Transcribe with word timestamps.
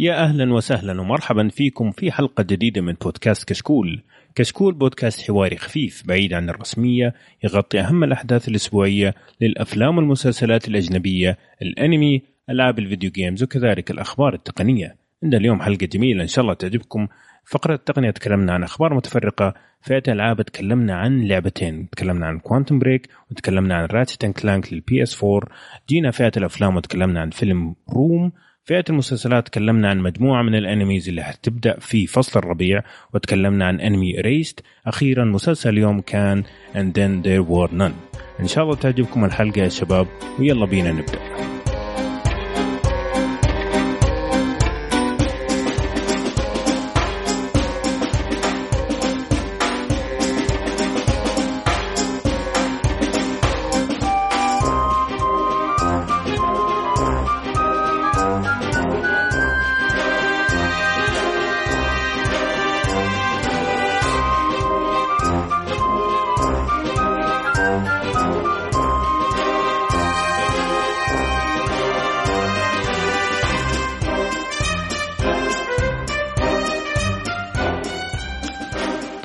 يا 0.00 0.24
أهلا 0.24 0.52
وسهلا 0.54 1.00
ومرحبا 1.00 1.48
فيكم 1.48 1.90
في 1.90 2.12
حلقة 2.12 2.42
جديدة 2.42 2.80
من 2.80 2.92
بودكاست 2.92 3.48
كشكول. 3.48 4.02
كشكول 4.34 4.74
بودكاست 4.74 5.26
حواري 5.26 5.56
خفيف 5.56 6.02
بعيد 6.06 6.34
عن 6.34 6.50
الرسمية 6.50 7.14
يغطي 7.44 7.80
أهم 7.80 8.04
الأحداث 8.04 8.48
الأسبوعية 8.48 9.14
للأفلام 9.40 9.96
والمسلسلات 9.96 10.68
الأجنبية، 10.68 11.38
الأنمي، 11.62 12.22
ألعاب 12.50 12.78
الفيديو 12.78 13.10
games 13.10 13.42
وكذلك 13.42 13.90
الأخبار 13.90 14.34
التقنية. 14.34 14.96
عندنا 15.22 15.40
اليوم 15.40 15.62
حلقة 15.62 15.86
جميلة 15.86 16.22
إن 16.22 16.28
شاء 16.28 16.42
الله 16.42 16.54
تعجبكم. 16.54 17.06
فقرة 17.44 17.74
التقنية 17.74 18.10
تكلمنا 18.10 18.52
عن 18.52 18.62
أخبار 18.62 18.94
متفرقة 18.94 19.54
فئة 19.82 20.02
الألعاب 20.08 20.42
تكلمنا 20.42 20.94
عن 20.94 21.24
لعبتين 21.24 21.90
تكلمنا 21.90 22.26
عن 22.26 22.38
Quantum 22.38 22.78
Break 22.78 23.08
وتكلمنا 23.30 23.74
عن 23.74 23.84
Ratchet 23.84 24.26
Clank 24.26 24.72
لل 24.72 25.02
PS 25.02 25.24
4 25.24 25.40
جينا 25.88 26.10
فئة 26.10 26.32
الأفلام 26.36 26.76
وتكلمنا 26.76 27.20
عن 27.20 27.30
فيلم 27.30 27.74
روم 27.94 28.32
فئة 28.64 28.84
المسلسلات 28.90 29.46
تكلمنا 29.46 29.90
عن 29.90 29.98
مجموعة 29.98 30.42
من 30.42 30.54
الأنميز 30.54 31.08
اللي 31.08 31.22
حتبدأ 31.22 31.78
في 31.80 32.06
فصل 32.06 32.38
الربيع 32.38 32.82
وتكلمنا 33.14 33.66
عن 33.66 33.80
أنمي 33.80 34.20
ريست 34.20 34.60
أخيرا 34.86 35.24
مسلسل 35.24 35.68
اليوم 35.68 36.00
كان 36.00 36.42
And 36.74 36.92
Then 36.94 37.22
There 37.26 37.42
Were 37.50 37.72
None. 37.74 38.20
إن 38.40 38.46
شاء 38.46 38.64
الله 38.64 38.74
تعجبكم 38.74 39.24
الحلقة 39.24 39.60
يا 39.60 39.68
شباب 39.68 40.06
ويلا 40.38 40.64
بينا 40.66 40.92
نبدأ. 40.92 41.59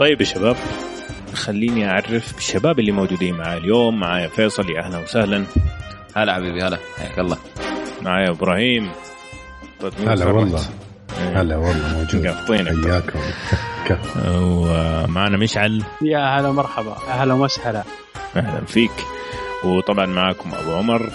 طيب 0.06 0.22
يا 0.22 0.26
شباب 0.26 0.56
خليني 1.34 1.90
أعرف 1.90 2.34
بالشباب 2.34 2.80
اللي 2.80 2.92
موجودين 2.92 3.38
معي 3.38 3.58
اليوم. 3.58 4.00
معايا 4.00 4.28
فيصل 4.28 4.70
يا 4.70 4.82
أهلا 4.82 4.98
وسهلا. 4.98 5.46
هلا 6.16 6.34
حبيبي 6.34 6.64
هلا. 6.64 6.78
حياك 6.98 7.20
الله. 7.20 7.38
معايا 8.02 8.30
إبراهيم. 8.30 8.92
طيب 9.82 9.94
هلا 10.08 10.26
والله. 10.26 10.62
إيه. 11.20 11.42
هلا 11.42 11.58
والله 11.58 11.98
موجود. 11.98 12.28
قافطينك 12.28 12.86
حياكم. 12.86 13.20
ومعنا 14.36 15.38
مشعل. 15.38 15.84
يا 16.02 16.40
هلا 16.40 16.52
مرحبا 16.52 16.96
أهلا 17.08 17.34
وسهلا. 17.34 17.84
أهلا 18.36 18.66
فيك. 18.66 19.06
وطبعا 19.64 20.06
معاكم 20.06 20.52
أبو 20.54 20.76
عمر 20.76 21.10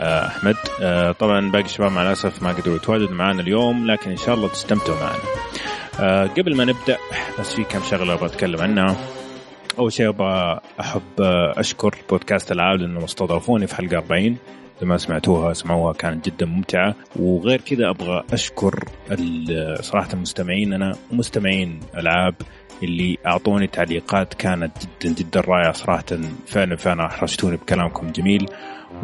آه، 0.00 0.26
أحمد. 0.26 0.56
آه، 0.80 1.12
طبعا 1.12 1.50
باقي 1.50 1.64
الشباب 1.64 1.92
مع 1.92 2.02
الأسف 2.02 2.42
ما 2.42 2.52
قدروا 2.52 2.76
يتواجدوا 2.76 3.14
معنا 3.14 3.42
اليوم 3.42 3.86
لكن 3.86 4.10
إن 4.10 4.16
شاء 4.16 4.34
الله 4.34 4.48
تستمتعوا 4.48 5.00
معنا. 5.00 5.18
آه، 6.00 6.26
قبل 6.26 6.56
ما 6.56 6.64
نبدأ 6.64 6.98
بس 7.38 7.54
في 7.54 7.64
كم 7.64 7.82
شغلة 7.82 8.12
أبغى 8.14 8.26
أتكلم 8.26 8.60
عنها. 8.60 8.96
أول 9.78 9.92
شيء 9.92 10.08
أبغى 10.08 10.60
أحب 10.80 11.20
أشكر 11.56 11.94
بودكاست 12.10 12.52
العاب 12.52 12.78
لانهم 12.78 13.04
استضافوني 13.04 13.66
في 13.66 13.76
حلقة 13.76 13.96
40 13.96 14.36
إذا 14.78 14.86
ما 14.86 14.96
سمعتوها 14.96 15.50
اسمعوها 15.52 15.92
كانت 15.92 16.28
جدا 16.28 16.46
ممتعة. 16.46 16.94
وغير 17.16 17.60
كذا 17.60 17.90
أبغى 17.90 18.24
أشكر 18.32 18.84
صراحة 19.80 20.08
المستمعين. 20.12 20.72
أنا 20.72 20.96
ومستمعين 21.12 21.80
ألعاب 21.96 22.34
اللي 22.82 23.18
أعطوني 23.26 23.66
تعليقات 23.66 24.34
كانت 24.34 24.72
جدا 24.82 25.14
جدا 25.14 25.40
رائعة 25.40 25.72
صراحة. 25.72 26.04
فعلا 26.46 26.76
فعلا 26.76 27.06
أحرجتوني 27.06 27.56
بكلامكم 27.56 28.12
جميل. 28.12 28.46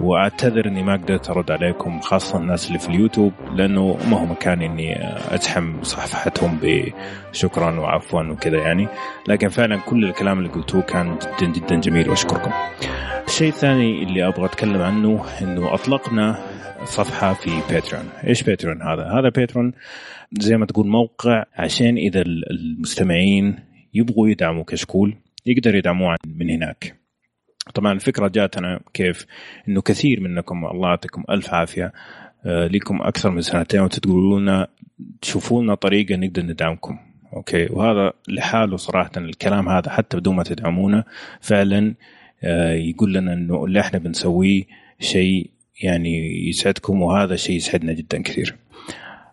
واعتذر 0.01 0.67
إني 0.67 0.83
ما 0.83 0.93
قدرت 0.93 1.31
أرد 1.31 1.51
عليكم 1.51 2.01
خاصة 2.01 2.39
الناس 2.39 2.69
اللي 2.69 2.79
في 2.79 2.89
اليوتيوب 2.89 3.33
لأنه 3.55 3.99
ما 4.11 4.21
هو 4.21 4.27
مكان 4.27 4.63
إني 4.63 4.97
ازحم 5.35 5.83
صفحتهم 5.83 6.59
بشكرا 6.63 7.81
وعفوا 7.81 8.23
وكذا 8.23 8.59
يعني 8.59 8.89
لكن 9.29 9.49
فعلا 9.49 9.77
كل 9.77 10.05
الكلام 10.05 10.39
اللي 10.39 10.51
قلتوه 10.51 10.83
كان 10.83 11.19
جدا 11.41 11.53
جدا 11.53 11.81
جميل 11.81 12.11
وأشكركم. 12.11 12.51
الشيء 13.29 13.49
الثاني 13.49 14.03
اللي 14.03 14.29
أبغى 14.29 14.45
أتكلم 14.45 14.83
عنه 14.83 15.25
إنه 15.43 15.75
أطلقنا 15.75 16.39
صفحة 16.85 17.35
في 17.35 17.51
Patreon، 17.71 18.05
إيش 18.27 18.43
Patreon 18.43 18.83
هذا؟ 18.83 19.03
هذا 19.03 19.29
Patreon 19.29 19.73
زي 20.33 20.57
ما 20.57 20.67
تقول 20.67 20.87
موقع 20.87 21.45
عشان 21.55 21.97
إذا 21.97 22.23
المستمعين 22.27 23.57
يبغوا 23.95 24.29
يدعموا 24.29 24.65
كشكول 24.65 25.17
يقدر 25.47 25.75
يدعموه 25.75 26.17
من 26.27 26.51
هناك 26.51 26.95
طبعا 27.75 27.93
الفكرة 27.93 28.29
جاتنا 28.29 28.81
كيف؟ 28.95 29.27
إنه 29.69 29.81
كثير 29.83 30.21
منكم 30.21 30.67
الله 30.67 30.89
يعطيكم 30.89 31.25
ألف 31.31 31.55
عافية 31.55 31.93
آه، 32.47 32.67
لكم 32.67 33.03
أكثر 33.03 33.31
من 33.31 33.41
سنتين 33.41 33.81
وتقولوا 33.81 34.41
لنا 34.41 34.69
تشوفوا 35.23 35.62
لنا 35.62 35.75
طريقة 35.75 36.17
نقدر 36.17 36.43
ندعمكم. 36.43 36.99
أوكي؟ 37.33 37.67
وهذا 37.71 38.12
لحاله 38.29 38.77
صراحة 38.77 39.11
الكلام 39.17 39.69
هذا 39.69 39.91
حتى 39.91 40.17
بدون 40.17 40.37
ما 40.37 40.43
تدعمونا 40.43 41.05
فعلا 41.41 41.95
آه، 42.45 42.73
يقول 42.73 43.15
لنا 43.15 43.33
إنه 43.33 43.65
اللي 43.65 43.81
إحنا 43.81 43.99
بنسويه 43.99 44.65
شيء 45.00 45.50
يعني 45.83 46.49
يسعدكم 46.49 47.03
وهذا 47.03 47.37
شيء 47.37 47.56
يسعدنا 47.56 47.93
جدا 47.93 48.23
كثير. 48.23 48.56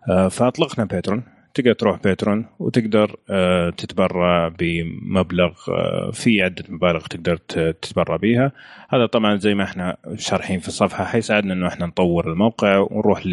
آه، 0.10 0.28
فأطلقنا 0.28 0.86
باترون 0.86 1.24
تقدر 1.56 1.74
تروح 1.74 2.00
باترون 2.04 2.46
وتقدر 2.60 3.16
آه، 3.30 3.70
تتبرع 3.70 4.48
بمبلغ 4.48 5.54
آه، 5.70 6.12
في 6.12 6.42
عدة 6.42 6.64
مبالغ 6.70 7.06
تقدر 7.08 7.38
تتبرع 7.38 8.16
بها 8.16 8.52
هذا 8.90 9.06
طبعا 9.06 9.36
زي 9.36 9.56
ما 9.56 9.64
إحنا 9.64 9.98
شارحين 10.16 10.60
في 10.60 10.68
الصفحة 10.68 11.06
حيساعدنا 11.06 11.54
إنه 11.54 11.68
إحنا 11.68 11.86
نطور 11.86 12.32
الموقع 12.32 12.78
ونروح 12.78 13.24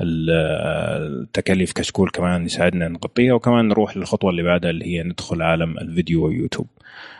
للتكاليف 0.00 1.72
كشكول 1.72 2.10
كمان 2.10 2.44
يساعدنا 2.44 2.88
نغطيها 2.88 3.34
وكمان 3.34 3.68
نروح 3.68 3.96
للخطوة 3.96 4.30
اللي 4.30 4.42
بعدها 4.42 4.70
اللي 4.70 4.86
هي 4.86 5.02
ندخل 5.02 5.42
عالم 5.42 5.78
الفيديو 5.78 6.26
ويوتيوب. 6.26 6.66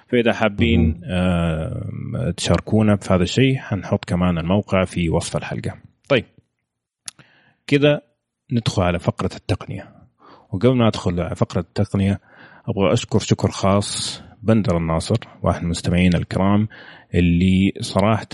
فإذا 0.08 0.32
حابين 0.32 1.00
آه، 1.04 2.30
تشاركونا 2.36 2.96
في 2.96 3.14
هذا 3.14 3.22
الشيء 3.22 3.56
حنحط 3.56 4.04
كمان 4.04 4.38
الموقع 4.38 4.84
في 4.84 5.08
وصف 5.08 5.36
الحلقة. 5.36 5.74
طيب 6.08 6.24
كذا 7.66 8.02
ندخل 8.52 8.82
على 8.82 8.98
فقرة 8.98 9.30
التقنية. 9.36 9.97
وقبل 10.52 10.76
ما 10.76 10.88
أدخل 10.88 11.36
فقرة 11.36 11.60
التقنية 11.60 12.20
أبغى 12.68 12.92
أشكر 12.92 13.18
شكر 13.18 13.50
خاص 13.50 14.22
بندر 14.42 14.76
الناصر 14.76 15.16
واحد 15.42 15.58
من 15.58 15.64
المستمعين 15.64 16.14
الكرام 16.14 16.68
اللي 17.14 17.72
صراحة 17.80 18.28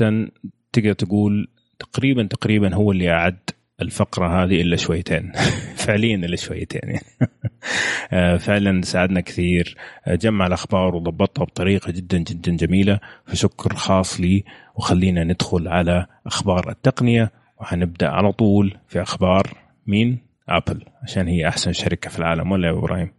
تقدر 0.72 0.92
تقول 0.92 1.48
تقريبا 1.78 2.22
تقريبا 2.22 2.74
هو 2.74 2.92
اللي 2.92 3.10
أعد 3.10 3.38
الفقرة 3.82 4.44
هذه 4.44 4.60
إلا 4.60 4.76
شويتين. 4.76 5.32
فعليا 5.84 6.16
إلا 6.16 6.36
شويتين 6.36 6.80
يعني. 6.84 7.00
آه، 8.12 8.36
فعلا 8.36 8.82
ساعدنا 8.82 9.20
كثير. 9.20 9.76
آه، 10.06 10.14
جمع 10.14 10.46
الأخبار 10.46 10.94
وضبطها 10.94 11.44
بطريقة 11.44 11.92
جدا 11.92 12.18
جدا 12.18 12.56
جميلة. 12.56 13.00
فشكر 13.26 13.74
خاص 13.74 14.20
لي 14.20 14.44
وخلينا 14.74 15.24
ندخل 15.24 15.68
على 15.68 16.06
أخبار 16.26 16.70
التقنية 16.70 17.32
وحنبدأ 17.60 18.08
على 18.08 18.32
طول 18.32 18.76
في 18.88 19.02
أخبار 19.02 19.56
مين؟ 19.86 20.18
ابل 20.48 20.84
عشان 21.02 21.28
هي 21.28 21.48
أحسن 21.48 21.72
شركة 21.72 22.10
في 22.10 22.18
العالم 22.18 22.52
ولا 22.52 22.68
يا 22.68 22.72
إبراهيم؟ 22.72 23.12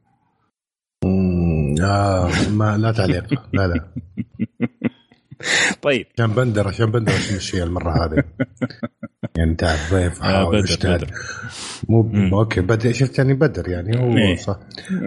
آه 1.82 2.30
ما 2.50 2.78
لا 2.78 2.92
تعليق 2.92 3.50
لا 3.54 3.68
لا 3.68 3.88
طيب. 5.82 6.06
عشان 6.18 6.32
بندر 6.32 6.68
عشان 6.68 6.92
بندر 6.92 7.12
تمشي 7.12 7.64
المرة 7.64 8.06
هذه. 8.06 8.24
يعني 9.38 9.52
انت 9.52 9.76
ضيف 9.92 10.24
آه 10.24 10.50
بدر, 10.50 11.08
مو. 11.90 12.40
أوكي 12.40 12.62
بدر 12.62 12.94
شفت 12.94 13.18
يعني 13.18 13.34
بدر 13.34 13.70
يعني 13.70 14.00
هو 14.00 14.18
إيه. 14.18 14.36
صح. 14.36 14.60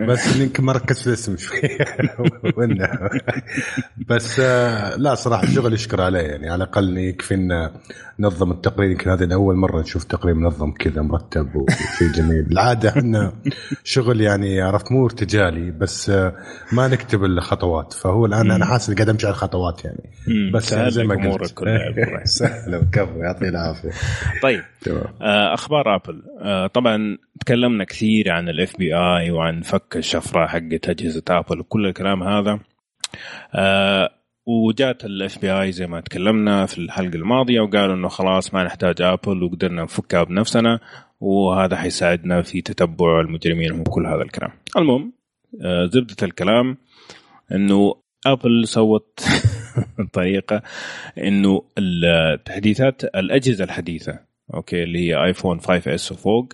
بس 0.09 0.37
يمكن 0.37 0.65
ما 0.65 0.73
ركزت 0.73 1.01
في 1.01 1.07
الاسم 1.07 1.37
شوي. 1.37 1.61
بس 4.09 4.41
آه 4.41 4.97
لا 4.97 5.15
صراحة 5.15 5.47
شغل 5.47 5.73
يشكر 5.75 6.01
عليه 6.01 6.21
يعني. 6.21 6.51
على 6.51 6.65
الأقل 6.65 6.99
يكفي 6.99 7.69
نظم 8.21 8.51
التقرير. 8.51 8.91
يمكن 8.91 9.11
هذه 9.11 9.35
اول 9.35 9.57
مرة 9.57 9.81
نشوف 9.81 10.05
تقرير 10.05 10.35
منظم 10.35 10.73
كذا 10.73 11.03
مرتب 11.03 11.57
وشيء 11.57 12.13
جميل. 12.15 12.47
العادة 12.53 12.89
إحنا 12.89 13.33
شغل 13.85 14.21
يعني 14.21 14.61
عرفت 14.61 14.93
مو 14.93 15.05
ارتجالي 15.07 15.71
بس 15.71 16.11
آه 16.11 16.37
ما 16.73 16.89
نكتب 16.89 17.25
الخطوات 17.25 17.93
فهو 17.93 18.27
الآن 18.27 18.51
أنا 18.51 18.65
حاسس 18.65 18.95
قاعد 18.95 19.09
أمشي 19.09 19.27
على 19.27 19.35
الخطوات 19.35 19.85
يعني. 19.85 20.11
بس 20.55 20.75
زي 20.75 21.05
ما 21.05 21.15
قلت. 21.15 21.65
سهله 22.25 22.79
وكفو 22.79 23.21
يعطيه 23.21 23.49
العافية. 23.49 23.91
طيب 24.43 24.63
آه، 25.23 25.55
أخبار 25.55 25.95
آبل. 25.95 26.23
آه، 26.41 26.67
طبعا 26.67 27.19
تكلمنا 27.41 27.85
كثير 27.85 28.31
عن 28.31 28.49
ال 28.49 28.77
FBI 28.79 29.31
وعن 29.31 29.63
فك 29.63 29.97
الشفرة 29.97 30.47
حقت 30.47 30.89
أجهزة 30.89 31.23
آبل 31.31 31.61
وكل 31.61 31.87
الكلام 31.87 32.23
هذا. 32.23 32.59
آه، 33.55 34.11
وجات 34.47 35.05
ال 35.05 35.39
FBI 35.39 35.73
زي 35.73 35.87
ما 35.87 36.01
تكلمنا 36.01 36.67
في 36.67 36.79
الحلقة 36.79 37.15
الماضية 37.15 37.61
وقالوا 37.61 37.95
إنه 37.95 38.09
خلاص 38.09 38.55
ما 38.55 38.65
نحتاج 38.65 39.03
آبل 39.03 39.43
وقدرنا 39.43 39.83
نفكها 39.83 40.23
بنفسنا 40.23 40.81
وهذا 41.21 41.77
حيساعدنا 41.77 42.43
في 42.43 42.61
تتبع 42.61 43.21
المجرمين 43.21 43.81
وكل 43.81 44.07
هذا 44.07 44.23
الكلام. 44.23 44.51
المهم 44.77 45.13
زبدة 45.93 46.17
الكلام 46.23 46.77
إنه 47.53 47.95
آبل 48.27 48.69
سوت 48.69 49.21
طريقة 50.13 50.63
إنه 51.19 51.63
التحديثات 51.79 53.05
الأجهزة 53.05 53.65
الحديثة 53.65 54.19
أوكي 54.55 54.83
اللي 54.83 54.99
هي 54.99 55.25
iPhone 55.25 55.61
5S 55.61 56.13
وفوق 56.13 56.53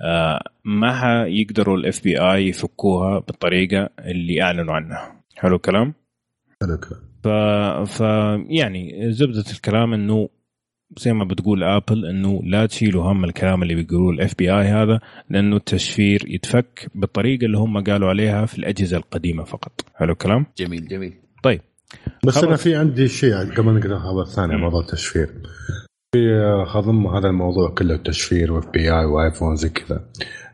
آه، 0.00 0.42
ما 0.64 1.24
يقدروا 1.26 1.76
ال 1.76 2.04
FBI 2.04 2.48
يفكوها 2.48 3.18
بالطريقة 3.18 3.88
اللي 3.98 4.42
أعلنوا 4.42 4.74
عنها. 4.74 5.22
حلو 5.36 5.56
الكلام؟ 5.56 5.94
حلو 6.62 6.74
الكلام. 6.74 7.00
ف... 7.24 7.28
ف 7.92 8.00
يعني 8.48 9.12
زبدة 9.12 9.44
الكلام 9.52 9.94
إنه 9.94 10.28
زي 10.98 11.12
ما 11.12 11.24
بتقول 11.24 11.64
آبل 11.64 12.06
إنه 12.06 12.40
لا 12.44 12.66
تشيلوا 12.66 13.12
هم 13.12 13.24
الكلام 13.24 13.62
اللي 13.62 13.74
بيقولوه 13.74 14.10
ال 14.10 14.34
FBI 14.38 14.66
هذا 14.66 15.00
لأنه 15.30 15.56
التشفير 15.56 16.24
يتفك 16.26 16.90
بالطريقة 16.94 17.44
اللي 17.44 17.58
هم 17.58 17.84
قالوا 17.84 18.08
عليها 18.08 18.46
في 18.46 18.58
الأجهزة 18.58 18.96
القديمة 18.96 19.44
فقط. 19.44 19.80
حلو 19.94 20.12
الكلام؟ 20.12 20.46
جميل 20.58 20.88
جميل. 20.88 21.14
طيب. 21.42 21.60
بس. 22.26 22.38
أنا 22.38 22.56
في 22.56 22.74
عندي 22.74 23.08
شيء 23.08 23.34
قبل 23.34 23.74
نقرأ 23.74 23.98
خبر 23.98 24.24
ثاني 24.24 24.56
مم. 24.56 24.60
موضوع 24.60 24.80
التشفير 24.80 25.30
في 26.12 26.42
خضم 26.66 27.06
هذا 27.06 27.28
الموضوع 27.28 27.70
كله 27.70 27.94
التشفير 27.94 28.52
و 28.52 28.68
FBI 28.68 28.90
و 28.92 29.04
iPhone 29.04 29.56
زي 29.56 29.68
كذا 29.68 30.04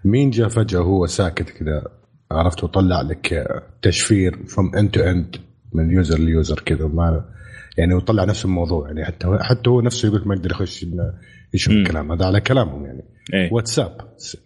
مين 0.05 0.31
جاء 0.31 0.49
فجأة 0.49 0.81
هو 0.81 1.06
ساكت 1.06 1.50
كذا 1.50 1.82
عرفت 2.32 2.64
وطلع 2.64 3.00
لك 3.00 3.46
تشفير 3.82 4.38
from 4.46 4.76
end 4.76 4.91
to 4.91 5.00
end 5.00 5.37
من 5.72 5.90
user 5.91 6.19
ل 6.19 6.27
user 6.27 6.61
كذا 6.61 6.87
ما 6.87 7.25
يعني 7.78 7.94
وطلع 7.94 8.25
نفس 8.25 8.44
الموضوع 8.44 8.87
يعني 8.87 9.05
حتى 9.05 9.38
حتى 9.40 9.70
هو 9.70 9.81
نفسه 9.81 10.08
يقول 10.08 10.22
ما 10.28 10.34
يقدر 10.34 10.50
يخش 10.50 10.87
يشوف 11.55 11.75
مم. 11.75 11.81
الكلام 11.81 12.12
هذا 12.12 12.26
على 12.26 12.40
كلامهم 12.40 12.87
يعني 12.87 13.05
إيه 13.34 13.52
واتساب. 13.52 13.96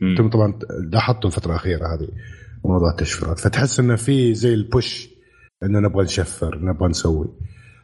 أنتم 0.03 0.31
طبعا 0.31 0.59
لاحظتوا 0.93 1.31
الفترة 1.31 1.51
الأخيرة 1.51 1.95
هذه 1.95 2.09
موضوع 2.65 2.91
التشفيرات 2.91 3.39
فتحس 3.39 3.81
إنه 3.81 3.97
في 3.97 4.35
زي 4.35 4.55
ال 4.55 4.65
push 4.65 5.09
انه 5.63 5.81
نبغى 5.81 6.05
نشفر 6.05 6.59
نبغى 6.63 6.89
نسوي. 6.89 7.29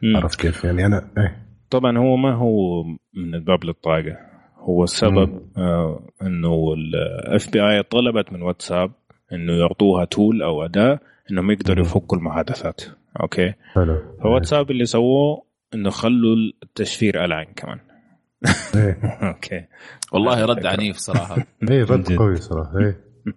مم. 0.03 0.17
عرفت 0.17 0.39
كيف؟ 0.39 0.63
يعني 0.63 0.85
أنا 0.85 1.09
إيه. 1.17 1.45
طبعا 1.69 1.97
هو 1.97 2.15
ما 2.15 2.33
هو 2.33 2.83
من 3.13 3.35
الباب 3.35 3.63
للطاقة. 3.65 4.17
هو 4.57 4.83
السبب 4.83 5.41
آه 5.57 6.09
إنه 6.21 6.73
ال 6.73 7.51
FBI 7.51 7.83
طلبت 7.83 8.33
من 8.33 8.41
واتساب 8.41 8.91
إنه 9.33 9.53
يعطوها 9.53 10.05
tool 10.05 10.43
أو 10.43 10.65
أداة 10.65 10.99
إنهم 11.31 11.51
يقدروا. 11.51 11.85
يفكوا 11.85 12.17
المحادثات. 12.17 12.81
أوكي؟ 13.21 13.53
حلو. 13.73 14.01
فواتساب 14.23 14.71
اللي 14.71 14.85
سووه 14.85 15.45
إنه 15.73 15.89
خلوا 15.89 16.35
التشفير 16.63 17.25
ألعن 17.25 17.45
كمان. 17.55 17.79
إيه. 18.75 18.99
أوكي. 19.29 19.65
والله 20.13 20.45
رد 20.45 20.65
عنيف 20.65 20.97
صراحة. 20.97 21.35
إيه 21.71 21.83
رد. 21.83 22.13
قوي 22.13 22.35
صراحة 22.35 22.79
إيه. 22.79 23.05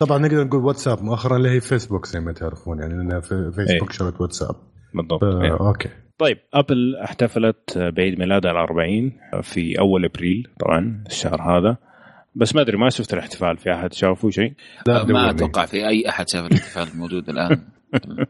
طبعا 0.00 0.18
نقدر 0.18 0.44
نقول 0.44 0.64
واتساب 0.64 1.02
مؤخرا 1.02 1.36
اللي 1.36 1.50
هي 1.50 1.60
فيسبوك 1.60 2.06
زي 2.06 2.20
ما 2.20 2.32
تعرفون 2.32 2.78
يعني 2.80 2.94
لأن 2.94 3.20
في- 3.20 3.52
فيسبوك 3.54 3.90
إيه. 3.90 3.96
شرت 3.98 4.20
واتساب. 4.20 4.54
بالضبط 4.94 5.20
ف- 5.24 5.42
إيه. 5.42 5.60
أوكي. 5.68 5.88
طيب 6.18 6.38
أبل 6.54 6.96
احتفلت 6.96 7.78
بعيد 7.78 8.18
ميلادها 8.18 8.50
الأربعين 8.50 9.12
في 9.42 9.78
أول 9.78 10.04
أبريل 10.04 10.48
طبعا 10.60 11.04
الشهر 11.06 11.42
هذا. 11.42 11.76
بس 12.34 12.54
ما 12.54 12.60
أدري 12.60 12.76
ما 12.76 12.90
شفت 12.90 13.14
الاحتفال 13.14 13.56
في 13.56 13.74
أحد 13.74 13.92
شافوا 13.92 14.30
شيء؟ 14.30 14.52
لا 14.86 15.04
ما. 15.04 15.30
أتوقع 15.30 15.66
في 15.66 15.88
أي 15.88 16.08
أحد 16.08 16.28
شاف 16.28 16.46
الاحتفال 16.46 16.88
الموجود 16.94 17.28
الآن. 17.28 17.62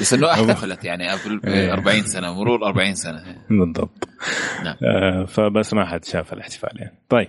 بس 0.00 0.14
إنه 0.14 0.30
احتفلت 0.30 0.84
يعني 0.84 1.12
أبل 1.12 1.38
ب 1.38 1.46
40 1.48 2.02
سنة 2.02 2.34
مرور 2.34 2.66
40 2.66 2.94
سنة. 2.94 3.24
بالضبط. 3.50 4.08
نعم. 4.64 4.76
آه 4.84 5.24
فبس 5.24 5.74
ما 5.74 5.84
حد 5.86 6.04
شاف 6.04 6.32
الاحتفال 6.32 6.70
يعني. 6.80 6.98
طيب. 7.08 7.28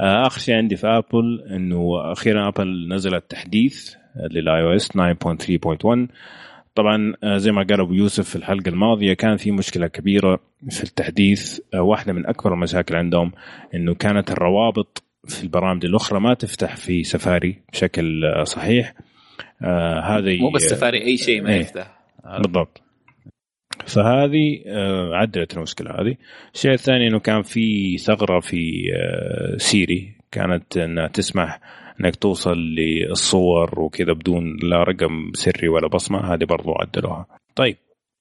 آخر 0.00 0.40
شيء 0.40 0.54
عندي 0.54 0.76
في 0.76 0.86
ابل 0.86 1.44
إنه 1.50 2.12
أخيرا 2.12 2.48
ابل 2.48 2.88
نزلت 2.94 3.24
تحديث 3.28 3.94
لل 4.30 4.62
iOS 4.62 4.88
9.3.1 4.88 6.08
طبعا 6.74 7.14
آه 7.24 7.36
زي 7.36 7.52
ما 7.52 7.62
قال 7.62 7.80
أبو 7.80 7.92
يوسف 7.92 8.28
في 8.28 8.36
الحلقة 8.36 8.68
الماضية 8.68 9.14
كان 9.14 9.36
في 9.36 9.50
مشكلة 9.50 9.86
كبيرة 9.86 10.40
في 10.70 10.84
التحديث 10.84 11.60
آه 11.74 11.82
واحدة 11.82 12.12
من 12.12 12.26
أكبر 12.26 12.54
المشاكل 12.54 12.96
عندهم 12.96 13.32
إنه 13.74 13.94
كانت 13.94 14.30
الروابط 14.30 15.02
في 15.28 15.42
البرامج 15.42 15.84
الأخرى 15.84 16.20
ما 16.20 16.34
تفتح 16.34 16.76
في 16.76 17.04
سفاري 17.04 17.62
بشكل 17.72 18.24
آه 18.24 18.44
صحيح. 18.44 18.94
آه 19.62 20.00
هذه 20.00 20.40
مو 20.40 20.50
بس 20.50 20.62
سفاري 20.62 21.04
أي 21.04 21.16
شيء 21.16 21.42
ما 21.42 21.50
إيه. 21.50 21.60
يفتح. 21.60 22.00
بالضبط. 22.38 22.82
فهذه 23.86 24.62
آه، 24.66 25.14
عدلت 25.14 25.56
المشكلة 25.56 25.90
هذه. 25.90 26.16
الشيء 26.54 26.72
الثاني 26.72 27.08
إنه 27.08 27.18
كان 27.18 27.42
في 27.42 27.98
ثغرة 27.98 28.40
في 28.40 28.92
آه، 28.94 29.56
سيري. 29.56 30.12
كانت 30.32 30.76
إنها 30.76 31.06
تسمح 31.06 31.60
إنك 32.00 32.16
توصل 32.16 32.56
للصور 32.56 33.80
وكذا 33.80 34.12
بدون 34.12 34.56
لا 34.62 34.82
رقم 34.82 35.30
سري 35.34 35.68
ولا 35.68 35.88
بصمة. 35.88 36.34
هذه 36.34 36.44
برضو 36.44 36.72
عدلوها. 36.72 37.26
طيب 37.56 37.76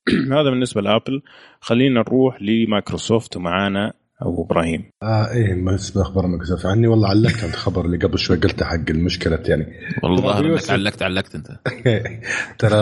هذا 0.38 0.50
بالنسبة 0.50 0.82
لآبل. 0.82 1.22
خلينا 1.62 2.00
نروح 2.00 2.42
لمايكروسوفت. 2.42 3.38
ومعانا 3.38 3.94
أبو 4.22 4.44
إبراهيم. 4.44 4.84
آه 5.04 5.32
إيه 5.32 5.64
بس 5.64 5.90
باخبار 5.90 6.28
مايكروسوفت 6.28 6.66
عني. 6.66 6.88
والله 6.88 7.10
علقت 7.10 7.44
عند 7.44 7.54
الخبر 7.54 7.86
اللي 7.86 7.98
قبل 7.98 8.20
شوي 8.20 8.38
قلته 8.38 8.66
حق 8.66 8.90
المشكلة 8.90 9.40
يعني. 9.46 9.66
والله 10.04 10.40
إنك 10.40 10.46
يوسف. 10.46 10.72
علقت 10.72 11.02
علقت 11.02 11.36
أنت. 11.36 11.48
ترى 12.60 12.78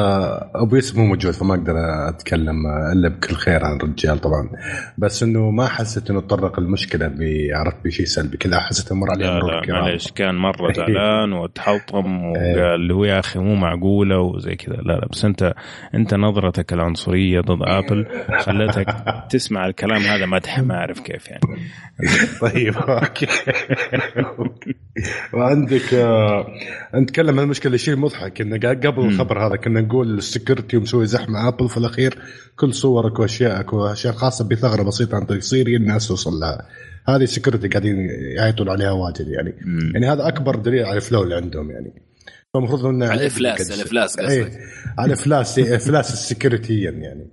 أبو 0.55 0.75
يوسف 0.75 0.97
مو 0.97 1.05
موجود 1.05 1.33
فما 1.33 1.53
أقدر 1.53 1.73
أتكلم 2.09 2.67
إلا 2.93 3.09
بكل 3.09 3.35
خير 3.35 3.65
عن 3.65 3.75
الرجال 3.77 4.19
طبعا. 4.21 4.49
بس 4.97 5.23
إنه 5.23 5.49
ما 5.51 5.67
حسيت 5.67 6.09
إنه 6.09 6.21
تطرق 6.21 6.59
المشكلة 6.59 7.11
عرفت 7.53 7.77
بشيء 7.85 8.05
سلبي. 8.05 8.37
كذا 8.37 8.59
حسيت 8.59 8.93
مر 8.93 9.11
عليه 9.11 9.25
لا 9.25 9.33
مرور 9.33 9.65
لا. 9.65 9.73
معليش. 9.73 10.11
كان 10.11 10.35
مرة 10.35 10.73
زعلان 10.77 11.33
وتحطم 11.33 12.23
وقال 12.25 12.59
اللي 12.59 12.93
هو 12.93 13.05
يا 13.05 13.19
أخي 13.19 13.39
مو 13.39 13.55
معقولة 13.55 14.19
وزي 14.19 14.55
كذا. 14.55 14.75
لا 14.75 14.93
لا 14.93 15.07
بس 15.11 15.25
أنت 15.25 15.53
أنت 15.95 16.13
نظرتك 16.13 16.73
العنصرية 16.73 17.41
ضد 17.41 17.61
آبل 17.61 18.07
خلتك 18.39 18.95
تسمع 19.29 19.65
الكلام 19.65 20.01
هذا 20.01 20.25
مدح 20.25 20.59
ما 20.59 20.75
أعرف 20.75 20.99
كيف. 20.99 21.26
يعني 21.29 21.41
طيب 22.41 22.77
أوكي. 22.77 23.27
وعندك 25.33 25.93
آه 25.93 26.47
نتكلم 26.95 27.39
عن 27.39 27.45
المشكلة 27.45 27.73
الشيء 27.73 27.93
المضحك 27.93 28.41
انه 28.41 28.57
قبل 28.57 29.05
الخبر 29.05 29.47
هذا 29.47 29.55
كنا 29.55 29.81
نقول 29.81 30.17
ال 30.17 30.24
security 30.24 30.77
ومسوي 30.77 31.05
زحمة 31.05 31.47
أبل 31.47 31.69
في 31.69 31.77
الأخير 31.77 32.17
كل 32.55 32.73
صورك 32.73 33.19
واشيائك 33.19 33.73
وأشياء 33.73 34.13
خاصة 34.13 34.47
بثغرة 34.47 34.83
بسيطة 34.83 35.15
عن 35.15 35.25
طريق 35.25 35.41
Siri 35.41 35.75
الناس 35.75 36.07
توصل 36.07 36.33
لها. 36.33 36.67
هذه 37.07 37.25
security 37.25 37.67
قاعدين 37.67 38.09
يعيطون 38.37 38.69
عليها 38.69 38.91
واجد 38.91 39.27
يعني. 39.27 39.53
مم. 39.65 39.91
يعني 39.93 40.11
هذا 40.11 40.27
أكبر 40.27 40.55
دليل 40.55 40.85
على 40.85 40.95
ال 40.95 41.01
flaw 41.01 41.23
اللي 41.23 41.35
عندهم 41.35 41.71
يعني. 41.71 41.93
فالمفروض 42.53 42.85
إنه 42.85 43.07
على 43.07 43.21
ال 43.21 43.30
flaws 43.30 43.71
ال 43.71 43.79
flaws 43.79 44.19
إيه 44.19 44.43
قصدك. 44.43 44.59
على 44.97 45.13
ال 45.13 45.21
flaws 45.21 45.59
ال 45.59 45.68
flaws 45.68 46.13
ال 46.13 46.22
security 46.22 46.91
يعني. 46.91 47.27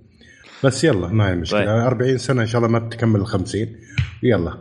بس 0.65 0.83
يلا 0.83 1.07
ما 1.07 1.29
هي 1.29 1.35
مشكلة. 1.35 1.59
طيب. 1.59 1.69
40 1.69 2.17
سنة 2.17 2.41
إن 2.41 2.47
شاء 2.47 2.61
الله 2.61 2.79
ما 2.79 2.89
تكمل 2.89 3.19
ال 3.19 3.27
50 3.27 3.67
يلا. 4.23 4.57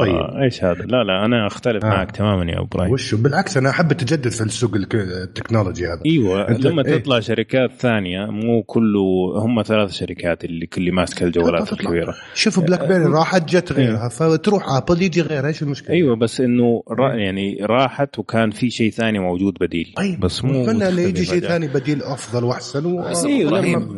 طيب. 0.00 0.42
إيش 0.42 0.64
هذا؟ 0.64 0.82
لا 0.84 1.04
لا 1.04 1.24
أنا 1.24 1.46
أختلف 1.46 1.84
آه. 1.84 1.88
معك 1.88 2.10
تماما 2.10 2.50
يا 2.52 2.56
أبو 2.58 2.64
إبراهيم. 2.64 2.92
وش 2.92 3.14
بالعكس 3.14 3.56
أنا 3.56 3.70
أحب 3.70 3.90
التجدد 3.90 4.28
في 4.28 4.40
السوق 4.40 4.74
الك- 4.74 4.94
التكنولوجي 4.94 5.86
هذا. 5.86 6.00
إيوه 6.06 6.50
لما 6.50 6.86
إيه. 6.86 6.98
تطلع 6.98 7.20
شركات 7.20 7.70
ثانية 7.78 8.26
مو 8.26 8.62
كله 8.62 9.00
هم 9.36 9.62
ثلاث 9.62 9.92
شركات 9.92 10.44
اللي 10.44 10.66
كل 10.66 10.92
ماسكه 10.92 11.24
الجوالات. 11.24 11.72
الكبيرة. 11.72 12.14
شوف 12.34 12.60
BlackBerry 12.60 13.04
راحت 13.04 13.48
جت 13.56 13.72
غيرها 13.72 14.08
فتروح 14.08 14.68
أبل 14.68 15.02
يجي 15.02 15.20
غيرها 15.22 15.48
إيش 15.48 15.62
المشكلة؟ 15.62 15.90
إيوه 15.96 16.16
بس 16.16 16.40
إنه 16.40 16.82
را 16.90 17.14
يعني 17.14 17.58
راحت 17.62 18.18
وكان 18.18 18.50
في 18.50 18.70
شيء 18.70 18.90
ثاني 18.90 19.18
موجود 19.18 19.54
بديل. 19.60 19.92
طيب. 19.96 20.20
بس 20.20 20.44
مو 20.44 20.70
انه 20.70 21.00
يجي 21.00 21.24
شيء. 21.24 21.40
ثاني 21.40 21.68
بديل 21.68 22.02
أفضل 22.02 22.44
وأحسن 22.44 22.86
و... 22.86 23.10
بس 23.10 23.24
إيه، 23.24 23.48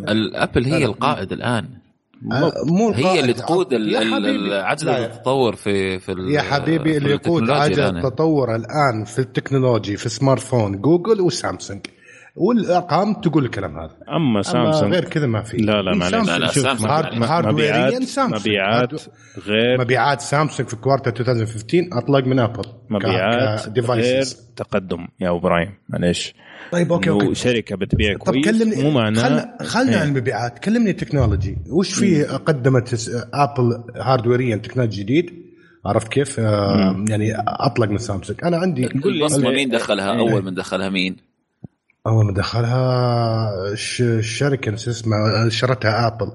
الأبل 0.08 0.64
هي 0.64 0.84
القائد 0.84 1.32
الآن. 1.32 1.64
آه، 1.64 1.83
مو 2.66 2.90
هي. 2.90 3.20
اللي 3.20 3.32
تقود 3.32 3.74
عجله 4.52 5.04
التطور 5.04 5.54
في 5.56 5.98
في 5.98 6.12
يا 6.12 6.40
حبيبي 6.42 6.96
اللي 6.96 7.10
يقود 7.10 7.42
التكنولوجيا 7.42 7.62
عجلة 7.62 7.88
الآن. 7.88 8.06
التطور 8.06 8.54
الآن 8.54 9.04
في 9.04 9.18
ال 9.18 9.25
technology 9.25 9.96
في 9.96 10.08
smartphone 10.08 10.80
جوجل 10.80 11.20
وسامسونج 11.20 11.80
والأرقام 12.36 13.14
تقول 13.14 13.44
الكلام 13.44 13.78
هذا 13.78 13.90
أما 14.16 14.42
سامسونج 14.42 14.92
غير 14.94 15.04
كذا 15.04 15.26
ما 15.26 15.42
في 15.42 15.56
لا 15.56 15.82
لا 15.82 15.96
معلش 15.96 16.14
لا، 16.14 16.38
لا، 16.38 16.46
سامسونج 16.46 16.90
يعني 16.90 17.52
مبيعات 17.52 18.02
سامسونج. 18.02 18.40
مبيعات 18.40 18.92
غير 19.46 19.80
مبيعات 19.80 20.20
سامسونج 20.20 20.68
في 20.68 20.76
كوارتر 20.76 21.10
2015 21.20 21.88
أطلق 21.92 22.26
من 22.26 22.38
ابل 22.38 22.62
مبيعات 22.90 23.78
غير. 23.78 24.22
تقدم 24.56 25.08
يا 25.20 25.36
إبراهيم 25.36 25.74
معلش 25.88 26.34
طيب 26.74 26.92
أوكي 26.92 27.10
أوكي. 27.10 27.34
شركة 27.34 27.76
بتبيع 27.76 28.16
طب 28.16 28.18
كويس 28.32 28.44
كلمني 28.44 28.82
مو 28.82 28.90
معناه 28.90 29.22
خلنا 29.22 29.56
خلنا 29.62 29.92
إيه. 29.92 29.98
عن 29.98 30.08
المبيعات. 30.08 30.58
كلمني 30.58 30.92
تكنولوجي. 30.92 31.56
وش 31.70 31.92
في 31.94 32.22
قدمت 32.24 32.94
س- 32.94 33.10
ابل 33.34 33.82
هاردويريا 33.96 34.56
تكنولوجي 34.56 35.02
جديد؟ 35.02 35.30
عرفت 35.86 36.08
كيف؟ 36.08 36.40
آه 36.40 37.04
يعني 37.08 37.34
أطلق 37.48 37.88
من 37.88 37.98
سامسونج 37.98 38.38
أنا 38.44 38.56
عندي 38.56 38.86
قول 38.86 39.12
لي 39.18 39.50
مين 39.54 39.68
دخلها. 39.68 40.18
أول 40.18 40.44
من 40.44 40.54
دخلها 40.54 40.88
مين؟ 40.88 41.16
أول 42.06 42.24
ما 42.26 42.32
دخلها 42.32 43.74
ش- 43.74 44.00
الشركة 44.00 44.70
نسيت 44.72 44.88
اسمها 44.88 45.48
شرتها 45.48 46.06
ابل 46.06 46.32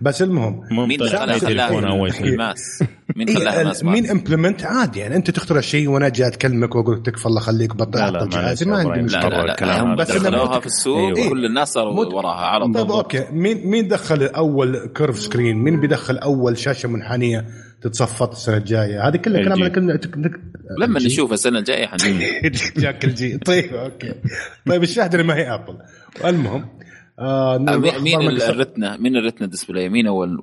بس 0.00 0.22
المهم 0.22 0.60
مين 0.88 1.02
على 1.14 1.40
تليفون 1.40 1.84
اول 1.84 2.14
شيء 2.14 2.26
الماس 2.26 2.82
مين 3.16 3.28
إيه 3.28 3.36
خلاها 3.36 3.64
ماس 3.64 3.84
مين 3.84 4.10
امبلمنت 4.10 4.64
عادي 4.64 5.00
يعني 5.00 5.16
أنت 5.16 5.30
تخترع 5.30 5.60
شيء 5.60 5.88
وأنا 5.88 6.08
جاي 6.08 6.28
أكلمك 6.28 6.74
وأقول 6.74 6.96
لك 6.96 7.06
تكفى 7.06 7.26
الله 7.26 7.40
خليك 7.40 7.76
بطل 7.76 7.98
لا، 7.98 8.10
لا، 8.10 8.26
جهازي 8.26 8.66
ما 8.66 8.76
عندي. 8.78 8.90
لا 8.90 9.02
مشكلة. 9.02 9.28
لا 9.28 9.56
لا 9.60 9.82
هذا. 9.82 9.94
بس 9.94 10.10
لما 10.10 10.18
دخلوها 10.30 10.60
في 10.60 10.66
السوق 10.66 10.98
أيوة. 10.98 11.26
وكل 11.26 11.44
الناس 11.46 11.68
صاروا 11.72 12.04
وراها 12.14 12.46
على 12.46 12.64
طيب 12.64 12.74
طول 12.86 12.90
أوكي. 12.96 13.24
مين 13.32 13.66
مين 13.66 13.88
دخل 13.88 14.22
أول 14.22 14.86
كيرف 14.94 15.18
سكرين 15.18 15.56
مين 15.56 15.80
بيدخل 15.80 16.18
أول 16.18 16.58
شاشة 16.58 16.88
منحنية؟ 16.88 17.44
تتصفط 17.80 18.30
السنة 18.30 18.56
الجاية 18.56 19.08
هذه 19.08 19.16
كلها 19.16 19.44
كلام. 19.44 19.62
انا 19.62 19.68
كنا 19.68 20.00
لما 20.78 21.00
نشوف 21.00 21.32
السنة 21.32 21.58
الجاية 21.58 21.88
جاك 22.76 23.04
الجي 23.04 23.38
طيب 23.38 23.74
أوكي 23.74 24.14
طيب 24.66 24.82
الشاهد 24.82 25.14
إنه 25.14 25.22
ما 25.24 25.34
هي 25.34 25.54
ابل 25.54 25.78
المهم 26.24 26.68
آه 27.18 27.58
مين. 27.58 28.30
ال 28.30 28.39
Retina 28.39 28.96
مين 28.96 29.16
ال 29.16 29.20
Retina 29.20 29.46
display 29.46 29.88
مين 29.88 30.06
أول 30.06 30.38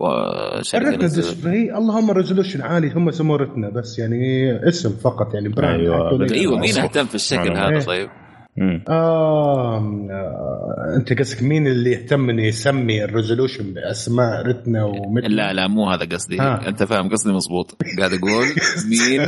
شركه؟ 0.61 0.95
display 0.97 1.77
اللهم 1.77 2.11
resolution 2.11 2.61
عالي 2.61 2.89
هم 2.91 3.11
سموه 3.11 3.37
Retina 3.37 3.69
بس 3.69 3.99
يعني 3.99 4.51
اسم 4.67 4.89
فقط 4.89 5.33
يعني 5.33 5.49
brand 5.49 6.21
بس- 6.21 6.31
إيوه 6.31 6.59
مين. 6.59 6.77
أهتم 6.77 7.05
في 7.05 7.15
الشكل. 7.15 7.51
هذا 7.57 7.67
إيه. 7.77 7.79
طيب؟ 7.79 8.09
مم. 8.57 8.83
آه 8.89 9.77
آه، 10.11 10.95
أنت 10.97 11.19
قصدك 11.19 11.43
مين 11.43 11.67
اللي 11.67 11.91
يهتم 11.91 12.29
إنه 12.29 12.43
يسمي 12.45 13.03
ال 13.03 13.09
resolution 13.09 13.73
بأسماء 13.73 14.41
Retina 14.47 14.83
ومثل 14.83 15.27
لا 15.27 15.53
لا 15.53 15.67
مو 15.67 15.89
هذا 15.89 16.05
قصدي 16.05 16.37
ها. 16.39 16.67
أنت 16.67 16.83
فاهم 16.83 17.09
قصدي 17.09 17.33
مزبوط 17.33 17.77
قاعد 17.99 18.13
أقول 18.13 18.45
مين 18.89 19.25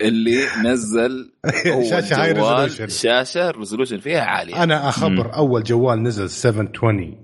اللي 0.00 0.38
نزل 0.64 1.32
شاشة 1.90 2.22
high 2.22 2.34
جوال 2.34 2.70
resolution. 2.70 2.88
شاشة 3.02 3.50
ال 3.50 3.54
resolution 3.54 3.98
فيها 3.98 4.20
عالية 4.20 4.62
أنا 4.62 4.88
أخبر 4.88 5.34
أول 5.36 5.62
جوال 5.62 6.02
نزل 6.02 6.30
720 6.30 7.14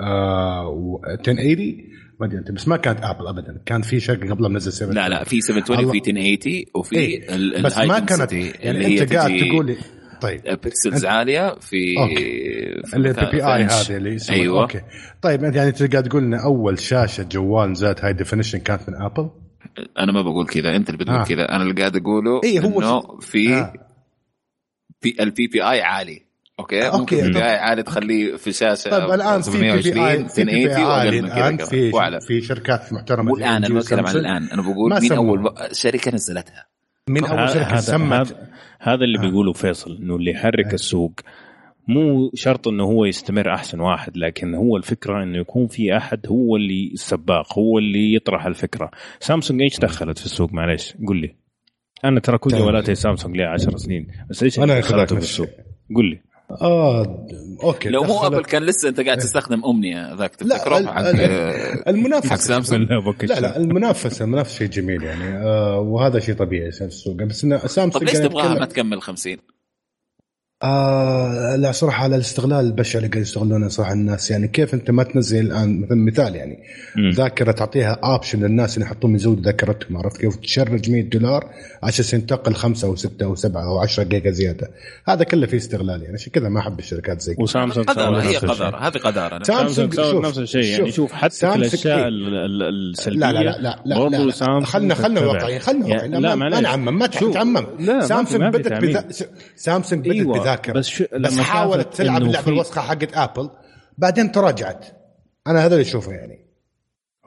آه 0.00 0.68
و 0.68 1.00
1080 1.06 1.76
ما 2.20 2.26
أدري 2.26 2.38
أنت 2.38 2.50
بس 2.50 2.68
ما 2.68 2.76
كانت 2.76 2.98
ابل 3.02 3.26
ابدا 3.26 3.62
كان 3.66 3.82
في 3.82 4.00
شركه 4.00 4.30
قبلها 4.30 4.48
منزل 4.48 4.72
720 4.72 5.04
لا 5.04 5.16
لا 5.18 5.24
في 5.24 5.40
720 5.40 5.78
الله. 5.78 5.88
وفي 5.90 5.98
1080 6.10 6.64
وفي 6.74 6.96
إيه 6.96 7.34
ال- 7.34 7.62
بس 7.62 7.78
ما 7.78 7.98
كانت 7.98 8.32
يعني 8.32 9.00
أنت 9.00 9.12
قاعد 9.12 9.30
تقول 9.40 9.66
لي 9.66 9.76
طيب. 10.20 10.40
pixels 10.62 11.04
عالية 11.04 11.54
في 11.60 11.94
في 12.84 12.96
ال 12.96 13.12
PPI. 13.12 13.64
هذه 13.64 13.96
اللي 13.96 14.14
يسمونها. 14.14 14.42
أيوه. 14.42 14.62
أوكي. 14.62 14.80
طيب 15.22 15.44
انت 15.44 15.56
يعني 15.56 15.68
انت 15.68 15.92
قاعد 15.92 16.08
تقول 16.08 16.22
لنا 16.22 16.44
أول 16.44 16.78
شاشة 16.78 17.22
جوال 17.22 17.74
زاد 17.76 17.96
high 18.02 18.12
definition 18.12 18.58
كانت 18.58 18.88
من 18.88 18.94
ابل 18.94 19.30
أنا 19.98 20.12
ما 20.12 20.22
بقول 20.22 20.46
كذا. 20.46 20.76
أنت 20.76 20.88
اللي 20.88 20.98
بتقول 20.98 21.16
آه. 21.18 21.24
كذا. 21.24 21.48
أنا 21.48 21.62
اللي 21.62 21.74
قاعد 21.74 21.96
أقوله 21.96 22.40
إيه، 22.44 22.60
هو 22.60 22.80
إنه 22.80 23.20
في 23.20 23.54
آه. 23.54 23.72
البي 25.20 25.46
بي 25.46 25.62
اي 25.62 25.82
عالي. 25.82 26.26
أوكي؟ 26.60 26.86
أوكي، 26.86 26.98
ممكن 26.98 27.18
البي 27.24 27.38
اي 27.38 27.56
عالي 27.56 27.82
تخليه 27.82 28.36
في 28.36 28.52
شاشة 28.52 28.90
طيب 28.90 29.10
الآن 29.10 29.42
في 29.42 29.50
بي 29.50 29.58
بي 29.58 29.72
اي 29.72 29.82
720 29.82 30.28
في 30.28 30.44
بي 30.44 30.50
بي 30.50 30.66
1080 30.66 30.76
اي 30.76 30.84
واقل 30.84 31.22
من 31.22 31.28
كذا. 31.28 31.36
الآن 31.36 31.56
كمان 31.56 32.18
في 32.20 32.26
في 32.26 32.40
شركات 32.40 32.92
محترمة 32.92 33.22
مو 33.28 33.36
زي 33.36 33.42
الان 33.42 33.62
LG 33.62 33.70
أنا 33.70 33.78
بتكلم 33.80 34.06
عن. 34.06 34.16
الآن. 34.16 34.48
أنا 34.50 34.62
بقول 34.62 35.00
مين. 35.00 35.12
أول 35.12 35.52
شركة 35.72 36.10
نزلتها. 36.14 36.66
من 37.08 37.24
أول 37.24 37.48
شركة 37.50 37.76
سمت 37.76 38.36
هذا, 38.80 39.04
اللي 39.04 39.18
بيقوله 39.18 39.52
فيصل 39.52 39.96
إنه 39.96 40.16
اللي 40.16 40.30
يحرك 40.30 40.74
السوق 40.74 41.20
مو 41.88 42.30
شرط 42.34 42.68
إنه 42.68 42.84
هو 42.84 43.04
يستمر 43.04 43.54
أحسن 43.54 43.80
واحد 43.80 44.16
لكن 44.16 44.54
هو 44.54 44.76
الفكرة 44.76 45.22
إنه 45.22 45.38
يكون 45.38 45.66
في 45.66 45.96
أحد 45.96 46.26
هو 46.26 46.56
اللي 46.56 46.90
السباق 46.92 47.58
هو 47.58 47.78
اللي 47.78 48.14
يطرح 48.14 48.46
الفكرة. 48.46 48.90
سامسونج 49.20 49.62
إيش 49.62 49.78
دخلت 49.78 50.18
في 50.18 50.26
السوق؟ 50.26 50.52
معلش 50.52 50.94
قل 51.08 51.16
لي. 51.16 51.34
أنا 52.04 52.20
ترى 52.20 52.38
كل. 52.38 52.50
جوالاتي 52.50 52.94
سامسونج 52.94 53.36
لي 53.36 53.44
10 53.44 53.76
سنين 53.76 54.06
بس 54.30 54.42
إيش 54.42 54.56
كذلك 54.56 54.70
دخلته 54.70 55.16
في 55.16 55.22
السوق؟ 55.22 55.48
قل 55.96 56.04
لي. 56.04 56.20
آه 56.50 57.26
okay 57.62 57.88
لو 57.88 58.02
مو 58.04 58.26
أبل 58.26 58.44
كان 58.44 58.62
لسه 58.62 58.88
أنت 58.88 59.00
قاعد 59.00 59.18
تستخدم 59.18 59.64
أمنية 59.64 60.14
ذاك 60.14 60.42
ال- 60.42 60.52
حق 60.54 60.68
ال- 60.76 60.88
حق 60.88 61.88
المنافسة. 61.88 62.36
سامسونج 62.52 62.88
لا 63.22 63.40
لا 63.40 63.56
المنافسة 63.56 64.24
المنافسة 64.24 64.58
شيء 64.58 64.68
جميل 64.68 65.02
يعني. 65.02 65.36
آه 65.38 65.78
وهذا 65.80 66.18
شيء 66.20 66.34
طبيعي 66.34 66.72
في 66.72 66.84
السوق 66.84 67.14
بس 67.14 67.44
إن 67.44 67.58
سامسونج 67.58 67.92
طب 67.92 68.02
ليش 68.02 68.12
قاعد 68.16 68.28
تبغاها 68.28 68.54
ما 68.54 68.66
تكمل 68.66 69.02
50 69.02 69.36
آه 70.62 71.56
لا 71.56 71.72
صراحة 71.72 72.04
على 72.04 72.14
الاستغلال 72.16 72.66
البشع 72.66 72.98
اللي 72.98 73.08
قاعد 73.10 73.22
يستغلونه 73.22 73.68
صراحة 73.68 73.92
الناس. 73.92 74.30
يعني 74.30 74.48
كيف 74.48 74.74
أنت 74.74 74.90
ما 74.90 75.02
تنزل 75.02 75.46
الآن 75.46 75.80
مثلا 75.80 75.96
مثال 76.06 76.36
يعني 76.36 76.58
مم. 76.96 77.10
ذاكرة 77.10 77.52
تعطيها 77.52 77.98
option 78.04 78.40
للناس 78.44 78.76
ان 78.76 78.82
يحطون 78.82 79.14
يزودوا 79.14 79.42
ذاكرتهم 79.44 79.96
عرفت 79.96 80.16
كيف؟ 80.20 80.36
تcharge 80.36 80.90
100 80.90 81.02
دولار 81.02 81.44
عشان 81.82 82.04
تنتقل 82.20 82.54
خمسة 82.54 82.88
أو 82.88 82.96
ستة 82.96 83.24
أو 83.24 83.34
سبعة 83.34 83.64
أو 83.64 83.78
10 83.78 84.02
جيجا 84.02 84.30
زيادة. 84.30 84.70
هذا 85.08 85.24
كله 85.24 85.46
فيه 85.46 85.56
استغلال 85.56 86.02
يعني 86.02 86.14
عشان 86.14 86.32
كذا 86.32 86.48
ما 86.48 86.60
أحب 86.60 86.78
الشركات 86.78 87.20
زي 87.20 87.34
كذا. 87.34 87.42
وسامسونج 87.42 87.86
قدر 87.86 88.16
هي. 88.20 88.36
قدر 88.36 88.76
هذه 88.76 88.98
قدر. 88.98 89.42
سامسونج 89.42 90.00
نفس 90.00 90.38
الشيء 90.38 90.64
يعني. 90.64 90.92
شوف، 90.92 91.12
حتى 91.12 91.36
في 91.50 91.54
الأشياء 91.54 91.98
إيه؟ 91.98 92.08
ال- 92.08 92.34
ال- 92.34 92.90
السلبية. 92.90 93.18
لا 93.20 93.32
لا 93.32 93.40
لا 93.44 93.58
لا 93.60 93.82
لا, 93.84 93.98
برضو 93.98 94.16
لا, 94.16 94.22
لا. 94.24 94.30
سامسونج 94.30 94.64
خلنا 94.66 94.94
خلنا. 94.94 95.20
واقعيين 95.20 95.58
خلنا 95.60 95.86
يعني 95.88 95.92
واقعيين 96.16 96.22
لا 96.22 96.34
ما- 96.34 96.60
نعمم 96.60 96.98
ما 96.98 97.06
تعمم 97.06 97.66
سامسونج 98.00 98.54
بدت. 98.56 99.28
سامسونج 99.56 100.00
بدت 100.08 100.12
أيوة، 100.16 100.55
بذاكره 100.56 100.72
بس 100.72 100.88
شو- 100.88 101.04
بس 101.14 101.34
لما 101.34 101.42
حاولت 101.42 101.84
شافت 101.86 101.96
تلعب 102.02 102.22
اللعبة 102.22 102.44
في- 102.44 102.50
الوسخة 102.50 102.80
حقت 102.80 103.14
ابل 103.16 103.50
بعدين 103.98 104.32
تراجعت. 104.32 104.86
أنا 105.46 105.66
هذا 105.66 105.74
اللي 105.74 105.82
أشوفه 105.86 106.12
يعني. 106.12 106.38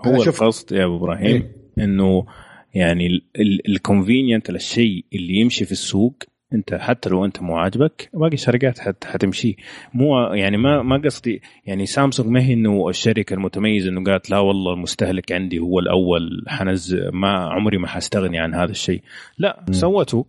أنا 0.06 0.18
هو 0.18 0.24
شوف- 0.24 0.42
القصد 0.44 0.72
يا 0.72 0.86
أبو 0.86 0.98
إبراهيم 0.98 1.52
إنه 1.80 2.26
يعني 2.74 3.22
ال 3.70 3.77
convenient 3.77 4.50
الشيء 4.50 5.06
اللي 5.14 5.34
يمشي 5.34 5.66
في 5.66 5.72
السوق 5.72 6.16
أنت 6.54 6.74
حتى 6.74 7.10
لو 7.10 7.26
أنت 7.26 7.42
مو 7.42 7.58
عاجبك 7.58 8.10
باقي 8.14 8.34
الشركات 8.34 8.80
حت 8.80 9.04
حتمشي. 9.06 9.56
مو 9.94 10.20
يعني 10.34 10.58
ما 10.58 10.82
ما 10.84 11.02
قصدي 11.06 11.42
يعني 11.66 11.86
سامسونج 11.86 12.30
ما 12.30 12.42
هي 12.42 12.54
إنه 12.54 12.90
الشركة 12.90 13.34
المتميزة 13.34 13.90
إنه 13.90 14.04
قالت 14.12 14.30
لا 14.30 14.40
والله 14.40 14.74
المستهلك 14.74 15.32
عندي 15.32 15.60
هو 15.60 15.80
الأول 15.80 16.44
حنزل 16.48 17.10
ما 17.14 17.30
عمري 17.30 17.78
ما 17.78 17.88
حستغني 17.88 18.40
عن 18.40 18.54
هذا 18.54 18.72
الشيء. 18.72 19.02
لا 19.38 19.66
سوته. 19.72 20.26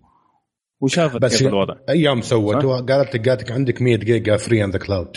وشافت 0.81 1.17
بس 1.23 1.39
كيف 1.39 1.47
الوضع. 1.49 1.75
أيام 1.89 2.21
سوته 2.21 2.81
قالت 2.81 3.29
قالت 3.29 3.51
عندك 3.53 3.83
100 3.83 3.97
جيجا 3.97 4.37
free 4.37 4.63
on 4.63 4.71
the 4.71 4.79
cloud 4.79 5.17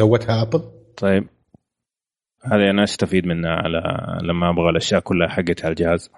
سوتها 0.00 0.42
ابل 0.42 0.62
طيب. 0.96 1.24
هذه 2.44 2.70
أنا 2.70 2.84
أستفيد 2.84 3.26
منها 3.26 3.50
على 3.50 3.82
لما 4.22 4.50
أبغى 4.50 4.70
الأشياء 4.70 5.00
كلها 5.00 5.28
حقتها 5.28 5.64
على 5.64 5.70
الجهاز. 5.72 6.10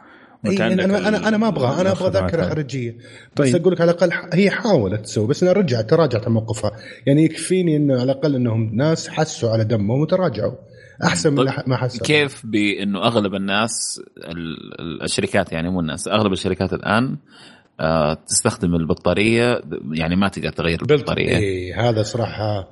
وأنت 0.44 0.60
أي 0.60 0.66
عندك 0.70 0.84
أنا 0.84 1.08
أنا 1.08 1.28
أنا 1.28 1.36
ما 1.36 1.48
أبغى 1.48 1.80
أنا 1.80 1.92
أبغى 1.92 2.10
ذاكرة. 2.10 2.42
خارجية. 2.48 2.96
بس 3.36 3.52
طيب. 3.52 3.56
أقول 3.62 3.72
لك 3.72 3.80
على 3.80 3.90
الأقل 3.90 4.10
هي 4.32 4.50
حاولت 4.50 5.00
تسوي 5.00 5.26
بس 5.26 5.42
انها 5.42 5.52
رجعت 5.54 5.90
تراجعت 5.90 6.26
عن 6.26 6.32
موقفها. 6.32 6.70
يعني 7.06 7.24
يكفيني 7.24 7.76
إنه 7.76 7.94
على 7.94 8.02
الأقل 8.02 8.34
إنهم 8.34 8.74
ناس 8.76 9.08
حسوا 9.08 9.50
على 9.50 9.64
دمهم 9.64 10.00
وتراجعوا. 10.00 10.54
أحسن 11.04 11.32
من 11.32 11.38
طيب، 11.38 11.48
أح- 11.48 11.68
ما 11.68 11.76
حسوا. 11.76 12.06
كيف 12.06 12.46
بإنه 12.46 12.98
أغلب 13.06 13.34
الناس 13.34 14.00
ال- 14.18 14.80
ال- 14.80 15.02
الشركات 15.02 15.52
يعني 15.52 15.70
مو 15.70 15.80
الناس 15.80 16.08
أغلب 16.08 16.32
الشركات 16.32 16.72
الآن 16.72 17.16
تستخدم 18.26 18.75
البطارية 18.75 19.61
يعني 19.93 20.16
ما 20.16 20.28
تقدر 20.28 20.52
تغير 20.52 20.83
البطارية. 20.83 21.37
إيه 21.37 21.88
هذا 21.88 22.02
صراحة 22.02 22.69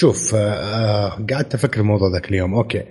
شوف 0.00 0.34
آه 0.34 0.38
آه 0.38 1.26
قعدت 1.30 1.54
أفكر 1.54 1.80
الموضوع 1.80 2.12
ذاك 2.12 2.28
اليوم. 2.28 2.54
okay. 2.54 2.82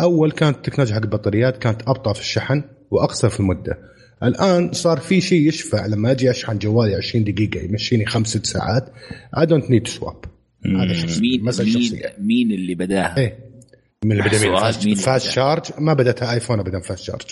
أول 0.00 0.32
كانت 0.32 0.56
التكنولوجيا 0.56 0.94
حق 0.94 1.02
البطاريات 1.02 1.56
كانت 1.56 1.82
أبطأ 1.88 2.12
في 2.12 2.20
الشحن 2.20 2.62
وأقصر 2.90 3.28
في 3.28 3.40
المدة. 3.40 3.78
الآن 4.22 4.72
صار 4.72 4.98
في 4.98 5.20
شيء 5.20 5.48
يشفع 5.48 5.86
لما 5.86 6.10
أجي 6.10 6.30
أشحن 6.30 6.58
جوالي 6.58 6.94
20 6.94 7.24
دقيقة 7.24 7.60
يمشيني 7.64 8.06
خمس 8.06 8.28
ست 8.28 8.46
ساعات. 8.46 8.92
I 9.38 9.46
don't 9.46 9.70
need 9.70 9.88
swap 9.88 10.24
هذا 10.66 10.92
شخص 10.92 11.18
مين 11.18 11.44
مسألة 11.44 11.72
مين 11.72 11.82
شخصية. 11.82 12.14
مين 12.18 12.52
اللي 12.52 12.74
بداها؟ 12.74 13.18
إيه. 13.18 13.38
من 14.04 14.12
اللي 14.12 14.22
بدأ 14.22 14.94
fast؟ 14.94 15.30
charge 15.30 15.62
ما 15.78 15.94
بدأتها 15.94 16.32
ايفون 16.32 16.60
ابدا 16.60 16.80
fast 16.80 17.02
charge 17.02 17.26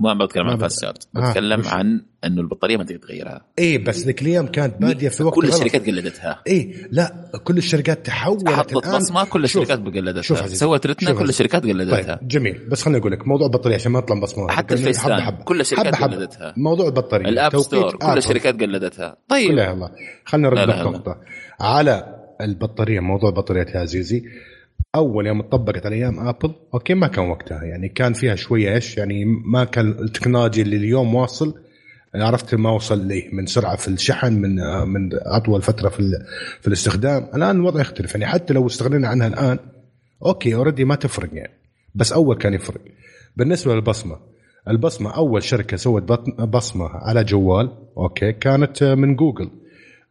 ما 0.00 0.24
بتكلم 0.24 0.48
عن. 0.48 0.58
fast 0.58 0.80
charge 0.82 0.96
آه، 1.16 1.28
بتكلم 1.30 1.60
وش؟ 1.60 1.66
عن 1.66 2.00
إنه 2.24 2.40
البطارية 2.40 2.76
ما 2.76 2.84
تقدر 2.84 2.98
تغيرها 2.98 3.40
إيه 3.58 3.84
بس 3.84 4.04
ذيك 4.06 4.22
الأيام 4.22 4.46
كانت 4.46 4.80
بادية 4.80 5.08
في 5.08 5.22
وقت 5.22 5.34
كل. 5.34 5.48
الشركات 5.48 5.86
قلدتها 5.86 6.42
إيه 6.46 6.74
لا 6.90 7.30
كل 7.44 7.58
الشركات 7.58 8.06
تحولت 8.06 8.48
حطت 8.48 8.88
بصمه 8.88 9.24
كل 9.24 9.44
الشركات 9.44 9.78
قلدتها 9.78 10.22
شوف 10.22 10.48
سوت 10.56 10.86
Retina 10.86 11.12
كل. 11.12 11.28
الشركات 11.28 11.62
قلدتها 11.62 12.14
طيب 12.16 12.28
جميل 12.28 12.68
بس 12.68 12.82
خليني 12.82 12.98
أقول 13.00 13.12
لك 13.12 13.28
موضوع 13.28 13.46
البطارية 13.46 13.74
عشان 13.76 13.92
ما 13.92 13.98
نطلع 14.00 14.20
بصمه 14.20 14.48
حتى 14.48 14.74
ال 14.74 15.02
FaceTime، 15.02 15.30
كل 15.44 15.60
الشركات 15.60 15.94
حبة. 15.94 16.16
قلدتها. 16.16 16.54
موضوع 16.56 16.86
البطارية 16.86 17.28
ال 17.28 17.36
App 17.36 17.58
Store 17.58 17.96
كل. 17.96 18.18
الشركات 18.18 18.60
قلدتها 18.60 19.16
طيب 19.28 19.50
لا 19.50 19.72
الله 19.72 19.90
خلينا 20.24 20.48
نرد 20.48 20.58
لا 20.58 20.66
لا. 20.66 20.82
نقطة 20.82 21.16
على 21.60 22.16
البطارية 22.40 23.00
موضوع 23.00 23.30
البطاريات 23.30 23.68
يا 23.74 23.80
عزيزي 23.80 24.22
أول 24.94 25.26
يوم 25.26 25.42
طبقت 25.42 25.86
على 25.86 25.96
أيام 25.96 26.28
آبل 26.28 26.54
okay 26.74 26.94
ما 26.94 27.06
كان 27.06 27.28
وقتها. 27.28 27.64
يعني 27.64 27.88
كان 27.88 28.12
فيها 28.12 28.34
شوية 28.34 28.74
إيش 28.74 28.96
يعني 28.96 29.24
ما 29.24 29.64
كان 29.64 29.88
التكنولوجيا 29.88 30.62
اللي 30.62 30.76
اليوم 30.76 31.14
واصل 31.14 31.54
عرفت 32.14 32.54
ما 32.54 32.70
وصل 32.70 33.06
ليه 33.06 33.34
من 33.34 33.46
سرعة 33.46 33.76
في 33.76 33.88
الشحن 33.88 34.32
من 34.32 34.54
من 34.88 35.10
أطول 35.12 35.62
فترة 35.62 35.88
في 35.88 36.02
في 36.60 36.68
الاستخدام. 36.68 37.28
الآن 37.34 37.56
الوضع 37.56 37.80
يختلف. 37.80 38.14
يعني 38.14 38.26
حتى 38.26 38.54
لو 38.54 38.66
استغنينا 38.66 39.08
عنها 39.08 39.26
الآن 39.26 39.58
okay 40.26 40.54
already 40.54 40.84
ما 40.84 40.94
تفرق 40.94 41.28
يعني. 41.32 41.52
بس 41.94 42.12
أول 42.12 42.36
كان 42.36 42.54
يفرق. 42.54 42.80
بالنسبة 43.36 43.74
للبصمة 43.74 44.16
البصمة 44.68 45.16
أول 45.16 45.42
شركة 45.42 45.76
سوت 45.76 46.02
بصمة 46.40 46.88
على 46.88 47.24
جوال 47.24 47.70
okay 47.96 48.32
كانت 48.32 48.84
من 48.84 49.16
جوجل 49.16 49.50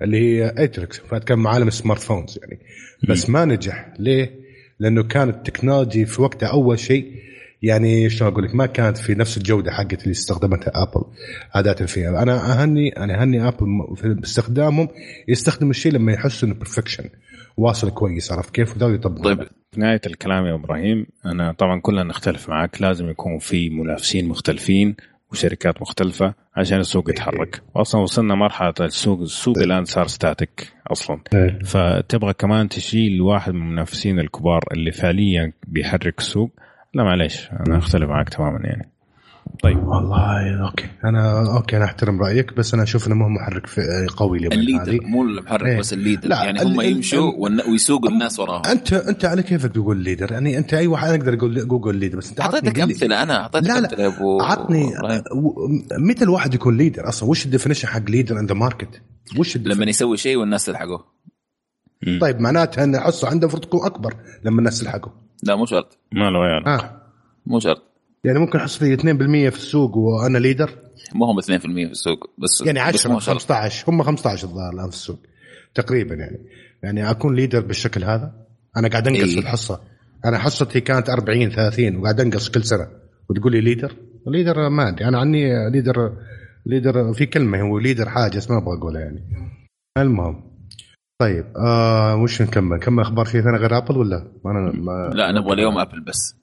اللي 0.02 0.18
هي 0.18 0.54
اتريكس 0.58 1.02
كان 1.26 1.40
معالم 1.40 1.68
ال 1.68 2.02
smartphones 2.02 2.40
يعني. 2.42 2.60
بس 3.10 3.30
ما 3.30 3.46
نجح. 3.46 3.94
ليه؟ 4.00 4.49
لأنه 4.80 5.04
كانت 5.04 5.36
ال 5.36 5.42
technology 5.42 6.06
في 6.06 6.22
وقتها 6.22 6.50
أول 6.50 6.80
شيء 6.80 7.12
يعني 7.62 8.10
شلون 8.10 8.32
أقول 8.32 8.44
لك 8.44 8.56
ما 8.56 8.66
كانت 8.66 8.98
في 8.98 9.16
نفس 9.16 9.38
الجودة 9.38 9.72
حقت 9.72 10.04
اللي 10.04 10.12
استخدمتها 10.12 10.72
Apple 10.76 11.06
عاده 11.56 11.86
فيها. 11.86 12.24
أنا 12.24 12.62
أهني 12.62 12.90
أنا 12.90 13.22
أهني 13.22 13.48
Apple 13.48 13.66
في 13.96 14.20
استخدامهم 14.24 14.88
يستخدم 15.28 15.70
الشيء 15.70 15.92
لما 15.92 16.14
يحس 16.14 16.44
إنه 16.44 16.54
perfection 16.54 17.10
واصل 17.58 17.90
كويس 17.90 18.32
عرفت 18.32 18.56
كيف؟ 18.56 18.76
وده 18.76 18.90
يطبق 18.90 19.24
طيب 19.24 19.44
في 19.72 19.80
نهاية 19.80 20.02
الكلام 20.06 20.46
يا 20.46 20.56
إبراهيم 20.56 21.06
أنا 21.26 21.52
طبعا 21.52 21.80
كلنا 21.82 22.04
نختلف 22.04 22.50
معك 22.50 22.82
لازم 22.82 23.10
يكون 23.10 23.40
في 23.40 23.70
منافسين 23.70 24.28
مختلفين 24.28 24.96
وشركات 25.32 25.82
مختلفة 25.82 26.34
عشان 26.56 26.80
السوق 26.80 27.10
يتحرك. 27.10 27.62
أصلا 27.76 28.02
وصلنا 28.02 28.36
مرحلة 28.36 28.74
السوق 28.82 29.22
السوق 29.22 29.58
الآن 29.58 29.86
صار 29.86 30.08
static 30.08 30.74
أصلا. 30.92 31.22
إيه. 31.34 31.60
فتبغى 31.60 32.34
كمان 32.34 32.70
تشيل 32.70 33.22
واحد 33.22 33.54
من 33.54 33.62
المنافسين 33.62 34.20
الكبار 34.20 34.64
اللي 34.74 34.92
فعليا 34.92 35.54
بيحرك 35.68 36.20
السوق؟ 36.20 36.52
لا 36.94 37.04
معليش 37.04 37.50
أنا 37.52 37.78
اختلف 37.78 38.10
معك 38.10 38.30
تماما 38.30 38.60
يعني. 38.64 38.90
طيب. 39.64 39.88
والله 39.88 40.66
okay. 40.68 40.88
أنا 41.06 41.56
okay 41.58 41.78
أنا 41.78 41.86
أحترم 41.86 42.22
رأيك 42.22 42.54
بس 42.54 42.74
أنا 42.74 42.84
أشوف 42.84 43.08
إنه 43.08 43.16
ما 43.16 43.26
هو 43.26 43.30
محرك 43.30 43.68
قوي 44.18 44.38
اليومين 44.38 44.60
ال 44.60 44.64
leader 44.64 44.92
هذه. 44.92 45.00
مو 45.02 45.24
المحرك 45.24 45.66
إيه. 45.66 45.80
بس 45.80 45.94
ال 45.94 45.98
leader. 45.98 46.30
لا، 46.30 46.44
يعني 46.44 46.64
هم 46.64 46.82
يمشوا 46.82 47.32
ويسوقوا 47.70 48.10
الناس 48.10 48.40
وراهم. 48.40 48.66
أنت 48.66 48.94
أنت 48.94 49.26
على 49.26 49.44
كيفك 49.44 49.72
تقول 49.72 49.98
leader 49.98 50.32
يعني 50.32 50.58
أنت 50.58 50.74
أي 50.74 50.88
واحد 50.88 51.10
أقدر 51.10 51.34
أقول 51.34 51.68
Google 51.68 51.96
leader 51.96 52.18
بس 52.18 52.30
أنت 52.30 52.42
أعطيتك 52.42 52.80
أمثلة 52.80 53.24
أنا 53.24 53.42
أعطيتك 53.42 53.68
لا، 53.68 53.74
لا. 53.74 53.80
أمثلة 53.80 54.08
أبو 54.08 54.42
عطني 54.42 54.94
متى 55.98 56.24
الواحد 56.24 56.54
يكون 56.54 56.78
leader 56.78 57.10
أصلا؟ 57.10 57.30
وش 57.30 57.46
ال 57.46 57.50
definition 57.50 57.88
حق 57.88 58.10
leader 58.10 58.40
in 58.40 58.46
the 58.46 58.54
market 58.54 59.02
وش 59.38 59.58
لما 59.58 59.74
لما 59.74 59.86
يسوي 59.86 60.18
شيء 60.18 60.38
والناس 60.38 60.66
تلحقه 60.66 61.06
طيب 62.22 62.40
معناتها 62.40 62.84
ان 62.84 63.00
حصه 63.00 63.28
عنده 63.28 63.44
المفروض 63.48 63.64
تكون 63.64 63.86
أكبر 63.86 64.14
لما 64.44 64.60
الناس 64.60 64.80
تلحقه. 64.80 65.12
لا 65.44 65.56
مو 65.56 65.66
شرط. 65.66 65.98
ما 66.12 66.30
له 66.30 66.40
عيال 66.40 66.68
آه. 66.68 67.02
مو 67.46 67.60
شرط. 67.60 67.89
يعني 68.24 68.40
ممكن 68.40 68.60
حصتي 68.60 68.98
2% 68.98 69.02
في 69.50 69.58
السوق 69.58 69.98
وأنا 69.98 70.38
leader؟ 70.38 70.70
مو 71.16 71.26
هم 71.26 71.42
2% 71.42 71.46
في 71.46 71.66
السوق 71.92 72.30
بس 72.38 72.62
يعني 72.66 72.80
بس 72.80 73.00
10 73.00 73.12
مو 73.12 73.20
شرط 73.20 73.36
15 73.36 73.90
هم 73.90 74.04
15 74.04 74.48
الظاهر 74.48 74.74
الآن 74.74 74.90
في 74.90 74.96
السوق 74.96 75.20
تقريبا 75.74 76.16
يعني. 76.16 76.38
يعني 76.84 77.12
أكون 77.12 77.36
leader 77.36 77.60
بالشكل 77.60 78.04
هذا 78.04 78.34
أنا 78.78 78.88
قاعد 78.88 79.08
أنقص 79.08 79.24
إيه. 79.24 79.34
في 79.34 79.40
الحصة. 79.40 79.82
أنا 80.26 80.38
حصتي 80.38 80.82
كانت 80.82 81.10
40 81.10 81.50
30 81.50 81.96
وقاعد 81.96 82.20
أنقص 82.20 82.50
كل 82.50 82.64
سنة. 82.64 82.88
وتقول 83.30 83.52
لي 83.52 83.62
leader؟ 83.62 83.96
leader 84.28 84.70
ما 84.70 84.90
أدري. 84.90 85.08
أنا 85.08 85.20
عني 85.20 85.70
leader 85.70 86.14
leader 86.66 87.14
في 87.14 87.26
كلمة 87.26 87.62
هو 87.62 87.80
leader 87.80 88.10
حاجة 88.10 88.38
بس 88.38 88.52
ما 88.52 88.58
أبغى 88.58 88.78
أقولها 88.78 89.02
يعني. 89.02 89.24
المهم 89.98 90.44
طيب 91.22 91.46
آه 91.58 92.16
وش 92.16 92.42
نكمل؟ 92.42 92.78
نكمل 92.78 93.04
أخبار 93.04 93.26
شيء 93.26 93.42
ثاني 93.42 93.58
غير 93.58 93.78
Apple 93.78 93.98
ولا؟ 93.98 94.32
ما 94.46 94.52
أنا 94.52 94.72
ما 94.72 95.10
لا 95.14 95.32
نبغى 95.32 95.54
اليوم 95.54 95.80
Apple 95.80 96.02
بس. 96.02 96.39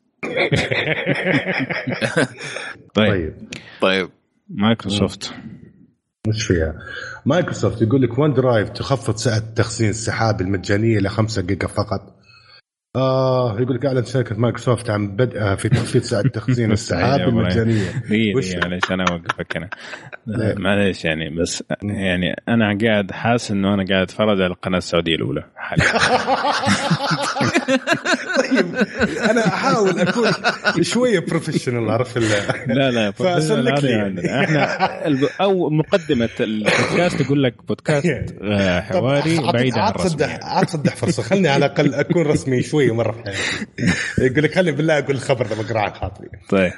طيب, 2.95 3.09
طيب 3.13 3.35
طيب 3.81 4.09
مايكروسوفت 4.49 5.33
وش 6.29 6.43
فيها؟ 6.47 6.75
مايكروسوفت 7.27 7.83
يقول 7.83 8.03
لك 8.03 8.19
OneDrive 8.19 8.69
تخفض 8.69 9.17
سعه 9.17 9.39
تخزين 9.39 9.89
السحاب 9.91 10.41
المجانية 10.41 10.99
إلى 10.99 11.09
5 11.09 11.43
جيجا 11.43 11.67
فقط. 11.67 12.16
آه 12.97 13.61
يقول 13.61 13.75
لك 13.77 13.87
أعلن 13.87 14.05
شركة 14.05 14.37
مايكروسوفت 14.37 14.91
عن 14.91 15.09
بدءها 15.17 15.55
في 15.55 15.69
تخفيض 15.69 16.03
سعه 16.03 16.23
تخزين 16.23 16.73
السحاب. 16.79 17.21
المجانية. 17.21 17.89
وش- 18.37 18.47
دقيقة 18.53 18.69
معلش 18.69 18.91
أنا 18.91 19.05
اوقفك 19.11 19.57
أنا؟ 19.57 19.69
معلش 20.59 21.05
يعني 21.05 21.31
بس 21.31 21.65
يعني 21.83 22.37
أنا 22.49 22.79
قاعد 22.85 23.11
حاسس 23.13 23.51
إنه 23.51 23.75
أنا 23.75 23.85
قاعد 23.89 24.03
أتفرج 24.03 24.41
على 24.43 24.47
القناة 24.47 24.79
السعودية 24.79 25.15
الأولى 25.15 25.45
حاليا 25.57 25.85
طيب 28.37 28.77
أنا 29.31 29.47
أحاول 29.47 29.99
أكون 30.01 30.31
شوية 30.83 31.19
بروفيشنال 31.19 31.91
عرفت 31.91 32.19
لا 32.67 32.91
لا 32.91 33.11
فأسلك 33.17 33.73
هذا 33.85 34.09
لي. 34.09 34.45
إحنا 34.45 34.65
أو 35.41 35.71
مقدمة 35.71 36.29
البودكاست 36.41 37.21
يقول 37.21 37.43
لك 37.43 37.55
بودكاست 37.69 38.35
آه، 38.43 38.81
حواري 38.81 39.39
بعيد 39.53 39.75
عن 39.79 39.81
عاد 39.85 39.95
الرسمي 39.95 40.09
تصدح 40.11 40.39
عاد 40.43 40.67
تصدح 40.67 40.97
فرصة 40.97 41.23
خلني 41.23 41.49
على 41.49 41.67
الأقل 41.67 41.95
أكون 41.95 42.23
رسمي 42.23 42.63
شوية 42.87 42.97
مرة 42.97 43.13
في 43.13 43.23
حياتي. 43.23 43.67
يقول 44.19 44.45
لك 44.45 44.55
خلي 44.55 44.73
بالله 44.73 44.99
أقول 44.99 45.17
الخبر 45.17 45.47
ده 45.47 45.63
بقرا 45.63 45.81
عن 45.81 45.93
خاطري. 45.95 46.29
طيب 46.49 46.73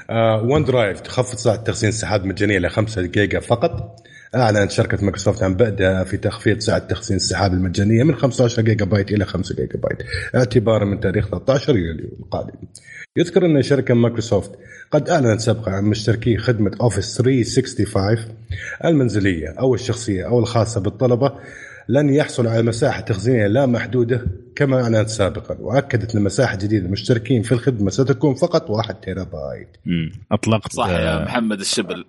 OneDrive 0.50 1.00
تخفض 1.00 1.64
تخزين 1.64 1.88
السحاب 1.88 2.24
مجانية 2.24 2.58
ل 2.58 2.70
5 2.70 3.02
جيجا 3.02 3.40
فقط 3.40 3.96
أعلنت 4.34 4.70
شركة 4.70 4.98
مايكروسوفت 5.02 5.42
عن 5.42 5.54
بدءها 5.54 6.04
في 6.04 6.16
تخفيض 6.16 6.58
سعه 6.58 6.78
تخزين 6.78 7.16
السحاب 7.16 7.52
المجانية 7.52 8.04
من 8.04 8.14
15 8.14 8.62
جيجا 8.62 8.84
بايت 8.84 9.12
إلى 9.12 9.24
5 9.24 9.54
جيجا 9.54 9.78
بايت 9.78 9.98
اعتبارا 10.34 10.84
من 10.84 11.00
تاريخ 11.00 11.28
13 11.28 11.76
يوليو 11.76 12.08
القادم. 12.20 12.54
يذكر 13.16 13.46
أن 13.46 13.62
شركة 13.62 13.94
مايكروسوفت 13.94 14.50
قد 14.90 15.08
أعلنت 15.08 15.40
سابقا 15.40 15.72
عن 15.72 15.84
مشتركي 15.84 16.36
خدمة 16.36 16.70
Office 16.80 17.16
365 17.16 18.34
المنزلية 18.84 19.48
أو 19.48 19.74
الشخصية 19.74 20.26
أو 20.26 20.38
الخاصة 20.38 20.80
بالطلبة 20.80 21.32
لن 21.88 22.14
يحصل 22.14 22.46
على 22.46 22.62
مساحة 22.62 23.00
تخزينية 23.00 23.46
لا 23.46 23.66
محدودة 23.66 24.26
كما 24.56 24.82
أعلنت 24.82 25.08
سابقا 25.08 25.56
وأكدت 25.60 26.16
أن 26.16 26.22
مساحة 26.22 26.56
جديدة 26.56 26.86
المشتركين 26.86 27.42
في 27.42 27.52
الخدمة 27.52 27.90
ستكون 27.90 28.34
فقط 28.34 28.70
1 28.70 28.94
تيرا 28.94 29.24
بايت. 29.24 29.76
مم. 29.86 30.10
أطلقت 30.32 30.72
صح 30.72 30.88
يا 30.88 31.20
آه، 31.20 31.24
محمد 31.24 31.60
الشبل 31.60 32.04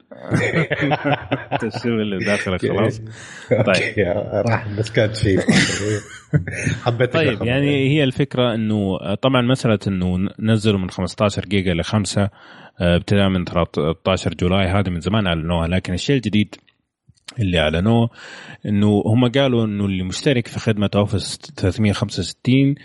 الشغل 1.64 2.02
اللي 2.02 2.26
داخلك 2.26 2.62
خلاص 2.68 3.02
طيب 3.50 4.08
راح 4.50 4.68
بس 4.68 4.92
كانت 4.92 5.16
شيء 5.16 5.40
حبيت 6.86 7.14
طيب. 7.14 7.44
يعني 7.44 7.90
هي 7.90 8.04
الفكرة 8.04 8.56
إنه 8.56 8.98
طبعا 9.16 9.42
مسألة 9.42 9.80
إنه 9.88 10.30
نزلوا 10.40 10.80
من 10.80 10.90
15 10.90 11.46
جيجا 11.46 11.74
ل 11.74 11.84
5 11.84 12.30
ابتداء 12.80 13.30
من 13.30 13.46
13 13.46 14.34
جولاي 14.34 14.68
هذا 14.68 14.90
من 14.90 15.00
زمان 15.00 15.28
أعلنوها 15.28 15.68
لكن 15.68 15.94
الشيء 15.94 16.16
الجديد 16.16 16.56
اللي 17.40 17.60
أعلنوه 17.60 18.10
إنه 18.66 19.04
هم 19.06 19.28
قالوا 19.32 19.66
إنه 19.66 19.86
اللي 19.86 20.04
مشترك 20.04 20.48
في 20.48 20.60
خدمة 20.60 20.90
أوفيس 20.96 21.38
365 21.58 22.76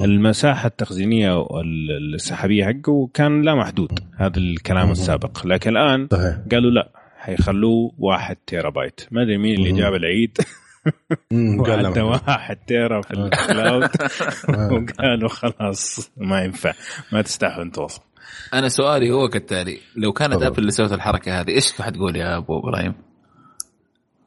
المساحة 0.00 0.66
التخزينية 0.66 1.38
وال- 1.38 2.14
السحابيه 2.14 2.64
حقه 2.64 3.10
كان 3.14 3.42
لا 3.42 3.54
محدود 3.54 3.98
هذا 4.16 4.38
الكلام 4.38 4.90
السابق. 4.90 5.46
لكن 5.46 5.76
الآن 5.76 6.08
صحيح. 6.12 6.36
قالوا 6.52 6.70
لا 6.70 6.92
حيخلوه 7.18 7.92
واحد 7.98 8.36
تيرا 8.46 8.70
بايت 8.70 9.00
ما 9.10 9.22
أدري 9.22 9.38
مين 9.38 9.58
اللي. 9.58 9.72
جاب 9.80 9.94
العيد. 9.94 10.38
لا. 11.30 12.02
واحد 12.02 12.56
تيرا 12.56 13.00
في 13.02 13.10
ال 13.10 13.21
cloud. 13.21 13.90
وقالوا 14.72 15.28
خلاص 15.28 16.10
ما 16.16 16.42
ينفع. 16.44 16.72
ما 17.12 17.22
تستحوا 17.22 17.62
أنتوا 17.62 17.84
أصلا 17.84 18.04
أنا 18.54 18.68
سؤالي 18.68 19.10
هو 19.10 19.28
كالتالي 19.28 19.78
لو 19.96 20.12
كانت. 20.12 20.42
Apple 20.42 20.58
اللي 20.58 20.70
سوت 20.70 20.92
الحركة 20.92 21.40
هذه 21.40 21.48
إيش 21.50 21.72
حتقول 21.72 22.16
يا 22.16 22.36
أبو 22.36 22.58
إبراهيم؟ 22.58 22.94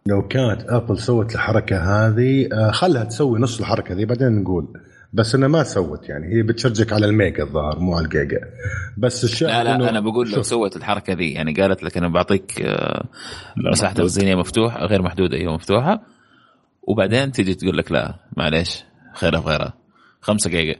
لو 0.06 0.28
كانت 0.28 0.62
Apple 0.70 1.00
سوت 1.00 1.36
الحركة 1.36 1.78
هذه 2.08 2.50
آه، 2.54 2.72
خلها 2.72 3.04
تسوي 3.04 3.40
نص 3.40 3.60
الحركة 3.60 3.96
ذي 3.96 4.06
بعدين 4.06 4.42
نقول. 4.42 4.68
بس 5.14 5.36
إنها 5.36 5.48
ما 5.48 5.64
سوت 5.64 6.10
يعني 6.10 6.36
هي 6.36 6.44
بتشجك 6.44 6.94
على 6.94 7.06
الميجا 7.06 7.44
الظاهر 7.44 7.80
مو 7.80 7.96
على 7.96 8.06
الجيجا. 8.06 8.40
بس 8.98 9.24
الشيء 9.24 9.48
لا 9.48 9.64
لا 9.64 9.78
إنه- 9.78 9.90
أنا 9.90 10.00
بقول 10.00 10.32
لو 10.32 10.42
سوت 10.42 10.76
الحركة 10.76 11.14
ذي 11.14 11.32
يعني 11.32 11.54
قالت 11.54 11.84
لك 11.84 11.98
أنا 11.98 12.08
بعطيك 12.08 12.62
آه، 12.62 13.06
مساحة. 13.72 13.94
تخزينيه 13.94 14.36
مفتوحة 14.36 14.86
غير 14.86 15.02
محدودة 15.02 15.38
أيوه 15.38 15.54
مفتوحة. 15.54 16.02
وبعدين 16.84 17.32
تيجي 17.32 17.54
تقول 17.54 17.78
لك 17.78 17.92
لا 17.92 18.16
معليش 18.38 18.84
خيرها 19.16 19.42
في 19.42 19.48
غيرها 19.48 19.74
5 20.22 20.50
جيجا. 20.50 20.76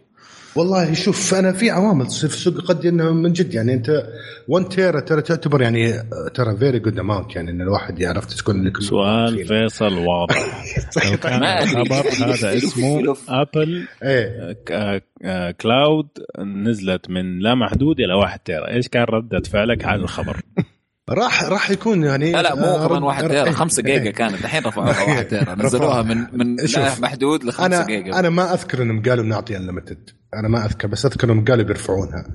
والله 0.56 0.94
شوف 0.94 1.34
أنا 1.34 1.52
في 1.52 1.70
عوامل 1.70 2.08
تصير 2.08 2.30
في 2.30 2.36
السوق 2.36 2.62
قد 2.62 2.86
إنه 2.86 3.12
من 3.12 3.34
جد 3.34 3.54
يعني 3.54 3.74
أنت 3.74 4.04
1 4.48 4.68
تيرا 4.70 5.00
ترى 5.00 5.22
تعتبر 5.22 5.62
يعني 5.62 5.94
آه، 5.94 6.04
ترى 6.34 6.58
very 6.58 6.80
good 6.80 7.00
amount 7.00 7.36
يعني 7.36 7.52
إن 7.52 7.62
الواحد 7.62 8.00
يعرف 8.00 8.26
تكون 8.26 8.68
لك 8.68 8.78
سؤال 8.82 9.46
فيصل 9.48 9.94
واضح. 9.98 10.64
لو 11.12 11.18
كان. 11.18 11.44
الخبر 11.44 12.26
هذا 12.26 12.54
اسمه. 12.58 13.16
Apple 13.30 13.88
إيه. 14.04 14.52
ك- 14.66 15.04
آه، 15.26 15.52
cloud 15.52 16.08
نزلت 16.40 17.10
من 17.10 17.40
لا 17.40 17.56
محدود 17.56 18.00
إلى 18.00 18.14
واحد 18.14 18.40
تيرا 18.40 18.68
إيش 18.74 18.88
كان 18.88 19.04
ردة 19.04 19.42
فعلك 19.50 19.86
على 19.86 20.02
الخبر؟ 20.02 20.38
راح 21.14 21.44
راح 21.44 21.72
يكون 21.72 22.04
يعني 22.04 22.32
لا 22.32 22.42
لا 22.42 22.56
مو 22.56 22.62
آه، 22.66 22.88
كمان 22.88 22.98
رد- 22.98 23.04
1 23.04 23.28
تيرا 23.28 23.44
إيه. 23.46 23.52
5 23.52 23.84
جيجا 23.84 24.12
كانت 24.22 24.34
الحين 24.42 24.64
رفعوها 24.64 25.02
1 25.10 25.28
تيرا 25.28 25.56
نزلوها 25.56 26.02
من 26.02 26.18
من 26.34 26.68
شوف. 26.68 27.00
محدود 27.02 27.44
ل 27.44 27.52
5 27.52 27.66
أنا 27.66 27.86
جيجا 27.86 28.20
أنا 28.20 28.30
ما 28.30 28.54
أذكر 28.54 28.82
إنهم 28.82 29.02
قالوا 29.02 29.24
بنعطي 29.24 29.58
unlimited 29.58 30.10
أنا 30.34 30.48
ما 30.48 30.66
أذكر 30.66 30.88
بس 30.88 31.06
أذكر 31.06 31.32
إنهم 31.32 31.46
قالوا 31.46 31.66
بيرفعونها 31.66 32.26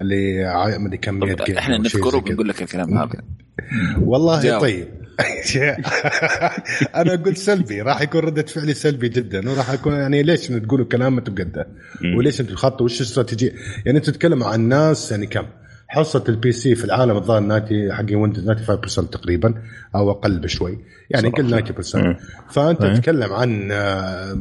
اللي 0.00 0.44
أدري 0.86 0.96
كم 0.96 1.14
100 1.14 1.34
طب 1.34 1.44
جيجا 1.44 1.58
إحنا 1.58 1.78
نذكره. 1.78 2.16
وبنقول 2.16 2.48
لك 2.48 2.62
الكلام 2.62 2.98
هذا 2.98 3.08
والله 4.02 4.42
جاوب. 4.42 4.60
طيب 4.62 4.88
أنا 6.96 7.12
قلت 7.16 7.38
سلبي 7.38 7.82
راح 7.82 8.00
يكون 8.00 8.20
ردة 8.20 8.42
فعلي 8.42 8.74
سلبي 8.74 9.08
جدا 9.08 9.50
وراح 9.50 9.70
أكون 9.70 9.92
يعني 9.92 10.22
ليش 10.22 10.46
تقولوا 10.46 10.86
كلام 10.86 11.18
ما. 11.20 11.66
وليش 12.16 12.40
أنتم 12.40 12.54
خطوا 12.54 12.84
وش 12.84 13.00
الاستراتيجيه 13.00 13.52
يعني 13.86 13.98
أنتم 13.98 14.12
تتكلموا 14.12 14.46
عن 14.46 14.60
ناس 14.60 15.10
يعني 15.12 15.26
كم 15.26 15.46
حصة 15.92 16.24
ال 16.28 16.52
PC 16.52 16.74
في 16.74 16.84
العالم 16.84 17.16
الظاهر 17.16 17.40
ناتي 17.40 17.92
حق 17.92 18.04
Windows 18.12 18.50
95% 18.50 19.10
تقريبا 19.10 19.54
أو 19.94 20.10
أقل 20.10 20.38
بشوي. 20.38 20.78
يعني 21.10 21.28
قل 21.28 21.62
90% 21.84 21.96
مم. 21.96 22.16
فأنت. 22.50 22.82
تتكلم 22.82 23.32
عن 23.32 23.68
آه، 23.72 24.38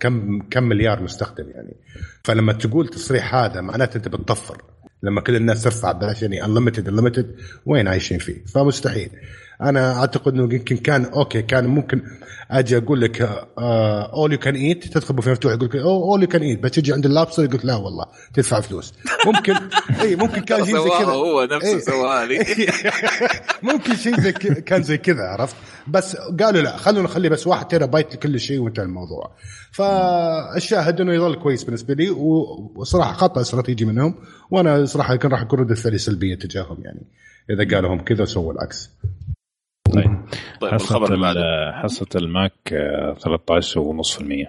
كم 0.00 0.42
كم 0.50 0.62
مليار 0.62 1.02
مستخدم 1.02 1.50
يعني. 1.54 1.76
فلما 2.24 2.52
تقول 2.52 2.88
تصريح 2.88 3.34
هذا 3.34 3.60
معناته 3.60 3.96
أنت 3.96 4.08
بتطفر. 4.08 4.62
لما 5.02 5.20
كل 5.20 5.36
الناس 5.36 5.62
ترفع 5.62 5.92
بلاش 5.92 6.22
يعني 6.22 6.44
unlimited 6.44 6.88
unlimited 6.88 7.36
وين 7.66 7.88
عايشين 7.88 8.18
فيه؟ 8.18 8.44
فمستحيل. 8.44 9.10
أنا 9.62 9.96
أعتقد 10.00 10.32
إنه 10.32 10.54
يمكن 10.54 10.76
كان 10.76 11.04
okay 11.04 11.42
كان 11.42 11.66
ممكن 11.66 12.02
أجي 12.50 12.76
أقول 12.76 13.00
لك 13.00 13.46
all 14.12 14.32
you 14.32 14.38
can 14.38 14.54
eat 14.54 14.84
تدخل 14.86 15.14
بوفيه 15.14 15.30
مفتوح 15.30 15.52
يقول 15.52 15.64
لك 15.68 15.76
all 15.76 16.22
you 16.22 16.28
can 16.28 16.42
eat 16.42 16.62
بس 16.62 16.70
تجي 16.70 16.92
عند 16.92 17.06
اللابس 17.06 17.38
يقول 17.38 17.54
لك 17.54 17.64
لا 17.64 17.76
والله 17.76 18.06
تدفع 18.34 18.60
فلوس. 18.60 18.94
ممكن 19.26 19.54
اي 20.02 20.16
ممكن 20.16 20.40
كان 20.40 20.64
شيء 20.64 20.78
زي 20.78 20.88
كذا. 20.88 21.12
هو 21.12 21.48
نفسه 21.52 21.68
إيه. 21.68 21.78
سواها 21.78 22.26
لي 22.26 22.38
ممكن 23.72 23.96
شيء 23.96 24.20
زي 24.20 24.32
كان 24.32 24.82
زي 24.82 24.98
كذا 24.98 25.22
عرفت؟ 25.22 25.56
بس 25.88 26.16
قالوا 26.16 26.62
لا 26.62 26.76
خلونا 26.76 27.02
نخلي 27.02 27.28
بس 27.28 27.46
واحد 27.46 27.68
تيرا 27.68 27.86
بايت 27.86 28.14
لكل 28.14 28.40
شيء 28.40 28.58
وانتهى 28.58 28.84
الموضوع. 28.84 29.30
فالشاهد 29.72 31.00
انه 31.00 31.14
يظل 31.14 31.34
كويس 31.34 31.64
بالنسبة 31.64 31.94
لي 31.94 32.10
وصراحة 32.10 33.12
خطأ 33.12 33.40
استراتيجي 33.40 33.84
منهم 33.84 34.14
وأنا 34.50 34.84
صراحة 34.84 35.16
كان 35.16 35.30
راح 35.30 35.42
يكون 35.42 35.58
رده 35.60 35.74
فعلي 35.74 35.98
سلبية 35.98 36.34
تجاههم 36.34 36.78
يعني. 36.84 37.02
إذا 37.50 37.76
قالوا 37.76 37.94
هم 37.94 38.00
كذا 38.00 38.24
سووا 38.24 38.52
العكس. 38.52 38.90
طيب 39.94 40.20
طيب 40.60 40.72
حصة 40.72 40.84
الخبر 40.84 41.06
اللي 41.14 41.20
بعده؟ 41.26 41.40
ال- 41.40 41.74
حصة 41.82 42.06
ال 42.16 42.25
Mac 42.25 42.52
آه، 42.72 43.14
13.5% 43.14 44.48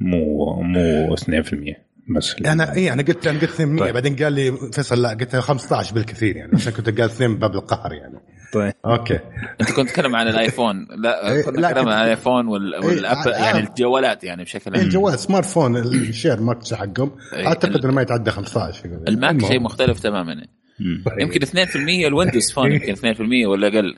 مو 0.00 0.62
مو 0.62 1.14
2% 1.16 1.76
بس. 2.16 2.36
أنا 2.46 2.74
إي 2.74 2.92
أنا 2.92 3.02
قلت 3.02 3.26
أنا 3.26 3.40
قلت 3.40 3.50
800 3.50 3.80
طيب. 3.84 3.94
بعدين 3.94 4.16
قال 4.16 4.32
لي 4.32 4.52
فيصل 4.72 5.02
لا 5.02 5.08
قلت 5.10 5.36
15 5.36 5.94
بالكثير 5.94 6.36
يعني 6.36 6.50
عشان 6.54 6.72
كنت 6.72 7.00
قال 7.00 7.10
2 7.10 7.36
باب 7.38 7.54
القهر 7.54 7.92
يعني. 7.92 8.18
طيب. 8.54 8.72
okay. 8.86 9.18
أنت 9.60 9.72
كنت 9.72 9.88
تتكلم 9.88 10.16
عن 10.16 10.28
ال 10.28 10.35
iPhone. 10.35 10.86
لا 10.98 11.30
إيه، 11.32 11.44
كنت- 11.44 11.64
عن 11.64 11.88
ال 11.88 11.96
iPhone 11.96 12.46
وال- 12.46 12.84
وال 12.84 12.98
Apple 12.98 13.32
آه، 13.32 13.44
يعني 13.44 13.58
آه. 13.58 13.68
الجوالات 13.68 14.24
يعني 14.24 14.44
بشكل 14.44 14.70
إيه، 14.72 14.78
عام. 14.80 14.86
الجوال 14.86 15.18
smartphone 15.18 15.46
ال 15.46 15.76
share 15.76 16.40
market 16.40 16.74
حقهم. 16.74 17.10
إيه، 17.34 17.46
أعتقد 17.46 17.84
إنه 17.84 17.94
ما 17.94 18.02
يتعدى 18.02 18.30
15 18.30 18.84
ال 19.08 19.14
Mac. 19.14 19.40
شيء 19.44 19.60
مختلف 19.60 20.00
تماما. 20.00 20.34
مم. 20.34 20.42
طيب. 20.78 21.20
يمكن 21.20 21.40
2% 21.40 22.06
ال 22.06 22.12
Windows 22.12 22.52
Phone 22.52 22.72
يمكن 22.72 22.94
2% 22.94 23.46
ولا 23.46 23.68
أقل. 23.68 23.96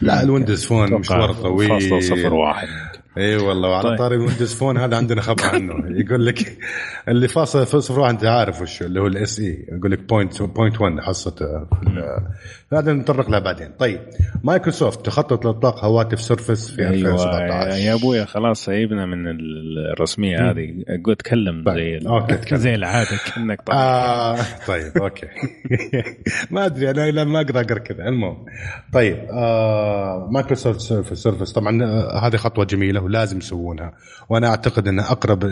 لا 0.00 0.22
ال 0.22 0.27
Windows 0.27 0.64
Phone 0.64 0.92
مشوار 0.92 1.32
طويل. 1.32 1.70
0.01 1.80 2.91
إي 3.18 3.22
أيوة 3.24 3.48
والله 3.48 3.68
وعلى 3.68 3.88
طيب. 3.88 3.98
طاري 3.98 4.16
Windows 4.16 4.54
Phone 4.54 4.78
هذا 4.78 4.96
عندنا 4.96 5.20
خبر 5.20 5.44
عنه. 5.44 5.74
يقول 6.00 6.26
لك 6.26 6.58
اللي 7.08 7.28
فاصل 7.28 7.66
في 7.82 8.00
واحد 8.00 8.14
أنت 8.14 8.24
عارف 8.24 8.62
وش 8.62 8.82
اللي 8.82 9.00
هو 9.00 9.06
الاس 9.06 9.40
اي 9.40 9.66
يقول 9.72 9.90
لك 9.90 9.98
point 9.98 10.42
point 10.42 10.80
1 10.80 11.00
حصته 11.00 11.46
هذا 12.72 12.92
نتطرق 12.92 13.30
لها 13.30 13.38
بعدين. 13.38 13.68
طيب 13.78 14.00
مايكروسوفت 14.44 15.06
تخطط 15.06 15.44
لإطلاق 15.44 15.84
هواتف 15.84 16.20
Surface 16.20 16.70
في 16.70 16.82
أيوة، 16.82 16.90
2017 16.92 17.78
يا 17.78 17.94
ابويا 17.94 18.24
خلاص 18.24 18.64
سيبنا 18.64 19.06
من 19.06 19.26
الرسمية 19.92 20.50
هذه. 20.50 20.84
قول 21.04 21.16
تكلم 21.16 21.64
طيب، 21.64 22.02
زي 22.02 22.08
okay 22.08 22.56
زي 22.56 22.74
العادة 22.74 23.18
كأنك 23.34 23.60
طيب 23.62 23.76
آه 23.76 24.36
طيب 24.66 24.98
أوكي. 24.98 25.26
ما 26.50 26.66
أدري 26.66 26.90
أنا 26.90 27.10
لما 27.10 27.40
أقدر 27.40 27.60
أقرأ 27.60 27.78
كذا 27.78 28.08
المهم. 28.08 28.44
طيب 28.92 29.18
آه 29.30 30.28
مايكروسوفت 30.30 30.80
Surface 31.14 31.52
طبعا 31.52 31.82
آه، 31.84 32.26
هذه 32.26 32.36
خطوة 32.36 32.64
جميلة. 32.64 33.01
ولازم 33.02 33.38
يسوونها. 33.38 33.92
وأنا 34.28 34.48
أعتقد 34.48 34.88
انها 34.88 35.12
أقرب 35.12 35.44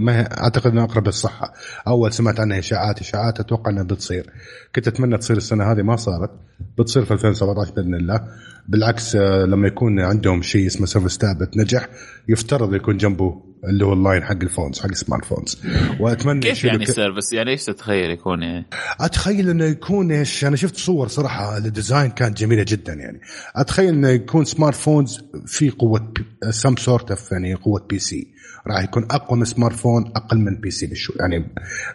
ما 0.00 0.40
أعتقد 0.40 0.70
انها 0.70 0.84
أقرب 0.84 1.06
للصحة. 1.06 1.52
أول 1.86 2.12
سمعت 2.12 2.40
عنها 2.40 2.58
اشاعات 2.58 3.00
إشاعات 3.00 3.40
أتوقع 3.40 3.70
إنها 3.70 3.82
بتصير. 3.82 4.32
كنت 4.74 4.88
أتمنى 4.88 5.18
تصير 5.18 5.36
السنة 5.36 5.72
هذه 5.72 5.82
ما 5.82 5.96
صارت. 5.96 6.30
بتصير 6.78 7.04
في 7.04 7.10
2017 7.14 7.72
بإذن 7.72 7.94
الله. 7.94 8.20
بالعكس 8.68 9.16
آه، 9.16 9.44
لما 9.44 9.68
يكون 9.68 10.00
عندهم 10.00 10.42
شيء 10.42 10.66
اسمه 10.66 10.86
Surface 10.86 11.18
tablet 11.18 11.56
نجح 11.56 11.88
يفترض 12.28 12.74
يكون 12.74 12.96
جنبه 12.96 13.42
اللي 13.68 13.84
هو 13.84 13.92
ال 13.92 13.98
line 13.98 14.24
حق 14.24 14.42
ال 14.42 14.47
phones 14.47 14.80
حق 14.80 14.88
ال 14.88 15.24
smartphones 15.24 15.58
وأتمنى 16.00 16.40
كيف 16.40 16.64
يعني 16.64 16.84
ك- 16.84 16.90
Surface 16.90 17.32
يعني 17.32 17.50
إيش 17.50 17.64
تتخيل 17.64 18.10
يكون 18.10 18.42
يعني؟ 18.42 18.66
أتخيل 19.00 19.50
إنه 19.50 19.64
يكون 19.64 20.12
إيش؟ 20.12 20.44
أنا 20.44 20.56
شفت 20.56 20.76
صور 20.76 21.08
صراحة 21.08 21.56
ال 21.58 21.65
design 21.65 22.10
كانت 22.10 22.38
جميلة 22.38 22.64
جدا 22.68 22.92
يعني. 22.94 23.20
أتخيل 23.56 23.88
إنه 23.88 24.08
يكون 24.08 24.44
smartphones 24.44 25.20
في 25.46 25.70
قوة 25.70 26.12
some 26.50 26.76
sort 26.76 27.10
of 27.10 27.32
يعني 27.32 27.54
قوة 27.54 27.86
PC 27.90 28.26
راح 28.70 28.84
يكون 28.84 29.04
أقوى 29.10 29.38
من 29.38 29.44
smartphone 29.44 30.12
أقل 30.16 30.38
من 30.38 30.54
PC 30.56 30.86
بشوي 30.86 31.12
يعني 31.20 31.44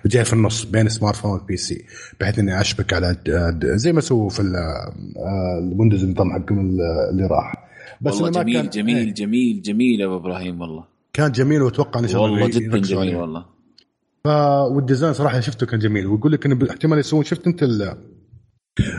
جاي 0.05 0.25
في 0.25 0.33
النص 0.33 0.63
بين 0.65 0.89
smartphone 0.89 1.31
و 1.39 1.57
PC 1.57 1.85
بحيث 2.19 2.39
إني 2.39 2.61
أشبك 2.61 2.93
على 2.93 3.17
زي 3.63 3.93
ما 3.93 4.01
سووا 4.01 4.29
في 4.29 4.41
آه، 4.41 5.59
ال 5.59 5.65
Windows 5.65 6.03
النظام 6.03 6.31
حقهم 6.33 6.59
اللي 6.59 7.27
راح. 7.31 7.53
بس 8.01 8.13
والله 8.21 8.41
جميل 8.43 8.61
كان 8.61 8.69
جميل 8.69 8.97
إيه، 8.97 9.13
جميل 9.13 9.61
جميل 9.61 10.01
أبو 10.01 10.15
إبراهيم 10.17 10.61
والله. 10.61 10.83
كان 11.13 11.31
جميل 11.31 11.61
وأتوقع 11.61 11.99
ان 11.99 12.07
شاء 12.07 12.25
الله 12.25 12.41
والله 12.41 12.59
جدا 12.59 12.77
جميل. 12.77 13.15
والله. 13.15 13.45
ف 14.23 14.27
وال 14.71 14.82
design 14.82 15.13
صراحة 15.13 15.39
شفته 15.39 15.65
كان 15.65 15.79
جميل. 15.79 16.07
ويقول 16.07 16.31
لك 16.31 16.45
إنه 16.45 16.69
احتمال 16.69 16.99
يسوون 16.99 17.23
شفت 17.23 17.47
أنت 17.47 17.63
ال- 17.63 17.97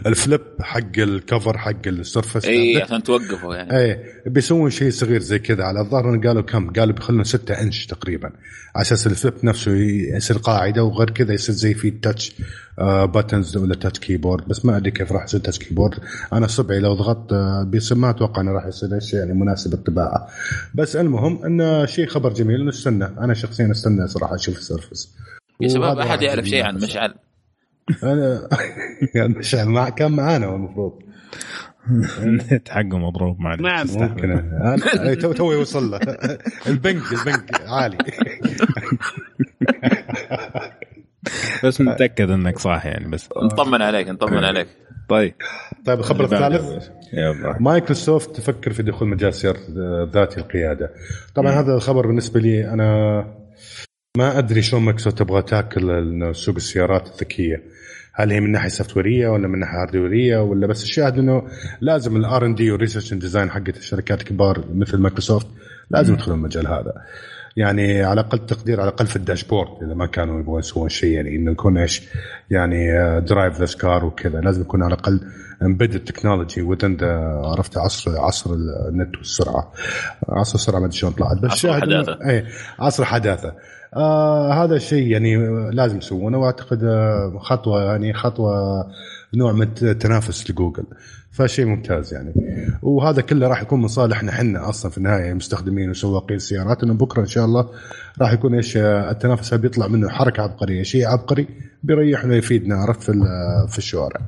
ال 0.07 0.13
flip 0.13 0.41
حق 0.61 0.99
ال 0.99 1.09
cover 1.09 1.59
حق 1.59 1.87
ال 1.87 1.94
Surface 1.94 2.45
اي 2.45 2.83
عشان 2.83 3.03
توقفوا 3.03 3.55
يعني. 3.55 3.79
إيه 3.79 4.23
بيسوون 4.27 4.71
شيء 4.71 4.91
صغير 4.91 5.21
زي 5.21 5.39
كذا. 5.39 5.65
على 5.65 5.81
الظاهر 5.81 6.17
قالوا 6.27 6.43
كم؟ 6.43 6.71
قالوا 6.71 6.95
بيخلون 6.95 7.25
6 7.25 7.55
إنش 7.55 7.87
تقريبا. 7.87 8.31
على 8.75 8.83
أساس 8.83 9.07
ال 9.07 9.12
flip 9.12 9.35
نفسه 9.43 9.73
يصير 10.17 10.37
قاعدة 10.37 10.85
وغير 10.85 11.11
كذا 11.11 11.33
يصير 11.33 11.55
زي 11.55 11.75
في 11.75 11.91
touch 11.91 12.33
آه 12.79 13.05
buttons 13.05 13.57
ولا 13.57 13.75
touch 13.75 13.99
keyboard 13.99 14.49
بس 14.49 14.65
ما 14.65 14.77
أدري 14.77 14.91
كيف 14.91 15.13
راح 15.13 15.25
يصير 15.25 15.41
touch 15.41 15.59
keyboard 15.59 15.99
أنا 16.33 16.47
صبعي 16.47 16.81
لو 16.81 16.95
ضغطت 16.95 17.33
آه 17.33 17.63
بيصير 17.63 17.99
ما 17.99 18.11
أتوقع 18.11 18.41
إنه 18.41 18.53
راح 18.53 18.67
يصير 18.67 19.01
شيء 19.01 19.19
يعني 19.19 19.35
مناسب 19.35 19.73
الطباعة. 19.75 20.29
بس 20.75 20.97
المهم 20.97 21.45
انه 21.45 21.87
شيء 21.87 22.07
خبر 22.07 22.33
جميل. 22.33 22.67
نستنى 22.67 23.05
أنا 23.05 23.35
شخصيا 23.35 23.71
استنى 23.71 24.09
صراحة 24.09 24.35
أشوف 24.35 24.59
ال 24.59 24.65
Surface. 24.65 25.15
يا 25.61 25.69
شباب 25.69 25.99
أحد 25.99 26.23
يعرف 26.23 26.45
شيء 26.45 26.63
عن. 26.65 26.75
مشعل؟ 26.77 27.15
أنا 28.03 28.49
يعني 29.15 29.91
كان 29.91 30.13
معانا 30.13 30.47
هو 30.47 30.57
المفروض. 30.57 30.93
النت 32.23 32.69
حقه 32.75 32.99
مضروب 32.99 33.41
معلش 33.41 33.61
نعم. 33.61 33.87
ممكن. 33.97 34.31
أنا 34.31 35.15
تو 35.15 35.33
توي 35.33 35.57
وصل 35.57 35.91
له. 35.91 35.99
ال 36.67 36.76
ping 36.76 37.13
ال 37.13 37.22
ping 37.22 37.61
عالي. 37.67 37.99
بس 41.65 41.81
متأكد 41.81 42.31
إنك 42.31 42.59
صح 42.59 42.87
يعني 42.87 43.09
بس. 43.09 43.29
نطمن 43.43 43.83
عليك 43.83 44.09
نطمن 44.09 44.45
عليك. 44.45 44.69
طيب. 45.09 45.35
طيب 45.85 45.99
الخبر. 45.99 46.25
الثالث. 46.25 46.89
مايكروسوفت 47.61 48.37
تفكر 48.37 48.73
في 48.73 48.83
دخول 48.83 49.09
مجال 49.09 49.35
سيارة 49.35 49.59
ذاتي 50.13 50.41
القيادة. 50.41 50.91
طبعا 51.35 51.53
هذا 51.53 51.75
الخبر 51.75 52.07
بالنسبة 52.07 52.41
لي 52.41 52.71
أنا 52.73 53.25
ما 54.17 54.39
أدري 54.39 54.63
شلون 54.63 54.83
مايكروسوفت 54.83 55.19
تبغى 55.19 55.43
تاكل 55.43 56.31
سوق 56.35 56.55
السيارات 56.55 57.07
الذكية. 57.07 57.63
هل 58.13 58.31
هي 58.31 58.41
من 58.41 58.53
ناحية 58.53 58.69
software 58.69 58.97
ية 58.97 59.29
ولا 59.29 59.49
من 59.49 59.59
ناحية 59.59 59.83
hardware 59.83 60.27
ية 60.27 60.39
ولا 60.39 60.67
بس 60.67 60.83
الشاهد 60.83 61.19
إنه 61.19 61.43
لازم 61.81 62.17
ال 62.17 62.32
R 62.32 62.47
and 62.47 62.55
D 62.55 62.71
وال 62.71 62.79
research 62.79 63.13
and 63.13 63.21
design 63.21 63.51
حقت 63.51 63.77
الشركات 63.77 64.21
الكبار 64.21 64.65
مثل 64.75 64.99
مايكروسوفت 64.99 65.47
لازم 65.91 66.15
يدخلون 66.15 66.39
المجال 66.39 66.67
هذا. 66.67 66.93
يعني 67.57 68.03
على 68.03 68.21
أقل 68.21 68.47
تقدير 68.47 68.81
على 68.81 68.89
الأقل 68.89 69.07
في 69.07 69.17
ال 69.17 69.23
dashboard 69.23 69.83
إذا 69.83 69.95
ما 69.95 70.07
كانوا 70.07 70.41
يبغون 70.41 70.59
يسوون 70.59 70.89
شيء 70.89 71.13
يعني 71.13 71.37
إنه 71.37 71.53
يكون 71.53 71.79
إيش 71.79 72.03
يعني 72.51 72.87
drive 73.21 73.61
the 73.61 73.79
car 73.79 74.05
وكذا. 74.05 74.41
لازم 74.41 74.61
يكون 74.61 74.83
على 74.83 74.95
الأقل 74.95 75.21
embedded 75.63 76.01
technology 76.01 76.63
و 76.63 76.69
then 76.69 76.97
عرفت 77.45 77.79
عصر 77.79 78.21
عصر 78.21 78.51
النت 78.89 79.17
والسرعة. 79.17 79.73
عصر 80.29 80.55
السرعة 80.55 80.79
ما 80.79 80.87
أدري 80.87 80.97
شلون 80.99 81.13
طلعت. 81.13 81.39
بس 81.39 81.51
عصر 81.51 81.69
الحداثة. 81.77 82.19
إيه 82.31 82.45
عصر 82.79 83.05
حداثة. 83.05 83.55
آه 83.97 84.65
هذا 84.65 84.77
الشيء 84.77 85.07
يعني 85.07 85.37
لازم 85.71 85.99
يسوونه 85.99 86.39
وأعتقد 86.39 86.85
آه، 86.85 87.39
خطوة 87.41 87.83
يعني 87.85 88.13
خطوة 88.13 88.53
نوع 89.35 89.53
من 89.53 89.69
التنافس 89.83 90.51
لجوجل. 90.51 90.85
فشيء 91.33 91.65
ممتاز 91.67 92.15
يعني. 92.15 92.33
وهذا 92.83 93.23
كله 93.23 93.49
راح 93.49 93.63
يكون 93.63 93.81
من 93.81 93.89
صالحنا 93.89 94.33
إحنا 94.33 94.69
أصلا 94.69 94.91
في 94.91 94.99
النهاية 94.99 95.33
مستخدمين 95.35 95.91
وسواقين 95.91 96.37
السيارات 96.37 96.83
إنه 96.83 96.95
بكرة 96.95 97.21
إن 97.21 97.27
شاء 97.27 97.45
الله 97.45 97.69
راح 98.21 98.33
يكون 98.33 98.55
إيش 98.55 98.77
آه، 98.77 99.11
التنافس 99.11 99.55
بيطلع 99.55 99.87
منه 99.87 100.09
حركة 100.09 100.43
عبقرية. 100.43 100.83
شيء 100.83 101.07
عبقري 101.07 101.47
بيريحنا 101.83 102.37
يفيدنا 102.37 102.75
عرفت 102.77 103.03
في 103.03 103.09
ال- 103.13 103.69
في 103.69 103.79
الشوارع. 103.79 104.21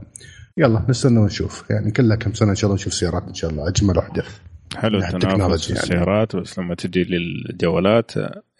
يلا 0.58 0.82
نستنى 0.88 1.18
ونشوف. 1.18 1.64
يعني 1.70 1.90
كلها 1.90 2.16
كم 2.16 2.32
سنة 2.34 2.50
إن 2.50 2.54
شاء 2.56 2.68
الله 2.68 2.74
نشوف 2.74 2.94
سيارات 2.94 3.22
إن 3.28 3.34
شاء 3.34 3.50
الله. 3.50 3.68
أجمل 3.68 3.96
واحدث 3.98 4.38
حلو 4.76 4.98
التنافس 4.98 5.66
في 5.66 5.72
يعني. 5.72 5.82
السيارات 5.82 6.36
بس 6.36 6.58
لما 6.58 6.74
تجي 6.74 7.04
للجوالات 7.04 8.12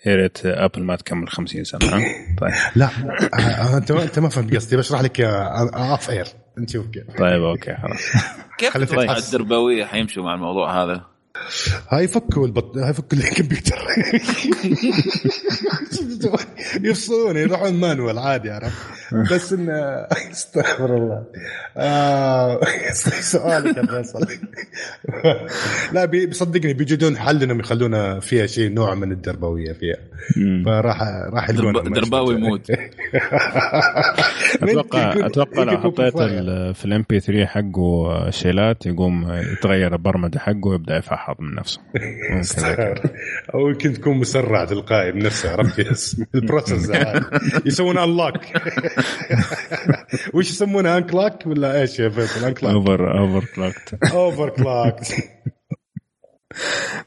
يا 0.07 0.17
ريت 0.17 0.47
أبل 0.47 0.83
ما 0.83 0.97
تكمل 0.97 1.29
50 1.29 1.65
سنة 1.65 1.81
طيب. 2.41 2.53
لا 2.77 2.89
آه، 3.35 3.77
انت 3.77 3.91
انت 3.91 4.19
ما 4.19 4.29
فهمت 4.29 4.55
قصدي 4.55 4.77
بشرح 4.77 5.01
لك 5.01 5.21
off 5.21 6.11
air 6.11 6.27
نشوف 6.59 6.87
كيف. 6.87 7.05
طيب 7.19 7.43
okay 7.43 7.77
خلاص. 7.77 8.01
كيف 8.59 8.77
تتوقع. 8.77 9.17
الدربويه 9.17 9.85
حيمشوا 9.85 10.23
مع 10.23 10.35
الموضوع 10.35 10.85
هذا؟ 10.85 11.16
هاي 11.89 12.09
فكوا 12.09 12.47
البط... 12.47 12.77
هاي 12.77 12.95
فكوا 12.95 13.19
الكمبيوتر. 13.19 13.79
يفصلون 16.83 17.37
يروحون 17.37 17.73
manual 17.75 18.19
عادي 18.19 18.51
عرفت؟ 18.51 18.77
بس 19.33 19.53
انه 19.53 19.73
استغفر 20.33 20.97
الله. 20.97 21.25
آه... 21.77 22.61
سؤالك 23.21 23.77
يا 23.77 23.87
فيصل. 23.87 24.27
لا 25.93 26.05
بي- 26.05 26.27
بيصدقني 26.27 26.73
بيجدون 26.75 27.19
حل 27.19 27.43
إنهم 27.43 27.61
يخلونا 27.61 28.21
فيها 28.21 28.47
شيء 28.47 28.71
نوع 28.73 28.95
من 28.95 29.13
الدربويه 29.13 29.73
فيها. 29.73 29.97
فراح 30.65 31.03
راح 31.33 31.51
يلقون 31.51 31.73
درب- 31.73 31.93
درباوي 31.95 32.35
يموت. 32.35 32.71
أتوقع 34.63 35.13
أتوقع 35.27 35.63
لو 35.63 35.79
حطيت 35.79 36.17
في 36.77 36.85
ال 36.85 37.05
MP 37.11 37.21
3 37.21 37.47
حقه 37.47 38.31
شيلات 38.31 38.87
يقوم 38.87 39.33
يتغير 39.33 39.93
البرمجة 39.93 40.39
حقه 40.39 40.67
ويبدأ 40.69 40.97
يفحط 41.27 41.41
من 41.41 41.55
نفسه. 41.55 41.81
أو 43.55 43.69
يمكن 43.69 43.93
تكون 43.93 44.17
مسرع 44.19 44.65
تلقائي 44.65 45.13
بنفسه 45.13 45.53
عرفت 45.53 45.81
ال 46.35 46.42
process 46.42 46.91
هذا. 46.91 47.31
يسوون 47.67 47.99
unlock 47.99 48.41
وش 50.35 50.51
يسمونها 50.51 50.99
unclock 50.99 51.47
ولا 51.47 51.81
إيش 51.81 51.99
يا 51.99 52.09
فيصل؟ 52.09 52.47
unclock 52.47 52.73
over 52.75 53.19
overclocked 53.19 54.13
overclock 54.13 55.01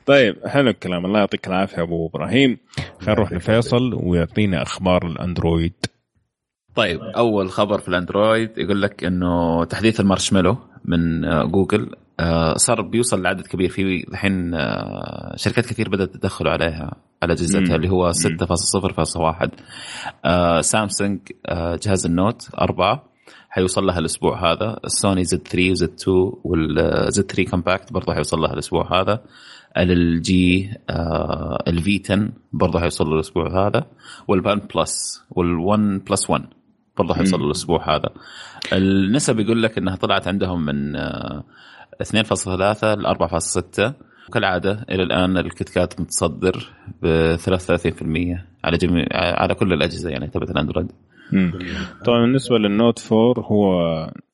طيب 0.05 0.47
حلو 0.47 0.69
الكلام. 0.69 1.05
الله 1.05 1.19
يعطيك 1.19 1.47
العافية 1.47 1.82
أبو 1.82 2.08
إبراهيم. 2.08 2.58
خلينا 2.99 3.13
نروح 3.13 3.34
لفيصل 3.34 3.93
ويعطينا 3.93 4.62
أخبار 4.62 5.08
الأندرويد. 5.08 5.73
طيب 6.75 6.99
أول 7.01 7.49
خبر 7.49 7.79
في 7.79 7.88
الأندرويد 7.88 8.58
يقول 8.58 8.82
لك 8.82 9.03
إنه 9.03 9.63
تحديث 9.65 9.99
المارشميلو 9.99 10.58
من 10.86 11.25
آه، 11.25 11.43
جوجل 11.43 11.95
صار 12.55 12.82
بيوصل 12.82 13.21
لعدد 13.21 13.47
كبير. 13.47 13.69
في 13.69 14.08
الحين 14.08 14.53
آه، 14.53 15.34
شركات 15.36 15.65
كثير 15.65 15.89
بدأت 15.89 16.13
تدخل 16.13 16.47
عليها 16.47 16.95
على 17.23 17.34
اجهزتها. 17.34 17.75
اللي 17.75 17.89
هو 17.89 18.12
6.0.1 18.13 19.49
آه، 20.25 20.62
سامسونج 20.62 21.19
آه، 21.45 21.79
جهاز 21.84 22.05
ال 22.05 22.14
Note 22.14 22.49
4 22.62 23.03
حيوصل 23.49 23.86
لها 23.86 23.99
الأسبوع 23.99 24.51
هذا. 24.51 24.79
ال 24.86 24.93
Sony 24.93 25.23
Z 25.23 25.47
3 25.47 25.71
و 25.71 25.83
Z 25.83 25.93
2 25.99 26.32
وال 26.43 26.97
Z 26.97 27.23
3 27.23 27.43
Compact 27.51 27.93
برضه 27.93 28.13
حيوصل 28.13 28.39
لها 28.39 28.53
الأسبوع 28.53 29.01
هذا. 29.01 29.21
LG 29.77 30.07
ال 30.07 30.21
V 30.21 32.01
10 32.05 32.29
برضه 32.53 32.79
حيوصل 32.79 33.05
له 33.05 33.13
الأسبوع 33.15 33.67
هذا. 33.67 33.86
وال 34.27 34.41
One 34.41 34.62
Plus 34.75 35.23
وال1 35.32 36.10
Plus 36.10 36.29
1 36.29 36.45
برضه 36.97 37.13
حيوصل 37.13 37.39
له 37.39 37.45
الأسبوع 37.45 37.95
هذا. 37.95 38.10
النسب 38.73 39.39
يقول 39.39 39.63
لك 39.63 39.77
إنها 39.77 39.95
طلعت 39.95 40.27
عندهم 40.27 40.65
من 40.65 40.95
آه، 40.95 41.43
2.3 42.03 42.83
ل 42.83 43.05
4.6 43.07 43.93
وكالعادة 44.29 44.85
إلى 44.91 45.03
الآن 45.03 45.38
ال 45.38 45.69
KitKat 45.69 46.01
متصدر 46.01 46.69
ب 47.01 47.35
33% 47.35 48.45
على 48.63 48.77
جميع 48.77 49.05
على 49.13 49.55
كل 49.55 49.73
الأجهزة 49.73 50.09
يعني 50.09 50.27
تبعت 50.27 50.49
الأندرويد. 50.49 50.91
طبعا 52.05 52.21
بالنسبة 52.21 52.57
لل 52.58 52.75
Note 52.75 53.12
4 53.13 53.33
هو 53.45 53.71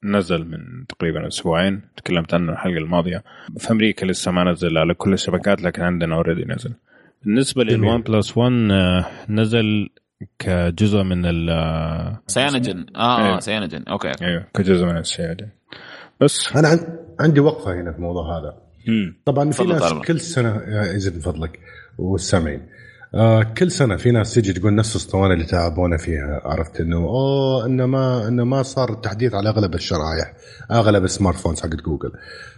نزل 0.04 0.46
من 0.46 0.86
تقريبا 0.88 1.28
أسبوعين. 1.28 1.82
تكلمت 1.98 2.34
عنه 2.34 2.52
الحلقة 2.52 2.78
الماضية. 2.78 3.24
في 3.58 3.72
أمريكا 3.72 4.06
لسه 4.06 4.32
ما 4.32 4.52
نزل 4.52 4.78
على 4.78 4.94
كل 4.94 5.14
الشبكات 5.14 5.62
لكن 5.62 5.82
عندنا 5.82 6.16
already 6.16 6.46
نزل. 6.54 6.74
بالنسبة. 7.24 7.64
لل 7.64 7.79
One 7.79 8.02
Plus 8.02 8.38
1 8.38 8.52
آه، 8.72 9.06
نزل 9.30 9.90
كجزء 10.40 11.04
من 11.04 11.26
ال 11.26 11.50
Cyanogen. 12.28 12.86
آه 12.96 13.18
أيوه. 13.18 13.36
آه 13.36 13.40
Cyanogen. 13.40 13.84
okay. 13.90 14.12
أيوه 14.22 14.46
كجزء 14.54 14.86
من 14.86 15.02
ده. 15.18 15.50
بس. 16.22 16.56
أنا 16.56 16.68
عن- 16.68 17.05
عندي 17.20 17.40
وقفة 17.40 17.74
هنا 17.82 17.92
في 17.92 17.98
الموضوع 17.98 18.40
هذا. 18.40 18.58
مم. 18.88 19.22
طبعا 19.26 19.52
في 19.52 19.64
ناس 19.64 19.82
طارق. 19.82 20.06
كل 20.06 20.20
سنة 20.20 20.62
يا 20.68 20.94
يزيد 20.94 21.14
من 21.14 21.20
فضلك 21.20 21.60
والسامعين. 21.98 22.62
آه 23.16 23.44
كل 23.44 23.72
سنة 23.72 23.96
في 23.96 24.12
ناس 24.12 24.34
تجي 24.34 24.54
تقول 24.54 24.76
نفس 24.76 24.92
الاسطوانة 24.92 25.34
اللي 25.34 25.46
تعبونا 25.46 25.98
فيها 25.98 26.42
عرفت 26.46 26.82
إنه 26.82 26.98
أوه 26.98 27.66
إنه 27.66 27.86
ما 27.86 28.28
إنه 28.28 28.44
ما 28.44 28.64
صار 28.64 28.94
التحديث 28.94 29.34
على 29.34 29.50
أغلب 29.50 29.76
الشرائح 29.76 30.34
أغلب 30.72 31.04
ال 31.04 31.38
smartphones 31.38 31.62
حقت 31.62 31.82
جوجل. 31.82 32.12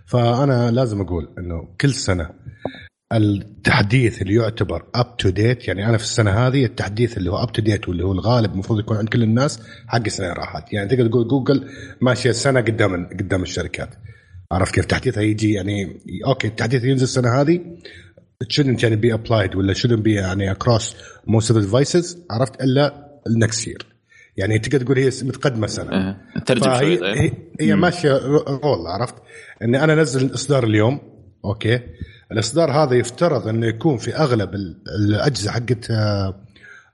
فأنا 0.05 0.71
لازم 0.71 1.01
أقول 1.01 1.29
إنه 1.37 1.67
كل 1.81 1.93
سنة 1.93 2.29
التحديث 3.13 4.21
اللي 4.21 4.35
يعتبر 4.35 4.85
up 4.95 5.17
to 5.17 5.29
date 5.29 5.67
يعني 5.67 5.89
أنا 5.89 5.97
في 5.97 6.03
السنة 6.03 6.31
هذه 6.31 6.65
التحديث 6.65 7.17
اللي 7.17 7.31
هو 7.31 7.43
up 7.43 7.51
to 7.51 7.61
date 7.61 7.89
واللي 7.89 8.03
هو 8.03 8.11
الغالب 8.11 8.53
المفروض 8.53 8.79
يكون 8.79 8.97
عند 8.97 9.09
كل 9.09 9.23
الناس 9.23 9.59
حق 9.87 10.01
السنة 10.05 10.27
اللي 10.27 10.39
راحت. 10.39 10.73
يعني 10.73 10.89
تقدر 10.89 11.07
تقول 11.07 11.27
جوجل 11.27 11.69
ماشية 12.01 12.29
السنة 12.29 12.61
قدام 12.61 13.05
قدام 13.05 13.41
الشركات. 13.41 13.89
عرفت 14.51 14.73
كيف 14.73 14.85
تحديثها 14.85 15.23
يجي؟ 15.23 15.53
يعني 15.53 15.99
أوكي 16.25 16.47
التحديث 16.47 16.83
ينزل 16.83 17.03
السنة 17.03 17.41
هذه. 17.41 17.61
Shouldn't 18.53 18.83
يعني 18.83 19.01
be 19.01 19.17
applied 19.17 19.55
ولا 19.55 19.73
shouldn't 19.73 20.03
be 20.03 20.07
يعني 20.07 20.53
across 20.53 20.83
most 21.29 21.45
of 21.45 21.55
the 21.55 21.61
devices. 21.67 22.17
عرفت؟ 22.31 22.61
إلا 22.61 23.07
ال 23.27 23.35
next 23.35 23.67
year 23.67 23.85
يعني 24.37 24.59
تقدر 24.59 24.85
تقول 24.85 24.97
هي 24.99 25.11
متقدمة 25.23 25.67
سنه. 25.67 26.17
ترجم 26.45 26.63
شوي 26.63 26.71
فهي 26.73 26.97
طيب. 26.97 27.17
هي, 27.17 27.31
هي 27.61 27.75
ماشية 27.75 28.17
rule 28.47 28.87
عرفت؟ 28.87 29.15
اني 29.61 29.83
أنا 29.83 29.93
أنزل 29.93 30.25
الإصدار 30.25 30.63
اليوم 30.63 30.99
أوكي. 31.45 31.79
الإصدار 32.31 32.71
هذا 32.71 32.95
يفترض 32.95 33.47
إنه 33.47 33.67
يكون 33.67 33.97
في 33.97 34.15
أغلب 34.15 34.53
ال- 34.55 34.77
الأجهزة 34.99 35.51
حقت 35.51 35.91
آه، 35.91 36.43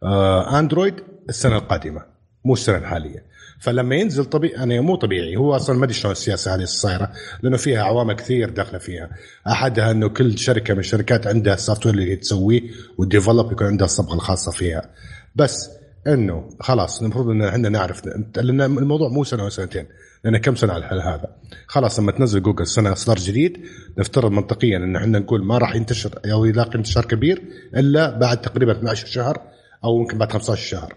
آه، 0.03 0.59
اندرويد 0.59 0.93
السنة 1.29 1.57
القادمة 1.57 2.01
مو 2.45 2.53
السنة 2.53 2.77
الحالية. 2.77 3.25
فلما 3.63 3.95
ينزل 3.95 4.25
طبيعي 4.25 4.53
يعني 4.53 4.79
مو 4.79 4.95
طبيعي 4.95 5.35
هو 5.35 5.55
أصلا 5.55 5.77
ما 5.77 5.83
أدري 5.83 5.93
شلون 5.93 6.11
السياسة 6.11 6.55
هذه 6.55 6.63
صايره 6.63 7.11
لأنه 7.41 7.57
فيها 7.57 7.83
عوامل 7.83 8.13
كثير 8.13 8.49
داخلة 8.49 8.79
فيها. 8.79 9.09
أحدها 9.47 9.91
إنه 9.91 10.09
كل 10.09 10.37
شركة 10.37 10.73
من 10.73 10.79
الشركات 10.79 11.27
عندها 11.27 11.53
ال 11.53 11.85
software 11.85 11.95
اللي 11.95 12.15
تسويه 12.15 12.61
وال 12.97 13.09
develop 13.09 13.51
يكون 13.51 13.67
عندها 13.67 13.85
الصبغة 13.85 14.13
الخاصة 14.13 14.51
فيها. 14.51 14.89
بس 15.35 15.69
إنه 16.07 16.49
خلاص 16.59 17.01
المفروض 17.01 17.29
إن 17.29 17.41
إحنا 17.41 17.69
نعرف 17.69 18.05
لأن 18.35 18.61
الموضوع 18.61 19.09
مو 19.09 19.23
سنة 19.23 19.45
وسنتين 19.45 19.85
لأن 20.23 20.37
كم 20.37 20.55
سنة 20.55 20.73
على 20.73 20.85
الحل 20.85 20.99
هذا؟ 20.99 21.35
خلاص 21.67 21.99
لما 21.99 22.11
تنزل 22.11 22.41
جوجل 22.41 22.67
سنة 22.67 22.93
إصدار 22.93 23.17
جديد 23.17 23.57
نفترض 23.97 24.31
منطقيا 24.31 24.77
إن 24.77 24.95
إحنا 24.95 25.19
نقول 25.19 25.45
ما 25.45 25.57
راح 25.57 25.75
ينتشر 25.75 26.19
أو 26.31 26.45
يلاقي 26.45 26.75
انتشار 26.75 27.05
كبير 27.05 27.41
إلا 27.75 28.17
بعد 28.19 28.41
تقريبا 28.41 28.71
12 28.71 29.07
شهر 29.07 29.41
أو 29.83 29.99
يمكن 30.01 30.17
بعد 30.17 30.31
15 30.31 30.61
شهر. 30.61 30.93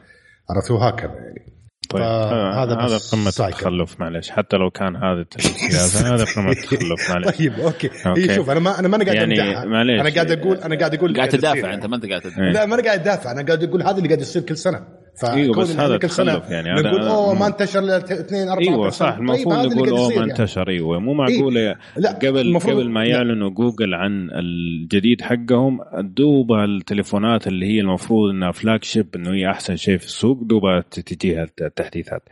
عرفت؟ 0.50 0.70
وهكذا 0.70 1.14
يعني. 1.14 1.55
طيب 1.90 2.02
فهذا 2.02 2.52
هذا 2.52 2.74
هذا 2.74 2.94
بس 2.96 3.14
قمة. 3.14 3.28
التخلف 3.28 4.00
معلش 4.00 4.30
حتى 4.30 4.56
لو 4.56 4.70
كان 4.70 4.96
هذا 4.96 5.24
السياسة 5.36 6.00
هذا 6.14 6.24
قمة 6.36 6.50
التخلف 6.52 7.10
معلش 7.10 7.36
طيب 7.38 7.60
أوكي, 7.60 7.88
أوكي. 7.88 8.08
أوكي. 8.08 8.34
شوف 8.34 8.50
أنا 8.50 8.60
ما 8.60 8.78
أنا 8.78 8.88
ما 8.88 8.96
أنا 8.96 9.04
قاعد 9.04 9.16
يعني 9.16 9.66
معليش. 9.66 10.00
أنا 10.00 10.10
قاعد 10.14 10.30
أقول 10.30 10.56
أنا 10.56 10.78
قاعد 10.78 10.94
أقول 10.94 11.16
قاعد 11.16 11.28
تدافع. 11.28 11.74
أنت 11.74 11.86
ما 11.86 11.96
أنت 11.96 12.06
قاعد 12.06 12.20
تدافع 12.20 12.42
إيه. 12.42 12.52
لا 12.52 12.66
ما 12.66 12.74
أنا 12.74 12.82
قاعد 12.82 13.00
أدافع 13.00 13.30
أنا 13.32 13.42
قاعد 13.42 13.64
أقول 13.64 13.82
هذا 13.82 13.96
اللي 13.96 14.08
قاعد 14.08 14.20
يصير 14.20 14.42
كل 14.42 14.56
سنة 14.56 15.05
فكون 15.20 15.62
بس 15.62 15.76
هذا 15.76 15.96
تخلف 15.96 16.50
يعني 16.50 16.70
نقول 16.72 16.86
هذا- 17.00 17.10
أوه 17.10 17.34
ما 17.34 17.46
انتشر 17.46 17.78
إلا 17.78 17.96
اثنين 17.96 18.48
أربعة 18.48 18.62
إيوه 18.62 18.88
صح 18.88 19.10
طيب 19.10 19.20
المفروض 19.20 19.54
اللي 19.54 19.74
نقول 19.74 19.88
اوه 19.88 20.08
ما 20.08 20.14
يعني. 20.14 20.30
انتشر 20.30 20.68
إيوه. 20.68 20.98
مو 21.00 21.14
معقوله 21.14 21.76
لا 21.96 22.12
قبل 22.12 22.58
قبل 22.58 22.90
ما. 22.90 23.04
يعلنوا 23.04 23.50
جوجل 23.50 23.94
عن 23.94 24.30
الجديد 24.32 25.22
حقهم 25.22 25.80
دوبها 26.00 26.64
التليفونات 26.64 27.46
اللي 27.46 27.66
هي 27.66 27.80
المفروض 27.80 28.30
إنها 28.30 28.52
flagship 28.52 29.06
إنه 29.16 29.30
هي 29.32 29.50
أحسن 29.50 29.76
شيء 29.76 29.98
في 29.98 30.04
السوق 30.06 30.42
دوبها 30.42 30.80
تجيها 30.90 31.46
التحديثات. 31.60 32.22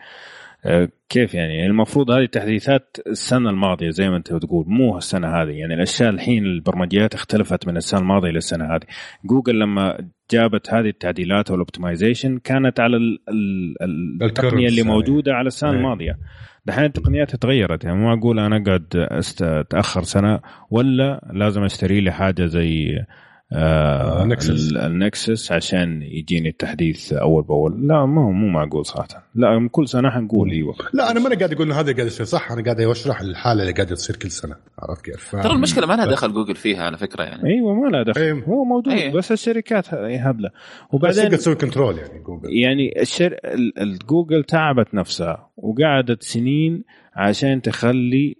آه، 0.67 0.89
كيف 1.09 1.35
يعني؟ 1.35 1.67
المفروض 1.67 2.11
هذه 2.11 2.23
التحديثات 2.25 2.97
السنة 3.07 3.51
الماضية 3.51 3.91
زي 3.91 4.11
ما 4.11 4.17
أنت 4.17 4.33
بتقول 4.33 4.65
مو 4.69 4.99
السنة 4.99 5.29
هذه. 5.29 5.51
يعني 5.51 5.75
الأشياء 5.75 6.11
الحين 6.11 6.45
البرمجيات 6.45 7.15
اختلفت 7.15 7.69
من 7.69 7.77
السنة 7.77 8.01
الماضية 8.01 8.31
للسنة 8.31 8.65
هذه. 8.65 8.81
جوجل 9.25 9.59
لما 9.59 10.09
جابت 10.31 10.75
هذه 10.75 10.89
التعديلات 10.89 11.51
وال 11.51 11.63
optimization 11.63 12.39
كانت 12.39 12.81
على 12.81 12.97
ال- 12.97 13.19
ال- 13.29 13.83
ال- 13.83 14.13
ال 14.23 14.24
curve 14.24 14.31
التقنية 14.45 14.69
اللي. 14.69 14.83
موجودة 14.83 15.35
على 15.35 15.47
السنة 15.47 15.71
إيه. 15.71 15.77
الماضية 15.77 16.19
دحين 16.67 16.85
التقنيات 16.85 17.37
تغيرت 17.37 17.85
يعني 17.85 17.97
مو 17.99 18.05
معقول 18.15 18.39
أنا 18.39 18.59
أست- 18.97 19.43
أتأخر 19.43 20.03
سنة 20.03 20.41
ولا 20.71 21.31
لازم 21.33 21.63
أشتري 21.63 22.01
لي 22.01 22.11
حاجة 22.13 22.47
زي 22.47 23.05
آه 23.53 24.21
آه،. 24.23 24.25
ال- 24.51 24.77
ال 24.79 24.91
Nexus 24.91 25.53
عشان 25.53 26.03
يجيني 26.03 26.49
التحديث 26.49 27.13
أول 27.13 27.43
بأول 27.43 27.89
لا 27.89 28.07
مو 28.07 28.33
مو 28.33 28.49
معقول 28.49 28.87
صراحة 28.87 29.27
لا 29.35 29.69
كل 29.73 29.89
سنة 29.89 30.11
حنقول 30.11 30.51
إيوه 30.51 30.75
لا 30.93 31.11
أنا 31.11 31.21
ماني 31.21 31.35
قاعد 31.37 31.53
أقول 31.53 31.67
إنه 31.67 31.81
هذا 31.81 31.93
قاعد 31.93 32.07
يصير 32.07 32.27
صح 32.27 32.53
أنا 32.53 32.63
قاعد 32.63 32.81
أشرح 32.81 33.21
الحالة 33.21 33.63
اللي 33.63 33.73
قاعدة 33.73 33.95
تصير 33.95 34.17
كل 34.17 34.31
سنة 34.31 34.57
عرفت 34.79 35.05
كيف؟ 35.05 35.37
ترى 35.37 35.53
المشكلة 35.53 35.87
ما 35.87 35.95
لها 35.95 36.07
دخل 36.07 36.33
جوجل 36.33 36.55
فيها 36.55 36.85
على 36.85 36.97
فكرة 36.99 37.23
يعني 37.25 37.51
إيوه 37.55 37.75
ما 37.75 37.89
له 37.89 38.03
دخل 38.03 38.21
أيوة. 38.21 38.45
هو 38.45 38.65
موجود 38.65 38.93
أيوة. 38.93 39.13
بس 39.15 39.33
الشركات 39.33 39.95
هبلة 39.95 40.49
بس 40.49 40.55
وبعدين 40.95 41.23
تقدر 41.25 41.37
تسوي 41.37 41.55
control 41.55 41.99
يعني 41.99 42.19
جوجل 42.19 42.49
يعني 42.53 43.03
الشر... 43.03 43.37
ال- 43.45 43.79
الجوجل 43.83 44.45
تعبت 44.45 44.95
نفسها 44.95 45.51
وقعدت 45.57 46.23
سنين 46.23 46.85
عشان 47.17 47.63
تخلي. 47.63 48.37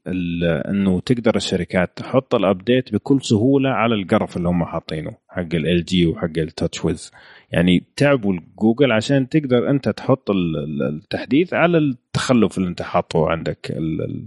انه 0.71 1.01
تقدر 1.01 1.37
الشركات 1.37 1.91
تحط 1.97 2.35
ال 2.35 2.43
update 2.43 2.93
بكل 2.93 3.23
سهولة 3.23 3.71
على 3.71 3.95
القرف 3.95 4.37
اللي 4.37 4.49
هم 4.49 4.65
حاطينه 4.65 5.15
حق 5.29 5.55
LG 5.55 6.07
وحق 6.07 6.39
التاتش 6.39 6.85
ويز 6.85 7.13
يعني 7.51 7.85
تعبوا 7.97 8.35
جوجل 8.59 8.93
عشان 8.93 9.29
تقدر 9.29 9.71
انت 9.71 9.89
تحط 9.89 10.31
ال- 10.31 10.57
ال- 10.57 10.83
التحديث 10.83 11.55
على 11.55 11.79
التخلف 11.79 12.59
اللي 12.59 12.69
انت 12.69 12.83
حاطه 12.83 13.31
عندك 13.31 13.71
ال- 13.71 14.03
ال- 14.03 14.27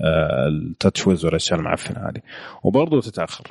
آه، 0.00 0.48
التاتش 0.48 1.06
ويز 1.06 1.24
والأشياء 1.24 1.58
المعفنة 1.58 2.08
هذه 2.08 2.20
وبرضه 2.64 3.00
تتأخر 3.00 3.44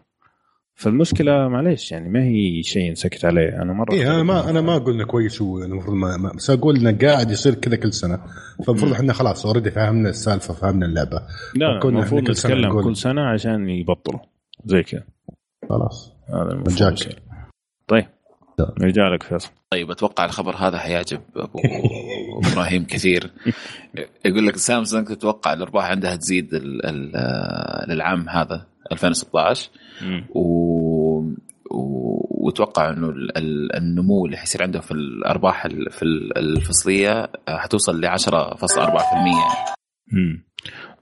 فالمشكلة 0.79 1.47
معليش 1.47 1.91
يعني 1.91 2.09
ما 2.09 2.23
هي 2.23 2.63
شيء 2.63 2.81
ينسكت 2.83 3.25
عليه. 3.25 3.61
أنا 3.61 3.73
مرة 3.73 3.93
اي 3.93 4.07
أنا 4.07 4.23
ما 4.23 4.49
أنا 4.49 4.61
ما 4.61 4.75
أقول 4.75 4.93
إنه 4.93 5.05
كويس 5.05 5.41
والمفروض 5.41 5.95
ما, 5.95 6.17
ما 6.17 6.31
بس 6.35 6.49
أقول 6.49 6.75
إنه 6.77 6.97
قاعد 7.07 7.31
يصير 7.31 7.53
كذا 7.53 7.75
كل 7.75 7.93
سنة. 7.93 8.19
فالمفروض 8.67 8.91
إحنا 8.91 9.13
خلاص 9.13 9.45
already 9.45 9.71
فهمنا 9.71 10.09
السالفة 10.09 10.53
فهمنا 10.53 10.85
اللعبة. 10.85 11.21
لا 11.55 11.79
المفروض 11.83 12.23
كل 12.23 12.31
نتكلم 12.31 12.65
نقول- 12.65 12.83
كل 12.83 12.95
سنة 12.95 13.21
عشان 13.21 13.69
يبطلوا. 13.69 14.19
زي 14.65 14.83
كذا. 14.83 15.03
خلاص. 15.69 16.13
هذا 16.29 16.51
المفروض. 16.51 16.95
طيب 17.87 18.05
رجالك 18.81 19.23
فيصل. 19.23 19.49
طيب 19.71 19.91
أتوقع 19.91 20.25
الخبر 20.25 20.55
هذا 20.55 20.77
حيعجب 20.77 21.21
أبو 21.35 21.59
إبراهيم 22.51 22.85
كثير. 22.93 23.31
يقول 24.25 24.47
لك 24.47 24.57
سامسونج 24.57 25.07
تتوقع 25.07 25.53
الأرباح 25.53 25.85
عندها 25.85 26.15
تزيد 26.15 26.53
ال 26.53 26.85
ال 26.85 27.11
للعام 27.89 28.29
هذا؟ 28.29 28.65
2016 28.91 29.69
مم. 30.01 30.25
و 30.35 30.47
و- 31.71 32.47
وتوقع 32.47 32.89
إنه 32.89 33.09
ال- 33.09 33.37
ال- 33.37 33.75
النمو 33.75 34.25
اللي 34.25 34.37
حيصير 34.37 34.63
عندهم 34.63 34.81
في 34.81 34.91
الأرباح 34.91 35.65
ال- 35.65 35.91
في 35.91 36.03
ال- 36.03 36.37
الفصلية 36.37 37.29
حتوصل 37.49 38.01
ل 38.01 38.05
10.4% 38.05 39.67
مم. 40.13 40.43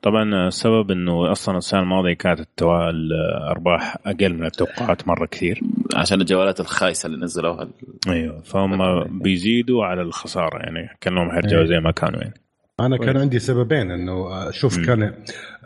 طبعا 0.02 0.48
السبب 0.48 0.92
إنه 0.92 1.32
أصلا 1.32 1.58
السنة 1.58 1.80
الماضية 1.80 2.14
كانت 2.14 2.50
الأرباح 2.90 3.98
أقل 4.06 4.34
من 4.34 4.46
التوقعات 4.46 5.08
مرة 5.08 5.26
كثير. 5.26 5.62
عشان 5.96 6.22
الجوالات 6.22 6.60
الخايسة 6.60 7.08
اللي 7.08 7.18
نزلوها 7.26 7.68
أيوه 8.08 8.42
فهم 8.42 9.04
بيزيدوا 9.20 9.86
على 9.86 10.02
الخسارة 10.02 10.58
يعني 10.58 10.90
كأنهم 11.02 11.32
حيرجعوا 11.32 11.66
زي 11.66 11.80
ما 11.80 11.92
كانوا 11.92 12.20
يعني. 12.22 12.34
أنا 12.80 12.98
كان 12.98 13.18
عندي 13.18 13.40
سببين 13.40 13.92
إنه 13.92 14.52
شوف 14.52 14.80
كان 14.80 15.14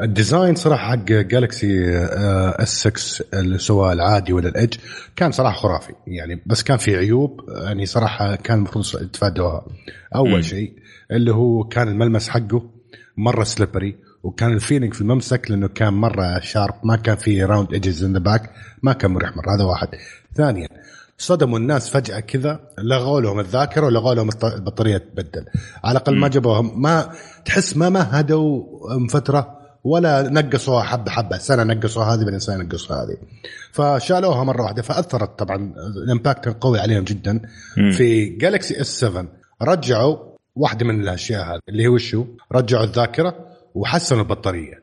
ال 0.01 0.09
design 0.09 0.55
صراحة 0.56 0.91
حق 0.91 1.06
جالكسي 1.06 1.98
اس 2.60 2.88
6 2.88 3.39
اللي 3.39 3.58
سواء 3.58 3.93
العادي 3.93 4.34
ولا 4.34 4.50
ال 4.49 4.55
Edge 4.55 4.77
كان 5.15 5.32
صراحة 5.32 5.56
خرافي. 5.56 5.93
يعني 6.08 6.41
بس 6.45 6.63
كان 6.63 6.78
في 6.78 6.98
عيوب 6.98 7.41
يعني 7.63 7.86
صراحة 7.86 8.36
كان 8.36 8.58
المفروض 8.58 9.04
يتفادوها 9.04 9.65
أول. 10.15 10.45
شيء 10.45 10.74
اللي 11.12 11.32
هو 11.32 11.63
كان 11.63 11.88
الملمس 11.88 12.30
حقه 12.30 12.69
مرة 13.17 13.43
slippery 13.43 13.95
وكان 14.24 14.54
ال 14.53 14.59
feeling 14.59 14.93
في 14.93 15.02
الممسك 15.02 15.52
لأنه 15.52 15.67
كان 15.67 15.93
مرة 15.93 16.39
sharp 16.39 16.75
ما 16.84 16.95
كان 16.95 17.15
في 17.15 17.43
round 17.43 17.73
edges 17.73 18.03
in 18.03 18.13
the 18.13 18.19
back 18.19 18.51
ما 18.84 18.93
كان 18.93 19.12
مريح 19.12 19.38
مرة. 19.38 19.56
هذا 19.56 19.63
واحد. 19.63 19.88
ثانيا 20.36 20.67
صدموا 21.19 21.60
الناس 21.60 21.89
فجأة 21.89 22.19
كذا 22.19 22.60
لغوا 22.79 23.21
لهم 23.21 23.39
الذاكرة 23.39 23.86
ولغوا 23.86 24.13
لهم 24.13 24.29
البطارية 24.43 24.97
تبدل. 24.97 25.45
على 25.84 25.91
الأقل 25.91 26.15
ما 26.15 26.27
جابوهم. 26.27 26.82
ما 26.82 27.10
تحس 27.45 27.77
ما 27.77 27.89
مهدوا 27.89 28.63
من 28.99 29.08
فترة 29.08 29.60
ولا 29.84 30.29
نقصوها 30.29 30.84
حبة 30.84 31.12
حبة. 31.12 31.38
سنة 31.38 31.63
نقصوا 31.63 32.03
هذه 32.03 32.23
بعدين 32.23 32.39
سنة 32.39 32.63
نقصوا 32.63 32.95
هذه. 32.95 33.17
فشالوها 33.71 34.43
مرة 34.43 34.63
واحدة. 34.63 34.82
فأثرت 34.82 35.39
طبعا 35.39 35.73
ال 36.03 36.09
impact 36.09 36.43
كان 36.43 36.53
قوي 36.53 36.79
عليهم 36.79 37.03
جدا. 37.03 37.41
مم. 37.77 37.91
في 37.91 38.25
جالكسي 38.25 38.82
اس 38.82 38.88
7 38.88 39.25
رجعوا 39.62 40.17
واحدة 40.55 40.86
من 40.86 41.01
الأشياء 41.01 41.45
هذه 41.45 41.60
اللي 41.69 41.88
هو 41.88 41.97
شو 41.97 42.25
رجعوا 42.51 42.84
الذاكرة 42.84 43.36
وحسنوا 43.75 44.21
البطارية. 44.21 44.78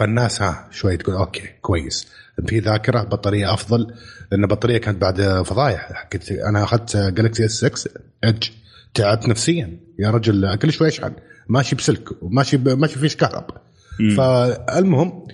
فالناس 0.00 0.42
ها 0.42 0.68
شوي 0.70 0.96
تقول 0.96 1.16
أوكي 1.16 1.48
كويس. 1.62 2.06
في 2.46 2.58
ذاكرة 2.58 3.02
بطارية 3.02 3.54
أفضل 3.54 3.94
لأن 4.32 4.42
البطاريه 4.44 4.78
كانت 4.78 5.00
بعد 5.02 5.42
فضايح. 5.42 5.92
حقت 5.92 6.32
أنا 6.32 6.64
أخذت 6.64 6.96
جالكسي 6.96 7.44
اس 7.44 7.50
6 7.64 7.90
Edge 8.24 8.48
تعبت 8.94 9.28
نفسيا. 9.28 9.80
يا 9.98 10.10
رجل 10.10 10.54
كل 10.54 10.72
شوي 10.72 10.88
أشحن. 10.88 11.12
ماشي 11.48 11.76
بسلك 11.76 12.22
وماشي 12.22 12.56
ب... 12.56 12.68
ماشي 12.68 12.98
فيش 12.98 13.16
كهرب. 13.16 13.44
فالمهم 14.16 15.26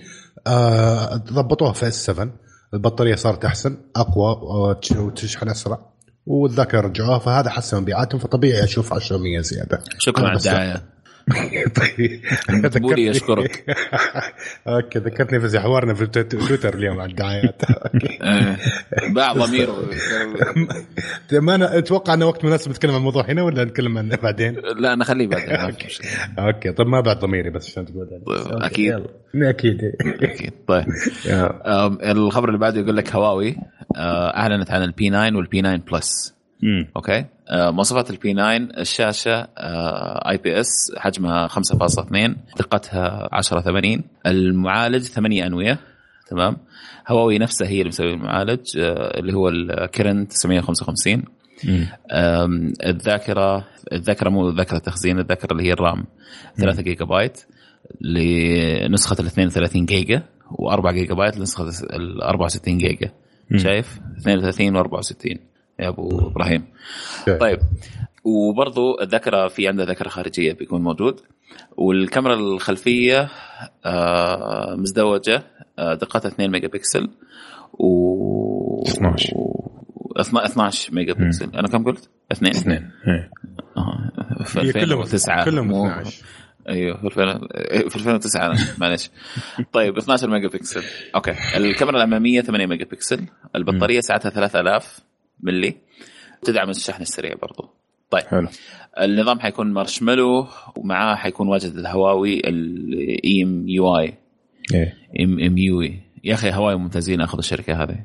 آه 0.47 1.15
ضبطوها 1.15 1.73
في 1.73 1.87
اس 1.87 2.05
7 2.05 2.29
البطارية 2.73 3.15
صارت 3.15 3.45
أحسن 3.45 3.77
أقوى 3.95 4.35
وتش- 4.41 4.91
وتشحن 4.97 5.49
أسرع. 5.49 5.79
والذاكرة 6.25 6.81
رجعوها 6.81 7.19
فهذا 7.19 7.49
حسن 7.49 7.81
مبيعاتهم 7.81 8.19
فطبيعي 8.19 8.63
أشوف 8.63 8.93
10% 8.93 9.41
زيادة. 9.41 9.79
شكرا 9.99 10.27
على 10.27 10.37
الدعاية. 10.37 10.83
طيب 11.77 12.21
بولي 12.81 13.05
يشكرك. 13.05 13.65
أوكي 14.67 14.99
ذكرتني 14.99 15.39
في 15.49 15.59
حوارنا 15.59 15.93
في 15.93 16.05
تويت- 16.05 16.35
تويتر 16.35 16.73
اليوم 16.73 16.99
عن 16.99 17.09
الدعايات. 17.09 17.61
آه، 18.21 18.57
باع 19.09 19.33
ضميره 19.33 19.89
ما 21.31 21.55
أنا 21.55 21.77
أتوقع 21.77 22.13
أنه 22.13 22.25
وقت 22.25 22.45
مناسب 22.45 22.71
نتكلم 22.71 22.91
عن 22.91 22.97
الموضوع 22.97 23.25
هنا 23.29 23.43
ولا 23.43 23.63
نتكلم 23.63 23.97
عنه 23.97 24.15
بعدين؟ 24.15 24.55
لا 24.79 24.93
أنا 24.93 25.03
خليه 25.03 25.27
بعدين. 25.27 25.75
أوكي 26.39 26.71
طب 26.71 26.87
ما 26.87 27.01
بعد 27.01 27.19
ضميري 27.19 27.49
بس 27.49 27.69
عشان 27.69 27.85
تقول. 27.85 28.07
طيب،. 28.07 28.63
أكيد 29.33 29.83
أكيد 30.21 30.51
طيب 30.67 30.85
الخبر 32.03 32.47
اللي 32.47 32.59
بعده 32.59 32.79
يقول 32.81 32.97
لك 32.97 33.15
هواوي 33.15 33.55
آه، 33.95 34.37
اعلنت 34.37 34.71
عن 34.71 34.83
ال 34.83 35.09
P9 35.09 35.35
وال 35.37 35.61
P9 35.61 35.77
Plus 35.91 36.36
مم. 36.63 36.87
أوكي. 36.95 37.25
آه، 37.49 37.71
مواصفات 37.71 38.09
ال 38.09 38.33
P9 38.33 38.55
الشاشة 38.57 39.47
IPS 40.29 40.91
حجمها 40.97 41.47
5.2 41.47 42.35
دقتها 42.59 43.29
10 43.31 43.61
80 43.61 44.03
المعالج 44.25 45.01
8 45.03 45.45
أنوية 45.47 45.79
تمام. 46.29 46.57
هواوي 47.07 47.37
نفسها 47.39 47.67
هي 47.67 47.77
اللي 47.77 47.87
مسوي 47.89 48.13
المعالج 48.13 48.77
آه، 48.79 49.19
اللي 49.19 49.33
هو 49.33 49.49
ال 49.49 49.62
Kirin 49.62 50.27
955 50.27 51.23
مم. 51.63 51.87
أم، 52.11 52.73
الذاكرة 52.85 53.67
الذاكرة 53.93 54.29
مو 54.29 54.49
ذاكرة 54.49 54.77
تخزين 54.77 55.19
الذاكرة 55.19 55.51
اللي 55.51 55.63
هي 55.63 55.73
ال 55.73 55.79
RAM. 55.79 56.05
3 56.57 56.81
جيجا 56.81 57.05
بايت 57.05 57.45
لنسخة 58.01 59.21
ال 59.21 59.25
32 59.25 59.85
جيجا 59.85 60.23
و4 60.51 60.87
جيجا 60.91 61.13
بايت 61.13 61.37
لنسخة 61.37 61.63
ال 61.95 62.21
64 62.23 62.77
جيجا. 62.77 63.11
شايف؟ 63.55 63.99
32 64.17 64.75
و 64.75 64.79
64 64.79 65.35
يا 65.79 65.87
أبو 65.89 66.27
إبراهيم. 66.27 66.65
طيب 67.39 67.59
وبرضو 68.23 69.01
الذاكرة 69.01 69.47
في 69.47 69.67
عندها 69.67 69.85
ذاكرة 69.85 70.09
خارجية 70.09 70.53
بيكون 70.53 70.81
موجود. 70.83 71.19
والكاميرا 71.77 72.35
الخلفية 72.35 73.29
آه، 73.85 74.75
مزدوجة 74.75 75.43
آه، 75.79 75.93
دقتها 75.93 76.29
2 76.29 76.51
ميجا 76.51 76.67
بكسل 76.67 77.09
و 77.73 78.83
12. 78.87 79.33
و- 79.35 79.71
12 80.21 80.93
ميجا 80.93 81.13
بكسل 81.13 81.49
أنا 81.55 81.67
كم 81.67 81.83
قلت؟ 81.83 82.09
اثنين. 82.31 82.51
اثنين. 82.51 82.91
إيه. 83.07 83.31
آه، 83.77 84.43
في 84.43 84.59
هي 84.59 84.73
كلهم 84.73 85.01
2009 85.01 85.45
كلهم 85.45 85.67
مو- 85.67 85.87
12 85.87 86.23
أيوه 86.69 86.97
في 86.97 87.05
2000 87.23 87.39
في 87.89 87.95
2009 87.95 88.45
أنا، 88.45 88.55
معلش. 88.79 89.09
طيب 89.73 89.97
12 89.97 90.29
ميجا 90.29 90.47
بكسل 90.47 90.83
أوكي. 91.15 91.33
الكاميرا 91.57 91.97
الاماميه 91.97 92.41
8 92.41 92.65
ميجا 92.65 92.85
بكسل 92.85 93.25
البطاريه 93.55 93.99
سعتها 93.99 94.29
3000 94.29 94.99
ملي. 95.39 95.75
تدعم 96.41 96.69
الشحن 96.69 97.01
السريع 97.01 97.35
برضو. 97.41 97.69
طيب. 98.09 98.23
حلو. 98.23 98.47
النظام 99.01 99.39
حيكون 99.39 99.73
مارشميلو 99.73 100.47
ومعاه 100.75 101.15
حيكون 101.15 101.47
واجهه 101.47 101.69
الهواوي 101.69 102.39
ال 102.39 103.43
EMUI. 103.43 104.17
إيه. 104.73 104.93
EMUI. 105.19 105.99
يا 106.23 106.33
أخي 106.33 106.51
هواوي 106.51 106.75
ممتازين 106.75 107.21
أخذوا 107.21 107.39
الشركة 107.39 107.83
هذه. 107.83 108.03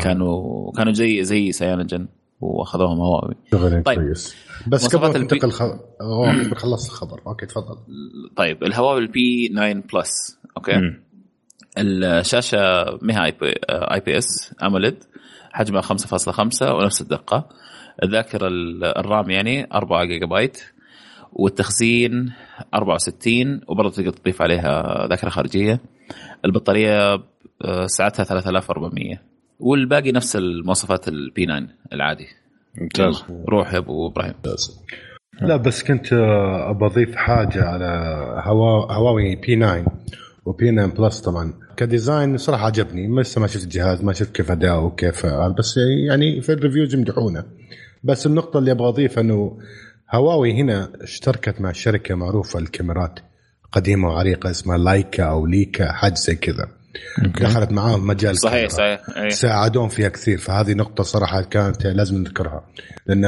كانوا 0.00 0.72
كانوا 0.72 0.92
زي 0.92 1.24
زي 1.24 1.52
Cyanogen 1.52 2.08
وأخذوهم 2.40 2.98
هواوي. 2.98 3.34
شغلين 3.52 3.82
طيب. 3.82 3.98
كويس. 3.98 4.36
بس 4.66 4.96
قبل 4.96 5.06
ما 5.06 5.12
تنتقل 5.12 5.50
خلصت 6.56 6.90
الخبر. 6.90 7.20
أوكي 7.26 7.46
تفضل. 7.46 7.76
طيب. 8.36 8.64
الهواوي 8.64 8.98
ال 8.98 9.23
P 9.23 9.48
9 9.48 9.72
Plus 9.72 10.38
أوكي. 10.56 10.76
مم. 10.76 11.02
الشاشة 11.78 12.58
مها 13.02 13.24
IP 13.24 13.54
IPS 13.68 14.54
AMOLED 14.62 15.04
حجمها 15.56 15.80
5.5 15.82 16.72
ونفس 16.74 17.00
الدقة. 17.00 17.48
الذاكرة 18.02 18.46
ال- 18.48 18.84
الرام 18.84 19.30
يعني 19.30 19.66
4 19.74 20.04
جيجا 20.04 20.26
بايت 20.26 20.62
والتخزين 21.32 22.32
64 22.74 23.60
وبرضه 23.68 23.90
تقدر 23.90 24.10
تضيف 24.10 24.42
عليها 24.42 25.06
ذاكرة 25.10 25.28
خارجية. 25.28 25.80
البطارية 26.44 27.14
آه، 27.64 27.86
سعتها 27.86 28.24
3400 28.24 29.20
والباقي 29.60 30.12
نفس 30.12 30.36
المواصفات 30.36 31.08
ال 31.08 31.27
P 31.27 31.46
9 31.46 31.66
العادي. 31.92 32.26
ممتاز. 32.80 33.24
روح 33.48 33.72
يا 33.74 33.78
أبو 33.78 34.08
إبراهيم. 34.08 34.34
لا 35.42 35.56
بس 35.56 35.82
كنت 35.82 36.12
آه، 36.12 36.70
ابى 36.70 36.86
أضيف 36.86 37.16
حاجة 37.16 37.64
على 37.64 37.86
هوا... 38.44 38.92
هواوي 38.92 39.36
P 39.36 39.56
9 39.56 39.84
و 40.46 40.59
P 40.59 40.72
9 40.72 40.86
Plus 40.86 41.20
طبعا. 41.20 41.54
ك 41.76 41.85
design 41.85 42.38
صراحة 42.38 42.66
عجبني. 42.66 43.20
لسه 43.20 43.40
ما 43.40 43.46
شفت 43.46 43.64
الجهاز 43.64 44.02
ما 44.02 44.12
شفت 44.12 44.32
كيف 44.36 44.50
اداؤه 44.50 44.84
وكيف 44.84 45.26
بس 45.58 45.78
يعني 46.08 46.40
في 46.40 46.52
ال 46.52 46.57
reviews 46.57 46.94
يمدحونه. 46.94 47.44
بس 48.04 48.26
النقطة 48.26 48.58
اللي 48.58 48.72
أبغى 48.72 48.88
أضيفها 48.88 49.20
إنه 49.20 49.58
هواوي 50.14 50.60
هنا 50.60 50.92
اشتركت 51.00 51.60
مع 51.60 51.72
شركة 51.72 52.14
معروفة 52.14 52.58
الكاميرات 52.58 53.18
قديمة 53.72 54.08
وعريقة 54.08 54.50
اسمها 54.50 54.78
Leica 54.78 55.24
أو 55.24 55.46
Leica 55.46 55.92
حاجة 55.92 56.14
زي 56.14 56.34
كذا. 56.34 56.68
دخلت 57.40 57.72
معاهم 57.72 58.06
مجال 58.06 58.38
صحيح. 58.38 58.70
صحيح. 58.70 59.00
أي. 59.16 59.30
ساعدون 59.30 59.88
فيها 59.88 60.08
كثير. 60.08 60.38
فهذه 60.38 60.72
نقطة 60.72 61.02
صراحة 61.02 61.42
كانت 61.42 61.86
لازم 61.86 62.16
نذكرها. 62.16 62.64
لأن 63.06 63.20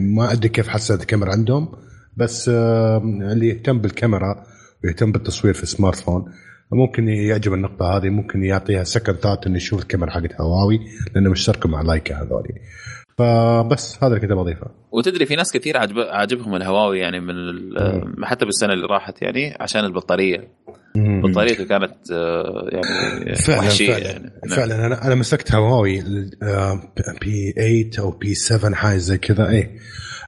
ما 0.00 0.32
أدري 0.32 0.48
كيف 0.48 0.68
حسنت 0.68 1.00
الكاميرا 1.00 1.32
عندهم 1.32 1.68
بس 2.16 2.48
اللي 2.48 3.48
يهتم 3.48 3.78
بالكاميرا 3.78 4.44
ويهتم 4.84 5.12
بالتصوير 5.12 5.54
في 5.54 5.62
ال 5.62 5.96
smartphone 5.96 6.32
ممكن 6.72 7.08
يعجب 7.08 7.52
النقطة 7.52 7.96
هذه 7.96 8.08
ممكن 8.08 8.44
يعطيها 8.44 8.84
second 8.84 9.16
thought 9.16 9.46
إنه 9.46 9.56
يشوف 9.56 9.82
الكاميرا 9.82 10.10
حقت 10.10 10.40
هواوي 10.40 10.80
لأنه 11.14 11.30
مشتركه 11.30 11.68
مع 11.68 11.82
Leica 11.82 12.22
هذولي. 12.22 12.54
فبس 13.18 13.96
هذا 13.96 14.06
اللي 14.06 14.20
كنت 14.20 14.32
بضيفه 14.32 14.66
وتدري 14.92 15.26
في 15.26 15.36
ناس 15.36 15.52
كثير 15.52 15.76
عجب 15.78 15.98
عاجبهم 15.98 16.56
الهواوي 16.56 16.98
يعني 16.98 17.20
من 17.20 17.34
حتى 18.24 18.44
بالسنة 18.44 18.72
اللي 18.72 18.86
راحت 18.86 19.22
يعني 19.22 19.56
عشان 19.60 19.84
البطارية. 19.84 20.48
بطاريته 20.96 21.64
كانت 21.64 22.10
آه، 22.12 22.68
يعني 22.72 23.34
فعلا 23.34 23.58
وحشية 23.58 23.92
فعلا. 23.92 24.06
يعني. 24.06 24.32
نعم. 24.48 24.56
فعلا 24.56 24.86
أنا 24.86 25.06
أنا 25.06 25.14
مسكت 25.14 25.54
هواوي 25.54 26.00
آه، 26.42 26.80
P 27.20 27.52
8 27.52 27.90
أو 27.98 28.10
P 28.10 28.34
7 28.34 28.74
حاجة 28.74 28.96
زي 28.96 29.18
كذا 29.18 29.48
إيه. 29.48 29.78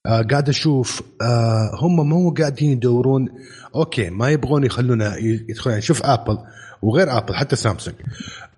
آه، 0.07 0.23
قاعد 0.23 0.49
أشوف 0.49 1.03
آه، 1.23 1.71
هم 1.75 2.09
مو 2.09 2.31
قاعدين 2.31 2.71
يدورون. 2.71 3.29
أوكي 3.75 4.11
ما 4.11 4.31
يبغون 4.31 4.65
يخلونا 4.65 5.17
يدخلون 5.17 5.73
يعني 5.73 5.83
شوف 5.83 6.03
ابل 6.05 6.39
وغير 6.83 7.19
ابل 7.19 7.35
حتى 7.35 7.57
سامسونج 7.57 7.97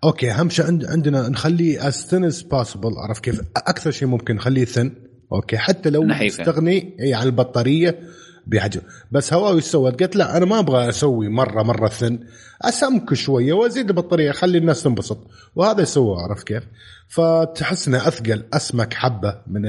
أوكي 0.05 0.30
اهم 0.30 0.51
شيء 0.51 0.66
عند 0.66 0.84
عندنا 0.84 1.28
نخليه 1.28 1.88
as 1.89 2.07
thin 2.07 2.24
as 2.24 2.43
possible 2.43 2.93
عرف 3.09 3.20
كيف؟ 3.20 3.40
أكثر 3.57 3.90
شيء 3.90 4.09
ممكن 4.09 4.34
نخليه 4.34 4.64
thin 4.64 4.93
أوكي 5.32 5.59
حتى 5.59 5.90
لو 5.90 6.05
نحيفة. 6.05 6.44
تستغني 6.44 6.97
اي 7.01 7.14
عن 7.14 7.26
البطارية. 7.26 7.99
بحجم 8.47 8.80
بس 9.12 9.32
هواوي 9.32 9.61
سوت؟ 9.61 10.01
قالت 10.01 10.16
لا 10.16 10.36
أنا 10.36 10.44
ما 10.44 10.59
أبغى 10.59 10.88
أسوي 10.88 11.28
مرة 11.28 11.62
مرة 11.62 11.88
thin. 11.89 12.18
أسمك 12.62 13.14
شوية 13.14 13.53
وأزيد 13.53 13.88
البطارية 13.88 14.32
خلي 14.32 14.59
الناس 14.59 14.82
تنبسط. 14.82 15.18
وهذا 15.57 15.82
يسوى 15.82 16.22
عرفت 16.22 16.47
كيف؟ 16.47 16.62
فتحس 17.09 17.88
إنه 17.88 18.09
أثقل 18.09 18.44
أسمك 18.53 18.94
حبة 18.94 19.38
من 19.47 19.62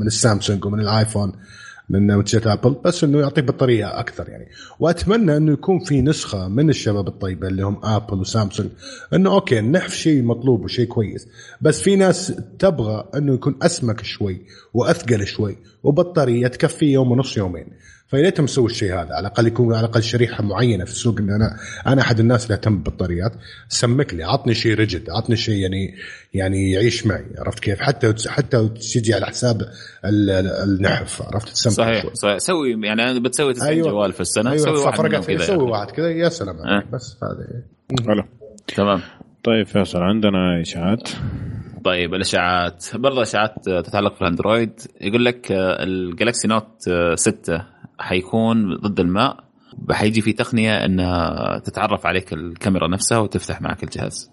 من 0.00 0.06
السامسونج 0.06 0.64
ومن 0.64 0.80
الآيفون 0.80 1.32
من 1.90 2.06
منتجات 2.06 2.46
أبل. 2.46 2.76
بس 2.84 3.04
إنه 3.04 3.20
يعطيك 3.20 3.44
بطارية 3.44 4.00
أكثر 4.00 4.28
يعني. 4.28 4.48
وأتمنى 4.80 5.36
إنه 5.36 5.52
يكون 5.52 5.78
في 5.78 6.00
نسخة 6.02 6.48
من 6.48 6.70
الشباب 6.70 7.08
الطيبة 7.08 7.48
اللي 7.48 7.62
هم 7.62 7.84
آبل 7.84 8.20
وسامسونج. 8.20 8.70
إنه 9.14 9.32
أوكي 9.34 9.58
النحف 9.58 9.94
شيء 9.94 10.22
مطلوب 10.22 10.64
وشيء 10.64 10.86
كويس. 10.86 11.28
بس 11.60 11.80
في 11.80 11.96
ناس 11.96 12.32
تبغى 12.58 13.04
إنه 13.14 13.34
يكون 13.34 13.56
أسمك 13.62 14.04
شوي 14.04 14.42
وأثقل 14.74 15.26
شوي 15.26 15.58
وبطارية 15.82 16.46
تكفي 16.46 16.86
يوم 16.86 17.12
ونص 17.12 17.36
يومين. 17.36 17.66
فيا 18.08 18.20
ريتهم 18.22 18.44
يسووا 18.44 18.66
الشيء 18.66 18.92
هذا. 18.94 19.00
على 19.14 19.20
الأقل 19.20 19.46
يكون 19.46 19.74
على 19.74 19.86
الأقل 19.86 20.02
شريحة 20.02 20.44
معينة 20.44 20.84
في 20.84 20.90
السوق. 20.90 21.18
إن 21.18 21.30
أنا 21.30 21.56
أنا 21.86 22.00
أحد 22.02 22.20
الناس 22.20 22.44
اللي 22.44 22.54
أهتم 22.54 22.82
بالبطاريات 22.82 23.32
سمك 23.68 24.14
لي. 24.14 24.24
عطني 24.24 24.54
شيء 24.54 24.74
rigid 24.74 25.10
عطني 25.10 25.36
شيء 25.36 25.54
يعني 25.56 25.94
يعني 26.34 26.70
يعيش 26.72 27.06
معي. 27.06 27.24
عرفت 27.38 27.58
كيف؟ 27.58 27.80
حتى 27.80 28.14
حتى 28.28 28.68
تجي 28.94 29.14
على 29.14 29.26
حساب 29.26 29.62
ال- 30.04 30.30
ال- 30.30 30.46
النحف. 30.76 31.22
عرفت؟ 31.22 31.48
تسمك 31.48 31.72
صحيح 31.72 32.02
شوي. 32.02 32.14
صحيح. 32.14 32.38
سوي 32.38 32.80
يعني 32.86 33.20
بتسوي 33.20 33.54
90 33.54 33.68
أيوة. 33.68 33.90
جوال 33.90 34.12
في 34.12 34.20
السنة. 34.20 34.50
أيوه 34.50 34.64
سوي 34.64 34.78
واحد 34.78 34.98
فرقت 34.98 35.26
كذا 35.26 35.38
سوي 35.38 35.56
يعني. 35.56 35.70
واحد 35.70 35.90
كذا. 35.90 36.10
يا 36.10 36.28
سلام 36.28 36.56
عليك. 36.60 36.84
أه. 36.86 36.90
بس 36.92 37.16
هذا 37.22 37.62
حلو. 38.06 38.24
تمام. 38.76 39.00
طيب 39.44 39.66
فيصل 39.66 39.98
عندنا 39.98 40.60
إشاعات؟ 40.60 41.08
طيب 41.84 42.14
الإشاعات. 42.14 42.84
برضه 42.94 43.22
إشاعات 43.22 43.54
تتعلق 43.68 44.14
في 44.14 44.20
الاندرويد 44.22 44.72
يقول 45.00 45.24
لك 45.24 45.52
آه، 45.52 45.82
ال 45.82 45.91
Galaxy 45.91 46.48
Note 46.48 46.88
آه، 46.88 47.14
6 47.14 47.64
حيكون 47.98 48.76
ضد 48.76 49.00
الماء 49.00 49.44
حيجي 49.90 50.20
في 50.20 50.32
تقنية 50.32 50.84
إنها 50.84 51.58
تتعرف 51.58 52.06
عليك 52.06 52.32
الكاميرا 52.32 52.88
نفسها 52.88 53.18
وتفتح 53.18 53.60
معك 53.62 53.84
الجهاز 53.84 54.30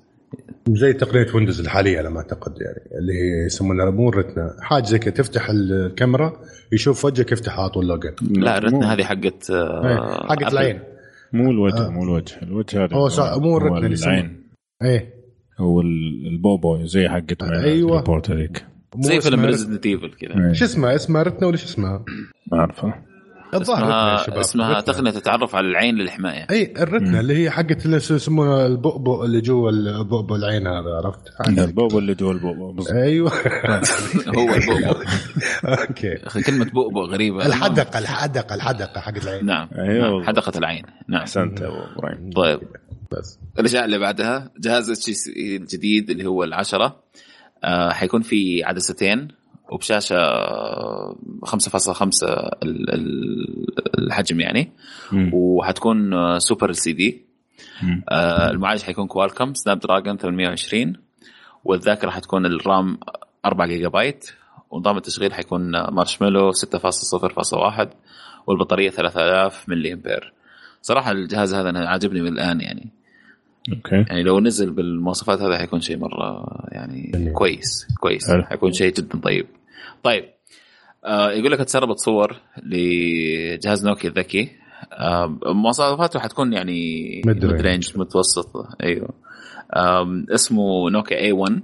زي 0.70 0.93
تقنية 0.93 1.28
ويندوز 1.36 1.59
الحالية 1.59 1.97
على 1.97 2.09
ما 2.09 2.18
أعتقد 2.18 2.53
يعني 2.61 2.99
اللي 2.99 3.13
هي 3.13 3.45
يسمونها 3.45 3.89
مو 3.89 4.09
ال 4.10 4.16
retina 4.16 4.56
حاجة 4.61 4.84
زي 4.84 4.99
كذا 4.99 5.13
تفتح 5.13 5.49
الكاميرا 5.49 6.34
يشوف 6.72 7.05
وجهك 7.05 7.32
يفتح 7.32 7.59
على 7.59 7.70
طول 7.70 7.84
ال 7.84 7.88
login 7.88 8.12
لا 8.22 8.57
ال 8.58 8.63
retina 8.63 8.93
هذه 8.93 9.03
حقت 9.03 9.49
آه، 9.51 9.88
إيه، 9.88 9.97
حقت 10.30 10.43
أبل. 10.43 10.51
العين 10.57 10.80
مو 11.34 11.51
الوجه 11.51 11.86
آه. 11.86 11.89
مو 11.89 12.03
الوجه 12.03 12.36
الوجه 12.43 12.84
هذا 12.86 12.95
هو 12.95 13.09
صح- 13.09 13.38
مو 13.38 13.57
ال 13.58 13.60
retina 13.60 13.78
اللي. 13.88 13.95
العين 14.03 14.43
إيه 14.84 15.13
هو 15.59 15.82
ال- 15.82 16.28
البوبو 16.28 16.86
زي 16.86 17.09
حقت 17.09 17.43
أيوة. 17.43 17.59
الريبورت 17.97 18.32
هذيك 18.32 18.66
زي 18.99 19.22
فيلم 19.22 19.45
Resident 19.45 19.86
Evil 19.86 20.12
كذا. 20.13 20.53
شو 20.53 20.66
اسمها 20.66 20.95
اسمها 20.95 21.24
retina 21.24 21.47
ولا 21.47 21.57
شو 21.57 21.66
اسمها؟ 21.66 22.05
ما 22.51 22.57
أعرفه 22.59 22.93
اسمها 23.62 24.24
شباب 24.24 24.39
اسمها. 24.39 24.82
تقنية 24.82 25.12
تتعرف 25.12 25.56
على 25.56 25.68
العين 25.68 25.95
للحماية. 25.95 26.47
إي 26.51 26.74
ال 26.80 26.85
retina 26.85 27.20
اللي 27.20 27.43
هي 27.43 27.49
حقت 27.51 27.86
اللي 27.86 27.97
يسمونها 27.97 28.66
البؤبؤ 28.66 29.26
اللي 29.26 29.41
جوا 29.41 29.70
البؤبؤ 29.70 30.36
العين 30.36 30.68
هذا 30.68 30.89
عرفت؟ 31.03 31.49
البوبو 31.60 31.99
اللي 31.99 32.14
جوا 32.14 32.34
البوبو 32.34 32.72
بالضبط. 32.72 32.93
أيوه. 32.93 33.32
هو 34.38 34.53
البؤبؤ. 34.53 35.03
أوكي. 35.66 36.16
كلمة 36.45 36.66
بؤبؤ 36.66 37.06
غريبة. 37.06 37.45
الحدقة 37.45 37.99
الحدقة 37.99 38.56
الحدقة 38.56 39.01
حقت 39.01 39.24
العين. 39.24 39.45
نعم. 39.45 39.70
أيوة. 39.78 40.10
نعم،. 40.10 40.24
حدقة 40.24 40.58
العين. 40.58 40.84
نعم. 41.08 41.22
أحسنت 41.22 41.62
يا 41.62 41.68
أبو 41.68 41.76
إبراهيم. 41.76 42.30
طيب. 42.36 42.60
بس. 43.12 43.39
الأشياء 43.60 43.86
اللي 43.86 43.97
بعدها 43.99 44.51
جهاز 44.60 44.89
HTC 44.89 45.28
الجديد 45.38 46.10
اللي 46.10 46.26
هو 46.26 46.43
العشرة 46.43 47.03
آه 47.64 47.91
حيكون 47.91 48.22
في 48.22 48.64
عدستين. 48.64 49.28
وبشاشة 49.72 50.16
آه، 50.18 51.16
5.5 51.45 52.24
ال- 52.63 52.93
ال- 52.93 53.66
الحجم 53.99 54.39
يعني 54.39 54.72
مم. 55.11 55.32
وحتكون 55.34 56.11
Super 56.39 56.72
LCD. 56.72 57.22
آه، 58.09 58.49
المعالج 58.51 58.82
حيكون 58.82 59.07
Qualcomm 59.08 59.53
Snapdragon 59.53 60.18
820 60.18 60.93
والذاكرة 61.63 62.09
حتكون 62.09 62.45
الرام 62.45 62.97
4 63.45 63.68
جيجا 63.68 63.88
بايت 63.88 64.32
ونظام 64.72 64.97
التشغيل 64.97 65.34
حيكون 65.34 65.72
مارشميلو 65.72 66.51
6.0.1 66.51 67.88
والبطارية 68.47 68.89
3000 68.89 69.70
ملي 69.70 69.93
أمبير 69.93 70.34
صراحة 70.82 71.11
الجهاز 71.11 71.53
هذا 71.53 71.70
أنا 71.70 71.89
عاجبني 71.89 72.22
من 72.22 72.28
الآن 72.28 72.61
يعني 72.61 72.89
أوكي 73.74 73.95
يعني 74.09 74.24
لو 74.24 74.39
نزل 74.39 74.72
بالمواصفات 74.72 75.41
هذا 75.41 75.57
حيكون 75.57 75.82
شيء 75.82 75.97
مرة 75.97 76.45
يعني 76.72 77.11
جميل. 77.13 77.34
كويس 77.34 77.88
كويس 77.99 78.32
حلو. 78.32 78.43
حيكون 78.43 78.72
شيء 78.74 78.93
جدا 78.93 79.20
طيب 79.20 79.47
طيب 80.03 80.26
آه 81.05 81.32
يقول 81.32 81.51
لك 81.51 81.59
تسربت 81.59 81.97
صور 81.97 82.36
لجهاز 82.63 83.86
نوكيا 83.88 84.09
الذكي 84.09 84.49
آه 84.93 85.39
مواصفاته 85.45 86.20
حتكون 86.20 86.53
يعني. 86.53 87.22
mid 87.26 87.45
range 87.45 87.97
متوسط 87.97 88.68
أيوه 88.84 89.09
آم، 89.76 90.26
اسمه 90.30 90.89
نوكيا 90.89 91.18
A 91.18 91.32
1 91.32 91.61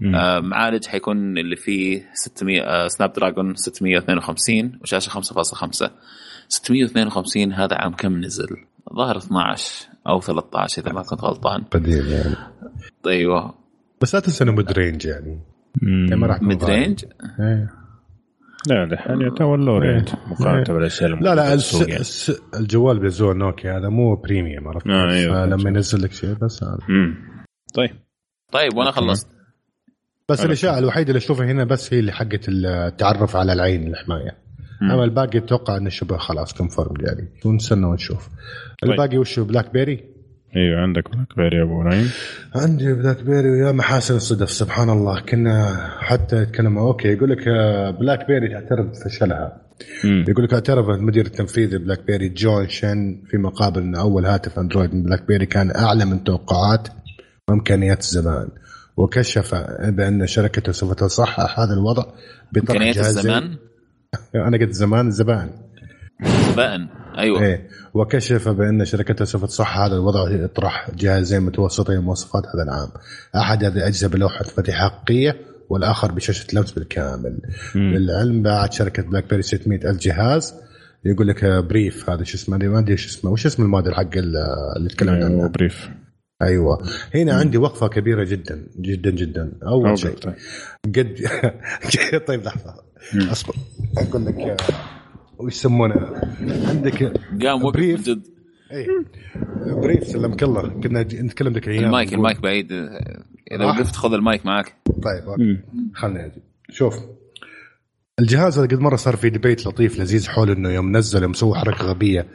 مم. 0.00 0.14
آه 0.14 0.40
معالج 0.40 0.86
حيكون 0.86 1.38
اللي 1.38 1.56
فيه 1.56 2.10
600 2.14 2.60
آه 2.62 2.88
Snapdragon 2.88 3.54
652 3.54 4.78
وشاشة 4.82 5.10
5.5 5.10 5.90
652 6.48 7.52
هذا 7.52 7.74
عام 7.76 7.92
كم 7.94 8.20
نزل؟ 8.24 8.48
ظهر 8.92 9.16
12 9.16 9.88
أو 10.08 10.20
13 10.20 10.82
إذا 10.82 10.92
ما 10.92 11.02
كنت 11.02 11.20
غلطان 11.20 11.62
قديم 11.62 12.06
يعني 12.06 12.34
أيوه 13.06 13.54
بس 14.00 14.14
لا 14.14 14.20
تنسى 14.20 14.44
إنه 14.44 14.52
mid 14.52 14.72
range 14.72 15.06
يعني. 15.06 15.40
يعني 15.82 16.38
mid. 16.42 16.64
range 16.64 17.04
إيه. 17.40 17.70
لا 18.66 18.84
دحين 18.84 19.20
يعتبر 19.20 19.56
low 19.56 19.78
range 19.78 20.08
مقارنة 20.26 20.64
إيه. 20.68 20.74
بالأشياء 20.74 21.10
لا 21.10 21.34
لا 21.34 21.54
الس... 21.54 21.74
يعني. 21.80 21.96
الس... 22.00 22.42
الجوال 22.54 22.98
بيزور 22.98 23.34
نوكيا 23.36 23.78
هذا 23.78 23.88
مو 23.88 24.14
premium 24.16 24.68
عرفت 24.68 24.86
آه، 24.86 25.06
كيف؟ 25.06 25.12
أيوة. 25.12 25.46
فلما 25.46 25.70
ينزل 25.70 26.02
لك 26.02 26.12
شيء 26.12 26.34
بس 26.34 26.64
هذا. 26.64 26.78
طيب 27.74 27.90
طيب 28.52 28.76
وأنا. 28.76 28.90
خلصت 28.90 29.28
بس. 30.28 30.44
الأشياء 30.44 30.78
الوحيدة 30.78 31.08
اللي 31.08 31.18
أشوفها 31.18 31.46
هنا 31.46 31.64
بس 31.64 31.94
هي 31.94 32.00
اللي 32.00 32.12
حقت 32.12 32.48
التعرف 32.48 33.36
على 33.36 33.52
العين 33.52 33.86
الحماية. 33.86 34.43
أما 34.82 35.04
الباقي 35.04 35.38
أتوقع 35.38 35.76
إنه 35.76 35.90
شبه 35.90 36.16
خلاص 36.16 36.52
confirm 36.54 36.94
يعني. 37.00 37.28
ونستنى 37.44 37.86
ونشوف 37.86 38.28
طيب. 38.82 38.92
الباقي 38.92 39.18
وش 39.18 39.38
هو؟ 39.38 39.44
بلاك 39.44 39.72
بيري 39.72 40.04
إيوه 40.56 40.80
عندك 40.80 41.10
بلاك 41.10 41.36
بيري 41.36 41.56
يا 41.56 41.62
أبو 41.62 41.80
إبراهيم. 41.80 42.10
عندي 42.54 42.92
بلاك 42.92 43.22
بيري 43.22 43.50
ويا 43.50 43.72
محاسن 43.72 44.16
الصدف 44.16 44.50
سبحان 44.50 44.90
الله. 44.90 45.20
كنا 45.20 45.74
حتى 45.98 46.42
يتكلموا 46.42 46.88
okay 46.88 47.08
يقول 47.08 47.30
لك 47.30 47.48
آه، 47.48 47.90
بلاك 47.90 48.26
بيري 48.26 48.48
تعترف 48.48 48.86
بفشلها. 48.86 49.60
يقول 50.04 50.44
لك 50.44 50.54
اعترف 50.54 50.88
المدير 50.88 51.26
التنفيذي 51.26 51.78
بلاك 51.78 52.06
بيري 52.06 52.28
جون 52.28 52.68
شين 52.68 53.22
في 53.30 53.36
مقابل 53.36 53.80
ان 53.80 53.94
أول 53.94 54.26
هاتف 54.26 54.58
أندرويد 54.58 54.94
من 54.94 55.02
بلاك 55.02 55.26
بيري 55.26 55.46
كان 55.46 55.76
أعلى 55.76 56.04
من 56.04 56.24
توقعات 56.24 56.88
وامكانيات 57.48 58.00
الزمان. 58.00 58.48
وكشف 58.96 59.54
بأن 59.88 60.26
شركته 60.26 60.72
سوف 60.72 60.92
تصحح 60.92 61.60
هذا 61.60 61.74
الوضع 61.74 62.04
بطرح 62.52 62.82
جهازين 62.82 63.04
الزمان؟ 63.04 63.56
أنا 64.48 64.58
قلت 64.58 64.72
زمان 64.72 65.10
زبان. 65.10 65.50
بان 66.56 66.88
أيوه. 67.18 67.42
إيه 67.42 67.68
وكشف 67.94 68.48
بأن 68.48 68.84
شركته 68.84 69.24
سوف 69.24 69.44
تصحح 69.44 69.78
هذا 69.78 69.94
الوضع 69.94 70.30
باطراح 70.30 70.90
جهازين 70.96 71.40
متوسطي 71.42 71.92
المواصفات 71.92 72.42
هذا 72.54 72.62
العام. 72.64 72.88
أحد 73.36 73.64
هذه 73.64 73.76
الأجهزة 73.76 74.08
بلوحة 74.08 74.40
مفاتيح 74.40 74.76
حقيقيه 74.76 75.36
والآخر 75.70 76.12
بشاشة 76.12 76.46
لمس 76.52 76.70
بالكامل. 76.72 77.38
للعلم 77.74 78.42
باعت 78.42 78.72
شركة 78.72 79.02
بلاك 79.02 79.30
بيري 79.30 79.42
600 79.42 79.90
ألف 79.90 79.98
جهاز. 80.00 80.54
يقول 81.04 81.28
لك 81.28 81.44
آه، 81.44 81.60
Priv 81.60 82.10
هذا 82.10 82.24
شو 82.24 82.36
اسمه؟ 82.36 82.56
ما 82.56 82.78
أدري 82.78 82.96
شو 82.96 83.08
اسمه. 83.08 83.30
وش 83.30 83.46
اسم 83.46 83.62
الموديل 83.62 83.94
حق 83.94 84.16
ال- 84.16 84.36
اللي 84.76 84.88
تكلمنا 84.88 85.24
عنه؟ 85.24 85.48
Priv 85.48 85.88
أيوه. 86.44 86.82
هنا 87.14 87.34
عندي 87.34 87.58
وقفة 87.58 87.88
كبيرة 87.88 88.24
جدا 88.24 88.66
جدا 88.80 89.10
جدا. 89.10 89.52
أول 89.62 89.98
شيء 89.98 90.10
طيب. 90.14 90.34
قد 90.84 91.16
طيب 92.28 92.42
لحظة. 92.42 92.74
أصبر. 93.32 93.54
أقول 93.98 94.26
لك 94.26 94.34
آه، 94.38 94.56
وش 95.38 95.52
يسمونه؟ 95.52 96.10
عندك 96.68 97.02
قام 97.42 97.70
Priv. 97.70 98.02
جد 98.10 98.22
اي 98.72 98.86
Priv 99.74 100.04
سلمك 100.06 100.42
الله. 100.42 100.68
كنا 100.68 101.02
نتكلم 101.02 101.52
ذيك 101.52 101.68
الأيام 101.68 101.84
المايك 101.84 102.08
نقول- 102.08 102.18
المايك 102.18 102.40
بعيد. 102.40 102.72
إذا 102.72 103.64
راح. 103.64 103.78
وقفت 103.78 103.96
خذ 103.96 104.12
المايك 104.12 104.46
معك 104.46 104.74
طيب 104.86 105.24
okay. 105.28 105.58
خلني 105.94 106.26
أجي. 106.26 106.42
شوف. 106.70 106.94
الجهاز 108.18 108.58
هذا 108.58 108.66
قد 108.66 108.80
مرة 108.80 108.96
صار 108.96 109.16
في 109.16 109.30
debate 109.30 109.66
لطيف 109.66 109.98
لذيذ 110.00 110.28
حول 110.28 110.50
إنه 110.50 110.68
يوم 110.70 110.96
نزل 110.96 111.22
يوم 111.22 111.32
سوى 111.32 111.54
حركة 111.54 111.84
غبية. 111.84 112.26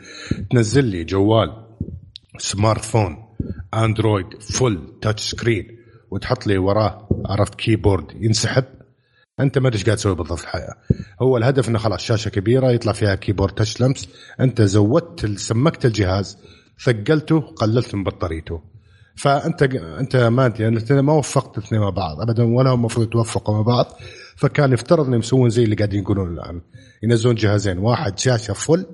تنزل 0.52 0.86
لي 0.86 1.04
جوال 1.04 1.66
smartphone. 2.38 3.18
اندرويد 3.74 4.26
full 4.42 4.80
touch 5.02 5.32
screen 5.32 5.80
وتحط 6.12 6.48
لي 6.48 6.58
وراه 6.58 7.10
عرفت 7.26 7.56
keyboard 7.56 8.06
ينسحب؟ 8.22 8.64
أنت 9.40 9.58
ما 9.58 9.68
أدري 9.68 9.78
إيش 9.78 9.86
قاعد 9.86 9.98
تسوي 9.98 10.16
بالضبط 10.16 10.38
في 10.38 10.44
الحياة. 10.44 10.74
هو 11.22 11.38
الهدف 11.38 11.70
إنه 11.70 11.80
خلاص 11.80 12.02
شاشة 12.02 12.30
كبيرة 12.30 12.72
يطلع 12.72 12.92
فيها 12.92 13.16
keyboard 13.16 13.54
touch 13.54 13.82
لمس. 13.82 14.10
أنت 14.40 14.62
زودت 14.62 15.26
سمكت 15.40 15.86
الجهاز 15.86 16.38
ثقلته 16.86 17.40
قللت 17.40 17.96
من 17.96 18.04
بطاريته. 18.04 18.62
فأنت 19.16 19.64
أنت 19.74 20.16
ما 20.16 20.46
انت 20.46 20.60
يعني 20.60 21.02
ما 21.02 21.14
وفقت 21.14 21.58
الاثنين 21.58 21.82
مع 21.82 21.90
بعض 21.90 22.22
ابدا 22.22 22.44
ولا 22.44 22.70
هم 22.70 22.80
المفروض 22.80 23.08
يتوفقوا 23.08 23.56
مع 23.56 23.62
بعض. 23.62 23.86
فكان 24.36 24.74
يفترض 24.74 25.06
إنهم 25.06 25.20
يسوون 25.20 25.50
زي 25.50 25.64
اللي 25.64 25.76
قاعدين 25.76 26.04
يقولون 26.04 26.34
الآن 26.34 26.62
ينزلون 27.04 27.36
جهازين 27.36 27.78
واحد 27.78 28.20
شاشة 28.20 28.54
full 28.54 28.86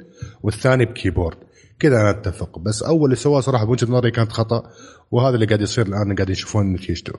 والثاني 0.43 0.85
ب 0.85 0.91
keyboard 0.91 1.37
كذا 1.79 2.01
أنا 2.01 2.09
أتفق. 2.09 2.59
بس 2.59 2.83
أول 2.83 3.05
اللي 3.05 3.15
سواه 3.15 3.39
صراحة 3.39 3.65
بوجهة 3.65 3.91
نظري 3.91 4.11
كانت 4.11 4.31
خطأ 4.31 4.63
وهذا 5.11 5.35
اللي 5.35 5.45
قاعد 5.45 5.61
يصير 5.61 5.87
الآن 5.87 6.15
قاعد 6.15 6.29
يشوفون 6.29 6.73
نتيجته. 6.73 7.13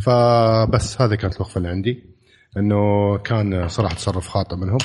فبس 0.00 1.02
هذه 1.02 1.14
كانت 1.14 1.36
الوقفة 1.36 1.58
اللي 1.58 1.68
عندي. 1.68 2.04
إنه 2.56 3.18
كان 3.18 3.68
صراحة 3.68 3.94
تصرف 3.94 4.28
خاطئ 4.28 4.56
منهم 4.56 4.78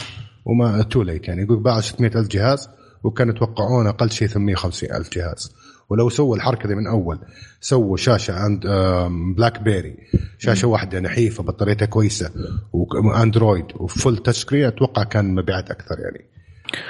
وما 0.45 0.81
too 0.81 1.03
late 1.03 1.27
يعني. 1.27 1.41
يقول 1.41 1.63
باع 1.63 1.81
600 1.81 2.11
ألف 2.15 2.27
جهاز 2.27 2.69
وكانوا 3.03 3.33
يتوقعون 3.33 3.87
أقل 3.87 4.11
شيء 4.11 4.27
850 4.27 4.91
ألف 4.91 5.09
جهاز. 5.13 5.55
ولو 5.89 6.09
سووا 6.09 6.35
الحركة 6.35 6.67
دي 6.67 6.75
من 6.75 6.87
أول 6.87 7.19
سووا 7.61 7.97
شاشة 7.97 8.33
عند 8.33 8.67
بلاك 9.37 9.61
بيري 9.61 9.97
شاشة 10.37 10.67
واحدة 10.67 10.99
نحيفة 10.99 11.43
بطاريتها 11.43 11.85
كويسة 11.85 12.31
واندرويد 12.73 13.65
و 13.75 13.83
full 13.83 14.17
touch 14.17 14.37
screen 14.37 14.65
أتوقع 14.65 15.03
كان 15.03 15.35
مبيعات 15.35 15.71
أكثر 15.71 15.99
يعني. 15.99 16.25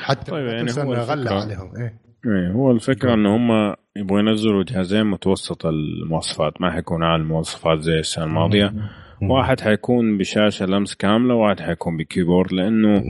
حتى 0.03 0.31
طيب، 0.31 0.47
يعني 0.47 0.71
هو 0.71 0.93
غلى 0.93 1.29
عليهم 1.29 1.75
إيه. 1.75 2.06
إيه 2.27 2.51
هو 2.51 2.71
الفكرة 2.71 3.13
انه 3.13 3.35
هم 3.35 3.75
يبغوا 3.95 4.19
ينزلوا 4.19 4.63
جهازين 4.63 5.05
متوسط 5.05 5.65
المواصفات. 5.65 6.61
ما 6.61 6.71
حيكون 6.71 7.03
على 7.03 7.21
المواصفات 7.21 7.79
زي 7.79 7.99
السنة 7.99 8.25
الماضية. 8.25 8.73
واحد 9.21 9.59
حيكون 9.59 10.17
بشاشة 10.17 10.65
لمس 10.65 10.95
كاملة 10.95 11.35
وواحد 11.35 11.59
حيكون 11.59 11.97
ب 11.97 12.03
keyboard 12.03 12.53
لأنه 12.53 13.03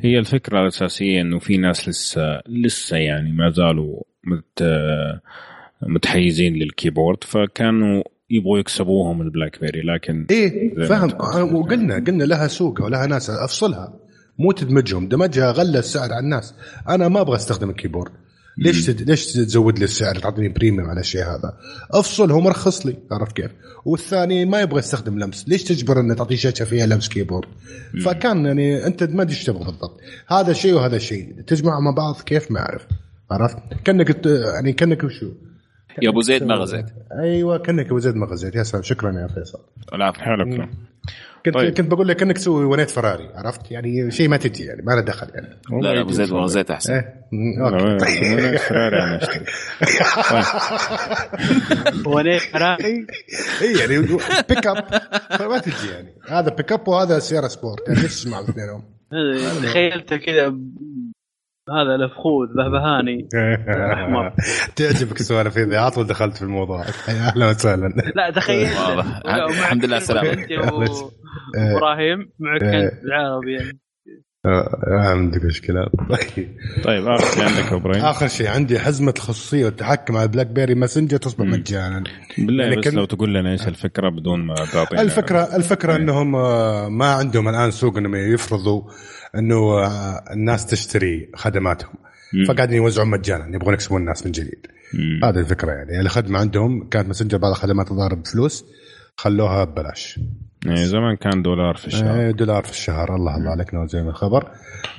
هي 0.00 0.18
الفكرة 0.18 0.60
الأساسية 0.60 1.20
إنه 1.20 1.38
في 1.38 1.56
ناس 1.56 1.88
لسه 1.88 2.40
لسه 2.46 2.96
يعني 2.96 3.32
ما 3.32 3.50
زالوا 3.50 4.02
مت 4.24 4.64
متحيزين 5.82 6.54
لل 6.54 6.67
keyboard. 6.67 7.24
فكانوا 7.24 8.02
يبغوا 8.30 8.58
يكسبوهم 8.58 9.22
البلاك 9.22 9.60
بيري 9.60 9.80
لكن 9.80 10.26
إيه 10.30 10.74
فاهم 10.74 11.10
وقلنا 11.54 11.94
قلنا 11.94 12.24
لها 12.24 12.46
سوق 12.46 12.82
ولها 12.82 13.06
ناس 13.06 13.30
أفصلها. 13.30 13.92
مو 14.38 14.52
تدمجهم. 14.52 15.08
دمجها 15.08 15.50
غلى 15.52 15.78
السعر 15.78 16.12
على 16.12 16.24
الناس. 16.24 16.54
أنا 16.88 17.08
ما 17.08 17.20
أبغى 17.20 17.36
أستخدم 17.36 17.70
ال 17.70 17.74
keyboard. 17.74 18.12
ليش 18.58 18.86
تد... 18.86 19.10
ليش 19.10 19.32
تزود 19.32 19.78
لي 19.78 19.84
السعر؟ 19.84 20.18
تعطيني 20.18 20.48
premium 20.48 20.90
على 20.90 21.00
الشيء 21.00 21.22
هذا. 21.22 21.58
افصله 21.90 22.40
مرخص 22.40 22.86
لي. 22.86 22.96
عرفت 23.12 23.36
كيف؟ 23.36 23.50
والثاني 23.84 24.44
ما 24.44 24.60
يبغى 24.60 24.78
يستخدم 24.78 25.18
لمس. 25.18 25.48
ليش 25.48 25.64
تجبر 25.64 26.00
إنه 26.00 26.14
تعطيه 26.14 26.36
شاشة 26.36 26.64
فيها 26.64 26.86
لمس 26.86 27.08
keyboard 27.08 27.48
فكان 28.04 28.46
يعني 28.46 28.86
أنت 28.86 29.02
ما 29.02 29.22
أدري 29.22 29.34
إيش 29.34 29.44
تبغى 29.44 29.64
بالضبط. 29.64 30.00
هذا 30.28 30.52
شيء 30.52 30.74
وهذا 30.74 30.98
شيء. 30.98 31.40
تجمع 31.46 31.80
مع 31.80 31.90
بعض 31.90 32.20
كيف؟ 32.20 32.50
ما 32.50 32.60
أعرف. 32.60 32.86
عرفت؟ 33.30 33.58
كأنك 33.84 34.26
يعني 34.26 34.72
كأنك 34.72 35.04
وشو؟ 35.04 35.32
يا 36.02 36.08
أبو 36.08 36.20
زيد 36.20 36.42
ما 36.42 36.54
غزيت 36.54 36.86
أيوه 37.20 37.58
كأنك 37.58 37.86
أبو 37.86 37.98
زيد 37.98 38.14
ما 38.14 38.26
غزيت 38.26 38.54
يا 38.54 38.62
سلام. 38.62 38.82
شكرا 38.82 39.12
يا 39.12 39.28
فيصل. 39.34 39.58
العفو. 39.94 40.20
حلو. 40.20 40.68
كنت 41.44 41.54
طيب. 41.54 41.64
طيب. 41.64 41.74
كنت 41.76 41.90
بقول 41.90 42.08
لك 42.08 42.16
كأنك 42.16 42.36
تسوي 42.38 42.64
ونيت 42.64 42.90
فراري 42.90 43.28
عرفت؟ 43.34 43.70
يعني 43.70 44.10
شيء 44.10 44.28
ما 44.28 44.36
تجي 44.36 44.64
يعني 44.64 44.82
ما 44.82 44.92
له 44.92 45.00
دخل 45.00 45.28
يعني. 45.34 45.60
لا 45.82 45.94
لا 45.94 46.00
ابو 46.00 46.12
زيد 46.12 46.32
ما 46.32 46.40
غزيت 46.40 46.70
أحسن. 46.70 46.92
إيه؟ 46.92 47.14
م- 47.32 47.62
okay. 47.62 48.32
أنا 48.34 48.58
فراري 48.58 49.02
أنا 49.02 49.16
أشتري. 49.22 49.44
ونيت 52.06 52.42
فراري؟ 52.42 53.06
اي 53.62 53.78
يعني 53.78 53.98
pick 54.48 54.66
up 54.66 54.84
فما 55.38 55.58
تجي 55.58 55.88
يعني. 55.92 56.08
هذا 56.28 56.50
pick 56.54 56.72
up 56.72 56.88
وهذا 56.88 57.18
سيارة 57.18 57.48
sport 57.48 57.88
يعني 57.88 58.00
ليش 58.00 58.14
تسمع 58.14 58.38
الاثنينهم؟ 58.38 58.82
تخيلته 59.62 60.16
كذا 60.16 60.48
ب- 60.48 60.72
هذا 61.70 61.94
الفخوذ 62.04 62.46
بهبهاني 62.56 63.28
أحمر. 63.92 64.32
تعجبك 64.76 65.20
السوالف 65.20 65.58
ذي 65.58 65.76
على 65.76 65.90
طول 65.90 66.06
دخلت 66.06 66.36
في 66.36 66.42
الموضوع. 66.42 66.84
أهلا 67.08 67.48
وسهلا. 67.48 67.88
لا 68.16 68.30
تخيل 68.30 68.66
الحمد 69.26 69.84
لله 69.84 69.98
و- 70.60 71.10
وإبراهيم 71.56 72.18
معك 72.38 72.62
إيه. 72.62 72.68
انت 72.84 72.92
يعني 73.12 73.26
آه، 73.26 73.40
ما 73.40 73.72
عندك 74.86 75.44
مشكلة. 75.44 75.86
طيب. 76.10 76.48
طيب 76.84 77.06
آخر 77.06 77.34
شيء 77.34 77.42
عندك 77.44 77.72
إبراهيم. 77.72 78.04
آخر 78.04 78.28
شيء 78.28 78.46
عندي 78.48 78.78
حزمة 78.78 79.14
الخصوصية 79.16 79.64
والتحكم 79.64 80.16
على 80.16 80.28
بلاك 80.28 80.46
بيري 80.46 80.74
ماسنجر 80.74 81.16
تصبح 81.16 81.44
مجانا. 81.46 82.04
بالله 82.38 82.64
يعني 82.64 82.76
بس 82.76 82.84
كان- 82.84 82.94
لو 82.94 83.04
تقول 83.04 83.34
لنا 83.34 83.52
إيش 83.52 83.68
الفكرة 83.68 84.08
بدون 84.08 84.46
ما 84.46 84.54
تعطينا 84.54 85.02
الفكرة 85.02 85.56
الفكرة 85.56 85.96
إنهم 85.96 86.36
آه، 86.36 86.88
ما 86.88 87.06
عندهم 87.06 87.48
الآن 87.48 87.70
سوق 87.70 87.96
إنهم 87.96 88.14
يفرضوا 88.16 88.82
إنه 89.34 89.56
آه، 89.84 90.24
الناس 90.32 90.66
تشتري 90.66 91.30
خدماتهم. 91.36 91.94
فقاعدين 92.48 92.76
يوزعون 92.76 93.08
مجانا 93.08 93.54
يبغون 93.56 93.74
يكسبون 93.74 94.00
الناس 94.00 94.26
من 94.26 94.32
جديد. 94.32 94.66
هذه 95.24 95.38
الفكرة 95.38 95.70
يعني. 95.72 96.00
الخدمة 96.00 96.38
عندهم 96.38 96.88
كانت 96.88 97.08
ماسنجر 97.08 97.38
بعض 97.38 97.50
الخدمات 97.50 97.90
الظاهر 97.90 98.14
بفلوس 98.14 98.64
خلوها 99.16 99.64
ببلاش. 99.64 100.20
يعني 100.66 100.84
زمان 100.84 101.16
كان 101.16 101.42
دولار 101.42 101.76
في 101.76 101.86
الشهر. 101.86 102.28
آه، 102.28 102.30
دولار 102.30 102.62
في 102.62 102.70
الشهر. 102.70 103.14
الله 103.14 103.36
الله 103.36 103.50
عليك 103.50 103.74
نور 103.74 103.86
زي 103.86 104.02
ما 104.02 104.10
الخبر. 104.10 104.50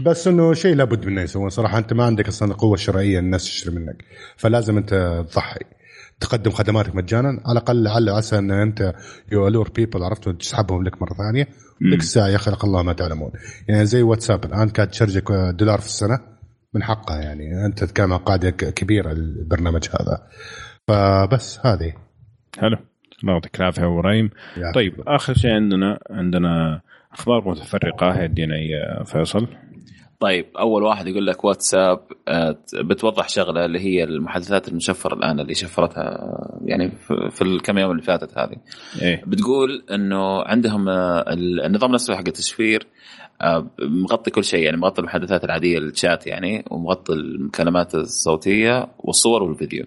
بس 0.05 0.27
إنه 0.27 0.53
شيء 0.53 0.75
لابد 0.75 1.05
منه 1.05 1.21
يسوون. 1.21 1.49
صراحة 1.49 1.77
أنت 1.77 1.93
ما 1.93 2.03
عندك 2.03 2.27
أصلا 2.27 2.51
القوه 2.51 2.73
الشرائيه 2.73 3.19
الناس 3.19 3.43
تشتري 3.43 3.75
منك. 3.75 4.03
فلازم 4.37 4.77
أنت 4.77 5.23
تضحي. 5.31 5.59
تقدم 6.19 6.51
خدماتك 6.51 6.95
مجانا. 6.95 7.29
على 7.29 7.51
الأقل 7.51 7.83
لعل 7.83 8.09
عسى 8.09 8.37
إن 8.37 8.51
أنت 8.51 8.93
you 9.31 9.47
lure 9.47 9.69
people 9.69 10.03
عرفت؟ 10.03 10.29
تسحبهم 10.29 10.83
لك 10.83 11.01
مرة 11.01 11.13
ثانية. 11.13 11.47
لك 11.81 11.99
الساعة 11.99 12.27
يخلق 12.27 12.65
الله 12.65 12.83
ما 12.83 12.93
تعلمون. 12.93 13.31
يعني 13.67 13.85
زي 13.85 14.01
واتساب. 14.01 14.45
الآن 14.45 14.69
كانت 14.69 14.91
تشارجك 14.91 15.31
دولار 15.31 15.79
في 15.79 15.85
السنة؟ 15.85 16.19
من 16.73 16.83
حقها 16.83 17.21
يعني. 17.21 17.65
أنت 17.65 17.99
عن 17.99 18.13
قاعدة 18.13 18.49
كبيرة 18.49 19.11
البرنامج 19.11 19.89
هذا. 19.89 20.27
فبس 20.87 21.59
هذه. 21.65 21.93
حلو. 22.59 22.77
يعطيك 23.23 23.59
العافيه 23.59 23.81
يا 23.81 23.87
إبراهيم 23.87 24.29
طيب 24.75 24.93
آخر 25.07 25.33
شيء 25.33 25.51
عندنا 25.51 25.99
عندنا 26.09 26.81
أخبار 27.13 27.49
متفرقة. 27.49 28.23
يدينا 28.23 28.57
يا 28.57 29.03
فيصل. 29.03 29.47
طيب 30.19 30.45
أول 30.59 30.83
واحد 30.83 31.07
يقول 31.07 31.27
لك 31.27 31.43
واتساب 31.43 31.99
آه، 32.27 32.55
بتوضح 32.83 33.29
شغلة 33.29 33.65
اللي 33.65 33.79
هي 33.79 34.03
المحادثات 34.03 34.67
المشفرة 34.67 35.13
الآن 35.15 35.39
اللي 35.39 35.53
شفرتها 35.53 36.19
يعني 36.65 36.91
في- 36.91 37.29
في 37.31 37.41
الكم 37.41 37.77
يوم 37.77 37.91
اللي 37.91 38.01
فاتت 38.01 38.37
هذه. 38.37 38.55
إيه. 39.01 39.23
بتقول 39.27 39.83
إنه 39.91 40.41
عندهم 40.41 40.89
آه، 40.89 41.25
النظام 41.65 41.91
نفسه 41.91 42.13
حق 42.15 42.27
التشفير 42.27 42.87
آه، 43.41 43.67
مغطي 43.79 44.31
كل 44.31 44.43
شيء 44.43 44.63
يعني 44.63 44.77
مغطي 44.77 45.01
المحادثات 45.01 45.43
العادية 45.43 45.77
الشات 45.77 46.27
يعني 46.27 46.65
ومغطي 46.71 47.13
المكالمات 47.13 47.95
الصوتية 47.95 48.87
والصور 48.99 49.43
والفيديو. 49.43 49.85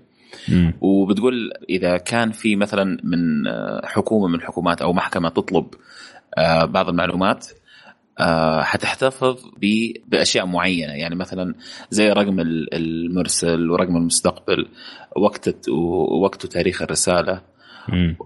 مم. 0.48 0.74
وبتقول 0.80 1.52
إذا 1.70 1.96
كان 1.96 2.30
في 2.30 2.56
مثلا 2.56 2.98
من 3.04 3.46
آه، 3.46 3.80
حكومة 3.84 4.28
من 4.28 4.34
الحكومات 4.34 4.82
أو 4.82 4.92
محكمة 4.92 5.28
تطلب 5.28 5.66
آه، 6.38 6.64
بعض 6.64 6.88
المعلومات 6.88 7.46
آه، 8.20 8.62
حتحتفظ 8.62 9.36
بأشياء 10.08 10.46
معينة 10.46 10.92
يعني 10.92 11.14
مثلا 11.14 11.54
زي 11.90 12.08
رقم 12.08 12.40
ال- 12.40 12.74
المرسل 12.74 13.70
ورقم 13.70 13.96
المستقبل 13.96 14.68
وقت 15.16 15.68
ووقت 15.68 16.44
وتاريخ 16.44 16.82
الرسالة 16.82 17.40
مم. 17.88 18.16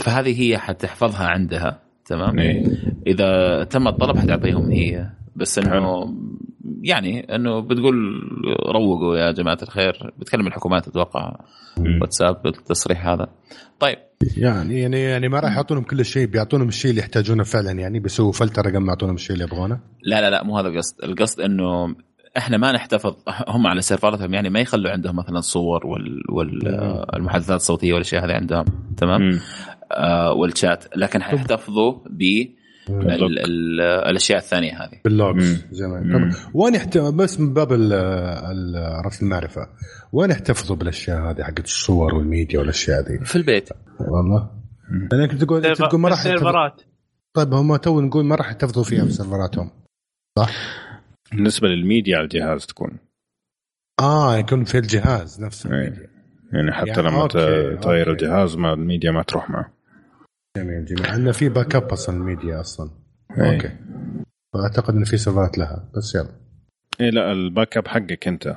فهذه 0.00 0.42
هي 0.42 0.58
حتحفظها 0.58 1.26
عندها 1.26 1.78
تمام 2.06 2.38
إيه. 2.38 2.64
إذا 3.06 3.64
تم 3.64 3.88
الطلب 3.88 4.16
حتعطيهم 4.18 4.70
هي 4.70 5.06
بس 5.36 5.58
إنه 5.58 6.14
يعني 6.82 7.34
إنه 7.36 7.60
بتقول 7.60 7.94
روقوا 8.74 9.16
يا 9.16 9.32
جماعة 9.32 9.58
الخير 9.62 10.12
بتكلم 10.18 10.46
الحكومات 10.46 10.88
أتوقع. 10.88 11.36
واتساب 12.00 12.42
بالتصريح 12.42 13.06
هذا. 13.06 13.26
طيب. 13.80 13.98
يعني 14.36 14.80
يعني 14.80 15.00
يعني 15.00 15.28
ما 15.28 15.40
راح 15.40 15.56
يعطونهم 15.56 15.84
كل 15.84 16.04
شيء 16.04 16.26
بيعطونهم 16.26 16.68
الشيء 16.68 16.90
اللي 16.90 17.00
يحتاجونه 17.00 17.42
فعلا 17.42 17.70
يعني 17.70 18.00
بيسووا 18.00 18.32
فلتره 18.32 18.70
قبل 18.70 18.78
ما 18.78 18.88
يعطونهم 18.88 19.14
الشيء 19.14 19.32
اللي 19.32 19.44
يبغونه؟ 19.44 19.80
لا 20.02 20.20
لا 20.20 20.30
لا 20.30 20.44
مو 20.44 20.58
هذا 20.58 20.68
القصد. 20.68 21.04
القصد 21.04 21.40
إنه 21.40 21.94
إحنا 22.36 22.56
ما 22.56 22.72
نحتفظ 22.72 23.14
هم 23.48 23.66
على 23.66 23.80
سيرفراتهم 23.82 24.34
يعني 24.34 24.50
ما 24.50 24.60
يخلوا 24.60 24.90
عندهم 24.90 25.16
مثلا 25.16 25.40
صور 25.40 25.86
وال 25.86 26.22
والمحادثات 26.28 27.56
الصوتية 27.56 27.92
والاشياء 27.92 28.24
هذه 28.24 28.32
عندهم 28.32 28.64
تمام. 28.96 29.38
آه 29.92 30.32
والشات. 30.32 30.84
لكن 30.96 31.22
حيحتفظوا 31.22 31.94
ب 32.10 32.22
ال 32.88 33.38
ال 33.38 33.80
الأشياء 33.80 34.38
الثانية 34.38 34.82
هذه. 34.84 35.00
بال 35.04 35.24
logs 35.24 35.64
طبعا 35.80 36.32
وين. 36.54 37.16
بس 37.16 37.40
من 37.40 37.54
باب 37.54 37.72
عرفت 38.76 39.22
المعرفة. 39.22 39.68
وين 40.12 40.30
يحتفظوا 40.30 40.76
بالأشياء 40.76 41.30
هذه 41.30 41.42
حقت 41.42 41.64
الصور 41.64 42.14
والميديا 42.14 42.58
والأشياء 42.58 43.00
ذي 43.00 43.24
في 43.24 43.36
البيت. 43.36 43.68
والله. 44.00 44.50
لانك 45.12 45.30
انت 45.30 45.44
تقول 45.44 45.66
انت 45.66 45.78
تقول 45.78 46.00
ما 46.00 46.08
راح 46.08 46.18
يحتفظ- 46.18 46.26
السيرفرات. 46.26 46.82
طيب 47.34 47.54
هم 47.54 47.76
تو 47.76 48.00
نقول 48.00 48.24
ما 48.24 48.34
راح 48.34 48.46
يحتفظوا 48.46 48.84
فيها 48.84 49.04
في 49.04 49.10
سيرفراتهم. 49.12 49.70
بالنسبة 51.32 51.68
للميديا 51.68 52.16
على 52.16 52.24
الجهاز 52.24 52.66
تكون. 52.66 52.98
آه 54.00 54.36
يكون 54.36 54.64
في 54.64 54.78
الجهاز 54.78 55.40
نفسه. 55.44 55.74
إيه. 55.74 56.10
يعني 56.52 56.72
حتى 56.72 56.88
يعني 56.88 57.02
لما 57.02 57.26
تغير. 57.82 58.10
الجهاز 58.10 58.56
ما 58.56 58.72
الميديا 58.72 59.10
ما 59.10 59.22
تروح 59.22 59.50
معه. 59.50 59.72
جميل 60.56 60.84
جميل 60.84 61.06
عندنا 61.06 61.32
في 61.32 61.48
backup 61.48 61.82
أصلا 61.82 62.16
الميديا 62.16 62.60
أصلا. 62.60 62.90
إيه. 63.38 63.54
okay. 63.54 63.70
فأعتقد 64.54 64.94
إن 64.94 65.04
في 65.04 65.16
سيرفرات 65.16 65.58
لها. 65.58 65.90
بس 65.96 66.14
يلا. 66.14 66.28
إيه 67.00 67.10
لا 67.10 67.32
ال 67.32 67.76
backup 67.76 67.88
حقك 67.88 68.28
أنت. 68.28 68.56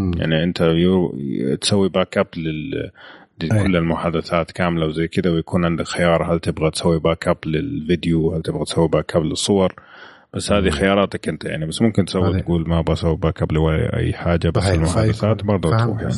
مم. 0.00 0.12
يعني 0.16 0.44
أنت 0.44 0.60
يو 0.60 1.12
تسوي 1.60 1.88
backup 1.88 2.26
لل 2.36 2.90
لكل 3.42 3.76
المحادثات 3.76 4.50
كاملة 4.52 4.86
وزي 4.86 5.08
كذا 5.08 5.30
ويكون 5.30 5.64
عندك 5.64 5.84
خيار 5.84 6.32
هل 6.34 6.40
تبغى 6.40 6.70
تسوي 6.70 6.98
backup 6.98 7.36
للفيديو 7.46 8.34
هل 8.34 8.42
تبغى 8.42 8.64
تسوي 8.64 8.88
backup 8.88 9.22
للصور. 9.22 9.74
بس 10.34 10.52
هذه 10.52 10.70
خياراتك 10.70 11.28
أنت 11.28 11.44
يعني. 11.44 11.66
بس 11.66 11.82
ممكن 11.82 12.04
تسوي 12.04 12.28
هذه- 12.36 12.40
تقول 12.40 12.68
ما 12.68 12.80
بسوي 12.80 13.16
backup 13.16 13.52
لاي 13.52 14.12
حاجة 14.12 14.48
بس 14.48 14.66
المحادثات 14.68 15.44
برضه 15.44 15.68
تروح 15.78 16.00
يعني. 16.00 16.14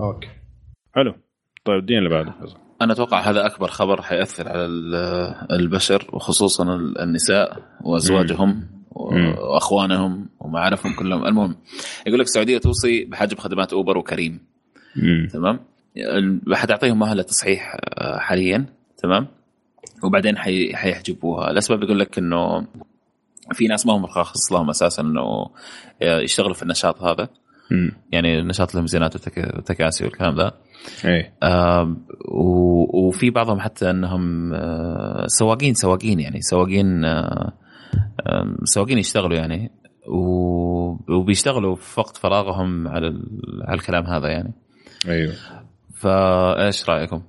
okay. 0.00 0.28
حلو. 0.94 1.14
طيب 1.64 1.82
ادينا 1.82 1.98
اللي 1.98 2.10
بعده. 2.10 2.34
أنا 2.84 2.92
أتوقع 2.92 3.20
هذا 3.30 3.46
أكبر 3.46 3.68
خبر 3.68 4.02
حيأثر 4.02 4.48
على 4.48 4.64
ال- 4.66 4.94
البشر 5.52 6.06
وخصوصا 6.12 6.74
ال- 6.74 6.98
النساء 7.00 7.58
وأزواجهم. 7.80 8.66
وأخوانهم 8.90 10.28
ومعارفهم 10.40 10.94
كلهم. 10.94 11.24
المهم 11.26 11.56
يقول 12.06 12.18
لك 12.20 12.26
السعودية 12.26 12.58
توصي 12.58 13.04
بحجب 13.04 13.38
خدمات 13.38 13.72
أوبر 13.72 13.98
وكريم. 13.98 14.40
تمام؟ 15.32 15.60
حتعطيهم 16.52 16.98
مهلة 16.98 17.22
تصحيح 17.22 17.76
آه، 17.84 18.18
حاليا. 18.18 18.66
تمام؟ 19.02 19.26
وبعدين 20.04 20.38
حي- 20.38 20.76
حيحجبوها. 20.76 21.50
الأسباب 21.50 21.82
يقول 21.82 21.98
لك 21.98 22.18
إنه 22.18 22.66
في 23.52 23.66
ناس 23.66 23.86
ما 23.86 23.92
هم 23.96 24.02
مرخص 24.02 24.52
لهم 24.52 24.70
أساسا 24.70 25.02
إنه 25.02 25.46
يشتغلوا 26.02 26.54
في 26.54 26.62
النشاط 26.62 27.02
هذا. 27.02 27.28
يعني 28.12 28.42
نشاط 28.42 28.70
الليموزينات 28.70 29.14
والتك- 29.16 29.54
والتكاسي 29.54 30.04
والكلام 30.04 30.36
ذا. 30.36 30.52
إيه 31.04 31.32
و- 32.28 33.06
وفي 33.08 33.30
بعضهم 33.30 33.60
حتى 33.60 33.90
انهم 33.90 34.52
آه، 34.54 35.24
سواقين 35.26 35.74
سواقين 35.74 36.20
يعني 36.20 36.40
سواقين 36.40 37.04
آه، 37.04 37.52
سواقين 38.64 38.98
يشتغلوا 38.98 39.36
يعني. 39.36 39.70
وبيشتغلوا 41.08 41.74
في 41.74 42.00
وقت 42.00 42.16
فراغهم 42.16 42.88
على 42.88 43.06
على 43.64 43.74
الكلام 43.74 44.04
هذا 44.06 44.28
يعني. 44.28 44.52
أيوه. 45.08 45.32
فايش 45.94 46.88
رأيكم؟ 46.90 47.22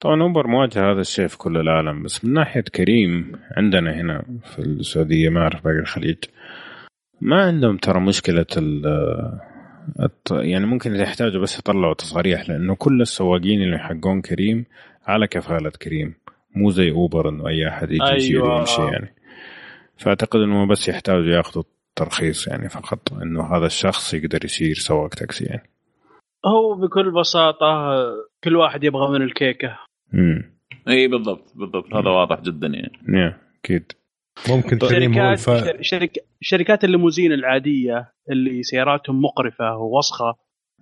طبعا 0.00 0.22
اوبر 0.22 0.46
مواجهة 0.46 0.92
هذا 0.92 1.00
الشيء 1.00 1.26
في 1.26 1.38
كل 1.38 1.56
العالم 1.56 2.02
بس 2.02 2.24
من 2.24 2.32
ناحية 2.32 2.60
كريم 2.60 3.32
عندنا 3.56 4.00
هنا 4.00 4.22
في 4.44 4.58
السعودية 4.58 5.28
ما 5.28 5.40
أعرف 5.40 5.64
باقي 5.64 5.78
الخليج. 5.78 6.16
ما 7.20 7.42
عندهم 7.42 7.76
ترى 7.76 8.00
مشكلة 8.00 8.46
ال 8.56 8.82
يعني 10.30 10.66
ممكن 10.66 10.94
يحتاجوا 10.94 11.42
بس 11.42 11.58
يطلعوا 11.58 11.94
تصاريح 11.94 12.48
لأنه 12.48 12.74
كل 12.74 13.00
السواقين 13.00 13.62
اللي 13.62 13.78
حقون 13.78 14.20
كريم 14.20 14.64
على 15.06 15.26
كفالة 15.26 15.70
كريم 15.70 16.14
مو 16.56 16.70
زي 16.70 16.90
أوبر 16.90 17.28
إنه 17.28 17.48
أي 17.48 17.68
أحد 17.68 17.90
يجي 17.90 18.14
يشيل 18.16 18.36
أيوة. 18.36 18.54
ويمشي 18.54 18.82
يعني. 18.82 19.14
فأعتقد 19.96 20.40
إنه 20.40 20.66
بس 20.66 20.88
يحتاجوا 20.88 21.36
ياخذوا 21.36 21.64
ترخيص 21.96 22.48
يعني 22.48 22.68
فقط 22.68 23.12
إنه 23.12 23.56
هذا 23.56 23.66
الشخص 23.66 24.14
يقدر 24.14 24.44
يصير 24.44 24.74
سواق 24.74 25.08
تاكسي 25.08 25.44
يعني. 25.44 25.68
هو 26.46 26.74
بكل 26.74 27.10
بساطة 27.10 27.66
كل 28.44 28.56
واحد 28.56 28.84
يبغى 28.84 29.18
من 29.18 29.22
الكيكة. 29.22 29.78
امم 30.14 30.58
اي 30.88 31.08
بالضبط 31.08 31.52
بالضبط. 31.56 31.94
هذا 31.94 32.10
واضح 32.10 32.40
جدا 32.40 32.66
يعني. 32.66 32.92
يا 33.08 33.38
أكيد. 33.64 33.92
ممكن 34.48 34.78
كريم 34.78 35.18
هو 35.18 35.34
شركات 35.36 35.68
الف... 35.74 35.82
شرك 35.82 36.18
شركات 36.40 36.84
الليموزين 36.84 37.32
العادية 37.32 38.12
اللي 38.30 38.62
سياراتهم 38.62 39.22
مقرفة 39.22 39.76
ووسخة 39.76 40.34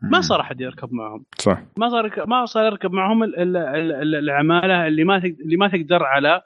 ما 0.03 0.21
صار 0.21 0.41
أحد 0.41 0.61
يركب 0.61 0.93
معهم. 0.93 1.25
صح. 1.39 1.63
ما 1.77 1.89
صار 1.89 2.27
ما 2.27 2.45
صار 2.47 2.65
يركب 2.65 2.93
معهم 2.93 3.23
ال- 3.23 3.37
ال- 3.39 3.57
ال- 3.57 3.93
ال- 3.93 4.15
العمالة 4.15 4.87
اللي 4.87 5.05
ما 5.05 5.17
اللي 5.17 5.57
ما 5.57 5.69
تقدر 5.69 6.03
على 6.03 6.43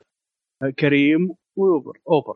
كريم 0.78 1.28
وأوبر. 1.56 1.92
أوبر. 2.08 2.34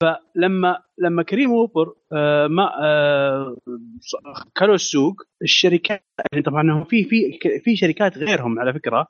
فلما 0.00 0.78
لما 0.98 1.22
كريم 1.22 1.50
وأوبر 1.50 1.94
آه، 2.12 2.46
ما 2.46 2.70
آه، 2.84 3.56
ص- 4.00 4.42
كلوا 4.56 4.74
السوق 4.74 5.22
الشركات 5.42 6.04
يعني 6.32 6.42
طبعا 6.44 6.84
في 6.84 7.04
في 7.04 7.38
في 7.64 7.76
شركات 7.76 8.18
غيرهم 8.18 8.58
على 8.60 8.72
فكرة 8.72 9.06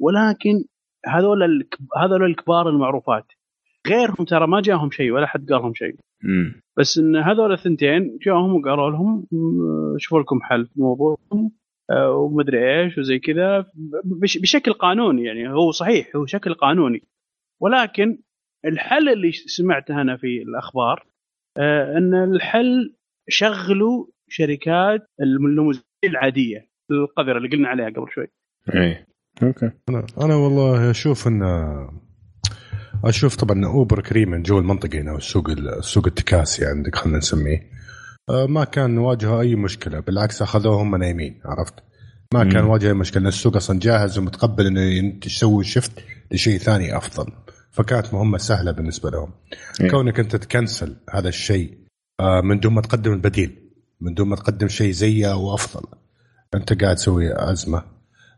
ولكن 0.00 0.64
هذول 1.06 1.42
الك- 1.42 1.78
هذول 1.96 2.24
الكبار 2.24 2.68
المعروفات. 2.68 3.26
غيرهم 3.88 4.24
ترى 4.24 4.46
ما 4.46 4.60
جاهم 4.60 4.90
شيء 4.90 5.10
ولا 5.10 5.26
حد 5.26 5.48
قال 5.52 5.62
لهم 5.62 5.74
شيء. 5.74 5.94
امم 6.24 6.60
بس 6.78 6.98
إن 6.98 7.16
هذول 7.16 7.52
الثنتين 7.52 8.18
جاهم 8.26 8.54
وقالوا 8.54 8.90
لهم 8.90 9.26
شوفوا 9.98 10.20
لكم 10.20 10.40
حل 10.42 10.66
في 10.66 10.80
موضوعكم 10.80 11.50
آه، 11.90 12.10
ومدري 12.10 12.80
إيش 12.82 12.98
وزي 12.98 13.18
كذا 13.18 13.66
بش- 14.04 14.38
بشكل 14.38 14.72
قانوني 14.72 15.24
يعني 15.24 15.48
هو 15.48 15.70
صحيح 15.70 16.16
هو 16.16 16.26
شكل 16.26 16.54
قانوني. 16.54 17.02
ولكن 17.60 18.18
الحل 18.64 19.08
اللي 19.08 19.32
سمعته 19.32 20.00
أنا 20.00 20.16
في 20.16 20.42
الأخبار 20.42 21.06
آه، 21.58 21.98
إن 21.98 22.14
الحل 22.14 22.94
شغلوا 23.28 24.06
شركات 24.28 25.06
الليموزين 25.20 25.82
العادية 26.04 26.68
القذرة 26.90 27.36
اللي 27.38 27.48
قلنا 27.48 27.68
عليها 27.68 27.86
قبل 27.90 28.06
شوي. 28.14 28.26
اي 28.74 29.06
okay. 29.42 29.70
أنا 29.88 30.06
أنا 30.20 30.34
والله 30.34 30.90
أشوف 30.90 31.26
إن 31.28 31.42
أشوف 33.04 33.36
طبعا 33.36 33.66
أوبر 33.66 34.00
كريم 34.00 34.25
لما 34.25 34.38
جو 34.38 34.58
المنطقة 34.58 35.00
هنا 35.00 35.12
والسوق 35.12 35.50
السوق 35.50 36.06
التكاسي 36.06 36.66
عندك 36.66 36.96
خلينا 36.96 37.18
نسميه. 37.18 37.70
آه، 38.30 38.46
ما 38.46 38.64
كان 38.64 38.98
واجهه 38.98 39.40
أي 39.40 39.54
مشكلة 39.54 40.00
بالعكس 40.00 40.42
اخذوهم 40.42 40.96
نايمين 40.96 41.40
عرفت؟ 41.44 41.74
ما 42.34 42.44
كان 42.44 42.62
مم. 42.62 42.70
واجهه 42.70 42.88
أي 42.88 42.94
مشكلة 42.94 43.28
السوق 43.28 43.56
أصلا 43.56 43.78
جاهز 43.78 44.18
ومتقبل 44.18 44.66
إنه 44.66 45.18
تسوي 45.20 45.64
شفت 45.64 45.92
لشيء 46.30 46.58
ثاني 46.58 46.96
أفضل. 46.96 47.32
فكانت 47.70 48.14
مهمة 48.14 48.38
سهلة 48.38 48.72
بالنسبة 48.72 49.10
لهم. 49.10 49.30
إيه. 49.80 49.90
كونك 49.90 50.20
أنت 50.20 50.36
تكنسل 50.36 50.96
هذا 51.10 51.28
الشيء 51.28 51.78
آه، 52.20 52.40
من 52.40 52.60
دون 52.60 52.72
ما 52.72 52.80
تقدم 52.80 53.12
البديل 53.12 53.58
من 54.00 54.14
دون 54.14 54.28
ما 54.28 54.36
تقدم 54.36 54.68
شيء 54.68 54.92
زيه 54.92 55.36
وافضل 55.36 55.82
أنت 56.54 56.82
قاعد 56.82 56.96
تسوي 56.96 57.50
أزمة. 57.52 57.82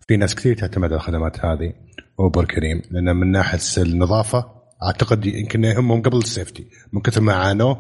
في 0.09 0.17
ناس 0.17 0.35
كثير 0.35 0.57
تعتمد 0.57 0.89
على 0.89 0.97
الخدمات 0.97 1.45
هذه 1.45 1.73
أوبر 2.21 2.45
كريم 2.45 2.83
لأن 2.91 3.17
من 3.17 3.33
ناحية 3.33 3.59
النظافة 3.79 4.54
أعتقد 4.83 5.27
يمكن 5.27 5.65
يهمهم 5.65 6.03
قبل 6.03 6.19
السيفتي 6.19 6.67
من 6.93 7.01
كثر 7.01 7.21
ما 7.21 7.35
عانوا 7.35 7.75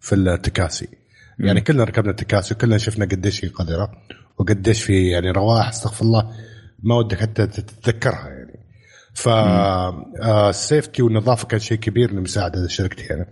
في 0.00 0.14
التكاسي. 0.14 0.88
يعني 1.38 1.60
كلنا 1.60 1.84
ركبنا 1.84 2.10
التكاسي 2.10 2.54
وكلنا 2.54 2.78
شفنا 2.78 3.04
قديش 3.04 3.44
هي 3.44 3.48
قذره 3.48 3.90
وقديش 4.38 4.82
في 4.82 5.08
يعني 5.08 5.30
روائح 5.30 5.68
استغفر 5.68 6.04
الله 6.04 6.30
ما 6.82 6.94
ودك 6.94 7.20
حتى 7.20 7.46
تتذكرها 7.46 8.28
يعني. 8.28 8.66
ف 9.14 9.28
آه، 9.28 10.50
السيفتي 10.50 11.02
والنظافة 11.02 11.46
كان 11.46 11.60
شيء 11.60 11.78
كبير 11.78 12.12
لمساعدة 12.12 12.68
شركتي 12.68 13.02
يعني. 13.02 13.26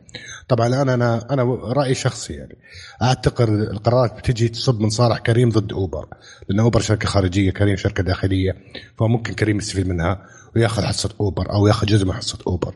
طبعا 0.49 0.67
أنا 0.67 0.95
أنا 0.95 1.27
أنا 1.31 1.43
رأيي 1.53 1.95
شخصي 1.95 2.33
يعني. 2.33 2.59
أعتقد 3.03 3.49
القرارات 3.49 4.19
بتجي 4.19 4.49
تصب 4.49 4.81
من 4.81 4.91
صالح 4.91 5.19
كريم 5.19 5.51
ضد 5.51 5.73
أوبر 5.73 6.09
لأن 6.49 6.61
أوبر 6.61 6.81
شركة 6.81 7.09
خارجية 7.09 7.51
كريم 7.51 7.77
شركة 7.77 8.03
داخلية 8.03 8.57
فممكن 8.99 9.35
كريم 9.35 9.59
يستفيد 9.59 9.89
منها 9.89 10.27
ويأخذ 10.57 10.85
حصة 10.85 11.11
أوبر 11.21 11.53
أو 11.53 11.67
يأخذ 11.67 11.87
جزء 11.87 12.07
من 12.07 12.13
حصة 12.13 12.39
أوبر. 12.47 12.75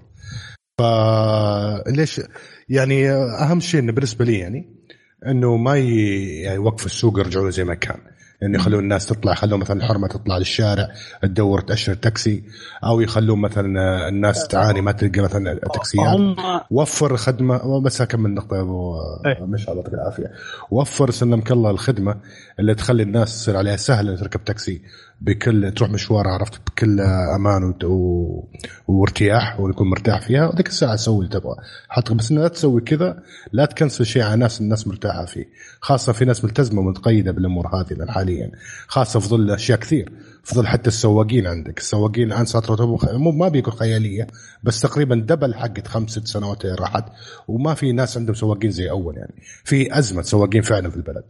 فليش 0.78 2.20
يعني 2.68 3.10
أهم 3.12 3.60
شيء 3.60 3.80
إنه 3.80 3.92
بالنسبة 3.92 4.24
لي 4.24 4.38
يعني 4.38 4.68
إنه 5.26 5.56
ما 5.56 5.76
يعني 5.76 6.54
يوقف 6.54 6.86
السوق 6.86 7.18
يرجعوا 7.18 7.44
له 7.44 7.50
زي 7.50 7.64
ما 7.64 7.74
كان. 7.74 7.96
إنه 8.42 8.58
يخلون 8.58 8.82
الناس 8.82 9.06
تطلع 9.06 9.32
يخلون 9.32 9.60
مثلا 9.60 9.76
الحرمة 9.76 10.08
تطلع 10.08 10.38
للشارع 10.38 10.88
تدور 11.22 11.60
تأشر 11.60 11.94
تاكسي 11.94 12.44
أو 12.84 13.00
يخلون 13.00 13.38
مثلا 13.40 14.08
الناس 14.08 14.48
تعاني 14.48 14.80
ما 14.80 14.92
تلقى 14.92 15.20
مثلا 15.20 15.54
تاكسيات. 15.74 16.36
وفر 16.70 17.16
خدمة 17.16 17.80
بس 17.80 18.00
اكمل 18.00 18.34
نقطة 18.34 18.56
يا 18.56 18.60
أبو 18.60 18.94
إيه. 19.26 19.44
مش 19.44 19.68
الله 19.68 19.76
يعطيك 19.76 19.94
العافية. 19.94 20.32
وفر 20.70 21.10
سلمك 21.10 21.52
الله 21.52 21.70
الخدمة 21.70 22.20
اللي 22.60 22.74
تخلي 22.74 23.02
الناس 23.02 23.40
تصير 23.40 23.56
عليها 23.56 23.76
سهله 23.76 24.16
تركب 24.16 24.44
تاكسي. 24.44 24.82
بكل 25.20 25.72
تروح 25.72 25.90
مشوار 25.90 26.28
عرفت 26.28 26.60
بكل 26.66 27.00
أمان 27.00 27.64
وت- 27.64 27.84
و... 27.84 28.44
وارتياح 28.88 29.60
ويكون 29.60 29.90
مرتاح 29.90 30.20
فيها. 30.20 30.48
وذيك 30.48 30.68
الساعة 30.68 30.96
سوي 30.96 31.18
اللي 31.18 31.28
تبغى. 31.40 31.54
حط 31.88 32.12
بس 32.12 32.32
لا 32.32 32.48
تسوي 32.48 32.80
كذا 32.80 33.22
لا 33.52 33.64
تكنسل 33.64 34.06
شيء 34.06 34.22
على 34.22 34.36
ناس 34.36 34.60
الناس 34.60 34.86
مرتاحة 34.86 35.24
فيه. 35.24 35.44
خاصة 35.80 36.12
في 36.12 36.24
ناس 36.24 36.44
ملتزمة 36.44 36.80
ومتقيدة 36.80 37.32
بالأمور 37.32 37.66
هذه 37.66 38.06
حاليا. 38.08 38.50
خاصة 38.88 39.20
في 39.20 39.28
ظل 39.28 39.50
أشياء 39.50 39.78
كثير. 39.78 40.12
في 40.44 40.54
ظل 40.54 40.66
حتى 40.66 40.88
السواقين 40.88 41.46
عندك. 41.46 41.78
السواقين 41.78 42.32
الآن 42.32 42.44
صارت 42.44 42.70
مو 43.12 43.30
ما 43.30 43.48
بيكون 43.48 43.74
خيالية 43.74 44.26
بس 44.62 44.80
تقريبا 44.80 45.14
دبل 45.14 45.54
حقت 45.54 45.86
خمس 45.88 46.10
ست 46.10 46.26
سنوات 46.26 46.66
راحت. 46.66 47.04
وما 47.48 47.74
في 47.74 47.92
ناس 47.92 48.16
عندهم 48.16 48.34
سواقين 48.34 48.70
زي 48.70 48.90
أول 48.90 49.16
يعني. 49.16 49.34
في 49.64 49.98
أزمة 49.98 50.22
سواقين 50.22 50.62
فعلا 50.62 50.90
في 50.90 50.96
البلد. 50.96 51.24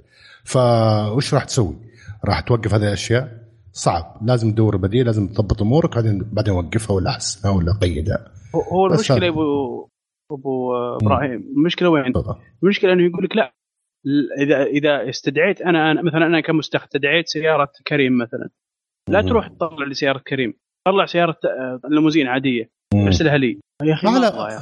فوش 0.44 1.34
راح 1.34 1.44
تسوي؟ 1.44 1.76
راح 2.24 2.40
توقف 2.40 2.74
هذه 2.74 2.82
الأشياء؟ 2.82 3.47
صعب 3.72 4.18
لازم 4.22 4.50
تدور 4.52 4.76
بديل 4.76 5.06
لازم 5.06 5.28
تضبط 5.28 5.62
أمورك 5.62 5.94
بعدين 5.94 6.28
بعدين 6.32 6.54
وقفها 6.54 6.96
ولا 6.96 7.10
حسنها 7.10 7.54
ولا 7.54 7.72
قيدها 7.82 8.32
هو- 8.72 8.86
المشكلة 8.86 9.16
هذا. 9.16 9.28
ابو 9.28 9.88
أبو 10.32 10.74
إبراهيم 11.02 11.40
المشكلة 11.56 11.88
وين؟ 11.88 12.12
المشكلة 12.62 12.92
إنه 12.92 13.02
يقول 13.06 13.24
لك 13.24 13.36
لا 13.36 13.52
اذا 14.38 14.62
إذا 14.62 15.08
استدعيت 15.10 15.60
أنا 15.62 15.90
أنا 15.90 16.02
مثلا 16.02 16.26
أنا 16.26 16.40
كمستخدم 16.40 16.84
استدعيت 16.84 17.28
سيارة 17.28 17.68
كريم 17.86 18.18
مثلا 18.18 18.48
لا 19.10 19.22
مم. 19.22 19.28
تروح 19.28 19.48
تطلع 19.48 19.86
لي 19.86 19.94
سياره 19.94 20.18
كريم 20.18 20.54
طلع 20.86 21.06
سيارة 21.06 21.36
آه، 21.44 21.80
ليموزين 21.90 22.26
عادية. 22.26 22.70
أرسلها 22.94 23.36
لي 23.38 23.60
يا 23.82 23.94
أخي 23.94 24.06
على 24.08 24.26
يا. 24.26 24.60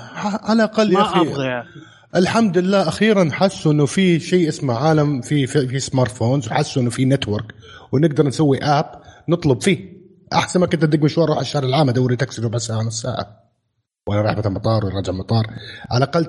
على 0.48 0.56
الأقل 0.64 0.88
يا 0.92 0.98
ما 0.98 1.02
أخي 1.02 1.20
أبغى 1.20 1.46
يا 1.46 1.60
أخي 1.60 1.80
الحمد 2.16 2.58
لله 2.58 2.88
أخيرا 2.88 3.28
حسوا 3.32 3.72
إنه 3.72 3.86
في 3.86 4.20
شيء 4.20 4.48
اسمه 4.48 4.74
عالم 4.74 5.20
في 5.20 5.46
في, 5.46 5.68
في 5.68 5.80
smartphones 5.80 6.48
وحسوا 6.48 6.82
إنه 6.82 6.90
في 6.90 7.04
network 7.04 7.54
ونقدر 7.92 8.26
نسوي 8.26 8.58
اب 8.62 8.86
نطلب 9.28 9.62
فيه. 9.62 9.96
أحسن 10.32 10.60
ما 10.60 10.66
كنت 10.66 10.82
أدق 10.84 10.98
مشوار 10.98 11.26
أروح 11.26 11.36
على 11.36 11.44
الشارع 11.44 11.68
العام 11.68 11.88
أدوري 11.88 12.16
تاكسي 12.16 12.42
ربع 12.42 12.58
ساعه 12.58 12.82
نص 12.82 13.02
ساعه 13.02 13.36
وأنا 14.08 14.20
رايح 14.22 14.38
مثلا 14.38 14.52
مطار 14.52 14.84
ولا 14.84 14.94
راجع 14.94 15.12
مطار. 15.12 15.46
على 15.90 16.04
الأقل 16.04 16.26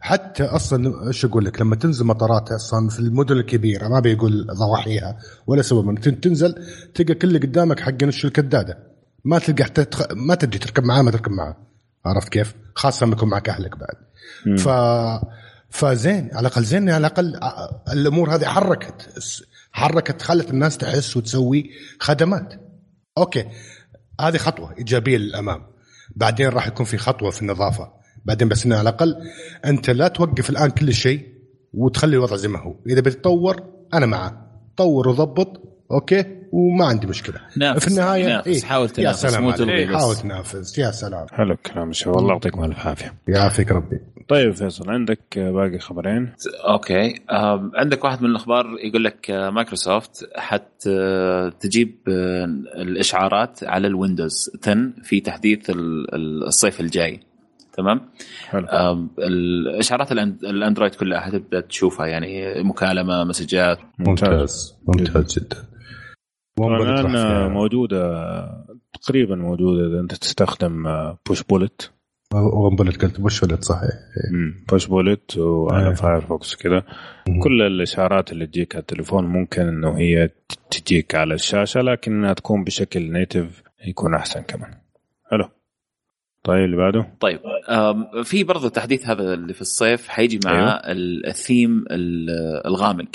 حتى 0.00 0.44
أصلا 0.44 1.06
إيش 1.08 1.24
أقول 1.24 1.44
لك؟ 1.44 1.60
لما 1.60 1.76
تنزل 1.76 2.06
مطارات 2.06 2.52
أصلا 2.52 2.88
في 2.88 3.00
المدن 3.00 3.36
الكبيرة 3.36 3.88
ما 3.88 4.00
بيقول 4.00 4.46
ضواحيها 4.46 5.18
ولا 5.46 5.62
سوى 5.62 5.82
من 5.82 6.00
تن- 6.00 6.20
تنزل 6.20 6.54
تلقى 6.94 7.14
كل 7.14 7.28
اللي 7.28 7.38
قدامك 7.38 7.80
حق 7.80 8.02
الكداده 8.02 8.78
ما 9.24 9.38
تلقى 9.38 9.64
حتى 9.64 9.84
تخ... 9.84 10.02
ما 10.12 10.34
تدري 10.34 10.58
تركب 10.58 10.84
معاه 10.84 11.02
ما 11.02 11.10
تركب 11.10 11.32
معاه. 11.32 11.69
عرفت 12.06 12.28
كيف؟ 12.28 12.54
خاصة 12.74 13.06
لما 13.06 13.14
يكون 13.16 13.28
معك 13.28 13.48
أهلك 13.48 13.76
بعد. 13.76 13.96
مم. 14.46 14.56
ف 14.56 14.68
فزين 15.70 16.30
على 16.32 16.40
الأقل 16.40 16.64
زين 16.64 16.90
على 16.90 17.06
الأقل 17.06 17.40
الأمور 17.92 18.34
هذه 18.34 18.44
حركت 18.44 19.10
حركت 19.72 20.22
خلت 20.22 20.50
الناس 20.50 20.78
تحس 20.78 21.16
وتسوي 21.16 21.70
خدمات. 22.00 22.54
okay 23.18 23.48
هذه 24.20 24.36
خطوة 24.36 24.74
إيجابية 24.78 25.16
للأمام. 25.16 25.66
بعدين 26.16 26.48
راح 26.48 26.66
يكون 26.66 26.86
في 26.86 26.98
خطوة 26.98 27.30
في 27.30 27.42
النظافة. 27.42 27.92
بعدين 28.24 28.48
بس 28.48 28.66
إنه 28.66 28.76
على 28.76 28.88
الأقل 28.88 29.16
أنت 29.64 29.90
لا 29.90 30.08
توقف 30.08 30.50
الآن 30.50 30.70
كل 30.70 30.94
شيء 30.94 31.28
وتخلي 31.74 32.16
الوضع 32.16 32.36
زي 32.36 32.48
ما 32.48 32.58
هو. 32.58 32.76
إذا 32.86 33.00
بتطور 33.00 33.62
أنا 33.94 34.06
معه. 34.06 34.46
طور 34.76 35.08
وضبط 35.08 35.69
okay؟ 35.90 36.24
وما 36.52 36.84
عندي 36.84 37.06
مشكلة. 37.06 37.40
نافس 37.56 37.84
في 37.84 37.88
النهاية 37.90 38.26
نافس 38.26 38.46
إيه، 38.48 38.60
حاول 38.62 38.86
يا 38.88 38.92
تنافس 38.92 39.20
سلام 39.20 39.42
مو. 39.42 39.50
تلغي 39.50 39.86
بس. 39.86 39.96
حاول 39.96 40.16
تنافس. 40.16 40.78
يا 40.78 40.90
سلام. 40.90 41.26
حلو 41.32 41.52
الكلام 41.52 41.92
شباب. 41.92 42.18
الله 42.18 42.32
يعطيكم 42.32 42.64
الف 42.64 42.86
عافيه 42.86 43.14
يعافيك 43.28 43.72
ربي. 43.72 44.00
طيب 44.28 44.54
فيصل 44.54 44.90
عندك 44.90 45.38
باقي 45.38 45.78
خبرين؟ 45.78 46.32
okay. 46.68 47.14
عندك 47.74 48.04
واحد 48.04 48.22
من 48.22 48.30
الأخبار 48.30 48.66
يقول 48.84 49.04
لك 49.04 49.30
آه، 49.30 49.50
مايكروسوفت 49.50 50.30
حت 50.36 50.86
آه، 50.88 51.48
تجيب 51.60 51.96
آه، 52.08 52.44
الإشعارات 52.82 53.64
على 53.64 53.86
الويندوز 53.86 54.50
10 54.62 54.92
في 55.02 55.20
تحديث 55.20 55.70
ال- 55.70 56.14
ال- 56.14 56.44
الصيف 56.46 56.80
الجاي. 56.80 57.20
تمام؟ 57.72 58.00
الإشعارات 59.18 60.12
الأندرويد 60.12 60.94
كلها 60.94 61.20
حتبدأ 61.20 61.60
تشوفها 61.60 62.06
يعني 62.06 62.62
مكالمة 62.62 63.24
مسجات. 63.24 63.78
ممتاز. 63.98 64.74
ممتاز 64.88 65.38
جدا 65.38 65.56
وين 65.56 65.66
طبعا 65.66 66.49
بلد 66.49 66.49
راح 66.49 66.49
الآن؟ 66.68 67.50
موجودة 67.52 68.20
تقريبا 69.02 69.34
موجودة 69.36 69.86
إذا 69.86 70.00
أنت 70.00 70.14
تستخدم 70.14 70.84
بوش 71.26 71.42
بولت 71.42 71.90
وين 72.34 72.76
بلد 72.76 72.96
قلت 73.02 73.20
وش 73.20 73.42
ولد 73.42 73.62
صحيح 73.62 73.90
بوش 74.70 74.86
بولت 74.86 75.38
وعلى. 75.38 75.96
فايرفوكس 75.96 76.56
كذا. 76.56 76.82
كل 77.42 77.62
الاشعارات 77.62 78.32
اللي 78.32 78.46
تجيك 78.46 78.74
على 78.74 78.80
التليفون 78.82 79.24
ممكن 79.24 79.62
إنه 79.62 79.98
هي 79.98 80.30
تجيك 80.70 81.14
على 81.14 81.34
الشاشة 81.34 81.80
لكنها 81.80 82.32
تكون 82.32 82.64
بشكل 82.64 83.12
native 83.12 83.62
يكون 83.86 84.14
أحسن 84.14 84.40
كمان 84.42 84.70
حلو 85.30 85.48
طيب 86.44 86.64
اللي 86.64 86.76
بعده 86.76 87.06
طيب 87.20 87.38
في 88.24 88.44
برضه 88.44 88.68
تحديث 88.68 89.06
هذا 89.06 89.34
اللي 89.34 89.52
في 89.52 89.60
الصيف 89.60 90.08
حيجي 90.08 90.40
مع 90.44 90.52
أيوه. 90.52 90.70
ال- 90.70 91.26
الثيم 91.26 91.84
ال- 91.90 92.66
الغامق 92.66 93.08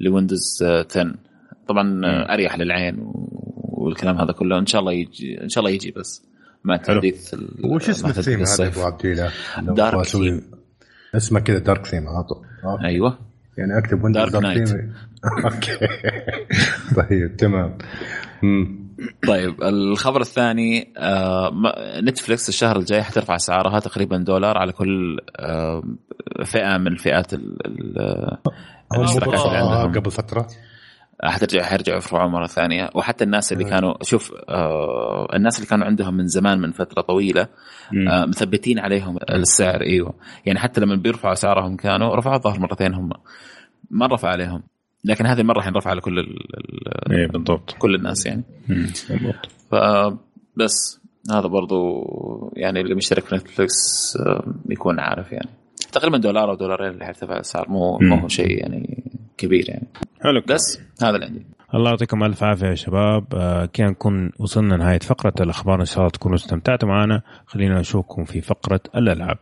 لويندوز 0.00 0.62
10 0.62 1.14
طبعا 1.68 2.00
آه، 2.06 2.34
أريح 2.34 2.58
للعين 2.58 2.96
والكلام 3.54 4.18
هذا 4.18 4.32
كله 4.32 4.58
إن 4.58 4.66
شاء 4.66 4.80
الله 4.80 4.92
يجي 4.92 5.42
إن 5.42 5.48
شاء 5.48 5.64
الله 5.64 5.74
يجي 5.74 5.90
بس 5.90 6.22
مع. 6.64 6.76
تحديث 6.76 7.34
وش 7.64 7.88
اسم 7.88 8.08
الثيم 8.08 8.34
هذا 8.34 8.42
الصيف. 8.42 8.78
أبو 8.78 8.86
عبد 8.86 9.06
الله؟ 9.06 9.30
لو 9.62 9.74
dark 9.74 10.06
أسوي- 10.06 10.42
اسمه 11.16 11.40
كذا 11.40 11.58
dark 11.58 11.86
theme 11.86 12.08
على 12.08 12.22
طول 12.24 12.44
آه. 12.64 12.78
أيوه 12.84 13.18
يعني 13.58 13.78
أكتب 13.78 14.04
ويندوز 14.04 14.22
dark 14.30 14.42
night. 14.42 14.68
theme 14.68 14.94
okay 15.44 15.78
طيب 16.96 17.36
تمام 17.36 17.78
مم. 18.42 18.86
طيب 19.28 19.62
الخبر 19.62 20.20
الثاني 20.20 20.92
آه، 20.98 21.52
نتفلكس 22.00 22.48
الشهر 22.48 22.76
الجاي 22.78 23.02
حترفع 23.02 23.34
اسعارها 23.36 23.80
تقريبا 23.80 24.16
دولار 24.16 24.58
على 24.58 24.72
كل 24.72 25.18
آه، 25.36 25.82
فئة 26.44 26.76
من 26.78 26.86
الفئات 26.86 27.34
ال- 27.34 28.38
قبل 29.94 30.10
فترة 30.10 30.48
حترجع 31.22 31.62
حيرجعوا 31.62 31.96
يرفعوها 31.96 32.28
مرة 32.28 32.46
ثانية 32.46 32.90
وحتى 32.94 33.24
الناس 33.24 33.52
اللي. 33.52 33.64
كانوا 33.64 33.94
شوف 34.02 34.32
آه 34.48 35.28
الناس 35.36 35.56
اللي 35.56 35.68
كانوا 35.68 35.86
عندهم 35.86 36.14
من 36.14 36.26
زمان 36.26 36.58
من 36.58 36.72
فترة 36.72 37.02
طويلة. 37.02 37.48
آه 38.08 38.24
مثبتين 38.24 38.78
عليهم 38.78 39.18
السعر 39.30 39.82
إيوه 39.82 40.14
يعني 40.46 40.58
حتى 40.58 40.80
لما 40.80 40.96
بيرفعوا 40.96 41.32
أسعارهم 41.32 41.76
كانوا 41.76 42.16
رفعوا 42.16 42.36
الظهر 42.36 42.60
مرتين 42.60 42.94
هم 42.94 43.10
ما 43.90 44.06
رفع 44.06 44.28
عليهم 44.28 44.62
لكن 45.04 45.26
هذه 45.26 45.40
المرة 45.40 45.60
حنرفع 45.60 45.90
على 45.90 46.00
كل 46.00 46.18
ال 46.18 46.38
إيه 47.12 47.26
بالضبط 47.26 47.74
كل 47.78 47.94
الناس 47.94 48.26
يعني. 48.26 48.44
بالضبط 48.68 49.48
فبس 49.70 51.00
هذا 51.30 51.46
برضو 51.46 52.04
يعني 52.56 52.80
اللي 52.80 52.94
مشترك 52.94 53.24
في 53.24 53.34
نتفلكس 53.34 54.16
آه، 54.26 54.54
يكون 54.70 55.00
عارف 55.00 55.32
يعني 55.32 55.48
تقريبا 55.92 56.18
دولار 56.18 56.50
أو 56.50 56.54
دولارين 56.54 56.90
اللي 56.90 57.04
حيرتفع 57.04 57.34
الأسعار 57.34 57.70
مو. 57.70 57.98
ما 57.98 58.22
هو 58.22 58.28
شيء 58.28 58.60
يعني 58.60 59.04
كبير 59.38 59.64
يعني. 59.68 59.86
حلو. 60.22 60.42
بس 60.48 60.80
هذا 61.02 61.10
اللي 61.10 61.26
عندي. 61.26 61.46
الله 61.74 61.90
يعطيكم 61.90 62.24
ألف 62.24 62.42
عافية 62.42 62.66
يا 62.66 62.74
شباب. 62.74 63.24
آه 63.34 63.68
كان 63.72 63.88
نكون 63.88 64.30
وصلنا 64.38 64.76
نهايه 64.76 64.98
فقرة 64.98 65.34
الأخبار 65.40 65.80
إن 65.80 65.84
شاء 65.84 65.98
الله 65.98 66.10
تكونوا 66.10 66.36
استمتعتوا 66.36 66.88
معنا. 66.88 67.22
خلينا 67.46 67.80
نشوفكم 67.80 68.24
في 68.24 68.40
فقرة 68.40 68.80
الألعاب. 68.96 69.38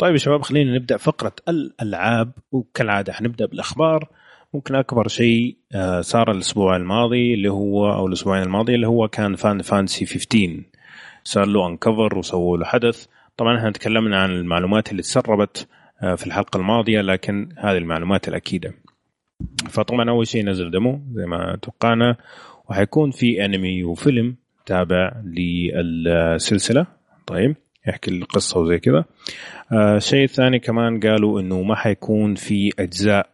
طيب 0.00 0.12
يا 0.12 0.18
شباب 0.18 0.42
خلينا 0.42 0.74
نبدأ 0.74 0.96
فقرة 0.96 1.32
الألعاب 1.48 2.32
وكالعادة 2.52 3.12
حنبدأ 3.12 3.46
بالأخبار. 3.46 4.08
ممكن 4.54 4.74
أكبر 4.74 5.08
شيء 5.08 5.56
آه، 5.74 6.00
صار 6.00 6.30
الأسبوع 6.30 6.76
الماضي 6.76 7.34
اللي 7.34 7.48
هو 7.48 7.92
أو 7.92 8.06
الأسبوعين 8.06 8.42
الماضي 8.42 8.74
اللي 8.74 8.86
هو 8.86 9.08
كان 9.08 9.36
فان 9.36 9.62
فانسي 9.62 10.06
15 10.06 10.62
صار 11.24 11.46
له 11.46 11.66
انكفر 11.66 12.18
وسووا 12.18 12.56
له 12.56 12.64
حدث. 12.64 13.06
طبعا 13.36 13.58
إحنا 13.58 13.70
تكلمنا 13.70 14.22
عن 14.22 14.30
المعلومات 14.30 14.90
اللي 14.90 15.02
تسربت 15.02 15.68
آه، 16.02 16.14
في 16.14 16.26
الحلقة 16.26 16.56
الماضية 16.56 17.00
لكن 17.00 17.48
هذه 17.58 17.78
المعلومات 17.78 18.28
الأكيدة. 18.28 18.74
فطبعا 19.68 20.10
أول 20.10 20.26
شيء 20.26 20.44
نزل 20.44 20.70
دمو 20.70 21.00
زي 21.12 21.26
ما 21.26 21.58
توقعنا 21.62 22.16
وحيكون 22.68 23.10
في 23.10 23.44
انمي 23.44 23.84
وفيلم 23.84 24.36
تابع 24.66 25.12
للسلسلة. 25.24 26.86
طيب. 27.26 27.56
يحكي 27.88 28.10
القصة 28.10 28.60
وزي 28.60 28.78
كذا 28.78 29.04
آه، 29.72 29.96
الشيء 29.96 30.24
الثاني 30.24 30.58
كمان 30.58 31.00
قالوا 31.00 31.40
إنه 31.40 31.62
ما 31.62 31.74
حيكون 31.74 32.34
في 32.34 32.70
أجزاء 32.78 33.30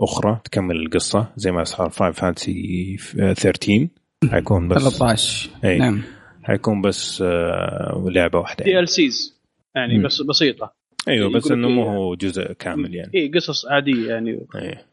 أخرى 0.00 0.40
تكمل 0.44 0.76
القصة 0.76 1.32
زي 1.36 1.50
ما 1.50 1.64
صار 1.64 1.90
فاينل 1.90 2.20
فانتسي 2.20 2.96
13 2.96 3.88
حيكون 4.30 4.68
بس 4.68 4.82
13 4.82 5.50
أي. 5.64 5.78
نعم 5.78 6.02
حيكون 6.42 6.82
بس 6.82 7.22
آه، 7.22 8.04
لعبة 8.08 8.38
واحدة 8.38 8.64
دي 8.64 8.70
يعني. 8.70 8.82
ال 8.82 8.88
سيز 8.88 9.40
يعني. 9.76 10.02
بس 10.02 10.22
بسيطة 10.22 10.72
أيوه 11.08 11.32
بس 11.32 11.50
إنه 11.50 11.68
مو. 11.68 11.82
هو 11.82 12.14
جزء 12.14 12.52
كامل 12.52 12.94
يعني 12.94 13.10
اي 13.14 13.28
قصص 13.28 13.66
عادية 13.66 14.08
يعني 14.08 14.46
آه، 14.54 14.84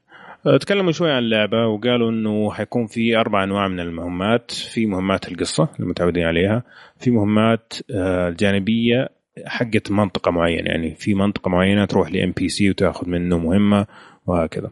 تكلموا 0.62 0.92
شوي 0.92 1.12
عن 1.12 1.24
اللعبة 1.24 1.68
وقالوا 1.68 2.12
إنه 2.12 2.52
حيكون 2.52 2.88
في 2.88 3.18
أربع 3.18 3.44
أنواع 3.44 3.68
من 3.68 3.80
المهمات. 3.80 4.52
في 4.52 4.86
مهمات 4.86 5.32
القصة 5.32 5.68
المتعودين 5.80 6.24
عليها 6.24 6.64
في 7.00 7.12
مهمات 7.12 7.74
آه، 7.92 8.30
الجانبية 8.30 9.10
حقت 9.46 9.92
منطقة 9.92 10.32
معينة. 10.32 10.70
يعني 10.70 10.96
في 10.96 11.14
منطقة 11.14 11.50
معينة 11.50 11.86
تروح 11.86 12.12
ل 12.12 12.32
NPC 12.32 12.70
وتاخذ 12.70 13.10
منه 13.10 13.38
مهمة 13.38 13.86
وهكذا. 14.26 14.72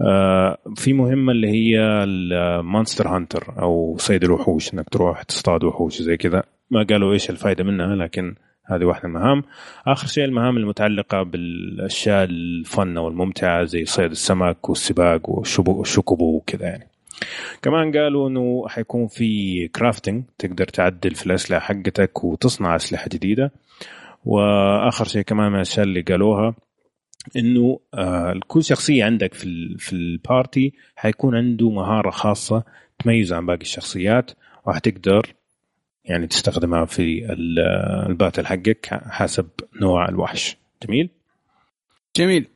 آه، 0.00 0.58
في 0.76 0.92
مهمة 0.92 1.32
اللي 1.32 1.48
هي 1.48 1.80
ال 2.04 2.17
monster 2.17 3.08
hunter 3.08 3.54
أو 3.58 3.96
صيد 3.98 4.24
الوحوش 4.24 4.74
إنك 4.74 4.88
تروح 4.88 5.22
تصطاد 5.22 5.64
وحوش 5.64 6.02
زي 6.02 6.16
كذا. 6.16 6.42
ما 6.70 6.82
قالوا 6.82 7.12
إيش 7.12 7.30
الفائده 7.30 7.64
منها 7.64 7.96
لكن 7.96 8.34
هذه 8.66 8.84
واحدة 8.84 9.08
من 9.08 9.16
المهام. 9.16 9.42
آخر 9.86 10.06
شيء 10.06 10.24
المهام 10.24 10.56
المتعلقة 10.56 11.22
بالأشياء 11.22 12.24
ال 12.24 12.43
fun 12.43 12.98
والممتعة 12.98 13.64
زي 13.64 13.84
صيد 13.84 14.10
السمك 14.10 14.68
والسباق 14.68 15.30
والتشوكوبو 15.30 16.36
وكذا 16.36 16.66
يعني. 16.66 16.88
كمان 17.62 17.96
قالوا 17.96 18.28
إنه 18.28 18.68
حيكون 18.68 19.06
في 19.06 19.68
crafting 19.68 20.24
تقدر 20.38 20.64
تعدل 20.64 21.14
في 21.14 21.26
الأسلحة 21.26 21.60
حقتك 21.60 22.24
وتصنع 22.24 22.76
أسلحة 22.76 23.08
جديدة. 23.12 23.52
وآخر 24.24 25.04
شيء 25.04 25.22
كمان 25.22 25.48
من 25.48 25.54
الأشياء 25.56 25.86
اللي 25.86 26.00
قالوها 26.00 26.54
إنه 27.36 27.80
آه 27.94 28.40
كل 28.46 28.64
شخصية 28.64 29.04
عندك 29.04 29.34
في 29.34 29.76
في 29.78 29.92
ال 29.92 30.05
party 30.05 30.72
حيكون 30.96 31.36
عنده 31.36 31.70
مهارة 31.70 32.10
خاصة 32.10 32.62
تميزه 32.98 33.36
عن 33.36 33.46
باقي 33.46 33.60
الشخصيات 33.60 34.30
وحتقدر 34.66 35.34
يعني 36.04 36.26
تستخدمها 36.26 36.84
في 36.84 37.26
ال 38.10 38.15
battle 38.15 38.46
حقك 38.46 38.86
حسب 39.10 39.48
نوع 39.80 40.08
الوحش. 40.08 40.56
جميل؟ 40.86 41.10
جميل. 42.16 42.46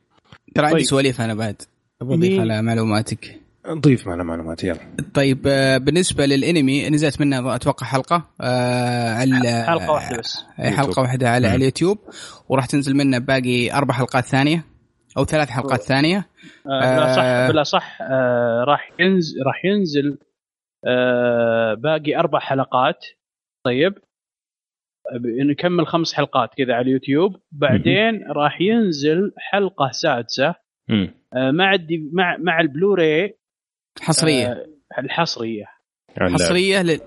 ترى 0.55 0.65
عندي 0.65 0.77
طيب. 0.77 0.85
سواليف 0.85 1.21
أنا 1.21 1.33
بعد. 1.33 1.61
بضيف 2.01 2.39
على 2.39 2.61
معلوماتك. 2.61 3.39
نضيف 3.67 4.07
على 4.07 4.23
معلومات 4.23 4.63
يلا. 4.63 4.79
طيب 5.13 5.47
آه، 5.47 5.77
بالنسبة 5.77 6.25
للأنمي 6.25 6.89
نزلت 6.89 7.21
منه 7.21 7.55
أتوقع 7.55 7.87
حلقة 7.87 8.27
آه 8.41 9.15
حلقة 9.65 9.91
واحدة 9.91 10.17
بس. 10.17 10.43
حلقة 10.57 11.01
واحدة 11.01 11.29
على, 11.29 11.47
على 11.47 11.55
اليوتيوب 11.55 11.97
وراح 12.49 12.65
تنزل 12.65 12.95
منه 12.95 13.17
باقي 13.17 13.73
أربع 13.73 13.93
حلقات 13.93 14.25
ثانية 14.25 14.65
أو 15.17 15.25
ثلاث 15.25 15.49
حلقات 15.49 15.81
ثانية. 15.81 16.27
آه 16.67 16.95
بلا 16.95 17.15
صح 17.15 17.23
آه، 17.23 17.47
بلا 17.51 17.63
صح 17.63 17.97
آه 18.01 18.63
راح 18.67 18.91
ينزل 18.99 19.35
راح 19.45 19.65
ينزل 19.65 20.17
آه 20.87 21.73
باقي 21.73 22.15
أربع 22.19 22.39
حلقات. 22.39 23.05
طيب 23.65 23.93
نكمل 25.49 25.87
خمس 25.87 26.13
حلقات 26.13 26.53
كذا 26.57 26.73
على 26.73 26.81
اليوتيوب. 26.81 27.41
بعدين 27.51 28.27
راح 28.31 28.61
ينزل 28.61 29.33
حلقة 29.37 29.91
سادسة. 29.91 30.55
آه 31.33 31.51
مع 31.51 31.77
مع 32.13 32.37
مع 32.37 32.59
البلوراي. 32.59 33.37
حصرية. 34.01 34.47
آه 34.47 34.65
الحصرية. 34.99 35.65
حصرية 36.17 36.81
لل... 36.81 36.99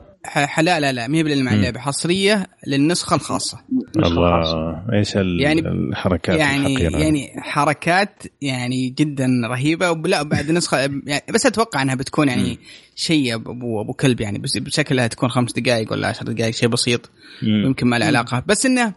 لا 0.63 0.81
لا 0.81 0.93
لا 0.93 1.09
ما 1.09 1.19
هي 1.19 1.43
مع 1.43 1.53
اللعبة. 1.53 1.81
حصرية 1.81 2.47
للنسخة 2.67 3.15
الخاصة. 3.15 3.59
الله 3.97 4.83
إيش 4.93 5.15
يعني 5.15 5.61
الحركات 5.61 6.39
يعني 6.39 6.67
الحقيرة. 6.67 6.99
يعني 6.99 7.31
حركات 7.39 8.23
يعني 8.43 8.89
جدا 8.89 9.27
رهيبة 9.51 9.91
ولا 9.91 10.23
بعد 10.23 10.51
نسخة 10.51 10.79
يعني 10.79 11.23
بس 11.35 11.47
أتوقع 11.47 11.83
إنها 11.83 11.95
بتكون 11.95 12.29
يعني 12.29 12.59
شيء 12.95 13.35
ابو 13.35 13.81
ابو 13.81 13.93
كلب 13.93 14.21
يعني 14.21 14.39
بس 14.39 14.57
بشكلها 14.57 15.07
تكون 15.07 15.29
خمس 15.29 15.53
دقائق 15.53 15.93
ولا 15.93 16.09
عشر 16.09 16.25
دقائق 16.25 16.55
شيء 16.55 16.69
بسيط 16.69 17.11
يمكن 17.43 17.87
ما 17.87 17.99
له 17.99 18.07
علاقة. 18.07 18.43
بس 18.47 18.67
إنه 18.67 18.95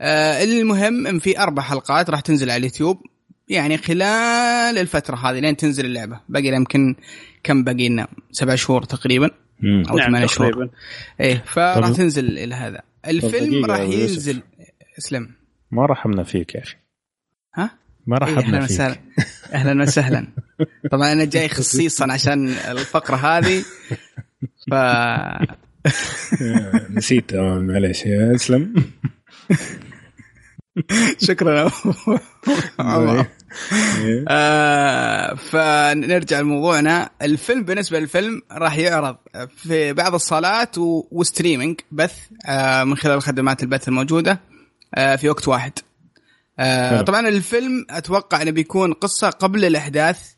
آه 0.00 0.44
المهم 0.44 1.06
إن 1.06 1.18
في 1.18 1.38
أربع 1.38 1.62
حلقات 1.62 2.10
راح 2.10 2.20
تنزل 2.20 2.50
على 2.50 2.58
اليوتيوب 2.58 2.96
يعني 3.48 3.78
خلال 3.78 4.78
الفترة 4.78 5.16
هذه 5.16 5.38
لين 5.38 5.56
تنزل 5.56 5.86
اللعبة. 5.86 6.20
باقي 6.28 6.46
يمكن 6.46 6.94
كم 7.42 7.64
باقي 7.64 7.88
لنا؟ 7.88 8.08
سبع 8.32 8.54
شهور 8.54 8.82
تقريبا. 8.82 9.30
أو 9.64 9.96
نعم 9.96 10.06
ثمان 10.06 10.26
شهور. 10.28 10.70
إيه 11.20 11.42
فراح 11.46 11.90
تنزل 11.90 12.38
إلى 12.38 12.54
هذا. 12.54 12.82
الفيلم 13.06 13.64
راح 13.64 13.80
ينزل. 13.80 14.42
اسلم. 14.98 15.30
ما 15.70 15.86
رحمنا 15.86 16.22
فيك 16.22 16.54
يا 16.54 16.60
أخي. 16.62 16.76
ها؟ 17.54 17.70
ما 18.06 18.16
رحبنا 18.18 18.58
إيه 18.60 18.66
فيك. 18.66 18.70
وسهلا. 18.70 18.96
أهلا 19.52 19.82
وسهلا. 19.82 20.26
طبعا 20.90 21.12
أنا 21.12 21.24
جاي 21.24 21.48
خصيصا 21.48 22.12
عشان 22.12 22.48
الفقرة 22.48 23.16
هذه. 23.16 23.64
ف 24.70 24.74
نسيت 26.96 27.34
معلش 27.34 28.06
يا 28.06 28.34
اسلم. 28.34 28.74
شكرا. 31.18 31.70
آه 34.28 35.34
فنرجع 35.34 36.40
لموضوعنا. 36.40 37.10
الفيلم 37.22 37.64
بالنسبة 37.64 38.00
للفيلم 38.00 38.42
راح 38.52 38.78
يعرض 38.78 39.16
في 39.48 39.92
بعض 39.92 40.14
الصالات 40.14 40.78
وستريمينج 41.10 41.80
بث 41.92 42.28
آه 42.48 42.84
من 42.84 42.96
خلال 42.96 43.22
خدمات 43.22 43.62
البث 43.62 43.88
الموجودة 43.88 44.40
آه 44.94 45.16
في 45.16 45.28
وقت 45.28 45.48
واحد. 45.48 45.72
آه 46.58 47.00
طبعا 47.00 47.28
الفيلم 47.28 47.86
أتوقع 47.90 48.42
إنه 48.42 48.50
بيكون 48.50 48.92
قصة 48.92 49.30
قبل 49.30 49.64
الأحداث 49.64 50.34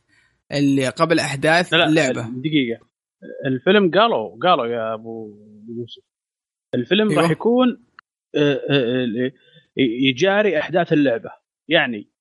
اللي 0.53 0.89
قبل 0.89 1.19
أحداث 1.19 1.73
لا 1.73 1.85
اللعبه 1.89 2.23
دقيقة. 2.23 2.93
الفيلم 3.47 3.91
قالوا 3.91 4.39
قالوا 4.43 4.67
يا 4.67 4.95
أبو 4.95 5.31
يوسف. 5.79 6.03
الفيلم 6.75 7.11
أيوه. 7.11 7.23
راح 7.23 7.31
يكون 7.31 7.69
آه، 8.37 8.61
آه، 8.71 9.05
آه، 9.05 9.33
يجاري 9.77 10.59
أحداث 10.59 10.93
اللعبة. 10.93 11.31
يعني 11.69 12.12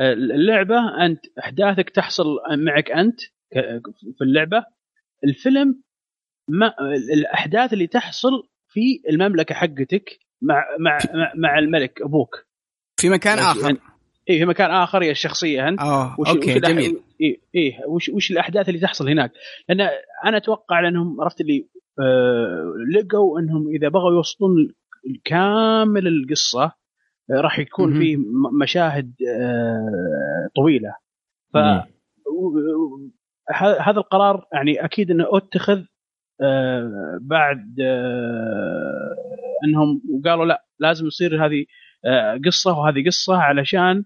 اللعبة 0.00 1.06
أنت 1.06 1.20
أحداثك 1.38 1.90
تحصل 1.90 2.26
معك 2.58 2.90
أنت 2.90 3.20
في 4.18 4.24
اللعبة. 4.24 4.64
الفيلم 5.24 5.82
ما 6.48 6.74
الأحداث 7.12 7.72
اللي 7.72 7.86
تحصل 7.86 8.48
في 8.68 9.00
المملكة 9.10 9.54
حقتك 9.54 10.18
مع 10.42 10.64
مع 10.80 10.98
مع 11.34 11.58
الملك 11.58 12.02
أبوك. 12.02 12.46
في 13.00 13.08
مكان 13.08 13.38
آخر. 13.38 13.76
اي 14.30 14.38
في 14.38 14.44
مكان 14.44 14.70
آخر 14.70 15.02
يا 15.02 15.10
الشخصيه 15.10 15.68
أنت. 15.68 15.80
آه 15.80 16.16
وش 16.18 16.28
أوكي 16.28 16.52
وش 16.52 16.58
جميل. 16.58 17.00
اي 17.20 17.40
إيه 17.54 17.86
وش 17.86 18.08
وش 18.08 18.30
الأحداث 18.30 18.68
اللي 18.68 18.80
تحصل 18.80 19.08
هناك؟ 19.08 19.32
لأن 19.68 19.80
أنا 20.24 20.36
أتوقع 20.36 20.80
لأنهم 20.80 21.20
عرفت 21.20 21.40
اللي 21.40 21.68
آه 22.00 22.74
لقوا 22.94 23.40
إنهم 23.40 23.68
إذا 23.68 23.88
بغوا 23.88 24.12
يوصلون 24.12 24.74
كامل 25.24 26.06
القصة 26.06 26.64
آه، 26.64 26.72
راح 27.30 27.58
يكون 27.58 27.98
في 27.98 28.16
مشاهد 28.60 29.14
آه، 29.28 30.48
طويلة. 30.56 30.94
ف 31.52 31.56
هذا 33.80 33.98
القرار 33.98 34.46
يعني 34.52 34.84
أكيد 34.84 35.10
إنه 35.10 35.24
أتخذ 35.32 35.82
آه، 36.42 37.18
بعد 37.20 37.80
إنهم 39.64 40.02
قالوا 40.24 40.44
لا 40.44 40.64
لازم 40.78 41.06
يصير 41.06 41.46
هذه 41.46 41.64
قصة 42.46 42.78
وهذه 42.78 43.04
قصة 43.06 43.36
علشان 43.36 44.04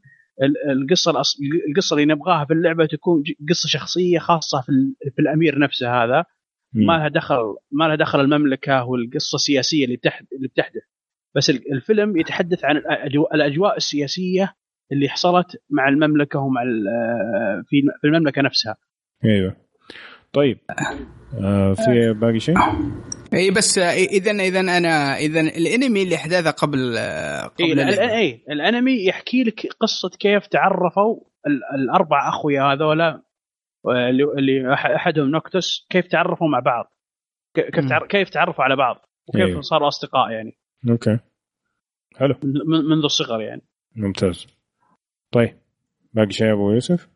القصة 0.70 1.22
القصة 1.68 1.94
اللي 1.96 2.14
نبغاها 2.14 2.44
في 2.44 2.52
اللعبة 2.52 2.86
تكون 2.86 3.22
قصة 3.48 3.68
شخصية 3.68 4.18
خاصة 4.18 4.60
في 5.14 5.18
الأمير 5.18 5.58
نفسه 5.58 6.04
هذا. 6.04 6.24
ما 6.74 6.92
لها 6.92 7.08
دخل 7.08 7.56
ما 7.72 7.84
لها 7.84 7.96
دخل 7.96 8.20
المملكة 8.20 8.84
والقصة 8.84 9.36
السياسية 9.36 9.84
اللي 9.84 10.00
اللي 10.36 10.48
بتحدث 10.48 10.82
بس 11.36 11.50
الفيلم 11.50 12.18
يتحدث 12.18 12.64
عن 12.64 12.76
الأجواء 13.34 13.76
السياسية 13.76 14.54
اللي 14.92 15.08
حصلت 15.08 15.46
مع 15.70 15.88
المملكة 15.88 16.38
ومع 16.38 16.62
في 17.66 17.82
المملكة 18.04 18.42
نفسها. 18.42 18.76
أيوه. 19.24 19.56
طيب 20.32 20.58
آه 21.44 21.74
في 21.74 22.12
باقي 22.12 22.40
شيء؟ 22.40 22.54
إي 23.34 23.50
بس 23.50 23.78
اذا 23.78 24.30
اذا 24.30 24.60
أنا 24.60 25.16
اذا 25.16 25.40
الأنمي 25.40 26.02
اللي 26.02 26.14
احداثه 26.14 26.50
قبل 26.50 26.94
آه، 26.98 27.42
قبل 27.42 27.80
إي 27.80 28.18
إيه 28.18 28.42
الأنمي 28.50 29.06
يحكي 29.06 29.42
لك 29.42 29.66
قصة 29.80 30.10
كيف 30.18 30.46
تعرفوا 30.46 31.20
الأربع 31.74 32.28
أخويا 32.28 32.62
هذولا 32.62 33.22
اللي 34.38 34.74
أحدهم 34.74 35.30
نوكتوس 35.30 35.86
كيف 35.90 36.06
تعرفوا 36.06 36.48
مع 36.48 36.58
بعض؟ 36.58 36.92
كيف 37.54 37.92
كيف 38.08 38.28
تعرفوا 38.28 38.64
على 38.64 38.76
بعض؟ 38.76 38.96
وكيف 39.28 39.46
أيوه. 39.46 39.60
صاروا 39.60 39.88
أصدقاء 39.88 40.30
يعني؟ 40.30 40.58
أوكي. 40.90 41.18
حلو. 42.16 42.34
منذ 42.66 43.04
الصغر 43.04 43.40
يعني. 43.40 43.62
ممتاز. 43.96 44.46
طيب 45.32 45.58
باقي 46.14 46.30
شيء 46.30 46.52
أبو 46.52 46.72
يوسف؟ 46.72 47.08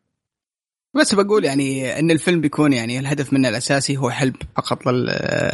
بس 0.95 1.15
بقول 1.15 1.45
يعني 1.45 1.99
إن 1.99 2.11
الفيلم 2.11 2.41
بيكون 2.41 2.73
يعني 2.73 2.99
الهدف 2.99 3.33
منه 3.33 3.49
الأساسي 3.49 3.97
هو 3.97 4.11
حلب 4.11 4.37
فقط 4.57 4.79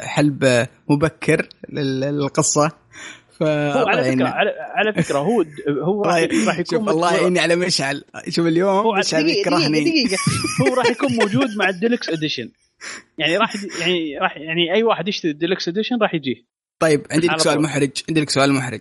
حلب 0.02 0.66
مبكر 0.90 1.48
للقصة. 1.68 2.72
ف 3.38 3.42
هو 3.42 3.88
على 3.88 4.02
فكرة 4.02 4.08
يعني... 4.08 4.24
على 4.58 5.02
فكرة 5.02 5.18
هو 5.18 5.44
هو 5.82 6.02
راح, 6.02 6.14
طيب، 6.14 6.48
راح 6.48 6.58
يكون 6.58 6.88
الله 6.88 7.14
يعيني 7.14 7.40
على 7.40 7.56
مشعل. 7.56 8.04
شوف 8.28 8.46
اليوم 8.46 8.98
مشعل 8.98 9.28
يكرهني. 9.28 9.80
دقيقة. 9.80 10.16
هو 10.60 10.74
راح 10.74 10.86
يكون 10.86 11.12
موجود 11.12 11.56
مع 11.56 11.68
ال 11.68 11.74
deluxe 11.74 12.08
edition. 12.08 12.50
يعني 13.18 13.36
راح 13.36 13.54
يعني 13.80 14.18
راح 14.18 14.36
يعني 14.36 14.74
أي 14.74 14.82
واحد 14.82 15.08
يشتري 15.08 15.30
ال 15.30 15.36
deluxe 15.36 15.68
edition 15.68 15.98
راح 16.02 16.14
يجيه. 16.14 16.44
طيب 16.80 17.06
عندي 17.10 17.26
لك 17.26 17.40
سؤال 17.40 17.62
محرج. 17.62 17.90
عندي 18.08 18.20
لك 18.20 18.30
سؤال 18.30 18.52
محرج. 18.52 18.80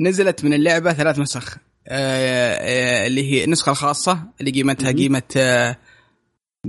نزلت 0.00 0.44
من 0.44 0.52
اللعبة 0.52 0.92
ثلاث 0.92 1.18
نسخ. 1.18 1.56
آه 1.88 2.54
آه 2.54 3.06
اللي 3.06 3.32
هي 3.32 3.44
النسخة 3.44 3.70
الخاصة 3.70 4.18
اللي 4.40 4.50
قيمتها 4.50 4.92
قيمة 4.92 5.22
آه 5.36 5.76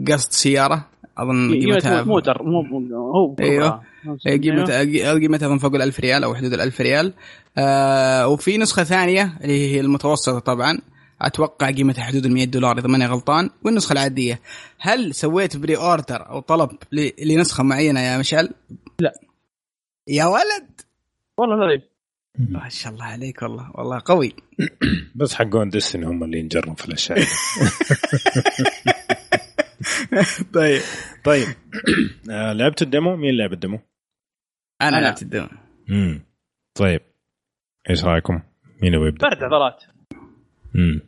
قصد 0.08 0.32
سيارة. 0.32 0.89
أظن 1.18 1.60
قيمتها 1.60 2.03
موتر 2.03 2.43
مو 2.43 2.88
هو 2.95 3.36
أيوه. 3.39 3.82
إيه، 4.28 4.41
قيمتها 4.41 5.14
قيمتها 5.14 5.47
اظن 5.47 5.58
فوق 5.58 5.76
ال 5.76 5.82
1000 5.82 5.99
ريال 5.99 6.24
أو 6.24 6.36
حدود 6.36 6.53
ال 6.53 6.62
1000 6.62 6.82
ريال. 6.82 7.14
آه 7.58 8.28
وفي 8.28 8.58
نسخة 8.58 8.84
ثانية 8.84 9.38
اللي 9.41 9.76
هي 9.76 9.80
المتوسطة 9.80 10.39
طبعا. 10.39 10.78
أتوقع 11.22 11.72
قيمتها 11.72 12.03
حدود 12.03 12.26
ال 12.26 12.34
100 12.34 12.45
دولار 12.45 12.80
إذا 12.80 12.88
ماني 12.88 13.05
غلطان. 13.05 13.49
والنسخة 13.64 13.93
العادية. 13.93 14.39
هل 14.80 15.16
سويت 15.16 15.58
pre-order 15.58 16.30
أو 16.30 16.39
طلب 16.39 16.70
لنسخة 17.26 17.64
معينة 17.64 17.99
يا 17.99 18.18
مشعل؟ 18.18 18.49
لا. 18.99 19.14
يا 20.08 20.26
ولد 20.26 20.82
والله 21.38 21.55
لا 21.55 21.82
ما 22.39 22.70
شاء 22.70 22.93
الله 22.93 23.05
عليك 23.05 23.41
والله 23.41 23.72
والله 23.76 24.01
قوي 24.05 24.36
بس 25.16 25.34
حقون 25.36 25.70
Destiny 25.70 26.05
هم 26.05 26.24
اللي 26.24 26.39
ينجرون 26.39 26.76
في 26.76 26.86
الأشياء. 26.86 27.20
طيب 30.53 30.82
طيب 31.24 31.47
آه 32.32 32.53
لعبت 32.53 32.82
ال 32.82 32.88
demo 32.88 33.16
مين 33.16 33.38
لعب 33.38 33.53
ال 33.53 33.58
demo؟ 33.58 33.80
أنا 34.82 34.97
أنا. 34.97 35.03
لعبت 35.05 35.22
ال 35.22 35.27
demo 35.27 35.47
امم 35.89 36.22
طيب 36.76 37.01
إيش 37.89 38.03
رأيكم؟ 38.03 38.39
مين 38.82 38.93
يبغى 38.93 39.08
يبدأ؟ 39.08 39.28
فرد 39.30 39.43
عضلات 39.43 39.84
امم 40.76 41.01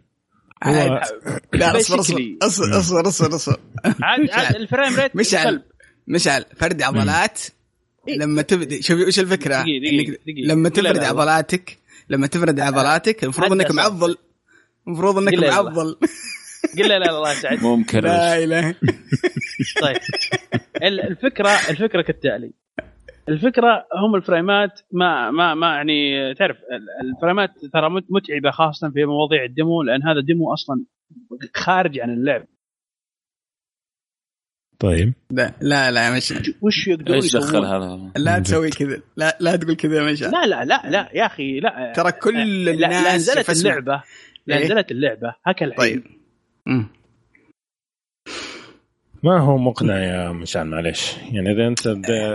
هو- 0.63 1.01
لا 1.53 1.77
أصبر 1.77 1.99
أصبر. 1.99 2.37
أصبر 2.43 3.07
أصبر 3.07 3.35
أصبر 3.35 3.59
عاد 4.03 4.55
ال 4.55 4.62
frame 4.62 4.95
rate 4.99 5.15
مشعل. 5.15 5.63
مشعل 6.07 6.45
فرد 6.55 6.81
عضلات 6.81 7.41
لما 8.17 8.41
تبدا 8.41 8.81
شوف 8.81 9.07
وش 9.07 9.19
الفكرة؟ 9.19 9.55
دقيقة- 9.63 9.65
دقيقة- 9.65 9.93
إنك 9.93 10.09
دقيقة. 10.09 10.53
لما 10.53 10.69
تفرد 10.69 10.85
لا، 10.97 11.01
لا. 11.01 11.07
عضلاتك 11.07 11.77
لما 12.09 12.27
تفرد 12.27 12.59
عضلاتك 12.59 13.23
المفروض 13.23 13.51
إنك. 13.51 13.71
معضل 13.71 14.15
المفروض 14.87 15.17
إنك 15.17 15.33
قل 15.35 15.41
لا 15.41 15.45
لا. 15.47 15.51
معضل 15.61 15.95
قل 16.77 16.87
لا 16.87 16.99
لا 16.99 17.09
الله 17.17 17.31
يسعدك 17.31 17.63
مو 17.63 17.75
مكرش 17.75 18.03
لا 18.03 18.43
إله 18.43 18.75
طيب 19.81 19.97
ال- 20.83 20.99
الفكرة 21.01 21.49
الفكرة 21.69 22.01
كالتالي 22.01 22.51
الفكرة 23.29 23.85
هم 24.03 24.15
ال 24.15 24.24
frameات 24.24 24.79
ما 24.91 25.31
ما 25.31 25.53
ما 25.53 25.67
يعني 25.75 26.33
تعرف 26.35 26.57
ال- 26.57 27.07
ال 27.15 27.20
frameات 27.20 27.49
ترى 27.73 27.89
مت- 27.89 28.05
متعبة 28.09 28.51
خاصة 28.51 28.89
في 28.89 29.05
مواضيع 29.05 29.43
ال 29.43 29.51
demo 29.51 29.83
لأن 29.83 30.03
هذا 30.07 30.19
ال 30.19 30.26
demo 30.26 30.53
أصلا 30.53 30.83
خارج 31.55 31.99
عن 31.99 32.09
اللعب 32.09 32.45
طيب. 34.79 35.13
لا 35.31 35.53
لا 35.61 35.91
لا 35.91 36.17
مش 36.17 36.33
وش 36.61 36.87
يقدرون 36.87 37.15
إيش 37.15 37.35
دخل 37.35 37.47
يسوون 37.47 37.65
هذا؟ 37.65 38.11
لا 38.15 38.39
تسوي 38.39 38.69
كذا. 38.69 39.01
لا 39.17 39.37
لا 39.39 39.55
تقول 39.55 39.75
كذا 39.75 39.95
يا 39.97 40.11
مشعل. 40.11 40.31
لا 40.31 40.45
لا 40.45 40.65
لا 40.65 40.81
لا 40.89 41.09
يا 41.13 41.25
أخي 41.25 41.59
لا. 41.59 41.93
ترى 41.95 42.11
كل 42.11 42.65
لا, 42.65 42.71
لا 42.71 42.87
الناس 42.87 43.15
نزلت. 43.29 43.49
اللعبة. 43.49 44.03
لا 44.47 44.57
إيه؟ 44.57 44.65
نزلت 44.65 44.91
اللعبة. 44.91 45.35
هكا 45.45 45.65
الحين 45.65 45.77
طيب. 45.79 46.03
ما 49.23 49.39
هو 49.39 49.57
مقنع 49.57 49.97
يا 50.03 50.31
مشعل 50.31 50.67
معلش 50.67 51.17
يعني 51.31 51.51
إذا 51.51 51.67
أنت 51.67 51.87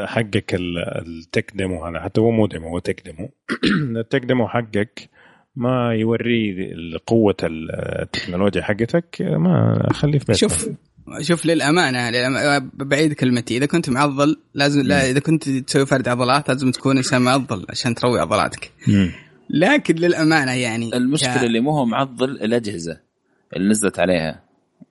حقك 0.09 0.55
ال- 0.55 0.79
ال 1.09 1.17
tech 1.17 1.53
demo 1.55 1.85
هذا 1.85 2.01
حتى 2.01 2.21
هو 2.21 2.31
مو 2.31 2.47
demo 2.47 2.69
هو 2.69 2.79
tech 2.79 3.03
demo. 3.05 3.31
ال 4.01 4.05
tech 4.05 4.25
demo 4.25 4.49
حقك 4.49 5.09
ما 5.57 5.95
يوري 5.95 6.75
قوة 7.07 7.37
التكنولوجيا 7.43 8.63
حقتك 8.63 9.23
ما 9.23 9.83
خليه 9.93 10.19
في 10.19 10.25
بيتك. 10.25 10.41
شوف 10.41 10.69
شوف 11.21 11.47
للأمانة 11.47 12.11
للأمانة 12.11 12.71
بعيد 12.75 13.13
كلمتي. 13.13 13.57
إذا 13.57 13.67
كنت 13.67 13.91
معضل 13.91 14.37
لازم 14.55 14.81
لا 14.83 15.11
إذا 15.11 15.21
كنت 15.21 15.49
تسوي 15.49 15.87
فرد 15.87 16.09
عضلات 16.09 16.49
لازم 16.49 16.71
تكون 16.71 16.97
إنسان 16.97 17.23
معضل 17.23 17.67
عشان 17.71 17.95
توري 17.95 18.21
عضلاتك. 18.21 18.73
مم. 18.89 19.13
لكن 19.51 19.95
للأمانة 19.95 20.53
يعني 20.53 20.97
المشكلة 20.97 21.37
ك- 21.41 21.45
اللي 21.45 21.61
مو 21.61 21.71
هو 21.71 21.85
معضل 21.85 22.31
الأجهزة 22.31 23.01
اللي 23.57 23.69
نزلت 23.71 23.99
عليها. 23.99 24.43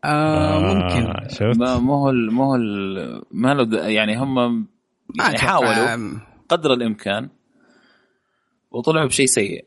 آه 0.03 0.59
ممكن. 0.59 1.03
آه، 1.11 1.27
شفت. 1.27 1.57
ما 1.59 1.77
مو 1.79 1.93
هو 1.93 2.09
ال- 2.09 2.33
مو 2.33 2.43
هو 2.43 2.57
ما 3.31 3.53
له 3.53 3.87
يعني 3.87 4.17
هم 4.17 4.35
ما 5.15 5.25
يعني 5.25 5.37
حاولوا 5.37 6.19
قدر 6.49 6.73
الإمكان 6.73 7.29
وطلعوا 8.71 9.07
بشيء 9.07 9.25
سيء. 9.25 9.65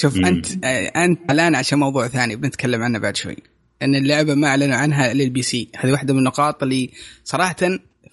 شوف 0.00 0.16
مم. 0.16 0.24
انت 0.24 0.64
آه، 0.64 0.86
أنت 1.04 1.30
الآن 1.30 1.54
عشان 1.54 1.78
موضوع 1.78 2.08
ثاني 2.08 2.36
بنتكلم 2.36 2.82
عنه 2.82 2.98
بعد 2.98 3.16
شوي. 3.16 3.36
إن 3.82 3.94
اللعبة 3.94 4.34
ما 4.34 4.48
أعلنوا 4.48 4.76
عنها 4.76 5.14
للبي 5.14 5.42
سي 5.42 5.68
هذه 5.76 5.92
واحدة 5.92 6.14
من 6.14 6.18
النقاط 6.18 6.62
اللي 6.62 6.90
صراحة 7.24 7.56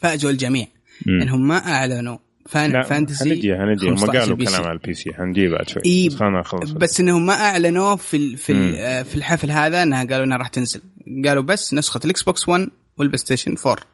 فاجئوا 0.01 0.31
الجميع 0.31 0.67
مم. 1.05 1.21
إنهم 1.21 1.47
ما 1.47 1.57
أعلنوا. 1.57 2.17
فاينل 2.49 2.83
فانتسي 2.83 3.29
حنجي 3.29 3.57
حنجي 3.57 3.89
هم 3.89 3.95
15 3.95 4.19
قالوا. 4.19 4.37
كلام 4.37 4.63
على 4.63 4.71
ال 4.71 4.93
PC 4.93 5.13
حنجي 5.13 5.47
بعد 5.47 5.69
شوي. 5.69 5.81
إيه، 5.85 6.09
بس 6.09 6.21
نخلص. 6.21 6.71
بس 6.71 6.99
إنهم 6.99 7.25
ما 7.25 7.33
أعلنوا 7.33 7.95
في 7.95 8.17
ال 8.17 8.37
في. 8.37 8.51
ال 8.51 8.75
آه، 8.75 9.03
في 9.03 9.15
الحفل 9.15 9.51
هذا 9.51 9.83
إنها 9.83 10.03
قالوا 10.03 10.25
إنها 10.25 10.37
راح 10.37 10.47
تنزل. 10.47 10.81
قالوا 11.25 11.43
بس 11.43 11.73
نسخة 11.73 11.99
الإكس 12.05 12.23
بوكس 12.23 12.49
1 12.49 12.69
والبلاي 12.97 13.17
ستيشن 13.17 13.55
4 13.65 13.85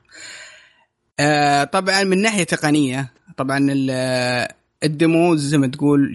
آه 1.20 1.64
طبعا 1.64 2.04
من 2.04 2.22
ناحية 2.22 2.44
تقنية 2.44 3.12
طبعا 3.38 3.68
آه، 3.92 4.56
ال 4.84 4.94
demo 4.94 5.36
زي 5.36 5.58
ما 5.58 5.68
تقول 5.68 6.12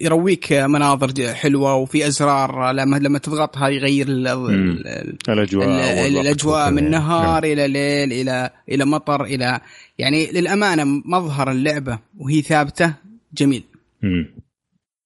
يوريك 0.00 0.52
مناظر 0.52 1.34
حلوة 1.34 1.74
وفي 1.74 2.06
أزرار 2.06 2.72
لما 2.72 2.96
لما 2.96 3.18
تضغطها 3.18 3.68
يغير 3.68 4.08
ال- 4.08 4.26
ال- 4.28 4.86
ال- 4.86 5.16
الأجواء 5.28 5.66
ال- 5.68 6.02
والوقت 6.04 6.26
الأجواء 6.26 6.70
من. 6.70 6.90
نهار 6.90 7.44
إلى 7.44 7.68
ليل 7.68 8.12
إلى 8.12 8.50
إلى 8.68 8.84
مطر 8.84 9.24
إلى 9.24 9.60
يعني 9.98 10.26
للأمانة 10.32 10.84
مظهر 10.84 11.50
اللعبة 11.50 11.98
وهي 12.18 12.42
ثابتة 12.42 12.94
جميل. 13.34 13.64
مم. 14.02 14.34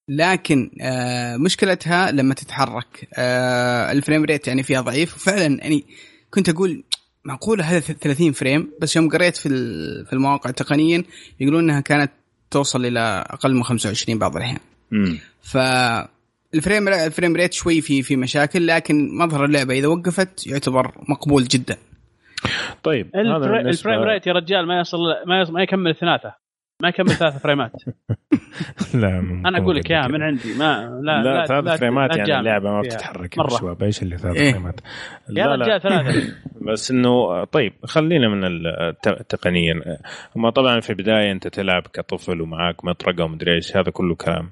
لكن 0.08 0.70
آه 0.80 1.36
مشكلتها 1.36 2.10
لما 2.12 2.34
تتحرك. 2.34 3.08
آه 3.14 3.92
ال 3.92 3.97
frame 3.97 4.24
rate 4.24 4.48
يعني 4.48 4.62
فيها 4.62 4.80
ضعيف. 4.80 5.14
وفعلا 5.16 5.58
يعني 5.60 5.84
كنت 6.30 6.48
أقول 6.48 6.84
معقولة 7.24 7.64
هذا 7.64 7.80
30 7.80 8.32
frame 8.32 8.70
بس 8.80 8.96
يوم 8.96 9.08
قريت 9.08 9.36
في 9.36 9.48
في 10.04 10.12
المواقع 10.12 10.50
تقنيا 10.50 11.04
يقولون 11.40 11.62
إنها 11.64 11.80
كانت 11.80 12.10
توصل 12.50 12.86
إلى 12.86 13.24
أقل 13.30 13.54
من 13.54 13.62
25 13.62 14.18
بعض 14.18 14.36
الأحيان. 14.36 14.58
ف 15.42 15.56
ال 16.54 16.60
frame 16.60 16.88
ال 16.88 16.96
frame 16.96 17.36
rate 17.36 17.52
شوي 17.52 17.80
في 17.80 18.02
في 18.02 18.16
مشاكل 18.16 18.66
لكن 18.66 19.18
مظهر 19.18 19.44
اللعبة 19.44 19.74
إذا 19.74 19.86
وقفت 19.86 20.46
يعتبر 20.46 20.92
مقبول 21.08 21.44
جدا. 21.44 21.76
طيب 22.82 23.10
ال 23.68 23.74
frame 23.74 24.00
rate 24.02 24.26
يا 24.26 24.32
رجال 24.32 24.66
ما 24.66 24.80
يصل 24.80 24.98
ما 25.26 25.40
يصل 25.40 25.52
ما 25.52 25.62
يكمل 25.62 25.94
ثلاثة 25.94 26.34
ما 26.80 26.88
يكمل 26.88 27.10
ثلاث 27.10 27.42
frameات. 27.42 27.72
لا 28.94 29.18
أنا 29.18 29.58
أقول 29.58 29.76
لك 29.76 29.90
إياها 29.90 30.08
من 30.08 30.22
عندي. 30.22 30.54
ما 30.58 31.00
لا 31.02 31.22
لا, 31.22 31.46
ثلاث 31.46 31.78
frameات 31.78 32.10
لا 32.10 32.16
يعني 32.16 32.40
اللعبة 32.40 32.72
ما. 32.72 32.80
بتتحرك 32.80 33.36
يا 33.36 33.42
مرة. 33.42 33.48
شباب 33.48 33.82
إيش 33.82 34.02
اللي 34.02 34.18
ثلاث 34.18 34.36
إيه. 34.36 34.52
frameات. 34.52 34.80
يا 35.30 35.46
رجال 35.46 35.80
ثلاثة. 35.80 36.34
بس 36.68 36.90
إنه 36.90 37.44
طيب 37.44 37.72
خلينا 37.84 38.28
من 38.28 38.62
تقنيا. 39.28 39.74
هم 40.36 40.48
طبعا 40.48 40.80
في 40.80 40.90
البداية 40.90 41.32
أنت 41.32 41.48
تلعب 41.48 41.82
كطفل 41.92 42.40
ومعاك 42.40 42.84
مطرقة 42.84 43.24
ومدري 43.24 43.54
إيش 43.54 43.76
هذا 43.76 43.90
كله 43.90 44.14
كلام. 44.14 44.50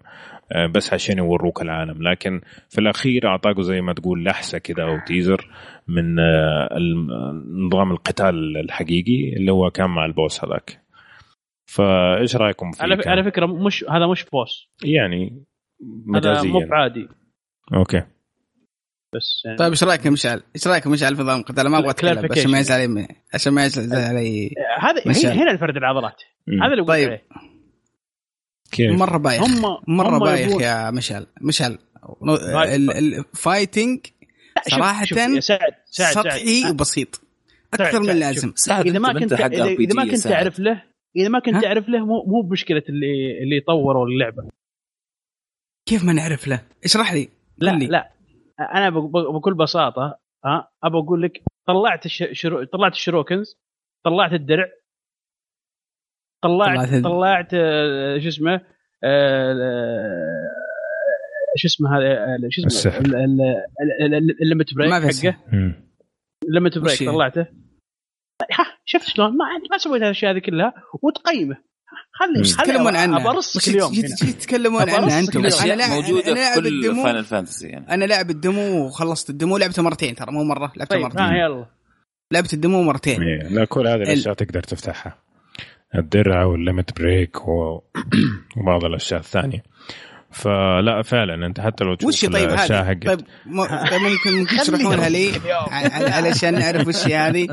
آه، 0.52 0.66
بس 0.66 0.94
عشان 0.94 1.18
يوروك 1.18 1.62
العالم. 1.62 2.08
لكن 2.08 2.40
في 2.68 2.78
الأخير 2.78 3.28
اعطاكوا 3.28 3.62
زي 3.62 3.80
ما 3.80 3.92
تقول 3.92 4.24
لحسة 4.24 4.58
كده 4.58 4.82
أو 4.82 4.98
teaser 5.06 5.48
من 5.88 6.18
آه، 6.18 6.68
نظام 7.66 7.90
القتال 7.92 8.56
الحقيقي 8.56 9.36
اللي 9.36 9.52
هو 9.52 9.70
كان 9.70 9.90
مع 9.90 10.04
ال 10.04 10.12
boss 10.12 10.44
هذاك. 10.44 10.87
فايش 11.68 12.36
رأيكم 12.36 12.72
فيه 12.72 12.82
على؟ 12.82 13.02
على 13.06 13.24
فكرة 13.24 13.46
مش 13.46 13.84
هذا 13.90 14.06
مش 14.06 14.24
boss 14.24 14.68
يعني 14.84 15.44
هذا 16.14 16.18
مجازيا 16.32 16.50
مو 16.50 16.58
بعادي 16.70 17.08
okay 17.74 18.02
بس 19.14 19.42
يعني 19.44 19.58
طيب 19.58 19.70
إيش 19.70 19.84
رأيك 19.84 20.04
يا 20.06 20.10
مشعل؟ 20.10 20.42
إيش 20.54 20.66
رأيك 20.66 20.86
يا 20.86 20.90
مشعل 20.90 21.16
في 21.16 21.22
نظام 21.22 21.40
القتال؟ 21.40 21.68
ما 21.68 21.78
أبغى 21.78 21.90
أتكلم 21.90 22.28
بس 22.28 22.38
عشان 22.38 22.50
ما. 22.50 22.58
يزعل 22.58 22.80
علي 22.80 23.08
عشان 23.34 23.52
ما 23.52 23.64
يزعل 23.64 23.92
علي 24.04 24.54
هذا. 24.80 25.32
هنا 25.32 25.50
الفرد 25.50 25.76
العضلات. 25.76 26.22
هذا 26.62 26.72
اللي 26.72 26.84
طيب. 26.84 27.08
عليه 27.08 27.22
كيف 28.72 28.92
مرة 29.00 29.18
بايخ 29.18 29.42
هم 29.42 29.62
مرة 29.88 30.16
هم 30.16 30.18
بايخ 30.18 30.48
يبون- 30.48 30.62
يا 30.62 30.90
مشعل 30.90 31.26
مشعل. 31.40 31.78
الفايتنج 32.98 34.00
لا، 34.56 35.04
شوف- 35.04 35.44
سعد 35.44 35.60
سعد 35.84 36.14
سطحي 36.14 36.60
سعد. 36.62 36.70
وبسيط 36.70 37.14
سعد، 37.76 37.80
أكثر 37.86 38.00
من 38.00 38.06
سعد، 38.06 38.14
اللازم 38.14 38.52
سعد 38.56 38.86
إذا 38.86 38.98
ما 38.98 39.12
كنت 39.12 39.32
اذا, 39.32 39.64
إذا 39.64 39.94
ما 39.94 40.04
كنت 40.04 40.14
سعد. 40.14 40.32
تعرف 40.32 40.58
له 40.58 40.82
إذا 41.16 41.28
ما 41.28 41.38
كنت؟ 41.38 41.62
تعرف 41.62 41.88
له 41.88 42.06
مو 42.06 42.24
مو 42.26 42.40
بمشكلة 42.40 42.82
اللي 42.88 43.42
اللي 43.42 43.60
طوروا 43.60 44.06
اللعبة 44.06 44.48
كيف 45.88 46.04
ما 46.04 46.12
نعرف 46.12 46.48
له؟ 46.48 46.62
اشرح 46.84 47.12
لي 47.12 47.28
لا 47.58 47.72
قل 47.72 47.78
لي. 47.78 47.86
لا 47.86 48.12
أنا 48.60 48.90
بكل 49.38 49.54
بساطة 49.54 50.18
ها 50.44 50.70
أبى 50.84 50.98
أقول 50.98 51.22
لك 51.22 51.42
طلعت 51.66 52.06
الش... 52.06 52.24
شرو... 52.32 52.64
طلعت 52.64 52.92
الشروكنز 52.92 53.58
طلعت 54.04 54.32
الدرع 54.32 54.68
طلعت 56.42 56.88
طلعت 56.88 57.04
طلعت 57.04 57.54
آه، 57.54 58.18
شو 58.18 58.28
اسمه 58.28 58.54
آه، 59.04 59.52
آه، 59.52 60.48
شو 61.56 61.68
اسمه 61.68 61.96
هذا 61.98 62.38
شو 62.48 62.60
اسمه 62.60 62.66
السحر. 62.66 63.00
ال- 63.04 63.14
ال- 63.16 63.64
ال- 64.02 64.14
ال- 64.14 64.42
الليمت 64.42 64.74
بريك 64.74 64.90
ما 64.90 65.10
في 65.10 65.30
حقه. 65.30 65.38
الليمت 66.48 66.78
بريك؟ 66.78 66.98
طلعته 66.98 67.46
شفت 68.90 69.08
شلون 69.08 69.28
ما 69.30 69.44
ما 69.70 69.78
سويت 69.78 70.02
هالاشياء 70.02 70.32
هذه 70.32 70.38
كلها 70.38 70.72
وتقيمه. 71.02 71.56
خلي 72.12 72.40
يتكلمون 72.40 72.96
عنه. 72.96 73.24
برصك 73.24 73.68
اليوم 73.68 74.76
أبى 74.76 74.90
عنه. 74.90 75.18
أنتم. 75.18 75.38
أنا 75.38 75.48
اشياء 75.48 75.76
لاعب 75.76 75.90
موجودة 75.90 76.26
أنا 76.26 76.34
لاعب 76.34 76.62
في 76.62 76.70
كل 76.70 77.02
فاينل 77.02 77.24
فانتسي 77.24 77.68
يعني. 77.68 77.94
أنا 77.94 78.04
لاعب 78.04 78.30
الديمو 78.30 78.86
وخلصت 78.86 79.30
الديمو 79.30 79.56
لعبته 79.58 79.82
مرتين 79.82 80.14
ترى 80.14 80.32
مو 80.32 80.44
مرة 80.44 80.72
لعبته 80.76 80.84
طيب 80.96 81.02
مرتين. 81.02 81.24
يلا. 81.26 81.66
لعبه 82.32 82.48
الدمو 82.52 82.82
مرتين. 82.82 83.22
إيه، 83.22 83.48
لا 83.48 83.64
كل 83.64 83.86
هذه 83.86 83.94
الأشياء 84.02 84.34
تقدر 84.34 84.62
تفتحها. 84.62 85.18
الدرع 85.94 86.44
والليمت 86.44 86.98
بريك 87.00 87.48
و- 87.48 87.82
وبعض 88.56 88.84
الأشياء 88.84 89.20
الثانية. 89.20 89.62
فلا 90.32 91.02
فعلا 91.02 91.46
أنت 91.46 91.60
حتى 91.60 91.84
لو 91.84 91.94
تشوف 91.94 92.08
وش 92.08 92.24
طيب 92.24 92.50
هذه؟ 92.50 92.84
حقت. 92.84 93.06
طيب. 93.06 93.20
طيب 93.90 94.00
ممكن 94.00 94.32
ممكن 94.38 94.56
تشرحونها 94.58 95.08
لي؟ 95.08 95.32
علشان 96.16 96.58
نعرف 96.58 96.88
وش 96.88 97.06
هي 97.06 97.16
هذه. 97.16 97.48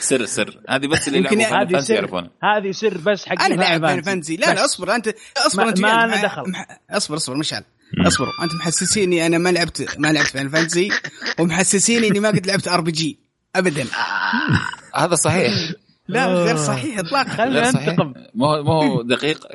سر 0.00 0.24
سر. 0.26 0.60
هذه 0.68 0.86
بس 0.86 1.08
اللي 1.08 1.18
يمكن 1.18 1.40
يلعبوا 1.40 1.56
هذه 1.58 1.72
فانتسي 1.72 1.86
سر 1.86 1.94
يعرفونها 1.94 2.30
هذه 2.42 2.70
سر 2.70 2.98
بس 2.98 3.26
حق 3.28 3.42
أنا 3.42 3.54
لاعب 3.54 3.86
فاينل 3.86 4.02
فانتسي 4.04 4.36
لا 4.36 4.54
لا 4.54 4.64
أصبر 4.64 4.94
انت 4.94 5.14
أصبر 5.46 5.68
أنت 5.68 5.80
ما 5.80 6.04
أنا 6.04 6.16
مع- 6.16 6.22
دخل. 6.22 6.42
أصبر 6.90 7.16
أصبر 7.16 7.36
مشعل 7.36 7.62
أصبر 8.06 8.26
أنت 8.42 8.54
محسسيني 8.54 9.26
أنا 9.26 9.38
ما 9.38 9.48
لعبت 9.48 9.98
ما 9.98 10.12
لعبت 10.12 10.26
فاين 10.28 10.48
فانتسي 10.48 10.88
ومحسسيني 11.38 12.08
إني 12.08 12.20
ما 12.20 12.28
قد 12.28 12.46
لعبت 12.46 12.68
RPG 12.68 13.18
ابدا. 13.56 13.86
هذا 14.96 15.14
صحيح. 15.14 15.52
لا 16.12 16.26
غير 16.26 16.56
صحيح 16.56 16.98
اطلاقا. 16.98 17.28
خلينا 17.28 17.70
ننتقم 17.70 18.14
ما 18.34 18.46
هو 18.46 18.62
ما 18.62 18.72
هو 18.72 19.02
دقيق. 19.02 19.46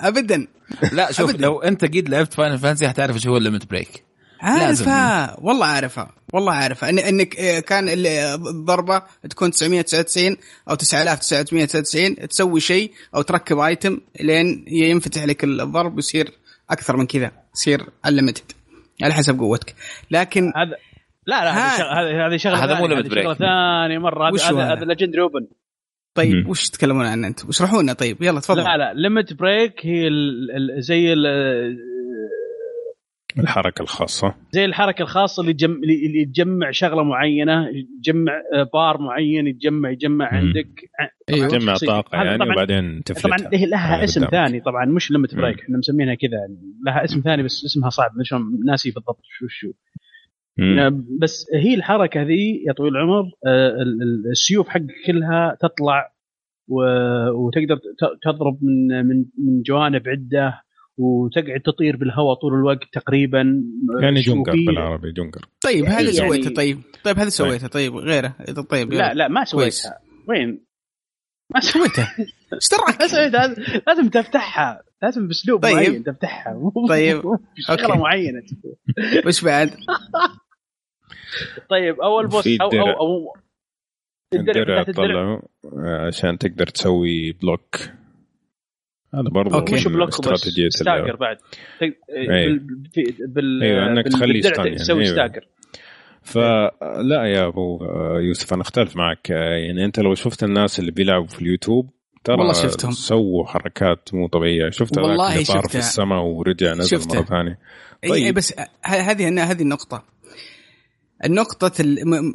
ابدا. 0.00 0.46
لا 0.92 1.12
شوف 1.12 1.30
أبداً. 1.30 1.42
لو 1.42 1.60
أنت 1.60 1.84
قد 1.84 2.08
لعبت 2.08 2.34
فاينل 2.34 2.58
فانتسي 2.58 2.88
حتعرف 2.88 3.14
إيش 3.16 3.26
هو 3.26 3.36
ال 3.36 3.42
limit 3.42 3.70
break 3.70 4.04
عارفها. 4.40 5.36
والله 5.40 5.66
عارفها. 5.66 6.12
والله 6.32 6.52
عارفها. 6.52 6.88
إن 6.90 6.98
إنك 6.98 7.36
آه، 7.36 7.60
كان 7.60 7.88
ال- 7.88 8.06
الضربه 8.48 9.02
تكون 9.30 9.50
999 9.50 10.36
أو 10.70 10.74
9999 10.74 12.28
تسوي 12.28 12.60
شيء 12.60 12.92
أو 13.14 13.22
تركب 13.22 13.58
item 13.58 14.00
لين 14.20 14.64
ينفتح 14.68 15.24
لك 15.24 15.44
الضرب 15.44 15.96
ويصير 15.96 16.30
أكثر 16.70 16.96
من 16.96 17.06
كذا 17.06 17.30
يصير 17.54 17.86
unlimited 18.06 18.52
على 19.02 19.14
حسب 19.14 19.38
قوتك. 19.38 19.74
لكن 20.10 20.52
هذا 20.56 20.76
لا 21.26 21.44
لا. 21.44 21.50
هذه 21.52 21.78
شغ- 21.78 22.26
هذه 22.26 22.36
شغلة 22.36 22.64
هذا 22.64 22.74
مو 22.78 22.88
limit 22.88 22.92
هذه 22.92 23.08
شغلة. 23.08 23.34
ثانية 23.34 23.98
مرة. 23.98 24.28
هذا؟ 24.28 24.72
هذا؟ 24.72 24.84
legendary 24.84 25.22
weapon 25.22 25.46
طيب 26.14 26.34
مم. 26.34 26.50
وش 26.50 26.68
تتكلمون 26.68 27.06
عنه 27.06 27.26
أنتم؟ 27.28 27.48
اشرحوا 27.48 27.82
لنا 27.82 27.92
طيب 27.92 28.22
يلا 28.22 28.40
تفضل 28.40 28.62
لا 28.64 28.76
لا 28.76 28.92
limit 28.94 29.32
break 29.32 29.86
هي 29.86 30.08
ال- 30.08 30.50
ال- 30.50 30.82
زي 30.82 31.12
ال- 31.12 31.78
الحركة 33.38 33.82
الخاصة 33.82 34.34
زي 34.52 34.64
الحركة 34.64 35.02
الخاصة 35.02 35.40
اللي 35.40 35.52
تجمع 35.52 35.74
اللي 35.74 36.24
تجمع 36.24 36.70
شغلة 36.70 37.02
معينة 37.04 37.66
يجمع 37.98 38.32
آه، 38.54 38.68
بار 38.74 38.98
معين 39.00 39.46
يتجمع 39.46 39.90
يجمع 39.90 40.30
مم. 40.32 40.38
عندك 40.38 40.68
أيوه 41.30 41.48
تجمع 41.48 41.72
شخصية. 41.72 41.86
طاقة 41.86 42.18
هذا 42.20 42.24
يعني 42.30 42.38
طبعاً- 42.44 42.52
وبعدين 42.52 43.00
طبعا 43.00 43.02
تفلتها 43.36 43.50
هي 43.60 43.66
لها 43.66 44.04
اسم 44.04 44.24
قدامك. 44.24 44.46
ثاني 44.46 44.60
طبعا 44.60 44.84
مش 44.84 45.10
ليمت. 45.10 45.34
بريك 45.34 45.60
إحنا 45.60 45.78
مسمينها 45.78 46.14
كذا 46.14 46.30
لها 46.86 47.04
اسم 47.04 47.20
ثاني 47.20 47.42
بس 47.42 47.64
اسمها 47.64 47.90
صعب 47.90 48.10
مش 48.20 48.34
ناسي 48.66 48.90
بالضبط 48.90 49.20
شو 49.38 49.46
شو 49.48 49.72
مم. 50.58 51.06
بس 51.20 51.46
هي 51.54 51.74
الحركة 51.74 52.22
ذي 52.22 52.64
يا 52.66 52.72
طويل 52.72 52.92
العمر 52.96 53.22
آه، 53.46 53.68
ال- 53.82 54.02
ال- 54.02 54.30
السيوف 54.30 54.68
حق 54.68 54.80
كلها 55.06 55.56
تطلع 55.60 56.12
وتقدر 57.34 57.76
ت- 57.76 58.18
تضرب 58.22 58.58
من 58.62 59.06
من 59.06 59.16
من 59.38 59.62
جوانب 59.62 60.02
عدة 60.08 60.62
وتقعد 60.96 61.60
تطير 61.60 61.96
بالهواء 61.96 62.34
طول 62.34 62.54
الوقت 62.54 62.84
تقريبا 62.92 63.62
يعني 64.00 64.22
شو 64.22 64.34
جونجر 64.34 64.52
في- 64.52 64.64
بالعربي 64.66 65.12
جونجر 65.12 65.40
طيب 65.60 65.84
هذا 65.84 66.00
يعني- 66.00 66.12
سويته 66.12 66.54
طيب 66.54 66.78
طيب 67.04 67.18
هذا 67.18 67.28
سويته 67.28 67.66
طيب 67.68 67.96
غيره 67.96 68.34
طيب 68.70 68.92
لا. 68.92 69.14
لا 69.14 69.28
ما. 69.28 69.44
سويتها 69.44 69.98
وين؟ 70.28 70.64
ما 71.54 71.60
سويتها 71.60 72.14
إيش 72.54 72.68
دراك؟ 72.72 73.00
ما 73.02 73.06
سويتها 73.06 73.54
لازم 73.86 74.08
تفتحها 74.08 74.82
لازم 75.02 75.28
بأسلوب 75.28 75.62
طيب. 75.62 75.74
معين 75.74 76.04
تفتحها 76.04 76.72
طيب. 76.88 77.22
شغلة. 77.68 77.96
معينة 77.96 78.42
وش 79.26 79.44
بعد؟ 79.44 79.70
طيب 81.70 82.00
أول 82.00 82.26
بوس 82.26 82.46
أو 82.46 82.54
أو, 82.62 82.68
الدرع. 82.70 82.96
أو 83.00 83.34
الدرع 84.34 84.82
تطلعه 84.82 85.42
عشان 86.06 86.38
تقدر 86.38 86.66
تسوي 86.66 87.32
بلوك 87.32 87.76
هذا 89.14 89.28
برضه 89.30 89.58
أوكي. 89.58 89.74
مش 89.74 89.86
من 89.86 89.92
بلوك 89.92 90.08
بس 90.08 90.14
استراتيجية 90.14 90.68
ستاجر. 90.68 91.16
بعد 91.16 91.36
تق- 91.80 91.96
أي. 92.16 92.26
بال 92.26 92.84
في- 92.92 93.16
بال 93.28 93.62
أيوة، 93.62 93.86
إنك 93.86 94.04
بال- 94.04 94.12
تخليه. 94.12 94.74
تسوي. 94.74 95.04
stagger 95.06 95.46
فلا 96.22 97.24
يا 97.26 97.46
أبو 97.46 97.84
يوسف 98.18 98.52
أنا 98.52 98.62
أختلف 98.62 98.96
معك 98.96 99.30
يعني 99.30 99.84
أنت 99.84 100.00
لو 100.00 100.14
شفت 100.14 100.44
الناس 100.44 100.78
اللي 100.80 100.90
بيلعبوا 100.90 101.26
في 101.26 101.42
اليوتيوب 101.42 101.90
ترى 102.24 102.36
والله 102.38 102.52
شفتهم. 102.52 102.90
سووا 102.90 103.46
حركات 103.46 104.14
مو 104.14 104.28
طبيعية 104.28 104.70
شفت 104.70 104.98
هذاك 104.98 105.08
والله 105.10 105.32
اللي 105.32 105.44
طار 105.44 105.56
في 105.56 105.62
شفتها. 105.62 105.78
السماء 105.78 106.22
ورجع 106.22 106.72
نزل 106.74 106.98
شفتها. 106.98 107.18
مره 107.20 107.24
ثانية 107.26 107.58
طيب. 108.02 108.12
طيب. 108.12 108.34
بس 108.34 108.58
ه- 108.60 108.66
هذه 108.86 109.50
هذه 109.50 109.62
النقطة 109.62 110.04
النقطة 111.24 111.72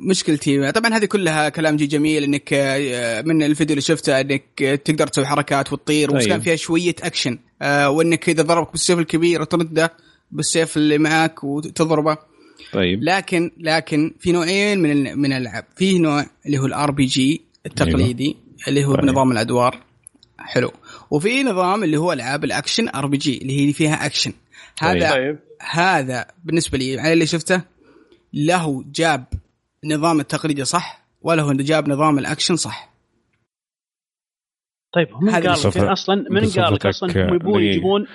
مشكلتي. 0.09 0.71
طبعا 0.71 0.93
هذه 0.93 1.05
كلها 1.05 1.49
كلام 1.49 1.75
جي 1.75 1.85
جميل 1.85 2.23
إنك 2.23 2.53
آه، 2.53 3.21
من 3.21 3.43
الفيديو 3.43 3.73
اللي 3.73 3.81
شفته 3.81 4.21
إنك 4.21 4.43
آه، 4.63 4.75
تقدر 4.75 5.07
تسوي 5.07 5.25
حركات 5.25 5.73
وتطير 5.73 6.11
بس 6.11 6.23
طيب. 6.23 6.31
كان 6.31 6.41
فيها 6.41 6.55
شوية 6.55 6.95
أكشن. 7.03 7.39
آه، 7.61 7.89
وإنك 7.89 8.29
إذا 8.29 8.43
ضربك 8.43 8.71
بالسيف 8.71 8.99
الكبير 8.99 9.43
ترده 9.43 9.93
بالسيف 10.31 10.77
اللي 10.77 10.97
معك 10.97 11.43
وتضربه. 11.43 12.17
طيب. 12.73 13.03
لكن 13.03 13.51
لكن 13.57 14.13
في 14.19 14.31
نوعين 14.31 14.79
من 14.79 15.17
من 15.19 15.33
الألعاب. 15.33 15.65
في 15.75 15.99
نوع 15.99 16.25
اللي 16.45 16.57
هو 16.57 16.65
ال 16.65 16.91
RPG 16.91 17.41
التقليدي 17.65 18.37
اللي 18.67 18.85
هو 18.85 18.95
طيب. 18.95 19.05
بنظام 19.05 19.31
الأدوار. 19.31 19.83
حلو. 20.39 20.71
وفي 21.11 21.43
نظام 21.43 21.83
اللي 21.83 21.97
هو 21.97 22.13
ألعاب 22.13 22.43
ال 22.43 22.50
action 22.50 22.87
RPG 22.87 23.37
اللي 23.37 23.67
هي 23.67 23.73
فيها 23.73 24.05
أكشن. 24.05 24.33
هذا 24.79 25.11
طيب. 25.11 25.39
هذا 25.61 26.25
بالنسبة 26.45 26.77
لي 26.77 26.99
على 26.99 27.13
اللي 27.13 27.25
شفته 27.25 27.61
له 28.33 28.83
جاب 28.91 29.25
نظام 29.85 30.19
التقليدي 30.19 30.65
صح 30.65 31.05
وله 31.21 31.53
جاب 31.53 31.89
نظام 31.89 32.19
الأكشن 32.19 32.55
صح؟ 32.55 32.93
طيب 34.93 35.07
من 35.21 35.29
هذه 35.29 35.47
قال 35.47 35.93
أصلا 35.93 36.15
من 36.31 36.49
قال 36.49 36.73
لك 36.73 36.85
أصلا 36.85 37.29
هم 37.29 37.35
يبون. 37.35 37.63
يجيبون 37.63 38.07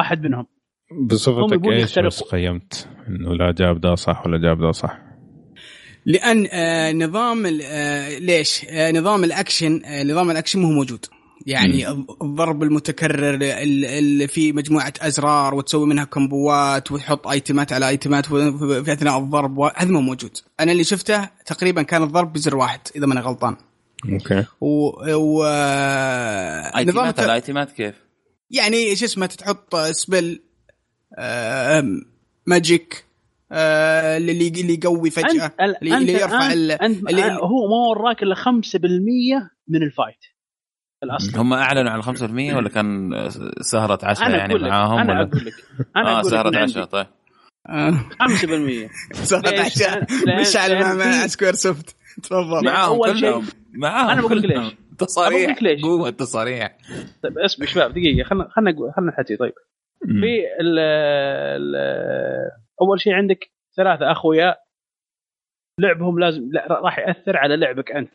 أحد 0.00 0.22
منهم؟ 0.22 0.46
هم 0.92 1.06
بصفتك 1.06 1.66
إيش. 1.68 1.98
بس 1.98 2.22
game 2.22 2.66
ت؟ 2.66 2.88
إنه 3.08 3.34
لا 3.34 3.52
جاب 3.52 3.80
ده 3.80 3.94
صح 3.94 4.26
ولا 4.26 4.38
جاب 4.38 4.60
ده 4.60 4.72
صح. 4.72 4.98
لأن 6.06 6.46
آه 6.52 6.92
نظام 6.92 7.46
ال- 7.46 7.62
آه 7.62 8.18
ليش؟ 8.18 8.64
آه 8.64 8.92
نظام 8.92 9.24
الأكشن 9.24 9.84
آه 9.84 10.02
نظام 10.04 10.30
الأكشن 10.30 10.58
مو 10.60 10.70
موجود. 10.72 11.06
يعني 11.46 11.88
الضرب 12.22 12.62
المتكرر 12.62 13.34
ال- 13.34 13.84
اللي 13.84 14.28
في 14.28 14.52
مجموعة 14.52 14.92
أزرار 15.00 15.54
وتسوي 15.54 15.86
منها 15.86 16.04
combo 16.04 16.77
ات 16.77 16.92
وتحط 16.92 17.26
item 17.26 17.63
ات 17.63 17.72
على 17.72 17.88
item 17.88 18.18
ات 18.18 18.26
في 18.26 18.92
أثناء 18.92 19.18
الضرب 19.18 19.58
و- 19.58 19.70
هذا 19.76 19.90
مو 19.90 20.00
موجود. 20.00 20.30
أنا 20.60 20.72
اللي 20.72 20.84
شفته 20.84 21.24
تقريبا 21.46 21.82
كان 21.82 22.02
الضرب 22.02 22.32
بزر 22.32 22.56
واحد 22.56 22.80
إذا 22.96 23.06
ما 23.06 23.12
أنا 23.12 23.20
غلطان. 23.20 23.56
أوكي. 24.12 24.44
و, 24.60 24.66
و... 25.14 25.44
ايتمات 26.76 27.20
على 27.20 27.34
ايتمات 27.34 27.72
كيف؟ 27.72 27.94
يعني 28.50 28.96
شو 28.96 29.04
اسمه 29.04 29.26
تحط 29.26 29.76
سبل 29.76 30.40
آه 31.18 31.84
ماجيك 32.46 33.04
آه 33.52 34.16
اللي 34.16 34.32
اللي 34.48 34.74
يقوي 34.74 35.10
فجأة 35.10 35.52
اللي, 35.60 36.12
يرفع 36.12 36.52
ال- 36.52 36.72
اللي 37.08 37.22
هو 37.32 37.68
ما 37.68 37.88
وراك 37.90 38.22
إلا 38.22 38.34
5% 38.34 38.40
من 39.68 39.82
الفايت 39.82 40.16
الأصل. 41.02 41.38
هم 41.38 41.52
أعلنوا 41.52 41.90
عن 41.90 42.02
5% 42.02 42.56
ولا 42.56 42.68
كان 42.68 43.10
سهرة 43.60 43.98
عشاء 44.02 44.26
أنا 44.26 44.36
يعني 44.36 44.52
أقول 44.52 44.62
لك 44.64 44.70
معاهم 44.70 44.98
أنا 44.98 45.12
ولا؟ 45.12 45.22
أقول 45.28 45.44
لك. 45.46 45.52
أنا 45.96 46.12
أقول 46.12 46.18
لك 46.26 46.30
سهرة 46.30 46.50
من 46.50 46.56
عندي. 46.56 46.72
عشاء 46.72 46.84
طيب 46.84 47.06
آه 47.68 47.90
5% 47.90 49.12
صارت 49.12 49.48
ليش؟ 49.48 49.60
عشان 49.60 50.00
لأن- 50.06 50.40
مشعل 50.40 50.96
مع, 50.98 51.26
سكوير 51.26 51.52
سوفت. 51.54 51.96
تفضل. 52.22 52.64
معاهم 52.64 52.98
كلهم. 53.12 53.46
معاهم 53.72 54.10
أنا 54.10 54.20
بقول 54.20 54.42
لك 54.42 54.48
كلهم. 54.52 54.64
ليش. 54.64 54.74
تصاريح 54.98 55.40
أقول 55.42 55.52
لك 55.54 55.62
ليش. 55.62 55.82
قوة 55.82 56.10
تصاريح. 56.10 56.76
طيب 57.22 57.38
اسمع 57.38 57.66
شباب 57.66 57.90
دقيقة 57.90 58.28
خلنا 58.28 58.48
خلنا 58.50 58.72
خلنا 58.96 59.10
نحكي 59.10 59.36
طيب. 59.36 59.52
في 60.06 60.60
ال 60.60 60.78
ال 60.78 61.76
أول 62.82 63.00
شيء 63.00 63.12
عندك 63.12 63.50
ثلاثة 63.76 64.12
أخويا. 64.12 64.54
لعبهم 65.80 66.18
لازم 66.18 66.42
لا 66.52 66.66
راح 66.82 66.98
يأثر 66.98 67.36
على 67.36 67.56
لعبك 67.56 67.92
أنت 67.92 68.12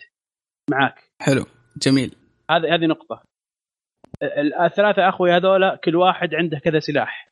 معاك. 0.72 0.96
حلو. 1.22 1.46
جميل. 1.82 2.16
هذه 2.52 2.76
هذه 2.76 2.86
نقطة. 2.86 3.24
ال- 4.24 4.54
الثلاثة 4.54 5.10
اخويا 5.10 5.38
هذولا 5.38 5.76
كل 5.84 5.96
واحد 5.96 6.34
عنده 6.36 6.60
كذا 6.60 6.80
سلاح. 6.80 7.30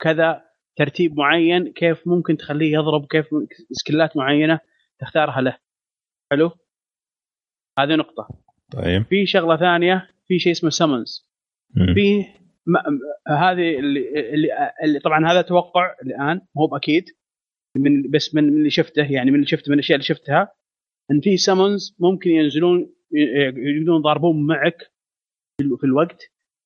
كذا 0.00 0.44
ترتيب 0.76 1.16
معين 1.16 1.72
كيف 1.72 2.08
ممكن 2.08 2.36
تخليه 2.36 2.72
يضرب 2.72 3.06
كيف 3.06 3.26
سكلات 3.72 4.16
معينة 4.16 4.60
تختارها 4.98 5.40
له. 5.40 5.58
حلو؟ 6.32 6.50
هذه 7.78 7.94
نقطة. 7.94 8.28
طيب. 8.72 9.02
في 9.02 9.26
شغلة 9.26 9.56
ثانية 9.56 10.08
في 10.26 10.38
شيء 10.38 10.52
اسمه 10.52 10.70
سمنز. 10.70 11.28
في 11.94 12.24
هذه 13.28 13.78
اللي, 13.78 14.30
اللي, 14.34 14.48
اللي 14.84 14.98
طبعا 15.00 15.32
هذا 15.32 15.42
توقع 15.42 15.94
الآن 16.02 16.40
مو 16.56 16.66
بأكيد. 16.66 17.04
من 17.76 18.10
بس 18.10 18.34
من 18.34 18.48
اللي 18.48 18.70
شفته 18.70 19.12
يعني 19.12 19.30
من 19.30 19.36
اللي 19.36 19.46
شفته 19.46 19.70
من 19.70 19.74
الأشياء 19.74 19.96
اللي 19.96 20.06
شفتها. 20.06 20.52
إن 21.10 21.20
في 21.20 21.36
سمونز 21.36 21.96
ممكن 22.00 22.30
ينزلون 22.30 22.94
يقدرون 23.12 24.00
يضاربون 24.00 24.46
معك 24.46 24.78
في 25.60 25.64
ال- 25.66 25.78
في 25.78 25.84
الوقت 25.84 26.22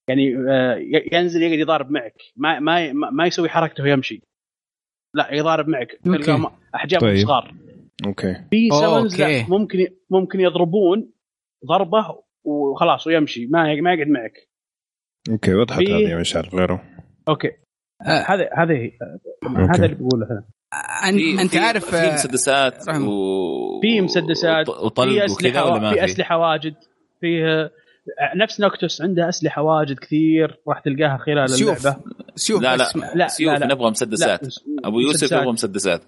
يعني 0.09 0.37
آه، 0.51 0.77
ينزل 1.13 1.43
يقعد 1.43 1.59
يضارب 1.59 1.91
معك 1.91 2.15
ما 2.37 2.59
ما 2.61 2.93
ما- 2.93 3.11
ما 3.11 3.27
يسوي 3.27 3.49
حركته 3.49 3.83
ويمشي 3.85 4.23
لا 5.15 5.35
يضارب 5.35 5.69
معك. 5.69 5.99
تلقى 6.05 6.53
أحجام 6.75 7.01
طيب. 7.01 7.17
صغار 7.27 7.55
أوكي 8.07 8.35
في 8.51 8.69
أوه، 8.73 9.09
7 9.09 9.19
لا 9.19 9.27
أوكي. 9.39 9.51
ممكن 9.51 9.79
ممكن 10.11 10.41
يضربون 10.41 11.13
ضربة 11.67 12.23
وخلاص 12.45 13.07
ويمشي 13.07 13.47
ما 13.47 13.75
ما 13.81 13.93
يقعد 13.95 14.07
معك 14.09 14.49
أوكي 15.31 15.55
وضحت 15.55 15.79
هذه 15.81 16.09
يا 16.11 16.21
مشعل 16.21 16.43
غيره 16.55 16.85
أوكي 17.29 17.49
آه. 18.07 18.25
هذا 18.29 18.51
هذا 18.57 18.75
هي 18.75 18.93
أوكي. 19.43 19.73
هذا 19.73 19.85
اللي 19.85 19.97
بقوله. 19.97 20.45
أن- 20.73 21.41
أنت 21.41 21.51
في- 21.51 21.59
عارف 21.59 21.85
في 21.91 21.97
آه، 21.97 22.15
مسدسات. 22.15 22.89
و... 22.89 23.81
في 23.81 24.01
مسدسات 24.01 24.69
وط- 24.69 24.79
في 24.79 24.85
وطلق 24.85 25.13
وكذا 25.13 25.25
اسلحه 25.25 25.65
ولا 25.65 25.79
ما 25.81 25.91
في 25.91 25.99
في؟ 25.99 26.05
أسلحة 26.05 26.39
واجد 26.39 26.75
فيه 27.21 27.71
نفس 28.37 28.61
نوكتوس 28.61 29.03
عنده 29.03 29.29
أسلحة 29.29 29.63
واجد 29.63 29.99
كثير 29.99 30.57
راح 30.69 30.81
تلقاها 30.81 31.17
خلال 31.27 31.51
سيوف. 31.51 31.79
اللعبة 31.79 32.01
سيوف 32.37 32.63
لا 32.63 32.77
لا 32.77 32.89
لا 33.15 33.29
سيوف 33.29 33.53
لا 33.55 33.59
لا. 33.59 33.67
نبغى 33.75 33.91
مسدسات 33.91 34.43
لا، 34.43 34.49
أبو 34.85 35.01
يوسف 35.01 35.15
مسدسات. 35.17 35.41
يبغى 35.43 35.53
مسدسات 35.53 36.03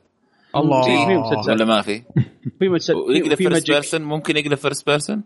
الله 0.56 0.82
في- 0.82 1.06
في 1.06 1.16
مسدسات. 1.16 1.48
ولا 1.48 1.64
ما 1.64 1.82
في؟ 1.82 2.02
في 2.58 2.68
مسد... 2.68 2.94
ويقلب 2.94 3.28
في 3.30 3.36
فيرست 3.36 3.52
ماجيك 3.52 3.70
بيرسون 3.70 4.02
ممكن 4.02 4.36
يقلب 4.36 4.54
فيرست 4.54 4.86
بيرسون؟ 4.86 5.22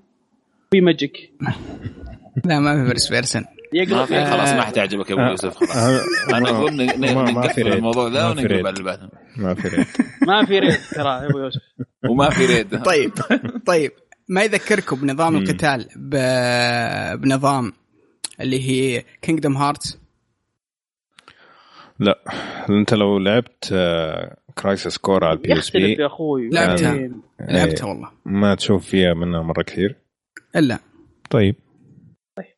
في 0.71 0.81
ماجيك 0.81 1.33
لا 2.45 2.59
ما 2.61 2.83
في 2.83 2.87
فيرست 2.89 3.11
بيرسون 3.11 3.45
ما 3.75 4.05
في 4.07 4.25
خلاص 4.25 4.53
ما 4.53 4.63
حتعجبك 4.63 5.11
يا 5.11 5.15
أبو 5.15 5.23
آه. 5.23 5.31
يوسف 5.31 5.57
خلاص 5.57 5.77
آه، 5.77 6.01
أنا 6.37 6.51
أقول 6.51 6.77
نقفل 7.35 7.63
ريد. 7.63 7.73
الموضوع 7.73 8.09
ذا 8.09 8.29
ونقلب 8.29 8.47
ريد. 8.53 8.67
على 8.67 8.77
اللي 8.79 9.11
ما 9.37 9.55
في 9.55 9.69
ريت 9.69 9.87
ما 10.29 10.45
في 10.45 10.59
ريد 10.59 10.77
ترى 10.95 11.09
يا 11.09 11.27
أبو 11.31 11.39
يوسف 11.39 11.61
وما 12.09 12.31
في 12.31 12.47
raid 12.47 12.83
طيب 12.91 13.13
طيب 13.67 13.93
ما 14.29 14.43
يذكركم 14.43 14.97
بنظام. 15.01 15.37
القتال 15.37 15.89
ب... 15.97 16.17
بنظام 17.23 17.73
اللي 18.41 18.71
هي 18.71 19.05
Kingdom 19.23 19.57
Hearts 19.57 19.99
لا 22.01 22.19
أنت 22.71 22.95
لو 22.95 23.19
لعبت 23.19 23.75
Crisis 24.59 24.99
Core 24.99 25.25
على 25.25 25.37
ال 25.37 25.59
PSP 25.59 25.93
يا 25.93 26.07
أخوي 26.07 26.49
لعبتها. 26.51 27.11
لعبتها 27.41 27.87
والله 27.87 28.11
ما 28.25 28.55
تشوف 28.55 28.87
فيها 28.87 29.15
منها 29.15 29.43
مرة 29.43 29.63
كثير 29.63 29.97
إلا 30.57 30.79
طيب 31.31 31.55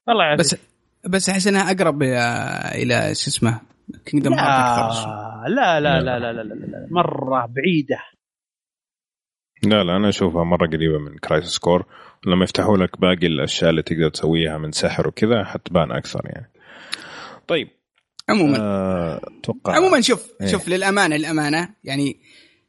الله 0.08 0.24
يعافيك 0.24 0.40
بس 0.40 0.56
بس 1.06 1.28
أحس 1.28 1.46
إنها 1.46 1.70
أقرب 1.70 2.02
إلى 2.02 3.14
شو 3.14 3.30
اسمه 3.30 3.60
Kingdom 4.06 4.32
Hearts 4.32 4.90
أكثر. 4.90 5.08
لا 5.48 5.80
لا 5.80 6.00
لا 6.00 6.18
لا 6.18 6.32
لا. 6.32 6.42
لا, 6.42 6.54
لا, 6.54 6.66
لا. 6.66 6.88
مرة 6.90 7.46
بعيدة. 7.46 7.98
لا 9.62 9.84
لا 9.84 9.96
أنا 9.96 10.08
أشوفها 10.08 10.44
مرة 10.44 10.66
قريبة 10.66 10.98
من 10.98 11.18
Crisis 11.18 11.58
Core 11.58 11.86
لما 12.26 12.44
يفتحوا 12.44 12.76
لك 12.76 13.00
باقي 13.00 13.26
الأشياء 13.26 13.70
اللي 13.70 13.82
تقدر 13.82 14.08
تسويها 14.08 14.58
من 14.58 14.72
سحر 14.72 15.08
وكذا 15.08 15.44
حتبان 15.44 15.92
أكثر 15.92 16.20
يعني. 16.24 16.50
طيب. 17.48 17.68
عموما. 18.28 18.58
آه، 18.60 19.20
أتوقع 19.40 19.76
عموما 19.76 20.00
شوف 20.00 20.32
إيه. 20.40 20.46
شوف 20.46 20.68
للأمانة 20.68 21.16
للأمانة 21.16 21.74
يعني 21.84 22.20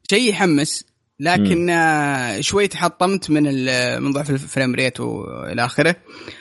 شيء 0.10 0.30
يحمس 0.30 0.91
لكن 1.22 1.70
آه، 1.70 2.42
شوي 2.42 2.68
تحطمت 2.68 3.30
من 3.30 3.44
من 4.04 4.12
ضعف 4.12 4.30
ال 4.30 4.38
frame 4.38 4.76
rate 4.76 5.00
وإلى 5.00 5.66
آخره 5.66 5.96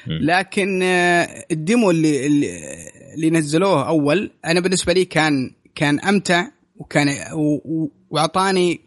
مم. 0.06 0.18
لكن 0.22 0.82
آه، 0.82 1.44
ال 1.50 1.58
demo 1.58 1.90
اللي 1.90 2.26
اللي, 3.14 3.30
نزلوه 3.30 3.88
أول 3.88 4.30
أنا 4.44 4.60
بالنسبة 4.60 4.92
لي 4.92 5.04
كان 5.04 5.50
كان 5.74 6.00
أمتع 6.00 6.46
وكان 6.76 7.08
وأعطاني 8.10 8.80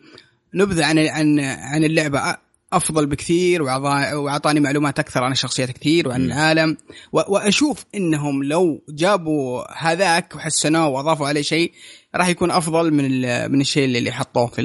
نبذة 0.54 0.86
عن 0.86 1.00
عن 1.00 1.40
عن 1.40 1.84
اللعبة 1.84 2.38
أفضل 2.74 3.06
بكثير 3.06 3.64
وأعطاني 3.64 4.60
معلومات 4.60 5.00
أكثر 5.00 5.24
عن 5.24 5.32
الشخصيات 5.32 5.72
كثير 5.72 6.08
وعن 6.08 6.22
مم. 6.22 6.26
العالم 6.26 6.78
وأشوف 7.12 7.86
إنهم 7.96 8.44
لو 8.44 8.82
جابوا 8.90 9.64
هذاك 9.78 10.36
وحسنوه 10.36 10.88
وأضافوا 10.88 11.28
عليه 11.28 11.42
شيء 11.42 11.72
راح 12.16 12.28
يكون 12.28 12.52
أفضل 12.52 12.94
من 12.94 13.22
من 13.52 13.62
الشيء 13.62 13.86
اللي 13.86 14.00
اللي 14.00 14.12
حطوه 14.12 14.48
في 14.48 14.62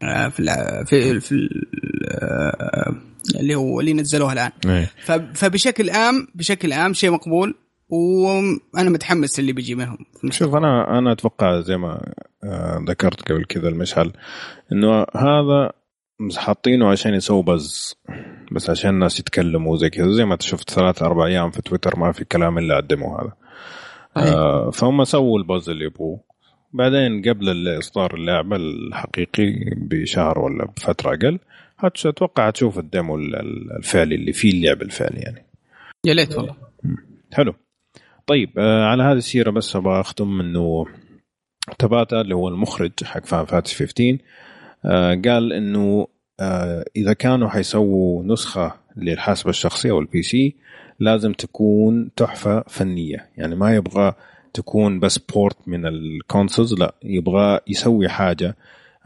في 0.00 0.40
ال 0.40 0.46
في, 0.86 1.20
في 1.20 1.32
ال- 1.32 1.66
آه، 2.10 2.94
اللي 3.40 3.54
هو 3.54 3.80
اللي 3.80 3.92
نزلوه 3.92 4.32
الآن. 4.32 4.50
ف- 5.04 5.12
فبشكل 5.12 5.90
عام 5.90 6.28
بشكل 6.34 6.72
عام 6.72 6.92
شيء 6.94 7.10
مقبول 7.10 7.54
وأنا 7.88 8.90
متحمس 8.90 9.38
اللي 9.38 9.52
بيجي 9.52 9.74
منهم. 9.74 9.98
شوف 10.30 10.54
أنا 10.54 10.98
أنا 10.98 11.12
أتوقع 11.12 11.60
زي 11.60 11.76
ما 11.76 12.12
آه، 12.44 12.84
ذكرت 12.88 13.32
قبل 13.32 13.44
كذا 13.44 13.68
المشعل 13.68 14.12
إنه 14.72 15.06
هذا 15.16 15.72
حاطينه 16.36 16.88
عشان 16.90 17.14
يسووا 17.14 17.42
بز 17.42 17.94
بس 18.52 18.70
عشان 18.70 18.90
الناس 18.90 19.20
يتكلموا 19.20 19.76
زي 19.76 19.90
كذا. 19.90 20.12
زي 20.12 20.24
ما 20.24 20.36
شفت 20.40 20.70
ثلاث 20.70 21.02
أربع 21.02 21.26
أيام 21.26 21.50
في 21.50 21.62
تويتر 21.62 21.98
ما 21.98 22.12
في 22.12 22.24
كلام 22.24 22.58
إلا 22.58 22.76
قدموا 22.76 23.20
هذا. 23.20 23.32
آه 24.16 24.70
فهم 24.70 25.04
سووا 25.04 25.38
البز 25.38 25.68
اللي 25.70 25.84
يبغوه 25.84 26.20
بعدين 26.76 27.22
قبل 27.22 27.78
إصدار 27.78 28.14
اللعبة 28.14 28.56
الحقيقي 28.56 29.52
بشهر 29.76 30.38
ولا 30.38 30.64
بفترة 30.64 31.14
أقل 31.14 31.38
أتوقع 31.84 32.50
تشوف 32.50 32.78
ال 32.78 32.86
demo 32.86 33.16
ال- 33.16 33.36
ال- 33.36 33.72
الفعلي 33.76 34.14
اللي 34.14 34.32
فيه 34.32 34.50
اللعب 34.52 34.82
الفعلي 34.82 35.20
يعني. 35.20 35.46
يا 36.06 36.14
ليت 36.14 36.36
والله. 36.36 36.56
حلو. 37.32 37.54
طيب 38.26 38.50
آه 38.58 38.84
على 38.84 39.02
هذه 39.02 39.16
السيرة 39.16 39.50
بس 39.50 39.76
أبغى 39.76 40.00
أختم 40.00 40.40
إنه 40.40 40.86
Tabata 41.78 42.20
اللي 42.20 42.34
هو 42.34 42.48
المخرج 42.48 42.92
حق 43.04 43.24
Final 43.26 43.44
Fantasy 43.44 43.86
15 43.86 44.18
آه 44.84 45.14
قال 45.24 45.52
إنه 45.52 46.06
آه 46.40 46.84
إذا 46.96 47.12
كانوا 47.12 47.48
حيسووا 47.48 48.24
نسخة 48.24 48.74
للحاسبة 48.96 49.50
الشخصية 49.50 49.92
وال 49.92 50.22
PC 50.22 50.56
لازم 51.00 51.32
تكون 51.32 52.10
تحفة 52.16 52.60
فنية. 52.68 53.28
يعني 53.36 53.54
ما 53.56 53.74
يبغى 53.76 54.14
تكون 54.56 55.00
بس 55.00 55.18
port 55.18 55.56
من 55.66 55.86
ال 55.86 55.96
consoles 55.96 56.74
لا 56.74 56.94
يبغى 57.02 57.60
يسوي 57.66 58.08
حاجة 58.08 58.56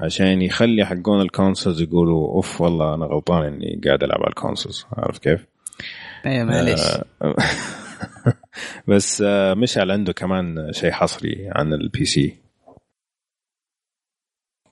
عشان 0.00 0.42
يخلي 0.42 0.84
حقون 0.86 1.20
ال 1.20 1.27
consoles 1.27 1.82
يقولوا 1.82 2.28
أوف 2.28 2.60
والله 2.60 2.94
أنا 2.94 3.06
غلطان 3.06 3.42
إني 3.42 3.80
قاعد 3.84 4.04
ألعب 4.04 4.20
على 4.20 4.28
ال 4.28 4.35
consoles 4.35 4.86
عارف 4.92 5.18
كيف؟ 5.18 5.46
إيه 6.26 6.44
معليش. 6.44 6.80
آه، 7.22 7.34
بس 8.88 9.22
آه، 9.26 9.54
مشعل 9.54 9.90
عنده 9.90 10.12
كمان 10.12 10.72
شيء 10.72 10.90
حصري 10.90 11.50
عن 11.52 11.72
ال 11.72 12.04
PC 12.04 12.36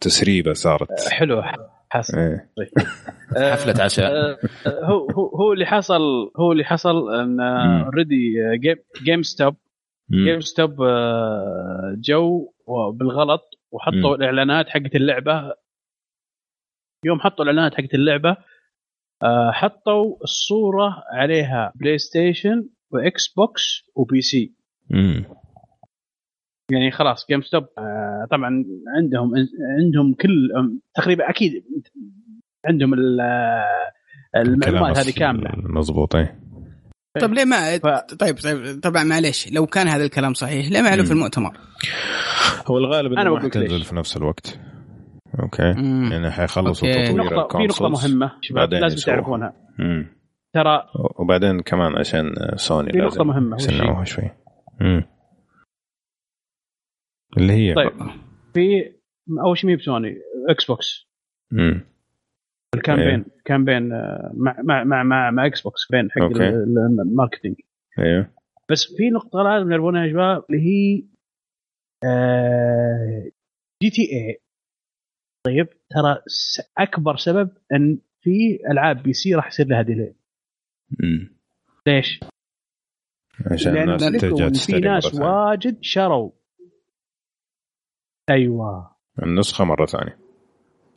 تسريبة 0.00 0.52
صارت. 0.52 1.08
حلو 1.10 1.42
حصل 1.90 2.18
إيه. 2.18 2.48
حفلة 3.52 3.84
عشاء. 3.84 4.12
آه، 4.12 4.38
هو 4.66 5.10
هو 5.10 5.28
هو 5.36 5.52
اللي 5.52 5.66
حصل 5.66 6.30
هو 6.36 6.52
اللي 6.52 6.64
حصل 6.64 7.14
إن. 7.14 7.40
already 7.40 8.34
GameStop. 9.04 9.56
GameStop 10.10 10.82
آه، 10.82 11.94
جو 11.98 12.52
بالغلط 12.92 13.42
وحطوا 13.72 14.08
مم. 14.08 14.14
الإعلانات 14.14 14.68
حقت 14.68 14.94
اللعبة. 14.94 15.52
يوم 17.06 17.20
حطوا 17.20 17.44
الإعلانات 17.44 17.74
حقت 17.74 17.94
اللعبة 17.94 18.36
آه، 19.22 19.50
حطوا 19.50 20.16
الصورة 20.22 21.02
عليها 21.12 21.72
PlayStation 21.74 22.68
و 22.90 23.28
Xbox 23.34 23.79
و 23.79 23.90
PC 23.94 24.54
مم. 24.90 25.24
يعني 26.72 26.90
خلاص 26.90 27.26
GameStop 27.30 27.66
آه، 27.78 28.26
طبعا 28.30 28.64
عندهم 28.96 29.32
عندهم 29.78 30.14
كل 30.14 30.48
تقريبا 30.94 31.30
أكيد 31.30 31.64
عندهم 32.66 32.94
ال- 32.94 33.20
المعلومات 34.36 34.98
هذه 34.98 35.12
كاملة. 35.18 35.50
مضبوط 35.56 36.16
إيه. 36.16 36.40
طيب 37.14 37.32
ليه 37.34 37.44
ما 37.44 37.78
ف- 37.78 38.14
طيب 38.14 38.36
طيب 38.38 38.80
طبعا 38.80 39.04
معليش 39.04 39.52
لو 39.52 39.66
كان 39.66 39.88
هذا 39.88 40.04
الكلام 40.04 40.34
صحيح 40.34 40.70
ليه 40.70 40.82
ما 40.82 40.88
قالوا 40.90 41.04
في. 41.04 41.12
المؤتمر؟ 41.12 41.56
هو 42.66 42.78
الغالب 42.78 43.12
إنه 43.12 43.34
ما 43.34 43.40
حتنزل. 43.40 43.84
في 43.84 43.94
نفس 43.94 44.16
الوقت 44.16 44.58
أوكي 45.42 45.72
مم. 45.76 46.12
يعني 46.12 46.30
حيخلصوا 46.30 46.88
أوكي. 46.88 47.04
تطوير 47.06 47.24
نقطة 47.24 47.58
في 47.58 47.64
نقطة 47.64 47.88
مهمة 47.88 48.32
شباب 48.40 48.60
بعدين 48.60 48.80
لازم 48.80 48.96
يسووها. 48.96 49.16
تعرفونها 49.16 49.52
مم. 49.78 50.06
ترى 50.54 50.82
وبعدين 51.18 51.60
كمان 51.60 51.96
عشان 51.98 52.34
سوني 52.56 52.92
في 52.92 52.98
نقطة 52.98 53.24
مهمة،؟ 53.24 53.56
يسنعوها 53.56 54.04
شوي 54.04 54.30
مم. 54.80 55.04
اللي 57.36 57.52
هي 57.52 57.74
طيب 57.74 57.92
في 58.54 58.60
اول 59.46 59.58
شيء 59.58 59.70
مي 59.70 59.76
بسوني 59.76 60.14
إكس 60.50 60.64
بوكس 60.64 61.08
مم. 61.52 61.84
الكامبين 62.74 63.24
كامبين 63.44 63.92
آه، 63.92 64.32
مع 64.34 64.56
مع 64.62 64.84
مع 64.84 65.02
مع, 65.02 65.30
مع 65.30 65.46
إكس 65.46 65.60
بوكس 65.60 65.80
بين 65.90 66.10
حق 66.10 66.22
الماركتينج. 66.22 67.56
أيوه 67.98 68.30
بس 68.70 68.94
في 68.96 69.10
نقطة 69.10 69.42
لازم 69.42 69.70
تعرفونها 69.70 70.06
يا 70.06 70.12
شباب 70.12 70.44
اللي 70.50 70.62
هي 70.62 71.04
آه، 72.04 73.30
GTA 73.82 74.40
طيب 75.46 75.68
ترى 75.90 76.22
أكبر 76.78 77.16
سبب 77.16 77.50
إن 77.72 77.98
في 78.20 78.58
ألعاب 78.70 79.02
PC 79.02 79.34
راح 79.34 79.46
يصير 79.46 79.66
لها 79.66 79.82
delay. 79.82 80.14
ليش؟ 81.86 82.20
عشان 83.52 83.76
الناس 83.76 84.20
ترجع 84.20 84.48
في 84.48 84.80
ناس. 84.80 85.14
واجد 85.14 85.78
شروا. 85.80 86.30
أيوه. 88.30 88.96
النسخة 89.22 89.64
مرة 89.64 89.86
ثانية. 89.86 90.27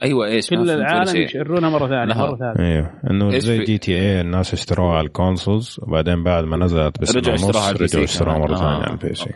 أيوه 0.04 0.28
إيش؟ 0.28 0.50
كل 0.50 0.70
العالم 0.70 1.16
يشترونها 1.22 1.70
مرة 1.70 1.88
ثانية 1.88 2.06
لها. 2.06 2.18
مرة 2.18 2.36
ثانية. 2.36 2.70
أيوه. 2.74 2.92
إنه 3.12 3.40
زي 3.40 3.64
GTA 3.64 4.22
الناس 4.22 4.54
اشتروها 4.54 4.98
على 4.98 5.08
ال 5.08 5.16
consoles 5.16 5.80
وبعدين 5.82 6.24
بعد 6.24 6.44
ما 6.44 6.58
نزلت 6.58 7.02
بس 7.02 7.16
رجعوا 7.16 7.36
اشتروها 7.36 7.72
رجعوا 7.72 8.04
اشتروها 8.04 8.36
آه. 8.36 8.56
ثانية 8.56 8.84
على 8.84 8.92
ال 8.94 9.16
PC. 9.16 9.30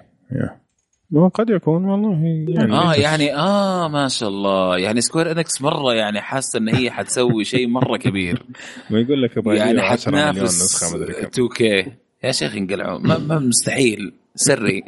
مو 1.11 1.27
قد 1.27 1.49
يكون 1.49 1.85
والله 1.85 2.23
يعني 2.47 2.73
آه 2.73 2.93
يعني 2.93 3.35
آه 3.35 3.87
ما 3.87 4.07
شاء 4.07 4.29
الله. 4.29 4.77
يعني 4.77 5.01
Square 5.01 5.31
Enix 5.31 5.61
مرة 5.61 5.93
يعني 5.93 6.21
حاسة 6.21 6.59
إن 6.59 6.75
هي 6.75 6.91
حتسوي 6.91 7.43
شيء 7.43 7.67
مرة 7.67 7.97
كبير. 7.97 8.43
ما 8.89 8.99
يقول 8.99 9.21
لك 9.23 9.37
أبغى 9.37 9.57
يعني 9.57 9.81
10 9.81 10.11
مليون 10.11 10.27
حتنافس 10.27 10.63
نسخة 10.63 10.97
مدري 10.97 11.13
كم. 11.13 11.27
2K 11.27 11.91
يا 12.23 12.31
شيخ 12.31 12.55
انقلعوا. 12.55 12.99
ما, 12.99 13.17
ما 13.17 13.39
مستحيل. 13.39 14.13
سري. 14.35 14.83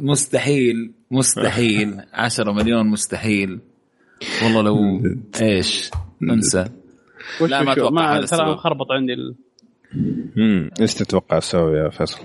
مستحيل. 0.00 0.92
مستحيل. 1.10 2.00
10 2.14 2.52
مليون 2.52 2.86
مستحيل. 2.86 3.60
والله 4.44 4.62
لو 4.62 5.02
إيش 5.40 5.90
ننسى 6.22 6.64
وش 7.40 7.50
لا، 7.50 7.62
ما 7.62 7.72
أتوقع 7.72 8.12
هذا 8.12 8.26
ترى 8.26 8.42
السبب. 8.42 8.56
خربط 8.56 8.86
عندي 8.90 9.12
ال... 9.12 9.34
امم 10.38 10.70
إيش 10.80 10.94
تتوقع 10.94 11.38
السبب 11.38 11.74
يا 11.74 11.88
فيصل؟ 11.88 12.20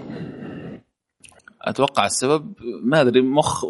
أتوقع 1.61 2.05
السبب 2.05 2.53
ما 2.83 3.01
أدري 3.01 3.21
مخ 3.21 3.65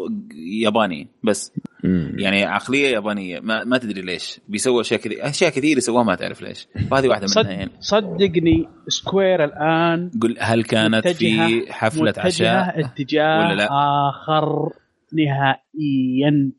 ياباني 0.62 1.08
بس 1.22 1.52
مم. 1.84 2.16
يعني 2.18 2.44
عقلية 2.44 2.88
يابانية 2.88 3.40
ما, 3.40 3.64
ما 3.64 3.78
تدري 3.78 4.02
ليش. 4.02 4.40
بيسووا 4.48 4.80
أشياء 4.80 5.00
كثير 5.00 5.28
أشياء 5.28 5.50
كثير 5.50 5.78
يسووها 5.78 6.02
ما 6.02 6.14
تعرف 6.14 6.42
ليش. 6.42 6.68
فهذه 6.90 7.08
واحدة 7.08 7.26
صد... 7.26 7.44
منها 7.44 7.52
يعني. 7.52 7.70
صدقني 7.80 8.68
سكوير 8.88 9.44
الآن 9.44 10.10
قل 10.22 10.36
هل 10.40 10.64
كانت 10.64 11.08
في 11.08 11.62
حفلة 11.72 12.14
عشاء؟ 12.18 12.80
اتجاه 12.80 13.38
ولا 13.38 13.54
لا؟ 13.54 13.68
آخر 14.08 14.72
نهائيا. 15.12 16.52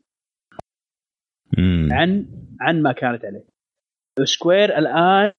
مم. 1.58 1.88
عن 1.92 2.26
عن 2.60 2.82
ما 2.82 2.92
كانت 2.92 3.24
عليه 3.24 3.44
Square 4.24 4.78
الآن 4.78 5.32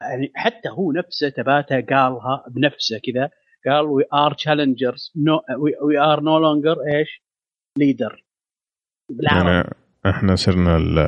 يعني 0.00 0.32
حتى 0.34 0.68
هو 0.68 0.92
نفسه 0.92 1.28
Tabata 1.28 1.80
قالها 1.80 2.44
بنفسه 2.50 3.00
كذا 3.04 3.30
قال 3.66 3.84
we 3.84 4.04
are 4.14 4.34
challengers 4.34 5.12
we 5.82 5.98
are 5.98 6.20
no 6.20 6.38
longer 6.38 6.76
إيش؟ 6.80 7.22
leader 7.78 8.24
بالعربي 9.10 9.50
يعني 9.50 9.74
إحنا 10.06 10.36
صرنا 10.36 10.76
ال 10.76 10.98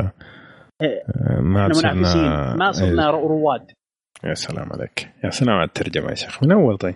إيه. 0.83 1.05
ما 1.41 1.73
صرنا 1.73 2.57
ما 2.57 2.73
صرنا 2.73 3.05
إيه. 3.05 3.11
رواد 3.11 3.73
يا 4.25 4.35
سلام 4.35 4.73
عليك 4.73 5.15
يا 5.25 5.31
سلام 5.31 5.55
على 5.55 5.66
الترجمة 5.69 6.11
يا 6.11 6.15
شيخ 6.15 6.43
من 6.43 6.53
أول 6.53 6.79
طيب 6.79 6.95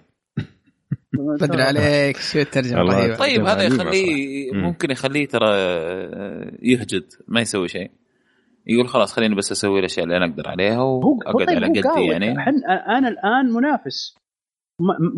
بدري 1.40 1.62
عليك 1.62 2.16
شو 2.16 2.38
الترجمه 2.38 3.16
طيب 3.16 3.44
هذا 3.44 3.62
يخليه. 3.62 4.52
ممكن 4.52 4.90
يخليه 4.90 5.26
ترى 5.28 5.48
يهجد 6.62 7.04
ما 7.28 7.40
يسوي 7.40 7.68
شيء. 7.68 7.90
يقول 8.66 8.88
خلاص 8.88 9.12
خليني 9.12 9.34
بس 9.34 9.52
أسوي 9.52 9.78
الأشياء 9.78 10.04
اللي 10.04 10.16
أنا 10.16 10.26
أقدر 10.26 10.48
عليها 10.48 10.76
هو 10.76 11.00
واقعد 11.10 11.46
طيب 11.46 11.56
على 11.56 11.66
قدي. 11.80 12.04
يعني. 12.12 12.40
حن 12.40 12.64
أنا 12.88 13.08
الآن 13.08 13.52
منافس. 13.52 14.14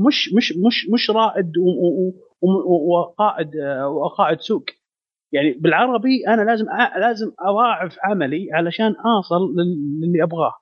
مش 0.08 0.34
مش 0.36 0.52
مش 0.66 0.86
مش 0.92 1.10
رائد 1.10 1.52
و- 1.58 1.62
و- 1.86 2.14
و- 2.42 2.98
وقائد 2.98 3.48
وقائد 4.02 4.40
سوق. 4.40 4.64
يعني 5.32 5.52
بالعربي 5.60 6.26
أنا 6.28 6.42
لازم 6.42 6.64
أ- 6.66 6.98
لازم 7.00 7.26
أضاعف 7.40 7.96
عملي 8.04 8.48
علشان 8.52 8.86
اوصل 8.86 9.54
لل- 9.56 10.00
للي 10.08 10.22
أبغاه. 10.22 10.52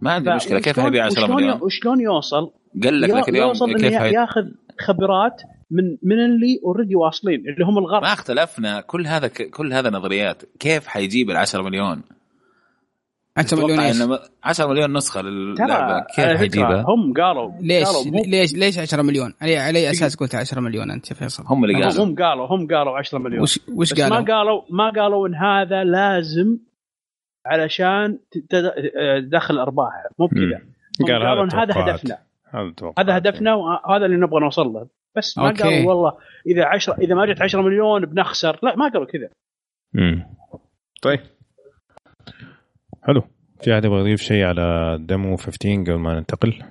ما 0.00 0.12
عندي 0.12 0.30
مشكلة. 0.34 0.60
كيف 0.60 0.80
حيبيع 0.80 1.04
10 1.04 1.22
وشلون- 1.24 1.36
مليون؟ 1.36 1.62
وشلون 1.62 2.00
يوصل؟ 2.00 2.50
قال 2.84 3.00
لك 3.00 3.10
لك 3.10 3.28
اليوم 3.28 3.48
يوصل 3.48 3.74
كيف 3.74 3.84
انه 3.92 3.98
حي... 3.98 4.12
ياخذ 4.14 4.42
خبرات 4.80 5.42
من 5.70 5.84
من 6.02 6.24
اللي 6.24 6.60
already 6.64 6.96
واصلين 6.96 7.40
اللي 7.40 7.64
هم 7.64 7.78
الغرب. 7.78 8.02
ما 8.02 8.12
اختلفنا. 8.12 8.80
كل 8.80 9.06
هذا 9.06 9.26
ك... 9.28 9.50
كل 9.50 9.72
هذا 9.72 9.90
نظريات. 9.90 10.42
كيف 10.60 10.86
حيجيب 10.86 11.30
ال 11.30 11.36
10 11.36 11.62
مليون 11.62 12.02
10 13.36 13.64
مليون 13.64 13.80
إيش؟ 13.80 14.02
إنه 14.02 14.18
10 14.44 14.66
مليون 14.66 14.96
نسخة 14.96 15.22
للعبة. 15.22 16.00
كيف 16.16 16.24
فكرة 16.24 16.38
حيجيبها؟ 16.38 16.84
هم 16.88 17.12
قالوا 17.12 17.50
ليش 17.60 17.84
قالوا 17.86 18.22
ليش 18.26 18.54
ليش 18.54 18.78
10 18.78 19.02
مليون؟ 19.02 19.34
على 19.42 19.56
على 19.56 19.78
اي 19.78 19.90
أساس 19.90 20.16
قلت 20.16 20.34
10 20.34 20.60
مليون 20.60 20.90
أنت 20.90 21.10
يا 21.10 21.14
فيصل؟ 21.16 21.44
هم 21.46 21.64
اللي 21.64 21.84
قالوا. 21.84 22.04
هم 22.04 22.14
قالوا 22.14 22.46
هم 22.46 22.66
قالوا 22.66 22.98
10 22.98 23.18
مليون. 23.18 23.42
وش 23.42 23.60
وش 23.74 23.92
بس 23.92 24.00
ما 24.00 24.06
قالوا؟ 24.08 24.26
قالوا 24.36 24.62
ما 24.70 24.90
قالوا 25.02 25.28
إن 25.28 25.34
هذا 25.34 25.84
لازم 25.84 26.58
علشان 27.46 28.18
تد- 28.50 28.72
دخل 29.30 29.58
ارباح 29.58 29.90
مو 30.18 30.26
بكذا. 30.26 30.60
قال 31.08 31.22
هذا 31.54 31.74
هذا. 31.74 31.92
هدفنا. 31.94 32.18
هذا 32.98 33.16
هدفنا 33.16 33.54
وهذا 33.54 34.06
اللي 34.06 34.16
نبغى 34.16 34.40
نوصل 34.40 34.66
له. 34.66 34.86
بس 35.16 35.38
ما. 35.38 35.44
قالوا 35.44 35.88
والله 35.88 36.12
إذا 36.46 36.64
10 36.64 36.94
إذا 37.00 37.14
ما 37.14 37.26
جت 37.26 37.42
10 37.42 37.62
مليون 37.62 38.06
بنخسر. 38.06 38.58
لا 38.62 38.76
ما 38.76 38.88
قالوا 38.88 39.06
كذا. 39.06 39.28
مم. 39.94 40.26
طيب. 41.02 41.20
حلو. 43.02 43.22
في 43.62 43.74
أحد 43.74 43.84
يبغى 43.84 44.00
يضيف 44.00 44.20
شيء 44.22 44.44
على 44.44 44.98
ديمو 45.00 45.36
15 45.36 45.82
قبل 45.82 45.94
ما 45.98 46.14
ننتقل؟ 46.14 46.62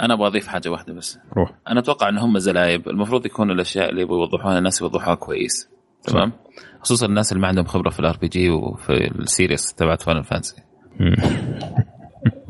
أنا 0.00 0.14
أبغى 0.14 0.26
أضيف 0.26 0.46
حاجة 0.46 0.68
واحدة 0.68 0.94
بس. 0.94 1.18
روح. 1.36 1.50
أنا 1.68 1.80
أتوقع 1.80 2.08
إن 2.08 2.18
هم 2.18 2.38
زلايب. 2.38 2.88
المفروض 2.88 3.26
يكون 3.26 3.50
الأشياء 3.50 3.90
اللي 3.90 4.02
يبغوا 4.02 4.18
يوضحوها 4.18 4.58
الناس 4.58 4.80
يوضحوها 4.82 5.14
كويس. 5.14 5.70
تمام؟ 6.04 6.32
خصوصا 6.80 7.06
الناس 7.06 7.32
اللي 7.32 7.40
ما 7.42 7.48
عندهم 7.48 7.64
خبرة 7.64 7.90
في 7.90 8.00
ال 8.00 8.16
RPG 8.16 8.50
وفي 8.50 8.92
ال 9.18 9.26
series 9.26 9.74
تبعت 9.74 10.02
Final 10.02 10.22
Fantasy. 10.22 10.54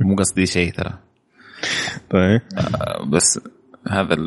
مو 0.01 0.17
قصدي 0.17 0.47
شيء 0.47 0.73
ترى 0.73 0.99
طيب 2.11 2.41
آه، 2.59 3.05
بس 3.05 3.41
هذا 3.89 4.15
ال... 4.15 4.27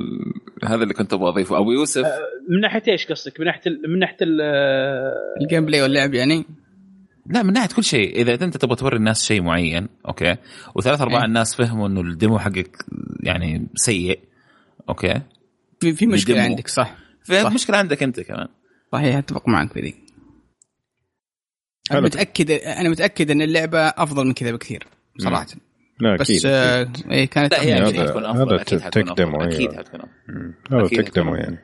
هذا 0.64 0.84
اللي 0.84 0.94
كنت 0.94 1.14
أبغى 1.14 1.30
أضيفه 1.30 1.58
أبو 1.58 1.72
يوسف 1.72 2.06
من 2.50 2.60
ناحية 2.62 2.84
إيش 2.88 3.08
قصدك؟ 3.08 3.40
من 3.40 3.46
ناحية 3.46 3.62
ال- 3.68 3.82
من 3.94 4.00
ناحية 4.00 4.18
ال- 4.22 4.42
ال 5.42 5.66
gameplay 5.66 5.82
واللعب 5.82 6.14
يعني؟ 6.14 6.46
لا 7.26 7.44
من 7.44 7.54
ناحية 7.54 7.76
كل 7.76 7.84
شيء 7.84 8.22
إذا 8.22 8.46
أنت 8.46 8.58
تبغى 8.58 8.76
توري 8.76 8.98
الناس 8.98 9.26
شيء 9.26 9.42
معين 9.42 9.88
okay 10.08 10.36
وثلاث 10.76 11.02
أرباع 11.02 11.20
إيه. 11.20 11.26
الناس 11.26 11.56
فهموا 11.56 11.88
إنه 11.88 12.02
ال 12.02 12.09
demo 12.09 12.40
حقك 12.40 12.78
يعني 13.24 13.68
سيء 13.76 14.20
okay 14.90 15.22
في 15.80 15.94
في 15.94 16.06
مشكلة 16.08 16.36
ال 16.36 16.38
demo. 16.38 16.50
عندك 16.56 16.68
صح 16.68 16.96
في 17.24 17.42
صح. 17.44 17.52
مشكلة 17.54 17.78
عندك 17.78 18.04
أنت 18.04 18.20
كمان 18.20 18.48
صحيح 18.92 19.16
أتفق 19.16 19.48
معك 19.48 19.76
بذي 19.76 19.96
أنا 21.92 22.00
حلو. 22.00 22.02
متأكد 22.02 22.52
أنا 22.52 22.90
متأكد 22.90 23.32
أن 23.32 23.42
اللعبة 23.42 23.80
أفضل 23.80 24.26
من 24.26 24.34
كذا 24.34 24.52
بكثير 24.52 24.88
صراحة 25.18 25.46
لا 26.00 26.16
بس 26.16 26.30
أكيد 26.32 26.42
آه 26.46 26.88
إيه 27.12 27.26
كانت 27.26 27.54
لا 27.54 27.62
هي 27.64 27.74
هذا- 27.74 27.88
أكيد 27.90 28.02
حتكون 28.02 28.26
أفضل 28.26 28.54
هذا 28.54 28.62
أكيد 28.62 28.82
حتكون 28.82 29.06
tech 29.06 29.18
demo،. 29.18 29.42
أكيد 29.42 29.74
حتكون. 29.74 30.00
مم. 30.28 30.54
هذا 30.72 30.88
tech 30.88 31.14
demo. 31.16 31.36
يعني. 31.36 31.58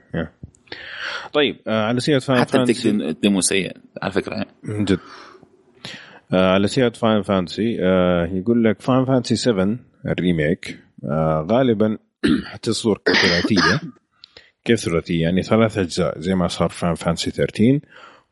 طيب 1.34 1.58
آه 1.68 1.84
على 1.86 2.00
سيرة 2.00 2.20
Final 2.20 2.40
حتى 2.40 2.58
ال 2.58 2.62
tech- 2.62 2.86
ال 2.86 2.97
demo 2.97 3.42
سيء 3.42 3.78
على 4.02 4.12
فكرة 4.12 4.34
يعني. 4.34 4.50
من 4.64 4.86
جد 4.86 5.00
آه 6.34 6.52
على 6.54 6.68
سيرة 6.68 6.90
Final 6.90 7.22
Fantasy 7.22 7.78
آه 7.82 8.26
يقول 8.34 8.64
لك 8.64 8.82
Final 8.82 9.06
Fantasy 9.06 9.36
7 9.36 9.78
ال 10.08 10.18
remake 10.18 10.80
آه 11.04 11.48
غالبا 11.52 11.98
حتصدر 12.52 12.98
كثلاثيه 13.06 13.82
كيف 14.68 14.80
ثلاثيه 14.80 15.22
يعني 15.22 15.44
ثلاث 15.44 15.78
أجزاء 15.78 16.20
زي 16.20 16.36
ما 16.36 16.48
صار 16.48 16.70
Final 16.70 16.94
Fantasy 16.96 17.32
13 17.32 17.80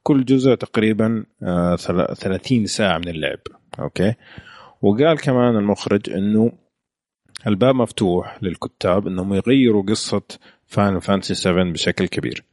كل 0.03 0.25
جزء 0.25 0.55
تقريبا 0.55 1.25
آه 1.43 1.75
ثلا- 1.75 2.13
30 2.13 2.65
ساعة 2.65 2.97
من 2.97 3.07
اللعب. 3.07 3.39
okay؟ 3.79 4.13
وقال 4.81 5.17
كمان 5.17 5.55
المخرج 5.55 6.09
إنه 6.09 6.51
الباب 7.47 7.75
مفتوح 7.75 8.37
للكتاب 8.43 9.07
إنهم 9.07 9.33
يغيروا 9.33 9.83
قصة 9.83 10.21
Final 10.65 10.99
Fantasy 10.99 11.33
7 11.33 11.71
بشكل 11.71 12.07
كبير. 12.07 12.43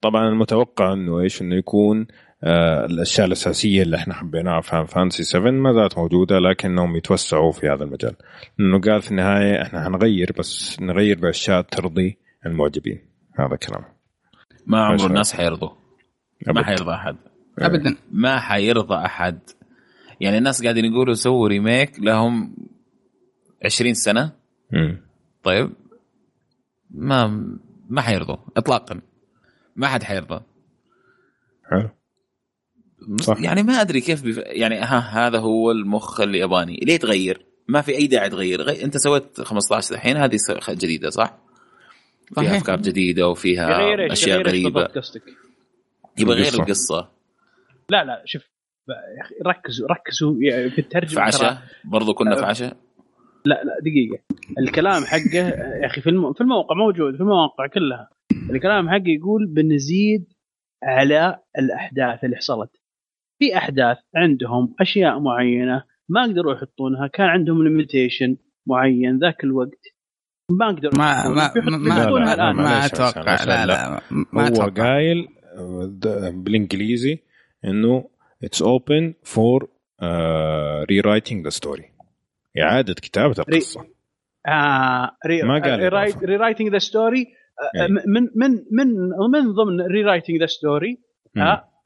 طبعا 0.00 0.28
المتوقع 0.28 0.92
إنه 0.92 1.20
إيش؟ 1.20 1.42
إنه 1.42 1.54
يكون 1.56 2.06
آه 2.44 2.86
الأشياء 2.86 3.26
الأساسية 3.26 3.82
اللي 3.82 3.96
إحنا 3.96 4.14
حبيناها 4.14 4.60
في 4.60 4.68
Final 4.70 4.84
Fantasy 4.86 5.22
7 5.22 5.50
ما 5.50 5.72
زالت 5.72 5.98
موجودة 5.98 6.38
لكنهم 6.38 6.96
يتوسعوا 6.96 7.52
في 7.52 7.68
هذا 7.68 7.84
المجال. 7.84 8.14
لأنه 8.58 8.80
قال 8.80 9.02
في 9.02 9.10
النهاية 9.10 9.62
إحنا 9.62 9.84
حنغير 9.84 10.32
بس 10.38 10.80
نغير 10.80 11.18
بأشياء 11.18 11.60
ترضي 11.62 12.18
المعجبين 12.46 12.98
هذا 13.38 13.56
كلام. 13.56 13.84
ما 14.66 14.84
عمره 14.84 14.96
شاء 14.96 15.06
الناس 15.06 15.32
حيرضوا. 15.34 15.70
ما. 16.46 16.64
حيرضى 16.64 16.90
أحد. 16.90 17.16
ابدا. 17.58 17.96
ما 18.10 18.40
حيرضى 18.40 18.94
أحد. 18.94 19.38
يعني 20.20 20.38
الناس 20.38 20.62
قاعدين 20.62 20.84
يقولوا 20.84 21.14
سووا 21.14 21.48
ريميك 21.48 22.00
لهم 22.00 22.56
20 23.64 23.94
سنة. 23.94 24.32
مم. 24.72 25.02
طيب. 25.42 25.72
ما 26.90 27.26
ما 27.88 28.00
حيرضوا. 28.00 28.36
اطلاقا. 28.56 29.00
ما 29.76 29.86
حد 29.86 30.02
حيرضى. 30.02 30.40
حلو. 31.70 31.90
صح. 33.20 33.40
يعني 33.40 33.62
ما 33.62 33.80
أدري 33.80 34.00
كيف 34.00 34.22
بف... 34.22 34.38
يعني 34.38 34.78
ها 34.78 34.98
هذا 34.98 35.38
هو 35.38 35.70
المخ 35.70 36.20
الياباني. 36.20 36.76
ليه 36.82 36.96
تغير؟ 36.96 37.46
ما 37.68 37.80
في 37.80 37.96
أي 37.96 38.06
داعي 38.06 38.30
تغير. 38.30 38.62
غي... 38.62 38.84
أنت 38.84 38.96
سويت 38.96 39.40
15 39.40 39.94
الحين 39.94 40.16
هذه 40.16 40.38
جديدة 40.68 41.10
صح؟ 41.10 41.45
فيها. 42.34 42.56
أفكار 42.56 42.80
جديدة 42.80 43.28
وفيها؟ 43.28 44.12
أشياء 44.12 44.42
غريبة. 44.42 44.84
قصدك؟ 44.84 45.22
يبغى 46.18 46.34
غير 46.34 46.44
القصة. 46.44 46.62
القصة. 46.62 47.10
لا 47.90 48.04
لا 48.04 48.22
شوف 48.24 48.42
يا 48.88 49.22
أخي 49.22 49.34
ركزوا 49.46 49.88
ركزوا 49.88 50.34
في 50.68 50.78
الترجمة 50.78 51.14
في 51.14 51.20
عشاء 51.20 51.62
برضو 51.84 52.14
كنا 52.14 52.36
في 52.36 52.44
عشاء 52.44 52.76
لا 53.44 53.64
لا 53.64 53.78
دقيقة. 53.80 54.24
الكلام 54.58 55.04
حقه 55.04 55.48
يا 55.80 55.86
أخي 55.86 56.00
في 56.00 56.10
الم... 56.10 56.32
في 56.32 56.40
الموقع 56.40 56.74
موجود 56.76 57.14
في 57.14 57.20
المواقع 57.20 57.66
كلها. 57.66 58.08
الكلام 58.50 58.88
حقه 58.88 59.08
يقول 59.08 59.46
بنزيد 59.46 60.32
على 60.82 61.38
الأحداث 61.58 62.24
اللي 62.24 62.36
حصلت. 62.36 62.70
في 63.38 63.56
أحداث 63.56 63.98
عندهم 64.14 64.74
أشياء 64.80 65.20
معينة 65.20 65.84
ما 66.08 66.22
قدروا 66.22 66.54
يحطونها 66.54 67.06
كان 67.06 67.26
عندهم 67.26 67.64
ليميتيشن 67.64 68.36
معين 68.66 69.18
ذاك 69.18 69.44
الوقت. 69.44 69.85
ما 70.50 70.66
أقدر 70.66 70.90
ما 70.98 71.28
ما 71.28 71.52
ما 71.78 72.52
ما, 72.52 72.86
أتوقع 72.86 73.44
لا 73.44 73.66
لا 73.66 74.00
ما 74.10 74.48
هو 74.48 74.70
قايل 74.76 75.28
آه، 75.56 76.30
بالإنجليزي 76.34 77.18
إنه 77.64 78.08
it's 78.44 78.62
open 78.62 79.14
for 79.22 79.68
rewriting 80.90 81.44
the 81.44 81.50
story 81.50 81.84
إعادة 82.60 82.94
كتابة 82.94 83.34
القصة. 83.38 83.80
آه 84.46 85.16
re 85.26 85.42
ما 85.42 85.58
قال 85.58 85.92
rewriting 86.24 86.68
the 86.68 86.78
story. 86.78 87.26
من 88.06 88.22
من 88.36 88.50
من 88.72 88.88
من 89.32 89.52
ضمن 89.52 89.80
rewriting 89.80 90.40
the 90.40 90.46
story. 90.46 90.98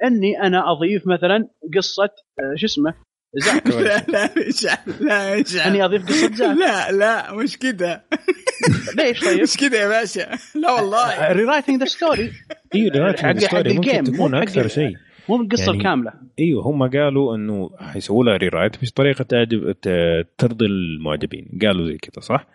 إني 0.05 0.43
أنا 0.43 0.73
أضيف 0.73 1.07
مثلا 1.07 1.49
قصة 1.77 2.11
آه، 2.39 2.55
شو 2.57 2.67
اسمه؟ 2.67 2.95
لا 3.81 4.05
لا 4.09 4.49
اشعل 4.49 4.77
لا 5.01 5.41
اشعل 5.41 5.71
اني 5.71 5.85
اضيف 5.85 6.07
قصه 6.07 6.35
زاك 6.35 6.57
لا 6.59 6.93
لا 6.93 7.35
مش 7.35 7.59
كذا 7.59 8.03
ليش 8.99 9.21
طيب؟ 9.25 9.43
مش 9.43 9.57
كذا 9.57 9.79
يا 9.83 9.89
باشا. 9.89 10.29
لا 10.55 10.71
والله. 10.73 11.33
rewriting 11.33 11.79
the 11.81 11.85
story 11.85 12.33
إيوه 12.75 12.97
rewrite 12.99 13.17
حق- 13.17 13.29
ال 13.29 13.35
story 13.35 13.65
حق 13.71 13.77
ممكن 13.77 13.91
ال 13.91 13.93
game، 13.93 14.05
تكون 14.15 14.35
أكثر 14.35 14.69
شيء. 14.69 14.95
مو 15.29 15.37
القصة 15.43 15.65
يعني- 15.65 15.79
الكامله 15.79 16.13
إيوه 16.39 16.63
هم 16.67 16.83
قالوا 16.91 17.37
إنه 17.37 17.71
حيسووا 17.79 18.25
لها 18.25 18.37
rewrite 18.37 18.77
بطريقه 18.85 19.23
تعجب 19.23 19.75
ترضي 20.39 20.67
المعجبين. 20.67 21.59
قالوا 21.63 21.87
زي 21.87 21.99
كذا 21.99 22.21
صح؟ 22.23 22.47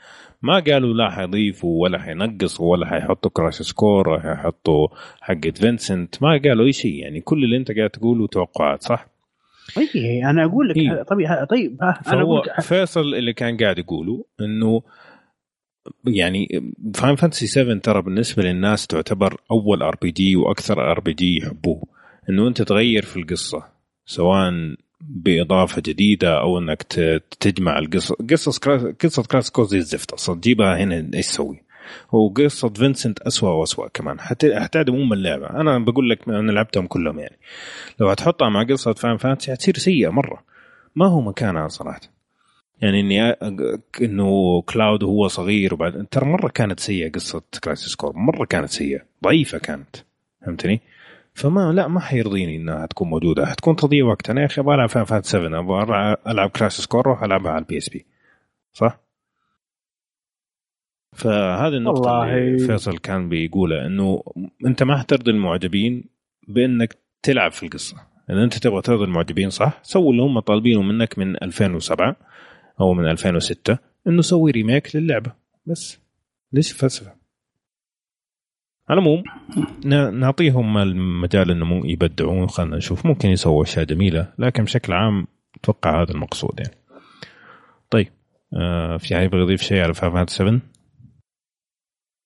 ما 0.41 0.59
قالوا 0.59 0.93
لا 0.93 1.09
حيضيفوا 1.09 1.83
ولا 1.83 1.99
حينقصوا 1.99 2.71
ولا 2.71 2.85
حيحطوا 2.87 3.31
Crisis 3.33 3.61
Core 3.61 4.09
ولا 4.09 4.21
حيحطوا 4.35 4.87
حقة 5.21 5.51
فينسنت 5.55 6.23
ما 6.23 6.41
قالوا 6.43 6.65
أي 6.65 6.73
شيء. 6.73 6.93
يعني 7.03 7.21
كل 7.21 7.43
اللي 7.43 7.57
أنت 7.57 7.71
قاعد 7.71 7.89
تقوله 7.89 8.27
توقعات 8.27 8.83
صح؟ 8.83 9.14
اي 9.77 10.25
أنا 10.29 10.45
أقول 10.45 10.69
لك 10.69 10.77
إيه. 10.77 11.03
طيب 11.03 11.45
طيب 11.49 11.77
ها، 11.83 12.01
أنا 12.07 12.23
فهو 12.23 12.43
فيصل 12.61 13.01
اللي 13.01 13.33
كان 13.33 13.57
قاعد 13.57 13.79
يقوله 13.79 14.25
إنه 14.41 14.81
يعني 16.07 16.71
Final 16.95 17.15
Fantasy 17.15 17.47
7 17.47 17.77
ترى 17.79 18.01
بالنسبة 18.01 18.43
للناس 18.43 18.87
تعتبر 18.87 19.41
أول 19.51 19.81
RPG 19.83 20.35
وأكثر 20.35 20.91
RPG 20.91 21.37
يحبوه 21.37 21.83
إنه 22.29 22.47
أنت 22.47 22.61
تغير 22.61 23.05
في 23.05 23.17
القصة 23.17 23.63
سواء 24.05 24.51
بإضافة 25.01 25.81
جديدة 25.85 26.39
أو 26.41 26.57
إنك 26.59 26.83
تجمع 27.39 27.79
القصة 27.79 28.15
قصص 28.31 28.57
قصة 29.03 29.23
Crisis 29.23 29.51
Core 29.51 29.69
زي 29.71 29.77
الزفت 29.77 30.11
أصلا 30.11 30.35
تجيبها 30.39 30.77
هنا 30.77 31.09
إيش 31.13 31.27
تسوي؟ 31.27 31.64
وقصة 32.11 32.69
فينسنت 32.69 33.19
اسوء 33.19 33.49
واسوء 33.49 33.87
كمان. 33.87 34.19
حت- 34.19 34.45
حتعدم 34.45 34.95
ام 34.95 35.13
اللعبه 35.13 35.49
أنا 35.49 35.79
بقول 35.79 36.09
لك 36.09 36.29
أنا 36.29 36.51
لعبتهم 36.51 36.87
كلهم 36.87 37.19
يعني. 37.19 37.37
لو 37.99 38.09
هتحطها 38.09 38.49
مع 38.49 38.63
قصة 38.63 38.93
Final 38.93 39.17
Fantasy 39.17 39.51
حتصير 39.51 39.77
سيئة 39.77 40.09
مرة. 40.09 40.43
ما 40.95 41.07
هو 41.07 41.21
مكانها 41.21 41.67
صراحة. 41.67 42.01
يعني 42.81 42.99
إني 42.99 43.21
إنه 44.01 44.61
كلاود 44.61 45.03
هو 45.03 45.27
صغير 45.27 45.73
وبعد 45.73 46.05
ترى 46.11 46.25
مرة 46.25 46.47
كانت 46.47 46.79
سيئة 46.79 47.11
قصة 47.11 47.41
Crisis 47.63 47.95
Core. 47.95 48.13
مرة 48.15 48.45
كانت 48.45 48.69
سيئة. 48.69 48.99
ضعيفة 49.23 49.57
كانت. 49.57 49.95
فهمتني؟ 50.45 50.81
فما 51.33 51.71
لا 51.73 51.87
ما 51.87 51.99
حيرضيني 51.99 52.55
إنها 52.55 52.85
تكون 52.85 53.09
موجودة. 53.09 53.45
حتكون 53.45 53.75
تضيع 53.75 54.05
وقت 54.05 54.29
أنا 54.29 54.41
يا 54.41 54.45
أخي 54.45 54.61
أبغى 54.61 54.75
ألعب 54.75 54.89
Final 54.89 55.03
Fantasy 55.03 55.25
7 55.25 55.59
أبغى 55.59 56.15
العب 56.27 56.49
Crisis 56.49 56.85
Core 56.85 57.01
أروح 57.01 57.23
ألعبها 57.23 57.51
على 57.51 57.61
ال 57.61 57.77
PSP. 57.77 58.05
صح؟ 58.73 59.04
فهذه 61.15 61.77
النقطة 61.77 62.11
والله. 62.11 62.37
اللي 62.37 62.67
فيصل 62.67 62.97
كان 62.97 63.29
بيقولها 63.29 63.85
إنه 63.85 64.23
أنت 64.65 64.83
ما 64.83 64.97
حترضي 64.97 65.31
المعجبين 65.31 66.03
بإنك 66.47 66.97
تلعب 67.23 67.51
في 67.51 67.63
القصة 67.63 67.97
إذا 68.29 68.43
أنت 68.43 68.57
تبغى 68.57 68.81
ترضي 68.81 69.03
المعجبين 69.03 69.49
صح 69.49 69.79
سووا 69.83 70.11
اللي 70.11 70.21
هم 70.23 70.39
طالبينه 70.39 70.81
منك 70.81 71.19
من 71.19 71.43
2007 71.43 72.15
أو 72.81 72.93
من 72.93 73.07
2006 73.11 73.77
إنه 74.07 74.21
سوي 74.21 74.51
ريميك 74.51 74.95
للعبة 74.95 75.31
بس 75.65 75.99
ليش 76.53 76.71
الفلسفه؟ 76.71 77.11
على 78.89 78.99
العموم 78.99 79.23
نعطيهم 80.19 80.77
المجال 80.77 81.51
إنه 81.51 81.65
مو 81.65 81.85
يبدعون 81.85 82.47
خلينا 82.47 82.77
نشوف 82.77 83.05
ممكن 83.05 83.29
يسووا 83.29 83.63
أشياء 83.63 83.85
جميلة 83.85 84.33
لكن 84.39 84.63
بشكل 84.63 84.93
عام 84.93 85.27
أتوقع 85.55 86.01
هذا 86.01 86.11
المقصود 86.11 86.59
يعني. 86.59 86.75
طيب 87.89 88.07
آه 88.53 88.97
في 88.97 89.15
احد 89.15 89.23
يبغى 89.23 89.41
يضيف 89.41 89.61
شيء 89.61 89.83
على 89.83 89.93
فاينل 89.93 90.29
7 90.29 90.59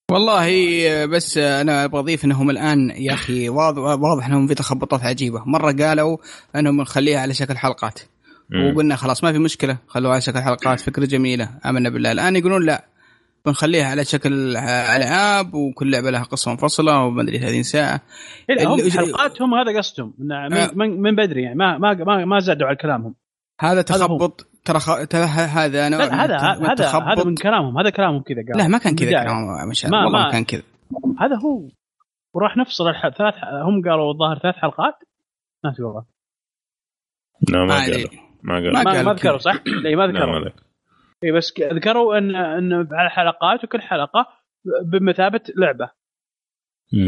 والله 0.10 1.06
بس 1.06 1.38
أنا 1.38 1.86
أبغى 1.86 2.00
أضيف 2.00 2.26
إنهم 2.26 2.50
الآن 2.50 2.90
يا 2.90 3.14
أخي 3.14 3.50
واضح, 3.50 3.82
واضح 3.82 4.26
إنهم 4.26 4.48
في 4.48 4.56
تخبطات 4.56 5.04
عجيبة. 5.04 5.44
مرة 5.46 5.72
قالوا 5.72 6.18
إنهم 6.56 6.82
نخليها 6.82 7.20
على 7.20 7.34
شكل 7.34 7.58
حلقات. 7.58 8.00
وقلنا 8.74 8.96
خلاص 8.96 9.24
ما 9.24 9.32
في 9.32 9.40
مشكلة 9.40 9.78
خلوها 9.88 10.12
على 10.12 10.22
شكل 10.22 10.40
حلقات 10.40 10.80
فكرة 10.80 11.06
جميلة. 11.06 11.50
آمنا 11.66 11.90
بالله. 11.90 12.12
الآن 12.12 12.36
يقولون 12.36 12.66
لا 12.66 12.86
بنخليها 13.46 13.86
على 13.86 14.06
شكل 14.06 14.58
ألعاب 14.58 15.54
وكل 15.54 15.92
لعبة 15.92 16.12
لها 16.12 16.24
قصة 16.24 16.52
منفصلة 16.52 17.04
وما 17.04 17.22
أدري 17.22 17.40
30 17.40 17.64
ساعة. 17.64 18.02
إيه، 18.50 18.68
هم 18.68 18.92
حلقاتهم 18.92 19.54
هذا 19.54 19.78
قصدهم. 19.78 20.14
آه. 20.32 20.50
من, 20.50 20.78
من, 20.78 21.02
من 21.02 21.16
بدري 21.16 21.44
يعني 21.44 21.56
ما 21.56 21.78
ما 21.78 21.94
ما, 21.94 22.26
ما 22.26 22.40
زادوا 22.40 22.68
على 22.68 22.76
كلامهم. 22.76 23.16
هذا 23.60 23.72
هذا 23.72 23.82
تخبط 23.82 24.49
ترى 24.66 24.80
خ... 24.80 25.08
ترى 25.10 25.24
هذا 25.24 25.90
نوع 25.90 26.00
لا 26.00 26.26
هذا 26.26 26.60
من 26.60 26.66
هذا. 26.66 26.90
هذا 26.90 27.24
من 27.24 27.36
كلامهم 27.36 27.78
هذا 27.78 27.90
كلامهم 27.90 28.22
كذا 28.22 28.38
قال 28.38 28.58
لا 28.58 28.68
ما 28.68 28.78
كان 28.78 28.96
كذا 28.96 29.10
بداية. 29.10 29.24
كلام 29.24 29.36
ما 29.38 29.66
ما- 29.66 30.06
والله 30.06 30.20
ما- 30.20 30.26
ما 30.26 30.32
كان 30.32 30.44
كذا 30.44 30.64
هذا 31.20 31.36
هو 31.36 31.70
وراح 32.34 32.58
نفصل 32.58 32.88
الح... 32.90 33.02
ثلاث 33.02 33.34
هم 33.66 33.82
قالوا 33.90 34.12
الظاهر 34.14 34.40
ثلاث 34.40 34.56
حلقات 34.56 34.94
ناسي 35.66 35.84
والله 35.84 36.06
لا 37.50 37.66
ما 37.66 37.76
قالوا. 37.80 38.10
ما 38.44 38.54
قالوا 38.56 38.84
ما 38.84 39.04
ما, 39.04 39.14
ذكروا. 39.14 39.38
صح؟ 39.38 39.54
لا 39.84 39.96
ما 39.96 40.08
ذكروا. 40.08 40.50
إي 41.24 41.32
بس 41.32 41.54
ذكروا 41.74 42.18
إن 42.18 42.36
إن 42.36 42.88
على 42.92 43.10
حلقات 43.10 43.64
وكل 43.64 43.82
حلقة 43.82 44.28
بمثابة 44.86 45.42
لعبة. 45.58 45.90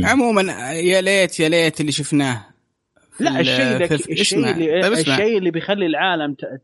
عموما 0.03 0.41
يا 0.71 1.01
ليت 1.01 1.39
يا 1.39 1.49
ليت 1.49 1.81
اللي 1.81 1.91
شفناه 1.91 2.45
لا 3.19 3.29
ال- 3.39 3.39
الشيء 3.39 4.11
الشيء. 4.11 4.51
اللي 4.51 4.81
طيب. 4.81 4.93
الشيء 4.93 5.37
اللي 5.37 5.51
بيخلي 5.51 5.85
العالم 5.85 6.33
ت- 6.33 6.45
ت- 6.45 6.63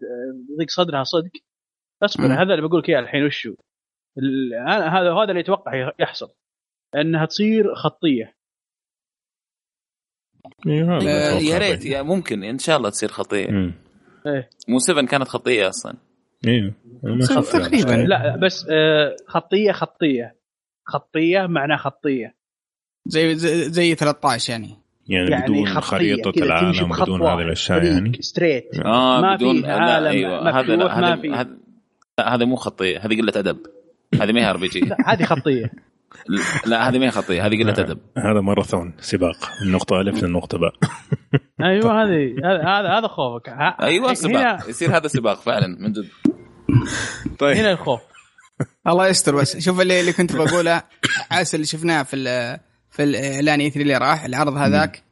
يضيق 0.54 0.70
صدرها 0.70 1.04
صدق 1.04 1.32
اصبر. 2.04 2.26
هذا 2.26 2.54
اللي 2.54 2.68
بقول 2.68 2.80
لك 2.82 2.90
إياه 2.90 3.00
الحين 3.00 3.24
وشو 3.26 3.56
ال- 4.18 4.54
هذا 4.70 5.14
هذا 5.14 5.30
اللي 5.30 5.40
يتوقع 5.40 5.92
يحصل 6.00 6.30
إنها 6.96 7.26
تصير 7.26 7.76
خطية 7.76 8.38
إيه، 10.68 10.98
آه، 10.98 11.40
يا 11.40 11.58
ريت. 11.58 11.86
يا 11.86 12.02
ممكن 12.02 12.44
إن 12.44 12.60
شاء 12.60 12.78
الله 12.78 12.90
تصير 12.90 13.10
خطية 13.10 13.48
مم. 13.52 13.74
مو 14.68 14.80
7 14.80 15.06
كانت 15.06 15.28
خطية 15.28 15.70
أصلا 15.70 15.96
أيوه. 16.48 16.74
تقريباً. 17.54 17.92
لا 17.92 18.36
بس 18.36 18.66
آه، 18.70 19.16
خطية 19.28 19.72
خطية 19.72 20.36
خطية 20.86 21.46
معناه 21.48 21.78
خطية 21.78 22.36
زي 23.06 23.36
زي, 23.36 23.70
زي 23.70 23.96
13 23.96 24.50
يعني 24.52 24.76
يعني, 25.10 25.32
يعني 25.32 25.44
بدون 25.44 25.68
خريطة 25.82 26.34
العالم 26.38 26.90
بدون. 26.92 27.22
هذه 27.22 27.42
الأشياء 27.42 27.84
يعني؟ 27.84 28.18
straight. 28.22 28.70
آه 28.86 29.22
ما 29.22 29.36
بدون 29.36 29.62
في 29.62 29.68
لا 29.68 29.74
عالم 29.74 30.08
أيوه. 30.08 30.60
هذا 30.60 30.76
لا 30.76 31.00
هذا 31.00 31.22
في. 31.22 31.32
هذا 31.32 31.50
لا 32.18 32.36
هذا 32.36 32.46
مو 32.46 32.56
خطية 32.56 32.98
هذه 33.00 33.22
قلة 33.22 33.34
أدب. 33.36 33.58
هذه 34.22 34.32
ما 34.32 34.42
هي 34.42 34.50
RPG. 34.50 34.80
لا 34.90 34.98
هذه 35.06 35.24
خطية. 35.24 35.72
لا 36.66 36.90
هذه 36.90 37.00
ما 37.00 37.06
هي 37.06 37.12
خطية 37.12 37.46
هذه 37.46 37.64
قلة 37.64 37.74
أدب. 37.74 38.00
هذا 38.18 38.42
ماراثون 38.42 38.94
سباق. 39.00 39.38
من 39.66 39.72
نقطة 39.72 40.02
ألف 40.02 40.24
للنقطه 40.24 40.58
باء. 40.58 40.74
أيوه 41.62 42.04
هذه 42.04 42.36
هذا 42.46 42.90
هذا 42.98 43.08
خوفك. 43.08 43.50
أيوه 43.82 44.14
سباق. 44.14 44.70
يصير 44.70 44.98
هذا 44.98 45.08
سباق 45.08 45.42
فعلا 45.42 45.68
من 45.68 45.92
جد. 45.92 46.08
طيب. 47.40 47.58
هنا 47.58 47.72
الخوف. 47.72 48.02
الله 48.88 49.08
يستر 49.08 49.36
بس 49.36 49.58
شوف 49.58 49.82
اللي, 49.82 50.00
اللي 50.00 50.14
كنت 50.14 50.36
بقوله 50.36 50.82
عاس 51.32 51.56
اللي 51.56 51.66
شفناه 51.66 52.04
في 52.04 52.16
ال- 52.16 52.60
في 52.98 53.04
الاعلان 53.04 53.60
E3 53.60 53.82
اللي 53.82 53.98
راح 53.98 54.26
العرض 54.26 54.54
هذاك 54.54 55.04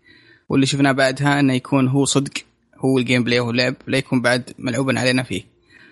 واللي 0.49 0.65
شفناه 0.65 0.91
بعدها 0.91 1.39
إنه 1.39 1.53
يكون 1.53 1.87
هو 1.87 2.05
صدق 2.05 2.33
هو 2.85 2.97
ال 2.97 3.23
gameplay 3.23 3.39
وهو 3.39 3.51
اللعب 3.51 3.75
لا 3.87 3.97
يكون 3.97 4.21
بعد 4.21 4.49
ملعوبا 4.59 4.99
علينا 4.99 5.23
فيه. 5.23 5.43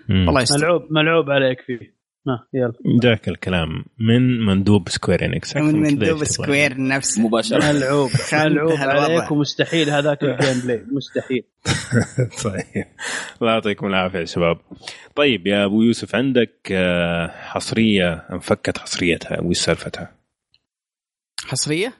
مم. 0.08 0.28
الله 0.28 0.42
يستر. 0.42 0.58
ملعوب 0.58 0.82
ملعوب 0.90 1.30
عليك 1.30 1.60
فيه. 1.66 1.94
ها 2.28 2.46
يلا. 2.54 2.72
ذاك 3.02 3.28
الكلام. 3.28 3.84
من 3.98 4.44
مندوب 4.44 4.88
Square 4.88 5.24
Enix 5.24 5.56
من 5.56 5.80
مندوب 5.80 6.24
Square 6.24 6.74
نفسه. 6.78 7.22
مباشرة. 7.22 7.72
ملعوب. 7.72 8.10
ملعوب. 8.32 8.72
عليك 8.78 9.30
ومستحيل 9.30 9.90
هذاك 9.90 10.22
ال 10.22 10.60
gameplay 10.64 10.84
مستحيل. 10.92 11.44
طيب. 12.44 12.84
الله 13.42 13.52
يعطيكم 13.52 13.86
العافية 13.86 14.18
يا 14.18 14.24
شباب. 14.24 14.58
طيب 15.16 15.46
يا 15.46 15.64
أبو 15.64 15.82
يوسف 15.82 16.14
عندك 16.14 16.68
آه، 16.72 17.28
حصرية 17.28 18.12
أنفكت 18.12 18.78
حصريتها 18.78 19.40
وش 19.40 19.56
سالفتها؟ 19.56 20.23
حصرية؟ 21.46 21.92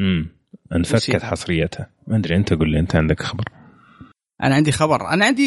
امم 0.00 0.28
انفكت؟ 0.76 1.22
حصريتها. 1.22 1.90
ما 2.06 2.16
أدري 2.16 2.36
أنت 2.36 2.52
قول 2.52 2.70
لي 2.70 2.80
أنت 2.80 2.96
عندك 2.96 3.22
خبر؟ 3.22 3.44
أنا 4.42 4.54
عندي 4.54 4.72
خبر. 4.72 5.08
أنا 5.08 5.24
عندي 5.24 5.46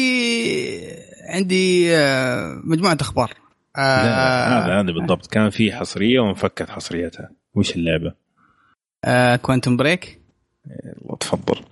عندي 1.34 1.96
آه، 1.96 2.60
مجموعة 2.64 2.98
أخبار. 3.00 3.34
آه، 3.76 4.04
لا، 4.04 4.66
هذا 4.66 4.80
هذا 4.80 4.92
بالضبط. 4.92 5.26
كان 5.26 5.50
في 5.50 5.72
حصرية 5.72 6.20
وانفكت 6.20 6.70
حصريتها. 6.70 7.30
وش 7.54 7.76
اللعبة؟ 7.76 8.14
آه 9.04 9.36
Quantum 9.36 9.76
Break 9.76 10.20
الله 11.02 11.16
تفضل. 11.20 11.64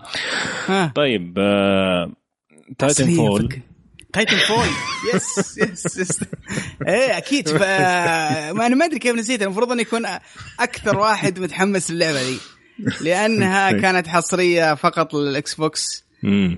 طيب 0.95 1.39
آه... 1.39 2.13
Titanfall. 2.79 3.63
Titanfall 4.13 4.67
yes 5.15 5.59
yes 5.59 5.99
yes 5.99 6.21
إيه 6.89 7.19
أكيد. 7.19 7.49
ف... 7.49 7.63
ما 8.53 8.67
أنا 8.67 8.75
ما 8.75 8.85
أدري 8.85 8.99
كيف 8.99 9.15
نسيت. 9.17 9.43
المفروض 9.43 9.73
اني 9.73 9.83
يكون 9.83 10.03
أكثر 10.61 10.99
واحد 10.99 11.39
متحمس 11.39 11.91
للعبة 11.91 12.23
دي. 12.23 12.39
لأنها 13.01 13.73
كانت 13.83 14.07
حصرية 14.07 14.75
فقط 14.75 15.15
لل 15.15 15.55
Xbox. 15.55 16.05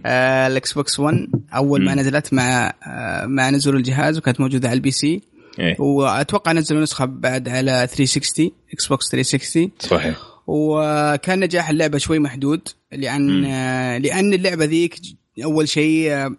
آه، 0.07 0.47
ال 0.47 0.73
Xbox 0.73 1.01
1 1.01 1.27
أول 1.55 1.85
ما. 1.85 1.95
نزلت 1.95 2.33
مع 2.33 2.75
آه، 2.87 3.27
مع 3.27 3.51
نزول 3.51 3.77
الجهاز 3.77 4.19
وكانت 4.19 4.41
موجودة 4.41 4.69
على 4.69 4.77
ال 4.77 4.91
PC. 4.91 5.21
إيه. 5.59 5.77
وأتوقع 5.81 6.53
نزلوا 6.53 6.83
نسخة 6.83 7.05
بعد 7.05 7.49
على 7.49 7.89
360 7.91 8.51
Xbox 8.73 9.11
360 9.11 9.71
صحيح. 9.79 10.17
وكان 10.47 11.41
نجاح 11.41 11.71
اللعبة 11.71 11.99
شوي 11.99 12.19
محدود 12.19 12.69
لأن. 12.93 13.45
آه، 13.45 13.99
لأن 13.99 14.33
اللعبة 14.35 14.65
ذيك 14.65 14.97
أول 15.45 15.69
شيء. 15.69 16.31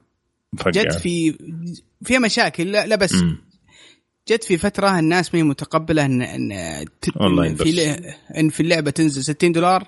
جت 0.53 0.94
في 0.94 1.36
فيها 2.03 2.19
مشاكل 2.19 2.72
لا, 2.72 2.86
لا 2.86 2.95
بس 2.95 3.14
مم. 3.14 3.38
جت 4.28 4.44
في 4.44 4.57
فترة 4.57 4.99
الناس 4.99 5.34
ما 5.34 5.40
هي 5.40 5.44
متقبلة 5.44 6.06
ان 6.06 6.22
إن 6.22 6.52
إن 6.52 7.56
في 7.56 8.02
إن 8.38 8.49
في 8.49 8.60
اللعبة 8.60 8.91
تنزل 8.91 9.23
60 9.23 9.52
دولار 9.52 9.88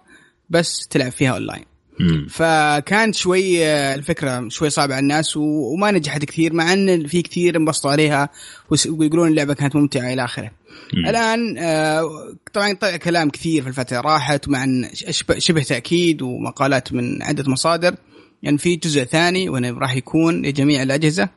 بس 0.49 0.87
تلعب 0.87 1.11
فيها 1.11 1.31
أونلاين 1.33 1.65
مم. 1.99 2.27
فكان 2.29 3.13
شوي 3.13 3.65
آه، 3.65 3.95
الفكرة 3.95 4.49
شوي 4.49 4.69
صعبة 4.69 4.93
على 4.93 5.01
الناس 5.01 5.37
وما 5.37 5.91
نجحت 5.91 6.25
كثير 6.25 6.53
مع 6.53 6.73
إن 6.73 7.07
في 7.07 7.21
كثير 7.21 7.57
انبسطوا 7.57 7.91
عليها 7.91 8.29
ويقولون 8.69 9.27
اللعبة 9.27 9.53
كانت 9.53 9.75
ممتعة 9.75 10.13
إلى 10.13 10.25
آخره. 10.25 10.51
الآن 10.93 11.57
آه، 11.57 12.35
طبعا 12.53 12.73
طلع 12.73 12.97
كلام 12.97 13.29
كثير 13.29 13.61
في 13.61 13.69
الفترة 13.69 14.01
راحت 14.01 14.47
إن 14.47 14.89
شبه, 15.37 15.63
تأكيد 15.63 16.21
ومقالات 16.21 16.93
من 16.93 17.23
عدة 17.23 17.51
مصادر 17.51 17.95
يعني 18.43 18.57
في 18.57 18.75
جزء 18.75 19.03
ثاني 19.03 19.49
راح 19.49 19.95
يكون 19.95 20.41
لجميع 20.41 20.83
الأجهزة. 20.83 21.29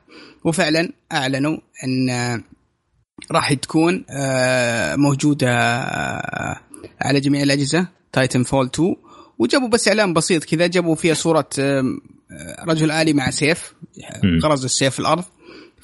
وفعلا 0.45 0.93
أعلنوا 1.13 1.59
أن 1.85 2.11
آه، 2.11 2.43
راح 3.33 3.53
تكون 3.53 4.05
آه، 4.11 4.97
موجودة 4.97 5.51
آه، 5.51 6.61
على 7.01 7.21
جميع 7.21 7.43
الأجهزة. 7.43 7.89
Titanfall 8.13 8.67
2 8.75 8.97
وجابوا 9.39 9.69
بس 9.69 9.89
إعلان 9.89 10.15
بسيط 10.15 10.45
كذا 10.45 10.67
جابوا 10.67 10.95
فيها 10.95 11.15
صورة 11.15 11.49
رجل 12.69 12.91
آلي 12.91 13.13
مع 13.13 13.31
سيف. 13.31 13.75
غرز 14.43 14.65
السيف 14.65 14.93
في 14.95 15.01
الأرض. 15.01 15.25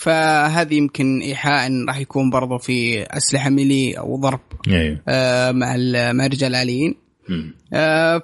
فهذه 0.02 0.74
يمكن 0.74 1.20
إيحاء 1.20 1.66
أن 1.66 1.88
راح 1.88 1.98
يكون 1.98 2.30
برضه 2.30 2.58
في 2.58 3.02
أسلحة 3.02 3.50
melee 3.50 3.98
أو 3.98 4.16
ضرب 4.16 4.40
أيوه 4.68 5.02
آه، 5.08 5.52
مع 5.52 5.76
مع 6.12 6.26
الرجال 6.26 6.54
الآليين. 6.54 6.94
آه، 7.72 8.18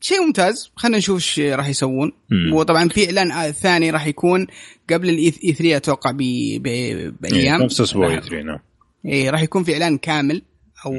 فشيء 0.00 0.20
ممتاز. 0.26 0.70
خلينا 0.76 0.98
نشوف 0.98 1.16
إيش 1.16 1.40
راح 1.40 1.68
يسوون. 1.68 2.12
مم. 2.30 2.52
وطبعا 2.52 2.88
في 2.88 3.06
إعلان 3.06 3.30
آه، 3.32 3.50
ثاني 3.50 3.90
راح 3.90 4.06
يكون 4.06 4.46
قبل 4.90 5.08
ال 5.08 5.30
E3 5.30 5.76
أتوقع 5.76 6.10
ب- 6.10 6.16
ب- 6.16 6.66
إيه، 6.66 7.12
بأيام. 7.20 7.62
نفس 7.62 7.80
أسبوع 7.80 8.06
راح- 8.08 8.18
E3 8.18 8.42
نعم. 8.42 8.58
إيه 9.06 9.30
راح 9.30 9.42
يكون 9.42 9.64
في 9.64 9.72
إعلان 9.72 9.98
كامل 9.98 10.42
أو 10.86 10.92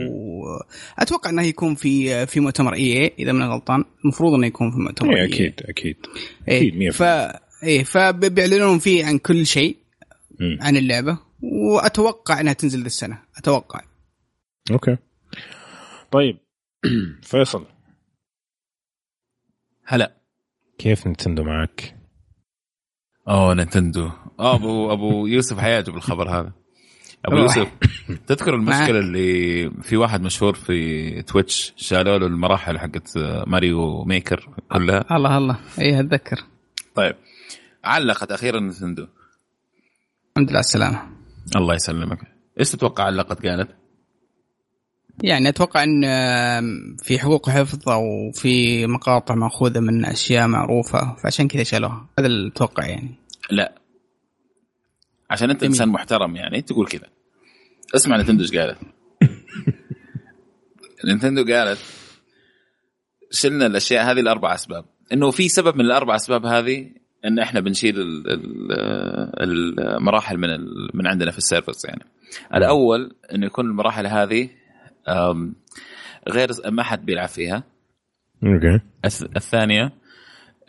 أتوقع 1.00 1.30
إنه 1.30 1.42
يكون 1.44 1.76
في 1.76 2.26
في 2.28 2.40
مؤتمر 2.40 2.74
EA 2.74 3.14
إذا 3.20 3.32
من 3.32 3.44
غلطان. 3.44 3.84
المفروض 4.04 4.34
إنه 4.34 4.48
يكون 4.48 4.72
في 4.72 4.78
مؤتمر 4.78 5.16
EA. 5.16 5.34
أكيد 5.34 5.54
أكيد. 5.62 5.96
إيه 6.48 6.58
أكيد 6.58 6.76
100% 6.76 6.92
ف 6.92 7.04
إيه 7.64 7.84
فبيعلنون 7.84 8.80
فيه 8.80 9.06
عن 9.06 9.18
كل 9.18 9.46
شيء 9.46 9.78
مم. 10.40 10.58
عن 10.62 10.78
اللعبة. 10.78 11.20
وأتوقع 11.42 12.40
إنها 12.40 12.54
تنزل 12.54 12.80
ذي 12.80 12.86
السنة. 12.86 13.20
أتوقع. 13.38 13.82
أوكي. 14.72 14.98
طيب. 16.12 16.38
فيصل. 17.24 17.66
هلا. 19.92 20.16
كيف 20.78 21.08
Nintendo 21.08 21.44
معك؟ 21.44 21.96
أوه 23.28 23.54
Nintendo 23.54 24.10
آه، 24.40 24.56
أبو 24.56 24.94
أبو 24.94 25.28
يوسف 25.28 25.60
حيعجب 25.60 25.96
الخبر 25.96 26.30
هذا. 26.30 26.52
أبو. 27.26 27.38
يوسف 27.38 27.68
تذكر 28.28 28.56
المشكلة 28.56 29.00
اللي 29.00 29.70
في 29.82 29.98
واحد 29.98 30.22
مشهور 30.22 30.54
في 30.54 31.22
Twitch 31.22 31.74
شالوا 31.76 32.18
له 32.18 32.28
المراحل 32.28 32.80
حقت 32.80 33.18
Mario 33.48 34.04
Maker 34.04 34.50
كلها؟ 34.72 35.06
الله 35.12 35.38
الله. 35.38 35.60
إيه 35.80 36.00
أتذكر. 36.00 36.44
طيب. 36.96 37.16
علقت 37.84 38.32
أخيرا 38.32 38.60
Nintendo 38.60 39.08
الحمد 40.32 40.50
لله 40.50 40.58
على 40.58 40.60
السلامة. 40.60 41.10
الله 41.56 41.76
يسلمك. 41.76 42.20
إيش 42.60 42.72
تتوقع 42.72 43.04
علقت 43.04 43.46
قالت؟ 43.46 43.79
يعني 45.24 45.50
أتوقع 45.50 45.84
إن 45.84 46.02
في 47.04 47.20
حقوق 47.20 47.50
حفظ 47.50 47.90
أو 47.90 48.32
في 48.32 48.88
مقاطع 48.88 49.36
مأخوذة 49.36 49.80
من 49.80 50.06
أشياء 50.06 50.48
معروفة 50.48 51.16
فعشان 51.16 51.48
كذا 51.48 51.64
شالوها. 51.64 52.10
هذا 52.20 52.28
الاتوقع 52.28 52.86
يعني. 52.86 53.16
لا. 53.52 53.76
عشان 55.30 55.50
أنت. 55.50 55.64
إنسان 55.64 55.90
محترم 55.90 56.36
يعني 56.36 56.62
تقول 56.62 56.88
كذا. 56.88 57.08
اسمع 57.96 58.18
Nintendo 58.18 58.44
إيش 58.44 58.56
قالت. 58.58 58.78
Nintendo 61.06 61.54
قالت 61.54 61.80
شلنا 63.32 63.66
الأشياء 63.66 64.12
هذه 64.12 64.20
لأربع 64.22 64.54
أسباب. 64.54 64.86
إنه 65.14 65.32
في 65.32 65.50
سبب 65.50 65.76
من 65.76 65.86
الأربع 65.86 66.16
أسباب 66.16 66.46
هذه 66.46 66.90
إن 67.26 67.40
إحنا 67.40 67.60
بنشيل 67.60 68.00
ال- 68.02 68.32
ال- 68.32 69.80
المراحل 69.80 70.38
من 70.38 70.48
من 70.94 71.08
عندنا 71.08 71.32
في 71.32 71.38
ال 71.38 71.44
servers 71.44 71.86
يعني. 71.86 72.04
الأول 72.56 73.16
انه 73.34 73.46
يكون 73.46 73.66
المراحل 73.66 74.08
هذه 74.08 74.50
غير 76.30 76.50
ما 76.72 76.84
حد 76.84 77.06
بيلعب 77.06 77.28
فيها. 77.28 77.64
أوكي. 78.44 78.80
الث- 79.08 79.30
الثانية 79.36 79.92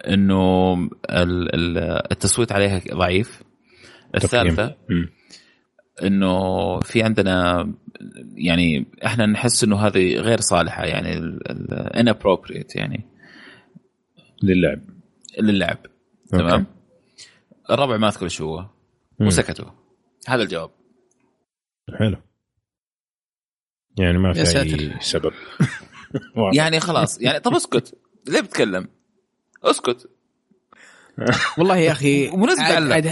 إنه 0.08 0.72
ال- 1.10 1.54
ال- 1.54 2.12
التصويت 2.12 2.52
عليها 2.52 2.80
ضعيف. 2.94 3.42
الثالثة. 4.14 4.76
إنه 6.02 6.80
في 6.80 7.02
عندنا 7.02 7.72
يعني 8.34 8.86
إحنا 9.06 9.26
نحس 9.26 9.64
إنه 9.64 9.76
هذه 9.76 10.14
غير 10.16 10.40
صالحة 10.40 10.84
يعني 10.84 11.38
inappropriate 11.94 12.76
يعني. 12.76 13.06
للعب. 14.42 14.80
للعب. 15.40 15.78
تمام؟ 16.30 16.66
الرابع 17.70 17.96
ما 17.96 18.08
أذكر 18.08 18.24
إيش 18.24 18.42
هو. 18.42 18.66
وسكتوا. 19.20 19.70
هذا 20.28 20.42
الجواب. 20.42 20.70
حلو. 21.98 22.16
يعني 24.00 24.18
ما 24.18 24.32
في 24.32 24.38
يا 24.38 24.44
أي 24.44 24.52
ساتر. 24.52 24.96
سبب. 25.00 25.32
يعني 26.56 26.80
خلاص 26.80 27.20
يعني 27.20 27.40
طب 27.40 27.54
اسكت 27.54 27.94
ليه 28.28 28.40
بتكلم؟ 28.40 28.88
اسكت 29.64 30.10
والله 31.58 31.76
يا 31.76 31.92
أخي 31.92 32.28
عاد. 32.28 32.92
عاد, 32.92 33.06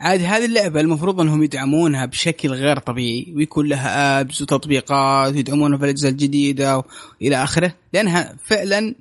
عاد 0.00 0.20
هذه 0.20 0.44
اللعبة 0.44 0.80
المفروض 0.80 1.20
أنهم 1.20 1.42
يدعمونها 1.42 2.06
بشكل 2.06 2.48
غير 2.48 2.78
طبيعي 2.78 3.32
ويكون 3.36 3.68
لها 3.68 4.20
ابز 4.20 4.42
وتطبيقات 4.42 5.34
ويدعمونها 5.34 5.78
في 5.78 5.84
الاجهزه 5.84 6.08
الجديدة 6.08 6.82
والى 7.22 7.44
آخره 7.44 7.74
لأنها 7.92 8.36
فعلا 8.44 8.94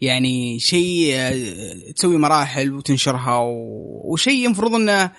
يعني 0.00 0.58
شيء 0.58 1.14
آه، 1.14 1.92
تسوي 1.96 2.16
مراحل 2.16 2.72
وتنشرها 2.72 3.38
وشيء 4.04 4.46
المفروض 4.46 4.74
أنه 4.74 5.12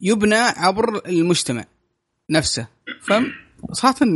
يبنى 0.00 0.34
عبر 0.36 1.08
المجتمع 1.08 1.64
نفسه 2.30 2.66
فهم 3.02 3.32
صراحة 3.72 3.94
تصرف 3.94 4.08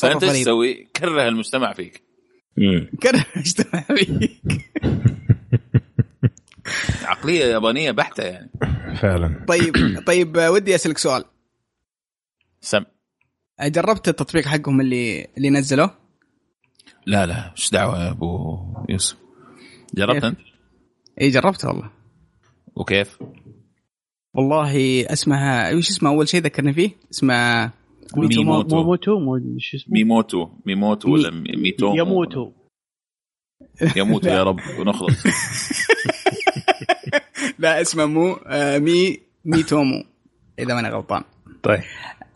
فأنت 0.00 0.22
إيش 0.22 0.30
غريب 0.30 0.42
تسوي؟ 0.42 0.74
كره 0.96 1.28
المجتمع 1.28 1.72
فيك. 1.72 2.02
كره 3.02 3.24
المجتمع 3.36 3.80
فيك 3.80 4.40
عقلية 7.04 7.44
يابانية 7.44 7.90
بحتة 7.90 8.22
يعني 8.22 8.50
فعلا 8.96 9.44
طيب 9.48 10.02
طيب 10.06 10.36
ودي 10.36 10.74
أسألك 10.74 10.98
سؤال 10.98 11.24
سم 12.60 12.84
جربت 13.60 14.08
التطبيق 14.08 14.46
حقهم 14.46 14.80
اللي 14.80 15.26
اللي 15.36 15.50
نزلوه؟ 15.50 15.90
لا 17.06 17.26
لا 17.26 17.50
إيش 17.50 17.70
دعوة 17.70 18.04
يا 18.04 18.10
أبو 18.10 18.58
يوسف 18.88 19.16
جربت؟ 19.94 20.24
أنت؟ 20.24 20.38
اي 21.20 21.30
جربته 21.30 21.68
والله 21.68 21.90
وكيف؟ 22.76 23.18
والله 24.34 25.04
اسمها 25.12 25.74
وش 25.74 25.88
اسمه 25.88 26.10
أول 26.10 26.28
شيء 26.28 26.42
ذكرني 26.42 26.74
فيه؟ 26.74 26.90
اسمه 27.10 27.70
ميموتو. 28.16 28.76
موموتو 28.76 29.18
مو 29.18 29.38
شو 29.58 29.76
اسمه. 29.76 29.92
ميموتو. 29.94 30.48
ميموتو 30.66 31.10
ولا 31.12 31.30
مي- 31.30 31.56
ميتو 31.56 31.94
يموتو. 31.94 32.52
يموت 33.96 34.24
يا 34.24 34.42
رب 34.42 34.60
ونخلص. 34.78 35.22
لا 37.58 37.80
اسمه 37.80 38.06
مو 38.06 38.32
آه 38.46 38.78
مي 38.78 39.20
ميتومو 39.44 40.04
إذا 40.58 40.74
ما 40.74 40.80
أنا 40.80 40.88
غلطان. 40.90 41.22
طيب. 41.62 41.80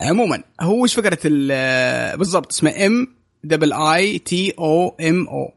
عموما 0.00 0.42
هو 0.60 0.82
وش 0.82 0.94
فكرة 0.94 1.18
ال- 1.24 1.48
آه، 1.52 2.16
بالضبط 2.16 2.52
اسمه 2.52 2.86
M 2.86 3.06
double 3.44 3.72
I 3.72 4.18
T 4.18 4.52
O 4.58 4.88
M 4.88 5.26
O 5.28 5.52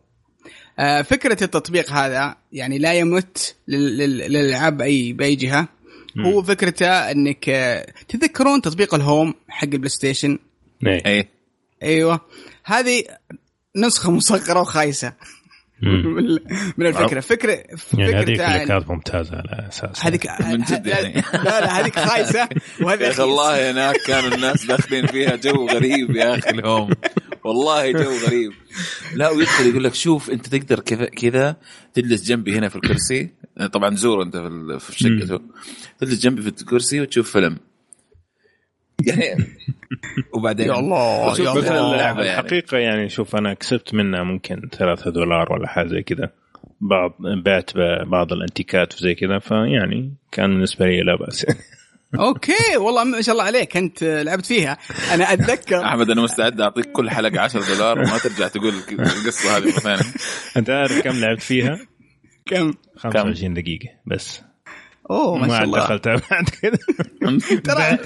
فكرة 1.03 1.43
التطبيق 1.43 1.91
هذا 1.91 2.35
يعني 2.51 2.77
لا 2.77 2.93
يمت 2.93 3.55
لل- 3.67 3.97
لل- 3.97 4.17
للألعاب 4.17 4.77
باي 4.77 5.13
بأي 5.13 5.35
جهة. 5.35 5.67
هو 6.17 6.43
فكرته 6.43 6.87
إنك 7.11 7.49
آه، 7.49 7.93
تذكرون 8.07 8.61
تطبيق 8.61 8.95
ال 8.95 9.03
Home 9.03 9.33
حق 9.49 9.63
ال 9.63 9.89
PlayStation؟ 9.89 10.39
إيه. 10.87 11.05
إيه. 11.05 11.29
أيوه. 11.83 12.19
هذه 12.63 13.03
نسخة 13.75 14.11
مصغرة 14.11 14.61
وخايسة. 14.61 15.13
من- 16.77 16.85
الفكرة. 16.87 17.19
فكره 17.19 17.51
يعني 17.93 18.15
هذيك 18.15 18.41
اللي 18.41 18.65
كانت 18.65 18.89
ممتازة 18.89 19.35
على 19.35 19.67
أساس. 19.69 20.05
هذيك 20.05 20.27
من 20.51 20.61
جد 20.63 20.87
يعني. 20.87 21.13
لا 21.33 21.43
لا 21.61 21.79
هذيك 21.79 21.99
خايسة. 21.99 22.49
وهذا 22.81 23.05
يا 23.05 23.11
أخي 23.11 23.21
والله 23.21 23.71
هناك 23.71 23.95
كانوا 24.07 24.35
الناس 24.35 24.65
داخلين 24.65 25.05
فيها 25.07 25.35
جو 25.35 25.67
غريب 25.69 26.15
يا 26.15 26.35
أخي 26.37 26.49
اليوم 26.49 26.89
والله 27.43 27.91
جو 27.91 28.11
غريب. 28.27 28.51
لا 29.15 29.29
ويدخل 29.29 29.65
يقول 29.67 29.83
لك 29.83 29.93
شوف 29.95 30.29
أنت 30.29 30.47
تقدر 30.55 30.79
كذا 30.79 31.05
كذا 31.05 31.55
تجلس 31.93 32.23
جنبي 32.23 32.57
هنا 32.57 32.69
في 32.69 32.75
الكرسي. 32.75 33.29
طبعا 33.67 33.95
زور 33.95 34.23
أنت 34.23 34.37
في 34.79 34.99
شقته. 34.99 35.41
تجلس 35.99 36.19
جنبي 36.19 36.41
في 36.41 36.47
الكرسي 36.47 37.01
وتشوف 37.01 37.31
فيلم. 37.31 37.57
يعني 39.05 39.45
وبعدين 40.33 40.67
يا 40.67 40.79
الله 40.79 41.39
يا 41.39 41.51
الله. 41.51 41.95
يعني. 41.95 42.21
الحقيقة 42.21 42.77
يعني 42.77 43.09
شوف 43.09 43.35
أنا 43.35 43.53
كسبت 43.53 43.93
منها 43.93 44.23
ممكن 44.23 44.69
ثلاثة 44.77 45.11
دولار 45.11 45.53
ولا 45.53 45.67
حاجة 45.67 45.87
زي 45.87 46.01
كذا. 46.03 46.29
بعض 46.81 47.15
بعت 47.45 47.71
بعض 48.07 48.33
الانتيكات 48.33 48.95
وزي 48.95 49.15
كذا 49.15 49.39
فيعني 49.39 50.13
كان 50.31 50.49
بالنسبة 50.49 50.85
لي 50.85 51.01
لا 51.01 51.15
بأس. 51.15 51.45
okay 52.19 52.77
والله 52.77 53.03
ما 53.03 53.21
شاء 53.21 53.33
الله 53.33 53.45
عليك 53.45 53.77
أنت 53.77 54.03
لعبت 54.03 54.45
فيها. 54.45 54.77
أنا 55.13 55.33
اتذكر 55.33 55.83
أحمد 55.85 56.09
أنا 56.09 56.21
مستعد 56.21 56.61
أعطيك 56.61 56.91
كل 56.91 57.09
حلقة 57.09 57.39
10 57.41 57.75
دولار 57.75 57.99
وما 57.99 58.17
ترجع 58.17 58.47
تقول 58.47 58.73
القصة 58.91 59.57
هذه 59.57 59.63
مرة 59.63 59.71
ثانية. 59.71 60.01
أنت 60.57 60.69
عارف 60.69 61.01
كم 61.01 61.19
لعبت 61.19 61.41
فيها؟ 61.41 61.79
كم؟ 62.49 62.73
25 62.97 63.53
دقيقة 63.53 63.89
بس. 64.05 64.41
أوه 65.11 65.37
ما 65.37 65.47
ما 65.47 65.57
شاء 65.57 65.63
الله. 65.63 65.79
دخلتها 65.79 66.21
بعد 66.31 66.49
كذا 66.49 66.77
ترى 67.65 67.97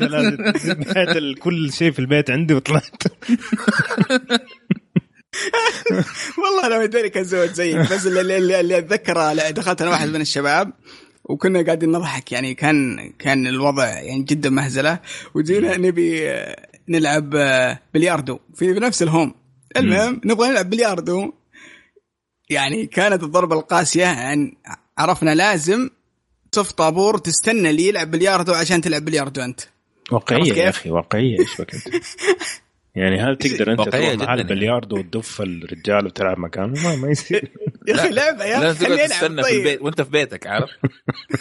بعت 0.93 1.39
كل 1.39 1.73
شيء 1.73 1.91
في 1.91 1.99
البيت 1.99 2.31
عندي 2.31 2.53
وطلعت. 2.53 3.03
والله 6.37 6.65
أنا 6.65 6.79
مدري 6.83 7.09
كان 7.09 7.23
زود 7.23 7.53
زيك 7.53 7.75
بس 7.75 8.07
اللي, 8.07 8.37
اللي, 8.37 8.59
اللي 8.59 8.77
أتذكره 8.77 9.49
دخلت 9.49 9.81
أنا 9.81 9.91
واحد 9.91 10.09
من 10.09 10.21
الشباب 10.21 10.73
وكنا 11.23 11.61
قاعدين 11.61 11.91
نضحك 11.91 12.31
يعني 12.31 12.53
كان 12.53 13.09
كان 13.19 13.47
الوضع 13.47 13.85
يعني 13.85 14.23
جدا 14.23 14.49
مهزلة. 14.49 14.99
وجينا 15.33 15.77
نبي 15.77 16.29
آه، 16.29 16.67
نلعب 16.89 17.35
آه، 17.35 17.79
بلياردو 17.93 18.39
في 18.55 18.67
نفس 18.67 19.03
الهوم. 19.03 19.33
المهم 19.77 20.21
نبغى 20.25 20.49
نلعب 20.49 20.69
بلياردو. 20.69 21.33
يعني 22.53 22.85
كانت 22.85 23.23
الضربة 23.23 23.55
القاسية 23.59 24.03
يعني 24.03 24.57
عرفنا 24.97 25.35
لازم 25.35 25.89
صف 26.51 26.71
طابور 26.71 27.17
تستنى 27.17 27.69
اللي 27.69 27.87
يلعب 27.87 28.11
بلياردو 28.11 28.53
عشان 28.53 28.81
تلعب 28.81 29.05
بلياردو 29.05 29.41
أنت. 29.41 29.61
واقعية 30.11 30.53
يا؟ 30.53 30.69
أخي 30.69 30.89
واقعية. 30.89 31.39
إيش 31.39 31.61
بك 31.61 31.73
أنت؟ 31.73 31.87
يعني 32.95 33.21
هل 33.21 33.37
تقدر 33.37 33.71
أنت 33.71 33.89
تروح 33.89 33.95
مع 33.95 34.13
جداً 34.13 34.33
البلياردو 34.33 34.97
وتدف 34.97 35.41
الرجال 35.41 36.05
وتلعب 36.05 36.39
مكانه؟ 36.39 36.83
ما, 36.83 36.95
ما 36.95 37.11
يصير. 37.11 37.51
يا 37.87 37.95
أخي 37.95 38.09
لعبة 38.09 38.45
يا 38.45 38.59
لازم 38.59 38.85
خلينا 38.85 39.07
تقعد 39.07 39.09
نلعب 39.09 39.19
تستنى 39.19 39.43
في 39.43 39.49
طيب. 39.49 39.59
البيت 39.59 39.81
وأنت 39.81 40.01
في 40.01 40.09
بيتك 40.09 40.47
عارف؟ 40.47 40.69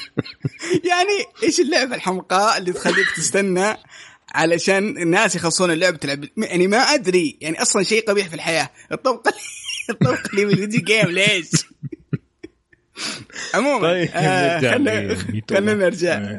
يعني 0.91 1.43
إيش 1.43 1.61
اللعبة 1.61 1.95
الحمقاء 1.95 2.59
اللي 2.59 2.73
تخليك 2.73 3.11
تستنى 3.17 3.77
علشان 4.35 4.99
الناس 4.99 5.37
يخلصون 5.37 5.71
اللعبه 5.71 5.97
تلعب 5.97 6.25
يعني 6.37 6.67
ما 6.67 6.79
أدري. 6.79 7.39
يعني 7.41 7.63
أصلا 7.63 7.83
شيء 7.83 8.09
قبيح 8.09 8.29
في 8.29 8.35
الحياة. 8.35 8.71
الطبقة 8.93 9.33
الطبقه 9.93 10.31
اللي 10.33 10.47
في 10.47 10.53
ال 10.53 10.57
video 10.57 10.81
game 10.85 11.07
ليش؟ 11.11 11.51
عموما 13.55 13.81
طيب، 13.89 14.09
آه. 14.15 15.17
خلنا 15.51 15.75
نرجع 15.75 16.37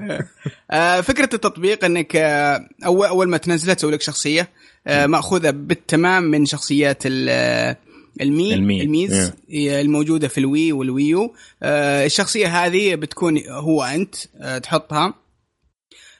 آه 0.71 1.01
فكرة 1.01 1.29
التطبيق 1.35 1.85
إنك 1.85 2.15
آه 2.15 2.69
اول 2.85 3.07
أول 3.07 3.29
ما 3.29 3.37
تنزلها 3.37 3.73
تسوي 3.73 3.91
لك 3.91 4.01
شخصية 4.01 4.49
آه 4.87 5.05
مأخوذة 5.05 5.49
بالتمام 5.49 6.23
من 6.23 6.45
شخصيات 6.45 7.05
ال- 7.05 7.27
آه، 7.29 7.77
ال 8.21 8.28
Mii, 8.28 8.53
ال 8.53 8.59
Mii. 8.59 8.81
ال 8.81 8.91
Miis 8.91 9.31
هي 9.49 9.81
الموجودة 9.81 10.27
في 10.27 10.37
ال 10.37 10.71
Wii 10.71 10.93
وال 10.93 11.07
Wii 11.07 11.28
U 11.28 11.35
آه 11.63 12.05
الشخصية 12.05 12.65
هذه 12.65 12.95
بتكون 12.95 13.47
هو 13.47 13.83
أنت 13.83 14.15
آه 14.41 14.57
تحطها 14.57 15.13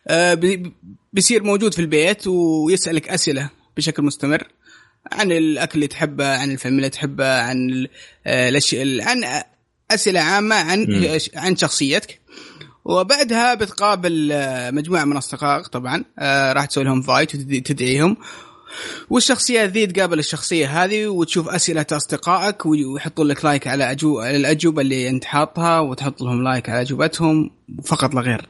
آه 0.08 0.34
بي- 0.34 0.74
بيصير 1.14 1.44
موجود 1.44 1.74
في 1.74 1.80
البيت 1.82 2.28
ويسألك 2.28 3.10
أسئلة 3.10 3.50
بشكل 3.78 4.04
مستمر 4.04 4.48
عن 5.12 5.32
الأكل 5.32 5.76
اللي 5.76 5.88
تحبه 5.88 6.38
عن 6.38 6.52
الفيلم 6.52 6.78
اللي 6.78 6.90
تحبه 6.90 7.42
عن 7.42 7.70
ال- 7.70 7.90
آه، 8.28 8.50
الاشياء 8.50 9.02
عن 9.02 9.44
أسئلة 9.92 10.20
عامة 10.20 10.56
عن 10.56 10.86
مم. 10.90 11.18
عن 11.36 11.56
شخصيتك 11.56 12.20
وبعدها 12.86 13.54
بتقابل 13.54 14.30
آه، 14.32 14.72
مجموعة 14.72 15.06
من 15.06 15.18
اصدقائك 15.18 15.68
طبعا 15.68 16.04
آه، 16.20 16.54
راح 16.54 16.66
تسوي 16.66 16.84
لهم 16.84 17.02
invite 17.02 17.36
وتدعيهم 17.36 18.18
والشخصية 19.10 19.64
ذي 19.64 19.88
تقابل 19.88 20.20
الشخصيه 20.20 20.84
هذه 20.84 21.08
وتشوف 21.08 21.50
أسئلة 21.50 21.86
أصدقائك 21.92 22.66
ويحطون 22.66 23.28
لك 23.28 23.46
like 23.46 23.68
على 23.68 23.92
أجو... 23.92 24.22
الأجوبة 24.24 24.82
اللي 24.82 25.10
أنت 25.10 25.26
حاطها 25.26 25.80
وتحط 25.80 26.22
لهم 26.22 26.44
like 26.44 26.70
على 26.70 26.82
أجوبتهم 26.82 27.52
فقط 27.86 28.14
لا 28.16 28.22
غير. 28.22 28.50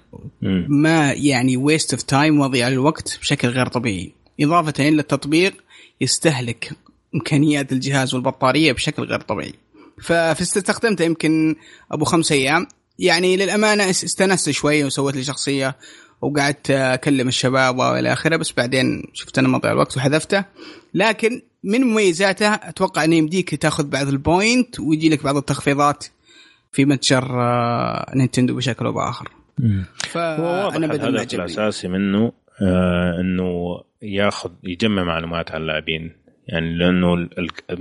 ما 0.70 1.12
يعني 1.14 1.58
waste 1.58 1.94
of 1.94 2.04
time 2.04 2.40
وضيع 2.40 2.68
للوقت 2.70 3.18
بشكل 3.22 3.48
غير 3.48 3.68
طبيعي 3.68 4.14
اضافه 4.42 4.74
إلى 4.90 5.02
التطبيق 5.02 5.63
يستهلك 6.02 6.72
إمكانيات 7.16 7.72
الجهاز 7.72 8.14
والبطارية 8.14 8.72
بشكل 8.72 9.04
غير 9.04 9.20
طبيعي. 9.22 9.54
فاستخدمته 10.02 11.04
يمكن 11.06 11.56
أبو 11.92 12.06
خمس 12.06 12.32
أيام. 12.32 12.68
يعني 13.00 13.38
للأمانة 13.38 13.90
اس- 13.90 14.04
استانست 14.04 14.50
شوي 14.50 14.84
وسويت 14.84 15.16
لي 15.16 15.24
شخصية 15.24 15.76
وقعدت 16.22 16.72
أكلم 16.72 17.28
الشباب 17.28 17.78
وإلى 17.78 18.14
آخره 18.14 18.36
بس 18.36 18.52
بعدين 18.58 19.04
شفت 19.14 19.38
أنا 19.38 19.48
مضيع 19.48 19.72
الوقت 19.72 19.98
وحذفته. 19.98 20.46
لكن 20.94 21.42
من 21.64 21.82
مميزاته 21.82 22.54
أتوقع 22.54 23.04
أنه 23.04 23.16
يمديك 23.16 23.56
تأخذ 23.56 23.84
بعض 23.88 24.08
ال 24.08 24.20
point 24.20 24.80
ويجي 24.80 25.10
لك 25.10 25.24
بعض 25.24 25.38
التخفيضات 25.38 26.06
في 26.72 26.86
متجر 26.86 27.42
آه، 27.42 28.12
نينتندو 28.16 28.56
بشكل 28.56 28.86
أو 28.86 28.92
بآخر. 28.92 29.32
فأنا 29.98 30.88
بدل 30.88 31.18
عجبني 31.18 31.44
الأساسي 31.46 31.88
منه 31.88 32.32
آه 32.62 33.20
إنه 33.20 33.82
ياخذ 34.02 34.52
يجمع 34.64 35.04
معلومات 35.04 35.52
عن 35.52 35.62
اللاعبين. 35.62 36.12
يعني 36.48 36.74
لأنه 36.78 37.30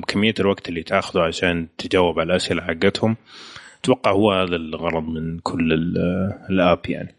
كمية 0.08 0.34
الوقت 0.40 0.68
اللي 0.68 0.82
تأخذه 0.82 1.20
عشان 1.22 1.68
تجاوب 1.78 2.20
على 2.20 2.30
الأسئلة 2.30 2.62
حقتهم 2.62 3.16
أتوقع 3.80 4.10
هو 4.10 4.32
هذا 4.32 4.56
الغرض 4.56 5.08
من 5.08 5.38
كل 5.38 5.72
ال- 5.72 5.98
الآب 6.50 6.78
يعني. 6.88 7.14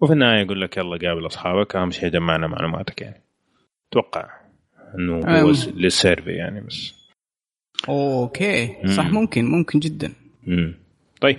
وفي 0.00 0.12
النهاية 0.12 0.42
يقول 0.44 0.60
لك 0.60 0.76
يلا 0.76 1.08
قابل 1.08 1.26
أصحابك 1.26 1.76
أهم 1.76 1.90
شيء 1.90 2.08
جمعنا 2.08 2.46
معلوماتك 2.46 3.00
يعني. 3.02 3.22
أتوقع 3.92 4.28
إنه 4.98 5.20
هو 5.42 5.52
للسيرفي 5.74 6.30
يعني 6.30 6.60
بس. 6.60 6.94
okay. 7.88 8.66
صح 8.96 9.06
مم. 9.06 9.14
ممكن 9.14 9.44
ممكن 9.44 9.78
جدا. 9.78 10.12
مم. 10.46 10.74
طيب. 11.20 11.38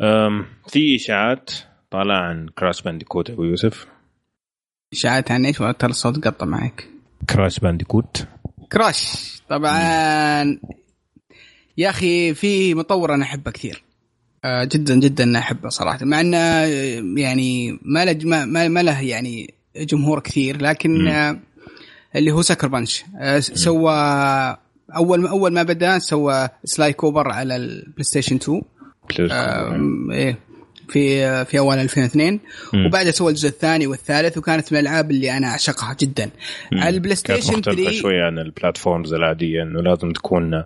أم 0.00 0.46
في 0.68 0.96
إشاعات 0.96 1.50
طالع 1.90 2.14
عن 2.14 2.48
Crash 2.48 2.82
Bandicoot 2.82 3.30
أبو 3.30 3.44
يوسف. 3.44 3.86
إشاعات 4.94 5.30
عن 5.30 5.46
إيش؟ 5.46 5.58
ترى 5.58 5.90
الصوت 5.90 6.24
قطع 6.28 6.46
معك. 6.46 6.88
Crash 7.30 7.58
Bandicoot. 7.60 8.26
Crash. 8.72 9.32
طبعا. 9.48 10.58
يا 11.78 11.90
أخي 11.90 12.34
في 12.34 12.74
مطور 12.74 13.14
أنا 13.14 13.24
أحبه 13.24 13.50
كثير. 13.50 13.84
آه، 14.44 14.64
جدا 14.64 14.94
جدا 14.94 15.24
أحبه 15.38 15.68
صراحة. 15.68 16.04
مع 16.04 16.20
إنه 16.20 16.36
آه، 16.36 16.66
يعني 17.16 17.78
ما 17.82 18.04
له 18.04 18.24
ما, 18.24 18.44
له 18.82 19.00
يعني 19.00 19.54
جمهور 19.76 20.20
كثير 20.20 20.62
لكن. 20.62 21.08
آه، 21.08 21.40
اللي 22.16 22.30
هو 22.32 22.42
Sucker 22.42 22.68
س- 23.40 23.52
سوى 23.52 23.94
أول 24.96 25.26
أول 25.26 25.52
ما 25.52 25.62
بدأ 25.62 25.98
سوى 25.98 26.48
Sly 26.64 26.92
Cooper 26.92 27.28
على 27.32 27.56
ال 27.56 28.02
PlayStation 28.04 28.36
2 28.36 28.62
آم، 29.30 30.10
إيه. 30.10 30.38
في 30.88 31.44
في 31.44 31.58
اوائل 31.58 31.80
2002 31.80 32.40
مم. 32.72 32.86
وبعدها 32.86 33.12
سوى 33.12 33.30
الجزء 33.30 33.48
الثاني 33.48 33.86
والثالث 33.86 34.38
وكانت 34.38 34.72
من 34.72 34.78
الألعاب 34.78 35.10
اللي 35.10 35.36
أنا 35.36 35.46
أعشقها 35.46 35.96
جدا. 36.00 36.30
مم. 36.72 36.78
على 36.80 36.94
ال 36.94 37.16
PlayStation 37.16 37.58
مختلفة 37.58 37.82
3 37.82 38.00
شوية 38.00 38.22
عن 38.24 38.38
ال 38.38 38.45
platforms 38.45 39.12
العادية 39.12 39.62
إنه 39.62 39.82
لازم 39.82 40.12
تكون 40.12 40.64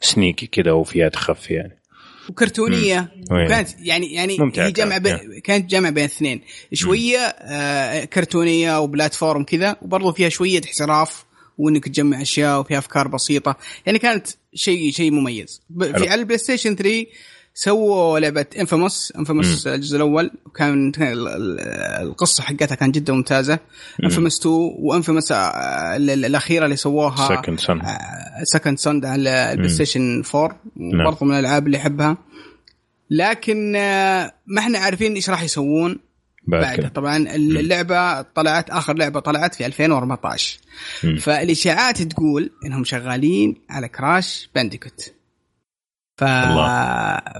sneaky 0.00 0.46
كذا 0.46 0.72
وفيها 0.72 1.08
تخفي 1.08 1.54
يعني. 1.54 1.78
وكرتونية. 2.28 3.12
وكانت 3.30 3.68
يعني 3.78 4.12
يعني 4.12 4.36
ممتعة 4.38 4.66
هي 4.66 4.72
جمع 4.72 4.98
كانت، 4.98 5.22
بين 5.22 5.40
كانت 5.40 5.70
جمع 5.70 5.90
بين 5.90 6.04
الاثنين 6.04 6.40
شوية 6.72 7.18
آه 7.18 8.04
كرتونية 8.04 8.80
و 8.80 8.87
platform 8.87 9.44
كذا 9.44 9.76
وبرضه 9.82 10.12
فيها 10.12 10.28
شوية 10.28 10.60
احتراف 10.64 11.24
وإنك 11.58 11.84
تجمع 11.88 12.22
أشياء 12.22 12.60
وفيها 12.60 12.78
أفكار 12.78 13.08
بسيطة. 13.08 13.56
يعني 13.86 13.98
كانت 13.98 14.26
شيء 14.54 14.90
شيء 14.92 15.10
مميز. 15.10 15.62
في 15.78 16.08
على 16.08 16.14
ال 16.14 16.38
PlayStation 16.38 16.76
3 16.76 17.06
سووا 17.56 18.18
لعبة 18.18 18.46
Infamous 18.58 19.12
Infamous 19.18 19.66
الجزء 19.66 19.96
الأول. 19.96 20.30
وكان 20.46 20.90
كان 20.92 21.12
ال- 21.12 21.28
ال- 21.28 21.60
القصة 22.08 22.42
حقتها 22.42 22.74
كانت 22.74 22.94
جدا 22.94 23.12
ممتازة. 23.12 23.58
Infamous 24.04 24.40
2 24.40 24.54
و 24.78 24.84
Infamous 24.84 25.32
الأخيرة 25.32 26.64
اللي 26.64 26.76
سووها 26.76 27.28
Second 27.28 27.60
Son 27.60 27.80
Second 28.42 28.78
Son 28.78 29.04
على 29.04 29.52
ال 29.52 29.68
PlayStation 29.68 30.22
4 30.34 30.60
نعم. 30.76 31.04
برضو 31.04 31.24
من 31.24 31.34
الألعاب 31.34 31.66
اللي 31.66 31.76
احبها 31.78 32.16
لكن 33.10 33.76
آه، 33.76 34.32
ما 34.46 34.60
إحنا 34.60 34.78
عارفين 34.78 35.14
إيش 35.14 35.30
راح 35.30 35.42
يسوون 35.42 35.98
بعد 36.46 36.62
بعد. 36.62 36.76
كذا 36.78 36.88
طبعا 36.88 37.16
اللعبة 37.34 38.22
طلعت 38.22 38.70
آخر 38.70 38.94
لعبة 38.96 39.20
طلعت 39.20 39.54
في 39.54 39.66
2014 39.66 40.58
مم. 41.04 41.16
فالإشاعات 41.16 42.02
تقول 42.02 42.50
إنهم 42.66 42.84
شغالين 42.84 43.56
على 43.70 43.88
كراش 43.88 44.50
بانديكوت 44.54 45.12
ف 46.16 46.24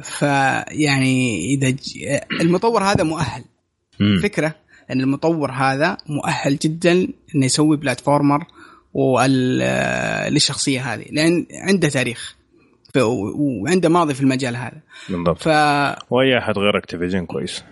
ف 0.02 0.22
يعني 0.68 1.44
إذا 1.44 1.70
ج... 1.70 1.98
المطور 2.40 2.82
هذا 2.82 3.04
مؤهل. 3.04 3.44
مم. 4.00 4.20
فكرة 4.22 4.54
إن 4.90 5.00
المطور 5.00 5.50
هذا 5.50 5.96
مؤهل 6.06 6.56
جدا 6.56 6.92
إنه 7.34 7.46
يسوي 7.46 7.76
بلاتفورمر 7.76 8.46
وال... 8.94 9.58
للشخصية 10.32 10.94
هذه 10.94 11.04
لأن 11.10 11.46
عنده 11.52 11.88
تاريخ. 11.88 12.36
ف... 12.94 12.98
وعنده 12.98 13.88
ماضي 13.88 14.14
في 14.14 14.20
المجال 14.20 14.56
هذا. 14.56 14.80
بالضبط. 15.08 15.42
ف 15.42 15.48
وأي 16.10 16.38
أحد 16.38 16.58
غير 16.58 16.78
Activision 16.78 17.26
كويس. 17.26 17.64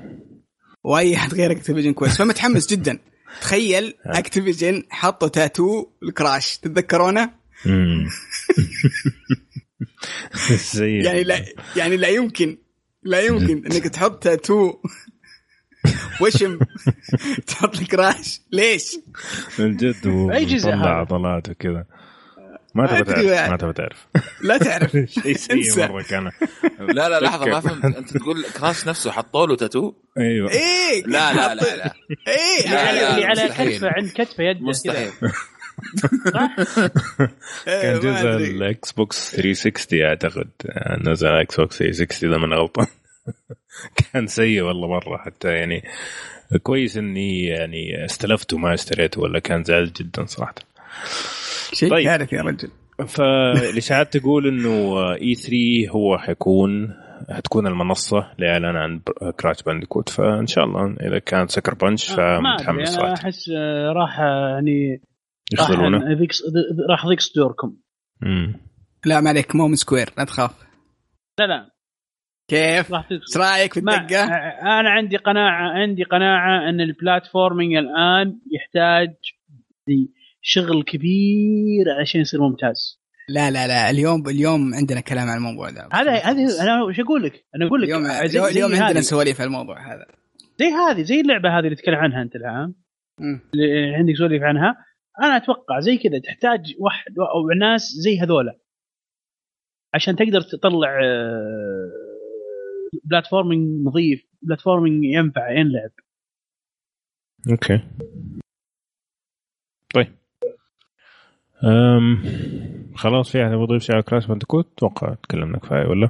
وأي 0.84 1.16
أحد 1.16 1.34
غير 1.34 1.52
Activision 1.52 1.92
كويس. 1.92 2.16
فمتحمس 2.16 2.66
جدا. 2.66 2.98
تخيل 3.40 3.94
Activision 4.06 4.82
حطوا 4.90 5.28
tattoo 5.28 5.86
ل 6.02 6.11
Crash 6.11 6.58
تتذكرونه؟ 6.58 7.30
زي 10.74 10.98
يعني 10.98 11.22
لا 11.22 11.44
يعني. 11.76 11.96
لا 11.96 12.08
يمكن 12.08 12.58
لا 13.02 13.20
يمكن 13.20 13.66
إنك 13.66 13.88
تحط 13.88 14.22
تاتو 14.22 14.74
وشم 16.20 16.58
تحط 17.46 17.78
ل 17.80 17.90
Crash 17.90 18.40
ليش؟ 18.52 18.98
من 19.58 19.76
جد 19.76 20.06
وطلع؟ 20.06 21.00
عضلات 21.00 21.48
وكذا 21.48 21.84
ما 22.74 22.86
تبغى 22.86 23.04
تعرف 23.04 23.24
يعني. 23.24 23.50
ما 23.50 23.56
تبغى 23.56 23.72
تعرف. 23.72 24.06
لا 24.42 24.58
تعرف. 24.58 24.90
شيء 25.22 25.36
سيء 25.36 25.56
انسى. 25.56 25.86
مرة 25.86 26.02
كان. 26.02 26.30
لا 26.80 27.08
لا 27.08 27.20
لحظة 27.20 27.46
ما. 27.46 27.60
فهمت. 27.60 27.84
أنت 27.84 28.16
تقول 28.16 28.44
Crash 28.44 28.88
نفسه 28.88 29.10
حطوا 29.10 29.46
له 29.46 29.56
تاتو 29.56 29.92
أيوه. 30.18 30.50
إيه. 30.50 31.02
لا 31.06 31.32
لا 31.32 31.54
لا 31.54 31.76
لا. 31.76 31.94
إيه. 32.28 32.64
اللي 32.64 33.24
على. 33.24 33.48
كتفه 33.48 33.88
عند 33.88 34.10
كتفه 34.14 34.44
يده 34.44 34.60
مستحيل. 34.60 35.10
كان 37.66 38.00
جزء. 38.04 38.28
ال 38.28 38.92
Xbox 38.92 39.36
360 39.36 40.02
أعتقد. 40.02 40.48
نزل 41.06 41.28
Xbox 41.28 41.78
360 41.78 42.30
إذا 42.30 42.38
ما 42.38 42.56
غلطان. 42.56 42.86
كان 44.12 44.26
سيء 44.26 44.62
والله 44.62 44.88
مرة 44.88 45.16
حتى 45.16 45.48
يعني. 45.48 45.82
كويس 46.62 46.96
إني 46.96 47.44
يعني 47.44 48.04
استلفته 48.04 48.58
ما 48.58 48.74
اشتريته 48.74 49.20
ولا 49.20 49.38
كان 49.38 49.64
زعل 49.64 49.92
جدا 49.92 50.24
صراحة. 50.26 50.54
شيء 51.72 51.90
طيب. 51.90 52.04
كارثي 52.04 52.36
يا 52.36 52.42
رجل. 52.42 52.70
فالاشاعات 53.08 54.16
تقول 54.16 54.46
إنه 54.46 54.96
E3 55.14 55.56
هو 55.90 56.18
حيكون 56.18 56.94
حتكون 57.30 57.66
المنصة 57.66 58.26
لإعلان 58.38 58.76
عن 58.76 59.00
Crash 59.40 59.62
Bandicoot 59.62 60.08
فإن 60.08 60.46
شاء 60.46 60.64
الله 60.64 60.96
إذا 61.00 61.18
كان 61.18 61.48
Sucker 61.48 61.74
Punch 61.74 62.10
ما 62.10 62.16
أدري 62.16 62.56
فمتحمس 62.58 62.88
أنا 62.88 62.96
صراحة. 62.98 63.14
أحس 63.14 63.50
آه، 63.56 63.92
راح 63.92 64.20
آه، 64.20 64.48
يعني 64.54 65.00
يخذلونه 65.52 65.98
راح 66.90 67.04
يضيق 67.04 67.20
صدوركم. 67.20 67.76
لا 69.06 69.20
ما 69.20 69.28
عليك 69.30 69.56
مو 69.56 69.68
من 69.68 69.74
Square 69.74 70.08
لا 70.18 70.24
تخاف 70.24 70.50
لا 71.40 71.44
لا 71.46 71.70
كيف؟ 72.50 72.92
راح 72.92 73.06
تضيق 73.06 73.20
إيش 73.20 73.36
رأيك 73.36 73.72
في 73.72 73.78
الدقة؟ 73.80 74.24
أنا 74.80 74.90
عندي 74.90 75.16
قناعة 75.16 75.70
عندي 75.72 76.02
قناعة 76.04 76.68
إن 76.68 76.80
ال 76.80 76.88
platforming 76.88 77.74
الآن 77.74 78.38
يحتاج 78.52 79.14
شغل 80.42 80.82
كبير 80.82 81.84
عشان 82.00 82.20
يصير 82.20 82.40
ممتاز 82.40 83.02
لا 83.28 83.50
لا 83.50 83.66
لا 83.66 83.90
اليوم 83.90 84.28
اليوم 84.28 84.74
عندنا 84.74 85.00
كلام 85.00 85.28
عن 85.28 85.36
الموضوع 85.36 85.70
ده 85.70 85.88
هذا 85.92 86.12
هذه 86.12 86.62
أنا 86.62 86.82
وش 86.84 87.00
أقول 87.00 87.22
لك؟ 87.22 87.44
أنا 87.56 87.66
أقول 87.66 87.82
لك 87.82 87.88
اليوم 87.88 88.02
زي- 88.04 88.28
زي 88.28 88.48
اليوم 88.48 88.82
عندنا. 88.82 89.00
سواليف 89.00 89.40
على 89.40 89.46
الموضوع 89.46 89.94
هذا 89.94 90.06
زي 90.58 90.66
هذه 90.66 91.02
زي 91.02 91.20
اللعبة 91.20 91.58
هذه 91.58 91.64
اللي 91.64 91.76
تتكلم 91.76 91.94
عنها 91.94 92.22
أنت 92.22 92.36
الآن. 92.36 92.74
اللي 93.54 93.94
عندك 93.94 94.16
سواليف 94.18 94.42
عنها 94.42 94.76
أنا 95.20 95.36
أتوقع 95.36 95.80
زي 95.80 95.96
كذا 95.96 96.18
تحتاج 96.18 96.74
واحد 96.78 97.18
أو 97.18 97.48
ناس 97.58 97.82
زي 97.82 98.20
هذولا. 98.20 98.58
عشان 99.94 100.16
تقدر 100.16 100.40
تطلع 100.40 100.98
platforming 103.04 103.86
نظيف 103.86 104.24
platforming 104.42 105.04
ينفع 105.04 105.50
ينلعب 105.50 105.90
Okay. 107.50 107.80
طيب. 109.94 110.12
أم 111.64 112.22
خلاص 112.96 113.30
في 113.32 113.42
أحد 113.42 113.52
يبغى 113.52 113.62
يضيف 113.64 113.82
شيء 113.82 113.94
على 113.94 114.02
كراش 114.02 114.26
بانديكوت 114.26 114.68
أتوقع 114.76 115.14
تكلمنا 115.14 115.58
كفاية 115.58 115.86
ولا؟ 115.86 116.08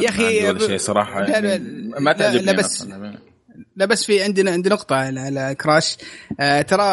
يا 0.00 0.52
ب- 0.52 0.58
شيء 0.58 0.76
صراحة 0.76 1.20
يعني 1.24 1.58
ما 2.00 2.12
تعجبني 2.12 2.46
لا، 2.46 2.52
بس- 2.58 2.82
أصلاً. 2.82 3.29
لا 3.76 3.86
بس 3.86 4.04
في 4.04 4.22
عندنا 4.22 4.50
عندنا 4.50 4.74
نقطة 4.74 4.96
على, 4.96 5.56
كراش 5.60 5.96
آه 6.40 6.62
ترى 6.62 6.84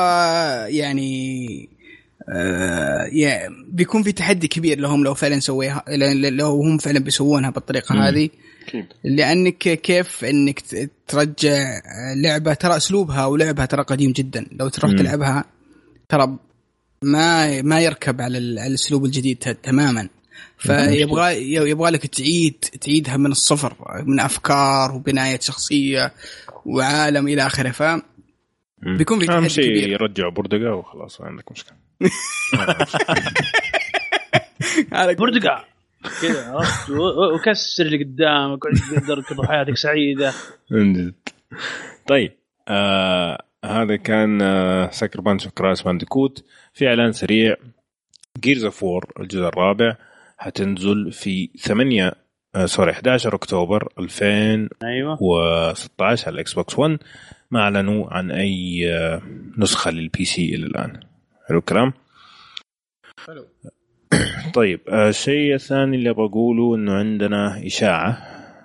يعني 0.78 1.70
آه 2.30 3.04
يعني 3.12 3.56
بيكون 3.70 4.04
في 4.04 4.12
تحدي 4.12 4.48
كبير 4.48 4.80
لهم 4.80 5.04
لو 5.04 5.14
فعلا 5.14 5.40
سويها 5.40 5.84
لو 6.30 6.48
هم 6.62 6.78
فعلا 6.78 7.00
بيسوونها 7.00 7.50
بالطريقة 7.50 7.96
مم. 7.96 8.02
هذه. 8.02 8.30
لأنك 9.04 9.58
كيف 9.58 10.26
إنك 10.26 10.64
ترجع 11.08 11.82
لعبة 12.16 12.54
ترى 12.54 12.78
أسلوبها 12.78 13.26
ولعبها 13.26 13.66
ترى 13.66 13.84
قديم 13.84 14.12
جدا. 14.12 14.46
لو 14.52 14.68
تروح 14.70 14.92
مم. 14.92 14.98
تلعبها 14.98 15.46
ترى 16.10 16.38
ما 17.02 17.62
ما 17.62 17.80
يركب 17.80 18.22
على 18.22 18.38
ال- 18.38 18.60
على 18.60 18.68
الأسلوب 18.68 19.06
الجديد 19.06 19.38
تماما. 19.64 20.10
فيبغى 20.60 21.54
يبغى 21.54 21.92
لك 21.92 22.06
تعيد 22.06 22.54
تعيدها 22.82 23.18
من 23.18 23.32
الصفر 23.32 23.74
من 24.06 24.20
أفكار 24.20 24.92
وبناية 24.96 25.40
شخصية. 25.40 26.14
وعالم 26.68 27.28
إلى 27.28 27.46
آخره. 27.46 27.70
ف. 27.72 27.84
بيكون 28.84 29.20
في 29.20 29.32
أهم 29.32 29.38
تحدي 29.40 29.50
شيء 29.50 29.66
كبير. 29.66 29.90
يرجعوا 29.90 30.32
بردقه 30.32 30.76
وخلاص 30.76 31.22
ما 31.22 31.28
عندك 31.28 31.52
مشكلة. 31.52 31.78
هذا 34.94 35.14
بردقع 35.14 35.64
كذا 36.22 36.56
وكسر 37.36 37.86
اللي 37.86 38.04
قدامك 38.04 38.66
وقدر 38.66 39.22
تقضي 39.22 39.48
حياتك 39.48 39.78
سعيدة. 39.78 40.34
طيب 42.08 42.32
آه 42.68 43.44
هذا 43.66 43.96
كان 43.96 44.42
آه 44.42 44.90
sucker 44.92 45.22
punch 45.22 45.48
كراش 45.48 45.84
بانديكوت. 45.84 46.46
في 46.74 46.88
إعلان 46.88 47.12
سريع. 47.12 47.56
جيرز 48.40 48.64
اوف 48.64 48.84
وور 48.84 49.12
الجزء 49.20 49.44
الرابع 49.44 49.96
حتنزل 50.38 51.12
في 51.12 51.50
8 51.60 52.08
آه 52.08 52.16
sorry 52.66 52.92
11 52.92 53.36
أكتوبر 53.36 53.88
2016 54.00 54.88
أيوه. 54.88 55.78
على 56.02 56.34
الاكس 56.34 56.54
بوكس 56.54 56.80
1 56.80 56.98
ما 57.52 57.60
أعلنوا 57.60 58.08
عن 58.14 58.32
أي 58.32 58.84
آه 58.94 59.22
نسخة 59.58 59.92
لل 59.92 60.26
PC 60.26 60.56
إلى 60.56 60.66
الآن. 60.66 61.00
حلو 61.48 61.60
الكلام؟ 61.60 61.94
حلو. 63.28 63.46
طيب 64.56 64.80
آه، 64.90 65.10
الشيء 65.10 65.56
الثاني 65.56 65.98
اللي 65.98 66.10
أبغى 66.10 66.26
أقوله 66.26 66.76
إنه 66.76 66.94
عندنا 66.94 67.66
إشاعة 67.66 68.18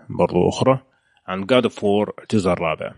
برضو 0.08 0.48
أخرى 0.48 0.80
عن 1.26 1.46
God 1.46 1.62
of 1.62 1.84
War 1.84 2.12
الجزء 2.22 2.50
الرابع. 2.50 2.94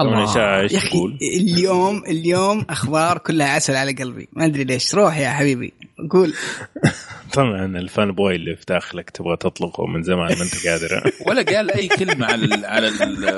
إيش 0.00 0.36
يا 0.36 0.66
أخي 0.66 0.88
تقول؟ 0.88 1.18
اليوم 1.22 2.02
اليوم 2.08 2.66
أخبار 2.70 3.18
كلها 3.18 3.48
عسل 3.48 3.76
على 3.76 3.92
قلبي. 3.92 4.28
ما 4.32 4.44
أدري 4.44 4.64
ليش. 4.64 4.94
روح 4.94 5.18
يا 5.18 5.30
حبيبي. 5.30 5.72
قول. 6.10 6.34
طبعا 7.34 7.64
ال 7.64 8.12
fanboy 8.12 8.34
اللي 8.36 8.56
في 8.56 8.64
داخلك 8.68 9.10
تبغى 9.10 9.36
تطلقه 9.36 9.86
من 9.86 10.02
زمان 10.02 10.38
ما 10.38 10.42
أنت 10.42 10.66
قادر. 10.66 11.10
ولا 11.28 11.42
قال 11.42 11.70
أي 11.70 11.88
كلمة 11.88 12.26
على 12.26 12.44
ال 12.44 12.64
على 12.64 12.88
ال 12.88 13.28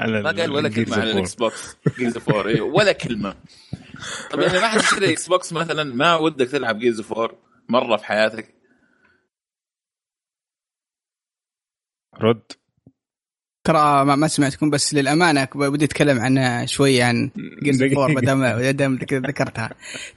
على 0.00 0.22
ما 0.22 0.30
قال 0.30 0.52
ولا 0.52 0.68
كلمة 0.68 0.96
على. 1.00 1.10
الإكس 1.10 1.34
بوكس. 1.34 1.76
Gears 1.98 2.14
of 2.14 2.28
War 2.28 2.62
ولا 2.62 2.92
كلمة. 2.92 3.34
طب 4.30 4.40
يعني 4.40 4.58
ما 4.58 4.68
حد 4.68 4.80
يشتري 4.80 5.10
إكس 5.12 5.28
بوكس 5.28 5.52
مثلا 5.52 5.84
ما 5.84 6.16
ودك 6.16 6.48
تلعب 6.48 6.78
Gears 6.78 7.00
of 7.00 7.12
War 7.12 7.34
مرة 7.68 7.96
في 7.96 8.04
حياتك؟ 8.04 8.54
رد. 12.20 12.52
ترى 13.64 14.04
ما, 14.04 14.16
ما 14.16 14.28
سمعتكم 14.28 14.70
بس 14.70 14.94
للأمانة 14.94 15.48
بدي 15.54 15.84
أتكلم 15.84 16.20
عن 16.20 16.66
شوي 16.66 17.02
عن 17.02 17.30
Gears 17.62 17.82
of 17.82 17.92
War 17.94 18.14
دقيقة. 18.14 18.34
ما 18.34 18.70
دام 18.70 18.98
ذكرتها 19.12 19.70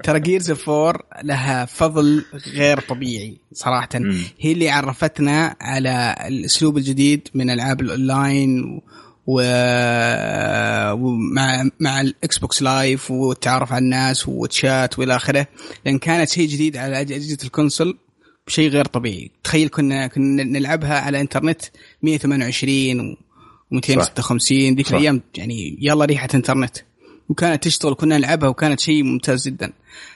ترى 0.03 0.19
Gears 0.19 0.49
of 0.49 0.63
War 0.63 1.01
لها 1.23 1.65
فضل 1.65 2.25
غير 2.47 2.79
طبيعي 2.79 3.37
صراحة. 3.53 3.89
هي 4.39 4.51
اللي 4.51 4.69
عرفتنا 4.69 5.55
على 5.61 6.15
الأسلوب 6.27 6.77
الجديد 6.77 7.27
من 7.33 7.49
ألعاب 7.49 7.81
الأونلاين 7.81 8.81
ومع 9.27 10.95
مع 11.79 12.01
الاكس 12.01 12.37
بوكس 12.37 12.61
Live 12.61 13.11
والتعرف 13.11 13.73
على 13.73 13.83
الناس 13.83 14.27
وتشات 14.27 14.99
وإلى 14.99 15.15
آخره 15.15 15.47
لأن 15.85 15.99
كانت 15.99 16.29
شيء 16.29 16.47
جديد 16.47 16.77
على 16.77 17.01
أجهزة 17.01 17.37
ال 17.43 17.50
console 17.50 17.97
بشيء 18.47 18.69
غير 18.69 18.85
طبيعي 18.85 19.31
تخيل 19.43 19.67
كنا 19.67 20.07
كنا 20.07 20.43
نلعبها 20.43 20.99
على 20.99 21.21
إنترنت 21.21 21.61
128 22.01 23.17
و256 23.73 24.51
ذيك. 24.51 24.89
الأيام 24.89 25.21
يعني 25.37 25.77
يلا 25.81 26.05
ريحة 26.05 26.27
إنترنت. 26.33 26.77
وكانت 27.29 27.63
تشتغل 27.63 27.93
كنا 27.93 28.17
نلعبها 28.17 28.49
وكانت 28.49 28.79
شيء 28.79 29.03
ممتاز 29.03 29.47
جدا. 29.47 29.73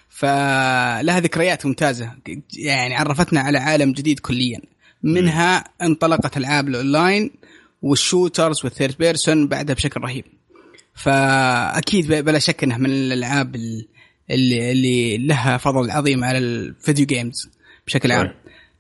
فلها 0.10 1.20
ذكريات 1.20 1.66
ممتازة. 1.66 2.12
يعني 2.54 2.96
عرفتنا 2.96 3.42
على 3.42 3.58
عالم 3.58 3.92
جديد 3.92 4.20
كليا. 4.20 4.62
منها 5.04 5.64
انطلقت 5.82 6.38
ألعاب 6.38 6.68
ال 6.68 6.77
online 6.77 7.32
وال 7.82 7.99
shooters 7.99 8.66
وال 8.66 8.74
third 8.74 8.96
person 9.00 9.48
بعدها 9.48 9.76
بشكل 9.76 10.02
رهيب. 10.02 10.26
فأكيد 10.96 12.08
بلا 12.08 12.40
شك 12.40 12.64
إنها 12.64 12.78
من 12.78 12.90
الألعاب 12.90 13.56
ال- 13.56 13.88
اللي 14.32 14.72
اللي 14.72 15.18
لها 15.18 15.58
فضل 15.58 15.92
عظيم 15.92 16.24
على 16.24 16.38
ال 16.38 16.49
video 16.49 17.06
games 17.06 17.50
بشكل 17.88 18.12
عام. 18.12 18.34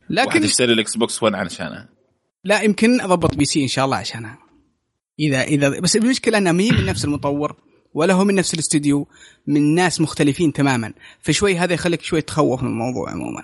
لكن 0.09 0.43
يشتري 0.43 0.73
الإكس 0.73 0.97
بوكس 0.97 1.23
1 1.23 1.35
علشانها. 1.35 1.89
لا 2.43 2.61
يمكن 2.61 3.01
أضبط 3.01 3.35
PC 3.35 3.64
إن 3.63 3.67
شاء 3.67 3.85
الله 3.85 3.97
عشانها. 3.97 4.37
اذا 5.19 5.41
اذا 5.41 5.80
بس 5.80 5.95
المشكلة 5.95 6.38
انها 6.38 6.61
هي 6.61 6.72
من 6.72 6.85
نفس 6.85 7.06
المطور 7.06 7.56
ولا 7.94 8.14
هو 8.14 8.23
من 8.23 8.35
نفس 8.35 8.53
الاستوديو 8.53 9.07
من 9.48 9.76
ناس 9.76 10.02
مختلفين 10.02 10.53
تماما. 10.53 10.94
فشوي 11.22 11.57
هذا 11.57 11.73
يخليك 11.73 12.02
شوي 12.02 12.22
تخوف 12.22 12.64
من 12.64 12.69
الموضوع 12.69 13.11
عموما. 13.11 13.44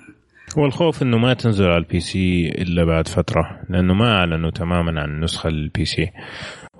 هو 0.58 0.66
الخوف 0.66 1.04
إنه 1.04 1.18
ما 1.18 1.34
تنزل 1.34 1.66
على 1.66 1.78
ال 1.78 2.00
PC 2.00 2.50
إلا 2.50 2.84
بعد 2.84 3.08
فترة 3.08 3.60
لأنه 3.70 3.94
ما 3.94 4.18
أعلنوا 4.18 4.52
تماما 4.52 5.02
عن 5.02 5.10
النسخه 5.10 5.48
ال 5.48 5.86
PC. 5.86 6.12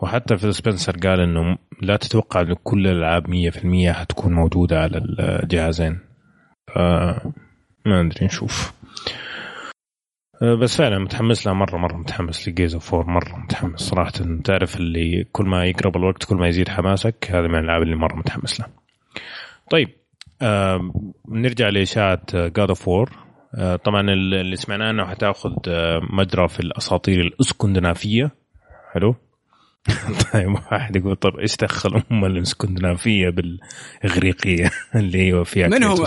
وحتى 0.02 0.38
فيل 0.38 0.52
سبنسر 0.52 0.98
قال 0.98 1.20
إنه 1.20 1.58
لا 1.82 1.98
تتوقع 1.98 2.42
انه 2.42 2.56
كل 2.64 2.88
الألعاب 2.88 3.28
100% 3.28 3.92
حتكون 3.92 4.34
موجودة 4.34 4.82
على 4.82 4.98
الجهازين. 5.20 6.00
ف 6.68 6.78
ما 7.86 8.02
أدري 8.02 8.26
نشوف. 8.26 8.74
بس 10.44 10.78
فعلا 10.78 11.00
متحمس 11.00 11.48
لها 11.48 11.54
مرة 11.56 11.78
مرة 11.78 11.98
متحمس 11.98 12.48
ل 12.48 12.52
Gears 12.52 12.74
of 12.74 12.82
War 12.82 12.94
4 12.94 13.14
مرة 13.14 13.38
متحمس 13.38 13.80
صراحة. 13.80 14.12
تعرف 14.44 14.78
اللي 14.78 15.26
كل 15.32 15.46
ما 15.46 15.66
يقرب 15.66 15.98
الوقت 15.98 16.24
كل 16.24 16.36
ما 16.36 16.48
يزيد 16.48 16.70
حماسك 16.70 17.28
هذا 17.32 17.48
من 17.48 17.56
الألعاب 17.56 17.82
اللي 17.82 17.96
مرة 17.96 18.16
متحمس 18.16 18.60
لها. 18.60 18.70
طيب 19.70 19.90
آه 20.42 20.94
نرجع 21.30 21.70
لإشاعة 21.70 22.22
God 22.34 22.70
of 22.70 22.78
War 22.78 22.90
4 22.90 23.24
طبعا 23.76 24.02
اللي 24.02 24.56
سمعناه 24.56 24.90
انه 24.90 25.06
حتأخذ 25.06 25.52
آه، 25.68 26.00
مجرى 26.14 26.48
في 26.48 26.60
الأساطير 26.60 27.22
الإسكندنافية. 27.22 28.32
حلو؟ 28.94 29.16
طيب 30.34 30.50
واحد 30.72 30.96
يقول 30.96 31.16
طب 31.16 31.40
إيش 31.40 31.58
دخل 31.58 32.04
أم 32.12 32.26
الإسكندنافية 32.26 33.30
بالإغريقية 33.30 34.72
اللي 34.96 35.34
هو 35.34 35.44
فيها 35.44 35.68
من 35.68 35.84
هو؟ 35.84 36.06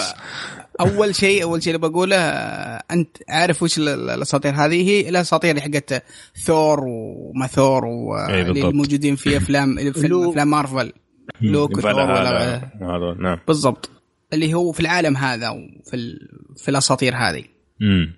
أول 0.80 1.14
شيء 1.14 1.42
أول 1.42 1.62
شيء 1.62 1.74
اللي 1.76 1.88
بقوله 1.88 2.16
آه، 2.16 2.82
أنت 2.90 3.16
عارف 3.28 3.62
وش 3.62 3.78
ال- 3.78 3.88
ال- 3.88 4.10
الأساطير 4.10 4.52
هذه؟ 4.54 4.88
هي 4.88 5.08
الأساطير 5.08 5.50
اللي 5.50 5.62
حقت 5.62 6.04
ثور 6.44 6.80
وما 6.86 7.46
ثور 7.46 7.84
أي 7.86 8.44
بالضبط. 8.44 8.64
واللي 8.64 8.72
موجودين 8.78 9.16
في 9.16 9.36
افلام 9.36 9.92
في 9.92 10.08
لوكي. 10.08 10.28
أفلام 10.30 10.50
مارفل. 10.50 10.92
لوك 11.40 11.76
وثور 11.78 11.90
ولا 11.90 12.54
هذا 12.80 13.16
نعم. 13.18 13.38
بالضبط. 13.46 13.90
اللي 14.32 14.54
هو 14.54 14.72
في 14.72 14.80
العالم 14.80 15.16
هذا 15.16 15.50
وفي 15.50 15.94
ال... 15.94 16.28
في 16.56 16.68
الأساطير 16.68 17.14
هذه. 17.16 17.44
امم 17.82 18.12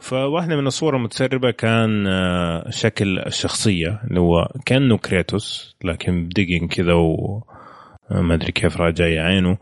فواحدة 0.00 0.56
من 0.56 0.66
الصور 0.66 0.96
المتسربة 0.96 1.50
كان 1.50 2.06
آه، 2.06 2.70
شكل 2.70 3.18
الشخصية 3.18 4.00
اللي 4.10 4.20
هو 4.20 4.48
كأنه 4.66 4.96
كريتوس 4.98 5.76
لكن 5.84 6.28
بدقن 6.28 6.68
كذا 6.68 6.92
وما 6.92 8.34
أدري 8.34 8.52
كيف 8.52 8.76
راجع 8.76 9.04
عينه. 9.04 9.50
آه، 9.50 9.58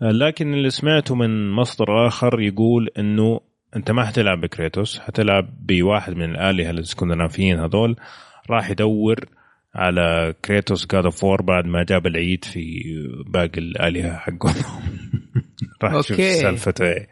لكن 0.00 0.54
اللي 0.54 0.70
سمعته 0.70 1.14
من 1.14 1.50
مصدر 1.50 2.06
آخر 2.06 2.40
يقول 2.40 2.90
إنه 2.98 3.40
أنت 3.76 3.90
ما 3.90 4.04
حتلعب 4.04 4.40
بكريتوس 4.40 4.98
حتلعب 4.98 5.66
بواحد 5.66 6.16
من 6.16 6.30
الآلهة 6.30 6.70
الإسكندنافيين 6.70 7.60
هذول 7.60 7.96
راح 8.50 8.70
يدور 8.70 9.20
على 9.74 10.34
كريتوس 10.44 10.86
God 10.86 11.04
of 11.04 11.12
War 11.12 11.24
بعد 11.24 11.66
ما 11.66 11.84
جاب 11.84 12.06
العيد 12.06 12.44
في 12.44 12.82
باقي 13.26 13.58
الآلهة 13.58 14.16
حقهم 14.16 14.54
راح 15.82 15.92
يشوف 15.94 16.10
okay. 16.10 16.34
سالفته 16.34 16.84
إيه. 16.84 17.08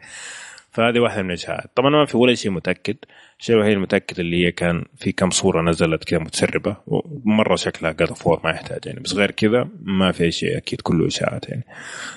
فهذه 0.75 0.99
واحدة 0.99 1.21
من 1.23 1.29
الاشاعات 1.29 1.71
طبعا 1.75 1.89
ما 1.89 2.05
في 2.05 2.17
ولا 2.17 2.33
شيء 2.33 2.51
متأكد. 2.51 2.95
الشيء 3.39 3.55
الوحيد 3.55 3.73
المتأكد 3.73 4.19
اللي 4.19 4.45
هي 4.45 4.51
كان 4.51 4.83
في 4.97 5.11
كم 5.11 5.29
صورة 5.29 5.61
نزلت 5.61 6.03
كذا 6.03 6.19
متسربة 6.19 6.77
ومرة 6.87 7.55
شكلها 7.55 7.91
God 7.91 8.13
of 8.13 8.24
War 8.24 8.41
ما 8.43 8.49
يحتاج 8.49 8.79
يعني. 8.85 8.99
بس 8.99 9.13
غير 9.13 9.31
كذا 9.31 9.69
ما 9.81 10.11
في 10.11 10.31
شيء 10.31 10.57
أكيد 10.57 10.81
كله 10.81 11.07
اشاعات 11.07 11.49
يعني. 11.49 11.63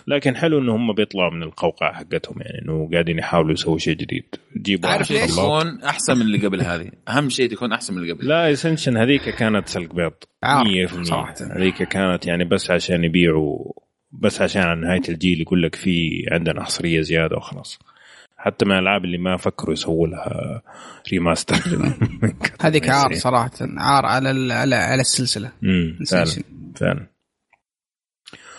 لكن 0.06 0.36
حلو 0.36 0.58
إنه 0.58 0.76
هم 0.76 0.92
بيطلعوا 0.92 1.30
من 1.30 1.42
القوقعة 1.42 1.92
حقتهم 1.92 2.36
يعني 2.40 2.62
إنه 2.62 2.88
قاعدين 2.92 3.18
يحاولوا 3.18 3.52
يسووا 3.52 3.78
شيء 3.78 3.94
جديد. 3.96 4.34
يجيبوا 4.56 4.88
عارف 4.88 5.10
ليش؟ 5.10 5.30
يكون 5.30 5.82
أحسن 5.82 6.16
من 6.16 6.22
اللي 6.22 6.46
قبل 6.46 6.62
هذه؟ 6.62 6.90
أهم 7.08 7.28
شيء 7.28 7.50
تكون 7.50 7.72
أحسن 7.72 7.94
من 7.94 8.02
اللي 8.02 8.12
قبل. 8.12 8.28
لا 8.28 8.52
Ascension 8.52 8.96
هذيك 8.96 9.28
كانت 9.28 9.68
سلق 9.68 9.94
بيض 9.94 10.12
عار 10.42 10.64
100% 10.86 11.02
صراحة. 11.02 11.34
هذيك 11.56 11.82
كانت 11.82 12.26
يعني 12.26 12.44
بس 12.44 12.70
عشان 12.70 13.04
يبيعوا 13.04 13.72
بس 14.12 14.42
عشان 14.42 14.62
على 14.62 14.80
نهاية 14.80 15.02
الجيل 15.08 15.40
يقول 15.40 15.62
لك 15.62 15.74
في 15.74 16.26
عندنا 16.32 16.64
حصريه 16.64 17.00
زيادة 17.00 17.36
وخلاص. 17.36 17.78
حتى 18.38 18.64
من 18.64 18.72
الألعاب 18.72 19.04
اللي 19.04 19.18
ما 19.18 19.36
فكروا 19.36 19.72
يسووا 19.72 20.06
لها 20.06 20.62
remaster 21.12 21.56
هذيك 22.60 22.88
عار 22.98 23.14
صراحة 23.14 23.50
عار 23.60 24.06
على. 24.06 24.54
على 24.54 24.74
على 24.74 25.00
السلسلة 25.00 25.52
فعلا. 26.10 26.42
فعلا 26.76 27.06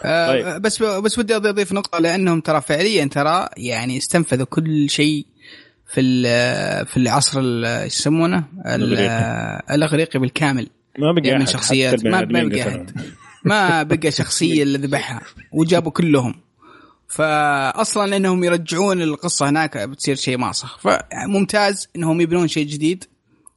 آه 0.03 0.27
طيب. 0.27 0.61
بس 0.61 0.84
بس 0.84 1.19
ودي 1.19 1.35
أضيف 1.35 1.73
نقطة 1.73 1.99
لأنهم 1.99 2.41
ترى 2.41 2.61
فعليا 2.61 3.06
ترى 3.06 3.49
يعني 3.57 3.97
استنفذوا 3.97 4.45
كل 4.45 4.89
شيء 4.89 5.26
في 5.93 6.01
في 6.85 6.97
العصر 6.97 7.41
يسمونه؟ 7.85 8.43
الأغريقي 9.72 10.19
بالكامل 10.19 10.68
ما 10.99 11.11
بقى 11.11 11.27
يعني 11.27 11.39
من 11.39 11.45
شخصيات 11.45 12.06
ما 12.06 12.26
ما 12.26 12.43
بقى. 12.43 12.85
ما 13.45 13.84
بقى 13.84 14.11
شخصية 14.11 14.64
اللي 14.64 14.77
ذبحها 14.77 15.22
وجابوا 15.51 15.91
كلهم 15.91 16.35
فاصلا 17.10 18.18
إنهم 18.18 18.44
يرجعون 18.44 19.02
القصة 19.02 19.49
هناك 19.49 19.77
بتصير 19.77 20.15
شيء 20.15 20.38
ما 20.38 20.52
صح. 20.52 20.80
فممتاز 20.80 21.88
إنهم 21.95 22.22
يبنون 22.22 22.48
شيء 22.48 22.68
جديد 22.68 23.03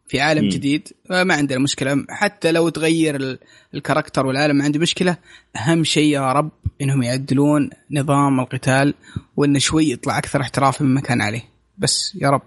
في 0.07 0.21
عالم 0.21 0.43
مم. 0.45 0.49
جديد. 0.49 0.89
ما 1.11 1.35
عندنا 1.35 1.59
مشكلة. 1.59 2.05
حتى 2.09 2.53
لو 2.53 2.69
تغير 2.69 3.17
ال- 3.17 3.39
الكاركتر 3.75 4.27
والعالم 4.27 4.57
ما 4.57 4.65
عندي 4.65 4.79
مشكلة. 4.79 5.17
أهم 5.57 5.85
شيء 5.85 6.13
يا 6.15 6.33
رب 6.33 6.51
إنهم 6.81 7.03
يعدلون 7.03 7.71
نظام 7.91 8.41
القتال 8.41 8.95
وإنه 9.37 9.59
شوي 9.59 9.91
يطلع 9.91 10.19
أكثر 10.19 10.41
احتراف 10.41 10.83
مما 10.83 11.01
كان 11.01 11.21
عليه. 11.21 11.43
بس 11.79 12.17
يا 12.21 12.29
رب 12.31 12.43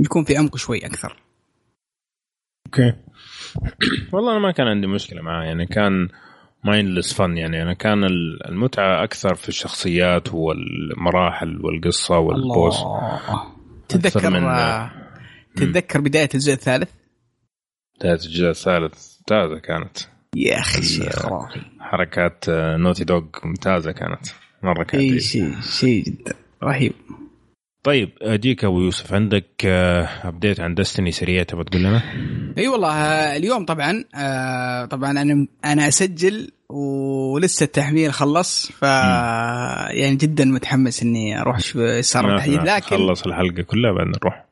يكون 0.00 0.24
في 0.24 0.36
عمق 0.36 0.56
شوي 0.56 0.86
أكثر. 0.86 1.16
Okay. 2.66 2.92
والله 4.12 4.32
أنا 4.32 4.40
ما 4.40 4.52
كان 4.52 4.66
عندي 4.66 4.86
مشكلة 4.86 5.22
معاه. 5.22 5.44
يعني 5.44 5.66
كان 5.66 6.08
mindless 6.64 7.12
fun 7.14 7.36
يعني 7.38 7.62
أنا 7.62 7.74
كان 7.74 8.04
ال- 8.04 8.48
المتعة 8.48 9.04
أكثر 9.04 9.34
في 9.34 9.48
الشخصيات 9.48 10.34
والمراحل 10.34 11.64
والقصة 11.64 12.18
وال 12.18 12.35
boss. 12.35 12.78
الله. 12.82 13.20
تتذكر 13.88 14.30
من- 14.30 14.44
آه، 14.44 14.90
تتذكر 15.56 16.00
بداية 16.00 16.28
الجزء 16.34 16.52
الثالث؟ 16.52 16.90
بداية 18.00 18.12
الجزء 18.14 18.48
الثالث 18.50 19.16
ممتازة 19.20 19.58
كانت. 19.58 19.98
يا 20.36 20.58
أخي 20.58 20.82
شيء 20.82 21.10
خرافي 21.10 21.60
حركات 21.80 22.48
آه، 22.48 22.76
نوتي 22.76 23.04
دوغ 23.04 23.22
ممتازة 23.44 23.92
كانت. 23.92 24.26
مرة 24.62 24.84
كانت 24.84 25.02
جيدة. 25.02 25.18
شيء 25.18 25.60
شيء 25.60 26.04
جدا. 26.04 26.34
رهيب. 26.62 26.92
طيب 27.82 28.10
اجيك 28.22 28.64
أبو 28.64 28.80
يوسف 28.80 29.14
عندك 29.14 29.46
آه، 29.66 30.08
ابديت 30.24 30.60
عن 30.60 30.74
Destiny 30.74 31.12
سريع 31.12 31.42
تبغى 31.42 31.64
تقول 31.64 31.82
لنا؟ 31.82 32.02
إي 32.58 32.68
والله 32.68 32.92
آه، 32.92 33.36
اليوم 33.36 33.64
طبعا 33.64 34.04
آه، 34.14 34.84
طبعا 34.84 35.10
أنا 35.10 35.46
أنا 35.64 35.88
أسجل 35.88 36.50
ولسه 36.68 37.64
التحميل 37.64 38.12
خلص 38.12 38.72
ف 38.72 38.82
يعني 38.82 40.16
جدا 40.16 40.44
متحمس 40.44 41.02
إني 41.02 41.40
أروح 41.40 41.56
أشوف 41.56 41.76
إيش 41.76 42.06
صار 42.06 42.26
ما 42.26 42.36
لكن 42.36 42.96
خلص 42.96 43.26
الحلقة 43.26 43.62
كلها 43.62 43.92
بعدين 43.92 44.12
نروح. 44.22 44.44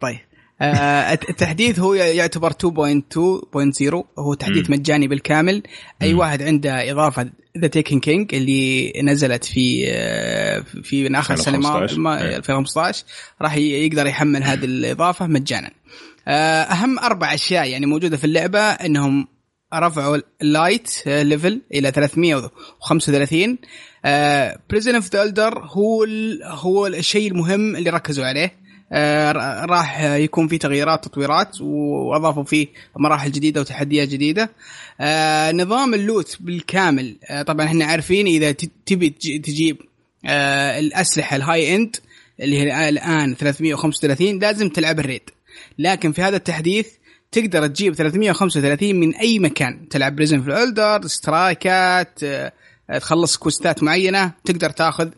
طيب. 0.00 0.14
آه، 0.16 0.29
التحديث 0.62 1.78
هو 1.78 1.94
يعتبر 1.94 2.50
2.2.0 2.52 3.94
هو 4.18 4.34
تحديث 4.34 4.70
مجاني 4.70 5.08
بالكامل. 5.08 5.62
أي. 6.02 6.14
واحد 6.14 6.42
عنده 6.42 6.90
إضافة 6.90 7.30
The 7.58 7.66
Taken 7.66 8.00
King 8.00 8.34
اللي 8.34 8.92
نزلت 9.02 9.44
في 9.44 9.84
آه، 9.88 10.64
في 10.82 11.04
من 11.08 11.14
آخر 11.14 11.34
السنة 11.34 11.58
ما 11.58 11.68
2015. 11.68 11.98
ما- 12.00 12.22
إيه. 12.28 12.36
2015 12.36 13.04
راح 13.42 13.56
يقدر 13.56 14.06
يحمل 14.06 14.42
هذه 14.42 14.64
الإضافة 14.64 15.26
مجانا. 15.26 15.70
آه، 16.28 16.62
أهم 16.62 16.98
أربع 16.98 17.34
أشياء 17.34 17.68
يعني 17.68 17.86
موجودة 17.86 18.16
في 18.16 18.24
اللعبة 18.24 18.60
إنهم 18.60 19.26
رفعوا 19.74 20.18
ال 20.42 20.50
light 20.50 20.90
level 21.06 21.60
إلى 21.74 21.90
335 21.92 23.58
Prison 24.70 24.94
of 24.94 25.14
the 25.16 25.50
هو 25.58 26.04
ال- 26.04 26.40
هو 26.44 26.86
الشيء 26.86 27.30
المهم 27.30 27.76
اللي 27.76 27.90
ركزوا 27.90 28.24
عليه. 28.26 28.44
آه، 28.44 28.52
راح 29.64 30.00
يكون 30.02 30.48
في 30.48 30.58
تغييرات 30.58 31.04
تطويرات 31.04 31.60
وأضافوا 31.60 32.44
فيه 32.44 32.66
مراحل 32.96 33.32
جديدة 33.32 33.60
وتحديات 33.60 34.08
جديدة. 34.08 34.50
آه، 35.00 35.52
نظام 35.52 35.94
ال 35.94 36.02
loot 36.02 36.36
بالكامل. 36.40 37.16
آه، 37.24 37.42
طبعا 37.42 37.66
إحنا 37.66 37.84
عارفين 37.84 38.26
إذا 38.26 38.52
تبي 38.86 39.10
تج- 39.10 39.40
تجيب 39.40 39.76
آه، 40.26 40.78
الأسلحة 40.78 41.36
ال 41.36 41.74
high 41.76 41.87
end 41.87 41.96
اللي 42.40 42.58
هي 42.58 42.88
الآن 42.88 43.34
335 43.34 44.38
لازم 44.38 44.68
تلعب 44.68 45.00
ال 45.00 45.04
raid. 45.04 45.22
لكن 45.78 46.12
في 46.12 46.22
هذا 46.22 46.36
التحديث 46.36 46.86
تقدر 47.32 47.66
تجيب 47.66 47.94
335 47.94 49.00
من 49.00 49.14
أي 49.14 49.38
مكان. 49.38 49.88
تلعب 49.88 50.16
Prison 50.16 50.42
of 50.42 50.48
Elders 50.48 51.06
سترايكات 51.06 52.18
آه، 52.24 52.52
تخلص 52.98 53.36
كويستات 53.36 53.82
معينة 53.82 54.32
تقدر 54.44 54.70
تاخذ 54.70 55.06
آه، 55.06 55.12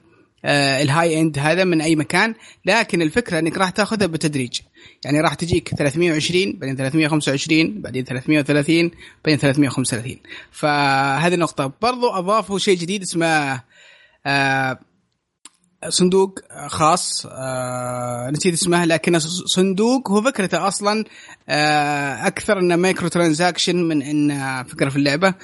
ال 0.44 1.20
high 1.20 1.31
end 1.31 1.38
هذا 1.38 1.64
من 1.64 1.80
أي 1.80 1.96
مكان 1.96 2.34
لكن 2.64 3.02
الفكرة 3.02 3.38
إنك 3.38 3.58
راح 3.58 3.70
تاخذها 3.70 4.06
بتدريج. 4.06 4.60
يعني 5.04 5.20
راح 5.20 5.34
تجيك 5.34 5.68
320 5.68 6.52
بعدين 6.52 6.76
325 6.76 7.82
بعدين 7.82 8.04
330 8.04 8.90
بعدين 9.24 9.38
335 9.38 10.16
فهذه 10.50 11.36
نقطه 11.36 11.72
برضو 11.82 12.10
أضافوا 12.10 12.58
شيء 12.58 12.78
جديد 12.78 13.02
اسمه 13.02 13.60
آه 14.26 14.78
صندوق 15.88 16.38
خاص 16.66 17.26
آه 17.26 18.30
نسيت 18.30 18.54
اسمه 18.54 18.84
لكنه 18.84 19.18
صندوق 19.46 20.10
هو 20.10 20.22
فكرته 20.22 20.68
أصلا 20.68 21.04
آه 21.48 22.26
أكثر 22.26 22.58
إنه 22.58 22.76
microtransaction 22.76 23.76
من 23.76 24.02
إنه 24.02 24.62
فكرة 24.62 24.88
في 24.88 24.96
اللعبة. 24.96 25.28
آه 25.28 25.34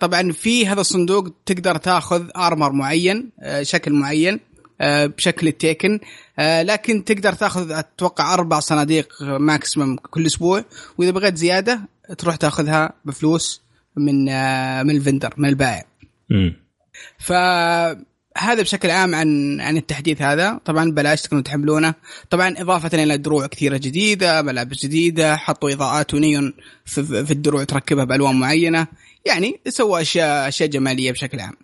طبعا 0.00 0.32
في 0.32 0.66
هذا 0.66 0.80
الصندوق 0.80 1.28
تقدر 1.46 1.76
تاخذ 1.76 2.26
armor 2.36 2.72
معين 2.72 3.30
آه 3.40 3.62
شكل 3.62 3.92
معين 3.92 4.40
آه 4.80 5.06
بشكل 5.06 5.48
التيكن 5.48 6.00
آه 6.38 6.62
لكن 6.62 7.04
تقدر 7.04 7.32
تاخذ 7.32 7.70
أتوقع 7.70 8.34
أربع 8.34 8.60
صناديق 8.60 9.22
ماكسيمم 9.22 9.96
كل 9.96 10.26
أسبوع 10.26 10.64
وإذا 10.98 11.10
بغيت 11.10 11.36
زيادة 11.36 11.80
تروح 12.18 12.36
تاخذها 12.36 12.92
بفلوس 13.04 13.62
من 13.96 14.28
آه 14.28 14.82
من 14.82 14.96
الفندر 14.96 15.34
من 15.36 15.48
البائع. 15.48 15.84
فهذا 17.18 18.62
بشكل 18.62 18.90
عام 18.90 19.14
عن 19.14 19.60
عن 19.60 19.76
التحديث 19.76 20.22
هذا. 20.22 20.60
طبعا 20.64 20.90
بلاش 20.90 21.22
تكونوا 21.22 21.42
تحملونه. 21.42 21.94
طبعا 22.30 22.54
اضافه 22.58 23.02
إلى 23.02 23.18
دروع 23.18 23.46
كثيرة 23.46 23.76
جديدة 23.76 24.42
ملابس 24.42 24.82
جديدة 24.82 25.36
حطوا 25.36 25.72
إضاءات 25.72 26.14
ونيون 26.14 26.52
في, 26.84 27.24
في 27.26 27.30
الدروع 27.30 27.64
تركبها 27.64 28.04
بألوان 28.04 28.40
معينة. 28.40 28.86
يعني 29.24 29.60
سووا 29.68 30.00
اشياء 30.00 30.48
أشياء 30.48 30.68
جمالية 30.68 31.12
بشكل 31.12 31.40
عام. 31.40 31.54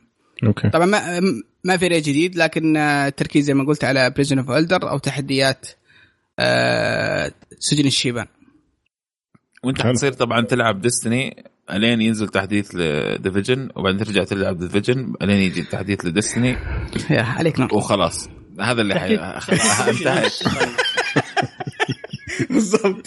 Okay. 0.46 0.70
طبعا 0.70 0.86
ما 0.86 1.20
ما 1.64 1.76
في 1.76 1.88
raid 1.88 2.04
جديد 2.04 2.36
لكن 2.36 2.76
آه، 2.76 3.08
التركيز 3.08 3.44
زي 3.44 3.54
ما 3.54 3.64
قلت 3.64 3.84
على 3.84 4.10
Prison 4.10 4.38
of 4.38 4.50
Elders 4.50 4.90
أو 4.90 4.98
تحديات 4.98 5.68
آه، 6.38 7.32
سجن 7.58 7.86
الشيبان. 7.86 8.26
وأنت. 9.64 9.82
حتصير 9.82 10.12
طبعا 10.12 10.40
تلعب 10.40 10.80
Destiny 10.80 11.44
الين 11.70 12.00
ينزل 12.00 12.28
تحديث 12.28 12.74
ل 12.74 12.85
Division 12.85 13.70
وبعدين 13.76 14.04
ترجع 14.04 14.24
تلعب 14.24 14.58
Division 14.58 15.14
الين 15.22 15.36
يجي 15.36 15.62
تحديث 15.62 16.04
ل 16.04 16.11
Destiny 16.11 16.56
يا 17.10 17.22
عليك 17.22 17.60
نور 17.60 17.74
وخلاص. 17.74 18.28
هذا 18.60 18.82
اللي 18.82 19.00
حي... 19.00 19.14
انتهت 19.90 20.32
بالضبط. 22.50 23.06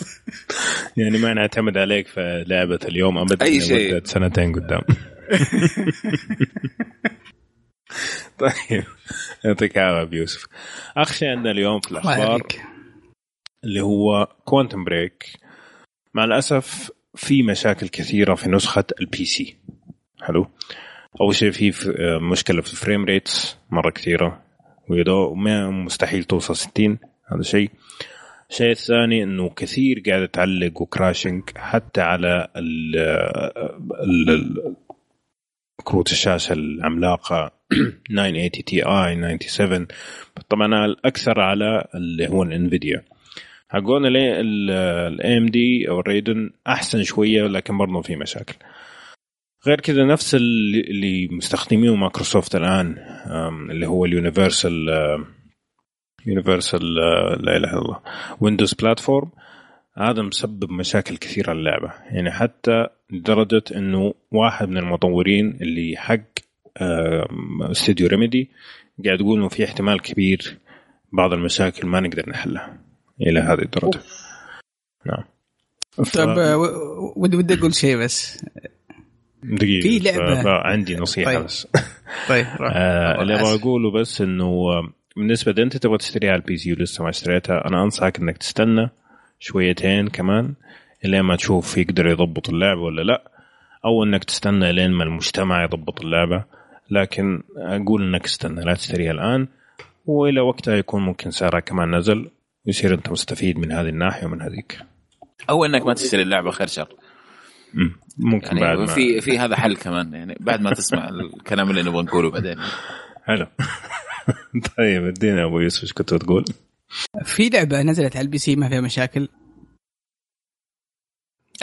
يعني 0.98 1.18
ما 1.18 1.34
نعتمد 1.34 1.78
عليك 1.78 2.08
في 2.08 2.45
لعبة 2.48 2.80
اليوم 2.86 3.18
ابدا 3.18 3.45
أي 3.45 3.62
شيء. 3.62 3.91
لمدة 3.91 4.06
سنتين 4.06 4.54
قدام. 4.54 4.82
طيب. 8.40 8.84
يعطيك 9.45 9.78
العافية 9.78 10.02
أبو 10.02 10.16
يوسف. 10.16 10.45
اخر 10.98 11.14
شيء 11.14 11.30
عندنا 11.30 11.52
اليوم 11.52 11.80
في 11.80 11.88
الله 11.88 12.02
الأخبار 12.02 12.41
اللي 13.64 13.82
هو 13.82 14.28
Quantum 14.45 14.84
Break 14.84 15.26
مع 16.14 16.24
الأسف 16.24 16.91
في 17.16 17.44
مشاكل 17.44 17.88
كثيرة 17.88 18.36
في 18.36 18.49
نسخة 18.49 18.86
ال 19.02 19.26
PC 19.26 19.58
حلو؟ 20.22 20.48
أول 21.22 21.36
شيء 21.36 21.52
في 21.52 21.74
مشكلة 22.22 22.62
في 22.62 22.72
ال 22.72 22.77
frame 22.77 23.06
rates 23.06 23.58
مرة 23.70 23.90
كثيرة. 23.90 24.44
ويدو 24.90 25.34
ما 25.34 25.70
مستحيل 25.70 26.24
توصل 26.24 26.56
60 26.56 26.99
هذا 27.26 27.41
شيء. 27.41 27.72
الشيء 28.49 28.72
الثاني 28.72 29.24
إنه 29.24 29.49
كثير 29.49 30.03
قاعد 30.07 30.28
تعلق 30.28 30.82
و 30.82 30.88
crashing 30.88 31.44
حتى 31.56 32.02
على 32.02 32.48
ال 32.56 32.95
ال- 34.03 34.76
كروت 35.84 36.11
الشاشة 36.11 36.53
العملاقة 36.53 37.52
980 38.10 38.49
Ti 38.52 39.38
97 39.48 39.88
طبعا 40.49 40.86
الأكثر 40.86 41.40
على 41.40 41.88
اللي 41.95 42.28
هو 42.28 42.44
ال 42.44 42.52
Nvidia 42.52 43.04
حقون 43.69 44.06
ال 44.06 45.38
AMD 45.38 45.90
أو 45.90 45.99
ال 45.99 46.07
Radeon 46.07 46.49
أحسن 46.68 47.03
شوية 47.03 47.48
لكن 47.48 47.78
برضه 47.78 48.02
في 48.02 48.15
مشاكل. 48.15 48.56
غير 49.68 49.82
كذا 49.82 50.06
نفس 50.06 50.36
اللي 50.36 51.28
مستخدمينه 51.32 51.95
مايكروسوفت 51.95 52.56
الآن 52.56 52.95
اللي 53.72 53.88
هو 53.88 54.06
ال 54.06 54.14
Universal 54.14 54.90
Universal 56.28 56.95
لا 56.95 57.36
إله 57.36 57.58
إلا 57.58 57.82
الله 57.82 57.99
Windows 58.41 58.74
Platform 58.74 59.30
هذا 59.98 60.22
مسبب 60.22 60.72
مشاكل 60.72 61.18
كثيرة 61.18 61.54
للعبة 61.54 61.94
يعني 62.12 62.32
حتى 62.32 62.88
لدرجة 63.12 63.64
إنه 63.76 64.14
واحد 64.32 64.70
من 64.70 64.78
المطورين 64.78 65.58
اللي 65.62 65.98
حق 65.98 66.20
استوديو 67.72 68.08
ريميدي 68.08 68.49
قاعد 69.06 69.20
يقول 69.22 69.40
إنه 69.40 69.48
في 69.49 69.66
احتمال 69.66 70.02
كبير 70.02 70.58
بعض 71.12 71.34
المشاكل 71.34 71.88
ما 71.88 71.99
نقدر 71.99 72.30
نحلها 72.30 72.78
إلى 73.22 73.40
هذه 73.40 73.62
الدرجة 73.62 73.99
نعم 75.06 75.24
ف- 76.06 76.18
طيب 76.18 76.30
آه، 76.30 76.58
ودي 77.16 77.38
ودي 77.38 77.54
أقول 77.54 77.74
شيء 77.76 77.98
بس 77.98 78.45
دقيقة 79.44 79.90
في 79.90 79.99
لعبة. 79.99 80.49
عندي 80.52 80.95
نصيحة 80.95 81.32
طيب. 81.34 81.44
بس 81.45 81.68
طيب. 82.30 82.45
آه 82.62 83.22
اللي 83.22 83.36
أبغى. 83.40 83.56
أقوله 83.56 83.91
بس 83.91 84.22
إنه 84.22 84.45
آه، 84.45 84.90
بالنسبة 85.18 85.52
اذا 85.52 85.64
انت 85.64 85.77
تبغى 85.77 85.98
تشتريها 85.98 86.31
على 86.31 86.39
ال 86.40 86.58
PC 86.58 86.74
ولسه 86.73 87.03
ما 87.03 87.10
اشتريتها 87.10 87.68
أنا 87.68 87.84
أنصحك 87.84 88.19
إنك 88.19 88.38
تستنى 88.38 88.89
شويتين 89.39 90.07
كمان 90.07 90.53
إلين 91.06 91.22
ما 91.22 91.35
تشوف 91.35 91.77
يقدر 91.77 92.07
يضبط 92.07 92.49
اللعبة 92.49 92.81
ولا 92.81 93.02
لأ 93.02 93.31
أو 93.85 94.03
إنك 94.03 94.23
تستنى 94.23 94.73
لين 94.73 94.91
ما 94.91 95.03
المجتمع 95.03 95.64
يضبط 95.64 96.02
اللعبة. 96.02 96.44
لكن 96.91 97.44
أقول 97.57 98.03
إنك 98.03 98.26
استنى 98.26 98.65
لا 98.65 98.73
تشتريها 98.73 99.11
الآن 99.11 99.48
وإلى 100.06 100.41
وقتها 100.41 100.76
يكون 100.76 101.02
ممكن 101.02 101.31
سعرها 101.31 101.60
كمان 101.60 101.95
نزل 101.95 102.30
ويصير 102.65 102.94
أنت 102.94 103.10
مستفيد 103.10 103.57
من 103.57 103.72
هذه 103.72 103.89
الناحية 103.89 104.26
ومن 104.26 104.41
هذيك. 104.41 104.80
أو 105.49 105.65
إنك 105.65 105.85
ما 105.85 105.94
تشتري 105.94 106.22
اللعبة 106.22 106.52
خير 106.52 106.68
شر. 106.68 106.88
مم. 107.73 107.95
ممكن 108.18 108.60
بعد 108.60 108.61
يعني 108.61 108.80
ما 108.80 108.85
في 108.85 109.22
في 109.22 109.39
هذا 109.39 109.56
حل 109.56 109.76
كمان 109.76 110.14
يعني 110.14 110.38
بعد 110.39 110.61
ما 110.61 110.69
تسمع 110.69 111.10
الكلام 111.10 111.69
اللي 111.69 111.84
نبغى 111.84 112.03
نقوله 112.03 112.31
بعدين. 112.31 112.57
حلو. 113.26 113.48
طيب 114.78 115.06
ادينا 115.06 115.45
أبو 115.45 115.60
يوسف 115.60 115.84
إيش 115.84 115.94
كنت 115.94 116.14
تقول؟ 116.14 116.45
في 117.24 117.49
لعبة 117.49 117.82
نزلت 117.82 118.15
على 118.15 118.26
ال 118.26 118.38
PC 118.38 118.56
ما 118.56 118.69
فيها 118.69 118.82
مشاكل. 118.82 119.30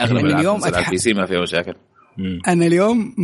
أغلب 0.01 0.25
يعني 0.25 0.39
اليوم 0.39 0.63
على 0.63 0.85
البي 0.85 0.97
سي 0.97 1.13
ما 1.13 1.25
فيها 1.25 1.41
مشاكل. 1.41 1.75
مم. 2.17 2.39
أنا 2.47 2.65
اليوم 2.65 3.15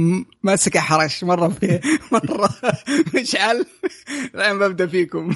ماسك 0.43 0.77
حرش 0.77 1.23
مرة 1.23 1.47
في 1.47 1.79
مرة. 2.11 2.49
مشعل. 3.21 3.65
الآن 4.35 4.59
ببدأ 4.59 4.87
فيكم. 4.87 5.35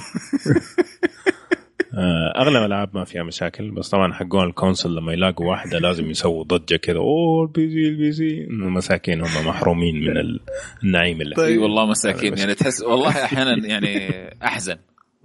أغلب 2.36 2.56
الالعاب 2.56 2.90
ما 2.94 3.04
فيها 3.04 3.22
مشاكل 3.22 3.70
بس 3.70 3.88
طبعا 3.88 4.12
حقون 4.12 4.44
ال 4.44 4.50
console 4.50 4.94
لما 4.94 5.12
يلاقوا 5.12 5.46
واحدة 5.50 5.78
لازم 5.78 6.10
يسووا 6.10 6.44
ضجة 6.44 6.76
كذا 6.76 6.96
أوه 6.96 7.42
ال 7.44 7.68
PC 7.70 7.88
ال 7.88 8.12
PC. 8.12 8.46
إنه 8.50 8.68
مساكين 8.68 9.20
هم 9.20 9.46
محرومين 9.46 10.00
من 10.00 10.16
ال- 10.16 10.40
النعيم 10.84 11.20
اللي 11.20 11.34
إي 11.38 11.58
والله 11.58 11.86
مساكين 11.86 12.38
يعني 12.38 12.54
تحس 12.54 12.82
والله 12.82 13.24
أحيانا 13.24 13.66
يعني 13.66 14.10
أحزن 14.44 14.76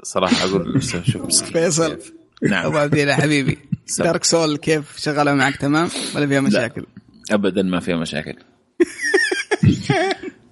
صراحة 0.04 0.50
أقول 0.50 0.84
شوف 0.84 1.44
فيصل. 1.44 1.96
كيف. 1.96 2.14
ابو 2.44 2.50
نعم 2.50 2.78
عبد 2.78 2.96
الله 2.98 3.14
حبيبي. 3.16 3.58
Dark 4.00 4.24
Souls 4.24 4.58
كيف؟ 4.58 4.98
شغاله 4.98 5.34
معك 5.34 5.56
تمام؟ 5.56 5.90
ولا 6.16 6.28
فيها 6.28 6.42
مشاكل؟ 6.42 6.86
ابدا 7.32 7.62
ما 7.64 7.80
فيها 7.80 7.96
مشاكل. 7.96 8.34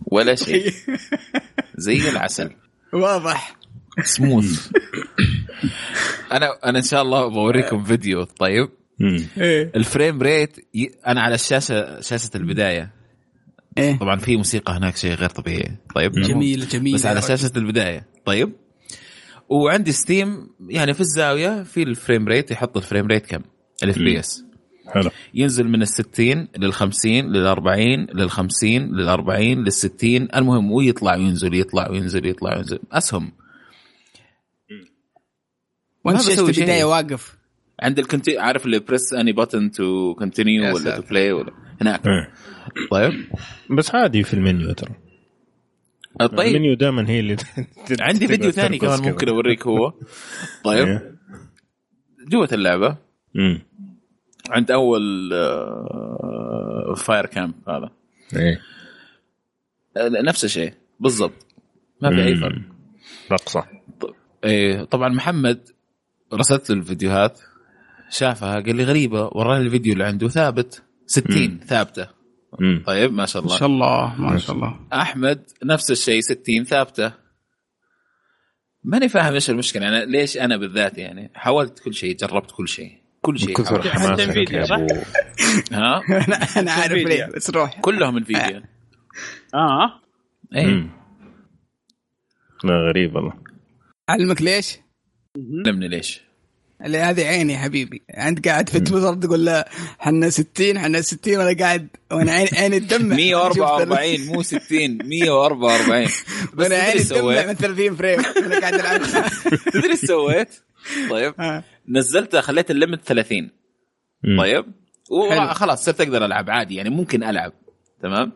ولا 0.06 0.36
شيء. 0.36 0.72
زي 1.78 2.10
العسل. 2.10 2.50
واضح. 2.94 3.59
سموث 4.04 4.70
أنا 6.32 6.50
أنا 6.66 6.78
إن 6.78 6.84
شاء 6.84 7.02
الله 7.02 7.28
بوريكم 7.28 7.84
فيديو. 7.84 8.24
طيب. 8.24 8.70
إيه. 9.38 9.72
ال 9.76 9.83
frame 9.83 10.22
rate 10.22 10.58
ي... 10.76 10.90
أنا 11.08 11.22
على 11.22 11.36
الشاشة 11.36 12.02
شاشة 12.02 12.30
البداية. 12.36 12.94
إيه. 13.78 13.98
طبعا 13.98 14.16
في 14.18 14.38
موسيقى 14.38 14.74
هناك 14.78 14.98
شيء 14.98 15.14
غير 15.14 15.30
طبيعي. 15.30 15.78
طيب. 15.96 16.12
جميل 16.12 16.68
جميل. 16.68 16.94
بس 16.94 17.06
على. 17.06 17.22
شاشة 17.22 17.52
البداية. 17.58 18.08
طيب. 18.26 18.52
وعندي 19.50 19.92
ستيم 19.92 20.48
يعني 20.70 20.94
في 20.94 21.02
الزاوية 21.02 21.64
في 21.64 21.84
الفريم 21.84 22.28
ريت 22.28 22.52
يحط 22.52 22.78
الفريم 22.78 23.08
ريت 23.08 23.26
كم؟ 23.26 23.42
الاف 23.84 23.98
بي 23.98 24.20
اس 24.20 24.44
حلو. 24.94 25.10
ينزل 25.34 25.68
من 25.68 25.82
ال 25.82 25.88
60 25.88 26.48
لل 26.58 26.74
50 26.74 27.14
لل 27.14 27.46
40 27.46 28.08
لل 28.14 28.30
50 28.30 28.72
لل 28.72 29.10
40 29.10 29.42
لل 29.42 29.72
60 29.74 30.28
المهم 30.36 30.72
ويطلع 30.72 31.16
وينزل 31.16 31.54
يطلع 31.54 31.90
وينزل 31.90 32.26
يطلع 32.26 32.56
وينزل. 32.56 32.80
أسهم. 32.92 33.32
وانت 36.06 36.18
بسوي 36.18 36.54
شيء. 36.54 36.64
البدايه 36.64 36.84
واقف. 36.84 37.38
عند 37.80 38.00
الكنتي 38.00 38.40
عارف 38.40 38.66
اللي 38.66 38.80
بريس 38.80 39.14
اني 39.14 39.34
بutton 39.34 39.72
تو 39.76 40.16
كونتينيو 40.16 40.76
ولا 40.76 41.00
تو. 41.00 41.02
بلاي 41.10 41.32
ولا 41.32 41.52
هناك. 41.82 42.08
إيه. 42.08 42.32
طيب. 42.92 43.14
بس 43.70 43.96
عادي 43.96 44.24
في 44.24 44.34
المنيو 44.34 44.72
ترى. 44.72 44.92
طيب. 46.20 46.40
المنيو 46.40 46.74
دائما 46.74 47.10
هي 47.10 47.20
اللي 47.20 47.38
عندي 48.00 48.28
فيديو 48.28 48.52
ثاني 48.52 48.78
كمان 48.78 49.02
ممكن 49.02 49.30
أوريك 49.30 49.68
هو. 49.68 49.94
طيب. 50.64 50.88
إيه. 50.88 51.16
جوة 52.28 52.50
اللعبة. 52.54 52.98
مم. 53.36 53.62
عند 54.50 54.72
أول 54.72 55.30
فاير 56.98 57.26
كامب 57.26 57.54
هذا. 57.70 57.90
إيه. 58.36 58.62
آه، 59.98 60.10
نفس 60.10 60.46
الشيء. 60.46 60.74
بالضبط. 61.00 61.46
ما 62.02 62.10
في 62.10 62.24
أي 62.24 62.36
فرق. 62.36 62.62
رقصه 63.32 63.66
إيه 64.44 64.84
طبعا 64.84 65.10
محمد 65.10 65.70
رسلت 66.34 66.70
له 66.70 66.78
الفيديوهات 66.78 67.40
شافها 68.10 68.54
قال 68.60 68.76
لي 68.76 68.84
غريبة 68.84 69.30
وراني 69.32 69.66
الفيديو 69.66 69.94
اللي 69.94 70.04
عنده 70.04 70.28
ثابت 70.28 70.84
60 71.06 71.60
ثابتة. 71.60 72.08
مم. 72.60 72.84
طيب 72.86 73.14
ما 73.14 73.26
شاء 73.26 73.42
ما 73.42 73.48
الله 73.48 73.58
شاء 73.58 73.68
الله 73.68 74.16
ما 74.22 74.38
شاء 74.38 74.56
الله. 74.56 74.80
أحمد 74.94 75.44
نفس 75.64 75.92
الشيء 75.92 76.22
60 76.22 76.64
ثابتة. 76.64 77.14
ماني 78.84 79.10
فاهم 79.10 79.34
إيش 79.34 79.50
المشكلة 79.50 79.88
أنا 79.88 80.06
ليش 80.06 80.38
أنا 80.38 80.58
بالذات 80.58 80.98
يعني؟ 80.98 81.32
حاولت 81.36 81.80
كل 81.80 81.94
شيء 81.94 82.16
جربت 82.18 82.52
كل 82.52 82.68
شيء. 82.68 82.92
كل 83.22 83.40
شيء 83.40 83.56
كثر. 83.56 83.82
حماسك 83.90 84.52
يا؟ 84.52 84.64
أبو. 84.64 84.88
ها؟ 85.72 86.02
أنا 86.10 86.36
أنا 86.58 86.72
عارف. 86.72 87.08
ليه 87.08 87.26
بس 87.36 87.50
روح. 87.50 87.80
كلهم 87.82 88.18
انفيديا 88.18 88.64
آه. 89.54 90.02
اي. 90.56 90.90
لا 92.64 92.74
غريب 92.90 93.16
والله. 93.16 93.34
أعلمك 94.10 94.42
ليش؟ 94.42 94.78
علمني 95.38 95.88
ليش؟ 95.88 96.22
اللي 96.86 96.98
هذه 96.98 97.26
عيني 97.26 97.54
يا 97.54 97.58
حبيبي. 97.58 98.02
أنت 98.18 98.48
قاعد 98.48 98.70
في 98.70 98.80
تويتر 98.80 99.14
تقول 99.14 99.46
لا 99.46 99.70
حنا 100.00 100.30
60 100.30 100.80
حنا 100.80 101.02
60 101.02 101.38
وأنا 101.38 101.58
قاعد 101.60 101.88
وأنا 102.12 102.32
عيني 102.32 102.50
عيني 102.54 102.80
تدمع. 102.80 103.16
144 103.16 104.26
مو 104.26 104.42
60 104.42 104.98
144 105.04 106.06
بس 106.54 106.72
وأنا 106.72 106.76
تدري 106.76 106.76
عيني 106.76 106.94
إيش 106.94 107.08
تدمع 107.10 107.20
سويت؟ 107.22 107.48
من 107.48 107.54
30 107.54 107.96
frame. 107.96 108.20
وأنا 108.38 108.60
قاعد 108.60 108.74
ألعب. 108.74 109.02
تدري 109.74 109.92
إيش 109.92 110.00
سويت؟ 110.00 110.50
طيب. 111.10 111.34
نزلتها 111.90 112.42
خليت 112.42 112.72
ال 112.72 112.77
limit 112.77 113.02
30 113.06 113.50
مم. 114.24 114.40
طيب. 114.42 114.66
وخلاص 115.12 115.86
صرت 115.86 116.02
أقدر 116.02 116.26
ألعب 116.26 116.50
عادي 116.50 116.76
يعني 116.76 116.90
ممكن 116.90 117.24
ألعب 117.24 117.54
تمام؟ 118.02 118.32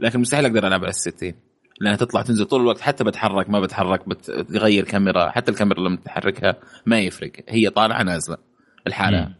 لكن 0.00 0.20
مستحيل 0.20 0.46
أقدر 0.46 0.66
ألعب 0.66 0.80
على 0.80 0.88
ال 0.90 0.94
60 0.94 1.32
لأنها 1.80 1.96
تطلع 1.96 2.22
تنزل 2.22 2.44
طول 2.44 2.60
الوقت 2.60 2.80
حتى 2.80 3.04
بتحرك 3.04 3.50
ما 3.50 3.60
بتحرك 3.60 4.08
بتغير 4.08 4.84
كاميرا 4.84 5.30
حتى 5.30 5.50
الكاميرا 5.50 5.80
لما 5.80 5.96
تحركها 5.96 6.56
ما 6.86 7.00
يفرق 7.00 7.32
هي 7.48 7.70
طالعة 7.70 8.02
نازلة 8.02 8.36
الحالة. 8.86 9.34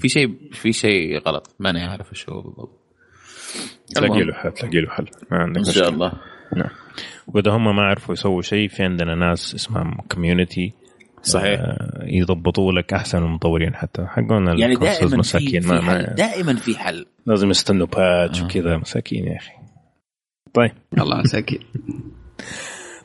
في 0.00 0.08
شيء 0.08 0.34
في 0.52 0.72
شيء 0.72 1.18
غلط 1.18 1.54
ماني 1.60 1.82
عارف 1.82 2.10
إيش 2.12 2.28
هو 2.28 2.40
بالضبط. 2.40 2.80
تلاقي. 3.94 4.22
له 4.22 4.32
حل 4.32 4.52
تلاقي 4.52 4.80
له 4.80 4.90
حل. 4.90 5.06
ما 5.30 5.38
عندك 5.38 5.58
إن. 5.58 5.64
شاء 5.64 5.88
الله. 5.88 6.12
نعم. 6.56 6.70
وإذا 7.26 7.50
هم 7.50 7.76
ما 7.76 7.82
عرفوا 7.82 8.14
يسووا 8.14 8.42
شيء 8.42 8.68
في 8.68 8.82
عندنا 8.82 9.14
ناس 9.14 9.54
اسمهم 9.54 10.00
community 10.12 10.72
صحيح. 11.22 11.60
يضبطوا 12.02 12.72
لك 12.72 12.92
أحسن 12.92 13.18
المطورين 13.18 13.74
حتى. 13.74 14.06
حقون 14.06 14.58
يعني 14.58 14.74
دائما 14.74 15.08
في, 15.08 15.16
مساكين 15.16 15.60
في 15.60 15.68
ما, 15.68 15.80
حل 15.80 15.86
ما 15.86 16.14
دائما 16.14 16.54
في 16.54 16.78
حل. 16.78 17.06
لازم 17.26 17.50
يستنوا 17.50 17.86
patch 17.86 18.40
آه. 18.40 18.44
وكذا 18.44 18.76
مساكين 18.76 19.26
يا 19.26 19.36
أخي. 19.36 19.59
طيب. 20.54 20.70
الله 20.98 21.20
مساكين 21.20 21.60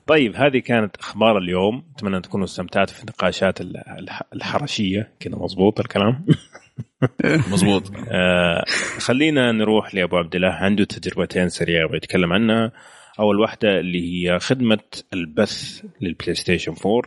طيب 0.07 0.35
هذه 0.35 0.57
كانت 0.59 0.95
أخبار 0.95 1.37
اليوم. 1.37 1.83
أتمنى 1.95 2.21
تكونوا 2.21 2.45
استمتعتوا 2.45 2.93
في 2.95 3.01
النقاشات 3.01 3.61
ال- 3.61 3.77
الح- 3.99 4.23
الحرشية. 4.33 5.11
كذا 5.19 5.35
مضبوط 5.35 5.79
الكلام. 5.79 6.25
مزبوط 7.51 7.91
آه 8.11 8.63
خلينا 8.99 9.51
نروح 9.51 9.95
لأبو 9.95 10.17
عبد 10.17 10.35
الله. 10.35 10.49
عنده 10.49 10.83
تجربتين 10.85 11.49
سريعة 11.49 11.83
يبغى 11.85 11.97
يتكلم 11.97 12.33
عنها. 12.33 12.71
أول 13.19 13.39
واحدة 13.39 13.79
اللي 13.79 14.01
هي 14.29 14.39
خدمة 14.39 14.79
البث 15.13 15.81
لل 16.01 16.35
PlayStation 16.35 16.75
4 16.85 17.01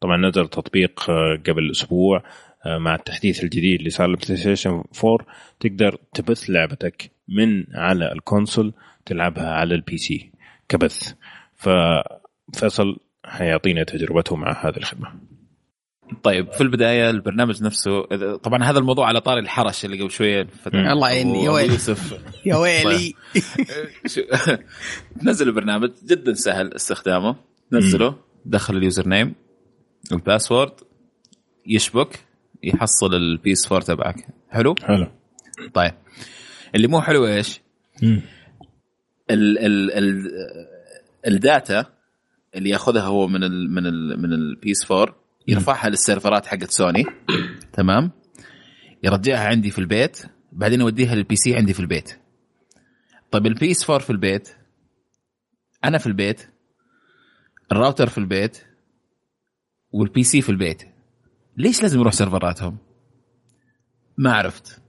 طبعا 0.00 0.16
نزل 0.16 0.48
تطبيق 0.48 1.10
آه، 1.10 1.36
قبل 1.48 1.70
أسبوع 1.70 2.22
آه، 2.66 2.78
مع 2.78 2.94
التحديث 2.94 3.44
الجديد 3.44 3.78
اللي 3.78 3.90
صار 3.90 4.06
لل 4.08 4.36
PlayStation 4.36 4.84
4 5.04 5.26
تقدر 5.60 5.96
تبث 6.14 6.50
لعبتك 6.50 7.10
من 7.28 7.64
على 7.74 8.12
ال 8.12 8.19
console. 8.19 8.72
تلعبها 9.06 9.50
على 9.50 9.74
ال 9.74 9.96
PC 9.96 10.32
كبث. 10.68 11.12
ففيصل 11.54 12.96
حيعطينا 13.24 13.84
تجربته 13.84 14.36
مع 14.36 14.66
هذه 14.68 14.76
الخدمة. 14.76 15.20
طيب 16.22 16.52
في 16.52 16.60
البداية 16.60 17.10
البرنامج 17.10 17.62
نفسه 17.62 18.02
طبعا 18.36 18.62
هذا 18.64 18.78
الموضوع 18.78 19.06
على 19.06 19.20
طاري 19.20 19.40
الحرش 19.40 19.84
اللي 19.84 20.00
قبل 20.00 20.10
شوية. 20.10 20.46
الله 20.66 21.10
يعيني، 21.10 21.42
يا 21.44 21.50
ويلي. 21.50 21.72
يوسف. 21.72 22.20
يا 22.46 22.56
ويلي. 22.56 23.14
نزل 25.22 25.48
البرنامج 25.48 25.90
جدا 26.06 26.34
سهل 26.34 26.74
استخدامه. 26.74 27.36
نزله 27.72 28.16
دخل 28.44 28.76
ال 28.76 29.08
username 29.08 29.34
ال 30.12 30.19
password 30.19 30.72
يشبك 31.66 32.20
يحصل 32.62 33.14
ال 33.14 33.33
PS 33.33 33.72
4 33.72 33.86
تبعك. 33.86 34.28
حلو؟ 34.50 34.74
حلو. 34.84 35.06
طيب. 35.74 35.92
اللي 36.74 36.86
مو 36.86 37.00
حلو 37.00 37.26
إيش؟ 37.26 37.60
ال 39.30 39.58
ال 39.58 39.90
ال 39.90 40.30
ال 41.26 41.38
data 41.38 41.86
اللي 42.54 42.70
ياخذها 42.70 43.02
هو 43.02 43.28
من 43.28 43.44
ال 43.44 43.70
من 43.70 43.86
ال 43.86 44.22
من 44.22 44.32
ال 44.32 44.51
PS 44.51 44.90
4 44.92 45.16
يرفعها 45.48 45.88
للسيرفرات 45.88 46.46
حقت 46.46 46.70
سوني 46.70 47.04
تمام؟ 47.72 48.10
يرجعها 49.02 49.48
عندي 49.48 49.70
في 49.70 49.78
البيت. 49.78 50.22
بعدين 50.52 50.80
يوديها 50.80 51.14
لل 51.14 51.36
PC 51.36 51.56
عندي 51.56 51.74
في 51.74 51.80
البيت. 51.80 52.18
طيب 53.30 53.46
ال 53.46 53.61
PS 53.61 53.90
4 53.90 53.98
في 53.98 54.10
البيت 54.10 54.48
أنا 55.84 55.98
في 55.98 56.06
البيت 56.06 56.48
الراوتر 57.72 58.08
في 58.08 58.18
البيت 58.18 58.64
وال 59.92 60.22
PC 60.22 60.42
في 60.42 60.48
البيت. 60.48 60.82
ليش 61.56 61.82
لازم 61.82 62.00
يروح 62.00 62.12
سيرفراتهم؟ 62.12 62.78
ما 64.18 64.32
عرفت. 64.32 64.80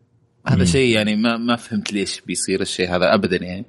هذا. 0.48 0.66
شيء 0.66 0.96
يعني 0.96 1.16
ما 1.16 1.38
ما 1.38 1.56
فهمت 1.56 1.94
ليش 1.94 2.22
بيصير 2.22 2.62
الشيء 2.62 2.96
هذا 2.96 3.14
ابدا 3.14 3.46
يعني. 3.46 3.66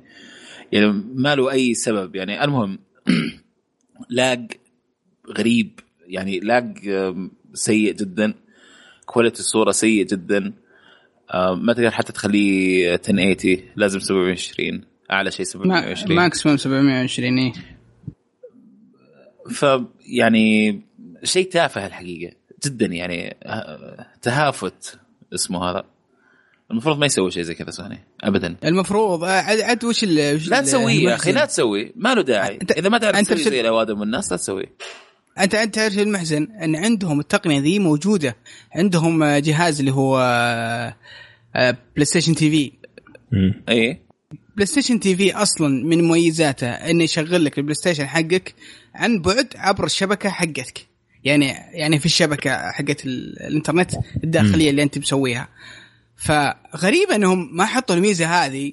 يعني 0.72 1.04
ما 1.14 1.34
له 1.34 1.50
أي 1.50 1.74
سبب. 1.74 2.16
يعني 2.16 2.44
المهم 2.44 2.78
lag 4.08 4.52
غريب. 5.38 5.80
يعني 6.06 6.40
lag 6.40 6.90
سيء 7.54 7.92
جدا. 7.92 8.34
quality 9.06 9.40
الصورة 9.40 9.70
سيء 9.70 10.06
جدا. 10.06 10.52
ما 11.34 11.72
تقدر 11.72 11.90
حتى 11.90 12.12
تخليه 12.12 12.94
1080 12.94 13.36
لازم 13.76 13.98
720 13.98 14.80
أعلى 15.10 15.30
شيء 15.30 15.46
720 15.46 16.16
ماكسيموم 16.16 16.56
720 16.56 17.38
إيه. 17.38 17.52
فيعني 19.50 20.80
شيء 21.24 21.50
تافه 21.50 21.86
الحقيقة 21.86 22.36
جدا 22.66 22.86
يعني 22.86 23.36
آه، 23.42 24.06
تهافت 24.22 24.98
اسمه 25.34 25.70
هذا. 25.70 25.84
المفروض 26.70 26.98
ما 26.98 27.06
يسوي 27.06 27.30
شيء 27.30 27.42
زي 27.42 27.54
كذا 27.54 27.70
سوني 27.70 27.98
ابدا. 28.24 28.56
المفروض 28.64 29.24
آه، 29.24 29.30
عاد 29.30 29.60
عاد 29.60 29.84
وش 29.84 30.04
لا 30.04 30.60
تسويه 30.60 31.02
يا 31.10 31.14
أخي؟ 31.14 31.32
لا 31.32 31.44
تسويه 31.44 31.92
ما 31.96 32.14
له 32.14 32.22
داعي. 32.22 32.58
أنت- 32.58 32.76
إذا 32.78 32.88
ما 32.88 32.98
تعرف 32.98 33.16
أنت 33.16 33.32
تسوي 33.32 33.44
زي 33.44 33.60
الأوادم 33.60 34.00
والناس 34.00 34.30
لا 34.32 34.36
تسويه 34.38 34.76
انت 35.38 35.54
أنت 35.54 35.74
تعرف 35.74 35.98
المحزن؟ 35.98 36.48
أن 36.62 36.76
عندهم 36.76 37.20
التقنية 37.20 37.60
ذي 37.60 37.78
موجودة. 37.78 38.36
عندهم 38.74 39.22
آه، 39.22 39.38
جهاز 39.38 39.78
اللي 39.78 39.92
هو 39.92 40.18
PlayStation 41.94 42.34
TV. 42.34 42.72
إي. 43.68 44.00
PlayStation 44.56 45.00
TV 45.00 45.34
أصلا 45.34 45.84
من 45.84 46.04
مميزاته 46.04 46.68
إنه 46.68 47.04
يشغل 47.04 47.44
لك 47.44 47.58
ال 47.58 47.74
PlayStation 47.74 48.06
حقك 48.06 48.54
عن 48.94 49.22
بعد 49.22 49.48
عبر 49.56 49.84
الشبكة 49.84 50.28
حقتك. 50.30 50.86
يعني 51.24 51.46
يعني 51.72 51.98
في 51.98 52.06
الشبكة 52.06 52.70
حقت 52.70 53.04
ال- 53.06 53.42
الإنترنت 53.42 53.90
الداخلية 54.24 54.70
اللي 54.70 54.82
أنت 54.82 54.98
مسويها. 54.98 55.48
فغريب 56.16 57.10
انهم 57.10 57.56
ما 57.56 57.66
حطوا 57.66 57.96
الميزة 57.96 58.26
هذه 58.26 58.72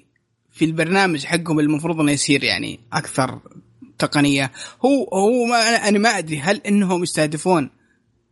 في 0.51 0.65
البرنامج 0.65 1.25
حقهم 1.25 1.59
المفروض 1.59 1.99
انه 1.99 2.11
يصير 2.11 2.43
يعني 2.43 2.79
أكثر 2.93 3.39
تقنية. 3.99 4.51
هو 4.85 5.03
هو 5.13 5.45
ما 5.45 5.87
أنا 5.87 5.99
ما 5.99 6.09
أدري 6.17 6.39
هل 6.39 6.61
إنهم 6.67 7.03
يستهدفون 7.03 7.69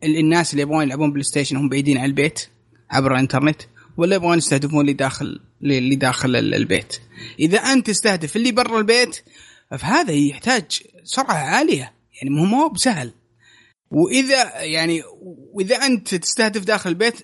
ال- 0.04 0.16
الناس 0.18 0.50
اللي 0.52 0.62
يبغون 0.62 0.82
يلعبون 0.82 1.10
PlayStation 1.12 1.56
هم 1.56 1.68
بعيدين 1.68 1.98
عن 1.98 2.04
البيت 2.04 2.48
عبر 2.90 3.12
الإنترنت 3.14 3.62
ولا 3.96 4.16
يبغون 4.16 4.38
يستهدفون 4.38 4.80
اللي 4.80 4.92
داخل 4.92 5.40
اللي 5.62 5.96
داخل 5.96 6.36
ال- 6.36 6.54
البيت. 6.54 6.96
إذا 7.40 7.58
أنت 7.58 7.86
تستهدف 7.86 8.36
اللي 8.36 8.52
برا 8.52 8.78
البيت 8.78 9.22
فهذا 9.78 10.12
يحتاج 10.12 10.82
سرعة 11.04 11.34
عالية. 11.34 11.92
يعني 12.14 12.30
مو 12.34 12.44
مو 12.44 12.68
بسهل. 12.68 13.12
واذا 13.90 14.60
يعني 14.62 15.02
وإذا 15.52 15.76
أنت 15.76 16.14
تستهدف 16.14 16.64
داخل 16.64 16.90
البيت 16.90 17.14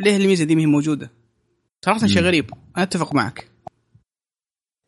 ليه 0.00 0.16
الميزة 0.16 0.44
دي 0.44 0.54
ما 0.56 0.62
هي 0.62 0.66
موجودة؟ 0.66 1.10
صراحة 1.84 2.06
شيء 2.06 2.22
غريب. 2.22 2.50
أنا 2.76 2.82
أتفق 2.84 3.14
معك. 3.14 3.48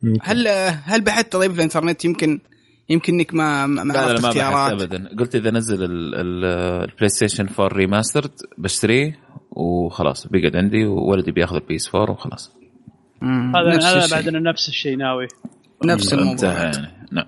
ممكن. 0.02 0.20
هل 0.22 0.48
هل 0.84 1.00
بحثت 1.00 1.32
طيب 1.32 1.50
في 1.52 1.56
الإنترنت؟ 1.56 2.04
يمكن 2.04 2.40
يمكن 2.88 3.14
إنك 3.14 3.34
ما 3.34 3.66
ما 3.66 3.92
لا 3.92 4.12
لا 4.12 4.20
ما 4.20 4.28
بحثت 4.32 4.72
ابدا. 4.72 5.16
قلت 5.18 5.34
إذا 5.34 5.50
نزل 5.50 5.84
ال- 5.84 6.14
ال- 6.14 6.44
ال 6.90 7.08
PlayStation 7.08 7.48
4 7.60 7.66
remastered 7.76 8.30
بشتريه 8.58 9.18
وخلاص 9.50 10.26
بيقعد 10.26 10.56
عندي 10.56 10.84
وولدي 10.84 11.30
بياخذ 11.32 11.56
ال 11.56 11.69
PS 11.69 11.94
4 11.94 12.10
وخلاص. 12.12 12.52
هذا 13.22 13.78
هذا 13.78 13.96
الشيء. 14.04 14.10
بعد 14.16 14.28
أنا 14.28 14.50
نفس 14.50 14.68
الشيء 14.68 14.96
ناوي. 14.96 15.28
نفس 15.84 16.12
الموضوع. 16.12 16.32
انتهى 16.32 16.64
يعني. 16.64 17.06
نعم. 17.12 17.26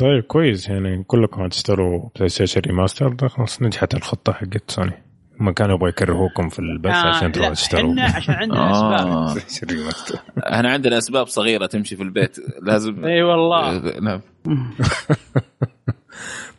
طيب 0.00 0.22
كويس. 0.22 0.68
يعني 0.68 1.04
كلكم 1.06 1.42
هتشتروا 1.42 2.08
PlayStation 2.16 2.60
remaster 2.60 3.28
خلاص 3.28 3.62
نجحت 3.62 3.94
الخطة 3.94 4.32
حقت 4.32 4.70
سوني 4.70 4.92
هم 5.40 5.50
كانوا 5.50 5.74
يبغوا 5.74 5.88
يكرهوكم 5.88 6.48
في 6.48 6.58
البث 6.58 6.90
عشان 6.94 7.32
تروحوا 7.32 7.54
تشتروا. 7.54 7.90
إحنا 7.90 8.04
عشان 8.16 8.34
عندنا 8.34 8.70
اسباب 8.70 9.06
آه. 9.08 9.34
remaster 9.74 10.18
إحنا 10.52 10.70
عندنا 10.70 10.98
أسباب 10.98 11.26
صغيرة 11.26 11.66
تمشي 11.66 11.96
في 11.96 12.02
البيت. 12.02 12.36
لازم 12.62 13.04
أي 13.04 13.22
والله. 13.22 13.98
نعم. 14.00 14.20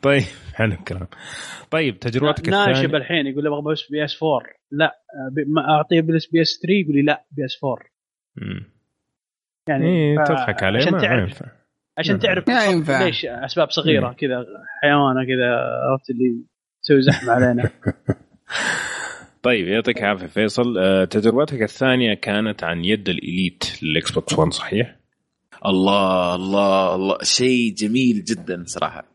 طيب 0.02 0.24
حلو 0.54 0.74
الكلام. 0.74 1.08
طيب 1.72 2.00
تجربتك 2.00 2.50
ناشب 2.50 2.70
الثانية؟ 2.86 2.98
الحين 2.98 3.28
يقول 3.28 3.44
لي 3.44 3.50
أبغى 3.50 3.74
بس 3.74 3.92
بي 3.92 4.06
إس 4.06 4.24
4 4.24 4.42
لا 4.72 4.96
ب- 5.32 5.50
ما 5.50 5.70
اعطيه 5.70 6.02
بس 6.02 6.26
بي 6.26 6.42
إس 6.42 6.60
3 6.64 6.74
يقول 6.74 6.96
لي 6.96 7.02
لا 7.02 7.26
بي 7.32 7.46
إس 7.46 7.60
4 7.64 7.78
مم. 8.36 8.72
يعني 9.68 10.16
ف- 10.18 10.28
تضحك 10.28 10.64
عليه 10.64 10.80
عشان 10.80 10.98
تعرف 10.98 11.30
ينفع 11.30 11.46
عشان 11.98 12.20
تعرف 12.20 12.48
ما 12.50 12.66
ينفع. 12.66 13.04
ليش 13.04 13.26
أسباب 13.26 13.70
صغيرة 13.72 14.12
كذا 14.14 14.46
حيوانة 14.82 15.24
كذا 15.26 15.56
عرفت 15.92 16.10
اللي 16.10 16.44
تسوي 16.84 17.02
زحمة 17.02 17.32
علينا. 17.34 17.70
طيب 19.44 19.68
يعطيك 19.68 19.98
العافية 19.98 20.26
فيصل. 20.28 20.78
آه، 20.78 21.06
تجربتك 21.06 21.62
الثانية 21.62 22.14
كانت 22.14 22.64
عن 22.64 22.86
يد 22.86 23.10
ال 23.10 23.22
Elite 23.22 23.84
لل 23.84 24.12
Xbox 24.12 24.34
1 24.34 24.52
صحيح؟ 24.54 24.96
الله 25.66 26.36
الله 26.36 26.96
الله. 26.96 27.18
شيء 27.24 27.74
جميل 27.74 28.24
جدا 28.24 28.64
صراحة. 28.68 29.06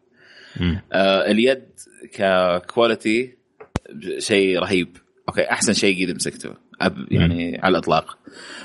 مم. 0.61 0.81
آه 0.93 1.31
اليد 1.31 1.65
ك 2.13 2.28
quality 2.28 3.35
شيء 4.19 4.59
رهيب. 4.59 4.97
okay 5.29 5.51
أحسن 5.51 5.73
شيء 5.73 6.07
قد 6.07 6.15
مسكته 6.15 6.55
يعني 7.11 7.59
على 7.63 7.73
الإطلاق. 7.73 8.19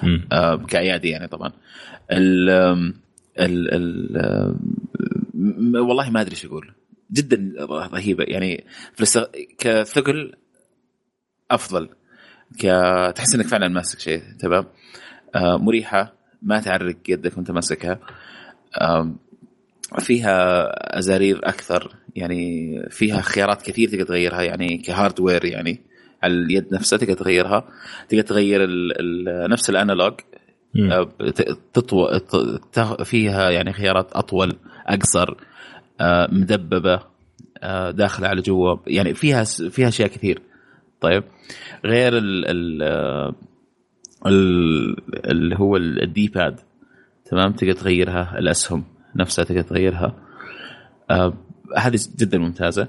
مم. 0.03 0.27
آه 0.31 0.55
كايادي 0.55 1.09
يعني 1.09 1.27
طبعا. 1.27 1.51
ال 2.11 2.49
ال 3.39 4.17
والله 5.75 6.09
ما 6.09 6.21
أدري 6.21 6.31
إيش 6.31 6.45
أقول. 6.45 6.71
جدا 7.11 7.53
رهيبة. 7.69 8.23
يعني 8.27 8.63
كثقل 9.57 10.33
أفضل. 11.51 11.89
تحس 13.15 13.35
إنك 13.35 13.47
فعلا 13.47 13.67
ماسك 13.67 13.99
شيء 13.99 14.21
تمام؟ 14.39 14.65
آه 15.35 15.57
مريحة 15.57 16.13
ما 16.41 16.59
تعرق 16.59 16.95
يدك 17.09 17.37
وأنت 17.37 17.51
ماسكها. 17.51 17.99
فيها 19.99 20.69
أزارير 20.99 21.39
أكثر 21.43 21.95
يعني 22.15 22.73
فيها 22.89 23.21
خيارات 23.21 23.61
كثير 23.61 23.89
تقدر 23.89 24.03
تغيرها 24.03 24.41
يعني 24.41 24.77
كهاردوير 24.77 25.45
يعني 25.45 25.79
على 26.23 26.33
اليد 26.33 26.73
نفسها 26.73 26.97
تقدر 26.97 27.13
تغيرها. 27.13 27.67
تقدر 28.09 28.23
تغير 28.23 28.63
ال 28.63 28.93
ال 28.99 29.49
نفس 29.49 29.69
الأنالوج. 29.69 30.13
آه، 30.91 31.09
تطو... 31.73 32.19
فيها 33.03 33.49
يعني 33.49 33.73
خيارات 33.73 34.13
أطول 34.13 34.55
أقصر 34.87 35.35
آه، 36.01 36.27
مدببة 36.31 36.99
آه، 37.57 37.91
داخله 37.91 38.27
على 38.27 38.41
جوا. 38.41 38.75
يعني 38.87 39.13
فيها 39.13 39.43
فيها 39.43 39.87
أشياء 39.87 40.07
كثير. 40.07 40.41
طيب. 41.01 41.23
غير 41.85 42.17
ال 42.17 42.45
ال 42.47 42.83
ال- 44.27 45.25
اللي 45.31 45.55
هو 45.59 45.77
الدي 45.77 46.27
باد 46.27 46.59
تمام؟ 47.25 47.51
تقدر 47.53 47.71
تغيرها 47.73 48.39
الأسهم 48.39 48.83
نفسها 49.15 49.45
تقدر 49.45 49.61
تغيرها. 49.61 50.15
آه، 51.11 51.33
هذه 51.77 51.99
جدا 52.17 52.37
ممتازة. 52.37 52.87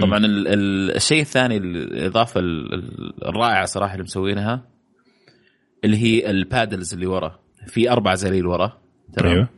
طبعا 0.00 0.18
ال- 0.18 0.48
ال- 0.48 0.96
الشيء 0.96 1.20
الثاني 1.20 1.56
الإضافة 1.56 2.40
ال- 2.40 2.74
ال- 2.74 3.24
الرائعة 3.28 3.64
صراحة 3.64 3.92
اللي 3.92 4.02
مسوينها 4.04 4.64
اللي 5.84 5.96
هي 5.96 6.30
ال 6.30 6.38
paddles 6.38 6.94
اللي 6.94 7.06
ورا. 7.06 7.38
في 7.66 7.90
أربع 7.90 8.14
زراير 8.14 8.46
ورا 8.46 8.78
تمام؟ 9.16 9.32
أيوه. 9.32 9.48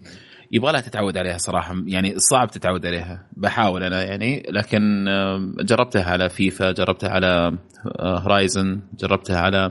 يبغى 0.52 0.72
لها 0.72 0.80
تتعود 0.80 1.16
عليها 1.16 1.38
صراحة. 1.38 1.74
يعني 1.86 2.14
صعب 2.18 2.50
تتعود 2.50 2.86
عليها. 2.86 3.26
بحاول 3.36 3.82
أنا 3.82 4.02
يعني 4.02 4.42
لكن 4.48 5.04
جربتها 5.60 6.04
على 6.04 6.28
فيفا 6.28 6.72
جربتها 6.72 7.10
على 7.10 7.58
Horizon 8.00 8.80
جربتها 9.00 9.38
على 9.38 9.70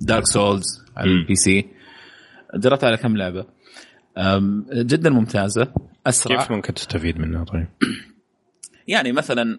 Dark 0.00 0.26
Souls 0.26 0.84
على. 0.96 1.10
ال 1.10 1.34
PC. 1.34 1.66
جربتها 2.54 2.86
على 2.86 2.96
كم 2.96 3.16
لعبة. 3.16 3.46
جدا 4.72 5.10
ممتازة. 5.10 5.72
أسرع. 6.06 6.36
كيف 6.36 6.52
ممكن 6.52 6.74
تستفيد 6.74 7.18
منها 7.18 7.44
طيب؟ 7.44 7.66
يعني 8.88 9.12
مثلا 9.12 9.58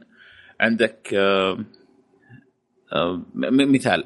عندك 0.62 1.08
مثال. 3.52 4.04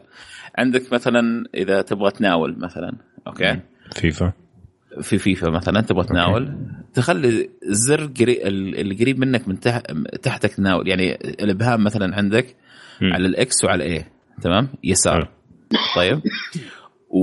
عندك 0.58 0.94
مثلا 0.94 1.46
إذا 1.56 1.82
تبغى 1.82 2.12
تناول 2.12 2.60
مثلا 2.60 2.94
okay؟ 3.28 3.60
FIFA. 3.92 4.34
في 5.02 5.18
فيفا 5.18 5.50
مثلا 5.50 5.82
تبغى 5.82 6.04
تناول 6.04 6.54
تخلي 6.94 7.50
الزر 7.70 8.06
قري... 8.20 8.48
اللي 8.48 8.96
قريب 8.96 9.20
منك 9.20 9.48
من 9.48 9.60
تح... 9.60 9.82
تحتك 10.22 10.54
تناول. 10.54 10.88
يعني 10.88 11.16
الإبهام 11.16 11.84
مثلا 11.84 12.16
عندك 12.16 12.56
مم. 13.02 13.14
على 13.14 13.28
ال 13.28 13.46
X 13.46 13.64
وعلى 13.64 13.86
ال 13.86 13.96
A 13.96 14.06
تمام؟ 14.42 14.70
يسار. 14.84 15.30
طيب. 15.96 16.22
و... 17.10 17.20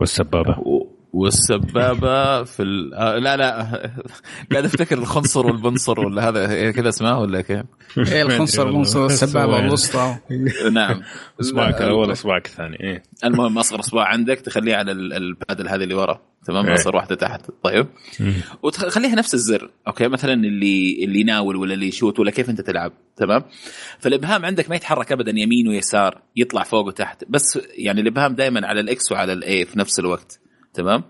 والسبابة. 0.00 0.58
و... 0.58 0.86
والسبابة 1.12 2.44
في 2.44 2.62
ال... 2.62 2.94
آه 2.94 3.18
لا 3.18 3.36
لا. 3.36 3.62
قاعد 4.52 4.64
أفتكر 4.64 4.98
الخنصر 4.98 5.46
والبنصر 5.46 6.00
ولا 6.00 6.28
هذا 6.28 6.52
إيه 6.52 6.70
كذا 6.70 6.88
اسمه 6.88 7.18
ولا 7.18 7.40
كيف؟ 7.40 7.62
إيه 7.98 8.22
الخنصر 8.22 8.66
والله. 8.66 8.80
الخنصر 8.80 9.06
السبابة 9.06 9.52
سوى. 9.56 9.66
الوسطى 9.66 10.16
نعم. 10.72 11.02
اصبعك 11.40 11.74
لا، 11.80 11.84
الأول 11.86 12.12
اصبعك 12.12 12.46
الثاني 12.46 12.80
إيه. 12.80 13.02
المهم 13.24 13.58
أصغر 13.58 13.80
اصبع 13.80 14.04
عندك 14.04 14.40
تخليه 14.40 14.74
على 14.76 14.92
ال- 14.92 15.12
ال 15.12 15.20
paddle 15.20 15.68
هذه 15.68 15.82
اللي 15.82 15.94
ورا 15.94 16.20
تمام؟ 16.46 16.66
إيه. 16.66 16.74
أصغر 16.74 16.96
واحدة 16.96 17.14
تحت. 17.14 17.40
طيب. 17.62 17.86
وتخليها 18.62 19.14
نفس 19.14 19.34
الزر 19.34 19.70
okay؟ 19.88 20.08
مثلا 20.08 20.32
اللي 20.32 21.04
اللي 21.04 21.20
يناول 21.20 21.56
ولا 21.56 21.74
اللي 21.74 21.88
يشوت 21.88 22.20
ولا 22.20 22.30
كيف 22.30 22.50
أنت 22.50 22.60
تلعب 22.60 22.92
تمام؟ 23.16 23.42
فالإبهام 23.98 24.44
عندك 24.44 24.70
ما 24.70 24.76
يتحرك 24.76 25.12
ابدا 25.12 25.30
يمين 25.36 25.68
ويسار 25.68 26.22
يطلع 26.36 26.62
فوق 26.62 26.86
وتحت. 26.86 27.24
بس 27.28 27.58
يعني 27.78 28.00
الإبهام 28.00 28.34
دائما 28.34 28.66
على 28.66 28.80
ال 28.80 28.96
X 28.96 29.12
وعلى 29.12 29.32
ال 29.32 29.48
A 29.48 29.64
في 29.66 29.78
نفس 29.78 29.98
الوقت. 29.98 30.39
تمام؟ 30.74 31.04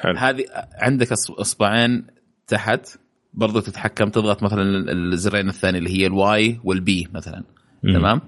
حلو. 0.00 0.18
هذه 0.18 0.44
عندك 0.74 1.12
أصبعين 1.12 2.06
تحت 2.46 2.98
برضو 3.34 3.60
تتحكم 3.60 4.08
تضغط 4.08 4.42
مثلا 4.42 4.92
الزرين 4.92 5.48
الثاني 5.48 5.78
اللي 5.78 5.90
هي 5.90 6.06
ال 6.06 6.60
Y 6.64 6.75
وال 6.75 6.97
B 6.97 7.08
مثلا. 7.14 7.44
مم. 7.82 7.94
تمام؟ 7.98 8.20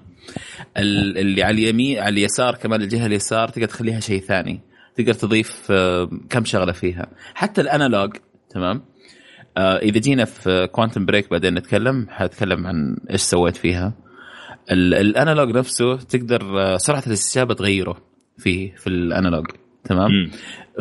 ال- 0.77 1.17
اللي 1.17 1.43
على 1.43 1.53
اليمين 1.63 1.99
على 1.99 2.09
اليسار 2.09 2.55
كمان 2.55 2.81
الجهة 2.81 3.05
اليسار 3.05 3.47
تقدر 3.47 3.67
تخليها 3.67 3.99
شيء 3.99 4.21
ثاني. 4.21 4.59
تقدر 4.95 5.13
تضيف 5.13 5.67
آه، 5.71 6.09
كم 6.29 6.45
شغلة 6.45 6.71
فيها. 6.71 7.07
حتى 7.33 7.61
ال 7.61 7.69
analog 7.69 8.15
تمام؟ 8.49 8.81
آه، 9.57 9.77
إذا 9.77 9.99
جينا 9.99 10.25
في 10.25 10.67
Quantum 10.71 11.05
Break 11.05 11.31
بعدين 11.31 11.53
نتكلم 11.53 12.07
حاتكلم 12.09 12.67
عن 12.67 12.97
إيش 13.11 13.21
سويت 13.21 13.57
فيها. 13.57 13.93
ال- 14.71 14.93
ال 14.93 15.01
analog 15.01 15.49
نفسه 15.57 15.95
تقدر 15.97 16.61
آه، 16.61 16.77
سرعة 16.77 17.03
الاستجابه 17.07 17.53
تغيره 17.53 17.97
فيه 18.37 18.75
في 18.75 18.87
ال 18.87 18.94
analog. 18.94 19.45
تمام. 19.83 20.31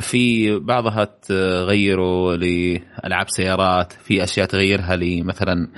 في 0.01 0.59
بعضها 0.59 1.05
تغيره 1.05 2.37
لألعاب 2.37 3.27
سيارات 3.29 3.93
في 3.93 4.25
أشياء 4.25 4.47
تغيرها 4.47 4.97
لمثلا 4.97 5.69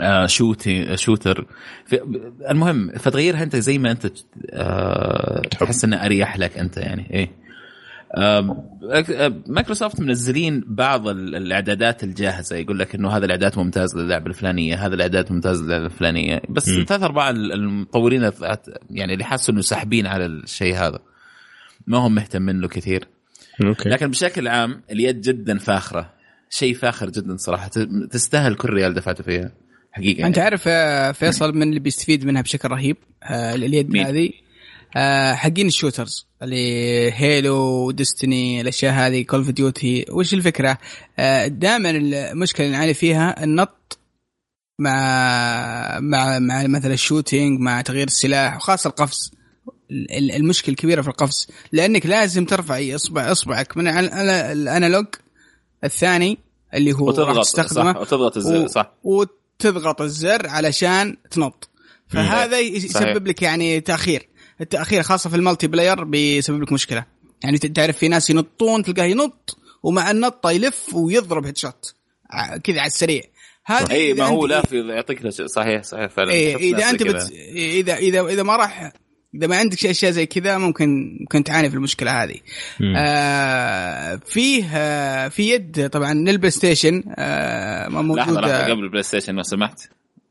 آه، 0.00 0.26
shooty 0.26 0.96
shooter. 0.96 1.46
المهم 2.50 2.90
فتغيرها 2.98 3.42
أنت 3.42 3.56
زي 3.56 3.78
ما 3.78 3.90
أنت 3.90 4.06
آه، 4.52 5.40
تحس 5.40 5.84
إنه 5.84 6.04
أريح 6.04 6.38
لك 6.38 6.58
أنت 6.58 6.76
يعني 6.76 7.10
إيه. 7.10 7.30
مايكروسوفت 9.46 10.00
منزلين 10.00 10.64
بعض 10.66 11.08
ال- 11.08 11.34
الإعدادات 11.36 12.04
الجاهزة. 12.04 12.56
يقول 12.56 12.78
لك 12.78 12.94
إنه 12.94 13.08
هذا 13.10 13.24
الإعداد 13.24 13.58
ممتاز 13.58 13.96
للعبه 13.98 14.26
الفلانية 14.26 14.86
هذا 14.86 14.94
الإعداد 14.94 15.32
ممتاز 15.32 15.62
للعبه 15.62 15.84
الفلانية. 15.84 16.42
بس. 16.48 16.70
ثلاث 16.70 17.02
ارباع 17.02 17.30
ال- 17.30 17.52
المطورين 17.52 18.30
يعني 18.90 19.12
اللي 19.12 19.24
حاسوا 19.24 19.54
إنه 19.54 19.62
ساحبين 19.62 20.06
على 20.06 20.26
الشيء 20.26 20.74
هذا. 20.74 20.98
ما 21.88 21.98
هم 21.98 22.14
مهتمين 22.14 22.60
له 22.60 22.68
كثير. 22.68 23.08
okay. 23.64 23.88
لكن 23.88 24.06
بشكل 24.10 24.48
عام 24.48 24.82
اليد 24.90 25.20
جدا 25.20 25.58
فاخرة. 25.58 26.12
شيء 26.50 26.74
فاخر 26.74 27.10
جدا 27.10 27.36
صراحة. 27.36 27.68
ت- 27.68 27.78
تستاهل 28.10 28.54
كل 28.54 28.70
ريال 28.70 28.94
دفعته 28.94 29.24
فيها. 29.24 29.52
حقيقة 29.92 30.26
أنت 30.26 30.36
يعني. 30.36 30.44
عارف 30.50 30.64
آه، 30.66 31.12
فيصل 31.12 31.54
من 31.54 31.62
اللي 31.62 31.80
بيستفيد 31.80 32.24
منها 32.24 32.42
بشكل 32.42 32.68
رهيب 32.68 32.96
آه، 33.22 33.54
اليد 33.54 33.90
مين؟ 33.90 34.06
هذه. 34.06 34.30
آه، 34.96 35.34
حقين 35.34 35.66
ال 35.66 35.73
shooters 35.73 36.26
اللي 36.42 37.12
Halo 37.12 37.90
Destiny 37.90 38.60
الأشياء 38.60 38.92
هذه 38.92 39.22
Call 39.22 39.40
of 39.40 39.50
Duty. 39.50 40.04
وش 40.10 40.34
الفكرة؟ 40.34 40.78
دائما 41.46 41.90
المشكلة 41.90 42.66
اللي 42.66 42.76
نعاني 42.78 42.94
فيها 42.94 43.44
النط 43.44 43.98
مع 44.80 46.00
مع 46.00 46.38
مع 46.38 46.66
مثلا 46.66 46.92
ال 46.94 47.01
shooting 47.01 47.60
مع 47.60 47.80
تغيير 47.80 48.06
السلاح 48.06 48.56
وخاصة 48.56 48.88
القفز. 48.90 49.32
ال- 49.32 49.32
ال- 49.32 49.37
المشكلة 50.36 50.72
الكبيرة 50.72 51.02
في 51.02 51.08
القفز. 51.08 51.46
لأنك 51.72 52.06
لازم 52.06 52.44
ترفع 52.44 52.94
اصبع 52.94 53.32
اصبعك 53.32 53.76
من 53.76 53.88
على 53.88 54.52
ال 54.52 54.60
analog 54.60 55.06
الثاني 55.84 56.38
اللي 56.74 56.92
هو 56.92 57.08
وتضغط 57.08 57.44
تستخدمه 57.44 57.92
صح 57.92 58.00
وتضغط 58.00 58.36
الزر 58.36 58.66
صح. 58.66 58.92
وتضغط 59.04 60.00
الزر 60.00 60.48
علشان 60.48 61.16
تنط. 61.30 61.68
فهذا 62.08 62.58
يسبب. 62.58 63.28
لك 63.28 63.42
يعني 63.42 63.80
تأخير. 63.80 64.28
التأخير 64.60 65.02
خاصة 65.02 65.30
في 65.30 65.36
ال 65.36 65.66
multiplayer 65.66 66.04
بيسبب 66.04 66.62
لك 66.62 66.72
مشكلة. 66.72 67.04
يعني 67.44 67.58
تعرف 67.58 67.98
في 67.98 68.08
ناس 68.08 68.30
ينطون 68.30 68.82
تلقاه 68.82 69.04
ينط 69.04 69.58
ومع 69.82 70.10
النطه 70.10 70.50
يلف 70.50 70.94
ويضرب 70.94 71.46
headshot 71.46 71.94
كذا 72.64 72.80
على 72.80 72.86
السريع. 72.86 73.22
هذا 73.64 73.90
اي 73.90 74.14
ما 74.14 74.26
هو 74.26 74.46
أنت- 74.46 74.50
لا 74.50 74.62
في 74.62 74.88
يعطيك. 74.88 75.28
صحيح 75.28 75.82
صحيح 75.82 76.10
فعلا. 76.10 76.32
إيه 76.32 76.56
إذا 76.56 76.90
أنت 76.90 77.02
بت... 77.02 77.32
إذا 77.56 77.96
إذا 77.96 78.20
إذا 78.20 78.42
ما 78.42 78.56
راح 78.56 78.92
إذا 79.34 79.46
ما 79.46 79.56
عندك 79.56 79.86
أشياء 79.86 80.12
زي 80.12 80.26
كذا 80.26 80.58
ممكن 80.58 81.16
ممكن 81.20 81.44
تعاني 81.44 81.70
في 81.70 81.76
المشكلة 81.76 82.22
هذه. 82.22 82.36
مم. 82.80 82.94
آه 82.96 84.20
فيه 84.26 84.64
آه 84.74 85.28
في 85.28 85.50
يد 85.50 85.88
طبعا 85.88 86.14
لل 86.14 86.50
PlayStation 86.50 87.02
آه 87.18 87.88
ما 87.88 88.14
لحظة 88.14 88.14
لحظة 88.14 88.32
موجوده 88.40 88.64
قبل 88.70 88.84
ال 88.84 89.02
PlayStation 89.02 89.34
لو 89.34 89.42
سمحت 89.42 89.80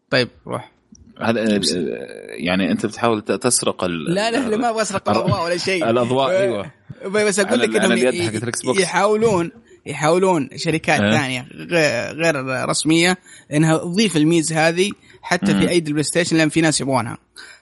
طيب 0.09 0.27
روح 0.47 0.71
هذا 1.21 1.41
آه، 1.55 1.61
يعني 2.29 2.71
أنت 2.71 2.85
بتحاول 2.85 3.21
تسرق 3.21 3.83
ال... 3.83 4.13
لا 4.13 4.31
لا 4.31 4.49
لا 4.49 4.57
ما 4.57 4.69
أبغى 4.69 4.81
أسرق 4.81 5.09
الأضواء 5.09 5.45
ولا 5.45 5.57
شيء 5.57 5.89
الأضواء 5.89 6.29
آه، 6.31 6.41
أيوه 6.41 6.71
بس 7.05 7.39
أقول 7.39 7.59
لك 7.59 7.75
إنهم. 7.75 8.13
يحاولون 8.79 9.51
يحاولون 9.85 10.49
شركات. 10.55 10.99
ثانية 10.99 11.41
غ- 11.41 12.11
غير 12.13 12.35
رسمية 12.69 13.17
إنها 13.53 13.77
تضيف 13.77 14.17
الميزة 14.17 14.67
هذه 14.67 14.91
حتى. 15.21 15.53
في 15.55 15.69
أيدي 15.69 15.87
ال 15.88 16.03
PlayStation 16.03 16.38
لأن 16.37 16.49
في 16.49 16.61
ناس 16.61 16.81
يبغونها 16.81 17.17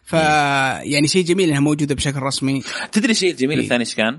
ف 0.06 0.14
يعني 0.14 1.07
شيء 1.07 1.26
جميل 1.26 1.49
إنها 1.49 1.60
موجودة 1.60 1.95
بشكل 1.95 2.19
رسمي. 2.19 2.61
تدري 2.91 3.11
الشيء 3.11 3.32
الجميل 3.32 3.57
إيه. 3.57 3.64
الثاني 3.64 3.80
إيش 3.80 3.95
كان؟ 3.95 4.18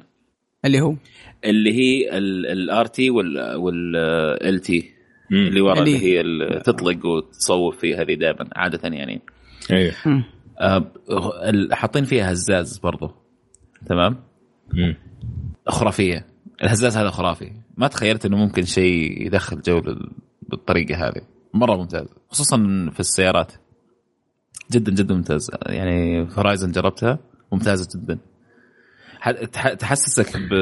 اللي 0.64 0.80
هو؟ 0.80 0.96
اللي 1.44 1.72
هي 1.72 2.18
ال 2.18 2.86
RT 2.86 3.10
وال 3.10 4.60
LT. 4.60 4.90
اللي 5.32 5.60
ورا 5.60 5.78
اللي- 5.78 6.20
اللي 6.20 6.54
هي 6.54 6.60
تطلق 6.60 7.06
وتصوب 7.06 7.74
فيه 7.74 8.02
هذه 8.02 8.14
دائما 8.14 8.48
عادة 8.56 8.88
يعني. 8.88 9.22
أيوه 9.72 9.94
حاطين 11.72 12.04
فيها 12.04 12.32
هزاز 12.32 12.78
برضو. 12.78 13.10
تمام؟ 13.88 14.16
مم. 14.72 14.96
خرافية. 15.68 16.26
الهزاز 16.62 16.96
هذا 16.96 17.10
خرافي. 17.10 17.52
ما 17.76 17.88
تخيلت 17.88 18.26
إنه 18.26 18.36
ممكن 18.36 18.62
شيء 18.62 19.26
يدخل 19.26 19.60
جو 19.60 19.82
بالطريقة 20.48 21.08
هذه. 21.08 21.22
مرة 21.54 21.76
ممتاز. 21.76 22.06
خصوصا 22.30 22.56
في 22.92 23.00
السيارات. 23.00 23.52
جدا 24.72 24.92
جدا 24.92 25.14
ممتاز. 25.14 25.50
يعني 25.66 26.26
فرايزن 26.26 26.70
جربتها 26.70 27.18
ممتازة 27.52 28.00
جدا. 28.00 28.18
تحسسك 29.78 30.36
ب 30.36 30.52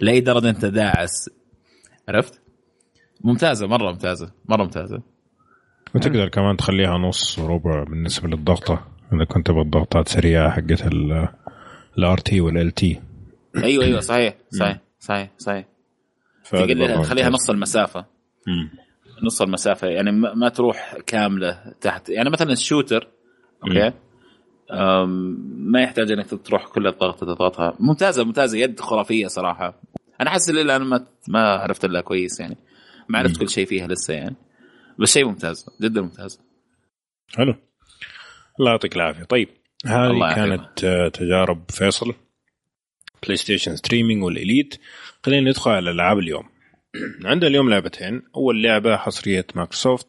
لأي 0.00 0.20
درجة 0.20 0.50
أنت 0.50 0.64
داعس. 0.64 1.30
عرفت؟ 2.08 2.42
ممتازة 3.24 3.66
مرة 3.66 3.90
ممتازة 3.92 4.32
مرة 4.48 4.62
ممتازة. 4.62 5.02
وتقدر 5.94 6.28
كمان 6.28 6.56
تخليها 6.56 6.98
نص 6.98 7.38
وربع 7.38 7.84
بالنسبة 7.84 8.28
للضغطة. 8.28 8.88
إذا 9.12 9.24
كنت 9.24 9.46
تبغى 9.46 9.62
الضغطات 9.62 10.08
سريعة 10.08 10.50
حقت 10.50 10.86
ال 11.98 12.18
RT 12.18 12.40
وال 12.40 12.70
LT 12.70 13.00
أيوه 13.56 13.84
أيوه 13.84 14.00
صحيح 14.00 14.34
صحيح 14.50 14.80
صحيح 14.98 15.30
صحيح. 15.38 15.66
تقللها 16.50 17.02
تخليها 17.02 17.28
نص 17.28 17.50
المسافة. 17.50 18.04
نص 19.22 19.42
المسافة 19.42 19.88
يعني 19.88 20.12
ما 20.12 20.48
تروح 20.48 20.96
كاملة 21.06 21.74
تحت. 21.80 22.08
يعني 22.08 22.30
مثلا 22.30 22.52
ال 22.52 22.59
shooter 22.59 23.08
okay؟ 23.64 23.92
ما 25.46 25.82
يحتاج 25.82 26.12
إنك 26.12 26.26
تروح 26.44 26.66
كل 26.66 26.86
الضغط 26.86 27.20
تضغطها. 27.20 27.76
ممتازة 27.80 28.24
ممتازة 28.24 28.58
يد 28.58 28.80
خرافية 28.80 29.26
صراحة. 29.26 29.82
أنا 30.20 30.30
حاسس 30.30 30.50
إلى 30.50 30.62
الآن 30.62 30.82
ما 30.82 31.06
ما 31.28 31.40
عرفت 31.40 31.86
لها 31.86 32.00
كويس 32.00 32.40
يعني. 32.40 32.56
ما 33.08 33.18
عرفت. 33.18 33.40
كل 33.40 33.48
شيء 33.48 33.66
فيها 33.66 33.86
لسه 33.86 34.14
يعني. 34.14 34.36
بس 34.98 35.12
شيء 35.12 35.24
ممتاز 35.24 35.66
جدا 35.82 36.00
ممتاز. 36.00 36.40
حلو. 37.36 37.54
الله 38.60 38.70
يعطيك 38.70 38.96
العافية. 38.96 39.24
طيب 39.24 39.48
هذه. 39.86 40.34
كانت 40.34 40.84
آه، 40.84 41.08
تجارب 41.08 41.70
فيصل. 41.70 42.14
PlayStation 43.22 43.36
streaming 43.36 43.76
وال 43.76 44.22
Elite 44.24 44.80
خلينا 45.24 45.50
ندخل 45.50 45.70
على 45.70 45.90
الألعاب 45.90 46.18
اليوم. 46.18 46.48
عندنا 47.24 47.50
اليوم 47.50 47.70
لعبتين. 47.70 48.22
أول 48.36 48.62
لعبة 48.62 48.96
حصرية 48.96 49.46
مايكروسوفت 49.54 50.06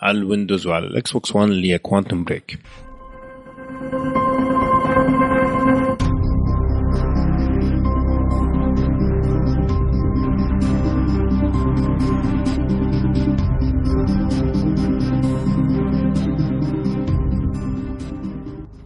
على 0.00 0.18
ال 0.18 0.24
Windows 0.24 0.66
وعلى 0.66 0.86
ال 0.86 1.12
Xbox 1.12 1.36
1 1.36 1.48
اللي 1.48 1.72
هي 1.72 1.78
Quantum 1.78 2.24
Break 2.24 2.58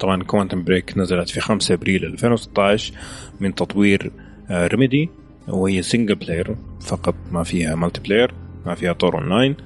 طبعا 0.01 0.23
Quantum 0.23 0.65
Break 0.65 0.98
نزلت 0.98 1.28
في 1.28 1.40
5 1.40 1.74
أبريل 1.74 2.05
2016 2.05 2.94
من 3.40 3.55
تطوير 3.55 4.12
Remedy 4.51 5.11
وهي 5.48 5.82
single 5.82 6.15
player 6.15 6.56
فقط 6.85 7.15
ما 7.32 7.43
فيها 7.43 7.74
multiplayer 7.74 8.35
ما 8.66 8.74
فيها 8.74 8.93
طور 8.93 9.15
اونلاين 9.19 9.56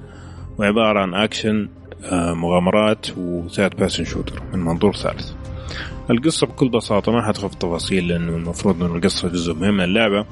وعبارة 0.57 0.99
عن 0.99 1.13
اكشن 1.13 1.69
آه، 2.03 2.33
مغامرات 2.33 3.07
و 3.17 3.27
third 3.27 3.75
person 3.75 4.05
shooter 4.05 4.41
من 4.53 4.59
منظور 4.59 4.95
ثالث. 4.95 5.31
القصة 6.09 6.47
بكل 6.47 6.69
بساطة 6.69 7.11
ما 7.11 7.21
حدخل 7.21 7.47
في 7.47 7.53
التفاصيل 7.53 8.07
لأنه 8.07 8.35
المفروض 8.35 8.83
انه 8.83 8.95
القصة 8.95 9.27
جزء 9.27 9.53
مهم 9.53 9.73
من 9.73 9.83
اللعبة 9.83 10.25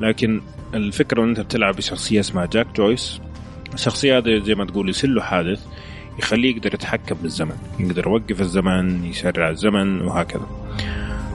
لكن 0.00 0.40
الفكرة 0.74 1.24
ان 1.24 1.28
أنت 1.28 1.40
بتلعب 1.40 1.76
بشخصية 1.76 2.20
اسمها 2.20 2.46
Jack 2.46 2.66
Joyce 2.76 3.20
الشخصية 3.74 4.18
هذه 4.18 4.42
زي 4.44 4.54
ما 4.54 4.64
تقول 4.64 4.88
يصير 4.88 5.20
حادث 5.20 5.66
يخليه 6.18 6.56
يقدر 6.56 6.74
يتحكم 6.74 7.16
بالزمن 7.22 7.56
يقدر 7.80 8.06
يوقف 8.06 8.40
الزمن 8.40 9.04
يسرع 9.04 9.50
الزمن 9.50 10.00
وهكذا. 10.00 10.46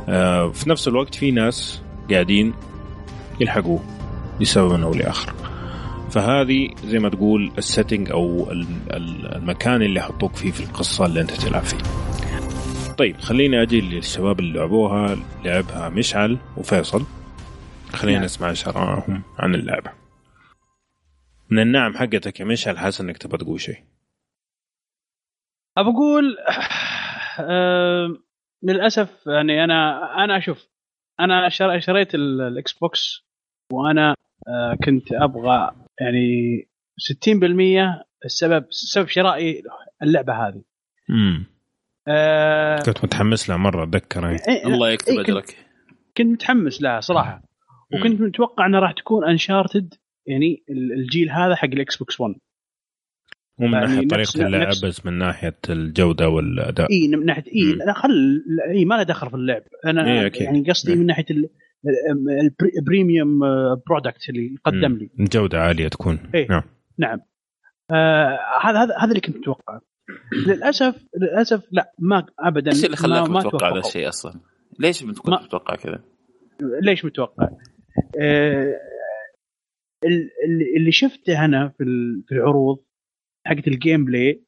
آه 0.10 0.52
في 0.52 0.70
نفس 0.70 0.88
الوقت 0.88 1.16
في 1.16 1.32
ناس 1.32 1.82
قاعدين 2.12 2.54
يلحقوه. 3.40 3.97
لسبب 4.40 4.82
أو 4.84 4.94
لآخر. 4.94 5.34
فهذه 6.12 6.70
زي 6.84 7.00
ما 7.00 7.10
تقول 7.10 7.52
السيتنج 7.58 8.12
أو 8.12 8.52
ال- 8.52 8.66
ال- 8.94 9.36
المكان 9.36 9.82
اللي 9.82 10.00
يحطوك 10.00 10.36
فيه 10.36 10.52
في 10.52 10.64
القصة 10.64 11.06
اللي 11.06 11.22
أنت 11.22 11.32
تلعب 11.32 11.64
فيه. 11.64 11.78
طيب 12.98 13.18
خليني 13.20 13.62
أجي 13.62 13.82
للشباب 13.82 14.40
اللي 14.40 14.60
لعبوها 14.60 15.18
لعبها 15.46 15.90
مشعل 15.90 16.38
وفيصل. 16.58 17.06
خلينا 17.94 18.16
نعم. 18.18 18.26
نسمع 18.26 18.54
شرائهم 18.54 19.24
عن 19.40 19.56
اللعبة. 19.56 19.92
من 21.50 21.60
النعم 21.60 21.94
حقتك 21.98 22.40
يا 22.40 22.46
مشعل 22.46 22.78
حاسس 22.78 23.02
إنك 23.02 23.18
تبغى 23.18 23.38
تقول 23.38 23.62
شيء. 23.62 23.78
ابى 25.78 25.90
أقول 25.90 26.38
للأسف 28.64 29.28
يعني 29.28 29.64
أنا 29.64 30.00
أنا 30.24 30.38
أشوف 30.38 30.68
أنا 31.20 31.50
شر- 31.50 31.80
شريت 31.80 32.16
ال- 32.16 32.42
ال 32.42 32.74
Xbox 32.74 33.26
وأنا 33.72 34.16
كنت 34.86 35.12
أبغى 35.14 35.72
يعني 36.02 36.68
60% 36.98 38.04
السبب 38.26 38.66
سبب 38.70 39.08
شرائي 39.08 39.64
اللعبة 40.04 40.34
هذه 40.48 40.62
امم 41.10 41.46
آه، 42.08 42.80
كنت 42.86 43.04
متحمس 43.04 43.50
لها 43.50 43.58
مرة 43.58 43.84
أتذكر. 43.84 44.30
إيه، 44.30 44.66
الله 44.68 44.90
يكتب 44.90 45.10
إيه، 45.14 45.18
كنت- 45.18 45.30
أجرك 45.30 45.58
كنت 46.18 46.28
متحمس 46.28 46.82
لها 46.82 47.00
صراحة 47.00 47.44
وكنت 47.94 48.22
متوقع 48.22 48.66
إنها 48.66 48.80
راح 48.80 48.92
تكون 48.92 49.30
Uncharted 49.30 49.94
يعني 50.26 50.64
ال- 50.70 50.94
الجيل 50.94 51.30
هذا 51.30 51.56
حق 51.56 51.66
ال 51.68 51.98
Xbox 51.98 52.20
1 52.22 52.34
مو 53.60 53.68
من 53.68 53.74
يعني 53.74 53.86
ناحية 53.96 54.08
طريقة 54.08 54.46
اللعب 54.46 54.74
بس 54.84 55.06
من 55.06 55.14
ناحية 55.14 55.58
الجودة 55.70 56.30
والأداء 56.30 56.92
اي 56.92 57.08
من 57.08 57.26
ناحيه 57.26 57.44
اي 57.56 57.64
مم. 57.86 57.94
خل 57.94 58.44
اي 58.70 58.86
ما 58.86 58.96
له 58.96 59.04
دخل 59.04 59.30
في 59.30 59.36
اللعب 59.36 59.64
أنا 59.86 60.08
إيه،. 60.22 60.32
يعني 60.44 60.64
قصدي 60.70 60.92
إيه. 60.94 60.98
من 61.00 61.06
ناحية 61.06 61.26
ال- 61.32 61.50
ال 62.78 62.85
premium 62.86 63.40
product 63.88 64.30
اللي 64.30 64.54
يقدم 64.54 64.98
لي. 64.98 65.10
جوده 65.20 65.60
عالية 65.62 65.88
تكون 65.88 66.20
إيه. 66.36 66.48
نعم 66.50 66.64
نعم 66.98 67.20
آه 67.92 68.38
هذا 68.64 68.80
هذا 68.84 68.96
هذا 69.00 69.10
اللي 69.10 69.22
كنت 69.22 69.38
متوقعه 69.38 69.82
للاسف 70.48 71.06
للأسف 71.22 71.64
لا 71.72 71.94
ما 72.00 72.26
ابدا 72.40 72.72
إيش 72.72 72.78
اللي 72.86 72.90
ما- 72.90 72.96
خلاك 72.96 73.30
متوقع 73.30 73.68
ذا 73.68 73.74
توفقوا. 73.74 73.90
الشيء 73.90 74.10
أصلا؟ 74.10 74.34
ليش 74.80 75.04
كنت 75.04 75.30
ما- 75.30 75.42
متوقع 75.44 75.76
كذا؟ 75.76 76.04
ليش 76.82 77.06
متوقع؟ 77.06 77.50
آه 78.22 78.80
ال- 80.06 80.30
ال- 80.46 80.78
اللي 80.78 80.92
شفته 80.92 81.46
أنا 81.46 81.70
في 81.78 81.84
ال- 81.84 82.24
في 82.28 82.32
العروض 82.36 82.84
حقت 83.48 83.68
ال 83.68 84.06
gameplay 84.06 84.44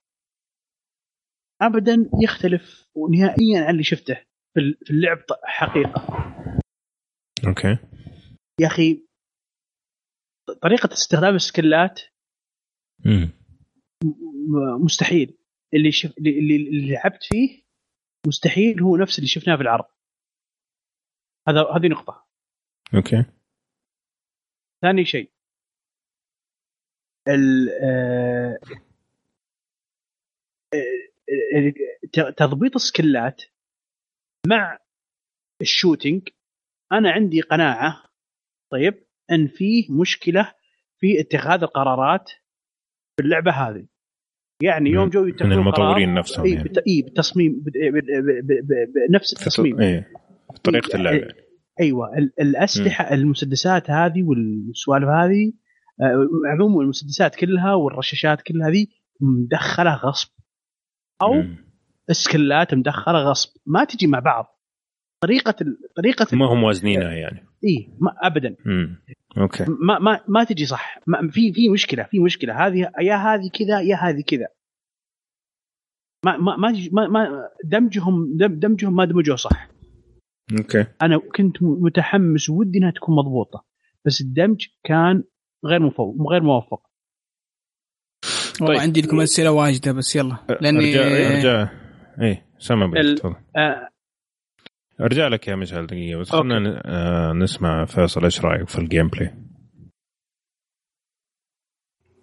ابدا 1.61 2.09
يختلف 2.23 2.87
نهائيا 3.11 3.61
عن 3.61 3.69
اللي 3.69 3.83
شفته 3.83 4.13
في 4.53 4.59
ال- 4.59 4.77
في 4.85 4.91
اللعب 4.91 5.17
حقيقة 5.43 6.05
okay. 7.47 7.77
يا 8.61 8.67
أخي 8.67 9.05
طريقة 10.61 10.93
استخدام 10.93 11.35
ال 11.35 11.45
skill 11.45 11.92
ات 11.92 12.01
امم 13.05 13.29
م- 14.03 14.85
مستحيل. 14.85 15.37
اللي 15.73 15.91
شف... 15.91 16.17
اللي 16.17 16.55
اللي 16.55 16.93
لعبت 16.93 17.23
فيه 17.23 17.63
مستحيل 18.27 18.81
هو 18.83 18.97
نفس 18.97 19.17
اللي 19.19 19.27
شفناه 19.27 19.55
في 19.55 19.61
العرض. 19.61 19.85
هذا 21.47 21.61
هذه 21.75 21.87
نقطة. 21.87 22.27
okay. 22.95 23.25
ثاني 24.81 25.05
شيء. 25.05 25.31
ال 27.27 27.69
آه، 27.83 28.59
آه، 30.73 31.73
ت- 32.13 32.37
تضبيط 32.37 32.75
ال 32.75 32.85
skillات 32.85 33.41
مع 34.47 34.79
ال 35.61 35.69
shooting 35.69 36.29
أنا 36.91 37.11
عندي 37.11 37.41
قناعة 37.41 38.03
طيب 38.71 38.93
أن 39.31 39.47
فيه 39.47 39.91
مشكلة 39.91 40.51
في 40.99 41.19
اتخاذ 41.19 41.61
القرارات 41.63 42.29
في 43.17 43.23
اللعبة 43.25 43.51
هذه 43.51 43.85
يعني 44.63 44.89
يوم 44.89 45.03
من- 45.03 45.09
جو 45.09 45.21
من 45.23 45.29
يتخذون 45.29 45.51
المطورين 45.53 46.07
قرار- 46.09 46.19
نفسهم 46.19 46.45
إي 46.45 46.51
يعني. 46.53 46.69
إي 46.87 47.01
بالتصميم. 47.01 47.63
بنفس 49.09 49.33
التصميم 49.33 49.81
إيه 49.81 50.11
طريقة 50.63 50.87
إيه، 50.89 50.95
اللعب 50.95 51.13
إيه، 51.13 51.35
أيوه 51.79 52.17
ال- 52.17 52.33
الأسلحة 52.41 53.13
المسدسات 53.13 53.89
هذه 53.89 54.23
والسوالف 54.23 55.07
هذه 55.07 55.53
آه، 56.01 56.27
عموما 56.51 56.81
المسدسات 56.83 57.35
كلها 57.35 57.73
والرشاشات 57.73 58.41
كلها 58.41 58.67
هذه 58.69 58.87
مدخلة 59.21 59.93
غصب 59.95 60.29
أو. 61.21 61.43
سكلات 62.11 62.73
مدخلة 62.73 63.17
غصب 63.19 63.57
ما 63.65 63.83
تجي 63.83 64.07
مع 64.07 64.19
بعض 64.19 64.58
طريقة 65.21 65.55
ال... 65.61 65.77
طريقة. 65.95 66.37
ما 66.37 66.45
هم 66.53 66.61
موازنينها 66.61 67.11
يعني. 67.11 67.45
إي 67.65 67.89
ما 67.99 68.15
ابدا. 68.21 68.55
مم. 68.65 69.01
okay. 69.37 69.65
ما 69.69 69.99
ما 69.99 70.23
ما 70.27 70.43
تجي 70.43 70.65
صح. 70.65 70.99
ما 71.07 71.29
في 71.31 71.53
في 71.53 71.69
مشكلة 71.69 72.03
في 72.03 72.19
مشكلة. 72.19 72.67
هذه 72.67 72.91
يا 73.01 73.15
هذه 73.15 73.49
كذا 73.53 73.81
يا 73.81 73.95
هذه 73.95 74.21
كذا. 74.27 74.47
ما 76.25 76.37
ما 76.37 76.57
ما, 76.91 77.07
ما, 77.07 77.49
دمجهم 77.65 78.37
دم- 78.37 78.59
دمجهم 78.59 78.95
ما 78.95 79.05
دمجوه 79.05 79.35
صح. 79.35 79.69
okay. 80.59 80.85
أنا 81.01 81.17
كنت 81.35 81.57
متحمس 81.61 82.49
ودي 82.49 82.79
إنها 82.79 82.91
تكون 82.91 83.15
مضبوطة. 83.15 83.65
بس 84.05 84.21
الدمج 84.21 84.65
كان 84.83 85.23
غير 85.65 85.79
مفوق 85.79 86.15
غير 86.31 86.43
موفق. 86.43 86.89
والله 88.61 88.75
طيب. 88.75 88.83
عندي 88.83 89.01
لكم 89.01 89.19
أسئلة 89.21 89.51
واجدة 89.51 89.91
بس 89.91 90.15
يلا. 90.15 90.37
لأني 90.61 90.79
ارجع 90.79 91.35
ارجع 91.35 91.71
اي 92.21 92.43
سامع 92.59 92.91
تفضل. 93.15 93.35
آه 93.57 93.89
أرجع 95.01 95.27
لك 95.27 95.47
يا 95.47 95.55
مشعل 95.55 95.87
دقيقة 95.87 96.19
بس. 96.19 96.29
خلينا 96.29 96.81
آه، 96.85 97.33
نسمع 97.33 97.85
فيصل 97.85 98.23
إيش 98.23 98.41
رأيك 98.41 98.69
في 98.69 98.77
الجيم 98.77 99.07
بلاي 99.07 99.33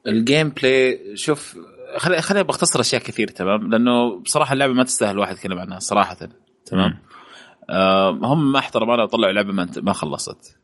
الجيم 0.07 0.49
بلاي 0.49 1.01
شوف 1.17 1.59
خلي 1.97 2.23
خليني 2.23 2.45
بختصر 2.45 2.81
أشياء 2.81 3.03
كثير 3.03 3.29
تمام؟ 3.29 3.71
لأنه 3.71 4.21
بصراحة 4.21 4.53
اللعبة 4.53 4.73
ما 4.73 4.85
تستاهل 4.85 5.11
الواحد 5.15 5.35
يتكلم 5.35 5.59
عنها 5.59 5.79
صراحة 5.79 6.17
تمام. 6.67 6.99
آه 7.71 8.11
هم 8.11 8.53
ما 8.53 8.59
احترمونا 8.59 9.03
وطلعوا 9.03 9.33
لعبه 9.33 9.53
ما 9.53 9.69
ما 9.77 9.93
خلصت. 9.93 10.59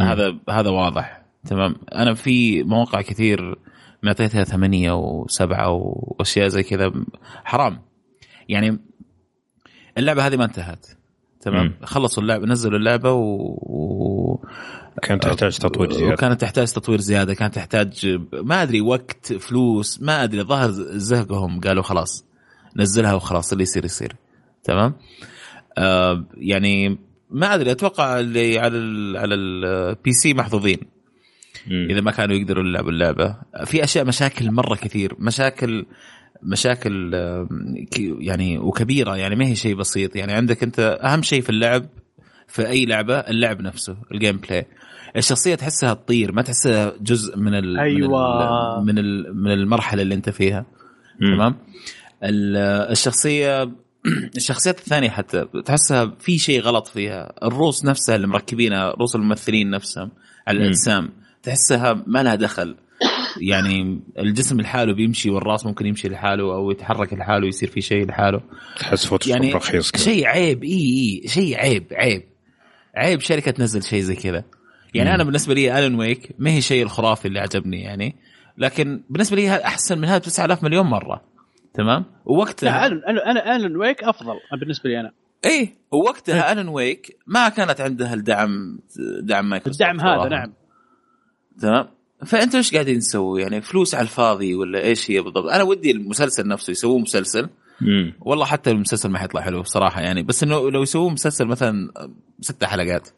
مم. 0.00 0.06
هذا 0.06 0.38
هذا 0.50 0.70
واضح 0.70 1.22
تمام؟ 1.46 1.76
أنا 1.94 2.14
في 2.14 2.62
مواقع 2.62 3.00
كثير 3.00 3.58
معطيتها 4.02 4.44
ثمانية 4.44 4.92
وسبعة 4.92 5.70
وأشياء 5.70 6.48
زي 6.48 6.62
كذا 6.62 6.92
حرام. 7.44 7.82
يعني 8.48 8.78
اللعبة 9.98 10.26
هذه 10.26 10.36
ما 10.36 10.44
انتهت. 10.44 10.86
تمام. 11.40 11.66
مم. 11.66 11.74
خلصوا 11.82 12.22
اللعبة 12.22 12.46
نزلوا 12.46 12.78
اللعبة 12.78 13.12
و... 13.12 13.24
و... 13.62 14.44
كانت 15.02 15.22
تحتاج 15.22 15.58
تطوير 15.58 15.92
زيادة. 15.92 16.12
وكانت 16.12 16.40
تحتاج 16.40 16.72
تطوير 16.72 17.00
زيادة 17.00 17.34
كانت 17.34 17.54
تحتاج 17.54 18.20
ما 18.32 18.62
أدري 18.62 18.80
وقت 18.80 19.32
فلوس 19.32 20.02
ما 20.02 20.24
أدري 20.24 20.42
ظهر 20.42 20.70
زهقهم 20.96 21.60
قالوا 21.60 21.82
خلاص 21.82 22.24
نزلها 22.76 23.14
وخلاص 23.14 23.52
اللي 23.52 23.62
يصير 23.62 23.84
يصير. 23.84 24.16
تمام؟ 24.64 24.94
آه 25.78 26.24
يعني 26.36 26.98
ما 27.30 27.54
أدري 27.54 27.70
أتوقع 27.70 28.20
اللي 28.20 28.58
على 28.58 28.76
ال 28.76 29.16
على 29.16 29.34
ال 29.34 30.12
PC 30.12 30.34
محظوظين. 30.34 30.78
مم. 31.66 31.88
إذا 31.90 32.00
ما 32.00 32.10
كانوا 32.10 32.36
يقدروا 32.36 32.64
يلعبوا 32.64 32.90
اللعبة. 32.90 33.36
في 33.64 33.84
أشياء 33.84 34.04
مشاكل 34.04 34.50
مرة 34.50 34.74
كثير. 34.74 35.14
مشاكل 35.18 35.86
مشاكل 36.42 37.10
ك- 37.90 38.16
يعني 38.18 38.58
وكبيرة 38.58 39.16
يعني 39.16 39.36
ما 39.36 39.46
هي 39.46 39.54
شيء 39.54 39.74
بسيط 39.74 40.16
يعني 40.16 40.32
عندك 40.32 40.62
أنت 40.62 40.98
أهم 41.02 41.22
شيء 41.22 41.42
في 41.42 41.50
اللعب 41.50 41.86
في 42.48 42.68
أي 42.68 42.86
لعبة 42.86 43.18
اللعب 43.18 43.60
نفسه 43.60 43.96
ال 44.12 44.36
gameplay 44.36 44.66
الشخصية 45.16 45.54
تحسها 45.54 45.94
تطير 45.94 46.32
ما 46.32 46.42
تحسها 46.42 46.92
جزء 47.00 47.36
من 47.38 47.54
ال 47.54 47.78
أيوة. 47.78 48.80
من 48.80 48.82
ال 48.82 48.84
من, 48.86 48.98
ال 48.98 49.42
من 49.42 49.50
المرحلة 49.52 50.02
اللي 50.02 50.14
أنت 50.14 50.30
فيها 50.30 50.66
مم. 51.20 51.34
تمام 51.34 51.56
ال- 52.24 52.56
الشخصية 52.92 53.70
الشخصيات 54.36 54.78
الثانية 54.78 55.10
حتى 55.10 55.46
تحسها 55.64 56.12
في 56.20 56.38
شيء 56.38 56.60
غلط 56.60 56.86
فيها 56.86 57.32
الروس 57.42 57.84
نفسها 57.84 58.16
اللي 58.16 58.26
مركبينها 58.26 58.90
روس 58.90 59.16
الممثلين 59.16 59.70
نفسهم 59.70 60.10
على. 60.46 60.58
الأجسام 60.58 61.08
تحسها 61.42 62.04
ما 62.06 62.22
لها 62.22 62.34
دخل 62.34 62.76
يعني 63.36 64.00
الجسم 64.18 64.60
لحاله 64.60 64.94
بيمشي 64.94 65.30
والراس 65.30 65.66
ممكن 65.66 65.86
يمشي 65.86 66.08
لحاله 66.08 66.54
أو 66.54 66.70
يتحرك 66.70 67.12
لحاله 67.12 67.44
ويصير 67.44 67.68
في 67.68 67.80
شيء 67.80 68.06
لحاله. 68.06 68.40
تحس 68.78 69.06
Photoshop 69.06 69.36
يعني 69.36 69.52
رخيص 69.52 69.96
شيء 69.96 70.26
عيب 70.26 70.64
إي 70.64 70.70
إي 70.70 71.28
شيء 71.28 71.56
عيب 71.58 71.86
عيب. 71.92 72.22
عيب 72.96 73.20
شركة 73.20 73.50
تنزل 73.50 73.82
شيء 73.82 74.00
زي 74.00 74.14
كذا. 74.14 74.44
يعني 74.94 75.08
مم. 75.08 75.14
أنا 75.14 75.24
بالنسبة 75.24 75.54
لي 75.54 75.86
Alan 75.86 75.94
Wake 75.94 76.34
ما 76.38 76.50
هي 76.50 76.58
الشيء 76.58 76.82
الخرافي 76.82 77.28
اللي 77.28 77.40
عجبني 77.40 77.82
يعني. 77.82 78.16
لكن 78.58 79.02
بالنسبة 79.10 79.36
لي 79.36 79.48
هذا 79.48 79.64
أحسن 79.64 79.98
من 79.98 80.04
هذا 80.04 80.18
ب 80.18 80.22
9000 80.22 80.64
مليون 80.64 80.86
مرة. 80.86 81.24
تمام؟ 81.74 82.04
ووقتها 82.24 82.86
أنا 82.86 83.00
أنا 83.08 83.30
أنا 83.30 83.56
Alan 83.56 83.76
Wake 83.76 84.04
أفضل 84.04 84.34
بالنسبة 84.60 84.90
لي 84.90 85.00
أنا. 85.00 85.12
إيه 85.44 85.74
ووقتها 85.92 86.52
Alan 86.52 86.68
Wake 86.68 87.18
ما 87.26 87.48
كانت 87.48 87.80
عندها 87.80 88.14
الدعم 88.14 88.78
دعم 89.22 89.48
مايكروسوفت 89.48 89.82
الدعم 89.82 90.00
هذا. 90.00 90.28
نعم. 90.28 90.52
تمام؟ 91.60 91.88
فأنتوا 92.26 92.58
إيش 92.58 92.72
قاعدين 92.72 92.98
تسووا؟ 92.98 93.40
يعني 93.40 93.60
فلوس 93.60 93.94
على 93.94 94.02
الفاضي 94.02 94.54
ولا 94.54 94.82
إيش 94.82 95.10
هي 95.10 95.20
بالضبط؟ 95.20 95.50
أنا 95.50 95.62
ودي 95.62 95.90
المسلسل 95.90 96.48
نفسه 96.48 96.70
يسووه 96.70 96.98
مسلسل. 96.98 97.48
مم. 97.80 98.12
والله 98.20 98.44
حتى 98.44 98.70
المسلسل 98.70 99.08
ما 99.08 99.18
حيطلع 99.18 99.40
حلو 99.40 99.62
بصراحة 99.62 100.00
يعني 100.00 100.22
بس 100.22 100.42
إنه 100.42 100.70
لو 100.70 100.82
يسووه 100.82 101.10
مسلسل 101.10 101.46
مثلا 101.46 101.92
ست 102.40 102.64
حلقات 102.64 103.08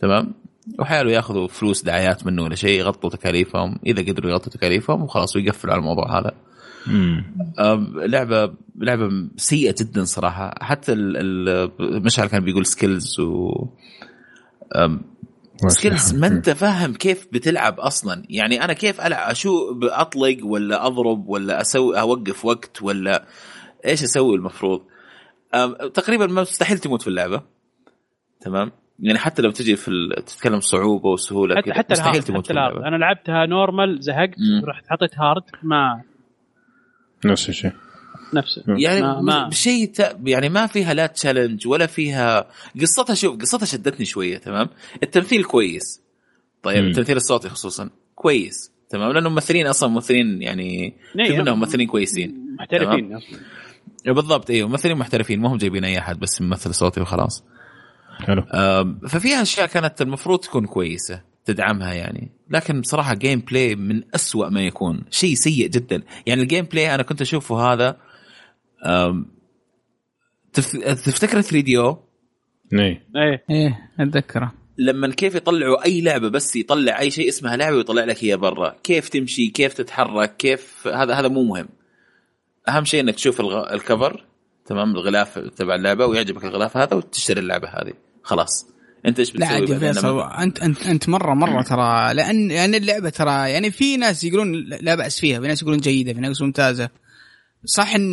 تمام؟ 0.00 0.34
وحاولوا 0.78 1.12
ياخذوا 1.12 1.48
فلوس 1.48 1.82
دعايات 1.82 2.26
منه 2.26 2.42
ولا 2.42 2.54
شيء 2.54 2.80
يغطوا 2.80 3.10
تكاليفهم 3.10 3.78
إذا 3.86 4.02
قدروا 4.02 4.30
يغطوا 4.30 4.52
تكاليفهم 4.52 5.02
وخلاص 5.02 5.36
ويقفلوا 5.36 5.72
على 5.72 5.80
الموضوع 5.80 6.18
هذا. 6.18 6.32
لعبة 8.06 8.54
لعبة 8.76 9.28
سيئة 9.36 9.74
جدا 9.80 10.04
صراحة. 10.04 10.54
حتى 10.60 10.94
مشعل 11.80 12.26
كان 12.26 12.44
بيقول 12.44 12.66
skills 12.66 13.20
و 13.20 13.66
skills 15.56 16.14
ما 16.14 16.26
انت 16.26 16.50
فاهم 16.50 16.94
كيف 16.94 17.28
بتلعب 17.32 17.80
أصلا. 17.80 18.22
يعني 18.30 18.64
أنا 18.64 18.72
كيف 18.72 19.00
العب 19.00 19.30
أشو 19.30 19.78
اطلق 19.82 20.38
ولا 20.42 20.86
أضرب 20.86 21.28
ولا 21.28 21.60
أسوي 21.60 22.00
أوقف 22.00 22.44
وقت 22.44 22.82
ولا 22.82 23.24
إيش 23.86 24.02
أسوي 24.02 24.36
المفروض؟ 24.36 24.82
تقريبا 25.94 26.26
ما 26.26 26.40
مستحيل 26.42 26.78
تموت 26.78 27.02
في 27.02 27.08
اللعبة. 27.08 27.42
تمام؟ 28.40 28.72
يعني 28.98 29.18
حتى 29.18 29.42
لو 29.42 29.50
تجي 29.50 29.76
في 29.76 29.88
ال- 29.88 30.24
تتكلم 30.24 30.60
صعوبة 30.60 31.08
وسهولة 31.08 31.56
حتى 31.56 31.72
حتى 31.72 31.92
مستحيل 31.92 32.10
ال 32.10 32.13
hard 32.13 32.26
تموت 32.26 32.44
حتى 32.44 32.46
في 32.46 32.52
ال 32.52 32.56
hard. 32.56 32.76
اللعبه 32.76 32.88
أنا 32.88 32.96
لعبتها 32.96 33.46
normal 33.46 33.98
زهقت. 34.00 34.34
رحت 34.64 34.84
حطيت 34.88 35.18
hard 35.18 35.42
ما 35.62 36.02
نفس 37.24 37.48
الشيء. 37.48 37.72
نفسه. 38.34 38.62
يعني 38.68 39.00
ما, 39.00 39.20
ما 39.20 39.50
شيء 39.50 39.86
ت... 39.86 40.16
يعني 40.24 40.48
ما 40.48 40.66
فيها 40.66 40.94
لا 40.94 41.06
challenge 41.06 41.66
ولا 41.68 41.86
فيها 41.86 42.48
قصتها 42.80 43.14
شوف 43.14 43.40
قصتها 43.40 43.66
شدتني 43.66 44.06
شوية 44.06 44.38
تمام؟ 44.38 44.68
التمثيل 45.02 45.44
كويس. 45.44 46.02
طيب 46.62 46.84
مم. 46.84 46.90
التمثيل 46.90 47.16
الصوتي 47.16 47.48
خصوصا 47.48 47.90
كويس 48.14 48.72
تمام؟ 48.90 49.12
لأنه 49.12 49.28
ممثلين 49.28 49.66
أصلا 49.66 49.88
ممثلين 49.88 50.42
يعني 50.42 50.94
نعم. 51.16 51.28
في 51.28 51.38
منهم 51.38 51.58
ممثلين 51.58 51.86
كويسين 51.86 52.56
محترفين 52.58 53.14
أصلا. 53.14 53.38
بالضبط 54.06 54.50
أيوه 54.50 54.68
ممثلين 54.68 54.96
محترفين 54.96 55.40
ما 55.40 55.52
هم 55.52 55.56
جايبين 55.56 55.84
أي 55.84 55.98
أحد 55.98 56.20
بس 56.20 56.42
ممثل 56.42 56.74
صوتي 56.74 57.00
وخلاص. 57.00 57.44
حلو. 58.18 58.42
ففيها 59.08 59.42
أشياء 59.42 59.66
كانت 59.66 60.02
المفروض 60.02 60.38
تكون 60.38 60.66
كويسة 60.66 61.22
تدعمها 61.44 61.92
يعني 61.92 62.30
لكن 62.50 62.80
بصراحة 62.80 63.14
gameplay 63.14 63.76
من 63.76 64.02
أسوأ 64.14 64.48
ما 64.48 64.60
يكون 64.60 65.04
شيء 65.10 65.34
سيء 65.34 65.68
جدا. 65.68 66.02
يعني 66.26 66.42
ال 66.42 66.64
gameplay 66.64 66.94
أنا 66.94 67.02
كنت 67.02 67.20
أشوفه 67.20 67.72
هذا 67.72 67.96
تفتكر 70.52 71.40
3 71.40 71.60
دي 71.60 71.78
أو؟ 71.78 71.98
اي 72.72 73.02
إيه. 73.16 73.44
إيه 73.50 73.90
أتذكره. 74.00 74.52
لما 74.78 75.10
كيف 75.10 75.34
يطلعوا 75.34 75.84
أي 75.84 76.00
لعبة 76.00 76.28
بس 76.28 76.56
يطلع 76.56 77.00
أي 77.00 77.10
شيء 77.10 77.28
اسمها 77.28 77.56
لعبة 77.56 77.76
ويطلع 77.76 78.04
لك 78.04 78.24
هي 78.24 78.36
برا. 78.36 78.76
كيف 78.82 79.08
تمشي 79.08 79.46
كيف 79.46 79.72
تتحرك 79.72 80.36
كيف 80.36 80.88
هذا 80.88 81.14
هذا 81.14 81.28
مو 81.28 81.42
مهم. 81.42 81.68
أهم 82.68 82.84
شيء 82.84 83.00
إنك 83.00 83.14
تشوف 83.14 83.40
الغ... 83.40 83.74
الكفر 83.74 84.24
تمام 84.66 84.90
الغلاف 84.90 85.38
تبع 85.38 85.74
اللعبة 85.74 86.06
ويعجبك 86.06 86.44
الغلاف 86.44 86.76
هذا 86.76 86.94
وتشتري 86.96 87.40
اللعبة 87.40 87.68
هذه. 87.68 87.92
خلاص. 88.22 88.74
أنت 89.06 89.18
إيش 89.18 89.34
لا 89.36 89.46
بتسوي 89.46 89.60
بعدين؟ 89.60 89.92
فيصل 89.92 90.20
أنت 90.20 90.62
أنت 90.62 90.86
أنت 90.86 91.08
مرة 91.08 91.34
مرة 91.34 91.62
ترى 91.62 92.14
لأن 92.14 92.50
يعني 92.50 92.76
اللعبة 92.76 93.10
ترى 93.10 93.50
يعني 93.50 93.70
في 93.70 93.96
ناس 93.96 94.24
يقولون 94.24 94.52
لا 94.80 94.94
بأس 94.94 95.20
فيها 95.20 95.40
في 95.40 95.46
ناس 95.46 95.62
يقولون 95.62 95.80
جيدة 95.80 96.12
في 96.12 96.20
ناس 96.20 96.42
ممتازة. 96.42 96.90
صح 97.64 97.94
إن 97.94 98.12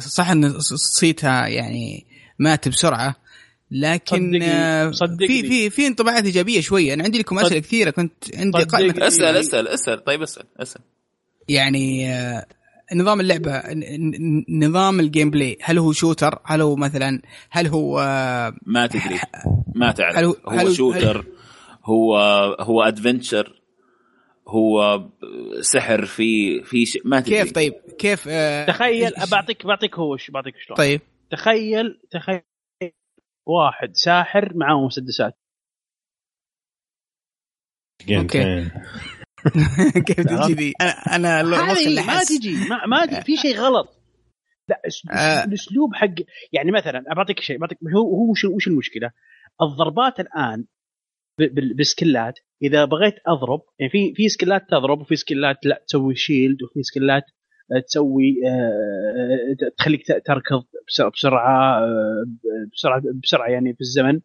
صح 0.00 0.30
إن 0.30 0.60
صيتها 1.00 1.46
يعني 1.46 2.06
مات 2.38 2.68
بسرعة 2.68 3.16
لكن 3.70 4.16
صدقني- 4.32 4.44
آه، 4.44 4.90
صدقني. 4.90 5.26
في 5.28 5.42
في 5.42 5.70
في 5.70 5.86
انطباعات 5.86 6.24
إيجابية 6.24 6.60
شوية. 6.60 6.94
أنا 6.94 7.04
عندي 7.04 7.18
لكم 7.18 7.38
أسئلة 7.38 7.60
كثيرة 7.60 7.90
كنت 7.90 8.12
عندي. 8.36 8.64
قائمة. 8.64 8.94
أسأل 9.06 9.36
أسأل 9.36 9.68
أسأل. 9.68 10.04
طيب 10.04 10.22
أسأل 10.22 10.44
أسأل. 10.56 10.80
يعني 11.48 12.12
آه، 12.14 12.46
نظام 12.94 13.20
اللعبة 13.20 13.58
ن- 13.58 14.44
ن- 14.48 14.64
نظام 14.64 15.00
ال 15.00 15.30
gameplay 15.30 15.58
هل 15.62 15.78
هو 15.78 15.92
shooter؟ 15.92 16.38
هل 16.44 16.60
هو 16.60 16.76
مثلا 16.76 17.22
هل 17.50 17.66
هو 17.66 18.00
آه، 18.00 18.54
ما 18.66 18.86
تدري. 18.86 19.20
ما 19.74 19.92
تعرف. 19.92 20.16
هل 20.16 20.24
هو, 20.24 20.36
هو- 20.46 20.50
هل 20.50 20.66
هو- 20.66 20.72
shooter 20.72 21.24
هو 21.84 22.16
هو 22.60 22.82
adventure 22.82 23.60
هو 24.48 25.08
سحر 25.60 26.04
في 26.04 26.62
في 26.62 26.86
شيء 26.86 27.02
ما 27.04 27.20
تدري. 27.20 27.42
كيف 27.42 27.52
طيب؟ 27.52 27.72
كيف 27.98 28.28
آه، 28.28 28.66
تخيل 28.66 29.10
إيش- 29.16 29.30
بعطيك 29.30 29.66
بعطيك 29.66 29.94
هو 29.98 30.16
بعطيك 30.28 30.54
شلون. 30.58 30.76
طيب. 30.76 31.00
تخيل 31.30 32.00
تخيل 32.10 32.42
واحد 33.46 33.96
ساحر 33.96 34.52
معاه 34.56 34.86
مسدسات. 34.86 35.38
أوكي. 38.10 38.70
كيف 40.06 40.20
تجي 40.20 40.52
ذي؟ 40.54 40.72
أنا 40.80 41.16
أنا 41.16 41.42
ما 41.42 41.74
تجي 42.24 42.54
ما, 42.70 42.86
ما 42.86 43.06
تجي. 43.06 43.20
في 43.20 43.36
شيء 43.36 43.56
غلط. 43.56 43.96
لا 44.68 44.82
آه. 45.12 45.44
الأسلوب 45.44 45.94
حق 45.94 46.14
يعني 46.52 46.72
مثلا 46.72 47.04
بعطيك 47.16 47.40
شيء 47.40 47.58
بعطيك 47.58 47.78
هو 47.96 48.14
هو 48.16 48.30
وش 48.54 48.66
المشكلة؟ 48.66 49.10
الضربات 49.62 50.20
الآن 50.20 50.64
بال 51.38 51.63
skillات 51.63 52.38
إذا 52.62 52.84
بغيت 52.84 53.14
أضرب 53.26 53.60
يعني 53.78 53.90
في 53.92 54.14
في 54.14 54.28
skillات 54.28 54.62
تضرب 54.70 55.00
وفي 55.00 55.16
skillات 55.16 55.56
لا 55.66 55.84
تسوي 55.88 56.14
shield 56.14 56.62
وفي 56.62 56.82
skillات 56.82 57.22
آه، 57.76 57.80
تسوي 57.80 58.34
آه، 58.48 59.68
تخليك 59.78 60.02
تركض 60.06 60.62
بس- 60.88 61.02
بسرعة 61.14 61.78
آه، 61.84 62.24
بسرعة 62.72 63.02
بسرعة 63.22 63.48
يعني 63.48 63.74
في 63.74 63.80
الزمن. 63.80 64.20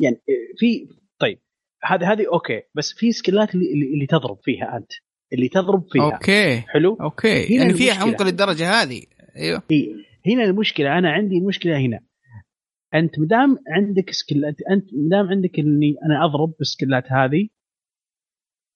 يعني 0.00 0.20
في 0.58 0.88
طيب 1.18 1.38
هذه 1.84 2.12
هذه 2.12 2.26
okay 2.32 2.62
بس 2.74 2.92
في 2.92 3.12
skillات 3.12 3.54
اللي, 3.54 3.66
اللي 3.94 4.06
تضرب 4.06 4.38
فيها 4.42 4.76
أنت 4.76 4.90
اللي 5.32 5.48
تضرب 5.48 5.84
فيها. 5.92 6.04
okay 6.14 6.60
حلو؟ 6.60 6.98
okay 7.00 7.56
هنا 7.56 7.62
يعني 7.64 7.74
فيها. 7.74 7.94
عمق 7.94 8.22
للدرجة 8.22 8.70
هذه. 8.82 9.02
أيوه. 9.36 9.62
هنا 10.26 10.44
المشكلة 10.44 10.98
أنا 10.98 11.10
عندي 11.12 11.38
المشكلة 11.38 11.78
هنا. 11.78 12.00
أنت 12.96 13.18
مدام 13.18 13.58
عندك 13.68 14.10
سكلات 14.10 14.54
أنت 14.70 14.84
مدام 14.94 15.26
عندك 15.28 15.58
إني 15.58 15.94
أنا 16.06 16.24
أضرب 16.24 16.54
بالسكلات 16.58 17.04
هذه 17.12 17.48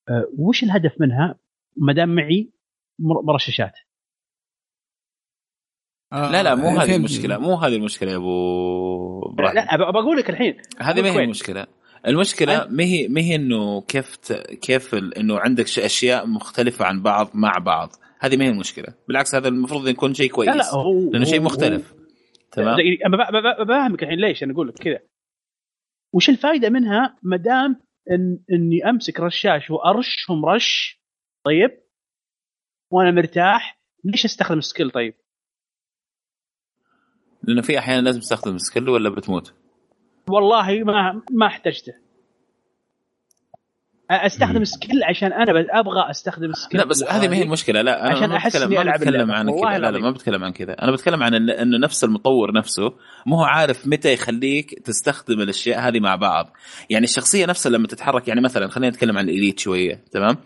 أه 0.08 0.24
وش 0.38 0.62
الهدف 0.62 1.00
منها؟ 1.00 1.38
ما 1.76 1.92
دام 1.92 2.14
معي 2.14 2.52
مر- 2.98 3.22
مرششات. 3.22 3.72
آه، 6.12 6.32
لا 6.32 6.42
لا 6.42 6.54
مو 6.54 6.68
هذه. 6.68 6.96
المشكلة 6.96 7.38
مو 7.38 7.54
هذه 7.54 7.76
المشكلة 7.76 8.10
يا 8.10 8.16
أبو 8.16 9.20
لا, 9.26 9.32
إبراهيم. 9.32 9.54
لا 9.56 9.90
بقول 9.90 10.16
لك 10.16 10.30
الحين 10.30 10.56
هذه 10.78 11.02
ما 11.02 11.10
هي؟ 11.10 11.24
المشكلة. 11.24 11.66
المشكلة 12.06 12.66
ما 12.70 12.84
هي 12.84 13.08
ما 13.08 13.20
هي 13.20 13.34
إنه 13.34 13.80
كيف 13.80 14.16
ت... 14.16 14.32
كيف 14.62 14.94
ال... 14.94 15.14
إنه 15.18 15.38
عندك 15.38 15.64
أشياء 15.78 16.26
مختلفة 16.26 16.84
عن 16.84 17.02
بعض 17.02 17.30
مع 17.34 17.58
بعض. 17.58 17.90
هذه 18.20 18.36
ما 18.36 18.44
هي 18.44 18.48
المشكلة. 18.50 18.94
بالعكس 19.08 19.34
هذا 19.34 19.48
المفروض 19.48 19.88
يكون 19.88 20.14
شيء 20.14 20.30
كويس 20.30 20.48
لا 20.50 20.54
لا 20.56 20.74
هو 20.74 21.10
لأنه 21.12 21.24
شيء 21.24 21.40
هو- 21.40 21.44
مختلف. 21.44 21.94
تمام. 22.52 22.76
دقيقة، 22.76 23.06
أنا 23.06 23.64
بفهمك 23.64 24.02
الحين 24.02 24.20
ليش 24.20 24.42
أنا 24.42 24.52
أقول 24.52 24.68
لك 24.68 24.74
كذا. 24.78 25.00
وش 26.14 26.28
الفائده 26.28 26.70
منها 26.70 27.18
ما 27.22 27.36
دام 27.36 27.80
إن 28.10 28.38
إني 28.52 28.90
أمسك 28.90 29.20
رشاش 29.20 29.70
وأرشهم 29.70 30.44
رش؟ 30.44 31.00
طيب. 31.44 31.70
وأنا 32.90 33.10
مرتاح. 33.10 33.80
ليش 34.04 34.24
أستخدم 34.24 34.60
skill 34.60 34.90
طيب؟ 34.90 35.14
لأنه 37.42 37.62
في 37.62 37.78
أحيانا 37.78 38.00
لازم 38.00 38.20
تستخدم 38.20 38.58
skill 38.58 38.88
ولا 38.88 39.10
بتموت؟ 39.10 39.54
والله 40.30 40.84
ما 40.84 41.22
ما 41.30 41.46
احتجته. 41.46 41.94
أستخدم 44.10 44.64
skill 44.64 45.04
عشان 45.04 45.32
أنا 45.32 45.52
بس 45.52 45.66
أبغى 45.70 46.10
أستخدم 46.10 46.52
skill 46.52 46.80
لا 46.80 46.86
بس 46.86 47.02
هذه 47.02 47.28
ما 47.28 47.36
هي 47.36 47.42
المشكلة. 47.42 47.82
لا 47.82 48.06
أنا 48.06 48.16
عشان 48.16 48.28
ما 48.28 48.36
أحس 48.36 48.56
بتكلم 48.56 48.66
إني 48.68 48.76
ما 48.76 48.82
ألعب 48.82 48.98
بتكلم 49.00 49.14
اللعبة. 49.14 49.34
عن 49.34 49.46
كذا. 49.46 49.78
لا 49.78 49.90
لا. 49.90 49.98
ما 49.98 50.10
بتكلم 50.10 50.44
عن 50.44 50.52
كذا. 50.52 50.72
أنا 50.82 50.92
بتكلم 50.92 51.22
عن 51.22 51.34
إنه 51.50 51.78
نفس 51.78 52.04
المطور 52.04 52.52
نفسه 52.52 52.92
مو 53.26 53.36
هو 53.36 53.44
عارف 53.44 53.86
متى 53.86 54.12
يخليك 54.12 54.82
تستخدم 54.84 55.40
الأشياء 55.40 55.80
هذه 55.88 56.00
مع 56.00 56.16
بعض. 56.16 56.52
يعني 56.90 57.04
الشخصية 57.04 57.46
نفسها 57.46 57.70
لما 57.72 57.86
تتحرك 57.86 58.28
يعني 58.28 58.40
مثلا 58.40 58.68
خلينا 58.68 58.90
نتكلم 58.90 59.18
عن 59.18 59.28
ال 59.28 59.33
elite 59.33 59.58
شوية 59.58 60.04
تمام؟ 60.12 60.36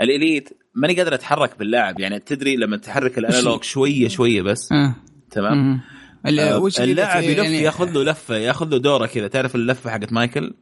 ال 0.00 0.08
elite 0.08 0.48
ماني 0.74 0.94
قادر 0.94 1.14
أتحرك 1.14 1.58
باللاعب. 1.58 2.00
يعني 2.00 2.18
تدري 2.18 2.56
لما 2.56 2.76
تحرك 2.76 3.18
ال 3.18 3.24
analog 3.24 3.62
شوية 3.64 4.08
شوية 4.08 4.42
بس 4.42 4.72
آه. 4.72 4.94
تمام؟ 5.30 5.72
آه، 5.74 5.80
اللاعب 6.28 6.62
يلف 6.64 6.98
يعني- 7.38 7.58
ياخذ 7.62 7.90
له 7.92 8.04
لفة 8.04 8.36
ياخذ 8.36 8.68
له 8.70 8.78
دورة 8.78 9.06
كذا. 9.06 9.28
تعرف 9.28 9.54
اللفة 9.54 9.90
حقت 9.90 10.12
مايكل؟ 10.12 10.54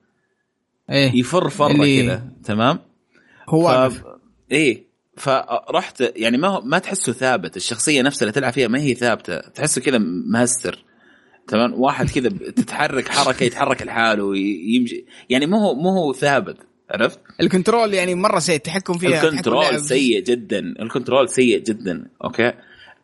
إيه. 0.91 1.17
يفر 1.17 1.49
فرة 1.49 1.73
اللي- 1.73 2.03
كذا 2.03 2.23
تمام؟ 2.45 2.79
هو 3.49 3.91
ف... 3.91 4.03
إيه 4.53 4.87
فرحت 5.17 6.13
يعني 6.17 6.39
ما 6.39 6.49
هو 6.49 6.61
ما 6.61 6.79
تحسه 6.79 7.13
ثابت 7.13 7.57
الشخصية 7.57 8.03
نفسها 8.03 8.23
اللي 8.23 8.33
تلعب 8.33 8.53
فيها 8.53 8.69
ما 8.69 8.81
هي 8.81 8.95
ثابتة 8.95 9.39
تحسه 9.39 9.81
كذا 9.81 9.99
مهستر 10.33 10.85
تمام؟ 11.49 11.75
واحد 11.81 12.11
كذا 12.11 12.29
تتحرك 12.29 13.09
حركة 13.09 13.45
يتحرك 13.45 13.83
لحاله 13.83 14.25
ويمشي 14.25 15.05
يعني 15.31 15.47
مو 15.47 15.57
هو 15.59 15.75
مو 15.75 15.89
هو 15.91 16.13
ثابت 16.13 16.57
عرفت؟ 16.91 17.21
الكنترول 17.41 17.95
يعني 17.95 18.15
مرة 18.15 18.39
سيء 18.39 18.57
التحكم 18.57 18.93
فيها 18.99 19.23
ال 19.29 19.35
control. 19.35 19.81
سيء 19.81 20.23
جدا 20.25 20.59
ال 20.59 20.67
control 20.68 21.29
سيء 21.29 21.59
جدا 21.59 22.07
okay؟ 22.25 22.53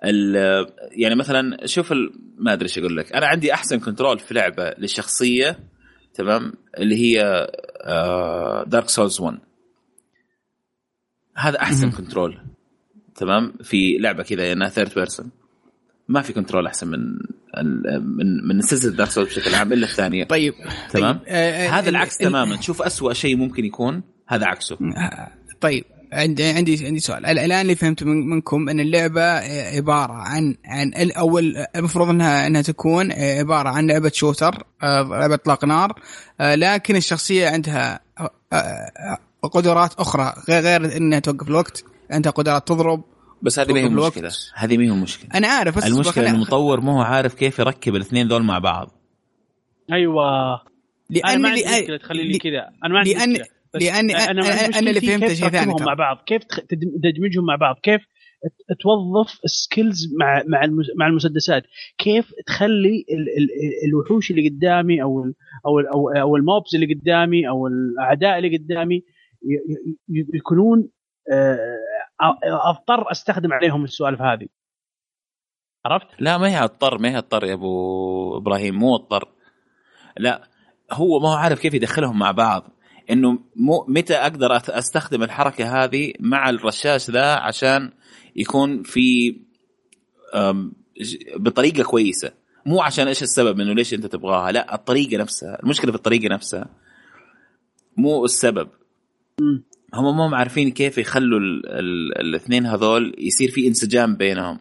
ال- 0.05 0.67
يعني 0.93 1.15
مثلا 1.15 1.67
شوف. 1.67 1.93
ما 2.39 2.53
أدري 2.53 2.65
إيش 2.69 2.79
أقول 2.79 2.97
لك. 2.97 3.13
أنا 3.13 3.27
عندي 3.27 3.55
أحسن 3.55 3.79
control 3.79 4.19
في 4.19 4.35
لعبة 4.35 4.75
للشخصية 4.79 5.59
تمام؟ 6.15 6.53
اللي 6.79 6.97
هي 6.97 7.47
Dark 8.67 8.89
Souls 8.89 9.21
1 9.21 9.39
هذا 11.37 11.61
أحسن. 11.61 11.91
control 11.91 12.41
تمام؟ 13.17 13.53
في 13.63 13.99
لعبة 14.01 14.23
كذا 14.23 14.53
انها 14.53 14.69
third 14.69 14.95
person 14.95 15.31
ما 16.09 16.23
في 16.23 16.33
control 16.33 16.67
أحسن 16.67 16.89
من 16.89 17.01
من 18.17 18.47
من 18.49 18.61
سلسلة 18.61 18.97
Dark 18.97 19.11
Souls 19.11 19.29
بشكل 19.29 19.55
عام 19.55 19.73
إلا 19.73 19.87
الثانية. 19.87 20.25
طيب 20.25 20.55
تمام؟ 20.91 21.19
طيب. 21.19 21.23
آه، 21.29 21.67
آه، 21.67 21.69
هذا 21.69 21.89
ال- 21.89 21.89
العكس 21.97 22.21
ال- 22.21 22.27
تماما. 22.27 22.61
شوف 22.61 22.83
أسوأ 22.83 23.13
شيء 23.13 23.37
ممكن 23.37 23.65
يكون 23.65 24.03
هذا 24.27 24.47
عكسه. 24.47 24.79
طيب 25.61 25.85
عندي 26.13 26.45
عندي 26.45 26.87
عندي 26.87 27.01
سؤال. 27.01 27.27
ال- 27.27 27.39
الآن 27.39 27.61
اللي 27.61 27.75
فهمت 27.75 28.03
من 28.03 28.27
منكم 28.31 28.69
إن 28.69 28.81
اللعبة 28.81 29.23
عبارة 29.77 30.13
عن 30.13 30.55
عن 30.65 30.89
الأول 30.89 31.57
المفروض 31.77 32.09
إنها 32.09 32.47
إنها 32.47 32.63
تكون 32.63 33.13
عبارة 33.13 33.69
عن 33.69 33.87
لعبة 33.87 34.11
shooter 34.15 34.63
آه، 34.83 35.03
لعبة 35.03 35.35
إطلاق 35.35 35.65
نار 35.65 35.93
آه، 36.41 36.55
لكن 36.55 36.97
الشخصية 36.97 37.49
عندها 37.49 38.01
آه، 38.53 39.19
قدرات 39.43 39.95
أخرى 39.95 40.35
غير 40.49 40.63
غير 40.63 40.97
إنها 40.97 41.19
توقف 41.19 41.49
الوقت 41.49 41.85
عندها 42.11 42.33
قدرات 42.33 42.69
تضرب 42.69 43.05
بس 43.43 43.59
هذه 43.59 43.73
ما 43.73 43.81
هي. 43.81 43.87
المشكلة 43.87 44.31
هذه 44.55 44.77
ما 44.79 44.85
هي 44.85 44.89
المشكلة 44.89 45.29
أنا 45.35 45.49
عارف 45.49 45.77
بس 45.77 45.85
المشكلة 45.87 46.31
إن 46.31 46.35
المطور 46.35 46.81
ما 46.81 46.93
هو 46.93 47.01
عارف 47.03 47.35
كيف 47.35 47.59
يركب 47.59 47.97
الاثنين 47.97 48.29
ذول 48.29 48.43
مع 48.43 48.59
بعض. 48.59 48.91
أيوه. 49.93 50.25
أنا 50.55 50.61
لأن 51.11 51.43
ما 51.43 51.49
عندي 51.49 51.65
مشكلة 51.65 51.97
تخلي 51.97 52.25
لي 52.33 52.39
كذا. 52.39 52.69
أنا 52.85 52.93
ما 52.93 52.99
عندي 52.99 53.15
لأن- 53.15 53.29
مشكلة. 53.29 53.62
لاني 53.75 54.13
أنا- 54.15 54.21
أنا, 54.21 54.31
أنا 54.31 54.41
أنا, 54.41 54.79
أنا 54.79 54.91
اللي 54.91 55.01
فهمته 55.01 55.27
كيف 55.27 55.39
شيء 55.39 55.49
ثاني. 55.49 55.75
مع 55.81 55.95
بعض؟ 55.95 56.17
كيف 56.27 56.43
تدمجهم 57.03 57.45
مع 57.47 57.57
بعض؟ 57.57 57.77
كيف 57.83 58.01
توظف 58.81 59.41
السكيلز 59.45 60.15
مع 60.21 60.43
مع 60.47 60.65
المس- 60.65 60.91
مع 60.97 61.07
المسدسات؟ 61.07 61.63
كيف 61.99 62.33
تخلي 62.47 63.05
ال 63.11 63.21
ال 63.39 63.49
الوحوش 63.89 64.31
اللي 64.31 64.49
قدامي 64.49 65.03
أو 65.03 65.25
ال 65.25 65.35
أو 65.67 65.79
ال 65.79 65.87
أو, 65.87 66.09
أو 66.11 66.37
الموبز 66.37 66.75
اللي 66.75 66.95
قدامي 66.95 67.49
أو 67.49 67.67
الأعداء 67.67 68.39
اللي 68.39 68.57
قدامي 68.57 68.95
ي- 68.97 69.03
ي- 70.09 70.27
يكونون 70.35 70.89
آه، 71.33 71.79
أضطر 72.71 73.11
أستخدم 73.11 73.53
عليهم 73.53 73.85
السوالف 73.85 74.23
هذه. 74.23 74.47
عرفت؟ 75.87 76.07
لا 76.19 76.39
ما 76.39 76.49
هي 76.49 76.65
اضطر 76.65 76.99
ما 76.99 77.11
هي 77.11 77.19
اضطر 77.19 77.45
يا 77.45 77.55
أبو 77.55 78.37
إبراهيم 78.37 78.75
مو 78.75 78.95
اضطر 78.97 79.29
لا 80.19 80.49
هو 80.93 81.19
ما 81.21 81.29
هو 81.29 81.33
عارف 81.35 81.61
كيف 81.61 81.75
يدخلهم 81.75 82.19
مع 82.19 82.31
بعض. 82.31 82.71
إنه 83.11 83.39
مو 83.57 83.85
متى 83.89 84.15
أقدر 84.15 84.57
أستخدم 84.57 85.23
الحركة 85.23 85.85
هذه 85.85 86.13
مع 86.21 86.51
الرشاش 86.51 87.11
ذا 87.11 87.35
عشان 87.35 87.91
يكون 88.37 88.83
في 88.83 89.37
بطريقة 91.37 91.83
كويسة. 91.83 92.33
مو 92.67 92.83
عشان 92.83 93.09
إيش 93.09 93.23
السبب 93.23 93.61
إنه 93.61 93.73
ليش 93.73 93.95
أنت 93.95 94.07
تبغاها 94.07 94.53
لا 94.53 94.75
الطريقة 94.75 95.17
نفسها. 95.17 95.63
المشكلة 95.63 95.91
في 95.91 95.97
الطريقة 95.97 96.35
نفسها. 96.35 96.67
مو 97.97 98.25
السبب. 98.25 98.69
هم 99.95 100.17
ما 100.17 100.27
هم 100.27 100.35
عارفين 100.35 100.71
كيف 100.71 100.99
يخلوا 100.99 101.39
ال- 101.39 101.67
ال- 101.67 102.19
الاثنين 102.21 102.67
هذول 102.67 103.15
يصير 103.19 103.51
في 103.51 103.67
انسجام 103.67 104.17
بينهم. 104.17 104.59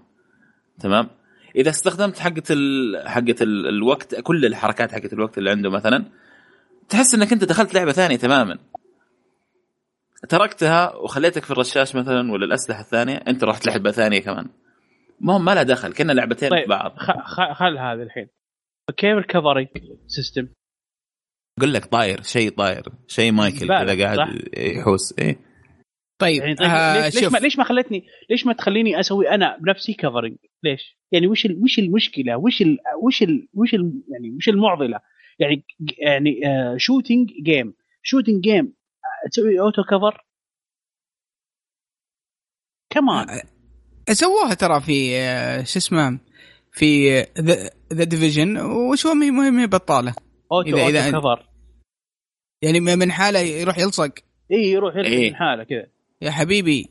تمام؟ 0.80 1.09
إذا 1.55 1.69
استخدمت 1.69 2.19
حقة 2.19 2.43
ال... 2.49 2.97
حقة 3.07 3.35
ال... 3.41 3.68
الوقت 3.68 4.15
كل 4.15 4.45
الحركات 4.45 4.91
حقة 4.91 5.09
الوقت 5.13 5.38
اللي 5.38 5.49
عنده 5.49 5.69
مثلا 5.69 6.05
تحس 6.91 7.15
إنك 7.15 7.31
أنت 7.34 7.43
دخلت 7.43 7.73
لعبة 7.73 7.91
ثانية 7.91 8.15
تماما. 8.15 8.57
تركتها 10.30 10.95
وخليتك 10.95 11.45
في 11.45 11.51
الرشاش 11.51 11.95
مثلا 11.95 12.31
ولا 12.31 12.45
الأسلحة 12.45 12.81
الثانية 12.81 13.15
أنت 13.27 13.43
رحت 13.43 13.68
لعبة 13.68 13.91
ثانية 13.91 14.19
كمان. 14.19 14.49
ما 15.19 15.38
ما 15.38 15.55
لها 15.55 15.63
دخل 15.63 15.93
كنا 15.93 16.11
لعبتين 16.13 16.49
طيب 16.49 16.61
في 16.63 16.69
بعض. 16.69 16.91
خ- 16.97 17.19
خ- 17.26 17.53
خل 17.53 17.77
هذا 17.77 18.03
الحين. 18.03 18.27
كيف 18.97 19.18
الكفرنج 19.18 19.68
سيستم 20.07 20.47
أقول 21.59 21.73
لك 21.73 21.85
طاير 21.85 22.22
شيء 22.22 22.49
طاير 22.51 22.84
شيء 23.07 23.31
مايكل 23.31 23.68
كذا 23.68 24.03
قاعد 24.03 24.18
صح؟ 24.18 24.30
يحوس 24.57 25.13
إيه. 25.19 25.39
طيب, 26.22 26.41
يعني 26.41 26.55
طيب 26.55 26.69
آه 26.69 27.05
ليش, 27.05 27.15
ليش 27.15 27.23
شوف. 27.23 27.34
ما 27.34 27.38
ليش 27.38 27.57
ما 27.57 27.63
خلتني 27.63 28.03
ليش 28.30 28.45
ما 28.45 28.53
تخليني 28.53 28.99
أسوي 28.99 29.30
أنا 29.30 29.57
بنفسي 29.57 29.93
covering 29.94 30.36
ليش؟ 30.63 30.97
يعني 31.11 31.27
وش 31.27 31.45
ال 31.45 31.63
وش 31.63 31.80
المشكلة؟ 31.80 32.38
وش 32.38 32.61
ال 32.61 32.77
وش 33.03 33.23
ال 33.23 33.47
وش 33.53 33.73
ال 33.73 34.01
يعني 34.13 34.35
وش 34.38 34.49
المعضلة؟ 34.49 34.99
يعني 35.41 35.63
يعني 35.97 36.39
shooting 36.80 37.30
game 37.44 37.73
shooting 38.03 38.44
game 38.44 38.73
تسوي 39.31 39.59
auto 39.60 39.84
cover 39.84 40.26
كمان 42.89 43.41
سووها 44.11 44.53
ترى 44.53 44.81
في 44.81 45.18
آه، 45.18 45.63
شو 45.63 45.80
اسمه 45.80 46.19
في 46.72 47.11
The 47.94 48.03
Division 48.03 48.57
وش 48.57 49.05
هو 49.05 49.13
مهم 49.13 49.68
بطالة. 49.68 50.15
auto 50.52 50.69
إذا- 50.72 50.80
auto 50.80 50.91
إذا- 50.99 51.11
cover 51.19 51.48
يعني 52.61 52.80
من 52.80 53.11
حاله 53.11 53.39
يروح 53.39 53.77
يلصق. 53.77 54.13
إي 54.51 54.57
يروح 54.72 54.95
يلعب 54.95 55.11
إيه. 55.11 55.30
من 55.30 55.35
حاله 55.35 55.63
كذا. 55.63 55.88
يا 56.22 56.31
حبيبي. 56.31 56.89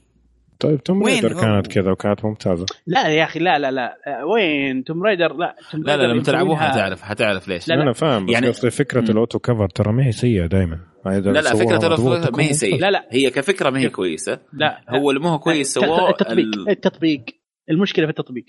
طيب 0.61 0.83
Tomb 0.83 1.03
Raider؟ 1.05 1.41
كانت 1.41 1.67
كذا 1.67 1.91
وكانت 1.91 2.25
ممتازة. 2.25 2.67
لا 2.87 3.09
يا 3.09 3.25
أخي 3.25 3.39
لا 3.39 3.59
لا 3.59 3.71
لا. 3.71 3.97
وين؟ 4.25 4.85
Tomb 4.85 5.03
Raider 5.03 5.37
لا 5.37 5.57
توم 5.73 5.83
لا 5.83 5.97
لا 5.97 6.03
لما 6.13 6.23
تلعبوها 6.23 6.69
حتعرف 6.71 7.03
حتعرف 7.03 7.49
ليش. 7.49 7.69
لا، 7.69 7.75
لا. 7.75 7.83
أنا 7.83 7.93
فاهم 7.93 8.27
بس 8.27 8.33
يعني- 8.33 8.49
قصدي 8.49 8.71
فكرة. 8.71 9.11
ال 9.11 9.16
auto 9.16 9.39
cover 9.39 9.69
ترى 9.69 9.93
ما 9.93 10.07
هي 10.07 10.13
سيئة 10.13 10.47
دائما 10.47 10.81
لا 11.07 11.21
لا 11.21 11.55
فكرة 11.55 11.77
ترى 11.79 11.97
ما 12.33 12.43
هي 12.43 12.53
سيئة. 12.53 12.77
لا، 12.81 12.91
لا. 12.91 13.09
هي 13.11 13.31
كفكرة 13.31 13.71
ما 13.71 13.79
هي. 13.81 13.89
كويسة. 13.89 14.41
لا. 14.53 14.81
هو 14.89 15.11
اللي 15.11 15.21
ما 15.23 15.31
هو 15.31 15.39
كويس 15.39 15.75
سووه 15.75 16.11
التطبيق 16.11 16.45
ال- 16.47 16.69
التطبيق. 16.71 17.25
المشكلة 17.71 18.07
في 18.07 18.11
التطبيق. 18.11 18.45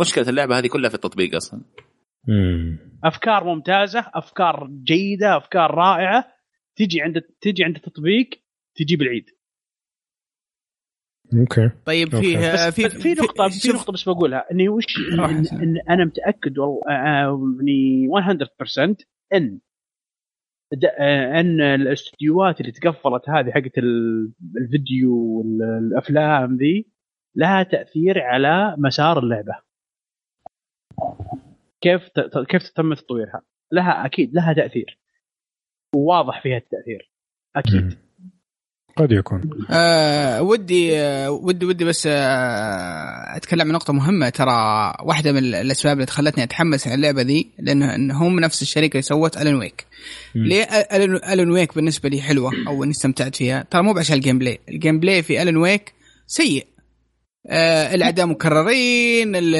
مشكله 0.00 0.28
اللعبة 0.28 0.58
هذه 0.58 0.66
كلها 0.66 0.88
في 0.88 0.94
التطبيق 0.94 1.34
أصلا. 1.34 1.60
أفكار 3.04 3.44
ممتازة 3.44 4.04
أفكار 4.14 4.68
جيدة 4.84 5.36
أفكار 5.36 5.70
رائعة. 5.74 6.24
تجي 6.76 7.00
عند 7.02 7.20
تجي 7.40 7.64
عند 7.64 7.76
التطبيق 7.76 8.28
تجيب 8.76 9.02
العيد. 9.02 9.24
okay 11.40 11.70
طيب 11.86 12.14
okay. 12.14 12.36
فيه 12.38 12.52
بس 12.52 12.74
في, 12.74 12.88
في 12.88 13.12
نقطة 13.14 13.48
في 13.48 13.68
نقطة 13.68 13.92
بس 13.92 14.08
بقولها 14.08 14.44
إني 14.52 14.68
وش 14.68 14.84
إن. 15.12 15.46
إن 15.62 15.76
أنا 15.90 16.04
متأكد 16.04 16.58
والله 16.58 16.80
آه، 16.88 17.56
يعني 17.58 18.08
100% 18.08 18.96
إن 19.34 19.58
د- 20.72 20.84
آه، 20.84 21.40
إن 21.40 21.60
الأستديوهات 21.60 22.60
اللي 22.60 22.72
تقفلت 22.72 23.28
هذه 23.28 23.50
حقت 23.50 23.78
ال- 23.78 24.32
الفيديو 24.56 25.16
والافلام 25.16 26.56
ذي 26.56 26.86
لها 27.36 27.62
تأثير 27.62 28.20
على 28.22 28.74
مسار 28.78 29.18
اللعبة. 29.18 29.54
كيف 31.80 32.02
كيف 32.48 32.68
تم 32.68 32.94
تطويرها؟ 32.94 33.42
لها 33.72 34.06
أكيد 34.06 34.34
لها 34.34 34.52
تأثير. 34.52 34.98
وواضح 35.94 36.42
فيها 36.42 36.56
التأثير. 36.56 37.10
أكيد. 37.56 37.98
قد 38.96 39.12
يكون 39.12 39.40
آه 39.70 40.42
ودي 40.42 40.98
آه 41.00 41.30
ودي 41.30 41.66
ودي 41.66 41.84
بس 41.84 42.06
آه 42.10 43.36
أتكلم 43.36 43.60
عن 43.60 43.70
نقطة 43.72 43.92
مهمة 43.92 44.28
ترى 44.28 44.92
واحدة 45.02 45.32
من 45.32 45.38
الأسباب 45.38 45.96
اللي 45.96 46.06
خلتني 46.06 46.44
أتحمس 46.44 46.86
على 46.86 46.94
اللعبة 46.94 47.22
ذي 47.22 47.50
لأنه 47.58 47.94
إن 47.94 48.10
هم 48.10 48.40
نفس 48.40 48.62
الشركة 48.62 48.90
اللي 48.92 49.02
سوت 49.02 49.36
Alan 49.36 49.54
Wake. 49.54 49.86
مم. 50.34 50.44
ليه 50.46 50.62
Alan 51.32 51.50
Wake 51.50 51.74
بالنسبة 51.74 52.08
لي 52.08 52.22
حلوة 52.22 52.52
أو 52.68 52.84
إني 52.84 52.90
استمتعت 52.90 53.36
فيها 53.36 53.64
ترى 53.70 53.82
مو 53.82 53.92
بعشان 53.92 54.16
ال 54.16 54.38
gameplay، 54.38 54.60
ال 54.68 55.00
gameplay 55.00 55.22
في 55.22 55.42
Alan 55.42 55.56
Wake 55.56 55.92
سيء. 56.26 56.66
آه 57.50 57.94
الأعداء 57.94 58.26
مكررين 58.26 59.36
ال- 59.36 59.54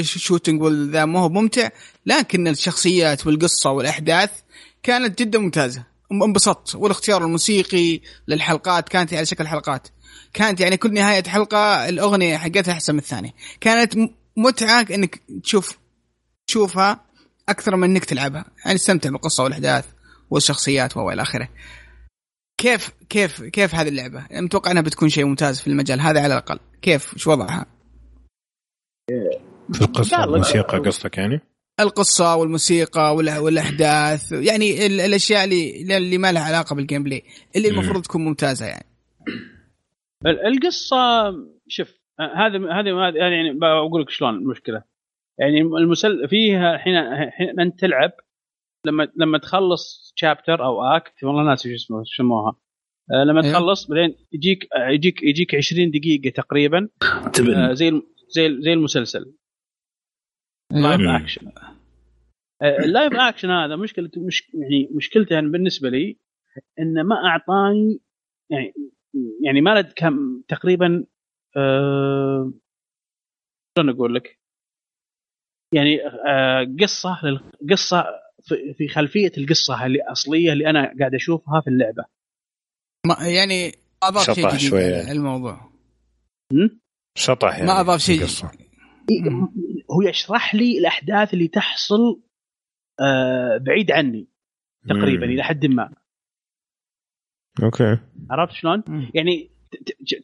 ال 0.00 0.07
shooting 0.07 0.62
والذا 0.62 1.04
ما 1.04 1.20
هو 1.20 1.28
ممتع 1.28 1.68
لكن 2.06 2.48
الشخصيات 2.48 3.26
والقصة 3.26 3.70
والأحداث 3.70 4.30
كانت 4.82 5.18
جدا 5.22 5.38
ممتازة 5.38 5.84
انبسطت 6.22 6.74
والاختيار 6.74 7.24
الموسيقي 7.24 8.00
للحلقات 8.28 8.88
كانت 8.88 9.14
على 9.14 9.26
شكل 9.26 9.46
حلقات. 9.46 9.88
كانت 10.32 10.60
يعني 10.60 10.76
كل 10.76 10.92
نهاية 10.94 11.22
حلقة 11.24 11.88
الأغنية 11.88 12.36
حقتها 12.36 12.72
أحسن 12.72 12.92
من 12.92 12.98
الثانية. 12.98 13.30
كانت 13.60 13.96
م- 13.96 14.08
متعة 14.36 14.86
إنك 14.90 15.22
تشوف 15.42 15.78
تشوفها 16.46 17.04
أكثر 17.48 17.76
من 17.76 17.90
إنك 17.90 18.04
تلعبها. 18.04 18.44
يعني 18.64 18.78
تستمتع 18.78 19.10
بالقصة 19.10 19.44
والأحداث 19.44 19.84
والشخصيات 20.30 20.96
وإلى 20.96 21.22
آخره. 21.22 21.48
كيف 22.58 22.90
كيف 23.08 23.42
كيف 23.42 23.74
هذه 23.74 23.88
اللعبة؟ 23.88 24.26
أنا 24.30 24.40
متوقع 24.40 24.70
أنها 24.70 24.82
بتكون 24.82 25.08
شيء 25.08 25.24
ممتاز 25.24 25.60
في 25.60 25.66
المجال 25.66 26.00
هذا 26.00 26.22
على 26.22 26.34
الأقل. 26.34 26.58
كيف؟ 26.82 27.18
شو 27.18 27.30
وضعها؟ 27.30 27.66
في 29.72 29.80
القصة 29.82 30.20
والموسيقى 30.20 30.78
قصدك 30.78 31.18
يعني؟ 31.18 31.40
القصة 31.80 32.36
والموسيقى 32.36 33.16
والأ- 33.16 33.38
والأحداث 33.38 34.32
يعني 34.32 34.86
ال- 34.86 35.00
الأشياء 35.00 35.44
اللي 35.44 35.96
اللي 35.96 36.18
ما 36.18 36.32
لها 36.32 36.42
علاقة 36.42 36.76
بال 36.76 37.02
gameplay 37.02 37.22
اللي. 37.56 37.68
المفروض 37.68 38.02
تكون 38.02 38.24
ممتازة 38.24 38.66
يعني. 38.66 38.86
ال- 40.26 40.46
القصة 40.46 40.96
شوف 41.68 41.88
هذا 42.20 42.58
هذا 42.58 42.90
هذا 43.08 43.16
يعني 43.18 43.58
بقول 43.58 44.02
لك 44.02 44.10
شلون 44.10 44.34
المشكلة. 44.34 44.82
يعني 45.38 45.60
المسل 45.60 46.28
فيها 46.28 46.74
الحين 46.74 46.94
الحين 46.96 47.60
أنت 47.60 47.80
تلعب 47.80 48.10
لما 48.86 49.08
لما 49.16 49.38
تخلص 49.38 50.12
chapter 50.16 50.64
أو 50.64 50.82
act 50.82 51.24
والله 51.24 51.42
ناسي 51.42 51.68
شو 51.68 51.74
اسمه 51.74 52.02
شو 52.06 52.22
يسموها؟ 52.22 52.56
آه، 53.12 53.24
لما 53.24 53.42
أيوه. 53.44 53.52
تخلص 53.52 53.86
بعدين 53.86 54.14
يجيك 54.32 54.68
يجيك 54.90 55.22
يجيك 55.22 55.54
20 55.54 55.90
دقيقة 55.90 56.30
تقريبا 56.30 56.88
آه، 57.02 57.28
تبن 57.28 57.74
زي 57.74 57.90
زي 58.28 58.56
زي 58.60 58.72
المسلسل. 58.72 59.34
live. 60.70 61.00
action 61.22 61.52
ال 62.62 62.72
live 62.72 63.12
action 63.12 63.50
هذا 63.50 63.76
مشكلة 63.76 64.10
مش 64.16 64.50
يعني 64.54 64.88
مشكلته 64.96 65.34
يعني 65.34 65.48
بالنسبة 65.48 65.88
لي 65.88 66.18
إنه 66.78 67.02
ما 67.02 67.16
أعطاني 67.26 68.00
يعني 68.50 68.74
يعني 69.44 69.60
ما 69.60 69.70
لد 69.80 69.92
كم 69.96 70.42
تقريبا 70.48 71.06
آه، 71.56 72.52
شلون 73.78 73.90
أقول 73.90 74.14
لك؟ 74.14 74.38
يعني 75.74 76.06
آه، 76.06 76.74
قصة 76.80 77.18
قصة 77.70 78.04
في- 78.42 78.74
في 78.74 78.88
خلفية 78.88 79.32
القصة 79.38 79.86
اللي 79.86 79.98
الاصليه 80.02 80.52
اللي 80.52 80.70
أنا 80.70 80.94
قاعد 81.00 81.14
أشوفها 81.14 81.60
في 81.60 81.70
اللعبة 81.70 82.04
ما 83.06 83.16
يعني 83.28 83.66
ما 84.02 84.08
أضاف 84.08 84.24
شيء 84.24 84.34
شطح 84.34 84.54
جديد 84.56 84.70
شوية. 84.70 85.12
الموضوع? 85.12 85.70
شطح 87.18 87.54
يعني 87.58 87.66
ما 87.66 87.80
أضاف 87.80 88.00
شيء. 88.00 88.26
مم. 89.10 89.48
هو 89.90 90.02
يشرح 90.02 90.54
لي 90.54 90.78
الأحداث 90.78 91.34
اللي 91.34 91.48
تحصل 91.48 92.22
آه، 93.00 93.58
بعيد 93.66 93.90
عني 93.90 94.28
تقريبا. 94.88 95.26
إلى 95.26 95.42
حد 95.42 95.66
ما 95.66 95.94
okay 97.62 97.98
عرفت 98.30 98.52
شلون؟ 98.52 98.82
يعني 99.14 99.50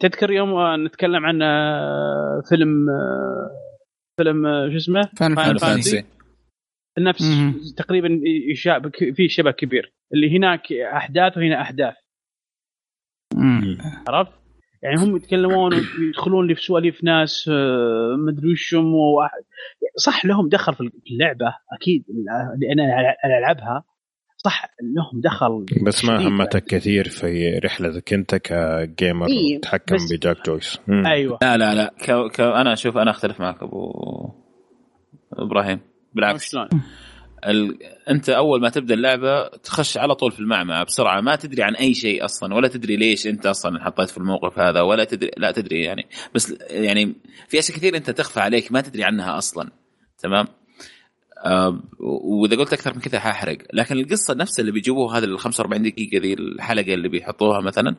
تذكر 0.00 0.30
يوم 0.30 0.84
نتكلم 0.86 1.26
عن 1.26 1.42
آه، 1.42 2.42
فيلم 2.48 2.90
آه، 2.90 3.50
فيلم 4.16 4.70
شو 4.70 4.76
اسمه؟ 4.76 5.02
فان. 5.16 5.58
فانسي 5.58 6.04
نفس. 6.98 7.24
تقريبا 7.76 8.20
يشابه 8.52 8.90
في 9.14 9.28
شبه 9.28 9.50
كبير 9.50 9.92
اللي 10.14 10.36
هناك 10.36 10.72
أحداث 10.72 11.36
وهنا 11.36 11.60
أحداث. 11.60 11.94
عرفت؟ 14.08 14.39
يعني 14.82 14.96
هم 15.00 15.16
يتكلمون 15.16 15.74
ويدخلون 15.74 16.46
لي 16.46 16.54
في 16.54 16.62
سواليف 16.62 17.04
ناس 17.04 17.50
آه، 17.52 18.16
مدري 18.26 18.52
وشهم 18.52 18.94
وواحد. 18.94 19.42
صح 19.96 20.24
لهم 20.24 20.48
دخل 20.48 20.74
في 20.74 20.90
اللعبة 21.10 21.54
أكيد 21.80 22.04
لأن 22.60 22.80
أنا 22.80 23.38
ألعبها. 23.38 23.84
صح 24.36 24.64
لهم 24.82 25.20
دخل 25.20 25.66
بس 25.86 26.04
ما. 26.04 26.28
همتك 26.28 26.64
كثير 26.64 27.08
في 27.08 27.58
رحلتك 27.64 28.12
انت 28.12 28.34
كجيمر 28.34 29.26
إيه، 29.28 29.58
تتحكم 29.60 29.94
بس- 29.96 30.12
بجاك 30.12 30.46
جويس. 30.46 30.80
مم. 30.88 31.06
أيوه. 31.06 31.38
لا 31.42 31.56
لا 31.56 31.74
لا. 31.74 31.94
ك... 31.98 32.32
ك... 32.32 32.40
أنا 32.40 32.72
أشوف 32.72 32.96
أنا 32.96 33.10
أختلف 33.10 33.40
معك 33.40 33.62
أبو 33.62 33.92
إبراهيم. 35.32 35.80
بالعكس. 36.14 36.50
شلون؟ 36.50 36.68
ال... 37.46 37.78
انت 38.10 38.28
اول 38.28 38.60
ما 38.60 38.68
تبدأ 38.68 38.94
اللعبة 38.94 39.48
تخش 39.48 39.96
على 39.96 40.14
طول 40.14 40.32
في 40.32 40.40
المعمعة 40.40 40.84
بسرعة 40.84 41.20
ما 41.20 41.36
تدري 41.36 41.62
عن 41.62 41.74
أي 41.74 41.94
شيء 41.94 42.24
أصلا 42.24 42.54
ولا 42.54 42.68
تدري 42.68 42.96
ليش 42.96 43.26
أنت 43.26 43.46
أصلا 43.46 43.76
انحطيت 43.76 44.10
في 44.10 44.18
الموقف 44.18 44.58
هذا 44.58 44.80
ولا 44.80 45.04
تدري 45.04 45.30
لا 45.36 45.50
تدري 45.50 45.82
يعني 45.82 46.06
بس 46.34 46.54
يعني 46.70 47.14
في 47.48 47.58
أشياء 47.58 47.76
كثير 47.76 47.96
أنت 47.96 48.10
تخفى 48.10 48.40
عليك 48.40 48.72
ما 48.72 48.80
تدري 48.80 49.04
عنها 49.04 49.38
أصلا 49.38 49.70
تمام؟ 50.18 50.46
آه 51.44 51.80
وإذا 52.00 52.56
قلت 52.56 52.72
أكثر 52.72 52.94
من 52.94 53.00
كذا 53.00 53.20
حأحرق 53.20 53.58
لكن 53.72 53.98
القصة 53.98 54.34
نفسها 54.34 54.60
اللي 54.60 54.72
بيجيبوها 54.72 55.18
هذه 55.18 55.24
ال 55.24 55.38
45 55.38 55.82
دقيقة 55.82 56.18
ذي 56.18 56.34
الحلقة 56.34 56.94
اللي 56.94 57.08
بيحطوها 57.08 57.60
مثلا 57.60 57.96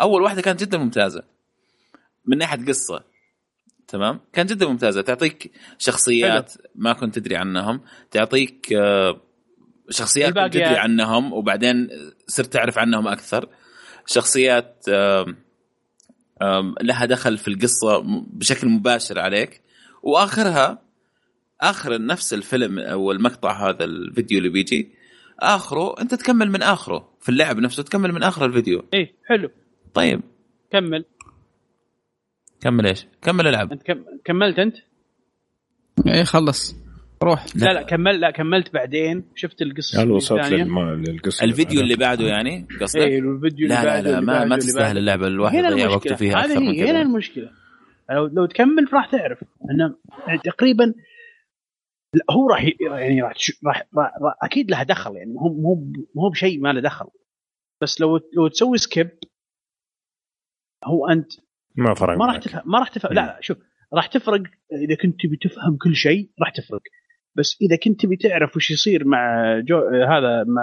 أول 0.00 0.22
واحدة 0.22 0.42
كانت 0.42 0.60
جدا 0.60 0.78
ممتازة 0.78 1.22
من 2.26 2.38
ناحية 2.38 2.64
قصة. 2.64 3.04
تمام؟ 3.88 4.20
كانت 4.32 4.50
جدا 4.50 4.66
ممتازة. 4.66 5.00
تعطيك 5.02 5.52
شخصيات 5.78 6.52
ما 6.74 6.92
كنت 6.92 7.18
تدري 7.18 7.36
عنهم. 7.36 7.80
تعطيك 8.10 8.72
آه، 8.72 9.20
شخصيات 9.90 10.32
كنت. 10.34 10.52
تدري 10.66 10.76
عنهم 10.78 11.32
وبعدين 11.32 11.88
صرت 12.26 12.52
تعرف 12.52 12.78
عنهم 12.78 13.08
أكثر. 13.08 13.48
شخصيات 14.06 14.84
لها 16.82 17.04
دخل 17.04 17.38
في 17.38 17.48
القصة 17.48 18.02
بشكل 18.32 18.68
مباشر 18.68 19.18
عليك. 19.18 19.62
وآخرها 20.02 20.82
آخر 21.60 22.02
نفس 22.06 22.34
الفيلم 22.34 22.78
أو 22.78 23.12
المقطع 23.12 23.68
هذا 23.68 23.84
الفيديو 23.84 24.38
اللي 24.38 24.48
بيجي 24.48 24.88
آخره 25.40 26.00
أنت 26.00 26.14
تكمل 26.14 26.50
من 26.50 26.62
آخره. 26.62 27.08
في 27.20 27.28
اللعب 27.28 27.58
نفسه 27.58 27.82
تكمل 27.82 28.12
من 28.12 28.22
آخر 28.22 28.44
الفيديو. 28.44 28.84
إيه 28.94 29.14
حلو. 29.26 29.50
طيب. 29.94 30.20
كمل. 30.70 31.04
كمل 32.60 32.86
إيش؟ 32.86 33.06
كمل 33.22 33.46
العب 33.48 33.72
أنت 33.72 33.82
كم... 33.82 34.04
كملت 34.24 34.58
أنت؟ 34.58 34.76
إيه 36.06 36.24
خلص. 36.24 36.76
روح. 37.22 37.46
لا 37.56 37.72
لا 37.72 37.82
كمل 37.82 38.20
لا 38.20 38.30
كملت 38.30 38.72
بعدين. 38.74 39.24
شفت 39.34 39.62
القصة 39.62 40.02
هل 40.02 40.10
وصلت 40.10 40.52
للقصة 40.52 41.44
الفيديو 41.44 41.80
اللي؟ 41.80 41.96
بعده 41.96 42.24
يعني؟ 42.26 42.66
قصدك؟ 42.80 43.00
إيه 43.00 43.18
الفيديو 43.18 43.66
اللي 43.66 43.74
لا 43.74 43.84
لا 43.84 43.86
بعده 43.94 44.10
لا 44.10 44.18
اللي 44.18 44.26
ما 44.32 44.44
ما 44.44 44.56
تستاهل. 44.56 44.98
اللعبة 44.98 45.26
الواحد 45.26 45.54
يضيع 45.54 45.88
وقته 45.88 46.14
فيها 46.14 46.40
أكثر 46.40 46.60
من 46.60 46.66
هي 46.68 46.80
هنا 46.82 46.86
كذا 46.92 47.00
المشكلة. 47.02 47.50
لو 48.10 48.26
لو 48.26 48.46
تكمل 48.46 48.88
راح 48.92 49.10
تعرف 49.10 49.44
انه 49.70 49.96
يعني 50.26 50.38
تقريبا 50.44 50.94
لا، 52.14 52.24
هو 52.30 52.48
راح 52.50 52.64
يعني 52.80 53.22
راح, 53.22 53.32
تش- 53.32 53.60
راح, 53.66 53.76
راح, 53.96 54.12
راح 54.22 54.34
أكيد 54.42 54.70
لها 54.70 54.82
دخل 54.82 55.16
يعني. 55.16 55.30
مو 55.32 55.48
مو 55.48 55.92
مو 56.14 56.28
بشيء 56.30 56.60
ما 56.60 56.72
له 56.72 56.80
دخل. 56.80 57.06
بس 57.82 58.00
لو 58.00 58.20
لو 58.36 58.48
تسوي 58.48 58.78
skip 58.78 59.10
هو 60.84 61.08
أنت 61.08 61.32
ما 61.78 61.94
فرق 61.94 62.18
ما 62.18 62.26
راح. 62.26 62.36
تفهم 62.38 62.62
ما 62.66 62.78
راح 62.78 62.88
تفهم 62.88 63.12
لا 63.12 63.20
لا 63.20 63.38
شوف 63.40 63.58
راح 63.94 64.06
تفرق 64.06 64.42
إذا 64.72 64.94
كنت 65.02 65.20
تبي 65.22 65.36
تفهم 65.36 65.76
كل 65.82 65.96
شيء 65.96 66.30
راح 66.40 66.50
تفرق 66.50 66.80
بس 67.34 67.56
إذا 67.62 67.76
كنت 67.76 68.00
تبي 68.00 68.16
تعرف 68.16 68.56
وش 68.56 68.70
يصير 68.70 69.04
مع 69.04 69.44
جو 69.60 69.78
هذا 69.88 70.44
مع 70.44 70.62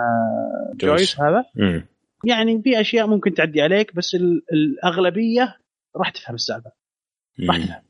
Joyce. 0.76 0.98
Joyce 0.98 1.20
هذا 1.22 1.46
مم. 1.56 1.86
يعني 2.26 2.62
في 2.62 2.82
أشياء 2.82 3.08
ممكن 3.08 3.34
تعدي 3.34 3.62
عليك 3.62 3.96
بس 3.96 4.16
ال- 4.16 4.42
الأغلبية 4.54 5.58
راح 5.96 6.10
تفهم 6.10 6.36
السالفة 6.36 6.72
راح. 7.50 7.58
تفهم 7.58 7.82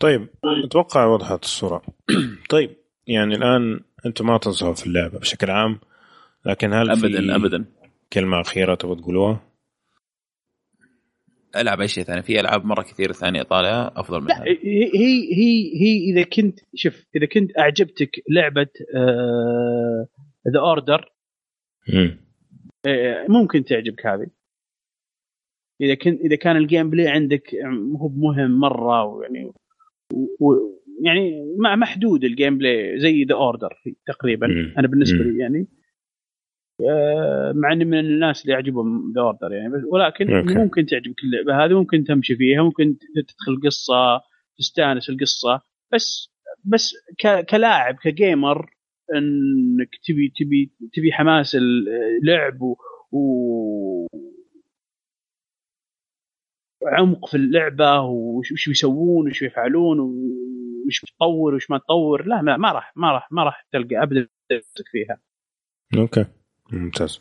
طيب 0.00 0.28
أتوقع 0.64 1.06
وضحت 1.06 1.44
الصورة 1.44 1.82
طيب 2.50 2.76
يعني 3.06 3.34
الآن 3.34 3.80
أنتم 4.06 4.26
ما 4.26 4.38
تنصحوا 4.38 4.74
في 4.74 4.86
اللعبة 4.86 5.18
بشكل 5.18 5.50
عام 5.50 5.78
لكن 6.46 6.72
هل 6.72 6.96
في 7.00 7.06
ابدا 7.06 7.36
ابدا 7.36 7.64
كلمة 8.12 8.40
أخيرة 8.40 8.74
تبغى 8.74 8.96
تقولوها؟ 8.96 9.40
ألعب 11.56 11.80
أي 11.80 11.88
شيء 11.88 12.04
ثاني 12.04 12.22
في 12.22 12.40
ألعاب 12.40 12.64
مرة 12.64 12.82
كثير 12.82 13.12
ثانية 13.12 13.42
طالعه 13.42 13.92
أفضل 13.96 14.20
منها 14.20 14.44
هي 14.44 14.84
هي 14.94 15.34
هي, 15.34 15.72
هي 15.82 16.10
إذا 16.10 16.22
كنت 16.22 16.60
شوف 16.74 17.06
إذا 17.16 17.26
كنت 17.26 17.58
أعجبتك 17.58 18.22
لعبة 18.30 18.68
The 20.52 20.60
Order 20.60 21.12
مم. 21.94 22.16
ممكن 23.28 23.64
تعجبك 23.64 24.06
هذه 24.06 24.26
إذا 25.80 25.94
كنت 25.94 26.20
إذا 26.20 26.36
كان 26.36 26.56
ال 26.56 26.90
gameplay 26.90 27.08
عندك 27.08 27.54
هو 27.96 28.08
مهم 28.08 28.50
مرة 28.60 29.04
ويعني 29.04 29.52
و 30.40 30.52
يعني 31.02 31.54
مع 31.58 31.76
محدود 31.76 32.24
ال 32.24 32.58
gameplay 32.58 33.00
زي 33.00 33.24
The 33.24 33.34
Order 33.34 33.82
تقريبا 34.06 34.46
مم. 34.46 34.74
أنا 34.78 34.88
بالنسبة. 34.88 35.18
لي 35.18 35.38
يعني 35.38 35.58
آه، 35.58 35.79
مع 37.54 37.72
اني 37.72 37.84
من 37.84 37.98
الناس 37.98 38.42
اللي 38.42 38.52
يعجبهم 38.52 39.12
The 39.14 39.20
Order 39.20 39.52
يعني 39.52 39.68
بس- 39.72 39.84
ولكن 39.92 40.34
okay. 40.34 40.54
ممكن 40.54 40.86
تعجبك 40.86 41.24
اللعبة 41.24 41.64
هذه 41.64 41.72
ممكن 41.78 42.04
تمشي 42.04 42.36
فيها 42.36 42.62
ممكن 42.62 42.96
تدخل 43.14 43.60
قصة 43.64 44.20
تستأنس 44.58 45.10
القصة 45.10 45.60
بس 45.92 46.30
بس 46.64 46.94
كلاعب 47.50 47.94
ك 47.94 48.07
gamer 48.07 48.70
إنك 49.14 49.88
تبي 50.08 50.32
تبي 50.36 50.72
تبي 50.92 51.12
حماس 51.12 51.56
اللعب 51.56 52.62
و, 52.62 52.76
و 53.12 54.06
عمق 56.86 57.26
في 57.26 57.36
اللعبة 57.36 58.00
وش 58.00 58.68
بيسوون 58.68 59.28
وش 59.28 59.40
بيفعلون 59.44 60.00
وش 60.86 61.04
بتطور 61.04 61.54
وش 61.54 61.70
ما 61.70 61.78
تطور 61.78 62.26
لا 62.26 62.42
ما 62.42 62.56
ما 62.56 62.72
راح 62.72 62.92
ما 62.96 63.12
راح 63.12 63.32
ما 63.32 63.44
راح 63.44 63.66
تلقى 63.72 64.02
ابدا 64.02 64.28
فيها 64.92 65.20
okay 65.98 66.24
ممتاز. 66.70 67.20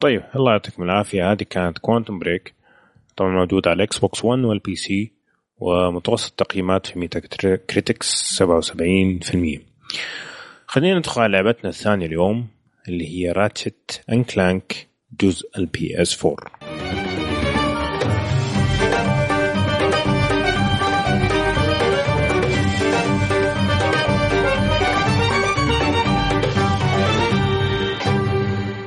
طيب 0.00 0.22
الله 0.36 0.52
يعطيكم 0.52 0.82
العافية. 0.82 1.32
هذه 1.32 1.42
كانت 1.50 1.78
Quantum 1.78 2.18
Break 2.18 2.54
طبعا 3.16 3.30
موجود 3.30 3.68
على 3.68 3.76
ال 3.76 3.98
Xbox 3.98 4.24
1 4.24 4.44
وال 4.44 4.76
PC 4.76 5.12
ومتوسط 5.58 6.32
تقييمات 6.32 6.86
في 6.86 6.98
Metacritic 6.98 8.42
77% 8.42 9.58
خلينا 10.66 10.98
ندخل 10.98 11.20
على 11.22 11.32
لعبتنا 11.32 11.70
الثانية 11.70 12.06
اليوم 12.06 12.46
اللي 12.88 13.08
هي 13.08 13.32
Ratchet 13.32 14.04
and 14.12 14.24
Clank 14.24 14.88
جزء 15.20 15.50
ال 15.58 16.02
PS 16.02 16.26
4 16.26 16.36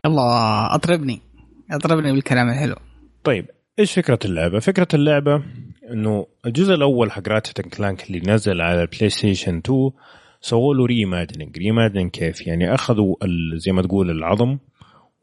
الله 0.06 0.76
أطربني 0.76 1.22
أطربني 1.72 2.12
بالكلام 2.12 2.50
الحلو 2.50 2.76
طيب 3.24 3.46
إيش 3.80 3.94
فكرة 3.94 4.20
اللعبة؟ 4.26 4.60
فكرة 4.60 4.88
اللعبة 4.94 5.44
إنه 5.92 6.28
الجزء 6.46 6.74
الأول 6.74 7.12
حق 7.12 7.28
Ratchet 7.30 7.62
Clank 7.62 8.08
اللي 8.10 8.20
نزل 8.34 8.62
على 8.62 8.82
ال 8.82 9.10
PlayStation 9.10 9.58
2 9.58 9.92
سووا 10.42 10.74
له 10.76 10.86
reimagining، 10.86 11.58
reimagining 11.58 12.12
كيف؟ 12.12 12.48
يعني 12.48 12.74
أخذوا 12.74 13.16
زي 13.56 13.72
ما 13.72 13.82
تقول 13.82 14.12
العظم 14.12 14.58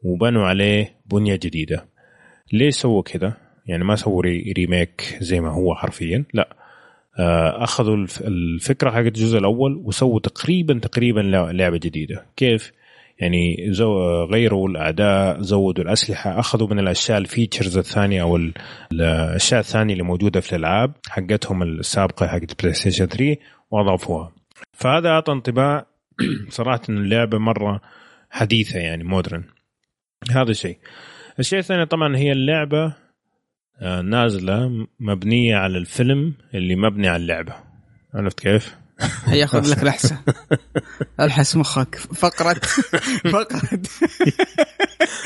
وبنوا 0.03 0.45
عليه 0.47 0.95
بنية 1.11 1.35
جديدة. 1.35 1.85
ليش 2.53 2.75
سووا 2.75 3.01
كذا؟ 3.01 3.33
يعني 3.65 3.83
ما 3.83 3.95
سووا 3.95 4.21
re- 4.23 4.53
remake 4.57 5.17
زي 5.21 5.39
ما 5.39 5.49
هو 5.49 5.75
حرفيا، 5.75 6.25
لا 6.33 6.55
آه، 7.19 7.63
أخذوا 7.63 7.95
الف- 7.95 8.21
الفكرة 8.21 8.91
حق 8.91 8.97
الجزء 8.97 9.37
الأول 9.37 9.75
وسووا 9.85 10.19
تقريبا 10.19 10.79
تقريبا 10.79 11.19
لع- 11.19 11.51
لعبة 11.51 11.77
جديدة، 11.77 12.25
كيف؟ 12.35 12.71
يعني 13.21 13.67
زو 13.73 14.23
غيروا 14.23 14.69
الأعداء 14.69 15.41
زودوا 15.41 15.83
الأسلحة 15.83 16.39
أخذوا 16.39 16.67
من 16.67 16.79
الأشياء 16.79 17.17
ال 17.17 17.24
features 17.24 17.77
الثانية 17.77 18.21
أو 18.21 18.35
ال- 18.35 18.53
الأشياء 18.91 19.59
الثانية 19.59 19.93
اللي 19.93 20.03
موجودة 20.03 20.39
في 20.39 20.55
الألعاب 20.55 20.91
حقتهم 21.09 21.63
السابقة 21.63 22.27
حقت 22.27 22.61
PlayStation 22.61 23.05
3 23.05 23.37
وأضافوها. 23.71 24.31
فهذا 24.73 25.09
أعطى 25.09 25.31
انطباع 25.31 25.85
صراحة 26.49 26.81
إن 26.89 26.97
اللعبة 26.97 27.37
مرة 27.37 27.81
حديثة 28.29 28.79
يعني 28.79 29.03
modern 29.03 29.43
هذا 30.31 30.53
شيء 30.53 30.77
الشيء 31.39 31.59
الثاني 31.59 31.85
طبعا 31.85 32.17
هي 32.17 32.31
اللعبة 32.31 32.93
آه، 33.81 34.01
نازلة 34.01 34.87
مبنية 34.99 35.55
على 35.55 35.77
الفيلم 35.77 36.33
اللي 36.53 36.75
مبني 36.75 37.07
على 37.07 37.21
اللعبة. 37.21 37.53
عرفت 38.13 38.39
كيف؟ 38.39 38.80
ياخذ 39.27 39.71
لك 39.71 39.83
لحسه 39.83 40.17
ألحس 41.19 41.55
مخك. 41.55 41.95
فقرة. 41.95 42.61
فقرة. 43.33 43.81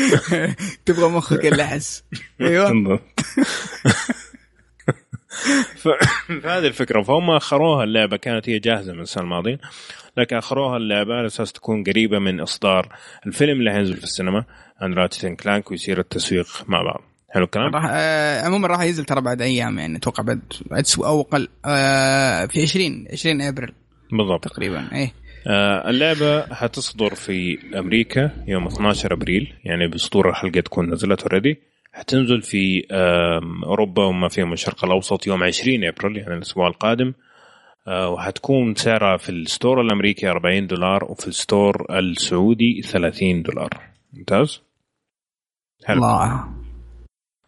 تبغى 0.86 1.10
مخك 1.10 1.46
اللحس 1.46 2.04
أيوه. 2.42 3.00
فهذه 5.76 6.68
الفكرة. 6.68 7.02
فهم 7.02 7.32
أخروها 7.32 7.84
اللعبة. 7.84 8.18
كانت 8.18 8.50
هي 8.50 8.60
جاهزة 8.60 8.94
من 8.94 9.02
السنة 9.02 9.24
الماضية. 9.24 9.60
لكن 10.18 10.36
أخروها 10.36 10.78
اللعبة 10.78 11.14
على 11.14 11.26
أساس 11.26 11.54
تكون 11.54 11.84
قريبة 11.84 12.20
من 12.20 12.40
إصدار 12.40 12.96
الفيلم 13.28 13.60
اللي 13.60 13.72
حينزل 13.72 13.98
في 13.98 14.04
السينما. 14.04 14.44
عن 14.82 14.94
راتشت 14.94 15.26
كلانك 15.26 15.72
ويصير 15.72 16.00
التسويق 16.00 16.48
مع 16.68 16.82
بعض. 16.82 17.15
حلو 17.36 17.44
الكلام؟ 17.46 17.76
راح 17.76 17.86
آه 17.90 18.42
عموما 18.42 18.68
راح 18.68 18.82
ينزل 18.82 19.06
ترى 19.06 19.22
بعد 19.22 19.42
أيام 19.42 19.80
يعني 19.80 19.98
أتوقع 19.98 20.24
بعد 20.24 20.42
أو 21.00 21.22
أقل 21.22 21.48
آه 21.66 22.46
في 22.46 22.62
20 22.62 23.06
20 23.12 23.42
أبريل 23.42 23.72
بالضبط. 24.12 24.44
تقريبا 24.44 24.88
إيه. 24.96 25.14
آه 25.48 25.90
اللعبة 25.90 26.54
حتصدر 26.56 27.16
في 27.16 27.58
أمريكا 27.80 28.32
يوم 28.48 28.68
12 28.68 29.14
أبريل 29.14 29.54
يعني 29.64 29.88
بصدور 29.88 30.30
الحلقة 30.30 30.60
تكون 30.62 30.90
نزلت 30.94 31.22
already 31.22 31.60
حتنزل 31.94 32.42
في 32.42 32.88
آم، 32.92 33.64
أوروبا 33.64 34.04
وما 34.06 34.28
فيهم 34.30 34.54
الشرق 34.54 34.86
الأوسط 34.86 35.28
يوم 35.28 35.44
20 35.44 35.84
أبريل 35.84 36.18
يعني 36.18 36.34
الأسبوع 36.34 36.68
القادم. 36.68 37.14
آه، 37.88 38.10
وحتكون 38.10 38.76
سعرها 38.76 39.18
في 39.18 39.30
ال 39.30 39.38
store 39.38 39.82
الأمريكي 39.82 40.30
40 40.30 40.68
دولار 40.68 41.04
وفي 41.04 41.28
ال 41.28 41.37
store 41.37 41.86
السعودي 42.00 42.82
30 42.82 43.44
دولار. 43.44 43.70
ممتاز؟ 44.14 44.62
حلو. 45.86 45.98
الله. 45.98 46.46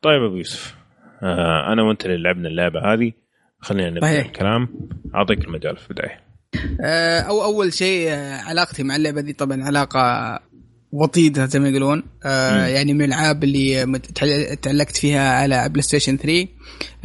طيب 0.01 0.23
أبو 0.23 0.35
يوسف 0.35 0.75
آه 1.23 1.73
أنا 1.73 1.83
وأنت 1.83 2.05
اللي 2.05 2.17
لعبنا 2.17 2.47
اللعبة 2.47 2.93
هذه. 2.93 3.11
خلينا 3.59 3.89
نبدأ. 3.89 4.21
الكلام. 4.21 4.69
أعطيك 5.15 5.45
المجال 5.45 5.77
في 5.77 5.91
البداية. 5.91 6.27
آه، 6.81 7.19
أو 7.19 7.43
أول 7.43 7.73
شيء 7.73 8.09
آه، 8.09 8.41
علاقتي 8.41 8.83
مع 8.83 8.95
اللعبة 8.95 9.21
دي 9.21 9.33
طبعا 9.33 9.63
علاقة 9.63 10.39
وطيدة 10.91 11.45
زي 11.45 11.59
ما 11.59 11.69
يقولون. 11.69 12.03
آه. 12.25 12.65
يعني 12.65 12.93
من 12.93 13.01
الألعاب 13.01 13.43
اللي 13.43 13.99
تعلقت 14.61 14.97
فيها 14.97 15.33
على 15.33 15.69
PlayStation 15.69 16.17
3 16.17 16.47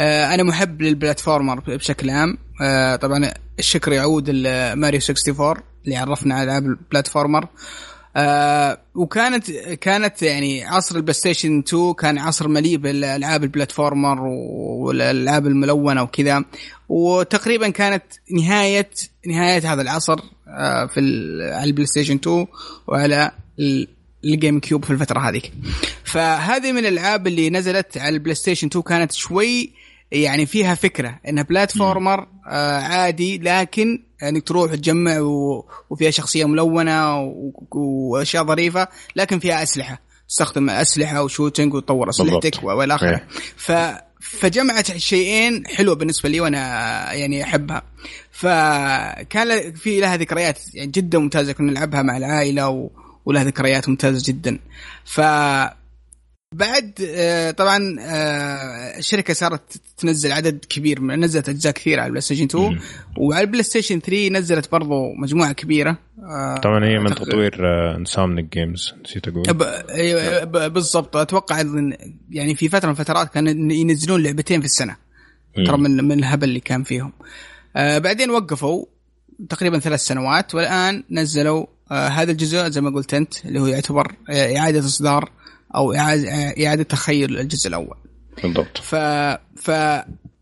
آه 0.00 0.34
أنا 0.34 0.42
محب 0.42 0.82
لل 0.82 0.95
platformer 0.95 1.60
بشكل 1.60 2.10
عام. 2.10 2.38
آه 2.62 2.96
طبعا 2.96 3.30
الشكر 3.58 3.92
يعود 3.92 4.30
لماريو 4.30 5.00
64 5.00 5.54
اللي 5.84 5.96
عرفنا 5.96 6.34
على 6.34 6.44
العاب 6.44 6.66
ال 6.66 6.73
platformer. 6.73 7.48
آه 8.16 8.78
وكانت 8.94 9.50
كانت 9.60 10.22
يعني 10.22 10.64
عصر 10.64 10.96
ال 10.96 11.14
PlayStation 11.14 11.58
2 11.58 11.92
كان 11.94 12.18
عصر 12.18 12.48
مليء 12.48 12.76
بالألعاب 12.76 13.42
ال 13.44 13.51
platformer 13.51 14.20
والألعاب 14.20 15.46
الملونة 15.46 16.02
وكذا. 16.02 16.44
وتقريبا 16.88 17.68
كانت 17.68 18.02
نهايه 18.30 18.90
نهاية 19.26 19.72
هذا 19.72 19.82
العصر 19.82 20.18
آه 20.48 20.86
في 20.86 21.00
على 21.52 21.64
ال 21.64 21.86
PlayStation 21.86 22.14
2 22.14 22.46
وعلى 22.86 23.30
ال- 23.58 23.88
ال 24.24 24.60
GameCube 24.60 24.84
في 24.84 24.90
الفترة 24.90 25.20
هذيك. 25.28 25.52
فهذه 26.04 26.72
من 26.72 26.78
الألعاب 26.78 27.26
اللي 27.26 27.50
نزلت 27.50 27.98
على 27.98 28.14
ال 28.14 28.34
PlayStation 28.34 28.66
2 28.66 28.82
كانت 28.82 29.12
شوي 29.12 29.72
يعني 30.12 30.46
فيها 30.46 30.74
فكرة 30.74 31.18
انها 31.28 31.42
platformer 31.42 32.26
آه 32.48 32.78
عادي 32.80 33.38
لكن 33.38 34.02
إنك 34.22 34.48
تروح 34.48 34.74
تجمع 34.74 35.20
و... 35.20 35.64
وفيها 35.90 36.10
شخصية 36.10 36.44
ملونة 36.44 37.20
و... 37.20 37.52
وأشياء 37.72 38.46
ظريفة 38.46 38.88
لكن 39.16 39.38
فيها 39.38 39.62
أسلحة. 39.62 40.02
تستخدم 40.28 40.70
أسلحة 40.70 41.22
و 41.22 41.28
shooting 41.28 41.74
وتطور 41.74 42.08
أسلحتك. 42.10 42.62
وإلى 42.62 42.94
آخره. 42.94 43.08
إيه. 43.08 43.28
ف 43.56 43.72
فجمعت 44.20 44.96
شيئين 44.96 45.66
حلوة 45.66 45.94
بالنسبة 45.94 46.28
لي 46.28 46.40
وأنا 46.40 46.58
يعني 47.12 47.44
أحبها. 47.44 47.82
فكان 48.30 49.74
في 49.74 50.00
لها 50.00 50.16
ذكريات 50.16 50.58
يعني 50.74 50.90
جدا 50.90 51.18
ممتازة 51.18 51.52
كنا 51.52 51.70
نلعبها 51.70 52.02
مع 52.02 52.16
العائلة 52.16 52.68
و... 52.68 52.90
ولها 53.24 53.44
ذكريات 53.44 53.88
ممتازة 53.88 54.32
جدا. 54.32 54.58
ف 55.04 55.20
بعد 56.52 56.92
آه، 57.08 57.50
طبعا 57.50 57.96
آه، 58.00 58.98
الشركة 58.98 59.34
صارت 59.34 59.80
تنزل 59.96 60.32
عدد 60.32 60.64
كبير 60.68 61.00
من 61.00 61.20
نزلت 61.20 61.48
أجزاء 61.48 61.72
كثيرة 61.72 62.00
على 62.00 62.06
ال 62.06 62.20
PlayStation 62.20 62.44
2 62.44 62.64
مم. 62.64 62.78
وعلى 63.18 63.44
ال 63.44 63.62
PlayStation 63.62 64.00
3 64.00 64.28
نزلت 64.28 64.72
برضو 64.72 65.12
مجموعة 65.12 65.52
كبيرة. 65.52 65.98
آه، 66.22 66.56
طبعا 66.56 66.84
هي 66.84 66.98
من 66.98 67.14
تطوير 67.14 67.54
Insomniac 67.96 68.52
Games 68.52 68.94
نسيت 69.04 69.28
أقول. 69.28 69.42
بالضبط. 70.70 71.16
أتوقع 71.16 71.62
يعني 72.30 72.54
في 72.54 72.68
فترة 72.68 72.86
من 72.86 72.92
الفترات 72.92 73.34
كانوا 73.34 73.72
ينزلون 73.72 74.22
لعبتين 74.22 74.60
في 74.60 74.66
السنة. 74.66 74.96
ترى 75.66 75.76
من 75.76 76.04
من 76.04 76.18
الهبل 76.18 76.48
اللي 76.48 76.60
كان 76.60 76.82
فيهم. 76.82 77.12
بعدين 77.74 78.30
وقفوا 78.30 78.84
تقريبا 79.48 79.78
ثلاث 79.78 80.00
سنوات 80.00 80.54
والآن 80.54 81.04
نزلوا 81.10 81.66
هذا 81.90 82.32
الجزء 82.32 82.68
زي 82.68 82.80
ما 82.80 82.90
قلت 82.90 83.14
أنت 83.14 83.46
اللي 83.46 83.60
هو 83.60 83.66
يعتبر 83.66 84.14
إعادة 84.30 84.78
إصدار 84.78 85.30
أو 85.74 85.94
اعاده 85.94 86.30
إعادة 86.66 86.82
تخيل 86.82 87.38
الجزء 87.38 87.68
الأول. 87.68 87.96
بالضبط. 88.42 88.78
ف 88.78 88.94
ف 89.56 89.70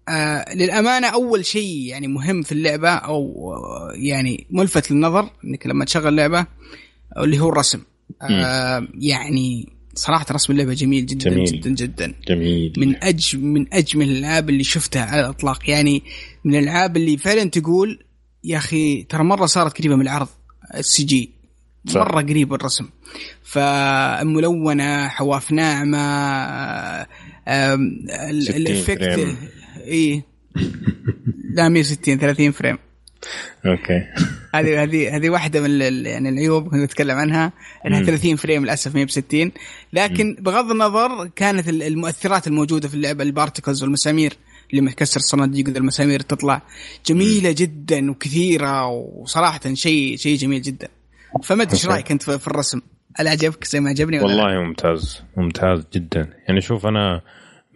آه 0.09 0.55
للأمانة 0.55 1.07
أول 1.07 1.47
شيء 1.47 1.87
يعني 1.87 2.09
مهم 2.09 2.43
في 2.43 2.53
اللعبة 2.53 2.89
أو 2.89 3.53
آه، 3.53 3.93
يعني 3.95 4.47
ملفت 4.51 4.91
للنظر 4.91 5.31
إنك 5.45 5.67
لما 5.67 5.85
تشغل 5.85 6.17
لعبة 6.17 6.47
اللي 7.17 7.39
هو 7.39 7.49
الرسم. 7.49 7.81
آه 8.23 8.89
يعني 8.95 9.69
صراحة 9.95 10.27
رسم 10.33 10.53
اللعبة 10.53 10.75
جميل 10.75 11.07
جدا 11.07 11.31
جميل. 11.31 11.45
جدا 11.45 11.71
جدا. 11.71 12.15
جميل. 12.29 12.73
من 12.77 13.05
أج 13.05 13.37
من 13.37 13.75
أجمل 13.75 14.11
الألعاب 14.11 14.51
اللي 14.51 14.65
شفتها 14.65 15.05
على 15.05 15.21
الإطلاق. 15.21 15.71
يعني 15.71 16.03
من 16.45 16.55
الألعاب 16.55 16.97
اللي 16.97 17.17
فعلا 17.17 17.45
تقول 17.45 18.05
يا 18.45 18.59
أخي 18.59 19.03
ترى 19.03 19.25
مرة 19.25 19.47
صارت 19.47 19.79
قريبة 19.79 19.97
من 19.97 20.03
العرض 20.03 20.29
السي 20.75 21.03
جي. 21.03 21.31
صح. 21.87 22.01
مرة 22.01 22.21
قريب 22.23 22.55
الرسم. 22.55 22.89
فملونة 23.43 25.09
حواف 25.09 25.53
ناعمة 25.53 27.07
60 28.41 28.57
ال 28.57 28.67
effect. 28.67 29.37
اي 29.87 30.23
لا 31.57 31.69
160 31.69 32.19
30 32.19 32.51
frame. 32.53 32.79
okay. 33.67 34.01
هذه 34.55 34.83
هذه 34.83 35.17
هذه 35.17 35.31
واحدة 35.31 35.61
من 35.61 35.81
يعني 36.07 36.29
العيوب 36.29 36.69
كنت 36.69 36.83
اتكلم 36.83 37.17
عنها 37.19 37.53
إنها 37.87 38.01
مم. 38.01 38.07
30 38.07 38.37
frame 38.37 38.63
للأسف 38.63 38.95
ما 38.95 39.05
ب 39.05 39.11
60 39.11 39.53
لكن 39.93 40.37
بغض 40.41 40.71
النظر 40.71 41.27
كانت 41.37 41.69
ال- 41.69 41.83
المؤثرات 41.83 42.47
الموجودة 42.47 42.89
في 42.89 42.95
اللعبة 42.95 43.23
ال 43.25 43.31
particles 43.31 43.83
والمسامير 43.83 44.37
اللي 44.71 44.81
مكسر 44.83 45.21
الصناديق 45.21 45.69
المسامير 45.69 46.21
تطلع 46.21 46.63
جميلة 47.07 47.53
جدا 47.53 48.11
وكثيرة 48.11 48.87
وصراحة 48.87 49.61
شيء 49.75 50.17
شيء 50.17 50.37
جميل 50.37 50.63
جدا. 50.63 50.89
فما 51.43 51.63
أدري 51.63 51.73
إيش. 51.75 51.87
رأيك 51.87 52.11
أنت 52.11 52.23
في 52.31 52.47
الرسم؟ 52.47 52.81
هل 53.17 53.29
عجبك 53.29 53.65
زي 53.65 53.81
ما 53.81 53.91
عجبني 53.91 54.21
ولا 54.21 54.33
لا؟ 54.33 54.45
والله 54.45 54.63
ممتاز 54.63 55.25
ممتاز 55.37 55.87
جدا 55.95 56.29
يعني 56.49 56.61
شوف 56.61 56.87
أنا 56.87 57.21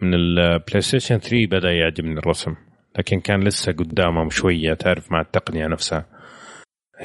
من 0.01 0.13
ال 0.13 0.81
PlayStation 0.81 1.17
3 1.17 1.45
بدأ 1.45 1.71
يعجبني 1.71 2.19
الرسم 2.19 2.55
لكن 2.97 3.19
كان 3.19 3.43
لسه 3.43 3.71
قدامهم 3.71 4.29
شوية 4.29 4.73
تعرف 4.73 5.11
مع 5.11 5.21
التقنية 5.21 5.67
نفسها 5.67 6.05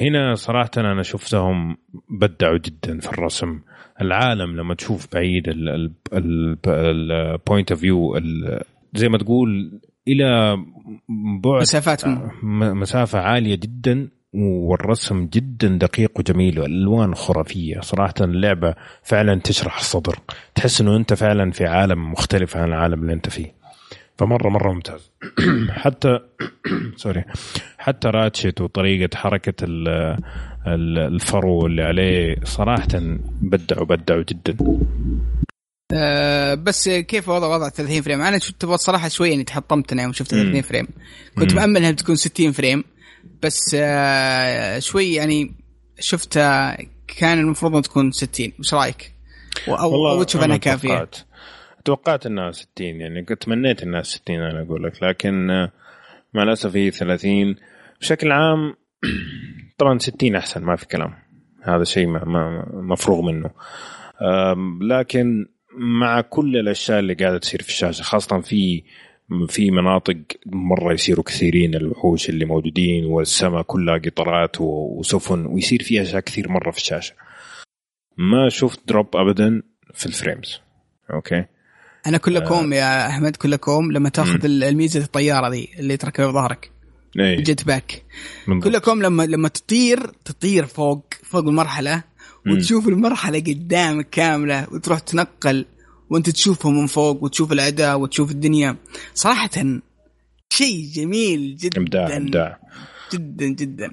هنا 0.01 0.35
صراحة 0.35 0.71
أنا 0.77 1.03
شفتهم 1.03 1.77
بدعوا 2.21 2.59
جدا 2.59 3.01
في 3.01 3.13
الرسم 3.13 3.61
العالم 4.01 4.57
لما 4.57 4.75
تشوف 4.75 5.09
بعيد 5.13 5.45
ال 6.13 6.39
point 6.39 7.71
of 7.73 7.81
view 7.81 8.21
زي 8.95 9.09
ما 9.09 9.19
تقول 9.19 9.81
إلى 10.09 10.57
بعد 11.43 11.61
مسافات 11.61 12.03
مسافة 12.43 13.19
عالية 13.19 13.55
جدا 13.55 14.09
والرسم 14.35 15.27
جدا 15.27 15.69
دقيق 15.69 16.13
وجميل 16.19 16.61
والالوان 16.61 17.15
خرافية. 17.15 17.81
صراحة 17.81 18.15
اللعبة 18.21 18.75
فعلا 19.03 19.41
تشرح 19.41 19.79
الصدر. 19.79 20.19
تحس 20.55 20.81
إنه 20.81 20.97
أنت 20.97 21.15
فعلا 21.15 21.51
في 21.51 21.67
عالم 21.67 22.13
مختلف 22.13 22.57
عن 22.57 22.69
العالم 22.69 23.03
اللي 23.03 23.13
أنت 23.13 23.29
فيه. 23.29 23.55
فمرة 24.19 24.49
مرة 24.49 24.73
ممتاز. 24.73 25.11
حتى 25.71 26.19
sorry. 26.97 27.25
حتى 27.79 28.09
Ratchet 28.09 28.61
وطريقة 28.61 29.17
حركة 29.17 29.65
ال- 29.65 29.89
ال- 30.67 30.99
الفرو 30.99 31.67
اللي 31.67 31.83
عليه 31.83 32.37
صراحة 32.45 32.89
بدعوا 33.43 33.87
بدعوا 33.87 34.23
جدا. 34.23 34.57
آه 35.93 36.55
بس 36.55 36.89
كيف 36.89 37.29
وضع 37.29 37.47
وضع 37.47 37.69
30 37.69 38.03
frame؟ 38.03 38.21
أنا 38.21 38.39
شفت 38.39 38.65
الصراحه 38.65 39.09
شوي 39.09 39.31
يعني 39.31 39.45
تحطمت 39.45 39.93
أنا 39.93 40.03
يوم 40.03 40.13
شفت 40.13 40.31
30 40.31 40.55
مم. 40.55 40.63
frame. 40.63 40.87
كنت 41.39 41.53
مم. 41.53 41.59
مأمل 41.59 41.77
إنها 41.77 41.91
بتكون 41.91 42.17
60 42.17 42.53
فريم. 42.53 42.85
بس 43.43 43.77
آه 43.79 44.79
شوي 44.79 45.15
يعني 45.15 45.55
شفتها 46.01 46.79
كان 47.19 47.39
المفروض 47.39 47.73
إنها 47.73 47.83
تكون 47.83 48.11
60 48.11 48.53
وش 48.59 48.75
رأيك؟ 48.75 49.15
أو 49.69 50.23
تشوف 50.23 50.45
انها 50.45 50.57
كافية؟ 50.57 50.89
توقعت 50.89 51.17
توقعت 51.85 52.27
إنها 52.27 52.53
60 52.53 52.69
يعني 52.79 53.25
كنت 53.25 53.43
تمنيت 53.43 53.83
إنها 53.83 54.03
60 54.03 54.37
أنا 54.37 54.63
أقول 54.63 54.85
لك 54.85 55.03
لكن 55.03 55.51
آه، 55.51 55.73
مع 56.35 56.43
الأسف 56.43 56.77
هي 56.77 56.91
30 56.91 57.57
بشكل 58.01 58.33
عام 58.33 58.75
طبعا 59.79 59.99
60 59.99 60.37
أحسن 60.37 60.63
ما 60.63 60.77
في 60.77 60.87
كلام. 60.87 61.15
هذا 61.63 61.85
شيء 61.85 62.07
مفروغ 62.73 63.21
منه. 63.21 63.51
لكن 64.83 65.47
مع 65.79 66.21
كل 66.21 66.57
الأشياء 66.57 66.99
اللي 66.99 67.15
قاعدة 67.15 67.39
تصير 67.39 67.63
في 67.63 67.69
الشاشة 67.69 68.03
خاصة 68.03 68.41
في 68.41 68.83
في 69.49 69.71
مناطق 69.71 70.17
مرة 70.47 70.93
يصيروا 70.93 71.25
كثيرين 71.25 71.75
الوحوش 71.75 72.29
اللي 72.29 72.45
موجودين 72.45 73.05
والسماء 73.05 73.63
كلها 73.63 73.99
طيارات 73.99 74.61
و- 74.61 74.99
وسفن 74.99 75.47
ويصير 75.47 75.83
في 75.83 76.03
أشياء 76.03 76.21
كثير 76.21 76.49
مرة 76.49 76.71
في 76.71 76.77
الشاشة. 76.79 77.15
ما 78.19 78.49
شفت 78.49 78.81
drop 78.89 79.17
ابدا 79.17 79.63
في 79.95 80.07
ال 80.07 80.15
frames 80.15 80.61
okay؟ 81.13 81.45
أنا 82.07 82.19
كلكم 82.19 82.73
يا 82.73 83.07
أحمد 83.09 83.37
كلكم 83.37 83.93
لما 83.93 84.09
تاخذ 84.09 84.45
الميزة 84.45 85.01
الطيارة 85.01 85.49
ذي 85.49 85.69
اللي 85.79 85.97
تركبها 85.97 86.27
بظهرك. 86.31 86.71
اي 87.21 87.35
ال 87.35 87.65
jetpack. 87.67 88.03
كلكم 88.63 89.03
لما 89.03 89.23
لما 89.23 89.49
تطير 89.49 90.07
تطير 90.25 90.67
فوق 90.67 91.05
فوق 91.23 91.45
المرحلة. 91.45 92.03
وتشوف 92.47 92.89
المرحلة 92.89 93.39
قدامك 93.41 94.11
كاملة 94.11 94.67
وتروح 94.73 94.99
تنقل 94.99 95.67
وانت 96.11 96.31
تشوفهم 96.31 96.81
من 96.81 96.87
فوق 96.87 97.23
وتشوف 97.23 97.53
الاعداء 97.53 98.01
وتشوف 98.01 98.31
الدنيا. 98.31 98.77
صراحة 99.15 99.51
شيء 100.53 100.85
جميل 100.93 101.57
جدا. 101.57 101.81
إبداع 101.81 102.17
إبداع. 102.17 102.59
جدا 103.13 103.47
جدا. 103.47 103.91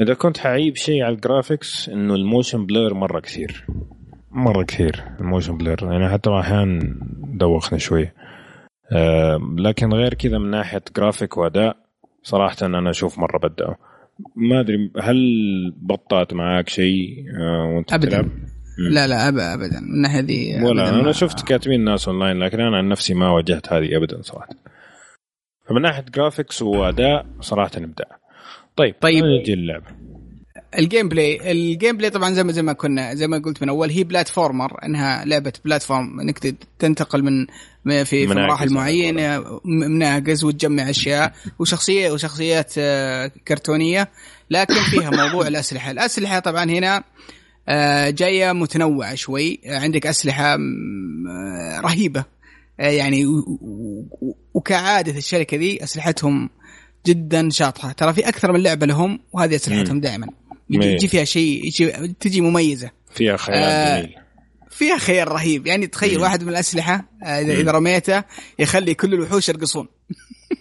إذا 0.00 0.14
كنت 0.14 0.38
حعيب 0.38 0.76
شيء 0.76 1.02
على 1.02 1.14
ال 1.14 1.22
graphics 1.22 1.88
إنه 1.88 2.14
ال 2.14 2.21
motion 2.21 2.66
blur 2.66 2.94
مرة 2.94 3.20
كثير. 3.20 3.66
مرة 4.30 4.62
كثير 4.64 5.04
ال 5.20 5.25
motion 5.25 5.56
blur. 5.56 5.78
يعني 5.82 6.08
حتى 6.08 6.30
أحيانا 6.30 6.96
دوخني 7.22 7.78
شوي. 7.78 8.12
آه 8.92 9.40
لكن 9.58 9.92
غير 9.92 10.14
كذا 10.14 10.38
من 10.38 10.50
ناحية 10.50 10.82
جرافيك 10.96 11.36
وأداء 11.36 11.76
صراحة 12.22 12.56
أنا 12.62 12.90
أشوف 12.90 13.18
مرة 13.18 13.38
بدعوا. 13.38 13.74
ما 14.36 14.60
أدري 14.60 14.90
هل 15.00 15.18
بطأت 15.76 16.34
معاك 16.34 16.68
شيء؟ 16.68 17.24
آه 17.40 17.74
وأنت 17.74 17.92
أبداً. 17.92 18.08
تلعب؟ 18.08 18.28
لا 18.78 19.06
لا 19.06 19.30
أب- 19.30 19.40
ابدا. 19.40 19.80
من 19.80 19.94
الناحيه 19.94 20.20
ذي 20.20 20.64
ولا 20.64 20.88
أنا 20.88 21.02
ما- 21.02 21.12
شفت 21.12 21.44
كاتبين 21.48 21.84
ناس 21.84 22.08
اونلاين 22.08 22.38
لكن 22.38 22.60
أنا 22.60 22.76
عن 22.76 22.88
نفسي 22.88 23.14
ما 23.14 23.30
واجهت 23.30 23.72
هذه 23.72 23.96
ابدا 23.96 24.22
صراحة. 24.22 24.48
فمن 25.68 25.82
ناحية 25.82 26.04
graphics 26.14 26.62
وأداء 26.62 27.26
صراحة 27.40 27.70
ابداع 27.76 28.18
طيب 28.76 28.94
طيب. 29.00 29.24
نجي 29.24 29.52
اللعبه 29.52 29.86
ال 30.78 31.08
gameplay 31.08 31.52
ال 31.52 31.96
gameplay 31.96 32.10
طبعا 32.10 32.30
زي 32.32 32.44
ما 32.44 32.52
زي 32.52 32.62
ما 32.62 32.72
كنا 32.72 33.14
زي 33.14 33.26
ما 33.26 33.38
قلت 33.38 33.62
من 33.62 33.68
أول 33.68 33.90
هي 33.90 34.04
platformer 34.04 34.84
إنها 34.84 35.24
لعبة 35.24 35.52
platform 35.64 36.20
إنك 36.20 36.38
تنتقل 36.78 37.22
من 37.22 37.46
في, 37.84 38.04
في 38.04 38.26
مراحل 38.26 38.72
معينة 38.72 39.44
مناقز 39.64 40.44
وتجمع 40.44 40.90
أشياء 40.90 41.32
وشخصيه 41.58 42.10
وشخصيات 42.10 42.74
آه، 42.78 43.30
كرتونية 43.48 44.08
لكن 44.50 44.74
فيها 44.74 45.10
موضوع 45.10 45.46
الأسلحة، 45.46 45.90
الأسلحة 45.90 46.38
طبعا 46.38 46.64
هنا 46.64 46.96
آه، 46.96 47.04
جاية 48.10 48.52
متنوعة 48.52 49.14
شوي. 49.14 49.60
آه، 49.66 49.78
عندك 49.78 50.06
أسلحة 50.06 50.54
آه، 50.54 51.80
رهيبة. 51.80 52.24
آه، 52.80 52.90
يعني 52.90 53.24
وكعادة 54.54 55.18
الشركة 55.18 55.56
ذي 55.56 55.84
أسلحتهم 55.84 56.50
جدا 57.06 57.50
شاطحة. 57.50 57.92
ترى 57.92 58.12
في 58.12 58.28
أكثر 58.28 58.52
من 58.52 58.62
لعبة 58.62 58.86
لهم 58.86 59.20
وهذه 59.32 59.54
أسلحتهم 59.54 60.00
دائما. 60.00 60.26
يجي, 60.70 61.08
فيها 61.08 61.24
شيء 61.24 61.70
تجي 62.20 62.40
مميزة. 62.40 62.90
فيها 63.14 63.36
خيال 63.36 63.56
آه، 63.64 64.00
جميل 64.00 64.14
فيها 64.70 64.98
خيال 64.98 65.28
رهيب. 65.28 65.66
يعني 65.66 65.86
تخيل 65.86 66.16
مم. 66.16 66.22
واحد 66.22 66.42
من 66.42 66.48
الأسلحة 66.48 67.04
آه، 67.24 67.40
إذا 67.40 67.72
رميته 67.72 68.24
يخلي 68.58 68.94
كل 68.94 69.14
الوحوش 69.14 69.48
يرقصون. 69.48 69.88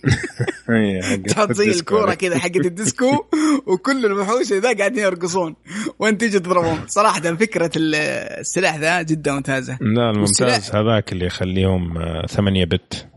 تحط 1.27 1.52
زي 1.52 1.69
الكورة. 1.69 2.14
كذا 2.14 2.38
حقت 2.40 2.56
الديسكو 2.56 3.26
وكل 3.68 4.06
الوحوش 4.06 4.53
ذا 4.53 4.74
قاعدين 4.77 5.03
يرقصون 5.03 5.56
وانت 6.00 6.19
تيجي 6.22 6.40
تضربهم. 6.40 6.80
صراحة 6.88 7.19
فكرة 7.22 7.72
ال- 7.76 7.95
السلاح 8.40 8.76
ذا 8.76 9.02
جدا 9.02 9.32
ممتازة. 9.34 9.77
لا 9.82 10.10
الممتاز 10.10 10.72
هذاك 10.76 11.11
اللي 11.14 11.26
يخليهم 11.26 11.98
آه، 11.98 12.26
ثمانية 12.30 12.66
bit. 12.66 13.08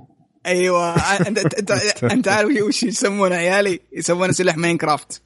أيوه 0.46 0.94
انت 1.28 1.38
انت, 1.38 1.70
انت 2.04 2.28
عارف 2.28 2.62
وش 2.62 2.82
يسمونه 2.82 3.34
عيالي 3.34 3.80
يسمونه 3.92 4.32
سلاح 4.32 4.56
Minecraft. 4.56 5.22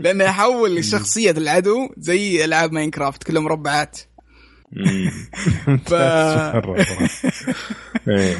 لأنه 0.00 0.24
يحول 0.24 0.84
شخصية 0.84 1.30
العدو 1.30 1.88
زي 1.98 2.44
ألعاب 2.44 2.72
Minecraft 2.72 3.22
كلها 3.24 3.42
مربعات. 3.42 3.98
ف... 5.86 5.92
إيه. 8.08 8.34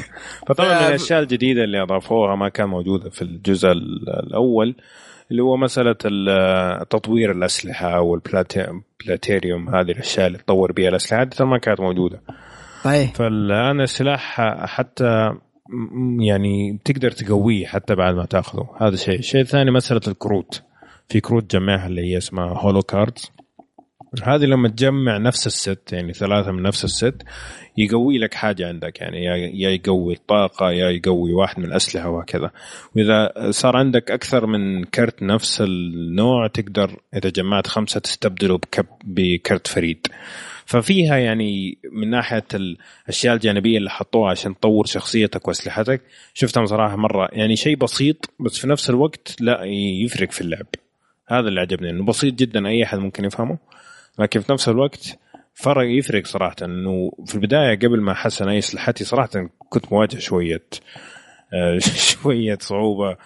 فطبعا 0.47 0.81
من 0.81 0.87
الأشياء 0.87 1.19
الجديدة 1.21 1.63
اللي 1.63 1.81
أضافوها 1.81 2.35
ما 2.35 2.49
كان 2.49 2.67
موجودة 2.69 3.09
في 3.09 3.21
الجزء 3.21 3.71
ال- 3.71 4.09
الأول 4.27 4.75
اللي 5.31 5.43
هو 5.43 5.57
مسألة 5.57 5.95
ال- 6.05 6.87
تطوير 6.87 7.31
الأسلحة 7.31 8.01
والبلاتيريوم 8.01 9.69
هذه 9.75 9.91
الأشياء 9.91 10.27
اللي 10.27 10.37
تطور 10.37 10.71
بها 10.71 10.89
الأسلحة 10.89 11.19
عاده 11.19 11.45
ما 11.45 11.57
كانت 11.57 11.79
موجودة. 11.79 12.21
صحيح. 12.83 13.13
فالآن 13.13 13.81
السلاح 13.81 14.41
حتى 14.65 15.31
يعني 16.19 16.79
تقدر 16.85 17.11
تقويه 17.11 17.65
حتى 17.65 17.95
بعد 17.95 18.15
ما 18.15 18.25
تأخذه. 18.25 18.69
هذا 18.81 18.95
شيء. 18.95 19.19
الشيء 19.19 19.41
الثاني 19.41 19.71
مسألة 19.71 20.01
الكروت. 20.07 20.63
في 21.09 21.19
كروت 21.19 21.55
جمعها 21.55 21.87
اللي 21.87 22.01
هي 22.01 22.17
اسمها 22.17 22.59
holo 22.59 22.81
cards 22.81 23.31
هذه 24.23 24.45
لما 24.45 24.69
تجمع 24.69 25.17
نفس 25.17 25.47
الست 25.47 25.93
يعني 25.93 26.13
ثلاثة 26.13 26.51
من 26.51 26.63
نفس 26.63 26.83
الست 26.83 27.15
يقوي 27.77 28.17
لك 28.17 28.33
حاجة 28.33 28.67
عندك 28.67 29.01
يعني 29.01 29.23
يا 29.61 29.69
يقوي 29.69 30.13
الطاقة 30.13 30.71
يا 30.71 30.89
يقوي 30.89 31.33
واحد 31.33 31.59
من 31.59 31.65
الأسلحة 31.65 32.09
وهكذا. 32.09 32.51
وإذا 32.95 33.51
صار 33.51 33.77
عندك 33.77 34.11
أكثر 34.11 34.45
من 34.45 34.83
كرت 34.83 35.23
نفس 35.23 35.61
النوع 35.61 36.47
تقدر 36.47 36.97
إذا 37.15 37.29
جمعت 37.29 37.67
خمسة 37.67 37.99
تستبدله 37.99 38.57
بكب 38.57 38.85
بكرت 39.03 39.67
فريد. 39.67 40.07
ففيها 40.65 41.17
يعني 41.17 41.77
من 41.91 42.09
ناحية 42.09 42.45
الأشياء 42.53 43.35
الجانبية 43.35 43.77
اللي 43.77 43.89
حطوها 43.89 44.31
عشان 44.31 44.59
تطور 44.59 44.85
شخصيتك 44.85 45.47
وأسلحتك 45.47 46.01
شفتها 46.33 46.63
بصراحه 46.63 46.95
مرة 46.95 47.29
يعني 47.31 47.55
شيء 47.55 47.75
بسيط 47.75 48.29
بس 48.39 48.57
في 48.57 48.67
نفس 48.67 48.89
الوقت 48.89 49.35
لا 49.41 49.63
يفرق 50.03 50.31
في 50.31 50.41
اللعب. 50.41 50.67
هذا 51.27 51.47
اللي 51.47 51.59
عجبني 51.59 51.89
إنه 51.89 52.05
بسيط 52.05 52.33
جدا 52.33 52.67
أي 52.67 52.83
أحد 52.83 52.97
ممكن 52.97 53.25
يفهمه. 53.25 53.57
لكن 54.19 54.41
في 54.41 54.51
نفس 54.51 54.69
الوقت 54.69 55.19
فرق 55.53 55.97
يفرق 55.97 56.25
صراحة 56.27 56.55
إنه 56.61 57.11
في 57.25 57.35
البداية 57.35 57.79
قبل 57.79 58.01
ما 58.01 58.11
احسن 58.11 58.49
أي 58.49 58.59
اسلحتي 58.59 59.03
صراحة 59.03 59.29
كنت 59.69 59.91
مواجه 59.93 60.19
شوية 60.19 60.65
آه، 61.53 61.79
شوية 62.11 62.57
صعوبة 62.61 63.17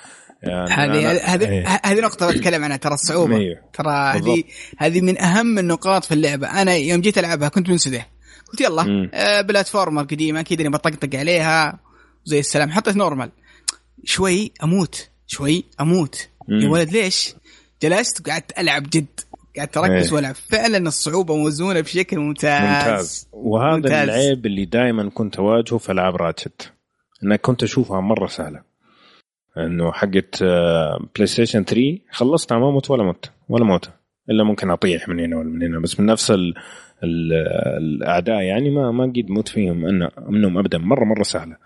يعني 0.43 0.69
هذه 0.69 1.33
هذه 1.33 1.49
إيه. 1.49 1.79
هذه 1.83 1.99
نقطة 1.99 2.31
بتكلم 2.31 2.63
عنها 2.63 2.77
ترى 2.77 2.93
الصعوبة 2.93 3.37
أيوه. 3.37 3.59
ترى 3.73 3.91
هذه. 3.91 4.43
هذه 4.77 5.01
من 5.01 5.21
أهم 5.21 5.59
النقاط 5.59 6.05
في 6.05 6.13
اللعبة 6.13 6.61
أنا 6.61 6.75
يوم 6.75 7.01
جيت 7.01 7.17
ألعبها 7.17 7.49
كنت 7.49 7.69
منسدح 7.69 8.09
قلت 8.51 8.61
يلا. 8.61 9.09
آه 9.13 9.41
بلاتفورمر 9.41 10.03
قديمة 10.03 10.39
أكيد 10.39 10.59
إني 10.59 10.69
بطقطق 10.69 11.19
عليها 11.19 11.79
زي 12.25 12.39
السلام 12.39 12.71
حطيت 12.71 12.95
normal 12.95 13.31
شوي 14.03 14.51
أموت 14.63 15.09
شوي 15.27 15.65
أموت 15.81 16.27
مم. 16.47 16.59
يا 16.59 16.69
ولد 16.69 16.89
ليش؟ 16.91 17.35
جلست 17.83 18.27
وقعدت 18.27 18.59
ألعب 18.59 18.83
جد 18.89 19.19
قعدت 19.57 19.77
أركز 19.77 20.07
إيه. 20.07 20.13
وألعب 20.13 20.35
فعلا 20.35 20.77
الصعوبة 20.77 21.35
موزونة 21.35 21.81
بشكل 21.81 22.19
ممتاز. 22.19 22.61
ممتاز. 22.61 23.29
وهذا 23.31 23.75
ممتاز. 23.75 24.09
العيب 24.09 24.45
اللي 24.45 24.65
دائما 24.65 25.09
كنت 25.09 25.35
أواجهه 25.35 25.77
في 25.77 25.91
ألعاب 25.91 26.15
Ratchet 26.15 26.73
انك 27.23 27.41
كنت 27.41 27.63
أشوفها 27.63 28.01
مرة 28.01 28.27
سهلة. 28.27 28.61
إنه 29.57 29.91
حقت 29.91 30.43
PlayStation 31.15 31.63
3 31.63 31.99
خلصتها 32.11 32.57
ما 32.57 32.71
مت 32.71 32.91
ولا 32.91 33.03
مت 33.03 33.31
ولا 33.49 33.63
موت 33.65 33.89
إلا 34.29 34.43
ممكن 34.43 34.69
أطيح 34.69 35.09
من 35.09 35.19
هنا 35.19 35.37
ولا 35.37 35.49
من 35.49 35.63
هنا. 35.63 35.79
بس 35.79 35.99
من 35.99 36.05
نفس 36.05 36.31
ال 36.31 36.53
ال 37.03 37.33
الاعداء 37.77 38.41
يعني 38.41 38.69
ما 38.69 38.91
ما 38.91 39.03
قد 39.03 39.25
موت 39.29 39.47
فيهم 39.47 39.85
أن 39.85 40.09
منهم 40.27 40.57
ابدا. 40.57 40.77
مرة 40.77 41.03
مرة 41.03 41.23
سهلة. 41.23 41.57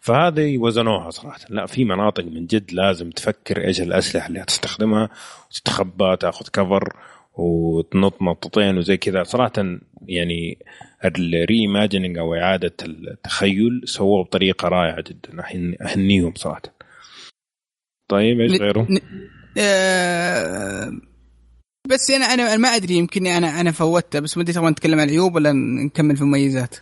فهذه 0.00 0.58
وزنوها 0.58 1.10
صراحة. 1.10 1.40
لا 1.48 1.66
في 1.66 1.84
مناطق 1.84 2.24
من 2.24 2.46
جد 2.46 2.72
لازم 2.72 3.10
تفكر 3.10 3.64
إيش 3.64 3.80
الأسلحة 3.80 4.28
اللي 4.28 4.40
هتستخدمها 4.42 5.08
وتتخبى 5.50 6.16
تاخذ 6.16 6.46
كفر 6.52 6.96
وتنط 7.38 8.22
نطتين 8.22 8.78
وزي 8.78 8.96
كذا 8.96 9.22
صراحة 9.22 9.52
يعني 10.06 10.58
الري 11.04 11.60
ايماجيننج 11.60 12.18
أو 12.18 12.34
إعادة 12.34 12.72
التخيل 12.82 13.80
سووه 13.84 14.24
بطريقة 14.24 14.68
رائعة 14.68 15.00
جدا 15.08 15.42
اهنيهم 15.82 16.32
صراحة 16.34 16.62
طيب 18.08 18.40
إيش 18.40 18.60
غيره؟ 18.60 18.82
ن- 18.90 19.00
آه، 19.58 20.92
بس 21.90 22.10
أنا 22.10 22.24
أنا 22.24 22.56
ما 22.56 22.68
أدري 22.68 22.94
يمكن 22.94 23.26
أنا 23.26 23.60
أنا 23.60 23.70
فوتها 23.70 24.20
بس 24.20 24.38
ودي 24.38 24.52
تبغى 24.52 24.70
نتكلم 24.70 25.00
عن 25.00 25.06
العيوب 25.06 25.34
ولا 25.34 25.52
نكمل 25.86 26.16
في 26.16 26.22
المميزات؟ 26.22 26.76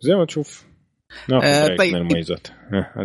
زي 0.00 0.14
ما 0.14 0.24
تشوف 0.26 0.64
آه، 1.42 1.76
طيب. 1.76 1.94
من 1.94 2.00
المميزات 2.00 2.46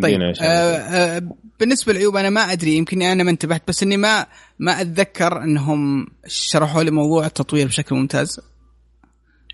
طيب 0.01 0.21
آه 0.41 0.45
آه 0.45 1.21
بالنسبة 1.59 1.93
للعيوب 1.93 2.15
أنا 2.15 2.29
ما 2.29 2.41
أدري 2.41 2.75
يمكن 2.75 3.01
أنا 3.01 3.23
ما 3.23 3.31
انتبهت 3.31 3.63
بس 3.67 3.83
إني 3.83 3.97
ما 3.97 4.25
ما 4.59 4.81
أتذكر 4.81 5.43
إنهم 5.43 6.07
شرحوا 6.27 6.83
لي 6.83 6.91
موضوع 6.91 7.25
التطوير 7.25 7.67
بشكل 7.67 7.95
ممتاز 7.95 8.39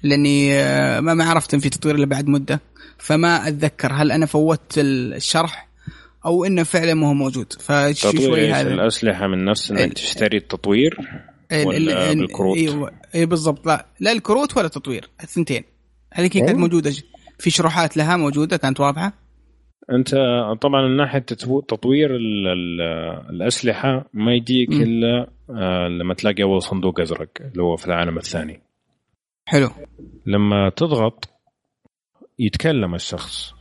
لأني 0.03 0.53
آه 0.59 0.99
ما 0.99 1.13
ما 1.13 1.23
عرفت 1.25 1.53
إن 1.53 1.59
في 1.59 1.69
تطوير 1.69 1.95
إلا 1.95 2.05
بعد 2.05 2.27
مدة 2.27 2.61
فما 2.97 3.47
أتذكر 3.47 3.93
هل 3.93 4.11
أنا 4.11 4.25
فوتت 4.25 4.73
الشرح 4.77 5.67
أو 6.25 6.45
إنه 6.45 6.63
فعلا 6.63 6.93
ما 6.93 7.07
هو 7.09 7.13
موجود 7.13 7.53
فشوي 7.59 7.93
تطوير 8.11 8.35
إيش 8.35 8.53
هذا 8.55 8.73
الأسلحة 8.73 9.27
من 9.27 9.45
نفس 9.45 9.71
إنك 9.71 9.93
تشتري 9.93 10.37
التطوير 10.37 10.97
ال- 11.51 11.67
ولا 11.67 12.11
ال- 12.11 12.17
بالكروت؟ 12.17 12.57
أيوه 12.57 12.91
إي 13.15 13.25
بالضبط 13.25 13.67
لا 13.67 13.85
لا 13.99 14.11
الكروت 14.11 14.57
ولا 14.57 14.65
التطوير 14.65 15.09
الثنتين 15.23 15.63
هذه 16.13 16.27
كانت. 16.27 16.51
موجودة 16.51 16.93
في 17.39 17.49
شروحات 17.49 17.97
لها 17.97 18.17
موجودة 18.17 18.57
كانت 18.57 18.79
واضحة 18.79 19.13
أنت 19.91 20.15
طبعا 20.61 20.87
من 20.87 20.97
ناحية 20.97 21.19
تطوير 21.67 22.15
ال 22.15 22.47
ال 22.47 22.81
الأسلحة 23.29 24.05
ما 24.13 24.33
يجيك. 24.33 24.69
إلا 24.69 25.27
آه، 25.49 25.87
لما 25.87 26.13
تلاقي 26.13 26.43
أول 26.43 26.61
صندوق 26.61 26.99
أزرق 26.99 27.29
اللي 27.41 27.63
هو 27.63 27.75
في 27.75 27.87
العالم 27.87 28.17
الثاني 28.17 28.61
حلو 29.45 29.69
لما 30.25 30.69
تضغط 30.69 31.29
يتكلم 32.39 32.95
الشخص 32.95 33.53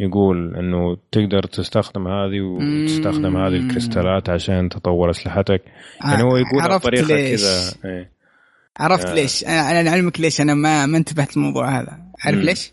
يقول 0.00 0.56
إنه 0.56 0.96
تقدر 1.12 1.42
تستخدم 1.42 2.08
هذه 2.08 2.40
وتستخدم 2.40 3.36
هذه. 3.36 3.52
الكريستالات 3.52 4.30
عشان 4.30 4.68
تطور 4.68 5.10
أسلحتك 5.10 5.62
يعني 6.04 6.22
هو 6.22 6.36
يقول 6.36 6.60
عرفت 6.60 6.86
بطريقه. 6.86 7.06
كذا 7.06 7.72
إيه. 7.84 8.10
عرفت 8.76 9.06
آه. 9.06 9.14
ليش 9.14 9.44
أنا 9.44 9.90
اعلمك 9.90 10.20
ليش 10.20 10.40
أنا 10.40 10.54
ما 10.54 10.86
ما 10.86 10.98
انتبهت 10.98 11.36
للموضوع 11.36 11.80
هذا 11.80 11.98
عارف. 12.24 12.38
ليش؟ 12.38 12.72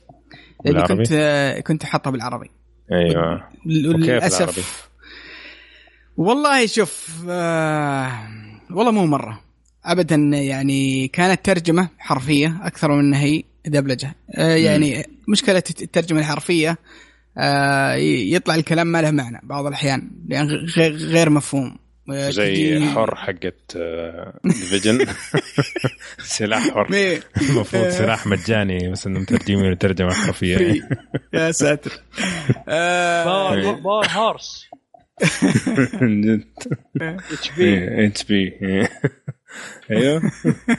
لاني 0.66 0.82
بالعربي؟ 0.82 1.04
كنت 1.04 1.64
كنت 1.68 1.86
حاطها 1.86 2.12
بالعربي. 2.12 2.50
أيوه؟ 2.92 3.48
للأسف. 3.66 4.90
والله 6.18 6.66
شوف 6.66 7.24
آه 7.30 8.12
والله 8.72 8.92
مو 8.92 9.06
مرة. 9.06 9.42
ابدا 9.86 10.16
يعني 10.16 11.08
كانت 11.08 11.46
ترجمة 11.46 11.90
حرفية 12.00 12.60
أكثر 12.64 12.92
من 12.92 13.00
إنها 13.00 13.22
هي 13.22 13.44
دبلجة. 13.66 14.16
آه 14.36 14.56
يعني 14.56 15.06
مشكلة 15.28 15.64
الترجمة 15.82 16.20
الحرفية 16.20 16.78
آه 17.38 17.94
يطلع 17.94 18.56
الكلام 18.56 18.88
ما 18.88 19.02
له 19.02 19.12
معنى 19.12 19.40
بعض 19.44 19.66
الأحيان 19.66 20.12
يعني 20.28 20.50
غير 20.78 21.30
مفهوم. 21.30 21.78
زي 22.30 22.86
حر 22.86 23.16
حقت 23.16 23.78
Division 24.46 25.06
سلاح 26.38 26.70
حر. 26.70 26.88
المفروض 27.42 27.90
سلاح 27.90 28.28
مجاني 28.28 28.90
بس 28.92 29.08
انهم 29.08 29.22
مترجمينه 29.22 29.76
ترجمه 29.76 30.14
حرفيه. 30.14 30.88
يا 31.34 31.52
ساتر. 31.52 31.92
آه. 32.68 33.26
باور 33.26 33.72
باور 33.74 34.08
هورس 34.10 34.66
اتش 37.32 37.52
بي 37.58 38.06
اتش 38.08 38.24
بي 38.24 38.54
أيوه. 39.92 40.22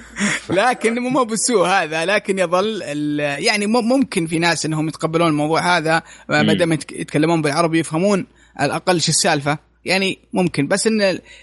لكن 0.50 0.98
مو 0.98 1.24
بالسوء 1.24 1.66
هذا 1.66 2.04
لكن 2.04 2.38
يظل 2.38 2.82
ال- 2.82 3.44
يعني 3.44 3.66
مم- 3.66 3.88
ممكن 3.88 4.26
في 4.26 4.38
ناس 4.38 4.66
إنهم 4.66 4.88
يتقبلون 4.88 5.28
الموضوع 5.28 5.76
هذا 5.76 6.02
ما. 6.28 6.52
دام 6.54 6.72
يتك- 6.72 6.92
يتكلمون 6.92 7.42
بالعربي 7.42 7.78
يفهمون 7.78 8.26
على 8.56 8.66
الأقل 8.66 9.00
شو 9.00 9.08
السالفة. 9.10 9.58
يعني 9.84 10.18
ممكن 10.32 10.68
بس 10.68 10.86
إن 10.86 10.98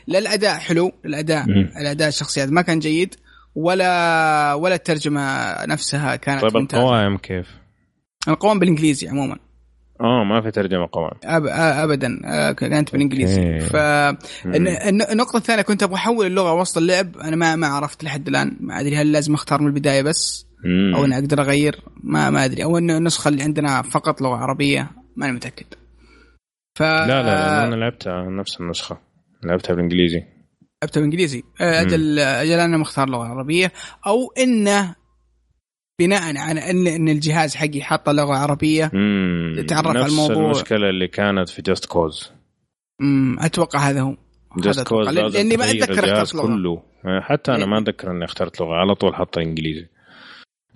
لا 0.08 0.20
الاداء 0.20 0.60
حلو 0.60 0.92
الأداء. 1.06 1.46
الاداء 1.82 2.08
الشخصيات 2.08 2.50
ما 2.50 2.62
كان 2.62 2.80
جيد 2.80 3.16
ولا 3.56 4.54
ولا 4.54 4.76
الترجمة 4.76 5.56
نفسها 5.66 6.16
كانت 6.16 6.42
طيب 6.42 6.58
ممتازة 6.58 6.84
القوائم 6.84 7.18
كيف؟ 7.18 7.48
القوائم 8.28 8.60
بالإنجليزي 8.60 9.08
عموما 9.08 9.38
آه 10.02 10.24
ما 10.24 10.42
في 10.42 10.52
ترجمة 10.52 10.90
قوائم 10.92 11.18
أب... 11.24 11.46
ابدا 11.90 12.20
آه، 12.26 12.52
كانت 12.52 12.92
بالإنجليزي 12.92 13.54
okay. 13.54 13.60
فالنقطة 13.60 15.38
الثانية 15.38 15.62
كنت 15.62 15.84
أبغى 15.84 15.96
أحول 15.96 16.26
اللغة 16.26 16.54
وسط 16.54 16.78
اللعب 16.78 17.18
أنا 17.18 17.36
ما 17.36 17.56
ما 17.56 17.68
عرفت 17.68 18.04
لحد 18.04 18.28
الآن 18.28 18.58
ما 18.60 18.80
أدري 18.80 18.96
هل 18.96 19.12
لازم 19.12 19.34
أختار 19.34 19.62
من 19.62 19.68
البداية 19.68 20.02
بس 20.02 20.46
مم. 20.66 20.96
أو 20.96 21.06
اني 21.06 21.16
أقدر 21.16 21.42
أغير 21.42 21.82
ما 22.04 22.30
ما 22.30 22.46
أدري 22.46 22.64
أو 22.64 22.78
إنه 22.78 22.98
النسخة 22.98 23.28
اللي 23.30 23.44
عندنا 23.44 23.82
فقط 23.82 24.22
لغة 24.22 24.36
عربية 24.36 24.92
ماني 25.16 25.34
متأكد 25.34 25.66
ف 26.80 26.82
لا 26.82 27.06
لا 27.08 27.24
لا 27.24 27.64
أنا 27.68 27.76
لعبتها 27.76 28.30
نفس 28.30 28.62
النسخة. 28.62 28.98
لعبتها 29.44 29.74
بالإنجليزي. 29.74 30.24
لعبتها 30.84 31.02
بالإنجليزي. 31.02 31.44
آه، 31.62 31.82
أجل 31.82 32.20
أجل 32.20 32.60
أنا 32.60 32.78
مختار 32.78 33.10
لغة 33.10 33.24
عربية 33.28 33.72
أو 34.08 34.32
إنه 34.38 34.96
بناء 36.00 36.38
على 36.38 36.70
إن 36.72 36.88
إن 36.88 37.10
الجهاز 37.10 37.56
حقي 37.56 37.82
حاط 37.82 38.10
لغة 38.10 38.36
عربية 38.36 38.92
مم. 38.94 39.66
تعرف 39.68 39.88
على 39.88 40.00
نفس 40.00 40.12
الموضوع. 40.12 40.46
المشكلة 40.46 40.90
اللي 40.90 41.08
كانت 41.08 41.50
في 41.50 41.62
Just 41.62 41.86
Cause 41.86 42.32
أتوقع 43.40 43.80
هذا 43.80 44.02
هو. 44.02 44.16
Just. 44.58 44.88
Cause 44.88 45.08
لأني 45.08 45.58
ما 45.58 45.66
أتذكر 45.72 46.22
اخترت 46.22 46.42
كله. 46.42 46.84
حتى 47.22 47.52
أنا 47.52 47.60
إيه. 47.60 47.66
ما 47.66 47.78
أتذكر 47.78 48.12
إني 48.12 48.26
اخترت 48.26 48.62
لغة. 48.62 48.74
على 48.74 48.96
طول 48.96 49.16
حطها 49.16 49.42
إنجليزي. 49.44 49.88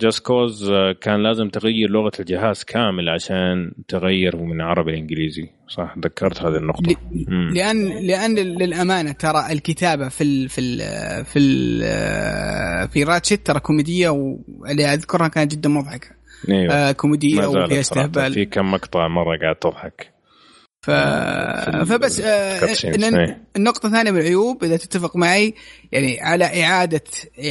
Just 0.03 0.25
Cause 0.25 0.71
كان 1.01 1.23
لازم 1.23 1.49
تغير 1.49 1.89
لغة 1.89 2.11
الجهاز 2.19 2.63
كامل 2.63 3.09
عشان 3.09 3.71
تغير 3.87 4.37
من 4.37 4.61
عربي 4.61 4.91
لإنجليزي. 4.91 5.49
صح 5.67 5.95
ذكرت 5.99 6.41
هذه 6.41 6.57
النقطة. 6.57 6.91
ل... 6.91 7.53
لأن 7.53 8.07
لأن 8.07 8.35
للأمانة 8.35 9.11
ترى 9.11 9.51
الكتابة 9.51 10.09
في 10.09 10.23
ال 10.23 10.49
في 10.49 10.61
ال 10.61 10.79
في 11.25 11.39
ال 11.39 12.89
في 12.89 13.03
راتشت 13.03 13.45
ترى 13.45 13.59
كوميدية 13.59 14.09
واللي 14.09 14.93
أذكرها 14.93 15.27
كانت 15.27 15.51
جدا 15.51 15.69
مضحكة. 15.69 16.07
أيوه. 16.49 16.73
آه 16.73 16.91
كوميدية 16.91 17.47
وفيها. 17.47 17.79
استهبال. 17.79 18.33
في 18.33 18.45
كم 18.45 18.71
مقطع 18.71 19.07
مرة 19.07 19.37
قاعد 19.37 19.55
تضحك. 19.55 20.12
ف... 20.83 20.89
فبس 21.85 22.19
آه. 22.19 22.59
النقطة 23.55 23.87
الثانية 23.87 24.11
من 24.11 24.17
العيوب 24.19 24.63
إذا 24.63 24.77
تتفق 24.77 25.15
معي 25.15 25.53
يعني 25.91 26.21
على 26.21 26.63
إعادة 26.63 27.01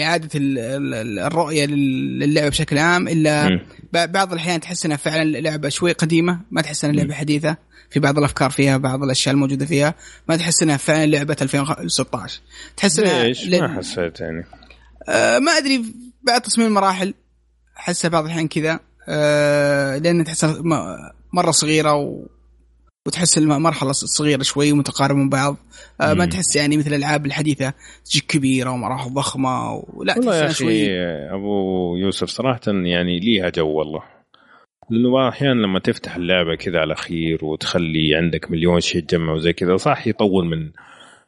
إعادة 0.03 0.29
ال- 0.35 0.59
ال- 0.95 1.19
الرؤية 1.19 1.67
لل- 1.67 2.19
للعبة 2.19 2.49
بشكل 2.49 2.79
عام 2.79 3.09
إلا 3.09 3.49
مم. 3.49 3.61
ب- 3.93 4.13
بعض 4.13 4.33
الأحيان 4.33 4.61
تحس 4.61 4.87
إنها 4.87 4.97
فعلا 4.97 5.41
لعبة 5.41 5.69
شوي 5.69 5.93
قديمة 5.93 6.41
ما 6.51 6.63
تحس 6.63 6.85
إنها 6.85 6.97
لعبة 6.97 7.15
حديثة 7.15 7.57
في 7.91 8.01
بعض 8.01 8.19
الأفكار 8.19 8.51
فيها 8.51 8.77
بعض 8.77 9.03
الأشياء 9.03 9.35
الموجودة 9.35 9.67
فيها 9.67 9.95
ما 10.29 10.37
تحس 10.37 10.63
إنها 10.63 10.77
فعلا 10.77 11.07
لعبة 11.07 11.37
2016 11.43 12.41
تحس 12.77 12.99
إنها 12.99 13.25
ليش؟ 13.25 13.47
ل- 13.47 13.61
ما 13.61 13.77
حسيت 13.77 14.21
يعني 14.21 14.45
آه 15.09 15.39
ما 15.39 15.53
أدري 15.53 15.85
بعد 16.23 16.41
تصميم 16.41 16.67
المراحل 16.67 17.15
أحسها 17.79 18.09
بعض 18.09 18.25
الأحيان 18.25 18.49
كذا 18.49 18.81
آه 19.09 19.99
لأن 19.99 20.25
تحسها 20.25 20.63
م- 20.63 20.97
مرة 21.33 21.51
صغيرة 21.51 21.95
و... 21.95 22.27
وتحس 23.07 23.39
المرحله 23.39 23.93
صغيرة 23.93 24.43
شوي 24.43 24.73
ومتقاربة 24.73 25.19
من 25.19 25.29
بعض. 25.29 25.57
آه 26.01 26.15
ما. 26.15 26.27
تحس 26.27 26.57
يعني 26.57 26.77
مثل 26.77 26.91
الألعاب 26.91 27.27
الحديثة 27.27 27.73
تجيك 28.05 28.27
كبيرة 28.27 28.71
ومراحل 28.71 29.15
ضخمة 29.15 29.73
ولا 29.73 30.19
والله 30.19 30.37
يا 30.37 30.45
أخي 30.45 30.55
شوي 30.55 30.91
أبو 31.31 31.97
يوسف 31.97 32.29
صراحة 32.29 32.61
يعني 32.67 33.19
ليها 33.21 33.49
جو 33.49 33.69
والله. 33.69 34.03
لأنه 34.91 35.09
الأحيان 35.09 35.63
لما 35.63 35.79
تفتح 35.79 36.17
اللعبة 36.17 36.55
كذا 36.55 36.79
على 36.79 36.95
خير 36.95 37.45
وتخلي 37.45 38.15
عندك 38.15 38.51
مليون 38.51 38.81
شيء 38.81 39.03
تجمع 39.03 39.33
وزي 39.33 39.53
كذا 39.53 39.77
صح 39.77 40.07
يطول 40.07 40.47
من 40.47 40.71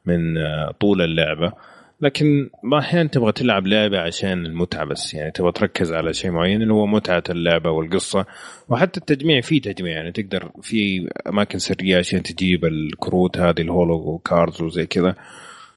من 0.05 0.37
آه، 0.37 0.71
طول 0.79 1.01
اللعبة. 1.01 1.53
لكن 2.01 2.49
الاحيان 2.63 3.11
تبغى 3.11 3.31
تلعب 3.31 3.67
لعبة 3.67 3.99
عشان 3.99 4.45
المتعة 4.45 4.85
بس. 4.85 5.13
يعني 5.13 5.31
تبغى 5.31 5.51
تركز 5.51 5.93
على 5.93 6.13
شيء 6.13 6.31
معين 6.31 6.61
اللي 6.61 6.73
هو 6.73 6.85
متعة 6.85 7.23
اللعبة 7.29 7.71
والقصة. 7.71 8.25
وحتى 8.69 8.99
التجميع 8.99 9.41
فيه 9.41 9.61
تجميع. 9.61 9.93
يعني 9.93 10.11
تقدر 10.11 10.51
في 10.61 11.09
أماكن 11.27 11.59
سرية 11.59 11.97
عشان 11.97 12.23
تجيب 12.23 12.65
الكروت 12.65 13.37
هذه 13.37 13.61
الهولو 13.61 14.17
كاردز 14.17 14.61
وزي 14.61 14.85
كذا. 14.85 15.15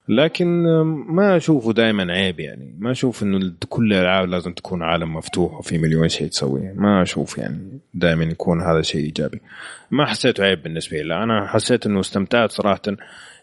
لكن 0.08 0.62
ما 1.08 1.36
أشوفه 1.36 1.72
دائما 1.72 2.12
عيب 2.12 2.40
يعني. 2.40 2.76
ما 2.78 2.90
أشوف 2.90 3.22
إنه 3.22 3.52
كل 3.68 3.92
الألعاب 3.92 4.28
لازم 4.28 4.52
تكون 4.52 4.82
عالم 4.82 5.14
مفتوح 5.14 5.58
وفي 5.58 5.78
مليون 5.78 6.08
شيء 6.08 6.28
تسويه 6.28 6.72
ما 6.76 7.02
أشوف 7.02 7.38
يعني 7.38 7.80
دائما 7.94 8.24
يكون 8.24 8.60
هذا 8.60 8.82
شيء 8.82 9.04
إيجابي. 9.04 9.40
ما 9.90 10.06
حسيته 10.06 10.44
عيب 10.44 10.62
بالنسبة 10.62 10.96
لي. 10.96 11.02
لا 11.02 11.22
أنا 11.22 11.46
حسيت 11.46 11.86
إنه 11.86 12.00
استمتعت 12.00 12.50
صراحة. 12.50 12.82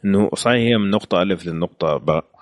إنه 0.06 0.30
صحيح 0.36 0.56
هي 0.56 0.78
من 0.78 0.90
نقطة 0.90 1.22
ألف 1.22 1.46
للنقطه 1.46 1.98
باء. 1.98 2.35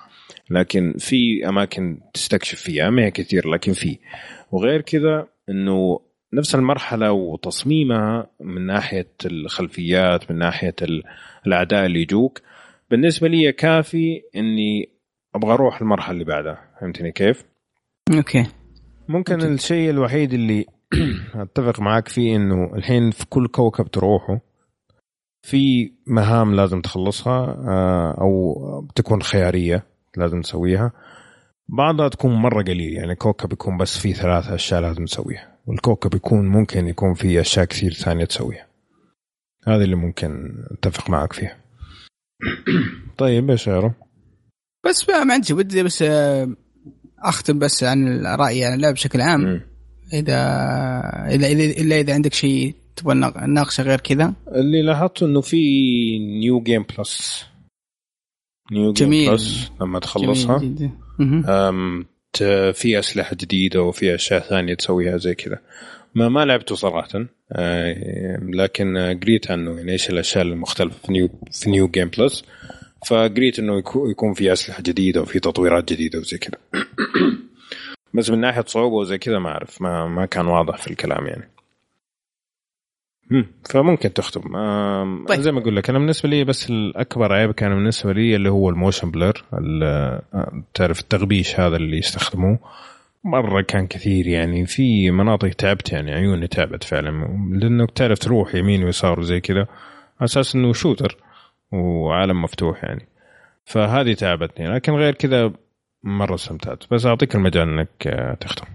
لكن 0.50 0.94
في 1.00 1.50
أماكن 1.50 2.00
تستكشف 2.14 2.60
فيها 2.60 2.90
ما 2.90 3.06
هي 3.06 3.12
كثير 3.12 3.48
لكن 3.50 3.74
في. 3.74 3.98
وغير 4.52 4.82
كذا 4.82 5.28
إنه 5.50 6.00
نفس 6.34 6.56
المرحلة 6.56 7.12
وتصميمها 7.12 8.28
من 8.40 8.66
ناحية 8.66 9.12
الخلفيات 9.26 10.32
من 10.32 10.38
ناحية 10.38 10.76
ال- 10.82 11.04
الأعداء 11.48 11.86
اللي 11.86 12.02
يجوك. 12.02 12.42
بالنسبة 12.92 13.28
لي 13.28 13.52
كافي 13.52 14.22
إني 14.36 14.90
أبغى 15.36 15.54
أروح 15.54 15.82
المرحلة 15.82 16.14
اللي 16.14 16.24
بعدها. 16.26 16.70
فهمتني 16.82 17.12
كيف؟ 17.12 17.44
okay. 18.18 18.46
ممكن 19.08 19.42
الشيء 19.42 19.90
الوحيد 19.90 20.34
اللي 20.34 20.66
أتفق 21.36 21.80
معاك 21.80 22.08
فيه 22.08 22.36
إنه 22.36 22.76
الحين 22.76 23.12
في 23.12 23.26
كل 23.26 23.48
كوكب 23.48 23.92
تروحه 23.92 24.40
في 25.42 25.92
مهام 26.08 26.56
لازم 26.56 26.82
تخلصها 26.82 27.58
آه، 27.68 28.22
أو 28.22 28.88
تكون 28.96 29.22
خيارية. 29.22 29.93
لازم 30.18 30.42
تسويها. 30.42 30.92
بعضها 31.70 32.08
تكون 32.10 32.34
مرة 32.34 32.64
قليل 32.64 32.94
يعني 32.94 33.16
كوكب 33.16 33.54
يكون 33.54 33.78
بس 33.78 33.98
فيه 33.98 34.14
ثلاث 34.14 34.48
أشياء 34.50 34.82
لازم 34.82 35.06
تسويها. 35.06 35.58
والكوكب 35.66 36.16
يكون 36.16 36.48
ممكن 36.48 36.88
يكون 36.88 37.14
فيه 37.14 37.42
أشياء 37.42 37.66
كثير 37.66 37.94
ثانية 37.94 38.26
تسويها. 38.26 38.68
هذا 39.68 39.84
اللي 39.84 39.96
ممكن 39.96 40.54
أتفق 40.72 41.10
معك 41.10 41.34
فيه 41.34 41.58
طيب 43.18 43.50
إيش 43.50 43.70
غيره؟ 43.70 43.96
بس 44.86 45.10
ما 45.10 45.24
ما 45.24 45.34
عندي 45.34 45.54
ودي 45.54 45.84
بس 45.84 46.02
آه، 46.02 46.56
أختم 47.20 47.60
بس 47.60 47.84
عن 47.84 48.26
رايي 48.26 48.66
عن 48.66 48.74
اللعبه 48.74 48.94
بشكل 48.94 49.22
عام. 49.22 49.42
مم. 49.42 49.62
إذا 50.14 50.38
اذا 51.30 51.48
اذا 51.48 51.64
إلا 51.82 52.00
إذا 52.00 52.14
عندك 52.14 52.34
شيء 52.34 52.76
تبغى 52.96 53.14
نناق- 53.16 53.38
نناقشه 53.44 53.84
غير 53.84 54.00
كذا. 54.00 54.34
اللي 54.48 54.82
لاحظته 54.82 55.26
إنه 55.26 55.42
في 55.42 55.58
new 56.20 56.62
game 56.62 56.86
plus 56.98 57.46
new 58.74 58.94
game 58.94 59.08
جميل. 59.08 59.30
plus 59.32 59.72
لما 59.82 60.00
تخلصها. 60.00 60.60
في 62.74 63.00
أسلحة 63.00 63.36
جديدة 63.36 63.82
وفي 63.82 64.16
أشياء 64.16 64.40
ثانية 64.40 64.74
تسويها 64.74 65.18
زي 65.18 65.36
كذا. 65.36 65.60
ما 66.16 66.30
ما 66.30 66.46
لعبته 66.46 66.76
صراحة. 66.76 67.26
لكن 68.42 68.98
قريت 69.24 69.52
عنه 69.52 69.78
يعني 69.78 69.92
إيش 69.92 70.10
الأشياء 70.10 70.44
المختلفة 70.44 70.98
في 71.06 71.12
new 71.12 71.30
في 71.52 71.70
new 71.70 71.88
game 71.88 72.10
plus 72.18 72.44
فقريت 73.08 73.60
إنه 73.60 73.82
يكو- 73.82 74.10
يكون 74.12 74.34
في 74.34 74.54
أسلحة 74.54 74.82
جديدة 74.84 75.22
وفي 75.22 75.40
تطويرات 75.40 75.94
جديدة 75.94 76.20
وزي 76.20 76.38
كذا. 76.38 76.58
بس 78.14 78.30
من 78.30 78.40
ناحية 78.42 78.64
صعوبة 78.68 78.96
وزي 78.96 79.18
كذا 79.18 79.40
ما 79.40 79.50
أعرف. 79.50 79.82
ما 79.82 80.08
ما 80.08 80.26
كان 80.26 80.46
واضح 80.48 80.78
في 80.78 80.92
الكلام 80.92 81.28
يعني. 81.28 81.53
فممكن 83.70 84.14
تختم. 84.14 84.42
طيب. 85.28 85.40
زي 85.42 85.52
ما 85.52 85.60
أقول 85.60 85.76
لك 85.76 85.90
أنا 85.90 86.00
بالنسبة 86.00 86.30
لي 86.30 86.44
بس 86.44 86.70
الأكبر 86.70 87.34
عيب 87.34 87.52
كان 87.52 87.70
بالنسبة 87.76 88.14
لي 88.14 88.36
اللي 88.36 88.50
هو 88.50 88.70
motion 88.70 89.12
blur 89.12 89.44
ال- 89.54 89.84
آه، 90.34 90.64
تعرف 90.74 91.00
التغبيش 91.00 91.60
هذا 91.60 91.76
اللي 91.76 91.98
يستخدموه؟ 91.98 92.60
مرة 93.24 93.62
كان 93.62 93.88
كثير 93.88 94.28
يعني 94.28 94.66
في 94.66 95.12
مناطق 95.12 95.50
تعبت 95.50 95.92
يعني 95.92 96.12
عيوني 96.14 96.48
تعبت 96.48 96.84
فعلا. 96.84 97.10
لأنك 97.52 97.92
تعرف 97.92 98.20
تروح 98.20 98.56
يمين 98.56 98.84
ويسار 98.84 99.20
وزي 99.20 99.40
كذا 99.40 99.60
على 99.60 99.68
أساس 100.24 100.56
إنه 100.56 100.74
شوتر 100.74 101.18
وعالم 101.72 102.42
مفتوح 102.42 102.84
يعني. 102.84 103.08
فهذه 103.66 104.14
تعبتني 104.14 104.68
لكن 104.68 104.92
غير 104.94 105.14
كذا 105.14 105.52
مرة 106.04 106.36
استمتعت. 106.36 106.84
بس 106.92 107.06
أعطيك 107.06 107.36
المجال 107.36 107.70
إنك 107.70 108.08
آه، 108.08 108.34
تختم. 108.34 108.66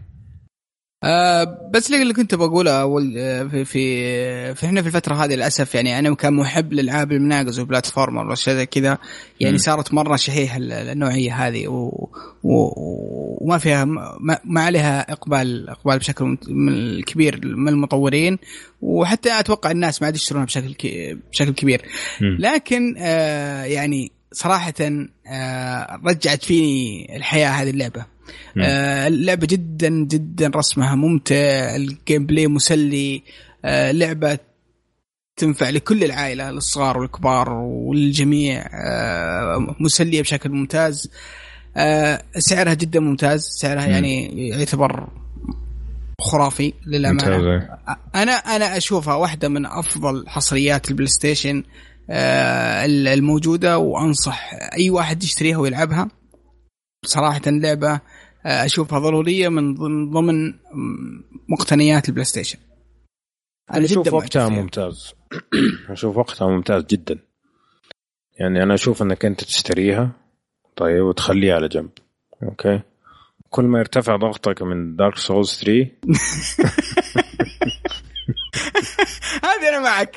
آه 1.04 1.70
بس 1.74 1.86
اللي 1.90 2.02
اللي 2.02 2.14
كنت 2.14 2.34
بقوله 2.34 2.80
أول 2.80 3.14
آه، 3.18 3.42
في 3.44 3.64
في 3.64 4.54
في 4.54 4.66
إحنا 4.66 4.82
في 4.82 4.86
الفترة 4.88 5.14
هذه 5.14 5.34
للأسف 5.34 5.74
يعني 5.74 5.98
أنا 5.98 6.14
كان 6.14 6.34
محب 6.34 6.72
لالعاب 6.72 7.12
المناقز 7.12 7.58
والبلاتفورمر 7.58 8.24
والأشياء 8.24 8.56
زي 8.56 8.66
كذا 8.66 8.98
يعني 9.40 9.52
مم. 9.52 9.58
صارت 9.58 9.94
مرة 9.94 10.16
شهيحه 10.16 10.56
ال- 10.56 10.72
النوعية 10.72 11.46
هذه 11.46 11.68
و 11.68 12.08
و 12.42 12.72
وما 13.40 13.58
فيها 13.58 13.84
ما, 13.84 14.38
ما 14.44 14.60
عليها 14.62 15.12
إقبال 15.12 15.68
إقبال 15.70 15.98
بشكل 15.98 16.36
كبير 17.06 17.40
من 17.44 17.68
المطورين 17.68 18.38
وحتى 18.82 19.40
أتوقع 19.40 19.70
الناس 19.70 20.02
ما 20.02 20.06
عاد 20.06 20.14
يشترونها 20.16 20.46
بشكل 20.46 20.74
ك- 20.74 21.18
بشكل 21.32 21.50
كبير. 21.52 21.82
لكن 22.38 22.94
آه 22.98 23.64
يعني 23.64 24.12
صراحة 24.32 24.74
آه 25.32 26.00
رجعت 26.06 26.44
فيني 26.44 27.16
الحياة 27.16 27.48
هذه 27.48 27.70
اللعبة. 27.70 28.17
آه 28.60 29.06
اللعبة 29.06 29.46
جدا 29.50 29.88
جدا 29.88 30.50
رسمها 30.56 30.94
ممتع 30.94 31.76
ال 31.76 32.26
gameplay 32.26 32.46
مسلي 32.46 33.22
آه 33.64 33.90
لعبة 33.92 34.38
تنفع 35.36 35.70
لكل 35.70 36.04
العائلة 36.04 36.50
للصغار 36.50 36.98
والكبار 36.98 37.52
والجميع 37.52 38.66
آه 38.72 39.76
مسلية 39.80 40.22
بشكل 40.22 40.50
ممتاز. 40.50 41.10
آه 41.76 42.22
سعرها 42.38 42.74
جدا 42.74 43.00
ممتاز 43.00 43.48
سعرها 43.60 43.86
مم. 43.86 43.92
يعني 43.92 44.48
يعتبر 44.48 45.08
خرافي 46.20 46.72
للأمانة. 46.86 47.38
ممتاز 47.38 47.68
أنا 48.14 48.32
أنا 48.32 48.76
أشوفها 48.76 49.14
واحدة 49.14 49.48
من 49.48 49.66
أفضل 49.66 50.28
حصريات 50.28 50.90
البلاي 50.90 51.08
ستيشن 51.08 51.62
الموجودة 52.10 53.78
وأنصح 53.78 54.50
أي 54.78 54.90
واحد 54.90 55.22
يشتريها 55.22 55.56
ويلعبها. 55.58 56.08
صراحة 57.06 57.40
لعبه 57.46 58.00
أشوفها 58.44 58.98
ضرورية 58.98 59.48
من 59.48 59.74
ضمن 60.10 60.54
مقتنيات 61.48 62.08
البلاي 62.08 62.24
ستيشن 62.24 62.58
أنا 63.74 63.84
أشوف 63.84 64.12
وقتها. 64.12 64.48
ممتاز. 64.48 65.14
أشوف 65.90 66.16
وقتها 66.16 66.48
ممتاز 66.48 66.84
جدا. 66.84 67.18
يعني 68.38 68.62
أنا 68.62 68.74
أشوف 68.74 69.02
إنك 69.02 69.24
أنت 69.24 69.44
تشتريها 69.44 70.10
طيب 70.76 71.04
وتخليها 71.04 71.54
على 71.54 71.68
جنب. 71.68 71.90
okay؟ 72.42 72.80
كل 73.50 73.64
ما 73.64 73.78
يرتفع 73.78 74.16
ضغطك 74.16 74.62
من 74.62 74.96
Dark 74.96 75.16
Souls 75.16 75.54
3 75.54 75.90
هذه 79.48 79.68
أنا 79.68 79.80
معك. 79.80 80.16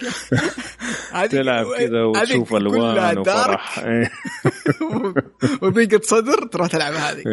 هذه- 1.14 1.28
تلعب 1.28 1.66
كذا 1.78 2.04
وتشوف 2.04 2.56
الوان 2.56 3.18
وفرح. 3.18 3.86
وضيقه 5.62 6.00
صدر 6.04 6.48
تروح 6.52 6.68
تلعب 6.68 6.94
هذه. 6.94 7.24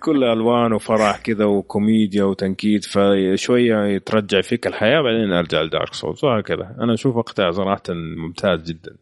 كلها 0.00 0.32
ألوان 0.32 0.72
وفرح 0.72 1.16
كذا 1.16 1.44
وكوميديا 1.44 2.24
وتنكيد 2.24 2.84
فشوية 2.84 3.84
يترجع 3.86 4.40
فيك 4.40 4.66
الحياة 4.66 5.00
بعدين 5.02 5.32
أرجع 5.32 5.60
ل 5.62 5.68
Dark 5.68 5.94
Souls 5.94 6.24
وهكذا. 6.24 6.76
أنا 6.80 6.94
أشوف 6.94 7.16
وقتها 7.16 7.50
صراحة 7.50 7.82
ممتاز 8.16 8.60
جدا. 8.62 8.92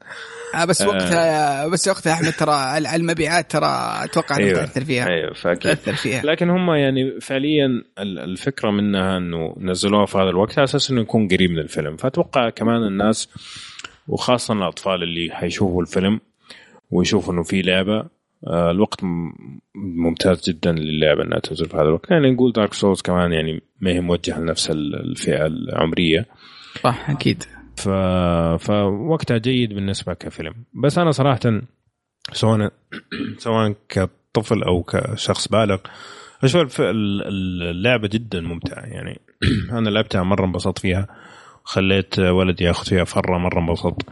آه 0.54 0.64
بس 0.64 0.82
آه. 0.82 0.88
وقتها 0.88 1.66
بس 1.68 1.88
وقتها 1.88 2.12
احمد 2.12 2.32
ترى 2.32 2.50
على 2.52 2.96
المبيعات 2.96 3.50
ترى 3.50 3.90
أتوقع 4.04 4.36
أيوة. 4.36 4.60
تأثر 4.60 4.84
فيها. 4.84 5.08
أيوه 5.08 5.32
فأكيد. 5.34 5.76
تأثر 5.76 5.92
فيها. 5.92 6.22
لكن 6.24 6.50
هم 6.50 6.70
يعني 6.70 7.20
فعليا 7.20 7.66
ال- 7.98 8.18
الفكرة 8.18 8.70
منها 8.70 9.16
إنه 9.16 9.54
نزلوها 9.60 10.06
في 10.06 10.18
هذا 10.18 10.28
الوقت 10.30 10.58
على 10.58 10.64
أساس 10.64 10.90
إنه 10.90 11.00
يكون 11.00 11.28
قريب 11.28 11.50
من 11.50 11.58
الفيلم. 11.58 11.77
فأتوقع 11.96 12.50
كمان 12.50 12.82
الناس 12.82 13.28
وخاصة 14.08 14.54
الأطفال 14.54 15.02
اللي 15.02 15.30
حيشوفوا 15.34 15.82
الفيلم 15.82 16.20
ويشوفوا 16.90 17.32
إنه 17.32 17.42
في 17.42 17.62
لعبة 17.62 18.04
آه، 18.46 18.70
الوقت 18.70 19.00
ممتاز 19.74 20.50
جدا 20.50 20.72
للعبة 20.72 21.22
إنها 21.22 21.38
تنزل 21.38 21.68
في 21.68 21.76
هذا 21.76 21.82
الوقت. 21.82 22.10
يعني 22.10 22.30
نقول 22.30 22.52
دارك 22.52 22.74
سولز 22.74 23.00
كمان 23.02 23.32
يعني 23.32 23.62
ما 23.80 23.90
هي 23.90 24.00
موجهة 24.00 24.38
لنفس 24.40 24.70
ال- 24.70 24.94
الفئة 24.94 25.46
العمرية. 25.46 26.26
صح 26.84 27.10
أكيد. 27.10 27.44
ف... 27.76 27.88
فوقتها 28.64 29.38
جيد 29.38 29.74
بالنسبة 29.74 30.14
كفيلم. 30.14 30.54
بس 30.84 30.98
أنا 30.98 31.10
صراحة 31.10 31.60
سواء 32.32 32.72
سواء 33.38 33.74
كطفل 33.88 34.62
أو 34.62 34.82
كشخص 34.82 35.48
بالغ 35.48 35.78
أشوف 36.42 36.76
اللعبة 36.80 38.08
جدا 38.08 38.40
ممتعة. 38.40 38.82
يعني 38.86 39.20
أنا 39.78 39.90
لعبتها 39.90 40.22
مرة 40.22 40.44
انبسطت 40.44 40.78
فيها. 40.78 41.06
خليت 41.68 42.18
ولدي 42.18 42.64
ياخذ 42.64 42.86
فيها 42.86 43.04
فره 43.04 43.38
مره 43.38 43.60
انبسط 43.60 44.02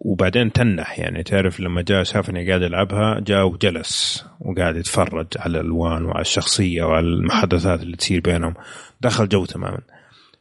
وبعدين 0.00 0.52
تنح 0.52 0.98
يعني. 0.98 1.22
تعرف 1.22 1.60
لما 1.60 1.82
جاء 1.82 2.02
شافني 2.02 2.48
قاعد 2.48 2.62
العبها 2.62 3.20
جاء 3.20 3.46
وجلس 3.46 4.24
وقاعد 4.40 4.76
يتفرج 4.76 5.26
على 5.38 5.60
الألوان 5.60 6.04
وعلى 6.04 6.20
الشخصية 6.20 6.84
وعلى 6.84 7.06
المحادثات 7.06 7.82
اللي 7.82 7.96
تصير 7.96 8.20
بينهم. 8.20 8.54
دخل 9.00 9.28
جو 9.28 9.44
تماما. 9.44 9.78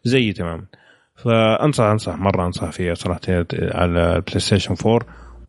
زيي 0.03 0.33
تماما. 0.33 0.63
فانصح 1.15 1.83
أنصح 1.83 2.15
مرة 2.15 2.45
أنصح 2.45 2.69
فيها 2.69 2.93
صراحة 2.93 3.21
على 3.51 4.15
البلاي 4.15 4.39
ستيشن 4.39 4.75
4 4.85 4.99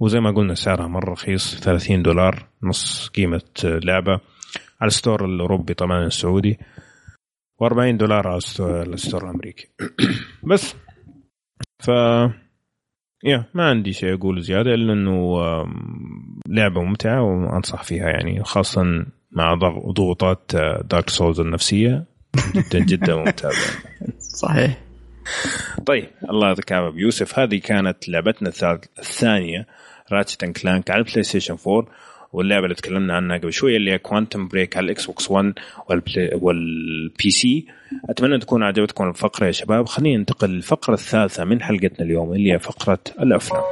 وزي 0.00 0.20
ما 0.20 0.30
قلنا 0.30 0.54
سعرها 0.54 0.86
مرة 0.86 1.12
رخيص 1.12 1.60
30 1.60 2.02
دولار 2.02 2.46
نص 2.62 3.08
قيمة 3.08 3.42
لعبة. 3.64 4.20
على 4.80 4.88
ال 4.88 4.94
store 4.94 5.24
الأوروبي 5.24 5.74
طبعا 5.74 6.06
السعودي. 6.06 6.58
و40 7.62 7.96
دولار 7.96 8.28
على 8.28 8.36
ال 8.86 8.93
store 8.93 9.24
الأمريكي. 9.24 9.68
بس. 10.50 10.74
ف 11.78 11.88
يا 13.24 13.44
ما 13.54 13.68
عندي 13.68 13.92
شيء 13.92 14.14
اقوله 14.14 14.40
زيادة 14.40 14.74
إلا 14.74 14.92
إنه 14.92 15.36
لعبة 16.48 16.82
ممتعة 16.82 17.22
وأنصح 17.22 17.82
فيها 17.82 18.08
يعني 18.08 18.44
خاصة 18.44 18.82
مع 19.30 19.54
ضغ- 19.54 19.90
ضغوطات 19.92 20.50
Dark 20.84 21.10
Souls 21.10 21.40
النفسية. 21.40 22.04
جدا 22.54 22.78
جدا 22.84 23.16
ممتازة. 23.16 23.78
صحيح. 24.42 24.82
طيب 25.86 26.08
الله 26.30 26.46
يعطيك 26.48 26.72
العافية 26.72 26.98
يوسف. 26.98 27.38
هذه 27.38 27.58
كانت 27.58 28.08
لعبتنا 28.08 28.48
الثانية 28.98 29.66
Ratchet 30.12 30.44
and 30.44 30.56
Clank 30.58 30.90
على 30.90 30.98
ال 31.00 31.22
PlayStation 31.22 31.56
4 31.66 31.86
واللعبة 32.32 32.64
اللي 32.64 32.74
تكلمنا 32.74 33.16
عنها 33.16 33.38
قبل 33.38 33.52
شوية 33.52 33.76
اللي 33.76 33.90
هي 33.90 33.98
Quantum 33.98 34.48
Break 34.48 34.76
على 34.76 34.84
ال 34.84 35.06
Xbox 35.06 35.30
One 35.30 35.52
والبلاي 35.88 36.30
وال 36.34 37.30
PC 37.30 37.66
أتمنى 38.10 38.38
تكون 38.38 38.62
عجبتكم 38.62 39.08
الفقرة 39.08 39.46
يا 39.46 39.52
شباب. 39.52 39.86
خلينا 39.86 40.18
ننتقل 40.18 40.50
للفقرة 40.50 40.94
الثالثة 40.94 41.44
من 41.44 41.62
حلقتنا 41.62 42.06
اليوم 42.06 42.32
اللي 42.32 42.52
هي 42.52 42.58
فقرة 42.58 42.98
الأفلام. 43.20 43.62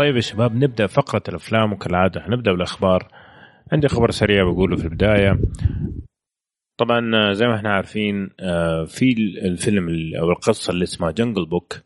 طيب 0.00 0.16
يا 0.16 0.20
شباب 0.20 0.54
نبدأ 0.54 0.86
فقرة 0.86 1.22
الأفلام 1.28 1.72
وكالعادة. 1.72 2.20
حنبدا 2.20 2.52
بالأخبار. 2.52 3.08
عندي 3.72 3.88
خبر 3.88 4.10
سريع 4.10 4.44
بقوله 4.44 4.76
في 4.76 4.84
البداية. 4.84 5.38
طبعا 6.76 7.16
آه، 7.16 7.32
زي 7.32 7.46
ما 7.46 7.56
إحنا 7.56 7.74
عارفين 7.74 8.30
آه، 8.40 8.84
في 8.84 9.12
الفيلم 9.44 9.88
ال- 9.88 10.16
أو 10.16 10.30
القصة 10.30 10.70
اللي 10.70 10.82
اسمها 10.82 11.10
Jungle 11.10 11.46
Book 11.46 11.80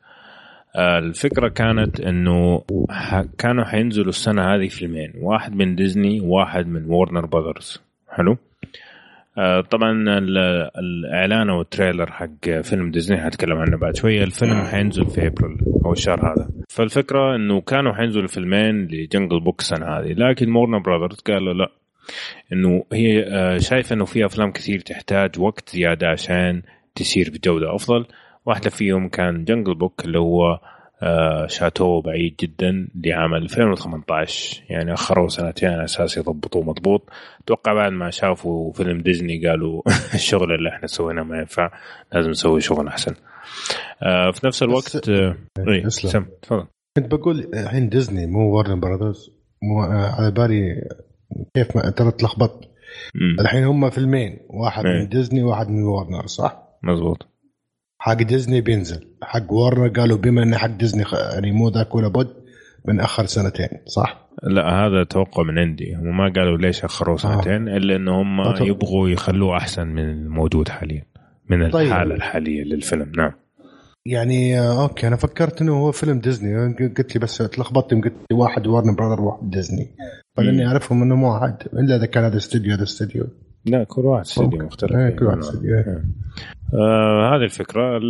الفكرة 0.76 1.48
كانت 1.48 2.00
إنه 2.00 2.64
كانوا 3.38 3.64
حينزلوا 3.64 4.08
السنة 4.08 4.54
هذه 4.54 4.68
فيلمين. 4.68 5.12
واحد 5.16 5.54
من 5.56 5.74
ديزني 5.74 6.20
وواحد 6.20 6.66
من 6.66 6.84
Warner 6.84 7.26
Brothers 7.26 7.82
حلو؟ 8.08 8.32
آه، 8.32 8.36
طبعا 9.70 9.92
ال- 10.18 10.38
الإعلان 10.78 11.50
أو 11.50 11.60
ال 11.60 11.66
trailer 11.67 12.10
حق 12.12 12.60
فيلم 12.62 12.90
ديزني 12.90 13.20
حتكلم 13.20 13.56
عنه 13.58 13.76
بعد 13.76 13.96
شوية. 13.96 14.24
الفيلم 14.24 14.54
حينزل 14.64 15.06
في 15.06 15.26
ابريل 15.26 15.56
أو 15.84 15.92
الشهر 15.92 16.20
هذا. 16.32 16.48
فالفكرة 16.68 17.36
إنه 17.36 17.60
كانوا 17.60 17.92
حينزلوا 17.92 18.26
فيلمين 18.26 18.86
ل 18.86 18.94
Jungle 18.94 19.40
Book 19.40 19.60
السنة 19.60 19.86
هذه. 19.86 20.12
لكن 20.12 20.50
Warner 20.50 20.78
Brothers 20.78 21.20
قالوا 21.20 21.54
لا. 21.54 21.68
إنه 22.52 22.84
هي 22.92 23.22
آه، 23.22 23.58
شايفه 23.58 23.94
إنه 23.94 24.04
في 24.04 24.24
أفلام 24.26 24.52
كثير 24.52 24.80
تحتاج 24.80 25.38
وقت 25.40 25.68
زيادة 25.68 26.08
عشان 26.08 26.62
تسير 26.94 27.30
بجودة 27.30 27.74
أفضل. 27.74 28.06
واحدة 28.46 28.70
فيهم 28.70 29.08
كان 29.08 29.44
Jungle 29.44 29.74
Book 29.74 30.04
اللي 30.04 30.18
هو 30.18 30.46
آه، 30.52 30.60
شاتوه 31.46 32.00
بعيد 32.00 32.34
جدا 32.40 32.88
لعام 33.04 33.34
2018 33.34 34.62
يعني 34.70 34.92
آخروا 34.94 35.28
سنتين 35.28 35.68
على 35.68 35.84
أساس 35.84 36.16
يضبطوه 36.16 36.62
مضبوط. 36.62 37.08
أتوقع 37.44 37.74
بعد 37.74 37.92
ما 37.92 38.10
شافوا 38.10 38.72
فيلم 38.72 39.00
ديزني 39.00 39.48
قالوا 39.48 39.82
الشغل 40.14 40.54
اللي 40.54 40.68
إحنا 40.68 40.86
سويناه 40.86 41.22
ما 41.22 41.38
ينفع 41.38 41.70
لازم 42.12 42.30
نسوي 42.30 42.60
شغل 42.60 42.88
أحسن. 42.88 43.14
آه، 44.02 44.30
في 44.30 44.46
نفس 44.46 44.62
الوقت 44.62 45.08
آه، 45.08 45.36
إيه، 45.68 45.86
اسلم. 45.86 46.10
سم 46.10 46.26
تفضل. 46.42 46.66
كنت 46.96 47.14
بقول 47.14 47.50
الحين 47.54 47.88
ديزني 47.88 48.26
مو 48.26 48.56
Warner 48.56 48.80
Brothers 48.80 49.30
مو 49.62 49.82
آه، 49.82 50.14
على 50.18 50.30
بالي 50.30 50.88
كيف 51.54 51.76
ما 51.76 51.90
ترى 51.90 52.10
تلخبطت 52.10 52.68
مم، 53.14 53.36
الحين 53.40 53.64
هم 53.64 53.90
فيلمين 53.90 54.38
واحد 54.50 54.86
إيه. 54.86 54.92
من 55.00 55.08
ديزني 55.08 55.42
وواحد 55.42 55.68
من 55.68 55.82
ورنر 55.82 56.26
صح؟ 56.26 56.62
مزبوط 56.82 57.26
حق 58.04 58.22
ديزني 58.22 58.60
بينزل 58.60 59.06
حق 59.22 59.52
ورنر 59.52 59.88
قالوا 59.88 60.18
بما 60.18 60.42
إن 60.42 60.56
حق 60.56 60.66
ديزني 60.66 61.04
يعني 61.32 61.52
مو 61.52 61.68
ذاك 61.68 61.94
ولا 61.94 62.08
بد 62.08 62.28
بنأخر 62.84 63.26
سنتين 63.26 63.68
صح؟ 63.86 64.28
لا 64.42 64.86
هذا 64.86 65.04
توقع 65.04 65.42
من 65.42 65.58
عندي 65.58 65.94
هم 65.94 66.16
ما 66.16 66.32
قالوا 66.36 66.58
ليش 66.58 66.84
اخروه 66.84 67.16
سنتين 67.16 67.68
إلا 67.68 67.96
إن 67.96 68.08
هم 68.08 68.40
آه، 68.40 68.54
طب. 68.54 68.66
يبغوا 68.66 69.08
يخلوه 69.08 69.56
أحسن 69.56 69.86
من 69.86 70.10
الموجود 70.10 70.68
حاليا 70.68 71.02
من 71.50 71.70
طيب. 71.70 71.86
الحالة 71.86 72.14
الحالية 72.14 72.64
للفيلم 72.64 73.12
نعم 73.16 73.32
يعني 74.06 74.60
آه، 74.60 74.82
okay 74.82 75.06
أنا 75.08 75.16
فكرت 75.16 75.62
إنه 75.62 75.72
هو 75.72 75.92
فيلم 75.92 76.18
ديزني 76.18 76.74
قلت 76.74 77.14
لي 77.14 77.20
بس 77.20 77.38
تلخبطت 77.38 77.94
قلت 77.94 78.14
لي 78.30 78.36
واحد 78.36 78.66
Warner 78.66 78.92
Brother 78.92 79.20
وواحد 79.20 79.50
ديزني 79.50 79.96
فلاني. 80.36 80.66
أعرفهم 80.66 81.02
إنه 81.02 81.16
مو 81.16 81.34
واحد 81.34 81.56
إلا 81.72 81.96
إذا 81.96 82.06
كان 82.06 82.24
هذا 82.24 82.36
استوديو 82.36 82.74
هذا 82.74 82.82
استوديو 82.82 83.26
لا 83.66 83.84
كل 83.84 84.00
واحد 84.06 84.24
استديو. 84.24 84.64
مختلف 84.64 84.92
إيه، 84.96 85.10
كل 85.16 85.24
واحد 85.24 85.42
إيه. 85.64 85.74
إيه. 85.74 86.04
آه 86.74 87.36
هذه 87.36 87.42
الفكرة 87.42 88.00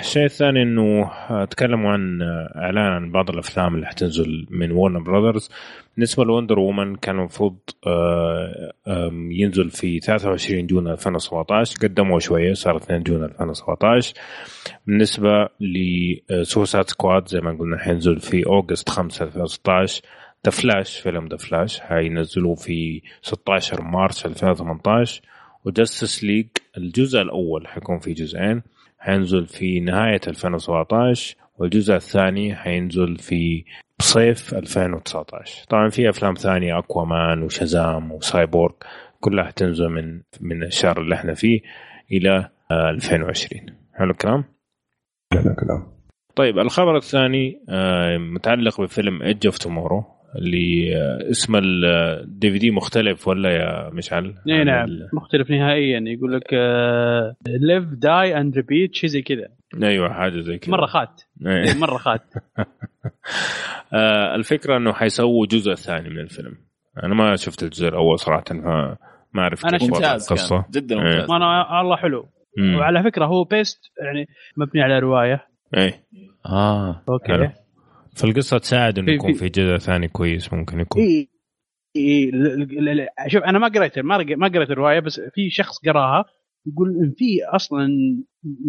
الشيء 0.00 0.24
الثاني 0.24 0.62
إنه 0.62 1.10
تكلموا 1.44 1.90
عن 1.90 2.18
إعلان 2.56 2.84
عن 2.92 3.12
بعض 3.12 3.30
الأفلام 3.30 3.74
اللي 3.74 3.86
حتنزل 3.86 4.46
من 4.50 4.70
Warner 4.70 5.00
Brothers 5.00 5.50
بالنسبة 5.96 6.24
ل 6.24 6.29
Wonder 6.29 6.58
Woman 6.58 6.96
كان 6.96 7.18
المفروض 7.18 7.56
آه 7.86 8.72
آم، 8.88 9.32
ينزل 9.32 9.70
في 9.70 10.00
23 10.00 10.66
June 10.66 10.88
2017 10.88 11.76
قدموا 11.82 12.18
شوية 12.18 12.52
صار 12.52 12.76
2 12.76 13.02
June 13.02 13.24
2017 13.24 14.14
بالنسبة 14.86 15.48
ل 15.60 15.76
Suicide 15.76 16.90
Squad 16.90 17.28
زي 17.28 17.40
ما 17.40 17.50
قلنا 17.58 17.78
حينزل 17.78 18.20
في 18.20 18.46
August 18.46 18.88
5 18.88 19.24
2016 19.24 20.02
The 20.46 20.50
Flash 20.50 20.98
فيلم 20.98 21.28
The 21.28 21.36
Flash 21.36 21.80
حينزلوه 21.80 22.54
في 22.54 23.02
16 23.22 23.82
مارس 23.82 24.26
2018 24.26 25.22
و 25.64 25.72
Justice 25.72 26.24
League 26.24 26.46
الجزء 26.76 27.22
الأول 27.22 27.66
حيكون 27.66 27.98
في 27.98 28.12
جزئين 28.12 28.62
حينزل 28.98 29.46
في 29.46 29.80
نهاية 29.80 30.20
2017 30.28 31.36
والجزء 31.58 31.94
الثاني 31.94 32.54
حينزل 32.54 33.16
في 33.16 33.64
صيف 34.00 34.54
2019 34.54 35.64
طبعا 35.68 35.88
في 35.88 36.08
أفلام 36.08 36.34
ثانية 36.34 36.78
Aquaman 36.78 37.42
و 37.42 37.52
Shazam 37.52 38.12
و 38.12 38.21
Cyborg 38.21 38.72
كلها 39.20 39.44
حتنزل 39.44 39.88
من 39.88 40.20
من 40.40 40.62
الشهر 40.62 41.00
اللي 41.00 41.14
إحنا 41.14 41.34
فيه 41.34 41.60
إلى 42.12 42.48
آه، 42.70 42.90
2020 42.90 43.66
حلو 43.94 44.10
الكلام؟ 44.10 44.44
لا 45.34 45.54
كلام 45.60 45.92
طيب 46.36 46.58
الخبر 46.58 46.96
الثاني 46.96 47.60
آه، 47.68 48.18
متعلق 48.18 48.80
بفيلم 48.80 49.22
Edge 49.22 49.46
of 49.46 49.58
Tomorrow 49.58 50.04
اللي 50.38 50.94
اسم 51.30 51.56
ال 51.56 52.50
DVD 52.50 52.70
مختلف 52.70 53.28
ولا 53.28 53.50
يا 53.50 53.90
مشعل؟ 53.92 54.34
اي 54.48 54.64
نعم. 54.64 54.84
ال- 54.88 55.08
مختلف 55.12 55.50
نهائيا. 55.50 56.00
يقول 56.06 56.32
لك 56.32 56.54
Live 57.48 57.84
Die 57.84 58.40
and 58.40 58.56
Repeat 58.56 58.94
شيء 58.94 59.10
زي 59.10 59.22
كذا. 59.22 59.48
أيوه 59.82 60.12
حاجة 60.12 60.40
زي 60.40 60.58
كذا. 60.58 60.70
مرة 60.72 60.86
خات. 60.86 61.22
إيه. 61.46 61.78
مرة 61.82 61.96
خات. 61.98 62.22
آه، 63.94 64.34
الفكرة 64.34 64.76
إنه 64.76 64.92
حيسووا 64.92 65.46
جزء 65.46 65.74
ثاني 65.74 66.08
من 66.10 66.18
الفيلم. 66.18 66.54
أنا 67.04 67.14
ما 67.14 67.36
شفت 67.36 67.62
الجزء 67.62 67.88
الأول 67.88 68.18
صراحة 68.18 68.44
فما 68.48 68.96
اعرف 69.38 69.64
وضع 69.64 69.78
ممتاز 69.82 70.32
القصة. 70.32 70.64
جدا 70.70 70.96
إيه. 70.96 71.02
ممتاز. 71.02 71.30
ما 71.30 71.36
أنا 71.36 71.80
الله 71.80 71.96
حلو. 71.96 72.28
مم. 72.58 72.74
وعلى 72.74 73.02
فكرة 73.02 73.26
هو 73.26 73.44
based 73.44 73.80
يعني 74.04 74.26
مبني 74.56 74.82
على 74.82 74.98
رواية. 74.98 75.46
إيه. 75.76 76.04
آه. 76.46 77.02
okay. 77.08 77.32
حلو. 77.32 77.48
فالقصة 78.16 78.58
تساعد 78.58 78.98
إنه 78.98 79.12
يكون 79.12 79.32
في- 79.32 79.48
جزء 79.48 79.76
ثاني 79.76 80.08
كويس 80.08 80.52
ممكن 80.52 80.80
يكون. 80.80 81.02
إي 81.02 81.28
إي 81.96 82.30
ل- 82.30 82.58
ل- 82.84 82.96
ل- 82.96 83.06
شوف 83.30 83.42
أنا 83.42 83.58
ما 83.58 83.68
قريت 83.68 83.98
ما 83.98 84.16
رق- 84.16 84.36
ما 84.36 84.48
قريت 84.48 84.70
الرواية 84.70 85.00
بس 85.00 85.20
في 85.34 85.50
شخص 85.50 85.78
قراها 85.86 86.24
يقول 86.66 86.88
إن 86.88 87.10
في 87.18 87.44
أصلا 87.56 87.88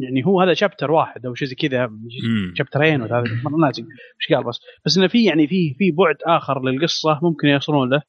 يعني 0.02 0.26
هو 0.26 0.42
هذا 0.42 0.54
chapter 0.53 0.92
واحد 0.92 1.26
أو 1.26 1.34
شيء 1.34 1.48
زي 1.48 1.56
كذا. 1.56 1.90
chapter 2.56 2.91
ين 2.91 3.02
ولا 3.02 3.20
هذا 3.20 3.24
مره 3.44 3.68
ناسي 3.68 3.82
إيش 3.82 4.34
قال 4.36 4.44
بس 4.44 4.60
بس 4.86 4.98
إنه 4.98 5.08
في 5.08 5.26
يعني 5.26 5.48
في 5.48 5.74
في 5.78 5.92
بعد 5.92 6.16
آخر 6.38 6.70
للقصة 6.70 7.20
ممكن 7.24 7.48
يوصلون 7.48 7.90
له 7.90 8.02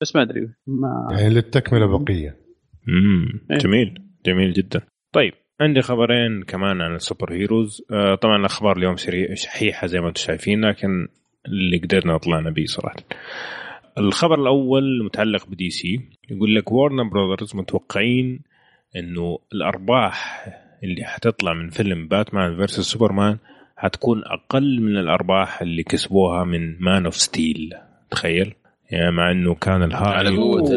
بس 0.00 0.16
ما 0.16 0.22
أدري 0.22 0.40
ما 0.66 1.08
يعني 1.18 1.34
للتكملة 1.34 1.98
بقية. 1.98 2.36
امم 2.88 3.40
إيه. 3.50 3.58
جميل 3.58 3.94
جميل 4.26 4.52
جدا. 4.52 4.80
طيب 5.14 5.32
عندي 5.60 5.82
خبرين 5.82 6.42
كمان 6.42 6.80
عن 6.80 6.94
ال 6.94 7.32
superheroes. 7.32 7.82
آه 7.90 8.14
طبعا 8.14 8.36
الأخبار 8.36 8.76
اليوم 8.76 8.96
شحيحة 9.34 9.86
زي 9.86 10.00
ما 10.00 10.08
أنتم 10.08 10.22
شايفين 10.22 10.64
لكن 10.64 11.08
اللي 11.46 11.78
قدرنا 11.78 12.16
طلعنا 12.18 12.50
به 12.50 12.64
صراحة. 12.66 12.96
الخبر 13.98 14.40
الأول 14.42 15.04
متعلق 15.04 15.46
ب 15.46 15.70
DC 15.70 16.00
يقول 16.30 16.54
لك 16.54 16.72
Warner 16.72 17.02
Brothers 17.02 17.56
متوقعين 17.56 18.40
إنه 18.96 19.38
الأرباح 19.52 20.46
اللي 20.84 21.04
حتطلع 21.04 21.54
من 21.54 21.70
فيلم 21.70 22.08
Batman 22.08 22.56
versus 22.56 22.80
Superman 22.80 23.38
حتكون 23.76 24.22
أقل 24.24 24.80
من 24.80 24.96
الأرباح 24.96 25.62
اللي 25.62 25.82
كسبوها 25.82 26.44
من 26.44 26.76
Man 26.80 27.04
of 27.04 27.14
Steel 27.14 27.74
تخيل؟ 28.10 28.54
يعني 28.90 29.10
مع 29.10 29.30
إنه 29.30 29.54
كان 29.54 29.82
الهاي 29.82 30.14
على 30.14 30.36
قوة 30.36 30.72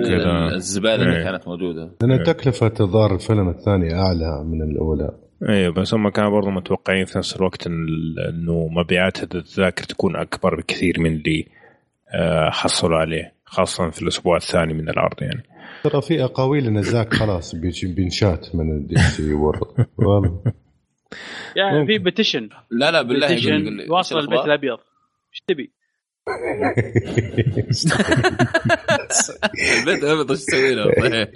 الزبالة 0.55 0.95
اللي 0.95 1.17
إيه. 1.17 1.23
كانت 1.23 1.47
موجودة. 1.47 1.91
لأن 2.01 2.11
إيه. 2.11 2.23
تكلفة 2.23 2.73
الظاهر 2.79 3.15
الفيلم 3.15 3.49
الثاني 3.49 3.93
أعلى 3.93 4.43
من 4.43 4.61
الاولى 4.61 5.11
أيوه 5.49 5.73
بس 5.73 5.93
هم 5.93 6.09
كانوا 6.09 6.31
برضو 6.31 6.49
متوقعين 6.49 7.05
في 7.05 7.17
نفس 7.17 7.35
الوقت 7.35 7.67
إنه 7.67 8.67
مبيعات 8.71 9.23
التذاكر 9.23 9.83
تكون 9.83 10.15
أكبر 10.15 10.55
بكثير 10.55 10.99
من 10.99 11.15
اللي 11.15 11.47
آه، 12.15 12.49
حصلوا 12.49 12.97
عليه 12.97 13.33
خاصة 13.45 13.89
في 13.89 14.01
الأسبوع 14.01 14.37
الثاني 14.37 14.73
من 14.73 14.89
العرض 14.89 15.21
يعني. 15.21 15.43
ترى 15.83 16.01
في 16.01 16.23
أقاويل 16.23 16.67
إن 16.67 16.81
زاك 16.81 17.13
خلاص 17.13 17.55
بينشات 17.83 18.55
من 18.55 18.71
ال 18.71 18.97
DC 18.97 19.33
world 19.33 19.87
والله 19.97 20.41
يعني 21.55 21.85
في 21.85 21.97
petition. 21.97 22.49
لا 22.71 22.91
لا 22.91 23.01
بالله 23.01 23.91
واصل 23.91 24.19
البيت؟ 24.19 24.39
الأبيض. 24.39 24.77
إيش 25.31 25.41
تبي؟ 25.47 25.71
البيت 29.79 30.03
الابيض 30.03 30.31
إيش 30.31 30.45
تسوي 30.45 30.75
له؟ 30.75 30.83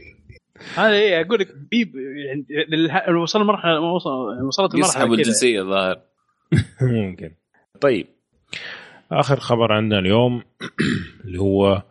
هذا 0.76 0.94
إيه 0.94 1.22
أقول 1.22 1.40
لك 1.40 1.48
بيب 1.72 1.94
يعني 1.96 3.14
وصل 3.18 3.44
مرحلة 3.44 3.80
وصل 3.80 4.10
وصلت 4.48 4.74
المرحله 4.74 4.90
يسحبوا 4.90 5.16
كذا. 5.16 5.22
الجنسية 5.22 5.62
الظاهر. 5.62 6.00
ممكن. 6.82 7.32
طيب. 7.82 8.08
آخر 9.12 9.40
خبر 9.40 9.72
عندنا 9.72 10.00
اليوم 10.00 10.44
اللي 11.26 11.40
هو 11.40 11.84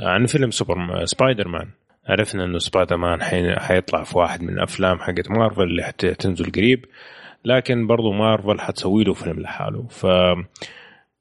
عن 0.00 0.26
فيلم 0.26 0.50
super 0.50 1.04
Spider-Man 1.04 1.68
عرفنا 2.08 2.44
إنه 2.44 2.58
سبايدر 2.58 2.96
مان 2.96 3.22
حي- 3.22 3.56
حيطلع 3.56 4.02
في 4.04 4.18
واحد 4.18 4.42
من 4.42 4.48
الأفلام 4.54 4.98
حقت 4.98 5.30
مارفل 5.30 5.62
اللي 5.62 5.82
حتنزل 5.82 6.52
قريب 6.52 6.84
لكن 7.44 7.86
برضو 7.86 8.12
مارفل 8.12 8.60
حتسوي 8.60 9.04
له 9.04 9.12
فيلم 9.12 9.40
لحاله. 9.40 9.86
ف 9.90 10.06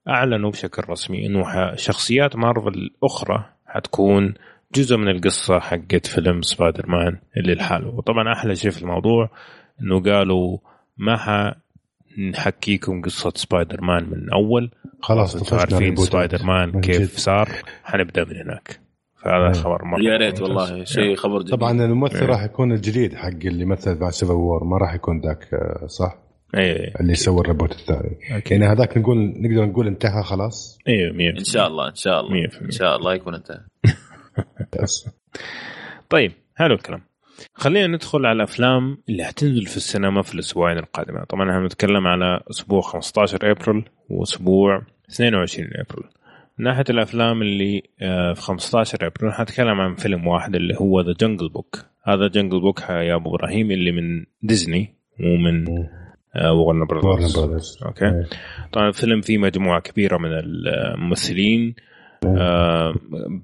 أعلنوا 0.10 0.52
بشكل 0.52 0.84
رسمي 0.90 1.26
إنه 1.26 1.76
شخصيات 1.76 2.36
مارفل 2.36 2.68
الاخرى 2.68 3.46
حتكون 3.66 4.34
جزء 4.76 4.98
من 4.98 5.08
القصة 5.10 5.60
حقت 5.60 6.06
فيلم 6.08 6.42
سبايدر 6.42 6.90
مان 6.90 7.18
اللي 7.38 7.54
لحاله 7.54 7.88
وطبعا 7.88 8.34
أحلى 8.34 8.56
شيء 8.56 8.72
في 8.72 8.82
الموضوع 8.82 9.30
إنه 9.82 10.02
قالوا 10.04 10.58
ما 10.98 11.18
حنحكيكم 12.18 13.02
قصة 13.02 13.32
سبايدر 13.36 13.82
مان 13.82 14.10
من 14.10 14.34
أول 14.34 14.72
خلاص 15.02 15.36
أنتم 15.36 15.58
عارفين. 15.58 15.96
سبايدر 15.96 16.44
مان 16.44 16.82
كيف. 16.82 17.18
صار 17.18 17.50
حنبدأ 17.84 18.24
من 18.26 18.36
هناك 18.36 18.80
فهذا 19.24 19.36
أيوة. 19.44 19.54
خبر 19.54 19.86
مرة 19.86 20.02
يا 20.02 20.18
ريت. 20.18 20.42
والله 20.42 20.84
شيء 20.84 21.16
خبر 21.16 21.42
جديد 21.42 21.56
طبعا 21.56 21.72
الممثل 21.72 22.20
إيه. 22.20 22.26
راح 22.26 22.44
يكون 22.44 22.72
الجديد 22.72 23.16
حق 23.16 23.28
اللي 23.46 23.66
مثل 23.66 23.96
بعد 24.00 24.12
Civil 24.12 24.32
War 24.32 24.64
ما 24.64 24.78
راح 24.78 24.94
يكون 24.94 25.22
ذاك 25.22 25.54
آه، 25.54 25.88
صح؟ 25.88 26.18
أيوه 26.58 26.94
اللي 27.00 27.16
سوى 27.16 27.42
ال 27.42 27.46
reboot 27.46 27.72
الثاني. 27.72 28.18
يعني 28.52 28.66
هذاك 28.66 28.98
نقول 28.98 29.18
نقدر 29.18 29.66
نقول 29.66 29.88
انتهى 29.88 30.24
خلاص؟ 30.24 30.80
أيوه 30.88 31.14
100% 31.14 31.40
إن 31.40 31.44
شاء 31.44 31.68
الله 31.68 31.90
إن 31.90 31.96
شاء 31.96 32.20
الله. 32.20 32.48
100%. 32.48 32.62
إن 32.62 32.72
شاء 32.72 32.98
الله 32.98 33.14
يكون 33.14 33.36
انتهى. 33.36 33.60
طيب 36.10 36.32
حلو 36.56 36.76
الكلام. 36.76 37.02
خلينا 37.54 37.88
ندخل 37.88 38.26
على 38.26 38.36
الأفلام 38.36 38.98
اللي 39.10 39.24
حتنزل 39.24 39.66
في 39.66 39.78
السينما 39.78 40.22
في 40.22 40.34
الأسبوعين 40.34 40.78
القادمة. 40.78 41.24
طبعا 41.24 41.50
إحنا 41.50 41.60
بنتكلم 41.62 42.08
على 42.08 42.40
أسبوع 42.50 42.82
15 42.82 43.52
أبريل 43.52 43.84
وأسبوع 44.10 44.82
22 45.10 45.68
أبريل. 45.68 46.10
من 46.58 46.66
ناحية 46.66 46.84
الأفلام 46.90 47.42
اللي 47.42 47.84
آه، 48.02 48.34
في 48.34 48.42
15 48.42 49.08
أبريل 49.08 49.34
حتكلم 49.34 49.82
عن 49.82 49.96
فيلم 49.96 50.28
واحد 50.28 50.56
اللي 50.56 50.76
هو 50.78 51.02
The 51.02 51.14
Jungle 51.20 51.50
Book 51.50 51.86
هذا 52.04 52.28
Jungle 52.28 52.60
Book 52.60 52.82
يا 52.90 53.16
أبو 53.16 53.36
إبراهيم 53.36 53.72
اللي 53.72 53.92
من 53.92 54.26
ديزني 54.42 54.96
ومن 55.20 55.66
آه، 56.36 56.54
Warner 56.54 56.86
Brothers 56.86 57.40
Brothers 57.40 57.78
okay. 57.86 58.24
طبعا 58.72 58.88
الفيلم 58.88 59.22
فيه 59.22 59.38
مجموعة 59.38 59.80
كبيرة 59.82 60.18
من 60.18 60.30
الممثلين 60.34 61.76
آه 62.26 62.94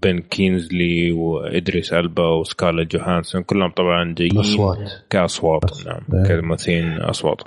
بن 0.03 0.19
كينجسلي 0.19 1.11
وإدريس 1.11 1.93
ألبا 1.93 2.27
وسكارلت 2.30 2.95
جوهانسون 2.95 3.43
كلهم 3.43 3.72
طبعا 3.72 4.14
جايين 4.18 4.32
الأصوات. 4.35 4.77
كأصوات. 5.09 5.85
نعم 5.88 6.01
إيه. 6.14 6.27
كممثلين 6.42 6.92
أصوات. 7.01 7.42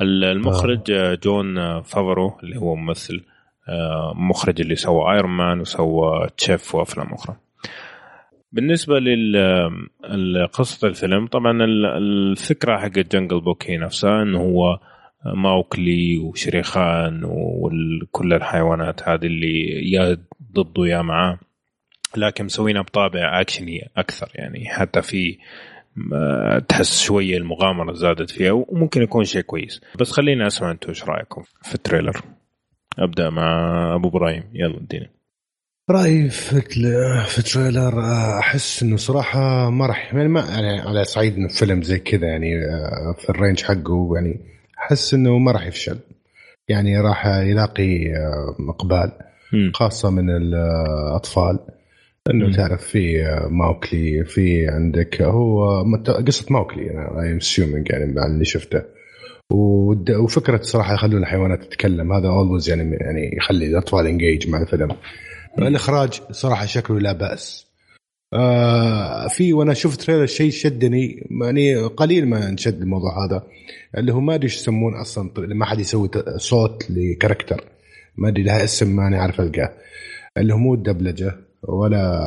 ال- 0.00 0.24
المخرج 0.24 0.90
آه، 0.90 1.14
جون 1.24 1.58
آه، 1.58 1.80
فافرو 1.80 2.38
اللي 2.42 2.56
هو 2.56 2.76
ممثل 2.76 3.24
آه، 3.68 4.12
مخرج 4.16 4.60
اللي 4.60 4.76
سوى 4.76 5.12
Iron 5.14 5.30
Man 5.30 5.60
وسوى 5.60 6.26
تشيف 6.36 6.74
وأفلام 6.74 7.06
أخرى. 7.14 7.36
بالنسبة 8.52 8.98
لقصه 10.14 10.88
الفيلم 10.88 11.26
طبعا 11.26 11.52
ال- 11.64 11.86
الفكرة 11.86 12.78
حق 12.78 12.88
Jungle 12.88 13.40
Book 13.40 13.70
هي 13.70 13.76
نفسها 13.76 14.22
إنه 14.22 14.40
هو 14.40 14.78
ماوكلي 15.36 16.18
وشريخان 16.18 17.20
وكل 17.24 18.32
الحيوانات 18.32 19.08
هذه 19.08 19.26
اللي 19.26 19.90
يا 19.92 20.16
ضده 20.52 20.86
يا 20.86 21.02
معاه 21.02 21.38
لكن 22.16 22.44
مسوينها 22.44 22.82
بطابع 22.82 23.40
أكشني 23.40 23.90
أكثر 23.96 24.28
يعني 24.34 24.68
حتى 24.68 25.02
في 25.02 25.38
تحس 26.68 27.02
شوية 27.02 27.36
المغامرة 27.36 27.92
زادت 27.92 28.30
فيها 28.30 28.52
وممكن 28.52 29.02
يكون 29.02 29.24
شيء 29.24 29.42
كويس. 29.42 29.80
بس 30.00 30.12
خليني 30.12 30.46
أسمع 30.46 30.70
أنتم 30.70 30.88
إيش 30.88 31.04
رأيكم 31.04 31.42
في 31.62 31.74
ال 31.74 31.79
trailer؟ 31.79 32.20
أبدأ 32.98 33.30
مع 33.30 33.94
أبو 33.94 34.08
إبراهيم. 34.08 34.42
يلا 34.54 34.76
ادينا 34.76 35.06
رايي 35.90 36.28
في 36.28 36.60
في 37.26 37.38
ال 37.38 37.46
trailer 37.46 38.00
آه، 38.00 38.38
أحس 38.38 38.82
إنه 38.82 38.96
صراحة 38.96 39.70
ما 39.70 39.86
راح 39.86 40.14
يعني 40.14 40.28
ما 40.28 40.40
يعني 40.40 40.80
على 40.80 41.04
صعيد 41.04 41.36
إنه 41.36 41.48
فيلم 41.48 41.82
زي 41.82 41.98
كذا 41.98 42.26
يعني 42.26 42.64
آه، 42.64 43.14
في 43.18 43.30
ال 43.30 43.35
range 43.35 43.62
حقه 43.62 44.10
يعني 44.14 44.40
أحس 44.78 45.14
إنه 45.14 45.38
ما 45.38 45.52
راح 45.52 45.66
يفشل. 45.66 45.98
يعني 46.68 47.00
راح 47.00 47.26
يلاقي 47.26 48.16
آه، 48.16 48.56
إقبال. 48.68 49.12
خاصة 49.74 50.10
من 50.10 50.30
الأطفال. 50.30 51.58
إنه. 52.30 52.56
تعرف 52.56 52.82
في 52.82 53.24
ماوكلي 53.50 54.24
في 54.24 54.68
عندك 54.68 55.22
هو 55.22 55.84
قصة 56.26 56.46
ماوكلي 56.50 56.90
أنا 56.90 57.22
I'm 57.22 57.36
assuming 57.36 57.90
يعني 57.90 58.12
مع 58.12 58.26
اللي 58.26 58.44
شفته. 58.44 58.82
وفكرة 60.20 60.62
صراحة 60.62 60.94
يخلون 60.94 61.22
الحيوانات 61.22 61.64
تتكلم. 61.64 62.12
هذا 62.12 62.28
always 62.28 62.68
يعني 62.70 62.96
يعني 62.96 63.36
يخلي 63.36 63.66
الأطفال 63.66 64.06
engage 64.06 64.48
مع 64.48 64.62
الفيلم. 64.62 64.96
الاخراج 65.58 66.20
صراحة 66.30 66.66
شكله 66.66 66.98
لا 67.00 67.12
بأس. 67.12 67.66
آه 68.34 69.28
في 69.28 69.52
وأنا 69.52 69.74
شفت 69.74 70.00
trailer 70.00 70.26
شيء 70.26 70.50
شدني 70.50 71.26
يعني 71.42 71.76
قليل 71.76 72.28
ما 72.28 72.48
انشد 72.48 72.80
الموضوع 72.82 73.24
هذا 73.26 73.42
اللي 73.98 74.12
هو 74.12 74.20
ما 74.20 74.34
أدري 74.34 74.44
إيش 74.44 74.56
يسمون 74.56 74.94
أصلا 74.94 75.30
ما 75.36 75.64
حد 75.64 75.78
يسوي 75.80 76.08
ت- 76.08 76.28
صوت 76.36 76.86
ل 76.90 76.97
character. 76.97 77.64
ما 78.16 78.28
أدري 78.28 78.42
لها 78.42 78.64
اسم 78.64 78.96
ماني 78.96 79.16
عارف 79.16 79.40
ألقاه. 79.40 79.72
اللي 80.38 80.54
هو 80.54 80.58
مو 80.58 80.74
الدبلجة 80.74 81.36
ولا 81.62 82.20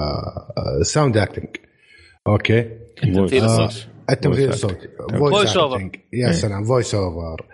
sound 0.82 1.17
acting 1.17 1.48
okay؟ 2.27 2.59
التمثيل 3.03 3.43
آه، 3.43 3.45
الصوتي 3.66 3.88
التمثيل 4.10 4.50
الصوتي 4.50 4.88
over. 5.11 5.77
acting. 5.80 6.00
يا 6.14 6.32
سلام 6.32 6.64
voice 6.64 6.95
over 6.95 7.45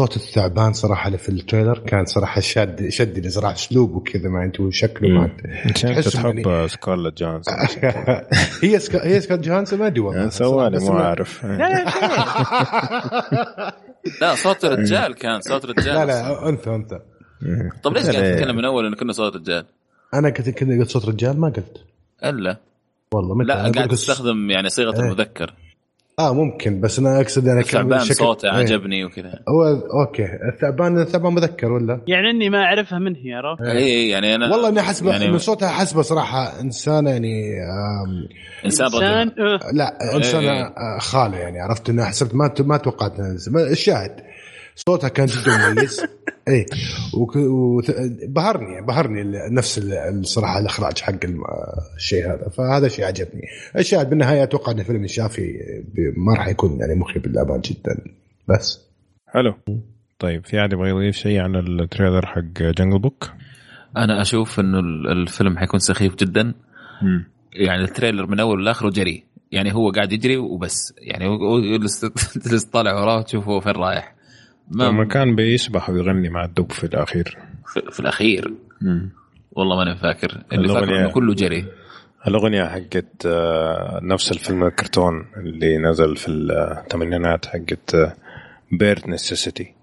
صوت 0.00 0.16
الثعبان 0.16 0.72
صراحة 0.72 1.06
اللي 1.06 1.18
في 1.18 1.28
ال 1.28 1.34
trailer 1.34 1.78
كان 1.78 2.04
صراحة 2.04 2.40
شاد 2.40 2.88
شدني 2.88 3.30
صراحة. 3.30 3.54
أسلوبه 3.54 4.00
كذا 4.00 4.28
ما 4.28 4.44
أنت 4.44 4.60
وشكله 4.60 5.08
ما 5.08 5.26
تحس 5.44 5.84
يعني- 5.84 6.02
تحب 6.02 6.66
سكارلت 6.66 7.18
جونسون 7.18 7.54
هي 8.62 8.78
سكا... 8.78 9.06
هي 9.06 9.20
سكوت 9.20 9.38
جوهانسون 9.38 9.78
ما 9.78 9.86
أدري 9.86 10.00
والله. 10.00 10.28
سوالي 10.28 10.76
بس 10.76 10.82
مو 10.82 10.92
ما- 10.92 11.00
عارف. 11.04 11.44
لا 14.20 14.34
صوت 14.34 14.64
رجال 14.64 15.14
كان 15.14 15.40
صوت 15.40 15.64
رجال 15.66 15.94
لا. 15.94 16.04
لا 16.04 16.48
أنثى 16.48 16.70
أنثى. 16.70 16.98
طب 17.82 17.92
ليش 17.94 18.02
قاعد 18.02 18.16
لا. 18.16 18.34
تتكلم 18.36 18.56
من 18.56 18.64
أول 18.64 18.86
انه 18.86 18.96
كنا 18.96 19.12
صوت 19.12 19.36
رجال؟ 19.36 19.64
أنا 20.14 20.30
كنت 20.30 20.48
كنت 20.50 20.80
قلت 20.80 20.90
صوت 20.90 21.06
رجال 21.08 21.40
ما 21.40 21.48
قلت. 21.48 21.84
إلا. 22.24 22.56
والله 23.14 23.34
متى 23.34 23.46
لا 23.48 23.54
قاعد 23.70 23.88
تستخدم 23.88 24.50
يعني 24.50 24.68
صيغة 24.68 24.94
إيه. 24.94 25.00
المذكر. 25.00 25.54
آه 26.28 26.34
ممكن 26.34 26.80
بس 26.80 26.98
أنا 26.98 27.20
أقصد 27.20 27.48
أنا 27.48 27.60
الثعبان 27.60 27.98
شكل- 28.00 28.14
صوته 28.14 28.46
إيه. 28.46 28.52
عجبني 28.58 29.04
وكذا 29.04 29.32
هو 29.48 29.64
أوكي 30.00 30.26
الثعبان 30.54 31.00
الثعبان 31.00 31.32
مذكر 31.32 31.72
ولا؟ 31.72 32.00
يعني 32.06 32.30
إني 32.30 32.50
ما 32.50 32.58
أعرفها 32.62 32.98
من 32.98 33.16
هي 33.16 33.32
عرفت؟ 33.34 33.62
اي 33.62 33.78
إي، 33.78 34.08
يعني 34.08 34.34
أنا 34.34 34.50
والله 34.52 34.68
إني 34.68 34.82
حسبه 34.82 35.10
يعني 35.10 35.30
من 35.30 35.38
صوتها 35.38 35.68
حسبه 35.68 36.02
صراحة 36.02 36.60
انسانه 36.60 37.10
يعني 37.10 37.54
آم 37.62 38.28
إنسان 38.64 38.86
إنسان 38.86 39.30
لا 39.72 40.16
انسانه 40.16 40.50
إيه. 40.52 40.62
آه، 40.62 40.98
خاله 40.98 41.36
يعني 41.38 41.60
عرفت 41.60 41.90
إنه 41.90 42.04
حسبت 42.04 42.34
ما 42.34 42.54
ما 42.60 42.76
توقعت 42.76 43.12
الشاهد 43.70 44.20
صوتها 44.88 45.08
كان 45.08 45.26
جدا 45.26 45.72
مميز. 45.72 46.00
إيه. 46.48 46.66
وك- 47.14 47.36
وث- 47.36 48.24
بهرني 48.28 48.74
يعني 48.74 49.20
نفس 49.54 49.78
ال- 49.78 49.92
الصراحة 49.92 50.58
الإخراج 50.58 50.98
حق 50.98 51.14
الشيء 51.96 52.26
هذا. 52.26 52.48
فهذا 52.48 52.88
شيء 52.88 53.04
عجبني. 53.04 53.42
الشاهد 53.78 54.10
بالنهاية 54.10 54.42
أتوقع 54.42 54.72
إن 54.72 54.78
الفيلم 54.80 55.04
الشافي 55.04 55.52
ب- 55.94 56.18
ما 56.18 56.34
راح 56.34 56.48
يكون 56.48 56.80
يعني 56.80 56.94
مخيب 56.94 57.26
للامال 57.26 57.60
جدا. 57.60 58.04
بس. 58.48 58.80
حلو. 59.28 59.54
طيب 60.18 60.46
في 60.46 60.60
أحد 60.60 60.72
يبغى 60.72 60.88
يضيف 60.90 61.16
شيء 61.16 61.40
عن 61.40 61.56
ال 61.56 61.65
trailer 61.65 62.26
حق 62.26 62.40
Jungle 62.78 62.98
Book؟ 62.98 63.30
أنا 63.96 64.22
أشوف 64.22 64.60
إنه 64.60 64.78
ال- 64.78 65.08
الفيلم 65.12 65.58
حيكون 65.58 65.80
سخيف 65.80 66.14
جدا. 66.14 66.54
يعني 67.52 67.82
ال 67.84 67.89
trailer 67.89 68.26
من 68.26 68.40
أول 68.40 68.64
لاخره 68.64 68.90
جري 68.90 69.24
يعني 69.52 69.74
هو 69.74 69.90
قاعد 69.90 70.12
يجري 70.12 70.36
وبس. 70.36 70.94
يعني 70.98 71.28
تجلس 72.34 72.64
طالع 72.72 73.00
وراه 73.00 73.22
تشوفه 73.22 73.60
فين 73.60 73.72
رايح. 73.72 74.14
لما 74.70 74.90
ما 74.90 75.04
كان 75.04 75.36
بيسبح 75.36 75.90
ويغني 75.90 76.28
مع 76.28 76.44
الدب 76.44 76.72
في 76.72 76.84
الأخير. 76.84 77.38
في, 77.66 77.80
في 77.92 78.00
الأخير؟ 78.00 78.54
والله 79.52 79.76
ماني 79.76 79.96
فاكر. 79.96 80.42
اللي 80.52 80.64
الأغنية. 80.64 80.80
فاكر 80.86 81.00
إنه 81.00 81.10
كله 81.12 81.34
جري. 81.34 81.66
الأغنية 82.28 82.64
حقت 82.64 83.26
آه، 83.26 84.00
نفس 84.02 84.32
الفيلم 84.32 84.64
الكرتون 84.64 85.26
اللي 85.36 85.78
نزل 85.78 86.16
في 86.16 86.28
الثمانينات 86.30 87.46
حقت 87.46 87.96
bare 88.72 89.08
necessities 89.08 89.74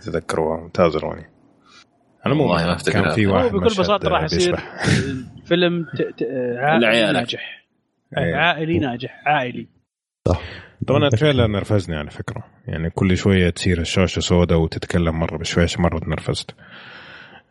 تذكروها؟ 0.00 0.60
ممتازه 0.60 0.98
الاغنيه 0.98 1.30
أنا 2.26 2.34
مو 2.34 2.42
والله 2.42 2.66
ما 2.66 2.74
أفتكر 2.74 3.02
كان 3.02 3.14
في. 3.14 3.26
واحد 3.26 3.50
بكل 3.52 3.64
بساطة 3.66 4.08
راح 4.08 4.22
يصير. 4.24 4.56
فيلم 5.48 5.84
ت- 5.84 6.02
ت- 6.02 6.28
عائلي. 6.58 7.12
ناجح. 7.12 7.64
إيه. 8.18 8.34
عائلي 8.34 8.78
ناجح. 8.78 9.22
عائلي. 9.26 9.68
طبعا 10.86 11.06
ال 11.06 11.11
trailer 11.11 11.46
نرفزني 11.46 11.96
على 11.96 12.10
فكرة. 12.10 12.44
يعني 12.66 12.90
كل 12.90 13.16
شوية 13.16 13.50
تصير 13.50 13.80
الشاشة 13.80 14.20
سوداء 14.20 14.58
وتتكلم 14.58 15.18
مرة 15.20 15.36
بشويش 15.36 15.78
مرة 15.78 15.98
تنرفزت. 15.98 16.50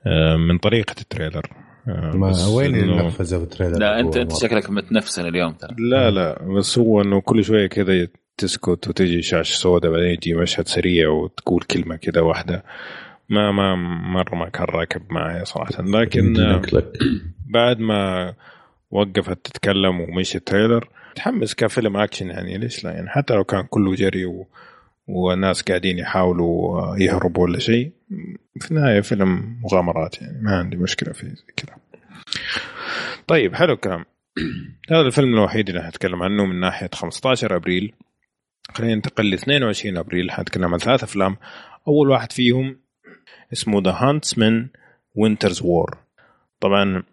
آه، 0.05 0.35
من 0.35 0.57
طريقة 0.57 0.95
ال 1.01 1.07
trailer. 1.07 1.49
آه، 1.87 2.11
ما 2.15 2.29
بس 2.29 2.47
وين 2.47 2.75
النرفزة 2.75 3.37
في 3.37 3.43
ال 3.43 3.47
trailer؟ 3.47 3.79
لا 3.79 3.99
انت 3.99 4.17
أنت. 4.17 4.35
شكلك 4.35 4.69
متنفسن 4.69 5.27
اليوم 5.27 5.53
ترى. 5.53 5.75
لا 5.79 6.11
لا 6.11 6.43
بس 6.43 6.79
هو 6.79 7.01
إنه 7.01 7.21
كل 7.21 7.43
شوية 7.43 7.67
كذا 7.67 8.07
تسكت 8.37 8.87
وتجي 8.87 9.21
شاشة 9.21 9.55
سوداء 9.55 9.91
بعدين 9.91 10.07
يجي 10.07 10.33
مشهد 10.33 10.67
سريع 10.67 11.09
وتقول 11.09 11.61
كلمة 11.61 11.95
كذا 11.95 12.21
واحدة. 12.21 12.63
ما 13.29 13.51
ما 13.51 13.75
مرة 14.13 14.35
ما 14.35 14.49
كان 14.49 14.65
راكب 14.65 15.01
معي 15.09 15.45
صراحة. 15.45 15.83
لكن 15.83 16.39
آه،. 16.39 16.61
بعد 17.53 17.79
ما 17.79 18.33
وقفت 18.91 19.37
تتكلم 19.43 19.99
ومشي 19.99 20.37
ال 20.37 20.44
trailer 20.44 20.89
تحمس 21.17 21.55
كفيلم 21.55 21.97
أكشن 21.97 22.29
يعني 22.29 22.57
ليش 22.57 22.83
لا؟ 22.83 22.91
يعني 22.91 23.09
حتى 23.09 23.33
لو 23.33 23.43
كان 23.43 23.63
كله 23.69 23.95
جري 23.95 24.25
و... 24.25 24.47
والناس 25.07 25.61
قاعدين 25.61 25.99
يحاولوا 25.99 26.95
يهربوا 26.97 27.43
ولا 27.43 27.59
شيء 27.59 27.91
في 28.59 28.71
النهاية 28.71 29.01
فيلم 29.01 29.59
مغامرات 29.63 30.21
يعني 30.21 30.41
ما 30.41 30.57
عندي 30.57 30.77
مشكلة 30.77 31.13
في 31.13 31.35
كذا. 31.55 31.75
طيب 33.27 33.55
حلو 33.55 33.73
الكلام. 33.73 34.05
هذا 34.91 35.01
الفيلم 35.01 35.33
الوحيد 35.33 35.69
اللي 35.69 35.83
حنتكلم 35.83 36.23
عنه 36.23 36.45
من 36.45 36.59
ناحية 36.59 36.89
15 36.93 37.55
أبريل. 37.55 37.93
خلينا 38.73 38.95
ننتقل 38.95 39.29
ل 39.29 39.33
22 39.33 39.97
أبريل 39.97 40.31
حنتكلم 40.31 40.73
عن 40.73 40.79
ثلاث 40.79 41.03
أفلام. 41.03 41.37
أول 41.87 42.09
واحد 42.09 42.31
فيهم 42.31 42.77
اسمه 43.53 43.81
The 43.81 43.91
Huntsman 43.91 44.67
Winter's 45.15 45.61
War 45.61 45.97
طبعا 46.59 47.03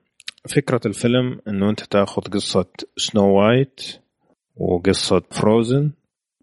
فكرة 0.49 0.81
الفيلم 0.87 1.41
إنه 1.49 1.71
أنت 1.71 1.81
تاخذ 1.81 2.23
قصة 2.23 2.67
سنو 2.97 3.39
وايت 3.41 4.01
وقصة 4.57 5.23
فروزن 5.31 5.91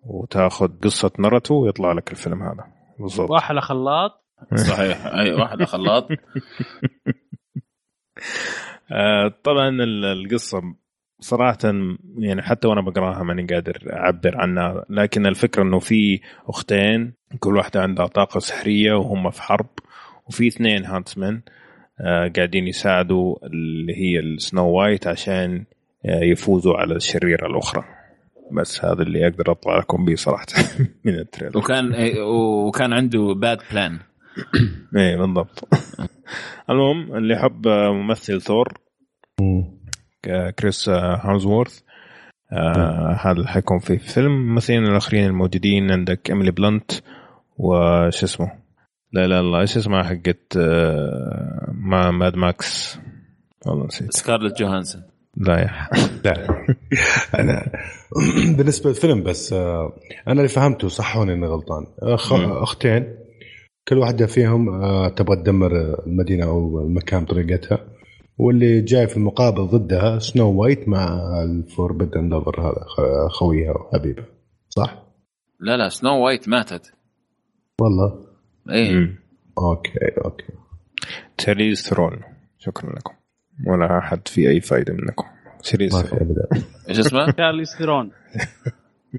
وتاخذ 0.04 0.80
قصة 0.84 1.12
ناراتو 1.20 1.54
ويطلع 1.56 1.92
لك 1.92 2.12
الفيلم 2.12 2.44
هذا. 2.44 2.66
بالضبط. 3.00 3.30
واحلى 3.30 3.62
خلاط. 3.62 4.26
صحيح. 4.56 5.06
أي 5.06 5.34
واحد 5.34 5.64
خلاط. 5.64 6.08
آه 8.92 9.34
طبعا 9.44 9.70
ال- 9.70 10.06
القصة 10.06 10.62
صراحة 11.20 11.58
يعني 12.18 12.42
حتى 12.42 12.68
وأنا 12.68 12.82
بقراها 12.82 13.24
ماني 13.24 13.46
قادر 13.46 13.78
أعبر 13.94 14.38
عنها 14.38 14.86
لكن 14.90 15.26
الفكرة 15.28 15.64
إنه 15.64 15.80
في 15.80 16.20
أختين 16.48 17.14
كل 17.40 17.58
واحدة 17.58 17.82
عندها 17.82 18.06
طاقة 18.06 18.40
سحرية 18.40 18.94
وهم 18.94 19.30
في 19.30 19.42
حرب 19.42 19.68
وفي 20.28 20.48
اثنين 20.48 20.86
هانتسمان 20.86 21.36
آه 21.36 21.52
قاعدين 22.36 22.68
يساعدوا 22.68 23.36
اللي 23.46 23.94
هي 23.98 24.20
ال 24.20 24.30
Snow 24.30 24.70
White 24.70 25.08
عشان 25.08 25.66
آه 26.06 26.24
يفوزوا 26.24 26.78
على 26.78 26.96
الشريرة 26.96 27.48
الأخرى. 27.48 27.84
بس 28.52 28.86
هذا 28.86 29.02
اللي 29.02 29.28
أقدر 29.28 29.52
أطلع 29.52 29.78
لكم 29.80 30.06
به 30.06 30.16
صراحة 30.16 30.46
من 31.06 31.14
ال 31.14 31.18
trailer. 31.18 31.58
وكان 31.58 31.94
إيه، 31.94 32.22
وكان 32.68 32.94
عنده 32.94 33.34
bad 33.34 33.58
plan 33.72 34.00
إيه 34.98 35.18
بالضبط. 35.18 35.68
المهم 36.70 37.16
اللي 37.16 37.34
يحب 37.34 37.68
آه، 37.68 37.92
ممثل 37.92 38.42
ثور 38.42 38.74
كريس 40.60 40.90
آه، 40.90 41.16
هيمزورث 41.24 41.80
آه 42.54 43.20
هذا 43.22 43.48
حيكون 43.48 43.80
في 43.80 43.94
الفيلم. 43.94 44.28
الممثلين 44.28 44.84
الآخرين 44.84 45.26
الموجودين 45.26 45.92
عندك 45.92 46.30
إيميلي 46.30 46.52
بلانت 46.52 46.92
وش 47.58 48.24
اسمه؟ 48.24 48.61
لا 49.14 49.28
لا 49.28 49.42
لا 49.42 49.60
إيش 49.62 49.78
اسمها 49.78 50.04
حقت 50.04 50.58
آه 50.58 51.72
ما 51.74 52.12
Mad 52.12 52.36
Max. 52.36 53.00
والله 53.68 53.86
نسيت. 53.86 54.14
سكارلت 54.14 54.60
جوهانسون. 54.60 55.02
لا 55.38 55.60
يا. 55.60 55.90
لا. 56.26 56.48
أنا 57.40 57.72
بالنسبة 58.58 58.90
للفيلم 58.90 59.24
بس 59.24 59.54
آه، 59.54 59.94
أنا 60.28 60.38
اللي 60.38 60.48
فهمته 60.48 60.88
صحوني 60.88 61.34
إني 61.34 61.48
غلطان. 61.48 61.86
أخ... 62.00 62.34
أختين 62.34 63.16
كل 63.88 63.98
واحدة 63.98 64.26
فيهم 64.26 64.70
آه، 64.70 65.10
تبغى 65.10 65.36
تدمر 65.36 65.72
المدينة 66.08 66.46
أو 66.46 66.80
المكان 66.82 67.24
بطريقتها 67.24 67.80
واللي 68.38 68.82
جاي 68.82 69.08
في 69.08 69.18
المقابل 69.18 69.64
ضدها 69.68 70.20
Snow 70.20 70.52
White 70.62 70.90
مع 70.90 71.08
ال 71.44 71.52
forbidden 71.52 72.30
lover 72.30 72.62
هذا 72.62 72.86
خ- 72.88 73.32
خويها 73.32 73.72
وحبيبها. 73.72 74.26
صح؟ 74.70 75.04
لا 75.60 75.78
لا 75.78 75.90
سنو 75.90 76.26
وايت 76.26 76.50
ماتت. 76.50 76.94
والله. 77.82 78.31
إيه. 78.70 78.94
مم. 78.96 79.16
أوكي 79.58 79.92
أوكي. 80.26 80.46
تشارليز 81.38 81.82
ثرون 81.82 82.22
شكرا 82.58 82.90
لكم. 82.96 83.14
ولا 83.68 83.98
أحد 83.98 84.28
في 84.28 84.50
أي 84.50 84.62
فائده 84.62 84.94
منكم. 84.94 85.26
تشارليز 85.64 85.96
ما 85.96 86.02
ثرون 86.02 86.20
في 86.20 86.26
ابدا. 86.26 86.48
إيش 86.90 87.00
اسمه؟ 87.00 87.34
شارلي 87.38 87.66
ثرون 87.66 88.12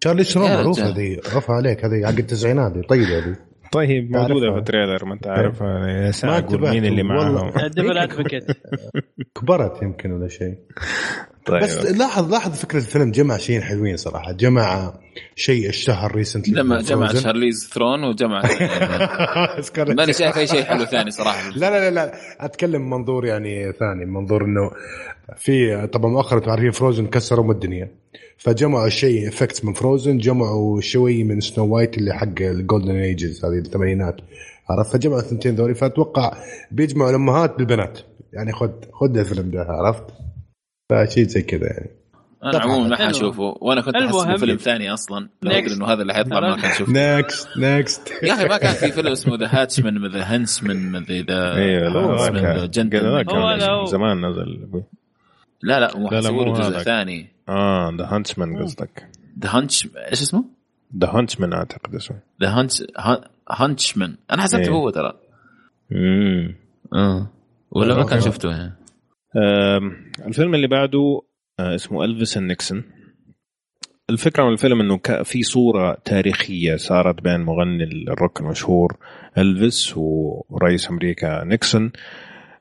تشارلي 0.00 0.24
معروفة 0.36 0.82
رجال. 0.82 0.94
ذي. 0.94 1.16
رفع 1.16 1.54
عليك 1.54 1.84
هذه 1.84 2.04
حق 2.06 2.18
التسعينات 2.18 2.72
طيبه 2.88 3.18
ذي 3.18 3.36
طيب 3.72 4.10
موجودة 4.10 4.28
تعرفها. 4.40 4.52
في 4.52 4.58
التريلر. 4.58 5.04
ما 5.04 5.14
أنت 5.14 5.26
عارف 5.26 5.62
آه، 5.62 6.10
ساعة 6.10 6.30
ما 6.30 6.38
أقول 6.38 6.70
مين 6.70 6.84
اللي. 6.84 7.02
معاهم. 7.02 7.50
دبل 7.68 7.98
ادفوكيت 7.98 8.44
كبرت 9.40 9.82
يمكن 9.82 10.12
ولا 10.12 10.28
شيء. 10.28 10.54
طيب. 11.46 11.62
بس 11.62 11.86
لاحظ 11.86 12.30
لاحظ 12.30 12.52
فكرة 12.52 12.78
الفيلم 12.78 13.10
جمع 13.10 13.36
شيئين 13.36 13.62
حلوين 13.62 13.96
صراحة. 13.96 14.32
جمع 14.32 14.92
شيء 15.36 15.68
اشتهر 15.68 16.14
recently 16.14 16.54
جمع 16.54 16.80
جمع 16.80 17.12
شارليز 17.12 17.70
ثرون 17.74 18.04
وجمع 18.04 18.42
ماني 19.96 20.12
شايف 20.12 20.38
أي 20.38 20.46
شيء 20.46 20.62
حلو 20.62 20.84
ثاني 20.84 21.10
صراحة. 21.10 21.50
لا 21.50 21.70
لا 21.70 21.90
لا 21.90 21.94
لا. 21.94 22.12
أتكلم 22.40 22.90
منظور 22.90 23.26
يعني 23.26 23.72
ثاني. 23.72 24.06
منظور 24.06 24.44
إنه 24.44 24.70
في 25.36 25.86
طبعا 25.86 26.10
مؤخرا 26.10 26.40
تعرفين 26.40 26.70
Frozen 26.70 27.06
كسروا 27.06 27.44
ام 27.44 27.50
الدنيا. 27.50 27.90
فجمعوا 28.38 28.88
شيء 28.88 29.28
effects 29.28 29.64
من 29.64 29.72
Frozen 29.72 30.18
جمعوا 30.18 30.80
شوي 30.80 31.24
من 31.24 31.40
Snow 31.40 31.74
White 31.74 31.98
اللي 31.98 32.14
حق 32.14 32.40
ال 32.40 32.48
golden 32.48 32.96
ages 32.96 33.44
هذه 33.44 33.58
الثمانينات. 33.58 34.16
عرفت؟ 34.70 34.92
فجمعوا 34.92 35.20
الثنتين 35.20 35.54
ذولي. 35.54 35.74
فأتوقع 35.74 36.32
بيجمعوا 36.70 37.10
الأمهات 37.10 37.58
بالبنات. 37.58 37.98
يعني 38.32 38.52
خذ 38.52 38.70
خذ 38.92 39.18
الفيلم 39.18 39.50
ده 39.50 39.66
عرفت؟ 39.68 40.04
فشيء 41.06 41.26
زي 41.26 41.42
كذا 41.42 41.66
يعني 41.66 41.90
أنا. 42.44 42.58
عموما 42.60 42.88
ما. 42.88 42.96
حاشوفه 42.96 43.56
وأنا 43.60 43.80
كنت 43.80 43.96
احسبه. 43.96 44.36
فيلم 44.36 44.56
ثاني 44.56 44.92
أصلا 44.92 45.28
لو. 45.42 45.50
ادري 45.50 45.74
إنه 45.74 45.86
هذا 45.86 46.02
اللي 46.02 46.14
حيطلع 46.14 46.40
ما 46.40 46.56
كان 46.56 46.70
next 46.88 47.48
next 47.58 48.12
يا 48.22 48.34
أخي 48.34 48.44
ما 48.48 48.56
كان 48.58 48.74
في 48.74 48.92
فيلم 48.92 49.12
اسمه 49.12 49.36
the 49.36 49.48
Hatchman 49.50 50.06
the 50.06 50.22
Huntsman 50.22 51.04
the 51.10 51.54
أيوه 51.54 51.88
لا 51.88 52.00
هو 52.00 52.24
ذاك- 52.26 52.94
ذا 52.94 53.38
هو 53.38 53.50
لا، 53.50 53.70
هو- 53.70 53.84
زمان 53.84 54.26
نزل 54.26 54.68
لا 55.62 55.80
لا 55.80 55.96
مو 55.96 56.10
له 56.44 56.52
جزء. 56.52 56.78
ثاني 56.78 57.28
آه 57.48 57.92
The 57.98 58.04
Huntsman 58.10 58.62
قصدك 58.62 59.06
the 59.42 59.48
Hunch 59.52 59.88
إيش 60.10 60.22
اسمه؟ 60.22 60.44
The 60.98 61.08
Huntsman 61.08 61.52
أعتقد 61.52 61.94
اسمه 61.94 62.16
the 62.42 62.48
Hunch 62.48 62.82
Hunchman 63.50 64.16
أنا 64.30 64.42
حسبته 64.42 64.62
إيه. 64.68 64.70
هو 64.70 64.90
ترى 64.90 65.12
امم 65.92 66.54
آه 66.94 67.26
ولا 67.70 67.94
ما 67.94 68.04
كان. 68.04 68.20
شفته 68.20 68.50
يعني. 68.50 68.72
الفيلم 70.26 70.54
اللي 70.54 70.66
بعده 70.66 71.22
آه، 71.60 71.74
اسمه 71.74 72.04
ألفيس 72.04 72.38
نيكسون. 72.38 72.82
الفكرة 74.10 74.44
من 74.44 74.52
الفيلم 74.52 74.80
إنه 74.80 75.00
في 75.24 75.42
صورة 75.42 75.94
تاريخية 76.04 76.76
صارت 76.76 77.22
بين 77.22 77.40
مغني 77.40 77.84
الروك 77.84 78.40
المشهور 78.40 78.96
ألفيس 79.38 79.94
ورئيس 79.96 80.90
أمريكا 80.90 81.44
نيكسون. 81.44 81.92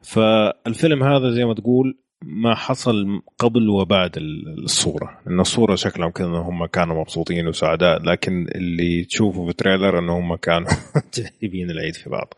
فالفيلم 0.02 1.04
هذا 1.04 1.30
زي 1.32 1.46
ما 1.46 1.54
تقول 1.54 1.98
ما 2.24 2.56
حصل 2.56 3.22
قبل 3.40 3.70
وبعد 3.70 4.18
ال- 4.18 4.64
الصورة 4.64 5.20
لأن 5.28 5.40
الصورة 5.40 5.76
شكلهم 5.76 6.12
كذا 6.12 6.28
هم 6.28 6.66
كانوا 6.66 7.00
مبسوطين 7.02 7.48
وسعداء 7.48 8.02
لكن 8.04 8.48
اللي 8.56 9.04
تشوفه 9.04 9.44
في 9.46 9.50
ال 9.52 9.58
trailer 9.58 10.00
إنه 10.00 10.20
هم 10.20 10.36
كانوا 10.36 10.68
جايبين 11.42 11.70
العيد 11.72 11.96
في 11.96 12.10
بعض. 12.10 12.34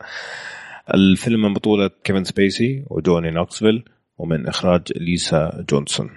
الفيلم 0.94 1.42
من 1.42 1.52
بطولة 1.54 1.90
كيفن 2.04 2.24
سبيسي 2.24 2.84
وجوني 2.90 3.30
نوكسفيل. 3.30 3.84
ومن 4.18 4.46
إخراج 4.46 4.82
ليسا 4.96 5.64
جونسون. 5.70 6.10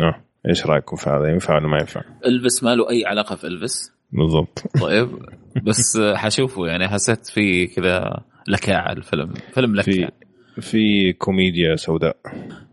آه. 0.00 0.22
إيش 0.48 0.66
رأيكم 0.66 0.96
في 0.96 1.10
هذا؟ 1.10 1.28
ينفع 1.28 1.54
ولا 1.54 1.68
ما 1.68 1.78
ينفع؟ 1.78 2.02
الفس 2.26 2.64
ما 2.64 2.74
له 2.74 2.90
أي 2.90 3.06
علاقة 3.06 3.36
في 3.36 3.46
الفس 3.46 3.92
بالضبط. 4.12 4.62
طيب 4.82 5.08
بس 5.62 5.98
حشوفه 6.14 6.66
يعني 6.66 6.88
حسيت 6.88 7.26
في 7.26 7.66
كذا 7.66 8.24
لكاعه 8.48 8.92
الفيلم. 8.92 9.34
فيلم 9.52 9.82
في 9.82 9.90
لكاع 9.90 10.10
في 10.60 11.12
كوميديا 11.12 11.76
سوداء. 11.76 12.16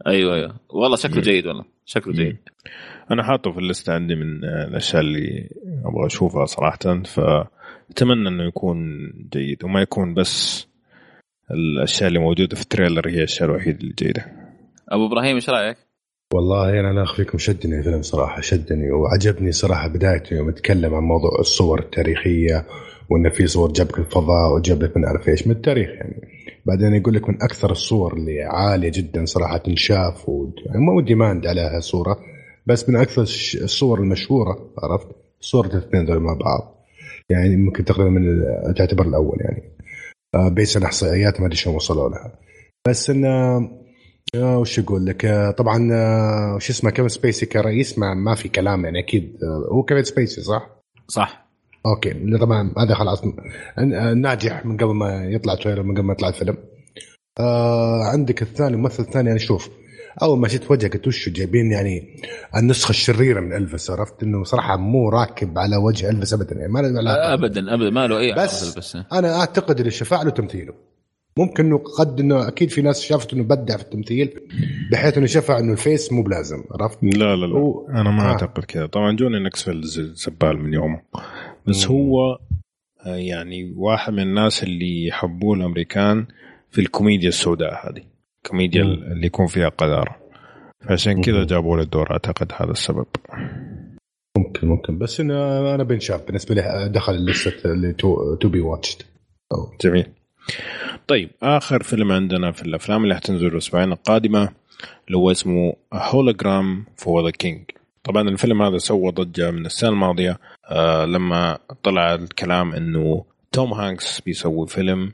أيوه 0.08 0.36
أيوه. 0.36 0.56
والله 0.70 0.98
شكله. 0.98 1.22
جيد 1.22 1.48
والله. 1.48 1.66
شكله 1.86 2.14
جيد. 2.14 2.38
أنا 3.12 3.24
حاطه 3.24 3.52
في 3.52 3.60
الليستة 3.60 3.94
عندي 3.94 4.16
من 4.16 4.44
الأشياء 4.44 5.02
اللي 5.02 5.50
أبغى 5.86 6.06
أشوفها 6.06 6.46
صراحة. 6.46 7.04
فأتمنى 7.06 8.30
إنه 8.30 8.44
يكون 8.44 8.78
جيد 9.34 9.64
وما 9.64 9.82
يكون 9.82 10.14
بس 10.14 10.68
الأشياء 11.52 12.08
اللي 12.08 12.20
موجودة 12.20 12.56
في 12.56 12.62
ال 12.62 12.68
trailer 12.68 13.10
هي 13.10 13.18
الأشياء 13.18 13.50
الوحيدة 13.50 13.80
اللي 13.80 13.94
جيدة. 13.94 14.43
أبو 14.94 15.06
إبراهيم 15.06 15.36
إيش 15.36 15.50
رأيك؟ 15.50 15.78
والله 16.34 16.80
أنا 16.80 16.94
لا 16.94 17.04
أخفيكم 17.04 17.38
شدني 17.38 17.80
الفيلم 17.80 18.02
صراحة 18.02 18.42
شدني 18.42 18.92
وعجبني 18.92 19.52
صراحة 19.52 19.88
بدايته 19.88 20.34
يوم 20.34 20.50
يتكلم 20.50 20.96
عن 20.96 21.04
موضوع 21.04 21.40
الصور 21.40 21.80
التاريخية 21.80 22.66
وانه 23.10 23.30
في 23.30 23.48
صور 23.48 23.72
جاب 23.72 23.86
لك 23.86 24.00
الفضاء 24.00 24.56
وجاب 24.56 24.84
لك 24.84 24.98
من 24.98 25.06
أعرف 25.06 25.30
إيش 25.30 25.48
من 25.48 25.56
التاريخ 25.56 25.90
يعني. 25.90 26.22
بعدين 26.66 26.94
يقول 26.94 27.14
لك 27.14 27.30
من 27.30 27.36
أكثر 27.44 27.72
الصور 27.72 28.14
اللي 28.14 28.44
عالية 28.44 28.92
جدا 28.92 29.26
صراحة 29.26 29.58
تنشاف 29.58 30.30
و... 30.30 30.50
يعني 30.66 30.80
مو 30.80 31.02
demand 31.02 31.48
عليها 31.48 31.80
صورة 31.80 32.20
بس 32.66 32.90
من 32.90 32.96
أكثر 32.96 33.22
الصور 33.22 34.00
المشهورة 34.00 34.74
عرفت؟ 34.78 35.08
صورة 35.40 35.68
الاثنين 35.68 36.06
دول 36.06 36.20
مع 36.20 36.34
بعض 36.34 36.86
يعني 37.30 37.56
ممكن 37.56 37.86
تقريبا 37.86 38.10
من 38.10 38.44
تعتبر 38.76 39.08
الأول 39.08 39.38
يعني. 39.42 39.64
آه، 40.36 40.50
based 40.50 40.78
on 40.78 40.84
احصائيات 40.84 41.40
ما 41.40 41.46
أدري 41.46 41.58
شلون 41.58 41.76
وصلوا 41.76 42.10
لها. 42.10 42.40
بس 42.88 43.10
انه 43.10 43.60
آه، 44.36 44.58
وش 44.58 44.80
أقول 44.80 45.06
لك؟ 45.06 45.26
آه، 45.26 45.52
طبعا 45.52 45.90
آه، 45.94 46.56
وش 46.56 46.70
اسمه؟ 46.70 46.92
كيفن 46.92 47.10
سبيسي 47.10 47.46
كرئيس 47.46 48.00
ما, 48.00 48.14
ما 48.14 48.36
في 48.36 48.50
كلام 48.50 48.86
يعني 48.86 49.00
أكيد. 49.00 49.38
آه، 49.44 49.74
هو 49.74 49.84
كيفن 49.84 50.04
سبيسي 50.04 50.42
صح؟ 50.42 50.70
صح. 51.08 51.44
okay 51.86 52.38
طبعا 52.38 52.74
هذا 52.78 52.96
خلاص. 52.96 53.22
ناجح 54.16 54.66
من 54.66 54.78
قبل 54.78 54.94
ما 54.94 55.26
يطلع 55.26 55.56
trailer 55.56 55.84
من 55.84 55.92
قبل 55.96 56.04
ما 56.06 56.14
يطلع 56.14 56.28
الفيلم. 56.28 56.58
آه 57.40 58.04
عندك 58.04 58.42
الثاني 58.42 58.76
الممثل 58.76 59.04
الثاني 59.04 59.32
أنا 59.32 59.40
شوف 59.40 59.70
أول 60.22 60.40
ما 60.40 60.48
شفت 60.48 60.72
وجهه 60.72 60.90
قلت 60.90 61.08
وش 61.08 61.30
جايبين 61.30 61.72
يعني 61.72 62.20
النسخة 62.56 62.90
الشريرة 62.90 63.40
من 63.40 63.54
إلفيس 63.54 63.90
عرفت؟ 63.90 64.24
إنه 64.24 64.44
صراحة 64.44 64.78
مو 64.78 65.10
راكب 65.10 65.58
على 65.60 65.78
وجه 65.78 66.10
إلفيس 66.10 66.34
ابدا 66.34 66.56
يعني 66.56 66.74
ما 66.74 66.80
له 66.80 67.34
ابدا 67.34 67.74
ابدا 67.74 67.90
ما 67.90 68.08
له 68.08 68.20
أي 68.20 68.34
بس 68.36 68.70
بالبس 68.70 68.98
أنا 69.14 69.40
أعتقد 69.40 69.80
اللي 69.80 69.92
شفع 69.92 70.22
له 70.22 70.30
تمثيله 70.30 70.74
ممكن 71.40 71.66
إنه 71.66 71.78
قد 71.78 72.20
إنه 72.20 72.48
أكيد 72.48 72.70
في 72.70 72.82
ناس 72.82 73.02
شافت 73.02 73.34
إنه 73.34 73.44
بدع 73.44 73.78
في 73.78 73.84
التمثيل 73.84 74.40
بحيث 74.92 75.18
إنه 75.18 75.26
شفع 75.26 75.60
إنه 75.60 75.72
الفيس 75.72 76.12
مو 76.14 76.24
بلازم 76.24 76.64
عرفت؟ 76.72 77.04
لا 77.04 77.36
لا 77.36 77.46
لا 77.46 77.56
هو- 77.58 77.88
أنا 77.90 78.12
ما 78.12 78.24
آه. 78.24 78.32
أعتقد 78.32 78.64
كذا 78.64 78.86
طبعا 78.86 79.16
جوني 79.16 79.40
نوكسفيل 79.40 79.86
ز- 79.86 80.00
زبال 80.26 80.60
من 80.60 80.74
يومه 80.74 81.02
بس 81.68 81.90
مم. 81.90 81.96
هو 81.98 82.40
آه، 83.06 83.16
يعني 83.16 83.74
واحد 83.78 84.14
من 84.14 84.20
الناس 84.24 84.64
اللي 84.64 85.08
يحبوه 85.08 85.56
الأمريكان 85.58 86.26
في 86.72 86.82
الكوميديا 86.82 87.30
السوداء 87.30 87.74
هذه 87.90 88.04
الكوميديا 88.46 88.84
مم. 88.84 88.90
اللي 88.94 89.26
يكون 89.28 89.48
فيها 89.48 89.70
قذارة 89.70 90.16
فعشان 90.82 91.22
كذا. 91.22 91.44
جابوا 91.44 91.78
له 91.78 91.84
الدور 91.84 92.12
أعتقد 92.12 92.52
هذا 92.56 92.72
السبب 92.72 93.06
ممكن 94.38 94.68
ممكن 94.68 94.98
بس 94.98 95.20
إنه 95.20 95.36
أنا 95.76 95.84
بنشاف 95.84 96.26
بالنسبة 96.26 96.56
لي 96.56 96.90
دخل 96.94 97.14
ال 97.66 97.94
to 97.94 98.50
be 98.50 98.60
watched 98.62 99.02
جميل 99.82 100.06
طيب 101.08 101.30
آخر 101.44 101.84
فيلم 101.84 102.12
عندنا 102.12 102.52
في 102.52 102.62
الأفلام 102.62 103.04
اللي 103.04 103.16
حتنزل 103.16 103.48
الأسبوعين 103.48 103.92
القادمة 103.92 104.50
اللي 105.08 105.18
هو 105.18 105.32
اسمه 105.32 105.74
Hologram 105.94 106.86
for 106.98 107.26
the 107.26 107.32
King 107.32 107.64
طبعا 108.04 108.30
الفيلم 108.30 108.62
هذا 108.62 108.78
سوى 108.78 109.12
ضجة 109.12 109.52
من 109.52 109.66
السنة 109.66 109.90
الماضية 109.90 110.40
آه 110.70 111.06
لما 111.06 111.58
طلع 111.84 112.14
الكلام 112.14 112.74
إنه 112.74 113.26
توم 113.52 113.74
هانكس 113.74 114.22
بيسوي 114.22 114.68
فيلم 114.68 115.14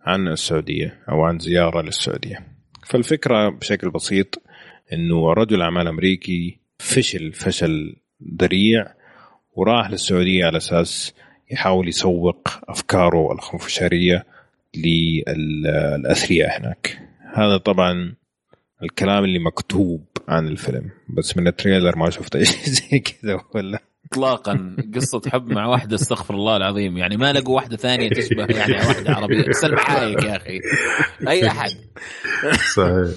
عن 0.00 0.28
السعودية 0.28 0.98
أو 1.08 1.22
عن 1.22 1.38
زيارة 1.38 1.82
للسعودية. 1.82 2.46
فالفكرة 2.86 3.48
بشكل 3.48 3.90
بسيط 3.90 4.42
إنه 4.92 5.32
رجل 5.32 5.62
أعمال 5.62 5.88
أمريكي 5.88 6.58
فشل 6.78 7.32
فشل 7.32 7.96
ذريع 8.40 8.86
وراح 9.52 9.90
للسعودية 9.90 10.44
على 10.46 10.56
أساس 10.56 11.14
يحاول 11.50 11.88
يسوق 11.88 12.48
أفكاره 12.68 13.32
الخنفشاريه 13.32 14.26
للأثرياء 14.78 16.60
هناك. 16.60 16.98
هذا 17.34 17.56
طبعا 17.56 18.14
الكلام 18.82 19.24
اللي 19.24 19.38
مكتوب 19.38 20.04
عن 20.28 20.48
الفيلم 20.48 20.90
بس 21.16 21.36
من 21.36 21.48
ال 21.48 21.54
trailer 21.54 21.98
ما 21.98 22.10
شفت 22.10 22.36
اي 22.36 22.44
شيء 22.44 22.64
زي 22.64 22.98
كذا 22.98 23.40
ولا؟ 23.54 23.78
اطلاقا 24.12 24.76
قصة 24.94 25.22
حب 25.32 25.52
مع 25.52 25.66
واحدة 25.66 25.94
استغفر 25.94 26.34
الله 26.34 26.56
العظيم. 26.56 26.96
يعني 26.96 27.16
ما 27.16 27.32
لقوا 27.32 27.56
واحدة 27.56 27.76
ثانية 27.76 28.08
تشبه 28.08 28.46
يعني 28.56 28.72
واحدة 28.72 29.12
عربية. 29.12 29.52
سلم 29.52 29.76
حايك 29.76 30.24
يا 30.24 30.36
أخي. 30.36 30.60
أي 31.28 31.46
أحد. 31.46 31.70
صحيح. 32.76 33.08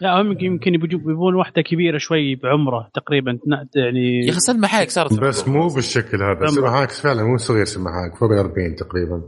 لا 0.00 0.20
هم 0.20 0.36
يمكن 0.40 0.74
يبون 0.74 1.34
واحدة 1.34 1.62
كبيرة 1.62 1.98
شوي 1.98 2.34
بعمره 2.34 2.90
تقريبا. 2.94 3.38
يعني 3.76 4.26
يا 4.26 4.30
أخي 4.30 4.40
سلمى 4.40 4.66
حايك 4.66 4.90
صارت 4.90 5.20
بس 5.20 5.48
مو 5.48 5.68
بالشكل 5.68 6.22
هذا 6.22 6.46
سمع 6.46 6.82
هاكس 6.82 7.00
فعلا 7.00 7.22
مو 7.22 7.36
صغير 7.36 7.64
سمع 7.64 8.04
هاك 8.04 8.16
فوق 8.16 8.30
ال 8.30 8.38
40 8.38 8.76
تقريبا. 8.76 9.22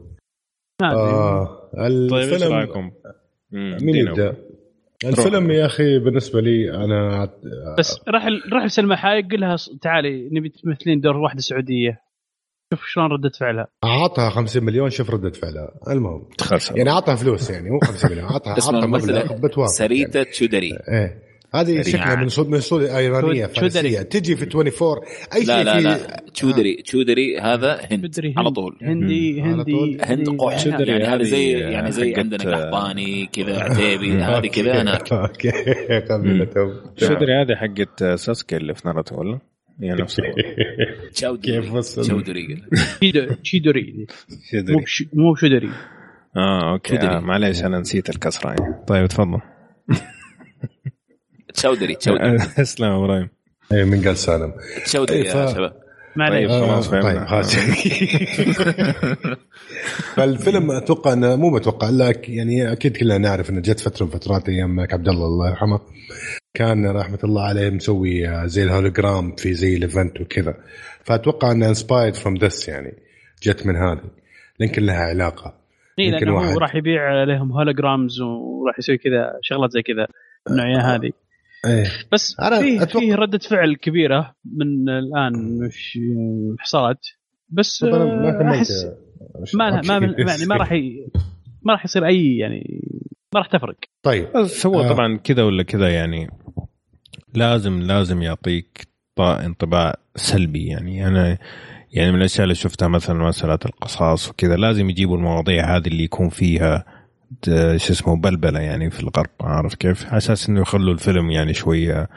آه 0.83 1.71
طيب 1.77 2.15
إيش 2.15 2.33
الفيلم 2.33 2.53
رأيكم؟ 2.53 2.91
مين. 3.53 3.97
يبدأ؟ 3.97 4.37
الفيلم 5.05 5.51
يا 5.51 5.67
أخي 5.67 5.99
بالنسبة 5.99 6.41
لي 6.41 6.75
أنا 6.75 7.29
بس 7.79 8.01
راح 8.09 8.27
راح 8.53 8.65
لسلمى 8.65 8.97
حايق 8.97 9.27
قل 9.33 9.41
لها 9.41 9.57
ص- 9.57 9.71
تعالي 9.83 10.29
نبي 10.33 10.49
تمثلين 10.49 11.01
دور 11.01 11.17
واحدة 11.17 11.41
سعودية. 11.41 12.01
شوف 12.75 12.85
شلون 12.87 13.07
ردة 13.13 13.29
فعلها. 13.41 13.67
أعطها 13.85 14.31
50 14.31 14.65
مليون 14.65 14.91
شوف 14.91 15.11
ردة 15.11 15.31
فعلها. 15.31 15.69
المهم 15.91 16.29
خسر 16.41 16.77
يعني 16.79 16.91
أعطها 16.91 17.15
فلوس 17.15 17.51
يعني 17.51 17.71
مو 17.71 17.79
50 17.85 18.11
مليون 18.11 18.29
اعطها 18.29 18.51
أعطها 18.51 18.87
مبلغ 18.87 19.33
بتوافق 19.33 19.73
سريتا 19.73 20.23
تشودري. 20.23 20.69
يعني. 20.69 20.83
إيه. 21.05 21.23
هذه. 21.60 21.83
شكلها 21.83 22.15
من 22.15 22.28
صوت 22.28 22.49
من 22.49 22.60
صوت 22.60 22.83
إيرانية 22.83 23.47
فارسية. 23.47 23.81
شودري. 23.81 24.05
تجي 24.05 24.36
في 24.36 24.44
24 24.44 24.99
أي 25.35 25.47
شيء 25.47 25.55
لا 25.55 25.65
لا 25.65 25.76
في 25.78 25.83
لا. 25.83 26.23
تشودري 26.35 26.83
تشودري 26.83 27.39
هذا 27.41 27.81
هند 27.91 28.10
على 28.20 28.49
هند- 28.49 28.55
طول. 28.55 28.78
هندي 28.83 29.43
هندي. 29.43 29.99
هند 30.02 30.28
قح 30.28 30.59
شودري 30.59 30.91
يعني 30.93 31.05
هذا 31.05 31.15
هذه 31.15 31.23
زي 31.23 31.51
يعني 31.52 31.93
زي 31.93 32.10
حقت- 32.15 32.18
عندنا 32.18 32.57
قحطاني 32.57 33.26
كذا 33.33 33.60
عتيبي 33.60 34.12
هذه 34.12 34.47
كذا 34.47 34.83
هناك 34.83 35.12
أوكي. 35.12 35.51
قبيلتهم 36.10 36.75
شدري 36.97 37.33
هذه 37.43 37.55
حقت 37.55 38.05
ساسكي 38.05 38.57
اللي 38.57 38.75
في 38.75 38.83
ناروتو 38.89 39.20
ولا؟ 39.20 39.39
هي 39.83 39.89
نفسها 39.91 40.25
تشودري 41.15 41.52
كيف 41.62 41.73
وصل؟ 41.73 42.02
تشودري 42.02 42.62
شيدوري 43.43 44.07
مو 44.55 44.81
مو 45.12 45.35
شدري 45.35 45.70
آه 46.36 46.73
أوكي. 46.73 46.99
آه 46.99 47.20
معليش 47.20 47.65
أنا 47.65 47.78
نسيت 47.78 48.10
الكسره 48.10 48.49
يعني. 48.51 48.75
طيب 48.86 49.07
تفضل. 49.07 49.41
تشودري 51.57 51.97
اسلم 52.62 52.89
يا 52.89 52.97
إبراهيم. 52.97 53.28
اي 53.73 53.85
من 53.85 54.05
قال 54.05 54.17
سالم. 54.17 54.52
تشودري 54.85 55.17
إيه، 55.17 55.25
يا 55.25 55.47
شباب. 55.47 55.73
ما 56.17 56.25
عليه 56.25 56.47
طيب. 56.47 56.51
آه، 56.51 56.67
خلاص. 56.67 56.89
طيب 56.89 57.25
خلاص. 57.25 57.57
فالفيلم 60.17 60.70
أتوقع 60.70 61.12
إنه 61.12 61.36
مو 61.36 61.51
متوقع 61.51 61.89
لا 61.91 62.12
يعني 62.28 62.73
أكيد 62.73 62.97
كلنا 62.97 63.18
نعرف 63.18 63.51
إنه 63.51 63.60
جت 63.60 63.81
فترة 63.81 64.05
من 64.05 64.10
فترات 64.10 64.49
أيام 64.49 64.81
عبد 64.81 65.09
الله 65.09 65.26
الله 65.26 65.49
يرحمه 65.49 65.81
كان 66.55 66.86
رحمة 66.86 67.18
الله 67.25 67.43
عليه 67.43 67.70
مسوي 67.70 68.28
آه، 68.28 68.47
زي 68.47 68.62
الهولوجرام 68.65 69.36
في 69.36 69.55
زي 69.55 69.76
ال 69.77 69.84
event 69.84 70.20
وكذا. 70.20 70.55
فأتوقع 71.05 71.52
إنه 71.52 71.68
inspired 71.69 72.15
from 72.15 72.35
this 72.35 72.69
يعني 72.68 72.94
جت 73.43 73.67
من 73.67 73.76
هذه. 73.76 74.10
يمكن 74.60 74.83
لها 74.83 75.05
علاقة. 75.05 75.55
اي 75.99 76.10
لأنه 76.10 76.52
هو 76.52 76.59
راح 76.59 76.75
يبيع 76.75 77.25
لهم 77.25 77.52
holograms 77.53 78.20
وراح 78.20 78.78
يسوي 78.78 78.99
كذا 78.99 79.39
شغلات 79.43 79.70
زي 79.70 79.83
كذا 79.83 80.07
النوعية 80.51 80.94
هذه. 80.94 81.12
إيه. 81.67 81.91
بس 82.12 82.41
أنا 82.41 82.61
في 82.61 82.81
أتوقع- 82.81 82.99
في 82.99 83.15
ردة 83.15 83.39
فعل 83.39 83.75
كبيرة 83.77 84.35
من 84.45 84.89
الآن 84.89 85.59
مش 85.59 85.99
حصلت. 86.59 86.99
بس 87.49 87.83
ما 87.83 87.97
آه، 87.97 88.51
أحس 88.59 88.86
ما 89.55 89.81
ما. 89.81 90.15
يعني 90.19 90.47
ما 90.47 90.57
راح 90.57 90.73
ي... 90.73 91.07
ما 91.62 91.73
راح 91.73 91.85
يصير 91.85 92.07
أي 92.07 92.36
يعني 92.36 92.81
ما 93.35 93.41
راح 93.41 93.47
تفرق. 93.47 93.77
طيب. 94.03 94.28
بس 94.36 94.67
هو 94.67 94.81
آه. 94.81 94.89
طبعا 94.93 95.17
كذا 95.17 95.43
ولا 95.43 95.62
كذا 95.62 95.89
يعني 95.89 96.31
لازم 97.35 97.81
لازم 97.83 98.23
يعطيك 98.23 98.89
طا- 99.20 99.45
انطباع 99.45 99.95
سلبي 100.17 100.67
يعني. 100.67 101.07
أنا 101.09 101.39
يعني 101.93 102.11
من 102.12 102.19
الأشياء 102.19 102.43
اللي 102.45 102.55
شفتها 102.55 102.89
مثلا 102.89 103.17
مساله 103.28 103.59
القصاص 103.67 104.28
وكذا 104.31 104.57
لازم 104.57 104.91
يجيبوا 104.91 105.17
المواضيع 105.17 105.77
هذه 105.77 105.86
اللي 105.89 106.05
يكون 106.05 106.28
فيها 106.28 106.85
شو 107.77 107.93
اسمه 107.93 108.17
بلبلة 108.21 108.61
يعني 108.61 108.91
في 108.91 109.01
الغرب 109.01 109.31
عارف 109.41 109.75
كيف؟ 109.75 110.07
على 110.07 110.17
أساس 110.17 110.49
إنه 110.49 110.61
يخلوا 110.61 110.93
الفيلم 110.95 111.31
يعني 111.31 111.55
شوية 111.55 112.09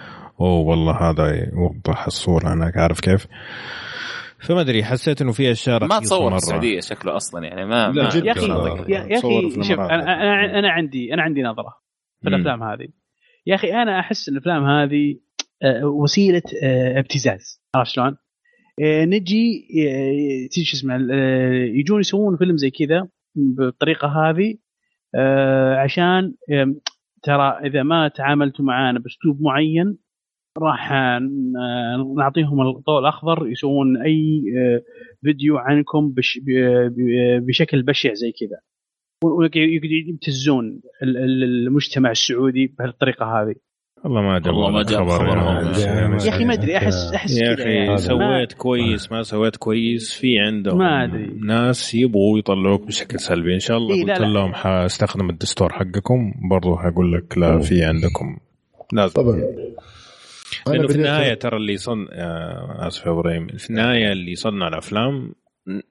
أوه 0.42 0.60
والله 0.60 1.10
هذا 1.10 1.50
يوضح 1.54 2.06
الصورة 2.06 2.54
هناك 2.54 2.78
عارف 2.78 3.00
كيف؟ 3.00 3.28
فما 4.40 4.62
أدري 4.62 4.84
حسيت 4.84 5.22
إنه 5.22 5.32
في 5.32 5.52
أشياء 5.52 5.86
ما 5.86 6.00
تصور 6.00 6.30
في. 6.30 6.36
السعودية 6.38 6.80
شكله 6.80 7.16
أصلا 7.16 7.46
يعني 7.46 7.66
ما, 7.66 7.92
لا، 7.92 8.04
ما 8.04 8.10
جدا. 8.10 8.26
يا 8.26 8.32
أخي. 8.32 8.92
يا, 8.94 9.18
أخي 9.20 9.64
شوف. 9.64 9.80
أنا 9.80 10.60
أنا 10.60 10.70
عندي 10.72 11.14
أنا 11.14 11.22
عندي 11.22 11.42
نظرة 11.44 11.74
في. 12.22 12.30
الأفلام 12.30 12.64
هذه 12.64 12.88
يا 13.48 13.56
أخي 13.56 13.74
أنا 13.74 14.00
أحس 14.00 14.30
إن 14.30 14.36
الأفلام 14.36 14.64
هذه 14.66 15.16
آه، 15.64 15.86
وسيلة 15.86 16.42
آه، 16.64 17.00
ابتزاز 17.00 17.62
عرفت 17.76 17.92
شلون؟ 17.92 18.18
آه، 18.84 19.06
نجي 19.06 19.68
آه، 19.88 20.48
تيجي 20.52 20.66
شو 20.66 20.78
اسمه 20.78 20.96
آه، 20.96 21.66
يجون 21.76 22.00
يسوون 22.00 22.38
فيلم 22.38 22.58
زي 22.58 22.70
كذا 22.70 23.08
بالطريقة 23.36 24.08
هذه 24.08 24.52
آه، 24.52 24.58
عشان 25.84 26.34
آم، 26.52 26.80
ترى 27.24 27.60
إذا 27.66 27.84
ما 27.84 28.08
تعاملتوا 28.08 28.66
معانا 28.66 29.00
بأسلوب 29.00 29.42
معين 29.42 29.98
راح 30.58 30.92
آه، 30.92 31.20
نعطيهم 32.18 32.62
الضوء 32.62 33.00
الأخضر 33.00 33.48
يسوون 33.48 33.98
أي 34.02 34.44
آه، 34.58 34.82
فيديو 35.22 35.58
عنكم 35.58 36.12
بش 36.12 36.40
ب- 36.44 37.46
بشكل 37.46 37.84
بشع 37.84 38.14
زي 38.14 38.32
كذا. 38.32 38.60
ويقعدوا 39.24 39.90
يبتزون 40.10 40.82
ال- 41.04 41.18
ال- 41.18 41.44
المجتمع 41.44 42.12
السعودي 42.12 42.76
بهالطريقة 42.80 43.26
هذه. 43.26 43.56
والله 44.03 44.22
ما 44.22 44.40
جاب 44.40 44.53
والله 44.53 44.72
ما 44.72 44.84
جاب 44.84 45.00
خبر 45.10 45.18
خبرهم. 45.19 45.56
يعني. 45.66 45.82
يعني 45.82 46.24
يا 46.24 46.30
أخي 46.30 46.45
ما 46.45 46.53
أدري 46.53 46.78
احس 46.78 47.11
أحس 47.16 47.38
يا 47.38 47.53
أخي 47.53 47.64
يعني. 47.64 47.98
سويت 47.98 48.19
ما- 48.53 48.58
كويس 48.58 49.11
ما 49.11 49.24
سويت 49.24 49.56
كويس 49.56 50.14
في 50.14 50.40
عندهم 50.40 50.78
ما 50.78 51.03
أدري. 51.03 51.26
ناس 51.45 51.95
يبغوا 51.95 52.40
يطلعوك 52.40 52.88
بشكل 52.88 53.19
سلبي 53.19 53.53
إن 53.53 53.60
شاء 53.60 53.78
الله 53.78 53.95
إيه، 53.95 54.03
قلت. 54.14 54.22
لهم 54.22 54.53
حأستخدم 54.53 55.30
الدستور 55.30 55.74
حقكم 55.74 56.34
برضو 56.50 56.76
حقول 56.78 57.14
لك 57.14 57.38
لا 57.38 57.60
في 57.60 57.84
عندكم 57.84 58.38
لازم 58.94 59.14
طبعا 59.14 59.42
لأنه 60.68 60.88
في 60.88 60.95
النهاية 60.95 61.34
ترى 61.34 61.58
اللي 61.58 61.78
صن 61.78 62.08
آسف 62.80 63.06
يا 63.06 63.11
إبراهيم 63.11 63.48
في 63.48 63.69
النهاية 63.69 64.11
اللي 64.11 64.32
يصنع 64.32 64.68
الأفلام 64.68 65.34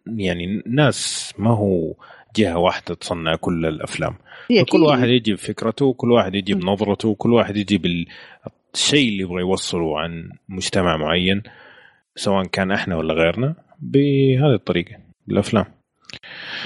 يعني 0.07 0.63
ناس 0.67 1.33
ما 1.39 1.51
هو 1.51 1.95
جهة 2.37 2.59
واحدة 2.59 2.95
تصنع 2.95 3.37
كل 3.37 3.67
الأفلام 3.67 4.15
كل 4.49 4.61
أكيد. 4.61 4.81
واحد 4.81 5.09
يجي 5.09 5.33
بفكرته 5.33 5.93
كل 5.93 6.11
واحد 6.13 6.35
يجي 6.35 6.55
بنظرته 6.55 7.15
كل 7.15 7.33
واحد 7.33 7.57
يجي 7.57 7.79
بالشيء 7.79 9.09
اللي 9.09 9.23
يبغى 9.23 9.41
يوصله 9.41 10.01
عن 10.01 10.31
مجتمع 10.49 10.97
معين 10.97 11.43
سواء 12.17 12.45
كان 12.47 12.71
إحنا 12.73 12.97
ولا 12.97 13.15
غيرنا 13.15 13.55
بهذه 13.81 14.55
الطريقة 14.55 14.97
بالافلام 15.27 15.65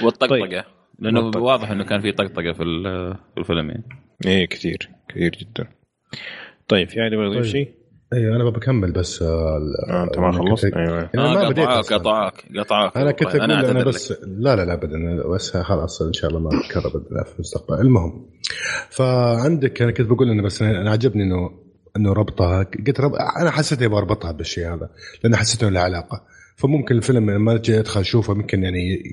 والطقطقة 0.03 0.39
طيب. 0.39 0.63
لأنه 0.99 1.19
والطقطقة. 1.19 1.43
واضح 1.43 1.71
إنه 1.71 1.83
كان 1.83 2.01
في 2.01 2.11
طقطقة 2.11 2.53
في 2.53 2.63
ال- 2.63 3.13
في 3.33 3.37
الفيلم 3.37 3.69
يعني 3.69 3.83
إيه 4.25 4.45
كثير 4.45 4.89
كثير 5.09 5.29
جدا 5.41 5.67
طيب 6.67 6.89
في 6.89 7.03
أحد 7.03 7.13
يبغى 7.13 7.25
يضيف 7.25 7.41
طيب. 7.43 7.51
شيء؟ 7.51 7.71
أيوه 8.13 8.35
أنا 8.35 8.49
بكمل 8.49 8.91
بس 8.91 9.21
آه، 9.21 9.59
آه، 9.89 10.03
أنت 10.03 10.19
ما 10.19 10.29
أنا 10.29 10.37
خلصت؟ 10.49 10.65
كنت- 10.65 10.75
أيوه. 10.77 11.09
أنا 11.15 11.31
آه 11.31 11.33
ما 11.43 11.49
بديت. 11.49 11.67
قطعوك 11.67 12.33
قطعوك 12.57 12.97
أنا 12.97 13.11
كنت 13.11 13.35
أقول 13.35 13.51
أنا, 13.51 13.79
لك. 13.79 13.87
بس 13.87 14.11
لا 14.27 14.55
لا 14.55 14.65
لا 14.65 14.73
ابدا. 14.73 15.23
بس 15.35 15.57
خلاص 15.57 16.01
إن 16.01 16.13
شاء 16.13 16.29
الله 16.29 16.39
ما 16.39 16.49
تكرر 16.69 16.87
باذن 16.97 17.23
في 17.23 17.33
المستقبل. 17.35 17.81
المهم 17.81 18.25
فعندك 18.89 19.81
أنا 19.81 19.91
كنت 19.91 20.07
بقول 20.07 20.29
إنه 20.29 20.43
بس 20.43 20.61
أنا 20.61 20.81
أنا 20.81 20.91
عجبني 20.91 21.23
إنه 21.23 21.49
إنه 21.97 22.13
ربطها. 22.13 22.63
قلت 22.87 22.99
رب... 22.99 23.11
أنا 23.41 23.51
حسيت 23.51 23.81
أبغى 23.81 23.97
اربطها 23.97 24.31
بالشيء 24.31 24.73
هذا 24.73 24.89
لأن 25.23 25.35
حسيت 25.35 25.63
إنه 25.63 25.71
له 25.71 25.79
علاقة. 25.79 26.21
فممكن 26.55 26.95
الفيلم 26.95 27.31
لما 27.31 27.55
أجي 27.55 27.79
أدخل 27.79 28.01
أشوفه 28.01 28.33
ممكن 28.33 28.63
يعني 28.63 29.03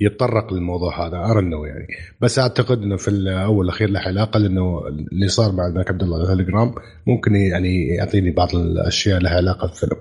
يتطرق 0.00 0.52
للموضوع 0.52 1.06
هذا 1.06 1.16
ارنو 1.16 1.64
يعني 1.64 1.86
بس 2.20 2.38
أعتقد 2.38 2.82
إنه 2.82 2.96
في 2.96 3.08
الأول 3.08 3.56
والاخير 3.56 3.90
له 3.90 4.00
علاقه 4.00 4.38
لأنه 4.38 4.82
اللي 5.12 5.28
صار 5.28 5.52
مع 5.52 5.66
الملك 5.66 5.90
عبد 5.90 6.02
الله 6.02 6.22
الهوليجرام 6.22 6.74
ممكن 7.06 7.34
يعني 7.34 7.86
يعطيني 7.86 8.30
بعض 8.30 8.56
الأشياء 8.56 9.20
لها 9.20 9.36
علاقة 9.36 9.66
بالفيلم. 9.66 9.96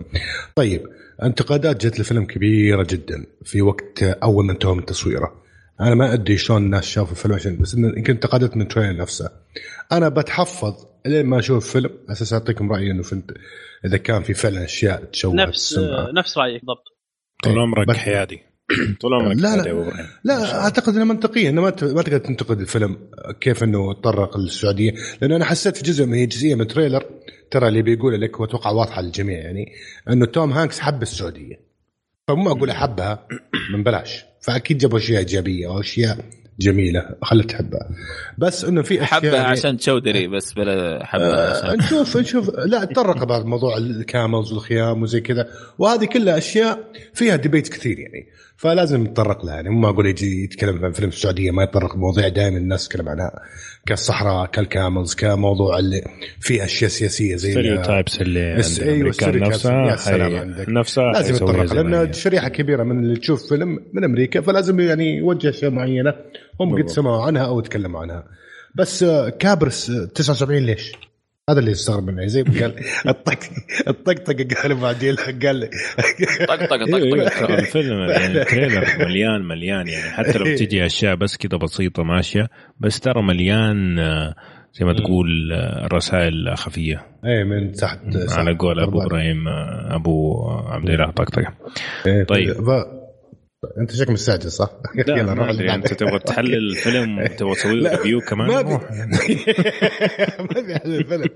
طيب 0.56 0.82
انتقادات 1.24 1.86
جت 1.86 2.00
الفيلم 2.00 2.26
كبيرة 2.26 2.88
جدا 2.90 3.26
في 3.44 3.62
وقت 3.62 4.04
أول 4.04 4.46
ما 4.46 4.52
انتهى 4.52 4.76
من 4.76 4.86
تصويره. 4.86 5.42
أنا 5.82 5.96
ما 5.96 6.14
أدري 6.14 6.38
شلون 6.38 6.64
الناس 6.64 6.84
شافوا 6.86 7.12
الفيلم 7.12 7.34
عشان 7.34 7.58
بس 7.58 7.74
يمكن 7.74 8.14
انتقادات 8.14 8.56
من 8.58 8.62
ال 8.62 8.66
trailer 8.66 8.98
نفسه. 9.02 9.30
أنا 9.92 10.10
بتحفظ 10.10 10.86
لين 11.06 11.26
ما 11.26 11.40
أشوف 11.40 11.66
الفيلم 11.66 11.90
على 12.04 12.12
أساس 12.12 12.34
أعطيكم 12.34 12.72
رأيي 12.72 12.92
إنه 12.92 13.04
فهمت 13.04 13.32
إذا 13.86 13.98
كان 13.98 14.24
في 14.24 14.34
فعلا 14.34 14.64
أشياء 14.66 15.04
تشوه 15.04 15.34
نفس 15.36 15.72
السمعة. 15.72 16.12
نفس 16.12 16.38
رأيك 16.38 16.62
بالضبط 16.62 16.84
طول 17.44 17.54
إيه، 17.54 17.60
عمرك 17.62 17.88
بس- 17.88 17.96
حيادي 17.96 18.40
طول 19.02 19.14
عمرك 19.14 19.38
لا، 19.38 19.42
لا. 19.42 19.50
حيادي 19.52 19.68
يا 19.70 19.74
أبو 19.74 19.82
إبراهيم. 19.82 20.06
لا 20.24 20.64
أعتقد 20.64 20.96
إنه 20.96 21.04
منطقية 21.06 21.50
إنه 21.50 21.62
ما 21.62 21.70
تقدر 21.70 22.18
تنتقد 22.18 22.60
الفيلم 22.60 22.98
كيف 23.42 23.64
إنه 23.64 23.94
تطرق 23.94 24.38
للسعوديه 24.38 24.94
لأن 25.22 25.32
أنا 25.32 25.46
حسيت 25.46 25.78
في 25.78 25.84
جزء 25.84 26.06
من 26.06 26.14
هي 26.14 26.26
جزئية 26.26 26.56
من 26.56 26.62
ال 26.62 26.67
trailer 26.67 27.06
ترى 27.52 27.68
اللي 27.68 27.82
بيقوله 27.82 28.18
لك 28.18 28.40
واتوقع 28.40 28.72
واضحة 28.72 29.02
للجميع 29.02 29.40
يعني 29.40 29.72
إنه 30.10 30.26
توم 30.26 30.52
هانكس 30.52 30.80
حب 30.80 31.02
السعودية 31.02 31.71
فمو 32.28 32.52
أقول 32.52 32.70
أحبها 32.70 33.28
من 33.74 33.84
بلاش. 33.84 34.26
فأكيد 34.42 34.78
جابوا 34.78 34.98
أشياء 34.98 35.20
إيجابية 35.20 35.68
أو 35.68 35.80
أشياء 35.80 36.18
جميلة 36.60 37.10
خلت 37.22 37.50
تحبها. 37.50 37.90
بس 38.38 38.66
إنه 38.66 38.82
في 38.82 38.94
أشياء 39.04 39.06
حبه 39.22 39.28
يعني- 39.28 39.48
عشان 39.48 39.78
تشودري 39.78 40.28
بس 40.28 40.54
بلا 40.54 41.06
حبه 41.06 41.24
آه، 41.24 41.66
عشان. 41.68 41.78
نشوف 41.80 42.18
نشوف. 42.18 42.50
لا 42.66 42.86
تطرق 42.86 43.24
بعض 43.24 43.46
موضوع 43.46 43.78
ال 43.78 43.89
camels 43.89 44.54
والخيام 44.54 45.02
وزي 45.02 45.22
كذا. 45.22 45.48
وهذه 45.80 46.06
كلها 46.06 46.38
أشياء 46.38 46.92
فيها 47.14 47.36
debate 47.36 47.68
كثير 47.70 48.00
يعني. 48.00 48.28
فلازم 48.62 49.04
نتطرق 49.04 49.46
لها 49.46 49.56
يعني 49.56 49.70
مو 49.70 49.80
معقول 49.80 50.06
يجي 50.06 50.44
يتكلم 50.44 50.86
عن 50.86 50.92
فيلم 50.92 51.10
السعودية 51.10 51.52
ما 51.52 51.64
يتطرق 51.64 51.96
مواضيع 51.96 52.28
دائما 52.28 52.58
الناس 52.58 52.88
تتكلم 52.88 53.10
عنها 53.10 53.32
كالصحراء 53.86 54.46
كال 54.46 54.63
camels 54.63 55.16
كموضوع 55.16 55.80
اللي 55.80 56.02
فيه 56.40 56.64
أشياء 56.66 56.90
سياسية 56.90 57.36
زي 57.36 57.52
stereotypes 57.52 58.22
اللي 58.22 58.56
الس- 58.56 58.80
stereotypes. 58.80 59.26
نفسها 59.36 59.90
يا 59.92 59.96
سلام 59.96 60.32
حي- 60.32 60.38
عندك. 60.38 60.70
نفسها 60.70 61.12
لازم 61.12 61.36
يتطرق 61.36 61.74
ما 61.74 61.90
لأن. 61.90 62.14
شريحة 62.14 62.50
كبيرة 62.50 62.84
من 62.84 63.00
اللي 63.00 63.20
تشوف 63.20 63.50
فيلم 63.50 63.80
من 63.94 64.04
أمريكا 64.04 64.42
فلازم 64.42 64.80
يعني 64.80 65.18
يوجه 65.18 65.50
اشياء 65.50 65.72
معينة 65.72 66.14
هم 66.60 66.82
قد. 66.82 66.90
سمعوا 66.90 67.24
عنها 67.26 67.46
أو 67.46 67.60
تكلموا 67.60 68.00
عنها 68.02 68.24
بس 68.76 69.04
آه، 69.04 69.30
كابرس 69.30 69.90
آه، 69.90 70.06
79 70.06 70.64
ليش؟ 70.64 70.92
هذا 71.50 71.60
اللي 71.60 71.72
يستغرب 71.72 72.04
منه 72.04 72.26
زي 72.26 72.44
ما 72.44 72.60
قال 72.60 72.76
الطق 73.08 73.40
الطقطقة 73.88 74.62
قال 74.64 74.76
بعدين 74.76 75.16
قال 75.16 75.56
لي. 75.56 75.70
طقطقة 76.48 76.86
طقطقة. 76.86 77.30
ترى 77.30 77.54
الفيلم 77.60 78.00
يعني 78.00 78.42
ال 78.42 78.47
trailer 78.47 78.86
مليان 79.00 79.42
مليان 79.48 79.88
يعني. 79.88 80.12
حتى 80.12 80.38
لو 80.38 80.56
تجي 80.56 80.86
أشياء 80.86 81.16
بس 81.16 81.38
كذا 81.38 81.58
بسيطة 81.58 82.04
ماشية 82.04 82.48
بس 82.80 83.00
ترى 83.00 83.22
مليان 83.24 84.00
آه، 84.00 84.36
زي 84.74 84.86
ما 84.86 84.94
تقول 84.94 85.54
آه، 85.54 85.88
رسائل 85.94 86.58
خفية. 86.58 87.06
إيه 87.26 87.44
من 87.44 87.72
تحت 87.72 88.00
على 88.38 88.58
قول 88.58 88.80
أبو 88.80 89.02
إبراهيم 89.02 89.48
آه، 89.48 89.96
أبو 89.96 90.48
عبد 90.50 90.90
الاله 90.90 91.12
طقطقة. 91.12 91.54
إيه، 92.08 92.24
طيب. 92.24 92.56
انت 93.78 93.92
شكلك 93.92 94.10
مستعجل 94.10 94.52
صح؟ 94.52 94.70
لا 95.08 95.18
يلا 95.18 95.34
ما 95.34 95.50
أدري 95.50 95.62
اللي 95.62 95.76
انت 95.76 95.94
تبغى 95.94 96.20
تحلل 96.20 96.56
الفيلم 96.72 97.28
تبغى 97.28 97.56
تسوي 97.56 97.80
له 97.80 97.92
review 97.92 98.22
كمان؟ 98.22 98.48
ما 98.48 98.60
ابي. 98.60 98.70
ما 100.50 100.60
ابي 100.60 100.76
احلل 100.76 100.96
الفيلم. 100.96 101.30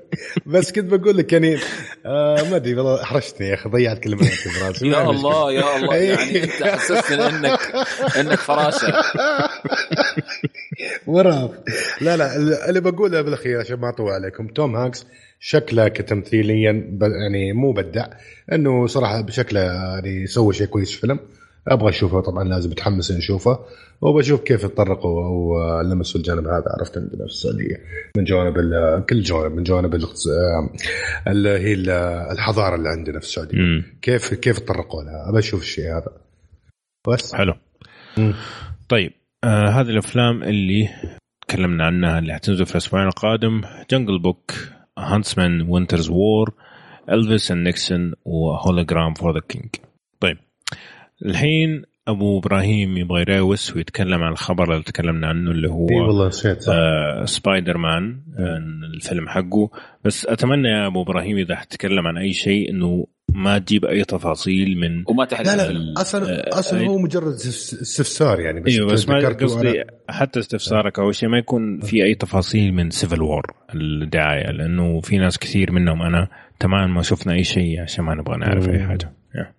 بس 0.45 0.71
كنت 0.71 0.93
بقول 0.93 1.17
لك 1.17 1.33
يعني 1.33 1.57
آه 2.05 2.49
ما 2.49 2.55
أدري 2.55 2.75
والله 2.75 3.03
احرجتني 3.03 3.47
يا 3.47 3.53
أخي 3.53 3.69
ضيعت 3.69 3.99
كلمتك 3.99 4.47
براسي. 4.61 4.87
يا 4.87 5.09
الله 5.09 5.51
يا 5.51 5.77
الله. 5.77 5.95
يعني 5.95 6.43
أنت 6.43 6.63
حسستني 6.63 7.27
انك 7.27 7.59
إنك 8.17 8.39
فراشة. 8.39 8.93
مرهف 11.07 11.51
لا 12.01 12.17
لا 12.17 12.35
اللي 12.69 12.81
بقوله 12.81 13.21
بالأخير 13.21 13.59
عشان 13.59 13.79
ما 13.79 13.89
أطول 13.89 14.11
عليكم 14.11 14.47
توم 14.47 14.75
هانكس 14.75 15.05
شكله 15.39 15.87
كتمثيليا 15.87 16.71
يعني 17.01 17.53
مو 17.53 17.71
بدع 17.71 18.05
إنه 18.51 18.87
صراحة 18.87 19.21
بشكله 19.21 19.59
يعني 19.61 20.27
سوى 20.27 20.53
شيء 20.53 20.67
كويس 20.67 20.89
في 20.91 20.95
الفيلم. 20.95 21.19
أبغى 21.67 21.89
أشوفه 21.89 22.21
طبعا 22.21 22.43
لازم 22.43 22.71
اتحمس 22.71 23.11
إني 23.11 23.19
أشوفه 23.19 23.59
وبشوف 24.01 24.41
كيف 24.41 24.65
تطرقوا 24.65 25.23
أو 25.25 25.53
لمسوا 25.81 26.21
الجانب 26.21 26.47
هذا 26.47 26.65
عرفت 26.79 26.97
عندنا 26.97 27.19
في 27.25 27.31
السعوديه 27.33 27.75
من 28.17 28.23
جوانب 28.23 28.53
كل 29.09 29.21
جوانب 29.21 29.55
من 29.55 29.63
جوانب 29.63 29.95
اللي 31.27 31.49
هي 31.49 31.73
ال- 31.73 31.89
الحضارة 32.31 32.75
اللي 32.75 32.89
عندنا 32.89 33.19
في 33.19 33.25
السعودية. 33.25 33.57
مم. 33.57 33.83
كيف 34.01 34.33
كيف 34.33 34.59
تطرقوا 34.59 35.03
لها؟ 35.03 35.29
ابى 35.29 35.39
أشوف 35.39 35.61
الشيء 35.61 35.85
هذا. 35.85 36.11
بس. 37.07 37.35
حلو. 37.35 37.53
مم. 38.17 38.33
طيب 38.89 39.11
آه 39.43 39.69
هذه 39.69 39.89
الأفلام 39.89 40.43
اللي 40.43 40.89
تكلمنا 41.47 41.85
عنها 41.85 42.19
اللي 42.19 42.33
حتنزل 42.33 42.65
في 42.65 42.71
الأسبوع 42.71 43.03
القادم 43.03 43.61
Jungle 43.91 44.19
Book 44.19 44.51
Huntsman 44.99 45.61
Winter's 45.69 46.09
War 46.09 46.53
Elvis 47.09 47.51
and 47.51 47.65
Nixon 47.67 48.13
و 48.25 48.35
Hologram 48.35 49.13
for 49.13 49.33
the 49.33 49.41
King 49.49 49.69
الحين 51.25 51.83
أبو 52.07 52.39
إبراهيم 52.39 52.97
يبغى 52.97 53.21
يراوس 53.21 53.75
ويتكلم 53.75 54.23
عن 54.23 54.31
الخبر 54.31 54.71
اللي 54.73 54.83
تكلمنا 54.83 55.27
عنه 55.27 55.51
اللي 55.51 55.69
هو 55.69 55.89
اي 55.89 55.95
والله 55.95 56.27
نسيت 56.27 56.61
صح. 56.61 56.73
آه 56.75 57.25
سبايدر 57.25 57.77
مان 57.77 58.17
آه 58.39 58.57
الفيلم 58.95 59.27
حقه 59.29 59.69
بس 60.03 60.25
أتمنى 60.25 60.67
يا 60.69 60.87
أبو 60.87 61.01
إبراهيم 61.01 61.37
إذا 61.37 61.55
حتتكلم 61.55 62.07
عن 62.07 62.17
أي 62.17 62.33
شيء 62.33 62.69
إنه 62.71 63.07
ما 63.33 63.57
تجيب 63.57 63.85
أي 63.85 64.03
تفاصيل 64.03 64.77
من 64.77 65.03
وما 65.07 65.25
تحرق 65.25 65.45
لا 65.47 65.71
لا 65.71 65.93
أصلا 66.01 66.49
أصلا 66.59 66.81
آه، 66.81 66.85
هو 66.87 66.97
مجرد 66.97 67.33
استف- 67.33 67.81
استفسار 67.81 68.39
يعني 68.39 68.59
بس 68.61 68.73
أيوه 68.73 68.87
بس 68.91 69.09
ما 69.09 69.29
قصدي. 69.29 69.83
حتى 70.09 70.39
استفسارك 70.39 70.99
اول 70.99 71.15
شيء 71.15 71.29
ما 71.29 71.37
يكون 71.37 71.79
في 71.79 72.03
أي 72.03 72.15
تفاصيل 72.15 72.73
من 72.73 72.89
Civil 72.89 73.21
War 73.21 73.53
الدعاية 73.75 74.51
لأنه 74.51 75.01
في 75.01 75.17
ناس 75.17 75.37
كثير 75.39 75.71
منهم 75.71 76.01
أنا 76.01 76.27
تمام 76.59 76.93
ما 76.93 77.01
شفنا 77.01 77.33
أي 77.33 77.43
شيء 77.43 77.81
عشان 77.81 78.03
ما 78.05 78.15
نبغى 78.15 78.37
نعرف 78.37 78.69
أي. 78.69 78.79
حاجة. 78.79 79.13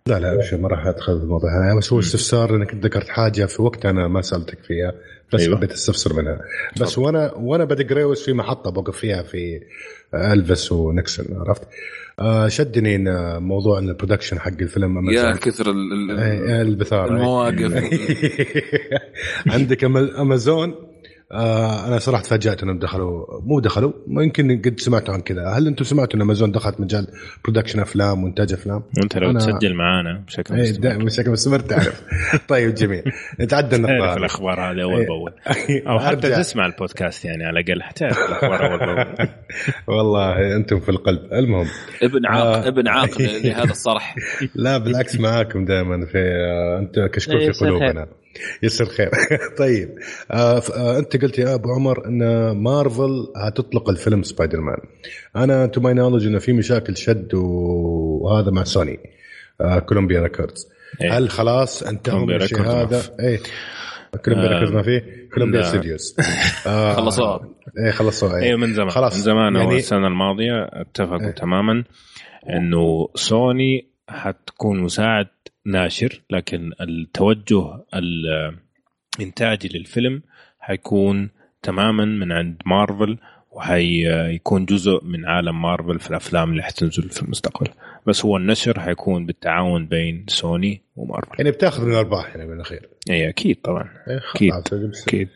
لا 0.07 0.19
لا 0.19 0.35
أبشر 0.35 0.57
ما 0.57 0.69
راح 0.69 0.87
أدخل 0.87 1.13
الموضوع. 1.13 1.51
هذا 1.71 1.79
بس 1.79 1.93
هو 1.93 1.99
استفسار 1.99 2.57
إنك 2.57 2.75
ذكرت 2.75 3.09
حاجة 3.09 3.45
في 3.47 3.63
وقت 3.63 3.87
أنا 3.87 4.09
ما 4.09 4.23
سألتك 4.23 4.59
فيها 4.59 4.93
بس 5.33 5.41
أيوة. 5.41 5.57
حبيت 5.57 5.73
أستفسر 5.73 6.15
منها. 6.15 6.41
بس 6.81 6.99
وأنا 6.99 7.33
وأنا 7.35 7.65
بدق 7.65 7.93
ريوس 7.93 8.25
في 8.25 8.33
محطة 8.33 8.71
بوقف 8.71 8.97
فيها 8.97 9.23
في 9.23 9.61
ألفيس 10.15 10.73
ونكسون 10.73 11.27
عرفت؟ 11.33 11.63
آه 12.21 12.49
شدني 12.49 12.97
إن 12.97 13.37
موضوع 13.43 13.79
ان 13.79 13.89
ال 13.89 13.93
production 13.93 14.39
حق 14.41 14.53
الفيلم 14.61 15.11
يا. 15.11 15.33
كثر 15.33 15.71
ال- 15.71 16.11
ال- 16.11 16.19
إيه، 16.21 16.63
البثاره 16.63 17.07
المواقف. 17.07 17.73
عندك 19.55 19.85
أمازون؟ 19.85 20.75
آه 21.33 21.87
أنا 21.89 21.99
صراحة 21.99 22.23
تفاجأت 22.23 22.63
إنهم 22.63 22.79
دخلوا. 22.79 23.25
مو 23.43 23.61
دخلوا 23.61 23.93
يمكن 24.09 24.63
قد 24.65 24.81
سمعتوا 24.81 25.15
عن 25.15 25.21
كذا. 25.21 25.49
هل 25.49 25.67
أنتم 25.67 25.85
سمعتوا 25.85 26.17
إن 26.17 26.21
أمازون 26.23 26.53
دخلت 26.53 26.81
مجال 26.81 27.07
production 27.45 27.81
أفلام 27.81 28.25
وإنتاج 28.25 28.53
أفلام؟ 28.53 28.83
وأنت 29.01 29.19
لو 29.19 29.33
أنا- 29.33 29.37
تسجل 29.37 29.75
معانا 29.75 30.23
بشكل 30.27 30.55
إيه 30.55 30.63
مستمر. 30.63 30.83
دائما 30.83 31.05
بشكل 31.05 31.31
مستمر 31.31 31.59
تعرف. 31.61 32.03
طيب 32.49 32.75
جميل. 32.75 33.03
نتعدى 33.41 33.77
النقطة 33.77 33.99
تعرف 33.99 34.11
هذه. 34.11 34.17
الأخبار 34.19 34.61
هذه 34.61 34.83
أول 34.83 35.01
إيه. 35.01 35.07
بأول. 35.07 35.33
أو 35.89 35.99
حتى. 35.99 36.31
تسمع 36.31 36.67
البودكاست 36.67 37.25
يعني 37.25 37.45
على 37.45 37.61
الأقل 37.61 37.83
حتعرف 37.83 38.19
الأخبار 38.19 38.67
أول 38.73 38.79
بأول. 38.79 39.29
والله 39.99 40.57
أنتم 40.57 40.81
في 40.81 40.89
القلب. 40.89 41.33
المهم. 41.33 41.67
ابن 42.03 42.27
عاق 42.27 42.47
آه. 42.47 42.69
ابن 42.69 42.89
عاق 42.89 43.21
لهذا 43.21 43.71
الصرح. 43.71 44.15
لا 44.55 44.79
بالعكس 44.79 45.21
معاكم 45.21 45.65
دائما 45.65 46.07
في 46.07 46.19
آه، 46.19 46.79
انت 46.79 46.99
كشكول 47.15 47.37
إيه، 47.37 47.45
في 47.45 47.51
يصير 47.51 47.69
قلوبنا 47.69 48.07
يصير 48.63 48.87
خير 48.87 49.11
طيب 49.59 49.89
آه 50.31 50.63
آه 50.77 50.99
أنت 50.99 51.23
قلت 51.23 51.39
يا 51.39 51.55
أبو 51.55 51.73
عمر 51.73 52.07
إن 52.07 52.51
مارفل 52.57 53.33
هتطلق 53.37 53.91
الفيلم 53.91 54.23
سبايدر 54.23 54.61
مان 54.61 54.79
أنا 55.37 55.67
to 55.67 55.81
my 55.81 55.95
knowledge 55.95 56.27
إنه 56.27 56.39
في 56.39 56.53
مشاكل 56.53 56.97
شد 56.97 57.35
وهذا 57.35 58.51
مع 58.51 58.65
سوني 58.65 58.99
آه 59.61 59.79
كولومبيا 59.79 60.21
ريكوردز 60.21 60.69
إيه. 61.03 61.19
هل 61.19 61.31
خلاص 61.31 61.83
انتهوا 61.83 62.19
من 62.19 62.25
كولومبيا 62.27 62.45
الشيء 62.45 62.63
هذا؟ 62.63 63.03
إيه 63.21 63.41
كولومبيا 64.25 64.49
ريكوردز 64.49 64.73
ما 64.75 64.83
فيه؟ 64.83 65.29
كولومبيا. 65.35 65.63
ستوديوز 65.63 66.17
آه 66.67 66.93
خلصوها. 66.93 67.49
إيه 67.79 67.91
خلصوها 67.91 68.37
أيوه 68.37 68.59
من 68.59 68.75
زمان 68.75 68.91
خلاص. 68.91 69.15
من 69.17 69.23
زمان 69.23 69.57
يعني 69.57 69.77
السنة 69.77 70.07
الماضية 70.07 70.69
اتفقوا 70.73 71.21
إيه. 71.21 71.31
تماما 71.31 71.85
إنه 72.51 73.09
سوني 73.15 73.89
حتكون 74.09 74.81
مساعد 74.81 75.27
ناشر 75.67 76.21
لكن 76.31 76.73
التوجه 76.81 77.85
الإنتاجي 79.21 79.79
للفيلم 79.79 80.23
حيكون 80.59 81.31
تماما 81.63 82.05
من 82.05 82.33
عند 82.33 82.57
مارفل 82.67 83.19
وحيكون 83.51 84.65
جزء 84.65 85.05
من 85.05 85.25
عالم 85.27 85.63
مارفل 85.63 85.99
في 85.99 86.11
الأفلام 86.11 86.51
اللي 86.51 86.63
حتنزل 86.63 87.11
في 87.11 87.23
المستقبل. 87.23 87.69
بس 88.07 88.25
هو 88.25 88.37
النشر 88.37 88.81
حيكون 88.81 89.27
بالتعاون 89.27 89.87
بين 89.87 90.25
سوني 90.29 90.83
ومارفل. 90.97 91.35
يعني 91.39 91.51
بتاخذ 91.51 91.85
من 91.85 91.93
الأرباح 91.93 92.29
يعني 92.37 92.47
من 92.47 92.55
الأخير. 92.55 92.89
اي 93.11 93.29
أكيد 93.29 93.57
طبعا. 93.57 93.89
إيه، 94.09 94.17
بس- 94.89 95.03
أكيد. 95.09 95.29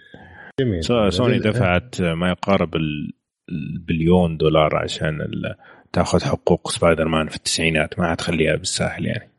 جميل. 0.61 0.85
سو- 0.85 1.11
سوني. 1.11 1.39
دفعت 1.39 2.03
ما 2.03 2.29
يقارب 2.31 2.77
ال- 2.77 3.13
البليون 3.49 4.37
دولار 4.37 4.77
عشان 4.77 5.19
تاخذ 5.93 6.25
حقوق 6.25 6.71
سبايدر 6.71 7.09
مان 7.09 7.29
في 7.29 7.37
التسعينات 7.37 7.99
ما 7.99 8.11
حتخليها 8.11 8.57
بالساهل 8.57 9.07
يعني. 9.07 9.31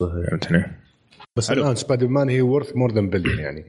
فهمتني؟ 0.00 0.64
بس 1.36 1.50
حلو. 1.50 1.62
الآن 1.62 1.74
سبايدر 1.74 2.08
مان 2.08 2.28
هي 2.28 2.42
worth 2.42 2.76
more 2.76 2.92
than 2.92 3.10
billion 3.10 3.38
يعني 3.38 3.64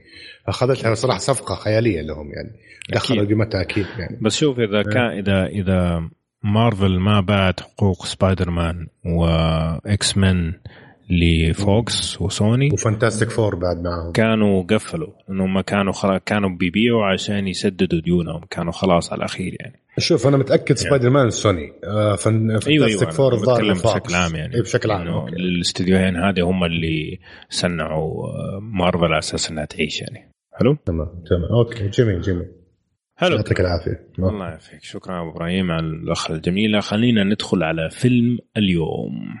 اخذتها 0.48 0.94
صراحة 0.94 1.18
صفقة 1.18 1.54
خيالية 1.54 2.02
لهم 2.02 2.32
يعني 2.32 2.50
دخلوا. 2.92 3.24
قيمتها 3.24 3.60
أكيد 3.60 3.86
يعني 3.98 4.18
بس 4.20 4.36
شوف 4.36 4.58
إذا 4.58 4.82
كان 4.82 5.10
اذا 5.18 5.46
إذا 5.46 6.10
مارفل 6.42 6.98
ما 6.98 7.20
باعت 7.20 7.60
حقوق 7.60 8.06
سبايدر 8.06 8.50
مان 8.50 8.86
واكس 9.04 10.16
مان 10.16 10.54
لفوكس 11.10 12.22
وسوني. 12.22 12.68
وفانتاستيك 12.72 13.30
فور 13.30 13.54
بعد 13.54 13.82
معاهم 13.82 14.12
كانوا 14.12 14.62
قفلوا 14.62 15.08
إنهم 15.30 15.60
كانوا 15.60 15.92
خلاص 15.92 16.20
كانوا 16.26 16.50
بيبيعوا 16.50 17.04
عشان 17.04 17.48
يسددوا 17.48 18.00
ديونهم 18.00 18.40
كانوا 18.50 18.72
خلاص 18.72 19.12
على 19.12 19.18
الأخير 19.18 19.56
يعني. 19.60 19.82
شوف 19.98 20.26
أنا 20.26 20.36
متأكد 20.36 20.74
سبايدر 20.74 21.10
مان 21.10 21.30
سوني 21.30 21.72
آه 21.84 22.14
فن... 22.16 22.58
فانتاستيك 22.58 23.02
أيوه 23.02 23.10
فور 23.10 23.32
أنا 23.32 23.40
الظاهر. 23.40 23.72
بشكل 23.72 24.14
عام 24.14 24.34
يعني. 24.34 24.54
إيه 24.54 24.62
بشكل 24.62 24.90
عام. 24.90 25.28
الأستديوهين 25.28 26.16
هذه 26.16 26.40
هم 26.40 26.64
اللي 26.64 27.18
صنعوا 27.50 28.26
آه، 28.26 28.58
مارفل 28.62 29.04
على 29.04 29.18
أساس 29.18 29.50
إنها 29.50 29.64
تعيش 29.64 30.00
يعني. 30.00 30.32
حلو؟ 30.52 30.76
تمام 30.86 31.06
تمام. 31.06 31.44
أوكي 31.58 31.88
جميل 31.88 32.20
جميل 32.20 32.46
حلو. 33.16 33.36
يعطيك 33.36 33.60
العافية. 33.60 34.08
الله 34.18 34.48
يعافيك. 34.48 34.82
شكرا 34.82 35.20
أبو 35.20 35.30
إبراهيم 35.30 35.70
على 35.70 35.86
الأخ 35.86 36.30
الجميله 36.30 36.80
خلينا 36.80 37.24
ندخل 37.24 37.62
على 37.62 37.90
فيلم 37.90 38.38
اليوم. 38.56 39.36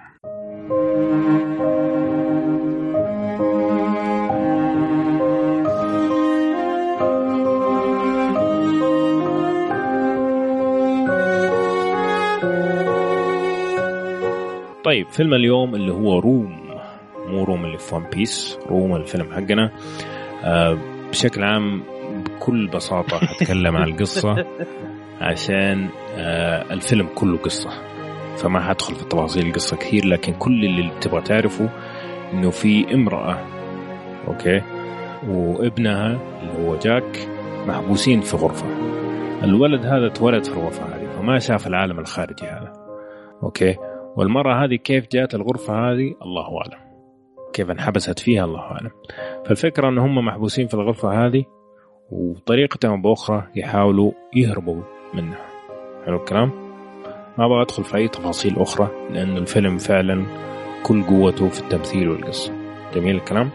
طيب 14.86 15.08
فيلم 15.08 15.34
اليوم 15.34 15.74
اللي 15.74 15.92
هو 15.92 16.18
روم 16.18 16.70
مو 17.26 17.44
روم 17.44 17.64
اللي 17.64 17.78
في 17.78 17.94
ون 17.94 18.06
بيس 18.12 18.58
روم 18.66 18.96
الفيلم 18.96 19.32
حقنا. 19.32 19.70
آه 20.44 20.78
بشكل 21.10 21.42
عام 21.42 21.82
بكل 22.24 22.66
بساطة 22.66 23.18
حتكلم 23.18 23.76
عن 23.76 23.88
القصة 23.88 24.36
عشان 25.20 25.88
آه 26.16 26.72
الفيلم 26.72 27.08
كله 27.14 27.38
قصة. 27.38 27.70
فما 28.36 28.60
حدخل 28.60 28.94
في 28.94 29.04
تفاصيل 29.04 29.46
القصة 29.46 29.76
كثير 29.76 30.06
لكن 30.06 30.32
كل 30.32 30.64
اللي 30.64 30.90
تبغى 31.00 31.20
تعرفه 31.22 31.68
إنه 32.32 32.50
في 32.50 32.94
امرأة 32.94 33.38
okay؟ 34.28 34.62
وابنها 35.28 36.18
اللي 36.42 36.68
هو 36.68 36.76
جاك 36.76 37.28
محبوسين 37.66 38.20
في 38.20 38.36
غرفة. 38.36 38.66
الولد 39.44 39.86
هذا 39.86 40.06
اتولد 40.06 40.44
في 40.44 40.52
الغرفة 40.52 40.84
هذه 40.84 41.06
فما 41.18 41.38
شاف 41.38 41.66
العالم 41.66 41.98
الخارجي 41.98 42.46
هذا 42.46 42.72
أوكي؟ 43.42 43.76
والمرأة 44.16 44.64
هذه 44.64 44.74
كيف 44.74 45.08
جات 45.12 45.34
الغرفة 45.34 45.74
هذه؟ 45.74 46.14
الله 46.22 46.58
أعلم. 46.58 46.86
كيف 47.52 47.70
انحبست 47.70 48.18
فيها؟ 48.18 48.44
الله 48.44 48.60
أعلم. 48.60 48.90
فالفكرة 49.46 49.88
أن 49.88 49.98
هم 49.98 50.24
محبوسين 50.24 50.66
في 50.66 50.74
الغرفة 50.74 51.26
هذه 51.26 51.44
وبطريقة 52.10 52.88
أو 52.88 52.96
بأخرى 52.96 53.46
يحاولوا 53.56 54.12
يهربوا 54.34 54.82
منها. 55.14 55.46
حلو 56.06 56.16
الكلام؟ 56.16 56.50
ما 57.38 57.46
أبغى 57.46 57.62
أدخل 57.62 57.84
في 57.84 57.96
أي 57.96 58.08
تفاصيل 58.08 58.58
أخرى 58.58 58.88
لأن 59.10 59.36
الفيلم 59.36 59.78
فعلا 59.78 60.26
كل 60.82 61.02
قوته 61.02 61.48
في 61.48 61.60
التمثيل 61.60 62.08
والقصة. 62.08 62.52
جميل 62.94 63.16
الكلام؟ 63.16 63.50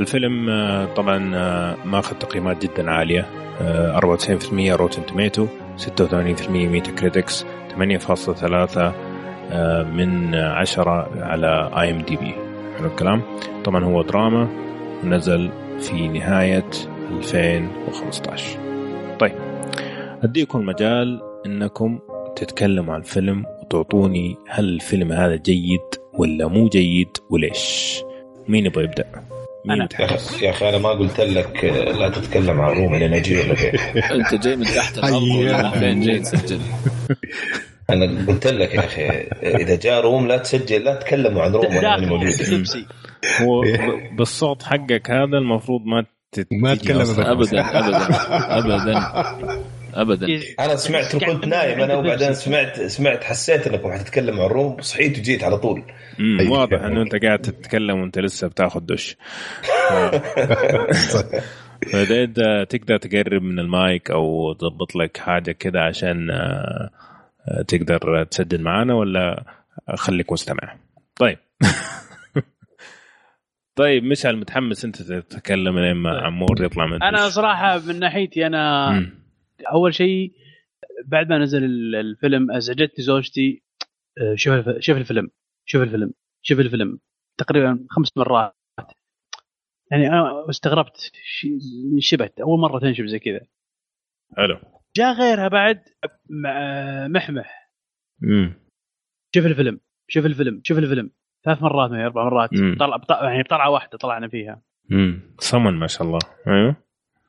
الفيلم 0.00 0.50
آه، 0.50 0.94
طبعا 0.94 1.32
آه، 1.34 1.76
ماخذ 1.84 2.16
تقييمات 2.18 2.62
جدا 2.62 2.90
عالية 2.90 3.26
آه، 3.60 3.96
94% 3.96 4.74
Rotten 4.74 5.06
Tomato 5.06 5.46
86% 5.76 6.68
Metacritics 6.68 7.46
8.3 7.76 8.78
آه، 8.78 9.07
من 9.92 10.34
10 10.34 11.08
على 11.22 11.70
IMDb 11.80 12.34
حلو 12.78 12.86
الكلام. 12.86 13.22
طبعا 13.64 13.84
هو 13.84 14.02
دراما 14.02 14.48
ونزل 15.04 15.50
في 15.80 16.08
نهاية 16.08 16.70
2015 17.10 18.58
طيب 19.20 19.32
اديكم 20.22 20.66
مجال 20.66 21.20
إنكم 21.46 21.98
تتكلموا 22.36 22.94
عن 22.94 23.00
الفيلم 23.00 23.44
وتعطوني 23.62 24.36
هل 24.48 24.64
الفيلم 24.64 25.12
هذا 25.12 25.36
جيد 25.36 25.80
ولا 26.12 26.48
مو 26.48 26.68
جيد 26.68 27.08
وليش. 27.30 27.98
مين 28.48 28.66
يبغى 28.66 28.84
يبدأ؟ 28.84 29.04
مين 29.64 29.80
أنا. 29.80 29.88
يا 30.42 30.50
أخي 30.50 30.68
أنا 30.68 30.78
ما 30.78 30.88
قلت 30.88 31.20
لك 31.20 31.64
آه، 31.64 31.92
لا 31.92 32.08
تتكلم 32.08 32.60
عن 32.60 32.72
روم 32.76 32.94
لين 32.96 33.14
أجي 33.14 33.40
أنت 34.14 34.34
جاي 34.34 34.56
من 34.56 34.64
تحت 34.64 34.98
الأرض 34.98 35.72
فين 35.78 36.00
جاي 36.00 36.18
تسجل؟ 36.18 36.60
أنا 37.90 38.26
قلت 38.28 38.46
لك 38.46 38.74
يا 38.74 38.80
أخي 38.84 39.02
إذا 39.42 39.76
جاء 39.76 40.00
روم 40.00 40.26
لا 40.28 40.36
تسجل 40.36 40.84
لا 40.84 40.94
تتكلموا 40.94 41.42
عن 41.42 41.52
روم 41.52 41.76
وأنا 41.76 41.96
ماني 41.96 42.06
موجود. 42.06 42.32
ب- 43.40 44.16
بالصوت 44.16 44.62
حقك 44.62 45.10
هذا 45.10 45.38
المفروض 45.38 45.84
ما 45.86 46.04
ما 46.52 46.74
تجي 46.74 46.84
تكلم 46.84 47.00
أصلاً. 47.00 47.32
ابدا. 47.32 47.60
ابدا 47.60 48.06
ابدا 48.58 48.98
ابدا 49.94 50.26
أنا 50.60 50.76
سمعت 50.76 51.14
وكنت 51.14 51.46
نايم 51.46 51.80
أنا 51.80 51.94
وبعدين 51.96 52.34
سمعت 52.34 52.80
سمعت 52.80 53.24
حسيت 53.24 53.66
إنكم 53.66 53.92
حتتكلموا 53.92 54.44
عن 54.44 54.50
روم 54.50 54.76
صحيت 54.80 55.18
وجيت 55.18 55.44
على 55.44 55.58
طول. 55.58 55.82
واضح 56.50 56.82
انه 56.82 57.02
أنت 57.02 57.24
قاعد 57.24 57.38
تتكلم 57.38 58.00
وأنت 58.00 58.18
لسه 58.18 58.48
بتاخذ 58.48 58.80
دش. 58.80 59.16
فده 61.92 62.24
إذا 62.24 62.64
تقدر 62.64 62.96
تقرب 62.96 63.42
من 63.42 63.58
المايك 63.58 64.10
أو 64.10 64.52
تضبط 64.52 64.96
لك 64.96 65.16
حاجة 65.16 65.52
كده 65.52 65.80
عشان 65.80 66.30
آه، 66.30 66.90
تقدر 67.68 68.24
تسجل 68.24 68.62
معانا 68.62 68.94
ولا 68.94 69.44
خليك 69.94 70.32
مستمع 70.32 70.78
طيب. 71.16 71.38
طيب 73.78 74.04
مشعل 74.04 74.36
متحمس 74.36 74.84
أنت 74.84 75.02
تتكلم 75.02 75.78
لما 75.78 76.18
عمور 76.20 76.64
يطلع 76.64 76.86
من 76.86 77.02
أنا. 77.02 77.28
صراحة 77.28 77.78
من 77.78 77.98
ناحيتي 77.98 78.46
أنا 78.46 78.90
مم. 78.90 79.14
أول 79.72 79.94
شيء 79.94 80.32
بعد 81.06 81.28
ما 81.28 81.38
نزل 81.38 81.64
ال- 81.64 81.94
الفيلم 81.96 82.50
أزعجتني 82.50 83.04
زوجتي. 83.04 83.62
آه، 84.20 84.34
شوف 84.34 84.68
شوف 84.78 84.96
الفيلم. 84.96 85.30
شوف 85.64 85.82
الفيلم. 85.82 86.12
شوف 86.42 86.60
الفيلم. 86.60 86.98
تقريبا 87.38 87.86
خمس 87.90 88.16
مرات. 88.16 88.54
يعني 89.90 90.08
أنا 90.08 90.50
استغربت 90.50 91.12
شبت 91.98 92.40
أول 92.40 92.60
مرة 92.60 92.78
تنشب 92.78 93.06
زي 93.06 93.18
كذا. 93.18 93.40
حلو. 94.36 94.58
جاء 94.96 95.12
غيرها 95.12 95.48
بعد 95.48 95.80
مع- 96.30 97.08
محمح 97.08 97.70
مم. 98.20 98.54
شوف 99.34 99.46
الفيلم 99.46 99.80
شوف 100.08 100.26
الفيلم 100.26 100.60
شوف 100.64 100.78
الفيلم 100.78 101.10
ثلاث 101.44 101.62
مرات 101.62 101.90
ما 101.90 102.04
أربع 102.06 102.24
مرات. 102.24 102.50
طلع 102.78 102.96
بط- 102.96 103.10
يعني 103.10 103.42
طلعه 103.42 103.70
واحدة 103.70 103.98
طلعنا 103.98 104.28
فيها 104.28 104.62
مم. 104.90 105.20
صمن 105.38 105.74
ما 105.74 105.86
شاء 105.86 106.02
الله 106.02 106.18
أيوه 106.46 106.76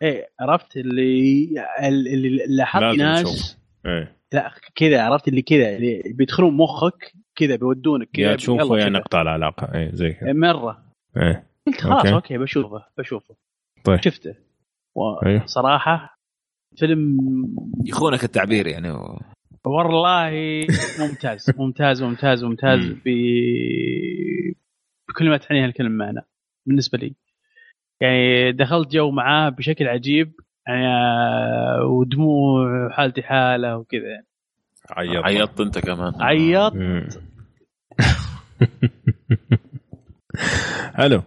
إيه 0.02 0.30
عرفت 0.40 0.78
اللي 0.78 1.48
اللي 1.80 2.46
لاحظت 2.48 2.98
ناس. 2.98 3.58
إيه 3.86 4.16
لا 4.34 4.52
كذا 4.76 5.02
عرفت 5.04 5.28
اللي 5.28 5.42
كذا 5.42 5.76
اللي 5.76 6.02
بيدخلون 6.06 6.54
مخك 6.58 7.14
كذا 7.36 7.56
بيودونك 7.56 8.10
كذا 8.14 8.32
يا 8.32 8.36
تشوفه 8.36 8.78
يا. 8.78 8.90
نقطع 8.90 9.22
العلاقة 9.22 9.76
إيه 9.76 9.92
زي 9.94 10.14
كذا 10.14 10.34
مرة 10.34 10.84
إيه 11.18 11.50
قلت 11.68 11.82
خلاص 11.82 11.96
okay. 12.06 12.14
okay, 12.14 12.38
بشوفه 12.38 12.86
بشوفه 12.98 13.36
طيب. 13.84 14.02
شفته 14.02 14.36
أيوه. 15.26 15.44
وصراحة 15.44 16.19
فيلم 16.78 17.18
يخونك 17.86 18.24
التعبير 18.24 18.68
يعني. 18.68 18.92
والله 19.66 20.32
ممتاز 21.00 21.50
ممتاز 21.58 22.04
ممتاز 22.04 22.44
ممتاز 22.44 22.80
مم. 22.80 23.02
ب 23.06 23.10
بكل 25.10 25.30
ما 25.30 25.38
تعنيها 25.38 25.66
الكلمة 25.66 26.06
معنا 26.06 26.24
بالنسبة 26.66 26.98
لي. 26.98 27.16
يعني 28.02 28.52
دخلت 28.52 28.92
جو 28.92 29.12
معاه 29.12 29.50
بشكل 29.50 29.88
عجيب 29.88 30.34
يعني 30.68 30.88
آه، 30.88 31.86
ودموع 31.86 32.90
حالتي 32.90 33.22
حالة 33.22 33.78
وكذا. 33.78 34.24
عيط 34.92 35.24
عيطت 35.26 35.60
أنت 35.62 35.80
كمان. 35.80 36.14
عيط 36.22 36.74
مم. 36.74 37.10
حلو. 40.98 41.22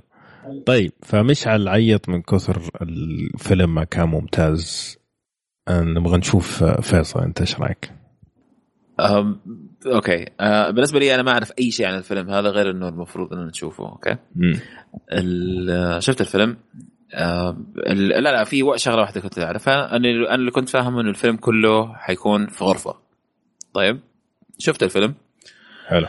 طيب 0.66 0.92
فمشعل 1.02 1.68
عيط 1.68 2.08
من 2.08 2.22
كثر 2.22 2.62
الفيلم 2.82 3.74
ما 3.74 3.84
كان 3.84 4.08
ممتاز. 4.08 4.98
نبغى 5.70 6.18
نشوف 6.18 6.62
آه، 6.62 6.80
فيصل 6.80 7.20
انت 7.20 7.40
إيش 7.40 7.60
رأيك؟ 7.60 7.92
أم، 9.00 9.40
okay. 9.86 10.26
أه 10.40 10.70
بالنسبة 10.70 10.98
لي 10.98 11.14
أنا 11.14 11.22
ما 11.22 11.32
أعرف 11.32 11.52
أي 11.58 11.70
شيء 11.70 11.86
عن 11.86 11.94
الفيلم 11.98 12.30
هذا 12.30 12.48
غير 12.48 12.70
إنه 12.70 12.88
المفروض 12.88 13.32
اننا 13.32 13.46
نشوفه 13.46 13.84
okay. 13.88 14.16
ال- 15.12 16.02
شفت 16.02 16.20
الفيلم؟ 16.20 16.56
أه 17.14 17.56
لا 17.86 18.20
لا 18.20 18.44
في 18.44 18.64
شغلة 18.76 19.00
واحدة 19.00 19.20
كنت 19.20 19.38
أعرفها. 19.38 19.96
أنا 19.96 20.08
أنا 20.08 20.34
اللي 20.34 20.50
كنت 20.50 20.68
فاهم 20.68 20.98
إنه 20.98 21.10
الفيلم 21.10 21.36
كله 21.36 21.94
حيكون 21.94 22.46
في 22.46 22.64
غرفة. 22.64 22.94
طيب 23.74 24.00
شفت 24.58 24.82
الفيلم؟ 24.82 25.14
حلو. 25.86 26.06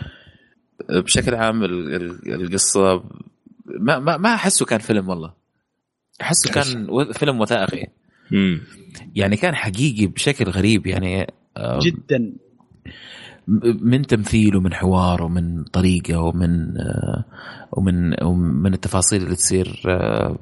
بشكل 0.89 1.35
عام 1.35 1.63
ال- 1.63 1.95
ال- 1.95 2.41
القصة 2.41 3.03
ما 3.65 3.99
ما 3.99 4.17
ما 4.17 4.33
أحسه 4.33 4.65
كان 4.65 4.79
فيلم 4.79 5.09
والله. 5.09 5.33
أحسه 6.21 6.51
كان 6.51 6.87
فيلم 7.13 7.41
وثائقي. 7.41 7.87
مم. 8.31 8.61
يعني 9.15 9.35
كان 9.37 9.55
حقيقي 9.55 10.07
بشكل 10.07 10.45
غريب 10.45 10.87
يعني 10.87 11.27
جدا 11.81 12.33
من 13.81 14.01
تمثيل 14.01 14.55
ومن 14.55 14.73
حوار 14.73 15.23
ومن 15.23 15.63
طريقة 15.63 16.19
ومن 16.21 16.77
آه، 16.77 17.25
ومن 17.71 18.23
ومن 18.23 18.73
التفاصيل 18.73 19.23
اللي 19.23 19.35
تصير 19.35 19.81
آه، 19.87 20.37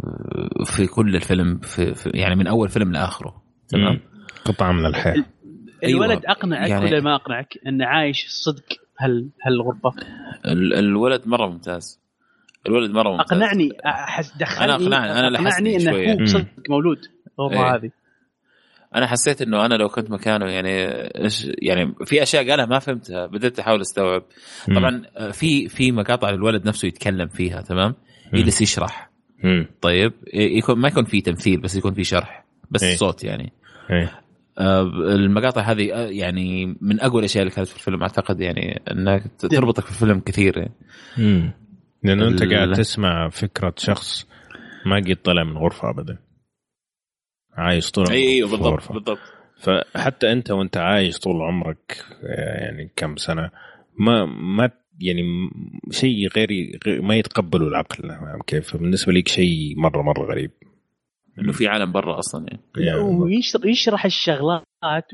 في 0.66 0.88
كل 0.88 1.16
الفيلم 1.16 1.58
في 1.60 1.94
في 1.94 2.10
يعني 2.14 2.36
من 2.36 2.48
أول 2.48 2.70
فيلم 2.70 2.92
لآخره 2.92 3.42
تمام. 3.70 4.00
قطعة 4.46 4.72
من 4.72 4.86
الحياة 4.86 5.26
أيوة. 5.84 6.06
الولد 6.06 6.26
أقنعك 6.26 6.70
يعني- 6.70 6.86
ولا 6.86 7.02
ما 7.02 7.16
أقنعك 7.16 7.54
انه 7.68 7.86
عايش 7.86 8.26
صدق 8.28 8.64
هل 8.98 9.30
هالغرفه 9.46 9.92
ال- 10.46 10.74
الولد 10.74 11.22
مرة 11.28 11.48
ممتاز 11.48 12.00
الولد 12.68 12.92
مرة 12.92 13.10
ممتاز 13.12 13.32
أقنعني 13.32 13.70
أحس 13.86 14.38
دخلني 14.38 14.66
أنا 14.66 14.76
أقنعني، 14.76 15.12
أنا 15.20 15.28
أقنعني 15.38 15.78
لحسني 15.78 15.78
انه. 16.12 16.22
هو. 16.22 16.26
صدق 16.26 16.46
مولود 16.70 16.98
الغرفه 17.40 17.64
إيه. 17.66 17.76
هذه 17.76 17.92
أنا 18.96 19.08
حسيت 19.08 19.42
إنه 19.42 19.66
أنا 19.66 19.76
لو 19.76 19.90
كنت 19.90 20.12
مكانه 20.12 20.46
يعني 20.46 20.70
إيش 21.24 21.48
يعني 21.62 21.94
في 22.06 22.24
أشياء 22.24 22.50
قالها 22.50 22.66
ما 22.66 22.80
فهمتها 22.80 23.26
بدأت 23.26 23.60
أحاول 23.60 23.82
أستوعب. 23.82 24.24
طبعا 24.76 25.02
آه، 25.18 25.32
في 25.32 25.70
في 25.70 25.92
مقاطع 25.92 26.30
الولد 26.30 26.68
نفسه 26.68 26.88
يتكلم 26.88 27.28
فيها 27.28 27.62
تمام. 27.62 27.96
يجلس 28.34 28.62
يشرح 28.62 29.10
مم. 29.44 29.68
طيب 29.82 30.14
يكون 30.34 30.80
ما 30.80 30.88
يكون 30.88 31.06
في 31.06 31.22
تمثيل 31.22 31.62
بس 31.62 31.76
يكون 31.76 31.94
في 31.94 32.04
شرح 32.04 32.46
بس 32.72 32.84
إيه. 32.84 32.96
صوت 32.96 33.24
يعني 33.24 33.54
إيه 33.92 34.22
آه، 34.58 34.82
المقاطع 35.16 35.62
هذه 35.62 35.94
آه، 35.94 36.08
يعني 36.08 36.78
من 36.82 37.02
اقوى 37.02 37.20
الاشياء 37.20 37.44
اللي 37.44 37.56
كانت 37.56 37.68
في 37.68 37.76
الفيلم 37.76 38.02
أعتقد 38.02 38.42
يعني 38.42 38.82
إنك 38.92 39.24
تربطك 39.40 39.84
في 39.84 39.92
الفيلم 39.92 40.20
كثير 40.20 40.58
يعني. 40.58 40.74
مم. 41.18 41.52
لأنه 42.04 42.28
أنت 42.28 42.44
قاعد 42.44 42.72
تسمع 42.74 43.30
فكرة 43.30 43.74
شخص 43.78 44.28
ما 44.86 44.96
قد 44.96 45.18
طلع 45.24 45.44
من 45.44 45.58
غرفة 45.58 45.90
ابدا 45.90 46.18
عايش 47.62 47.92
طول 47.92 48.06
عمره 48.08 48.16
أيوه 48.18 48.50
في 48.50 48.56
بالضبط. 48.58 48.92
بالضبط. 48.92 49.20
فحتى 49.58 50.32
أنت 50.32 50.52
وأنت 50.52 50.78
عايش 50.78 51.20
طول 51.20 51.42
عمرك 51.42 52.06
آه، 52.24 52.64
يعني 52.64 52.92
كم 52.96 53.16
سنة 53.16 53.50
ما 54.00 54.26
ما 54.26 54.70
يعني 55.00 55.22
شيء 55.92 56.28
غير 56.28 56.48
ما 57.02 57.16
يتقبله 57.16 57.68
العقل 57.68 58.10
كيف؟ 58.48 58.78
بالنسبة 58.78 59.14
لك 59.14 59.28
شيء 59.28 59.74
مرة 59.78 60.02
مرة 60.02 60.26
غريب. 60.32 60.52
إنه 61.40 61.52
في 61.52 61.68
عالم 61.68 61.92
برا 61.92 62.20
أصلا 62.20 62.46
يعني. 62.48 62.62
يعني 62.88 63.00
ويشرح 63.02 63.66
يشرح 63.66 64.06
الشغلات 64.06 64.64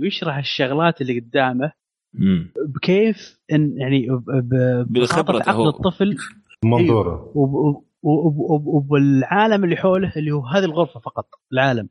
ويشرح 0.02 0.38
الشغلات 0.38 1.02
اللي 1.02 1.20
قدامه 1.20 1.72
مم. 2.14 2.52
بكيف 2.76 3.38
إن 3.52 3.74
يعني 3.78 4.08
ب- 4.10 4.32
ب- 4.32 4.94
بالخبرة 4.94 5.22
بخاطر 5.40 5.50
عقل 5.50 5.60
هو. 5.62 5.70
الطفل. 5.70 6.18
منظوره. 6.66 7.32
وب- 7.36 7.54
وب- 7.54 7.84
وب- 8.04 8.52
وب- 8.52 8.68
وبالعالم 8.68 9.64
اللي 9.64 9.76
حوله 9.76 10.14
اللي 10.18 10.32
هو 10.32 10.46
هذه 10.46 10.64
الغرفة 10.66 11.00
فقط 11.00 11.26
العالم. 11.54 11.90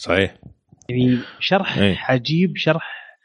صحيح. 0.00 0.36
يعني 0.88 1.18
شرح 1.40 1.78
إيه. 1.78 1.96
عجيب 1.98 2.56
شرح 2.56 3.16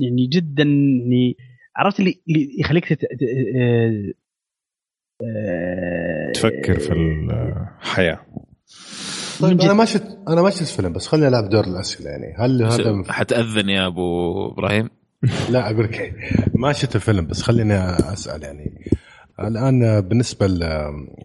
يعني 0.00 0.26
جدا 0.26 0.62
يعني 0.62 1.36
عرفت 1.76 2.00
اللي 2.00 2.20
اللي 2.28 2.60
يخليك 2.60 2.88
تت... 2.88 3.00
ت- 3.04 3.06
آه، 3.56 4.12
آه، 5.24 6.32
تفكر 6.32 6.78
في 6.78 6.92
الحياة. 6.92 8.20
طيب 9.40 9.60
أنا. 9.60 9.72
ما 9.72 9.84
شفت 9.84 10.18
أنا 10.28 10.42
ما 10.42 10.50
شفت 10.50 10.62
الفيلم 10.62 10.92
بس 10.92 11.06
خليني 11.06 11.28
ألعب 11.28 11.48
دور 11.48 11.64
الأسئلة 11.64 12.10
يعني. 12.10 12.34
هل 12.38 12.62
هذا 12.62 13.12
حتأذن 13.12 13.68
يا 13.68 13.86
أبو 13.86 14.48
إبراهيم؟ 14.52 14.90
لا 15.50 15.70
أقول 15.70 15.84
لك 15.84 16.14
ما 16.54 16.72
شفت 16.72 16.96
الفيلم 16.96 17.26
بس 17.26 17.42
خليني 17.42 17.74
أسأل 18.12 18.42
يعني. 18.42 18.84
الآن 19.40 20.00
بالنسبة 20.00 20.46
ل 20.46 20.62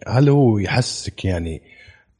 هل 0.08 0.28
هو 0.28 0.58
يحسك 0.58 1.24
يعني 1.24 1.62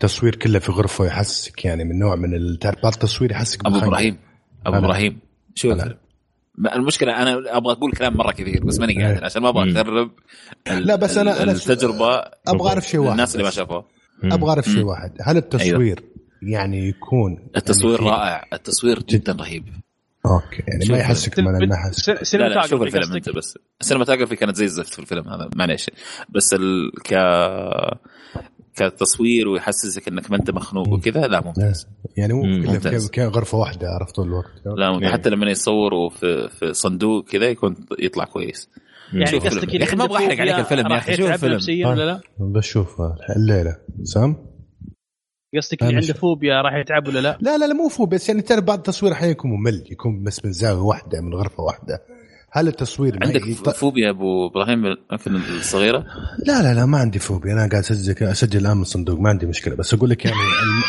تصوير 0.01 0.35
كله 0.35 0.59
في 0.59 0.73
غرفة 0.73 1.07
يحسك 1.07 1.65
يعني 1.65 1.85
من 1.85 1.99
نوع 1.99 2.17
من 2.17 2.35
ال- 2.35 2.59
تعرف 2.59 2.83
بعض 2.83 2.93
التصوير 2.93 3.31
يحسك 3.31 3.67
أبو. 3.67 3.79
إبراهيم 3.79 4.17
أبو. 4.67 4.77
إبراهيم 4.77 5.19
شو. 5.55 5.73
الفيلم؟ 5.73 5.97
المشكلة 6.75 7.23
أنا 7.23 7.57
أبغى 7.57 7.73
أقول 7.73 7.93
كلام 7.93 8.17
مرة 8.17 8.33
كثير 8.33 8.65
بس 8.65 8.79
ماني 8.79 9.05
قادر 9.05 9.19
إيه. 9.19 9.25
عشان 9.25 9.43
ما 9.43 9.49
أبغى. 9.49 9.73
أخرب 9.81 10.11
لا، 10.67 10.97
بس 10.97 11.15
أنا- 11.15 11.19
ال- 11.19 11.35
أنا- 11.37 11.49
التجربة 11.49 12.23
أبغى 12.49 12.69
أعرف 12.69 12.87
شيء 12.89 13.01
واحد 13.01 13.11
الناس 13.13 13.33
اللي 13.35 13.45
ما. 13.45 13.51
شافوه. 13.51 13.85
أبغى 14.25 14.49
أعرف 14.51 14.65
شيء. 14.69 14.85
واحد 14.85 15.13
هل 15.23 15.37
التصوير 15.37 16.03
يعني 16.43 16.89
يكون 16.89 17.49
التصوير 17.57 17.91
يعني 18.01 18.05
في- 18.05 18.11
رائع 18.11 18.45
التصوير 18.53 19.03
جدا 19.03 19.33
رهيب 19.33 19.65
okay 20.27 20.63
يعني 20.69 20.85
ما 20.91 20.99
يحسك 20.99 21.39
من 21.39 21.63
النحس 21.63 22.09
لا 22.35 22.49
لا 22.49 22.67
شوف 22.67 22.83
الفيلم 22.83 23.13
أنت 23.15 23.29
بس 23.31 23.59
ال 23.81 23.84
cinematography 23.84 24.37
كانت 24.37 24.57
زي 24.57 24.65
الزفت 24.65 24.93
في 24.93 24.99
الفيلم 24.99 25.29
هذا 25.29 25.51
معليش 25.57 25.91
بس 26.29 26.55
ال... 26.55 26.93
ك 27.05 27.15
كتصوير 28.79 29.49
ويحسسك 29.49 30.09
إنك 30.09 30.31
ما 30.31 30.37
أنت 30.37 30.51
مخنوق 30.51 30.89
وكذا 30.89 31.21
لا 31.27 31.41
ممتاز 31.45 31.87
يعني 32.17 32.33
مو 32.33 32.43
مم، 32.43 32.63
كله 32.63 32.73
ممتاز. 32.73 33.07
في- 33.07 33.13
كان 33.13 33.29
غرفه 33.29 33.59
واحدة 33.59 33.89
عرفت 33.89 34.15
طول 34.15 34.27
الوقت 34.29 34.47
لا 34.67 34.89
ممتاز. 34.91 35.03
يعني- 35.03 35.13
حتى 35.13 35.31
لما 35.31 35.51
يصوروا 35.51 36.11
في 36.11 36.49
في 36.49 36.73
صندوق 36.73 37.25
كذا 37.29 37.45
يكون 37.47 37.77
يطلع 37.99 38.25
كويس 38.25 38.69
يعني 39.13 39.27
شوف 39.27 39.47
قصدك 39.47 39.75
يا 39.75 39.83
أخي 39.85 39.97
ما 39.97 40.03
عنده 40.03 40.15
أبغى 40.17 40.27
أحرق 40.27 40.41
عليك 40.41 40.55
فوبيا 40.55 40.61
الفيلم 40.61 40.87
يا 40.87 40.95
راح 40.95 41.03
أخي، 41.03 41.13
شوف 41.17 41.21
يتعب 41.25 41.35
الفيلم. 41.35 41.55
نفسيا 41.55 41.87
ولا 41.89 42.05
لا؟ 42.07 42.21
بشوف 42.39 43.01
الليلة 43.37 43.77
سام 44.03 44.37
قصدك 45.57 45.83
اللي 45.83 45.95
عنده. 45.97 46.13
فوبيا 46.13 46.63
راح 46.63 46.75
يتعب 46.75 47.09
ولا 47.09 47.19
لا؟ 47.19 47.39
لا 47.41 47.59
لا 47.59 47.67
لا 47.67 47.75
مو 47.75 47.89
فو 47.89 48.07
بس 48.07 48.29
يعني 48.29 48.43
ترى 48.43 48.61
بعض 48.61 48.79
التصوير 48.79 49.13
أحيانا 49.13 49.31
يكون 49.33 49.51
ممل 49.51 49.85
يكون 49.91 50.23
بس 50.23 50.45
من 50.45 50.53
زاوية 50.53 50.81
واحدة 50.83 51.21
من 51.21 51.35
غرفة 51.35 51.63
واحدة 51.63 52.03
هل 52.59 52.69
التصوير 52.69 53.19
عندك 53.23 53.43
يط- 53.43 53.71
فوبيا 53.71 54.11
أبو 54.11 54.47
إبراهيم 54.47 54.87
الاماكن 54.87 55.37
الصغيرة؟ 55.59 56.05
لا 56.47 56.63
لا 56.63 56.75
لا 56.75 56.87
ما 56.87 56.99
عندي 56.99 57.19
فوبيا. 57.19 57.53
أنا 57.53 57.61
قاعد 57.61 57.83
اسجل 57.83 58.27
أسجل 58.27 58.61
الان 58.61 58.77
من 58.77 58.83
الصندوق 58.83 59.21
ما 59.21 59.29
عندي 59.29 59.47
مشكلة. 59.47 59.77
بس 59.77 59.95
أقول 59.95 60.11
لك 60.11 60.25
يعني 60.25 60.37
الم... 60.37 60.83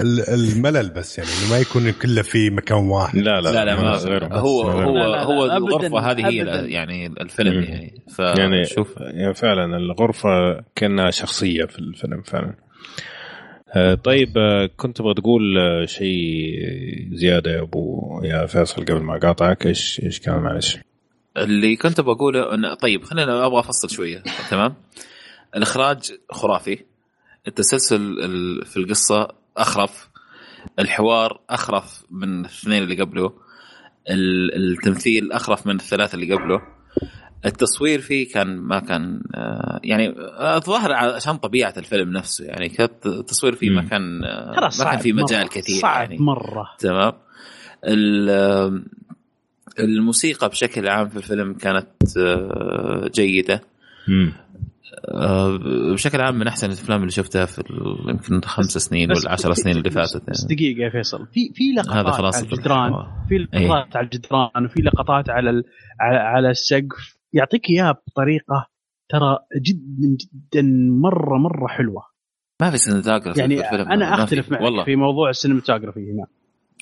ال- 0.00 0.28
الملل 0.34 0.90
بس 0.90 1.18
يعني 1.18 1.30
إنه 1.30 1.50
ما 1.50 1.58
يكون 1.58 1.90
كله 1.90 2.22
في 2.22 2.50
مكان 2.50 2.78
واحد. 2.78 3.18
لا 3.18 3.40
لا 3.40 3.50
لا 3.50 3.64
لا 3.64 3.82
ما 3.82 3.90
غير 3.96 4.24
هو. 4.34 4.62
هو 4.62 4.92
لا، 4.94 4.98
لا، 4.98 5.08
لا، 5.08 5.22
هو 5.22 5.44
أبداً، 5.44 5.56
الغرفة 5.56 6.10
هذه 6.10 6.26
هي. 6.26 6.36
يعني 6.72 7.06
الفيلم. 7.06 7.62
يعني. 7.62 8.02
يعني 8.18 8.64
فشوف 8.64 8.94
يعني 9.00 9.34
فعلا 9.34 9.76
الغرفة 9.76 10.28
كأنها 10.76 11.10
شخصية 11.10 11.64
في 11.64 11.78
الفيلم 11.78 12.22
فعلا. 12.22 12.54
طيب 14.04 14.38
آه، 14.38 14.70
كنت 14.76 14.96
تبغى 14.96 15.14
تقول 15.14 15.58
آه، 15.58 15.84
شيء 15.86 16.58
زيادة 17.12 17.50
يا 17.50 17.60
أبو 17.62 18.00
يا 18.24 18.46
فيصل 18.46 18.84
قبل 18.84 19.00
ما 19.00 19.16
أقاطعك؟ 19.16 19.66
إيش 19.66 20.00
إيش 20.04 20.20
كان 20.20 20.38
معلش؟ 20.38 20.78
اللي 21.36 21.76
كنت 21.76 22.00
بقوله 22.00 22.54
أن 22.54 22.74
طيب 22.74 23.04
خلينا 23.04 23.46
أبغى 23.46 23.60
أفصل 23.60 23.90
شوية 23.90 24.22
تمام؟ 24.50 24.74
الإخراج 25.56 26.12
خرافي 26.30 26.78
التسلسل 27.48 27.96
ال- 28.24 28.66
في 28.66 28.76
القصة 28.76 29.28
أخرف 29.56 30.08
الحوار 30.78 31.40
أخرف 31.50 32.04
من 32.10 32.40
الاثنين 32.40 32.82
اللي 32.82 33.02
قبله 33.02 33.32
ال- 34.10 34.72
التمثيل 34.72 35.32
أخرف 35.32 35.66
من 35.66 35.74
الثلاثة 35.74 36.14
اللي 36.16 36.34
قبله 36.34 36.60
التصوير 37.46 38.00
فيه 38.00 38.28
كان 38.32 38.56
ما 38.58 38.78
كان 38.80 39.22
آه، 39.34 39.80
يعني 39.84 40.08
آه، 40.18 40.56
الظاهر 40.56 40.92
عشان 40.92 41.36
طبيعة 41.36 41.74
الفيلم 41.78 42.12
نفسه 42.12 42.44
يعني 42.44 42.68
كانت 42.68 43.06
التصوير 43.06 43.54
فيه 43.54 43.70
ما. 43.70 43.82
كان 43.82 44.24
آه، 44.24 44.70
ما 44.78 44.84
كان 44.90 44.98
في 44.98 45.12
مجال. 45.12 45.48
كثير 45.48 45.76
صعب 45.76 46.10
يعني 46.10 46.18
مرة 46.24 46.66
تمام 46.78 47.12
ال- 47.84 48.84
الموسيقى 49.78 50.48
بشكل 50.48 50.88
عام 50.88 51.08
في 51.08 51.16
الفيلم 51.16 51.54
كانت 51.54 51.86
جيدة 53.14 53.60
مم. 54.08 54.32
بشكل 55.92 56.20
عام 56.20 56.34
من 56.38 56.46
أحسن 56.46 56.66
الأفلام 56.66 57.00
اللي 57.00 57.10
شفتها 57.10 57.44
في 57.46 57.62
يمكن 58.08 58.40
خمس 58.40 58.78
سنين 58.78 59.10
ولا 59.12 59.32
عشر 59.32 59.54
سنين 59.54 59.76
اللي 59.76 59.90
فاتت 59.90 60.22
بس 60.30 60.40
يعني. 60.44 60.54
دقيقة 60.54 60.80
يا 60.84 60.90
فيصل 60.90 61.26
في 61.26 61.52
في 61.54 61.64
لقطات 61.76 62.34
على 62.34 62.44
الجدران. 62.44 62.92
في 63.28 63.34
لقطات 63.38 63.96
على 63.96 64.04
الجدران 64.04 64.64
وفي 64.64 64.82
لقطات 64.82 65.30
على, 65.30 65.62
على 66.00 66.50
السقف 66.50 67.16
يعطيك 67.34 67.70
إياها 67.70 67.92
بطريقة 68.08 68.66
ترى 69.08 69.38
جدا 69.66 70.16
جدا 70.20 70.62
مرة 71.02 71.38
مرة 71.38 71.66
حلوة. 71.66 72.02
ما 72.60 72.70
في 72.70 72.78
cinematography 72.78 73.40
يعني 73.40 73.56
في 73.56 73.62
الفيلم 73.64 73.92
أنا. 73.92 74.14
أختلف 74.24 74.50
معك 74.52 74.60
والله. 74.60 74.84
في 74.84 74.96
موضوع 74.96 75.30
ال 75.30 75.35
cinematography 75.35 76.00
هنا. 76.12 76.26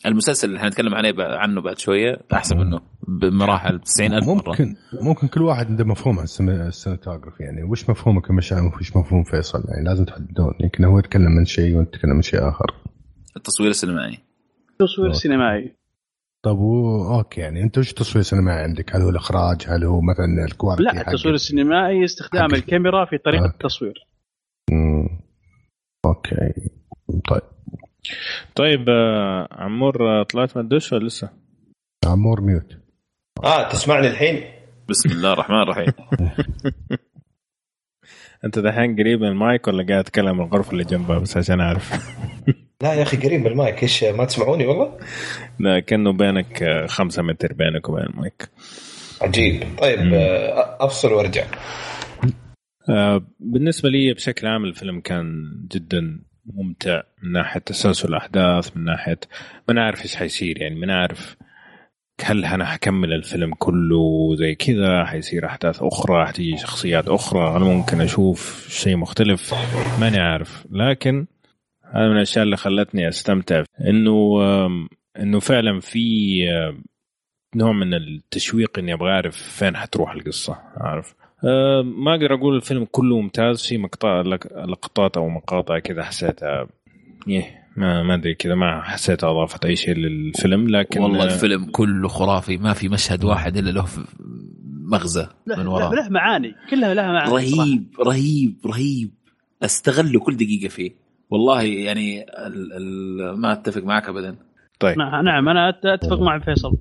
المسلسل 0.07 0.49
اللي 0.49 0.61
حنتكلم 0.61 0.95
عليه 0.95 1.11
ب- 1.13 1.21
عنه 1.21 1.61
بعد 1.61 1.79
شوية 1.79 2.17
أحسن 2.33 2.59
منه 2.59 2.81
بمراحل 3.09 3.81
90 3.81 4.13
ألف 4.15 4.29
مرة. 4.29 4.35
ممكن 4.49 4.75
ممكن 5.03 5.29
كل 5.29 5.43
واحد 5.43 5.67
عنده 5.67 5.85
مفهوم 5.85 6.19
عن 6.19 6.25
الـ 6.25 6.33
cinematography 6.33 7.43
يعني 7.43 7.63
وش 7.63 7.91
مفهومك 7.91 8.31
يا 8.31 8.35
مشعل 8.35 8.67
وش 8.81 8.97
مفهوم 8.97 9.23
فيصل؟ 9.25 9.65
يعني 9.69 9.85
لازم 9.85 10.05
تحددون 10.05 10.55
يمكن 10.61 10.85
هو 10.85 10.99
يتكلم 10.99 11.31
من 11.39 11.45
شيء 11.45 11.77
وانت 11.77 11.95
تتكلم 11.95 12.17
من 12.17 12.23
شيء 12.23 12.49
آخر. 12.49 12.67
التصوير 13.37 13.71
السينمائي. 13.71 14.19
تصوير 14.79 15.07
okay. 15.07 15.19
طب 16.45 16.59
و... 16.59 17.05
okay 17.19 17.41
يعني 17.41 17.63
أنت 17.63 17.79
وش 17.79 17.93
تصوير 17.93 18.23
سينمائي 18.25 18.63
عندك؟ 18.63 18.97
هل 18.97 19.03
هو 19.03 19.09
الإخراج؟ 19.09 19.67
هل 19.69 19.85
هو 19.85 20.01
مثلا 20.01 20.45
ال 20.45 20.51
quality 20.51 20.97
لا 20.97 21.01
التصوير 21.09 21.35
السينمائي 21.35 22.05
استخدام 22.05 22.49
حق- 22.51 22.55
الكاميرا 22.55 23.05
في 23.05 23.19
طريقة 23.19 23.45
آه. 23.45 23.49
التصوير 23.49 24.07
مم. 24.71 25.09
okay 26.05 26.53
طيب 27.29 27.43
طيب 28.55 28.89
آه، 28.89 29.49
عمور 29.53 30.21
آه، 30.21 30.23
طلعت 30.23 30.57
من 30.57 30.63
الدش 30.63 30.93
ولا 30.93 31.07
لسه؟ 31.07 31.31
عمور 32.07 32.41
mute 32.41 32.77
آه 33.45 33.69
تسمعني 33.69 34.07
الحين؟ 34.07 34.45
بسم 34.89 35.11
الله 35.11 35.33
الرحمن 35.33 35.63
الرحيم 35.63 35.93
أنت 38.45 38.59
دحين 38.59 38.97
قريب 38.97 39.21
من 39.21 39.29
المايك 39.29 39.69
ولا 39.69 39.87
قاعد 39.89 40.05
تتكلم 40.05 40.37
من 40.39 40.45
الغرفة 40.45 40.73
اللي 40.73 40.85
جنبها 40.85 41.19
بس 41.19 41.37
عشان 41.37 41.61
أعرف 41.61 41.93
لا 42.83 42.95
يا 42.95 43.03
أخي 43.03 43.17
قريب 43.17 43.41
من 43.41 43.47
المايك. 43.47 43.83
إيش 43.83 44.05
ما 44.05 44.25
تسمعوني 44.25 44.67
والله؟ 44.67 44.99
لا 45.59 45.81
كأنه 45.81 46.13
بينك 46.13 46.63
آه، 46.63 46.87
خمسة 46.87 47.23
متر 47.23 47.53
بينك 47.53 47.89
وبين 47.89 48.05
المايك. 48.05 48.49
عجيب. 49.23 49.63
طيب 49.79 50.01
مم. 50.01 50.15
آه، 50.15 50.77
أفصل 50.81 51.13
وأرجع. 51.13 51.45
آه، 52.89 53.23
بالنسبة 53.41 53.89
لي 53.89 54.13
بشكل 54.13 54.47
عام 54.47 54.65
الفيلم 54.65 55.01
كان 55.01 55.27
جدا 55.73 56.21
ممتع 56.47 57.03
من 57.23 57.33
ناحية 57.33 57.61
تسلسل 57.61 58.09
الأحداث 58.09 58.77
من 58.77 58.85
ناحية 58.85 59.21
ما 59.69 59.75
نعرف 59.75 60.03
إيش 60.03 60.17
حيصير. 60.17 60.63
يعني 60.63 60.75
ما 60.75 60.87
نعرف 60.87 61.37
هل 62.25 62.45
أنا 62.45 62.65
حكمل 62.65 63.13
الفيلم 63.13 63.55
كله 63.55 64.37
زي 64.37 64.55
كذا 64.55 65.05
حيصير 65.05 65.47
أحداث 65.47 65.83
أخرى 65.83 66.27
حتيجي 66.27 66.57
شخصيات 66.57 67.09
أخرى. 67.09 67.57
أنا 67.57 67.65
ممكن 67.65 68.01
أشوف 68.01 68.69
شيء 68.71 68.97
مختلف 68.97 69.55
ماني 70.01 70.19
عارف. 70.19 70.67
لكن 70.71 71.27
هذا 71.93 72.09
من 72.09 72.17
الأشياء 72.17 72.45
اللي 72.45 72.57
خلتني 72.57 73.09
أستمتع. 73.09 73.65
إنه 73.89 74.39
آم، 74.43 74.89
إنه 75.19 75.41
فعلا 75.41 75.81
في 75.81 76.05
نوع 77.57 77.73
من 77.73 77.95
التشويق 77.95 78.79
إني 78.79 78.93
أبغى 78.93 79.11
أعرف 79.11 79.37
فين 79.37 79.77
حتروح 79.77 80.13
القصة 80.13 80.59
عارف؟ 80.77 81.15
أه 81.45 81.83
ما 81.83 82.11
أقدر 82.15 82.35
أقول 82.35 82.57
الفيلم 82.57 82.87
كله 82.91 83.21
ممتاز 83.21 83.67
في 83.67 83.79
مقطع 83.79 84.21
لق- 84.21 84.65
لقطات 84.67 85.17
أو 85.17 85.29
مقاطع 85.29 85.79
كذا 85.79 86.03
حسيتها 86.03 86.67
إيه 87.29 87.63
ما 87.77 88.03
ما 88.03 88.15
أدري 88.15 88.35
كذا 88.35 88.55
ما 88.55 88.83
حسيتها 88.83 89.31
أضافت 89.31 89.65
أي 89.65 89.77
شيء 89.77 89.95
للفيلم 89.95 90.69
لكن 90.69 91.01
والله 91.01 91.23
آه، 91.23 91.25
الفيلم 91.25 91.65
كله 91.65 92.09
خرافي 92.09 92.57
ما 92.57 92.73
في 92.73 92.89
مشهد 92.89 93.25
واحد 93.25 93.57
إلا 93.57 93.71
له 93.71 93.87
مغزى 94.93 95.27
من 95.59 95.67
وراه. 95.67 95.95
له 95.95 96.09
معاني 96.09 96.55
كلها 96.71 96.95
لها 96.95 97.13
معاني 97.13 97.31
صراحة. 97.31 97.45
رهيب 97.63 97.85
رهيب. 98.07 98.57
رهيب 98.67 99.11
استغلوا 99.63 100.21
كل 100.25 100.37
دقيقة 100.37 100.69
فيه. 100.69 101.02
والله 101.33 101.63
يعني 101.63 102.23
ال 102.23 102.73
ال 102.73 103.41
ما 103.41 103.53
أتفق 103.53 103.83
معك 103.83 104.09
ابدا. 104.09 104.37
طيب. 104.81 104.99
نعم 104.99 105.25
نعم، 105.25 105.49
أنا 105.49 105.69
أتفق 105.85 106.21
مع 106.21 106.39
فيصل. 106.39 106.77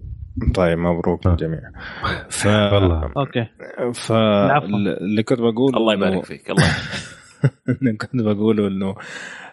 طيب 0.55 0.77
مبروك 0.77 1.27
للجميع 1.27 1.59
ف 2.29 2.45
والله. 2.47 3.11
أوكي. 3.17 3.45
ف. 3.93 4.11
اللي 4.11 5.23
كنت 5.23 5.39
بقول 5.39 5.75
الله 5.75 5.93
إنه- 5.93 5.97
يبارك 5.97 6.25
فيك. 6.25 6.49
الله 6.49 6.63
اللي 7.81 7.93
كنت 7.93 8.21
بقوله 8.21 8.67
إنه 8.67 8.95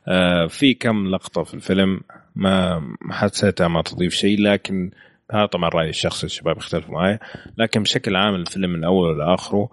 آه، 0.08 0.46
في 0.46 0.74
كم 0.74 1.06
لقطة 1.06 1.42
في 1.42 1.54
الفيلم 1.54 2.00
ما 2.36 2.80
حسيتها 3.10 3.68
ما 3.68 3.82
تضيف 3.82 4.12
شيء 4.14 4.42
لكن 4.42 4.90
هذا 5.32 5.46
طبعا 5.46 5.68
رأيي 5.68 5.88
الشخصي 5.90 6.26
الشباب 6.26 6.56
يختلفوا 6.56 6.94
معي 6.94 7.18
لكن 7.58 7.82
بشكل 7.82 8.16
عام 8.16 8.34
الفيلم 8.34 8.70
من 8.70 8.84
أوله 8.84 9.16
لآخره 9.18 9.58
آه، 9.58 9.68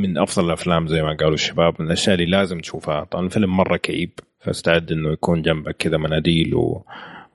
من 0.00 0.18
أفضل 0.18 0.46
الأفلام 0.46 0.86
زي 0.86 1.02
ما 1.02 1.16
قالوا 1.16 1.34
الشباب 1.34 1.74
من 1.78 1.86
الأشياء 1.86 2.14
اللي 2.14 2.26
لازم 2.26 2.60
تشوفها. 2.60 3.04
طبعا 3.04 3.24
الفيلم 3.26 3.56
مرة 3.56 3.76
كئيب 3.76 4.10
فأستعد 4.40 4.92
إنه 4.92 5.12
يكون 5.12 5.42
جنبك 5.42 5.76
كذا 5.76 5.96
مناديل 5.96 6.54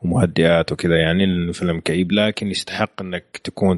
ومهدئات 0.04 0.72
وكذا. 0.72 0.96
يعني 0.98 1.26
لأنه 1.26 1.52
فيلم 1.52 1.80
كئيب 1.80 2.12
لكن 2.12 2.48
يستحق 2.48 3.02
إنك 3.02 3.42
تكون 3.44 3.78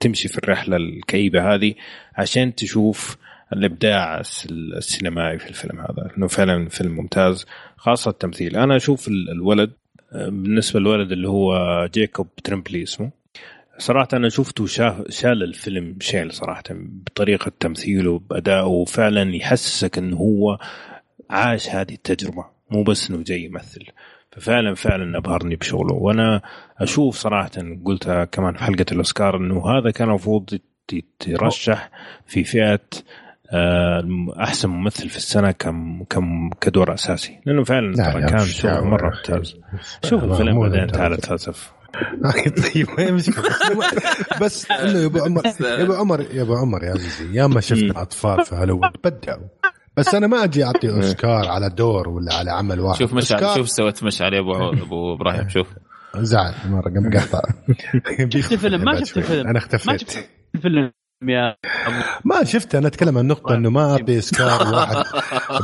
تمشي 0.00 0.28
في 0.28 0.38
الرحلة 0.38 0.76
الكئيبة 0.76 1.54
هذه 1.54 1.74
عشان 2.14 2.54
تشوف 2.54 3.16
الإبداع 3.52 4.20
الس- 4.20 4.46
السينمائي 4.50 5.38
في 5.38 5.48
الفيلم 5.48 5.80
هذا. 5.80 6.10
إنه 6.18 6.26
فعلا 6.26 6.68
فيلم 6.68 6.92
ممتاز 6.96 7.46
خاصة 7.76 8.10
التمثيل. 8.10 8.56
أنا 8.56 8.76
أشوف 8.76 9.08
ال- 9.08 9.30
الولد 9.30 9.70
آه، 10.12 10.28
بالنسبة 10.28 10.80
للولد 10.80 11.12
اللي 11.12 11.28
هو 11.28 11.52
جيكوب 11.94 12.34
ترمبلي 12.44 12.82
اسمه 12.82 13.10
صراحة 13.80 14.08
أنا 14.12 14.28
شفته 14.28 14.66
شاف 14.66 15.10
شال 15.10 15.42
الفيلم 15.42 15.96
شيل 16.00 16.32
صراحة 16.32 16.62
بطريقة 16.70 17.52
تمثيله 17.60 18.18
بأدائه 18.18 18.64
وفعلا 18.66 19.36
يحسسك 19.36 19.98
أنه 19.98 20.16
هو 20.16 20.58
عاش 21.30 21.68
هذه 21.68 21.92
التجربة 21.94 22.44
مو 22.70 22.82
بس 22.82 23.10
أنه 23.10 23.22
جاي 23.22 23.44
يمثل. 23.44 23.84
ففعلا 24.32 24.74
فعلا 24.74 25.18
أبهرني 25.18 25.56
بشغله. 25.56 25.94
وأنا 25.94 26.42
أشوف 26.78 27.16
صراحة 27.16 27.50
قلتها 27.84 28.24
كمان 28.24 28.54
في 28.54 28.64
حلقة 28.64 28.86
الأوسكار 28.92 29.36
أنه 29.36 29.66
هذا 29.78 29.90
كان 29.90 30.08
المفروض 30.08 30.52
يت- 30.52 30.64
يترشح 31.26 31.90
في 32.26 32.44
فئة 32.44 32.80
آه، 33.52 34.26
أحسن 34.40 34.68
ممثل 34.68 35.08
في 35.08 35.16
السنة 35.16 35.50
كم 35.50 36.04
كم 36.10 36.50
كدور 36.60 36.94
أساسي. 36.94 37.40
لأنه 37.46 37.64
فعلا 37.64 37.92
لا 37.92 38.10
ترى 38.12 38.26
كان 38.26 38.38
شغل 38.38 38.84
مرة. 38.84 39.14
ممتاز. 39.16 39.56
شوف 40.04 40.24
الفيلم 40.24 40.60
بعدين. 40.60 40.86
تعال 40.86 41.16
تفلسف 41.16 41.72
طيب 42.74 42.88
وين 42.98 43.14
مشكلة 43.14 43.44
بس- 44.40 44.40
بس 44.42 44.70
إنه 44.70 44.98
يا 44.98 45.06
أبو 45.06 45.18
عمر 45.18 45.44
يا 45.60 45.82
أبو 45.82 45.94
عمر 45.94 46.20
يا 46.20 46.42
أبو 46.42 46.54
عمر 46.54 46.84
يا 46.84 46.90
عزيزي 46.90 47.34
يا 47.34 47.46
ما 47.46 47.60
شفنا 47.60 48.02
اطفال 48.02 48.44
في 48.44 48.54
هوليوود 48.54 48.90
بدعوا. 49.04 49.48
بس 49.96 50.14
أنا 50.14 50.26
ما 50.26 50.44
أجي 50.44 50.64
أعطي 50.64 50.90
أوسكار 50.90 51.48
على 51.48 51.70
دور 51.70 52.08
ولا 52.08 52.34
على 52.34 52.50
عمل 52.50 52.80
واحد. 52.80 52.98
شوف 52.98 53.14
مشعل 53.14 53.54
شوف 53.56 53.68
سويت 53.70 54.04
مشعل 54.04 54.34
يا 54.34 54.40
أبو 54.40 54.82
أبو 54.84 55.14
إبراهيم 55.14 55.48
شوف. 55.48 55.66
زعل 56.16 56.54
مرة 56.66 56.82
قام 56.82 57.10
قطع. 57.18 57.40
شفت 58.28 58.52
الفيلم؟ 58.52 58.84
ما 58.84 59.04
شفت 59.04 59.16
الفيلم. 59.18 59.40
أنا 59.40 59.52
ما 59.52 59.58
اختفيت. 59.58 60.00
شفت 60.00 60.28
الفيلم 60.54 60.92
يا 61.22 61.56
ما 62.24 62.44
شفته 62.44 62.78
أنا 62.78 62.86
أتكلم 62.88 63.18
عن 63.18 63.26
نقطة 63.26 63.54
إنه 63.54 63.70
ما 63.70 63.92
أعطي 63.92 64.16
أوسكار 64.16 64.74
واحد. 64.74 65.04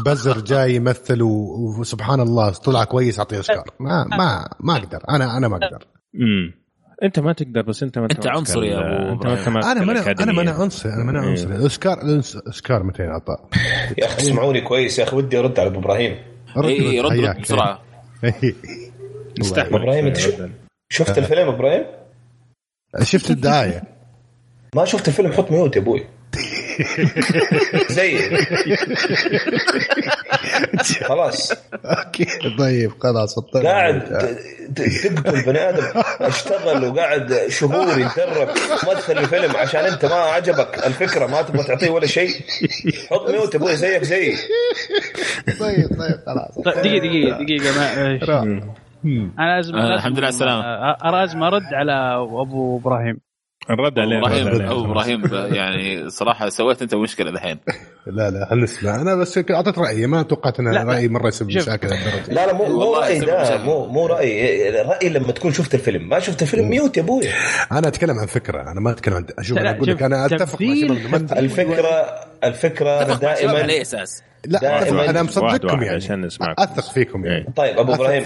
بزر 0.06 0.40
جاي 0.40 0.74
يمثل 0.74 1.22
وسبحان 1.22 2.20
الله 2.20 2.50
طلع 2.50 2.84
كويس 2.84 3.18
اعطيه 3.18 3.36
أوسكار. 3.36 3.64
ما 3.80 4.04
ما 4.04 4.48
ما 4.60 4.76
أقدر. 4.76 5.00
أنا 5.10 5.36
أنا 5.36 5.48
ما 5.48 5.56
أقدر. 5.56 5.84
امم 6.20 6.52
انت 7.02 7.18
ما 7.18 7.32
تقدر 7.32 7.62
بس 7.62 7.82
انت 7.82 7.98
ما 7.98 8.04
أنت 8.04 8.26
عنصري 8.26 8.68
يا 8.68 8.78
أبو 8.78 9.12
انت 9.12 9.26
ما. 9.26 9.44
تماسك 9.44 9.66
أنا 9.68 9.84
ما 9.84 10.22
أنا. 10.22 10.32
ما 10.32 10.42
أنا 10.42 10.50
عنصري 10.50 10.92
أنا 10.92 11.04
ما 11.04 11.10
أنا 11.10 11.22
إيه. 11.22 11.28
عنصري 11.30 11.54
الاوسكار 11.56 12.02
الاوسكار 12.02 12.82
متى 12.82 13.02
اعطى؟ 13.06 13.36
يا 13.98 14.06
أخي 14.06 14.16
اسمعوني 14.22 14.60
كويس 14.60 14.98
يا 14.98 15.04
أخي 15.04 15.16
ودي 15.16 15.38
أرد 15.38 15.60
على 15.60 15.68
أبو 15.68 15.78
إبراهيم 15.80 16.16
اي 16.64 17.00
رد 17.00 17.10
حياك. 17.10 17.36
رد 17.36 17.40
بسرعة 17.42 17.82
استحمل 19.40 19.74
إبراهيم، 19.82 20.06
أنت 20.06 20.16
شو- 20.16 20.48
شفت 20.90 21.18
الفيلم 21.18 21.48
إبراهيم؟ 21.48 21.84
شفت 23.02 23.30
الدعايه 23.30 23.82
ما 24.74 24.84
شفت 24.84 25.08
الفيلم 25.08 25.32
حط 25.32 25.50
mute 25.52 25.76
يا 25.76 25.80
أبوي 25.80 26.04
زي 27.96 28.18
خلاص. 31.04 31.52
okay. 31.84 32.26
طيب 32.58 32.92
خلاص 33.00 33.38
قاعد 33.38 34.00
تقتل 34.76 35.44
بني 35.46 35.68
آدم. 35.68 35.84
اشتغل 36.20 36.84
وقاعد 36.84 37.34
شهور 37.48 37.98
يتدرب 37.98 38.48
مثل 38.88 39.18
الفيلم 39.18 39.56
عشان 39.56 39.80
أنت 39.80 40.04
ما 40.04 40.14
عجبك. 40.14 40.86
الفكرة 40.86 41.26
ما 41.26 41.42
تبغى 41.42 41.62
تعطيه 41.62 41.90
ولا 41.90 42.06
شيء. 42.06 42.30
حط 43.10 43.30
mute 43.30 43.54
أبوي 43.54 43.76
زيك 43.76 44.02
زيي 44.04 44.36
طيب 45.60 45.88
طيب 45.98 46.20
خلاص. 46.26 46.54
طيب 46.64 46.74
دقيقة 46.74 46.98
دقيقة 47.06 47.38
دقيقة 47.44 47.78
ما 47.78 48.18
راح. 48.22 48.42
أنا 49.38 49.56
لازم 49.56 49.74
آه، 49.76 49.94
الحمد 49.94 50.18
لله 50.18 50.26
على 50.26 50.34
السلامة. 50.34 50.62
آه، 50.64 51.10
لازم 51.10 51.42
أرد 51.42 51.62
على 51.72 51.92
أبو 52.42 52.78
إبراهيم. 52.78 53.25
الرد 53.70 53.98
عليه 53.98 54.18
إبراهيم 54.18 54.84
إبراهيم 54.84 55.22
يعني 55.54 56.10
صراحة 56.10 56.48
سويت 56.48 56.82
أنت 56.82 56.94
مشكلة 56.94 57.30
الحين. 57.30 57.58
لا 58.06 58.30
لا 58.30 58.46
خلينا 58.50 58.64
نسمع. 58.64 58.94
أنا 58.94 59.14
بس 59.14 59.40
أعطيت 59.50 59.78
رأيي 59.78 60.06
ما 60.06 60.22
توقعت 60.22 60.60
أن. 60.60 60.68
رايي 60.68 61.08
مرة 61.08 61.28
يسبب. 61.28 61.48
مشاكل. 61.48 61.88
لا 62.28 62.46
لا 62.46 62.52
مو 62.52 62.64
مو 62.64 62.94
رايي 62.94 63.20
ده. 63.20 63.58
مو 63.58 63.86
مو 63.86 64.06
رايي 64.06 64.70
رايي 64.70 65.08
لما 65.08 65.32
تكون 65.32 65.52
شفت 65.52 65.74
الفيلم. 65.74 66.08
ما 66.08 66.18
شفت 66.18 66.42
الفيلم 66.42 66.68
mute 66.68 66.96
يا 66.96 67.02
أبوي. 67.02 67.28
أنا 67.72 67.88
أتكلم 67.88 68.18
عن 68.18 68.26
فكرة. 68.26 68.62
أنا 68.62 68.80
ما 68.80 68.90
أتكلم 68.90 69.14
عن 69.14 69.26
أشوف 69.38 69.58
أنا 69.58 69.70
أقول 69.70 69.88
لك 69.88 70.02
أنا 70.02 70.26
أتفق 70.26 70.62
مع 70.62 71.38
الفكرة 71.38 72.26
الفكرة 72.44 73.02
أنا 73.02 73.12
الشباب 73.12 73.24
على 73.24 73.36
اي 73.36 73.46
دائما 73.46 73.82
أساس؟ 73.82 74.22
لا 74.46 74.58
دائماً 74.58 74.82
أتفق، 74.82 75.08
أنا 75.08 75.22
مصدقكم 75.22 75.82
يعني. 75.82 75.96
عشان 75.96 76.20
نسمعكم. 76.20 76.62
أثق 76.62 76.92
فيكم 76.92 77.24
يعني. 77.24 77.52
طيب 77.56 77.78
أبو 77.78 77.94
إبراهيم 77.94 78.24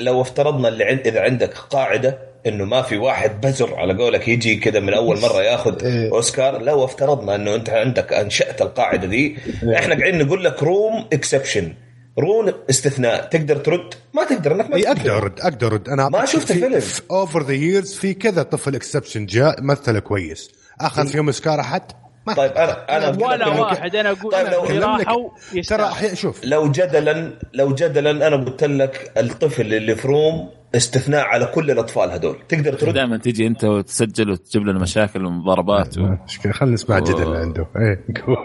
لو 0.00 0.22
افترضنا 0.22 0.68
اللي 0.68 0.84
عند 0.84 1.06
إذا 1.06 1.20
عندك 1.20 1.54
قاعدة 1.54 2.18
إنه 2.46 2.64
ما 2.64 2.82
في 2.82 2.96
واحد 2.96 3.40
بزر 3.46 3.74
على 3.74 3.94
قولك 3.94 4.28
يجي 4.28 4.56
كذا 4.56 4.80
من 4.80 4.94
أول 4.94 5.20
مرة 5.20 5.42
ياخذ 5.42 5.84
إيه. 5.84 6.10
أوسكار. 6.12 6.62
لو 6.62 6.84
افترضنا 6.84 7.34
إنه 7.34 7.54
أنت 7.54 7.70
عندك 7.70 8.12
أنشأت 8.12 8.62
القاعدة 8.62 9.06
دي. 9.06 9.36
إيه. 9.62 9.78
إحنا 9.78 9.94
قاعدين 9.94 10.26
نقول 10.26 10.44
لك 10.44 10.62
Room 10.62 11.06
exception 11.12 11.74
روم 12.18 12.52
استثناء. 12.70 13.28
تقدر 13.28 13.56
ترد؟ 13.56 13.94
ما 14.14 14.24
تقدر 14.24 14.52
إنك 14.52 14.70
ما 14.70 14.76
اي 14.76 14.82
تقدر. 14.82 15.00
أقدر 15.00 15.16
أرد 15.18 15.40
أقدر 15.40 15.66
أرد. 15.66 15.88
أنا 15.88 16.08
ما 16.08 16.24
شفت 16.24 16.50
الفيلم. 16.50 16.80
over 17.10 17.42
the 17.42 17.52
years 17.52 17.94
في 17.94 18.14
كذا 18.14 18.42
طفل 18.42 18.74
exception 18.74 19.26
جاء 19.26 19.62
مثل 19.62 19.98
كويس. 19.98 20.50
اخذ 20.80 21.06
فيهم 21.06 21.26
أوسكار 21.26 21.60
أحد؟ 21.60 21.82
ما 22.26 22.34
طيب 22.34 22.52
أنا 22.52 22.96
أنا 22.96 23.26
ولا 23.26 23.46
واحد. 23.48 23.96
أنا 23.96 24.10
أقول 24.10 24.32
طيب 24.32 24.46
لو- 24.46 25.32
ترى 25.68 25.90
شوف. 26.16 26.44
لو 26.44 26.70
جدلا 26.70 27.38
لو 27.54 27.74
جدلا 27.74 28.10
أنا 28.28 28.36
قلت 28.36 28.64
لك 28.64 29.12
الطفل 29.16 29.74
اللي 29.74 29.94
في 29.96 30.08
Room 30.08 30.50
استثناء 30.74 31.24
على 31.26 31.46
كل 31.46 31.70
الأطفال 31.70 32.10
هذول 32.10 32.36
تقدر 32.48 32.72
ترد 32.74 32.94
دائما 32.94 33.16
تجي 33.16 33.46
أنت 33.46 33.64
وتسجل 33.64 34.30
وتجيب 34.30 34.62
لنا 34.66 34.78
مشاكل 34.78 35.24
ومضاربات 35.26 35.98
و... 35.98 36.16
مشكلة 36.24 36.52
خلينا 36.52 36.74
نسمع 36.74 36.98
الجدل 36.98 37.22
اللي 37.22 37.38
عنده 37.38 37.66
إيه 37.76 38.04
قول. 38.26 38.36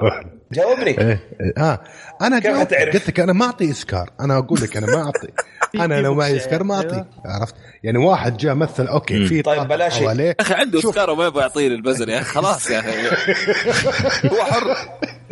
جاوبني 0.52 0.90
إيه 1.00 1.20
إيه. 1.42 1.54
ها 1.58 1.84
أنا 2.22 2.40
كيف 2.40 2.52
جاوبت 2.52 2.74
حتعرف؟ 2.74 2.94
قلت 2.94 3.08
لك 3.08 3.20
أنا 3.20 3.34
ما 3.34 3.46
أعطي 3.46 3.72
اسكار 3.72 4.10
أنا 4.20 4.38
أقول 4.38 4.60
لك 4.62 4.78
أنا 4.78 4.86
ما 4.88 5.04
أعطي 5.04 5.28
أنا 5.76 6.02
لو 6.02 6.14
معي 6.14 6.38
اسكار 6.38 6.64
ما 6.64 6.76
اعطي 6.76 7.06
عرفت؟ 7.26 7.56
يعني 7.84 7.98
واحد 7.98 8.38
جاء 8.38 8.54
مثل 8.56 8.88
okay 8.88 9.26
في 9.26 9.42
طيب 9.42 9.68
بلاش- 9.68 10.02
يا 10.02 10.36
أخي 10.40 10.54
عنده. 10.54 10.82
اوسكار 10.86 11.10
وما 11.10 11.26
يبغى 11.26 11.42
يعطيني 11.42 11.76
البزر 11.76 12.10
يا 12.10 12.18
أخي 12.20 12.26
خلاص 12.34 12.70
يا 12.72 12.80
أخي. 12.80 12.92
هو 14.34 14.44
حر. 14.46 14.76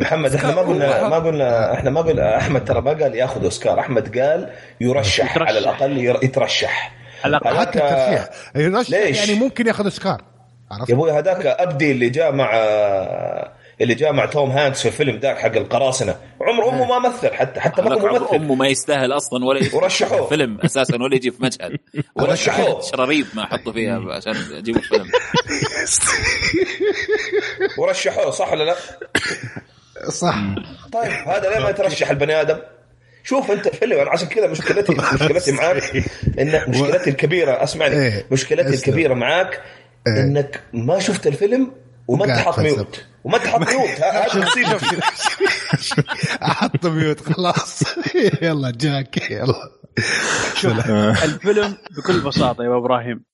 محمد 0.00 0.34
إحنا 0.34 0.54
ما 0.54 0.60
قلنا 0.62 1.08
ما 1.08 1.16
قلنا 1.18 1.74
إحنا 1.74 1.90
ما 1.90 2.00
قلنا 2.00 2.36
أحمد 2.38 2.64
ترى 2.64 2.80
ما 2.80 2.90
قال 2.90 3.14
ياخذ 3.14 3.44
أوسكار 3.44 3.80
أحمد 3.80 4.18
قال 4.18 4.50
يرشح 4.80 5.24
يترشح. 5.30 5.48
على 5.48 5.58
الأقل 5.58 5.98
ير- 5.98 6.18
يترشح. 6.24 6.92
على 7.24 7.36
الأقل. 7.36 7.56
هذاك- 7.56 7.68
حتى 7.68 7.78
الترشيح. 7.78 8.28
يرشح 8.56 8.90
ليش؟ 8.90 9.18
يعني 9.28 9.34
ممكن 9.40 9.66
ياخذ 9.66 9.86
اسكار 9.86 10.22
عرفت؟ 10.70 10.88
يا 10.90 10.94
أبوي 10.94 11.12
هذاك 11.12 11.46
أبدي 11.46 11.92
اللي 11.92 12.08
جاء 12.08 12.32
مع 12.32 12.50
اللي 13.80 13.94
جاء 13.94 14.12
مع 14.12 14.26
توم 14.26 14.50
هانكس 14.50 14.80
في 14.82 14.88
الفيلم 14.88 15.16
ذاك 15.16 15.38
حق 15.38 15.56
القراصنة 15.56 16.16
عمر 16.40 16.68
أمه 16.68 16.84
ما 16.84 17.08
مثل 17.08 17.34
حتى 17.34 17.60
حتى 17.60 17.82
ما 17.82 17.94
هو 17.94 17.98
ممثل 17.98 18.34
أمه 18.34 18.54
ما 18.54 18.68
يستاهل 18.68 19.12
أصلا 19.12 19.44
ولا 19.44 19.60
يجي 19.60 19.76
ورشحوه. 19.76 20.22
في 20.22 20.28
فيلم 20.28 20.58
أساسا 20.60 20.96
ولا 20.96 21.14
يجي 21.16 21.30
في 21.30 21.42
مشهد 21.42 21.78
ورشحوه. 22.16 22.80
شراريب 22.80 23.26
ما 23.34 23.46
حطوا 23.46 23.72
فيها 23.72 24.00
عشان 24.12 24.34
يجيبوا 24.50 24.80
فيلم 24.80 25.06
ورشحوه 27.78 28.30
صح 28.30 28.52
ولا 28.52 28.64
لا؟ 28.64 28.76
صح 30.10 30.36
طيب 30.92 31.10
هذا 31.12 31.50
ليه 31.50 31.58
ما 31.58 31.70
يترشح 31.70 32.10
البني 32.10 32.40
آدم؟ 32.40 32.58
شوف 33.24 33.50
أنت 33.50 33.66
الفيلم 33.66 33.98
أنا 33.98 34.10
عشان 34.10 34.28
كذا 34.28 34.46
مشكلتي 34.46 34.94
مشكلتي 35.14 35.52
معاك 35.52 35.82
ان 36.38 36.62
مشكلتي 36.68 37.10
الكبيرة 37.10 37.62
أسمعني 37.62 37.94
إيه. 37.96 38.26
مشكلتي. 38.30 38.74
الكبيرة 38.74 39.14
معاك 39.14 39.60
إيه. 40.06 40.20
إنك 40.22 40.60
ما 40.72 40.98
شفت 40.98 41.26
الفيلم 41.26 41.72
وما 42.08 42.24
انت 42.24 42.38
حاط. 42.38 42.60
ميوت 42.60 43.04
وما 43.26 43.36
انت 43.36 43.46
حاط 43.46 43.60
mute. 43.60 44.00
هذه 44.00 44.42
مصيبتي 44.42 45.00
أحط 46.42 46.86
mute 46.86 47.20
خلاص. 47.20 47.82
يلا 48.42 48.70
جاك. 48.70 49.30
يلا. 49.30 49.54
شوف 50.54 50.90
الفيلم 51.24 51.76
بكل 51.96 52.26
بساطة 52.26 52.64
يا 52.64 52.68
أبو 52.68 52.78
إبراهيم. 52.78 53.24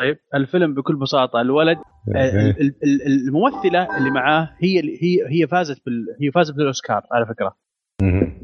طيب 0.00 0.18
الفيلم 0.34 0.74
بكل 0.74 0.96
بساطة 0.96 1.40
الولد 1.40 1.78
ال- 2.08 2.60
ال- 2.60 2.74
ال- 2.84 3.06
الممثلة 3.06 3.96
اللي 3.98 4.10
معاه 4.10 4.56
هي 4.62 4.78
هي 4.80 5.18
هي 5.42 5.46
فازت 5.46 5.82
بال 5.86 6.06
هي 6.22 6.30
فازت 6.32 6.54
بالأوسكار 6.54 7.02
على 7.12 7.26
فكرة. 7.26 7.56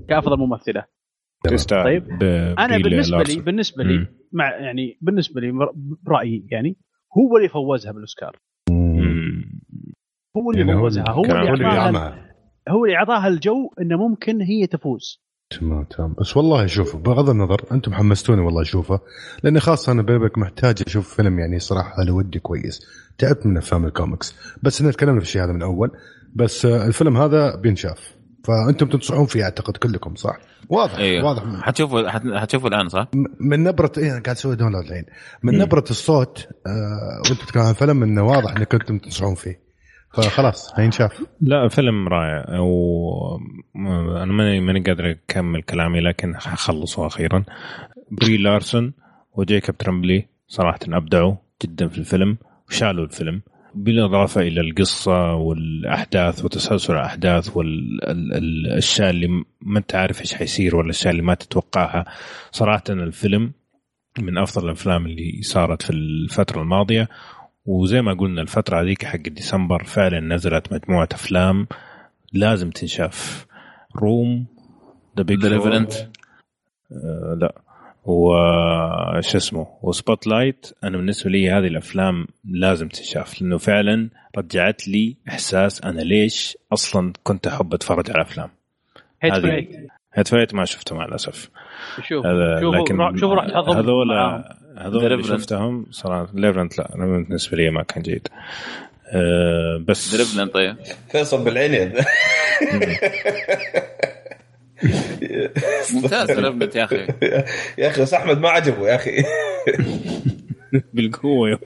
كأفضل 0.08 0.38
ممثلة. 0.38 0.84
طيب. 1.84 2.22
أنا 2.58 2.76
بالنسبة 2.82 3.16
لي. 3.22 3.40
بالنسبة 3.42 3.84
لي. 3.84 4.06
مع 4.32 4.50
يعني 4.56 4.98
بالنسبة 5.00 5.40
لي 5.40 5.52
بر- 5.52 5.72
برأيي 6.02 6.46
يعني 6.50 6.76
هو 7.18 7.36
اللي 7.36 7.48
فوزها 7.48 7.92
بالأوسكار. 7.92 8.36
هو 10.36 10.50
اللي 10.50 10.60
يعني 10.60 10.74
هو 10.74 10.80
فوزها 10.82 11.04
هو 11.10 11.24
اللي 11.24 11.34
هو 11.50 11.54
اللي 11.54 11.66
أعطاها. 11.66 12.14
هو 12.68 12.84
اللي 12.84 12.96
أعطاها 12.96 13.28
الجو 13.28 13.70
إنه 13.80 13.96
ممكن 13.96 14.40
هي 14.42 14.66
تفوز. 14.66 15.22
تمام 15.60 15.84
تمام. 15.84 16.14
بس 16.20 16.36
والله 16.36 16.66
شوف 16.66 16.96
بغض 16.96 17.30
النظر 17.30 17.64
أنتم 17.72 17.94
حمستوني 17.94 18.40
والله 18.42 18.62
اشوفه 18.62 19.00
لأني 19.42 19.60
خاصة 19.60 19.92
أنا 19.92 20.02
بيبك 20.02 20.38
محتاج 20.38 20.82
أشوف 20.86 21.14
فيلم 21.14 21.38
يعني 21.38 21.58
صراحة 21.58 21.98
هوليوودي 22.00 22.38
كويس. 22.38 22.80
تعبت 23.18 23.46
من 23.46 23.56
أفلام 23.56 23.84
الكوميكس. 23.84 24.34
بس 24.62 24.80
إحنا 24.80 24.92
تكلمنا 24.92 25.20
في 25.20 25.26
الشيء 25.26 25.44
هذا 25.44 25.52
من 25.52 25.62
أول. 25.62 25.90
بس 26.34 26.66
آه، 26.66 26.86
الفيلم 26.86 27.16
هذا 27.16 27.56
بينشاف. 27.56 28.14
فأنتم 28.44 28.86
تنصحون 28.86 29.26
فيه 29.26 29.44
أعتقد 29.44 29.76
كلكم 29.76 30.14
صح؟ 30.14 30.36
واضح 30.68 30.94
أيوه 30.96 31.24
واضح. 31.26 31.42
حتشوفوا 31.62 32.08
حت- 32.08 32.32
حتشوفوا 32.34 32.68
الآن 32.68 32.88
صح؟ 32.88 33.08
من 33.40 33.62
نبرة 33.64 33.92
إيه 33.98 34.04
أنا 34.12 34.22
قاعد 34.22 34.36
أسوي 34.36 34.56
download 34.56 34.84
الحين. 34.84 35.04
من 35.42 35.58
نبرة 35.58 35.84
الصوت 35.90 36.48
آه 36.66 37.22
وأنت 37.30 37.40
تتكلم 37.42 37.62
عن 37.62 37.72
فيلم 37.72 38.02
إنه 38.02 38.22
واضح 38.26 38.56
انكم 38.56 38.78
كنتم 38.78 38.98
تنصحون 38.98 39.34
فيه. 39.34 39.61
فخلاص 40.14 40.72
هينشاف 40.76 41.22
لا 41.40 41.68
فيلم 41.68 42.08
رائع. 42.08 42.60
و 42.60 43.40
أنا 44.22 44.32
ماني 44.32 44.60
ماني 44.60 44.80
قادر 44.80 45.10
أكمل 45.10 45.62
كلامي 45.62 46.00
لكن 46.00 46.36
حخلصه 46.36 47.06
أخيرا. 47.06 47.44
بري 48.10 48.36
لارسون 48.36 48.92
وجيكوب 49.34 49.78
ترامبلي 49.78 50.26
صراحة 50.48 50.78
أبدعوا 50.88 51.34
جدا 51.64 51.88
في 51.88 51.98
الفيلم 51.98 52.38
وشالوا 52.68 53.04
الفيلم. 53.04 53.42
بالاضافه 53.74 54.40
إلى 54.40 54.60
القصة 54.60 55.34
والأحداث 55.34 56.44
وتسلسل 56.44 56.94
الأحداث 56.94 57.56
والاشياء 57.56 59.10
اللي 59.10 59.44
ما 59.60 59.78
أنت 59.78 59.94
عارف 59.94 60.20
إيش 60.20 60.34
حيصير 60.34 60.76
ولا 60.76 60.84
الأشياء 60.84 61.10
اللي 61.10 61.22
ما 61.22 61.34
تتوقعها. 61.34 62.04
صراحة 62.50 62.82
الفيلم 62.90 63.52
من 64.18 64.38
أفضل 64.38 64.64
الأفلام 64.64 65.06
اللي 65.06 65.42
صارت 65.42 65.82
في 65.82 65.90
الفترة 65.90 66.62
الماضية 66.62 67.08
وزي 67.66 68.02
ما 68.02 68.14
قلنا 68.14 68.42
الفترة 68.42 68.82
هذيك 68.82 69.04
حق 69.04 69.18
ديسمبر 69.18 69.84
فعلا 69.84 70.20
نزلت 70.20 70.72
مجموعة 70.72 71.08
أفلام 71.12 71.66
لازم 72.32 72.70
تنشاف. 72.70 73.46
Room 73.96 74.46
The 75.18 75.22
Big. 75.22 75.44
آه 75.44 77.36
لا. 77.40 77.62
وش 78.04 79.36
اسمه؟ 79.36 79.66
و 79.82 80.26
Spotlight 80.26 80.66
أنا 80.84 80.96
بالنسبة 80.96 81.30
لي 81.30 81.50
هذه 81.50 81.66
الأفلام 81.66 82.26
لازم 82.44 82.88
تنشاف 82.88 83.42
لأنه 83.42 83.58
فعلا 83.58 84.10
رجعت 84.38 84.88
لي 84.88 85.16
إحساس 85.28 85.84
أنا 85.84 86.00
ليش 86.00 86.58
أصلا 86.72 87.12
كنت 87.22 87.46
أحب 87.46 87.74
أتفرج 87.74 88.10
على 88.10 88.22
أفلام. 88.22 88.50
هيت 89.22 89.34
فريك 89.34 89.70
هيت 90.14 90.28
فايت 90.28 90.54
ما 90.54 90.64
شفته 90.64 90.96
مع 90.96 91.04
الأسف. 91.04 91.50
شوف 92.02 92.26
هذا 92.26 92.60
شوف 92.60 92.74
لكن 92.74 93.16
شوف 93.16 93.32
راح 93.32 93.46
تحضر 93.46 93.80
هذول. 93.80 94.12
هذول 94.78 95.12
اللي. 95.12 95.24
شفتهم 95.24 95.86
صراحة. 95.90 96.28
ليفرنت 96.34 96.78
لا 96.78 96.88
بالنسبة 96.96 97.56
لي 97.56 97.70
ما 97.70 97.82
كان 97.82 98.02
جيد. 98.02 98.28
أه 99.14 99.84
بس 99.88 100.16
دربلن 100.16 100.48
طيب. 100.48 100.76
فيصل 101.10 101.44
بالعين 101.44 101.92
ممتاز 105.94 106.30
دربلن 106.30 106.70
يا 106.74 106.84
أخي. 106.84 107.06
يا 107.78 107.88
أخي 107.88 108.02
بس 108.02 108.14
أحمد 108.14 108.38
ما 108.38 108.48
عجبه 108.48 108.88
يا 108.88 108.94
أخي. 108.94 109.10
بالقوة 110.94 111.48
يا 111.50 111.58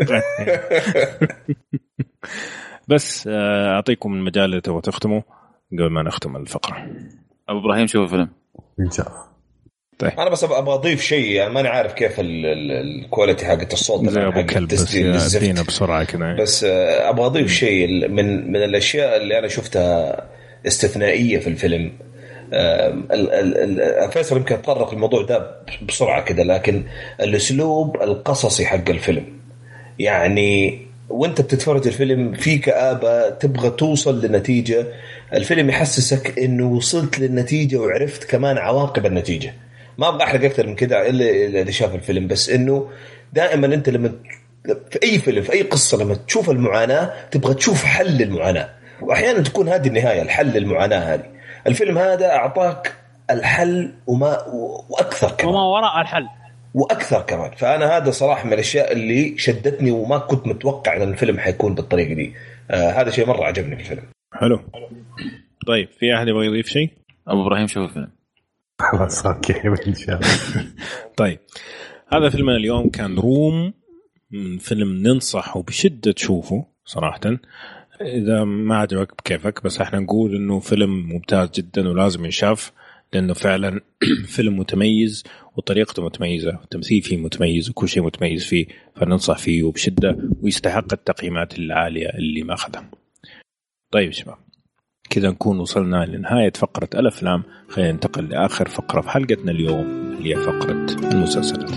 بس 2.89 3.29
آه، 3.29 3.75
أعطيكم 3.75 4.15
المجال 4.15 4.45
اللي 4.45 4.61
تبغوا 4.61 4.81
تختموا 4.81 5.23
قبل 5.73 5.91
ما 5.91 6.03
نختم 6.03 6.37
الفقرة. 6.37 6.87
أبو 7.49 7.59
إبراهيم 7.59 7.87
شوف 7.87 8.05
الفيلم. 8.05 8.29
إن 8.81 8.91
شاء 8.91 9.09
الله. 9.09 9.36
أنا 10.19 10.31
بس 10.31 10.45
أبغى 10.45 10.75
أضيف 10.75 11.03
شيء 11.03 11.31
يعني 11.31 11.51
ماني 11.55 11.69
عارف 11.69 11.93
كيف 11.93 12.21
ال- 12.21 12.47
ال- 12.47 12.73
الكواليتي 13.05 13.47
حقت 13.47 13.73
الصوت 13.73 14.09
زي 14.09 14.21
أبو 14.27 14.47
كلب 14.47 14.69
بس. 14.69 14.95
يدينا 15.37 15.63
بسرعة 15.63 16.05
كذا 16.05 16.35
بس 16.35 16.65
آه، 16.65 17.09
أبغى 17.11 17.27
أضيف 17.27 17.53
شيء 17.53 18.09
من 18.09 18.51
من 18.53 18.57
الأشياء 18.57 19.17
اللي 19.17 19.39
أنا 19.39 19.49
شفتها 19.49 20.25
استثنائية 20.67 21.39
في 21.39 21.47
الفيلم. 21.47 21.93
فيصل 24.11 24.37
يمكن 24.37 24.63
تطرق 24.63 24.93
الموضوع 24.93 25.23
ده 25.23 25.51
بسرعة 25.89 26.25
كده 26.25 26.43
لكن 26.43 26.83
الأسلوب 27.21 28.03
القصصي 28.03 28.67
حق 28.67 28.91
الفيلم. 28.91 29.25
يعني 29.99 30.81
وأنت 31.09 31.41
بتتفرج 31.41 31.87
الفيلم 31.87 32.33
في 32.33 32.59
كآبة 32.59 33.29
تبغى 33.29 33.71
توصل 33.71 34.25
لنتيجة 34.27 34.87
الفيلم 35.35 35.69
يحسسك 35.71 36.39
إنه 36.39 36.67
وصلت 36.69 37.19
للنتيجة 37.19 37.77
وعرفت 37.77 38.25
كمان 38.25 38.59
عواقب 38.59 39.07
النتيجة. 39.07 39.55
ما 39.99 40.09
أبغى 40.09 40.25
أحرق 40.25 40.45
أكثر 40.45 40.67
من 40.67 40.75
كده 40.75 41.09
إلا 41.09 41.61
اللي 41.61 41.73
شاف 41.73 41.95
الفيلم 41.95 42.27
بس 42.27 42.51
إنه 42.51 42.91
دائما 43.33 43.67
أنت 43.67 43.89
لما 43.89 44.13
في 44.91 44.99
أي 45.03 45.19
فيلم 45.19 45.43
في 45.43 45.53
أي 45.53 45.63
قصة 45.63 46.05
لما 46.05 46.15
تشوف 46.15 46.51
المعاناة 46.51 47.29
تبغى 47.31 47.55
تشوف 47.55 47.85
حل 47.85 48.23
المعاناة 48.23 48.69
واحيانا 49.03 49.43
تكون 49.43 49.69
هذه 49.69 49.89
النهاية 49.89 50.23
الحل 50.23 50.57
المعاناة 50.57 51.15
هذه. 51.15 51.25
الفيلم 51.67 51.99
هذا 51.99 52.27
أعطاك 52.27 52.95
الحل 53.31 53.95
وما 54.07 54.39
وأكثر 54.91 55.31
كمان. 55.31 55.55
وما 55.55 55.65
وراء 55.65 56.01
الحل. 56.01 56.27
وأكثر 56.75 57.23
كمان. 57.23 57.51
فأنا 57.51 57.97
هذا 57.97 58.11
صراحة 58.11 58.47
من 58.47 58.53
الأشياء 58.53 58.93
اللي 58.93 59.39
شدتني 59.39 59.91
وما 59.91 60.19
كنت 60.19 60.47
متوقع 60.47 60.97
إن 60.97 61.03
الفيلم 61.03 61.39
حيكون 61.39 61.75
بالطريقة 61.75 62.15
دي. 62.15 62.35
آه 62.71 62.91
هذا 62.91 63.11
شيء 63.11 63.27
مرة 63.27 63.45
عجبني 63.45 63.77
في 63.77 63.83
الفيلم. 63.83 64.03
حلو. 64.35 64.61
طيب 65.67 65.89
في 65.99 66.15
أحد 66.17 66.29
يبغى 66.29 66.47
يضيف 66.47 66.67
شيء؟ 66.67 66.91
أبو 67.29 67.47
إبراهيم 67.47 67.67
شوف 67.67 67.89
الفيلم. 67.89 68.16
خلاص 68.81 69.27
okay 69.27 69.69
إن 69.87 69.95
شاء 69.95 70.17
الله. 70.17 70.67
طيب. 71.17 71.39
هذا 72.09 72.29
فيلمنا 72.29 72.57
اليوم 72.57 72.91
كان 72.91 73.19
Room 73.19 73.73
من 74.31 74.59
فيلم 74.59 74.93
ننصح 74.93 75.57
وبشده 75.57 76.13
تشوفه 76.13 76.67
صراحة. 76.85 77.21
إذا 78.01 78.45
ما 78.45 78.77
عجبك 78.77 79.13
بكيفك 79.19 79.65
بس 79.65 79.81
إحنا 79.81 79.99
نقول 80.01 80.37
إنه 80.37 80.61
فيلم 80.61 81.09
ممتاز 81.09 81.51
جدا 81.51 81.89
ولازم 81.89 82.25
ينشاف 82.25 82.73
لأنه 83.13 83.35
فعلا 83.35 83.81
فيلم 84.35 84.59
متميز 84.59 85.25
وطريقته 85.57 86.05
متميزة 86.05 86.59
والتمثيل 86.61 87.03
فيه 87.03 87.17
متميز 87.17 87.71
وكل 87.71 87.89
شيء 87.89 88.03
متميز 88.03 88.45
فيه 88.45 88.67
فننصح 88.97 89.39
فيه 89.39 89.63
وبشده 89.63 90.17
ويستحق 90.43 90.93
التقييمات 90.93 91.59
العالية 91.59 92.09
اللي 92.09 92.43
ماخذها. 92.43 92.91
طيب 93.91 94.07
يا 94.07 94.13
شباب. 94.13 94.46
كذا 95.11 95.31
نكون 95.31 95.61
وصلنا 95.61 96.05
لنهاية 96.07 96.53
فقرة 96.53 96.89
الأفلام 96.95 97.43
خلينا 97.69 97.93
ننتقل 97.93 98.29
لآخر 98.29 98.69
فقرة 98.69 99.01
في 99.01 99.11
حلقتنا 99.11 99.51
اليوم 99.53 100.17
هي 100.23 100.37
فقرة 100.37 100.87
المسلسلات. 101.13 101.71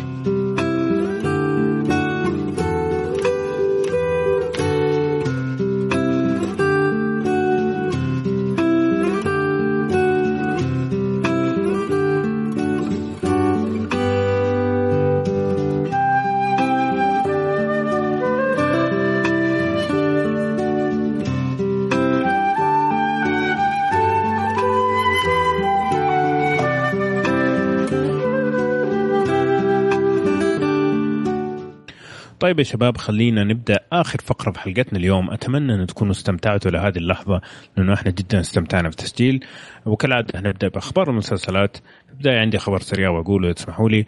طيب 32.50 32.60
يا 32.60 32.64
شباب 32.64 32.98
خلينا 32.98 33.44
نبدأ 33.44 33.80
آخر 33.92 34.20
فقرة 34.22 34.52
في 34.52 34.60
حلقتنا 34.60 35.00
اليوم. 35.00 35.32
أتمنى 35.32 35.74
أن 35.74 35.88
تكونوا 35.88 36.12
استمتعتوا 36.12 36.72
لهذه 36.72 36.98
اللحظة 36.98 37.42
لأنه 37.78 37.94
إحنا 37.94 38.12
جدا 38.12 38.40
استمتعنا 38.40 38.90
في 38.90 38.96
التسجيل. 38.96 39.46
وكالعادة 39.86 40.40
هنبدا 40.40 40.68
بأخبار 40.68 41.10
المسلسلات. 41.10 41.78
البدايه 42.10 42.40
عندي 42.40 42.58
خبر 42.58 42.80
سريع 42.80 43.10
وأقوله 43.10 43.52
تسمحوا 43.52 43.90
لي. 43.90 44.06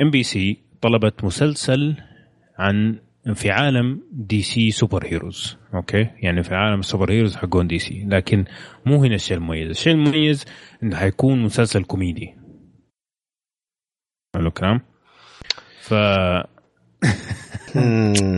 NBC 0.00 0.58
طلبت 0.80 1.24
مسلسل 1.24 1.96
عن 2.58 2.98
في 3.34 3.50
عالم 3.50 4.02
DC 4.12 4.42
superheroes. 4.42 5.56
okay؟ 5.74 6.10
يعني 6.22 6.42
في 6.42 6.54
عالم 6.54 6.80
ال 6.80 7.12
superheroes 7.12 7.36
حقون 7.36 7.66
DC. 7.66 8.04
لكن 8.08 8.44
مو 8.86 9.04
هنا 9.04 9.14
الشيء 9.14 9.36
المميز. 9.36 9.68
الشيء 9.68 9.92
المميز 9.92 10.44
إنه 10.82 10.96
حيكون 10.96 11.42
مسلسل 11.42 11.84
كوميدي. 11.84 12.34
حلو 14.34 14.48
الكلام؟ 14.48 14.80
ف 15.80 15.94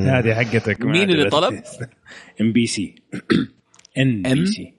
هذه 0.07 0.35
حقتك 0.35 0.81
مين 0.83 1.11
اللي 1.11 1.31
طلب؟ 1.31 1.63
MBC 2.41 2.95
N 3.99 4.23
BC 4.23 4.73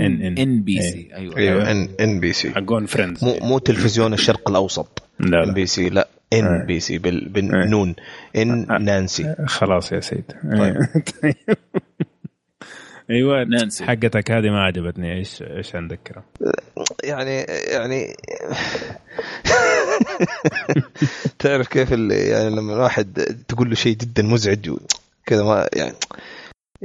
N 0.00 0.22
N 0.22 0.38
NBC 0.38 1.08
أيوه. 1.14 1.36
أيوه 1.36 1.70
N 1.70 1.88
NBC 2.00 2.50
حقون 2.50 2.86
Friends 2.86 3.24
مو 3.24 3.38
مو 3.42 3.58
تلفزيون 3.58 4.12
الشرق 4.12 4.48
الأوسط. 4.48 5.02
لا 5.20 5.42
N 5.42 5.48
لا 5.48 5.52
BC 5.52 5.88
لا. 5.88 6.08
NBC 6.32 6.98
بال- 6.98 7.28
بالنون. 7.28 7.94
N 8.36 8.84
نانسي 8.84 9.34
خلاص 9.46 9.92
يا 9.92 10.00
سيد. 10.00 10.24
طيب. 10.58 10.76
أيوه 13.10 13.44
نانسي. 13.44 13.84
حقتك 13.84 14.30
هذه 14.30 14.50
ما 14.50 14.62
عجبتني 14.64 15.16
إيش 15.18 15.42
إيش 15.42 15.74
عندك 15.74 15.98
كلام 16.06 16.24
يعني 17.04 17.46
يعني 17.72 18.06
تعرف 21.38 21.68
كيف 21.68 21.92
ال- 21.92 22.10
يعني 22.12 22.50
لما 22.50 22.74
الواحد 22.74 23.36
تقول 23.48 23.68
له 23.68 23.74
شيء 23.74 23.96
جدا 23.96 24.22
مزعج 24.22 24.70
كذا 25.26 25.44
ما 25.44 25.68
يعني 25.76 25.92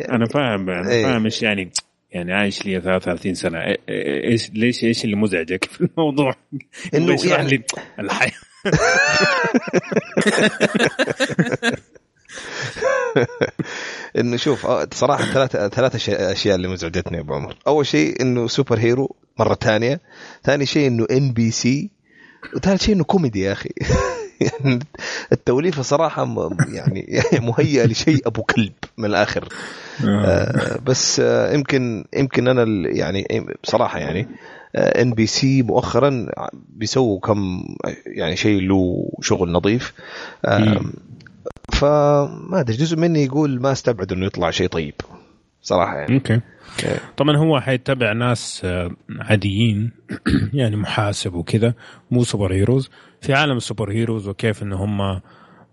أنا 0.09 0.25
فاهم 0.25 0.69
أنا 0.69 0.89
إيه. 0.91 1.03
فاهم 1.03 1.25
إيش 1.25 1.41
يعني 1.41 1.71
يعني 2.11 2.33
عايش 2.33 2.65
لي 2.65 2.81
33 2.81 3.33
سنة 3.33 3.59
إيه- 3.59 3.77
إيه- 3.77 4.25
إيش 4.31 4.49
ليش 4.53 4.83
إيش 4.83 5.05
اللي 5.05 5.15
مزعجك 5.15 5.65
في 5.65 5.81
الموضوع؟ 5.81 6.35
يشرح 6.93 7.31
يعني- 7.39 7.49
لي 7.49 7.63
الحياة 7.99 8.31
انه 14.19 14.37
شوف 14.37 14.65
آه، 14.65 14.87
صراحة 14.93 15.23
ثلاث 15.23 15.51
ثلاث 15.51 16.09
أشياء 16.09 16.55
اللي 16.55 16.67
مزعجتني 16.67 17.17
يا 17.17 17.21
أبو 17.21 17.33
عمر. 17.33 17.55
أول 17.67 17.85
شيء 17.85 18.21
إنه 18.21 18.47
سوبر 18.47 18.79
هيرو 18.79 19.15
مرة 19.39 19.53
ثانية. 19.53 20.01
ثاني 20.43 20.65
شيء 20.65 20.87
إنه 20.87 21.07
NBC 21.11 21.89
وثالث 22.55 22.83
شيء 22.83 22.95
إنه 22.95 23.03
كوميدي 23.03 23.41
يا 23.41 23.51
أخي. 23.51 23.69
يعني 24.41 24.79
التوليفة 25.31 25.81
صراحة 25.81 26.49
يعني 26.69 27.21
مهيئة 27.47 27.85
لشيء 27.85 28.27
أبو 28.27 28.43
كلب 28.43 28.73
من 28.97 29.05
الآخر. 29.05 29.47
آه، 30.07 30.79
بس 30.85 31.19
آه، 31.19 31.53
يمكن 31.53 32.05
يمكن 32.13 32.47
أنا 32.47 32.89
يعني 32.89 33.45
بصراحه 33.63 33.99
يعني 33.99 34.27
NBC 34.75 35.61
مؤخرا 35.61 36.27
بيسووا 36.53 37.19
كم 37.19 37.63
يعني 38.05 38.35
شيء 38.35 38.61
له 38.61 39.09
شغل 39.21 39.51
نظيف. 39.51 39.93
آه، 40.45 40.81
فما 41.71 42.59
أدري 42.59 42.75
جزء 42.77 42.97
مني 42.97 43.23
يقول 43.25 43.61
ما 43.61 43.71
استبعد 43.71 44.11
إنه 44.11 44.25
يطلع 44.25 44.51
شيء 44.51 44.67
طيب 44.67 44.93
صراحة 45.61 45.97
يعني. 45.97 46.15
okay. 46.15 46.39
طبعا 47.17 47.37
هو 47.37 47.59
حيتبع 47.59 48.13
ناس 48.13 48.61
آه، 48.65 48.91
عاديين 49.19 49.91
يعني 50.53 50.75
محاسب 50.75 51.33
وكذا 51.33 51.73
مو 52.11 52.23
superheroes. 52.23 52.89
في 53.21 53.33
عالم 53.33 53.57
ال 53.57 53.91
superheroes 53.91 54.27
وكيف 54.27 54.63
إن 54.63 54.73
هم 54.73 54.97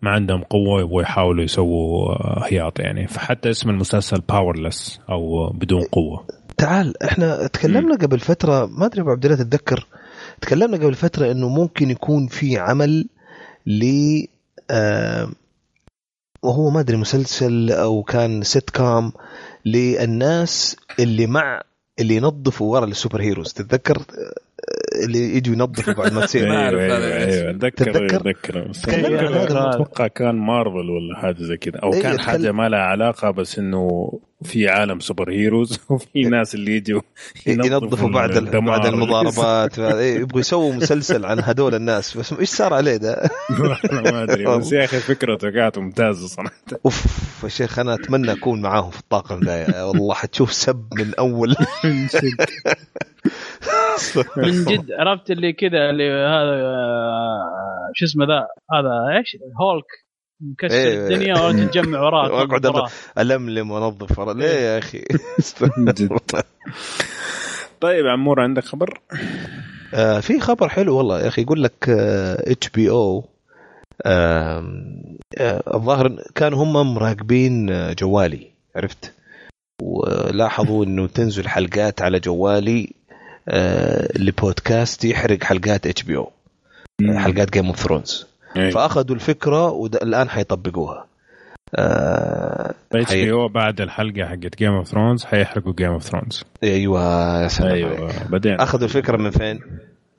ما 0.02 0.10
عندهم 0.10 0.42
قوة 0.42 0.80
يبغوا 0.80 1.02
يحاولوا 1.02 1.44
يسووا 1.44 2.12
آه، 2.12 2.44
هياط 2.46 2.80
يعني. 2.80 3.06
فحتى 3.06 3.50
اسم 3.50 3.70
المسلسل 3.70 4.20
Powerless 4.28 5.00
أو 5.10 5.50
بدون 5.50 5.82
قوة. 5.82 6.26
تعال 6.58 7.02
إحنا 7.02 7.46
تكلمنا 7.46 7.96
قبل 7.96 8.18
فترة 8.18 8.66
ما 8.66 8.86
أدري 8.86 9.00
أبو 9.00 9.10
عبد 9.10 9.24
الله 9.24 9.36
تتذكر 9.36 9.86
تكلمنا 10.40 10.76
قبل 10.76 10.94
فترة 10.94 11.30
إنه 11.32 11.48
ممكن 11.48 11.90
يكون 11.90 12.26
في 12.26 12.58
عمل 12.58 13.08
ل 13.66 13.84
آه 14.70 15.28
وهو 16.42 16.70
ما 16.70 16.81
أدري 16.81 16.97
مسلسل 16.97 17.70
أو 17.70 18.02
كان 18.02 18.42
سيت 18.42 18.70
كام 18.70 19.12
للناس 19.65 20.76
اللي 21.00 21.26
مع 21.26 21.62
اللي 22.00 22.17
ينظفوا 22.17 22.73
ورا 22.73 22.84
ال 22.84 23.20
superheroes. 23.20 23.52
تتذكر؟ 23.52 23.97
آه، 23.97 25.05
اللي 25.05 25.36
يجوا 25.36 25.55
ينظفوا 25.55 25.92
بعد 25.92 26.12
ما 26.12 26.26
تصير. 26.26 26.52
أيوه 26.52 26.83
أيوه 26.83 27.50
اتذكر 27.50 27.92
تتذكر؟ 27.92 28.70
اتذكر 28.70 29.28
هذا 29.28 29.70
أتوقع 29.70 30.07
كان 30.07 30.34
مارفل 30.34 30.91
ولا 30.91 31.17
حاجة 31.17 31.42
زي 31.42 31.57
كذا. 31.57 31.78
أو 31.78 31.92
إيه، 31.92 32.02
كان 32.02 32.20
حاجة 32.20 32.52
ما 32.52 32.68
لها 32.68 32.81
علاقة 32.81 33.31
بس 33.31 33.58
إنه 33.58 34.12
في 34.42 34.68
عالم 34.68 35.00
superheroes 35.00 35.80
وفي 35.91 36.23
ناس 36.23 36.55
اللي 36.55 36.76
يجوا 36.76 37.00
ينظفوا 37.47 38.08
بعد. 38.08 38.39
بعد 38.55 38.86
المضاربات. 38.86 39.78
إيه، 39.78 40.20
يبغوا 40.20 40.41
يسووا 40.41 40.73
مسلسل 40.73 41.25
عن 41.25 41.41
هذول 41.41 41.75
الناس. 41.75 42.17
بس 42.17 42.33
إيش 42.33 42.49
صار 42.49 42.75
عليه 42.75 42.97
ده؟ 42.97 43.31
ما 44.05 44.23
أدري. 44.23 44.44
بس 44.44 44.73
يا 44.73 44.84
أخي 44.84 44.99
فكرته 44.99 45.50
كانت 45.50 45.78
ممتازة 45.78 46.26
صراحة. 46.26 46.52
أوف 46.84 47.05
يا 47.44 47.49
شيخ 47.49 47.78
أنا 47.78 47.94
أتمنى 47.94 48.33
أكون 48.33 48.60
معاهم 48.60 48.91
في 48.91 49.00
الطاقم 49.00 49.41
ده. 49.41 49.86
والله 49.86 50.15
حتشوف 50.15 50.52
سب 50.52 50.86
من 50.99 51.15
أول. 51.15 51.57
من 54.36 54.65
جد. 54.65 54.92
عرفت 54.99 55.31
اللي 55.31 55.52
كذا 55.52 55.91
اللي 55.91 56.10
هذا 56.10 56.55
آه، 56.62 57.91
شو 57.94 58.05
اسمه 58.05 58.25
ذا؟ 58.26 58.47
هذا 58.73 59.18
إيش؟ 59.18 59.36
هولك. 59.60 60.07
مكسر 60.41 60.75
إيه. 60.75 60.99
الدنيا 60.99 61.41
وأنت 61.41 61.60
تجمع 61.73 62.00
وراه 62.00 62.33
وأقعد. 62.33 62.91
ألملم 63.18 63.70
وأنظف 63.70 64.18
ورا 64.18 64.33
ليه 64.33 64.47
يا 64.47 64.78
أخي؟ 64.78 65.05
طيب 67.81 68.07
عمور 68.07 68.41
عندك 68.41 68.65
خبر؟ 68.65 69.00
آه، 69.94 70.20
في 70.20 70.41
خبر 70.41 70.68
حلو 70.68 70.97
والله 70.97 71.20
يا 71.20 71.28
أخي 71.28 71.42
يقول 71.42 71.62
لك 71.62 71.89
HBO 71.88 73.24
الظاهر 75.75 76.23
كانوا 76.34 76.65
هم 76.65 76.94
مراقبين 76.94 77.70
آه، 77.70 77.92
جوالي 77.92 78.47
عرفت 78.76 79.12
ولاحظوا 79.83 80.84
إنه 80.84 81.07
تنزل 81.07 81.49
حلقات 81.49 82.02
على 82.02 82.20
جوالي 82.20 82.92
آه، 83.49 84.18
لبودكاست 84.18 85.05
يحرق 85.05 85.44
حلقات 85.44 85.86
HBO 85.86 86.16
أو 86.17 86.33
حلقات 87.17 87.50
Game 87.50 87.66
of 87.66 87.76
Thrones 87.78 88.26
إيه. 88.56 88.70
فأخذوا 88.70 89.14
الفكرة 89.16 89.70
والان 89.70 90.28
حيطبقوها 90.28 91.06
HB 92.94 93.32
O 93.32 93.48
بعد 93.48 93.80
الحلقة 93.80 94.26
حقت 94.28 94.58
Game 94.58 94.72
of 94.72 94.86
Thrones 94.88 95.24
حيحرقوا 95.24 95.72
Game 95.72 95.90
of 95.90 96.02
Thrones 96.02 96.44
أيوه 96.64 97.42
يا 97.42 97.48
سلام. 97.48 97.72
أيوه 97.72 98.12
بعدين 98.28 98.60
أخذوا 98.60 98.84
الفكرة 98.84 99.16
من 99.16 99.30
فين؟ 99.30 99.60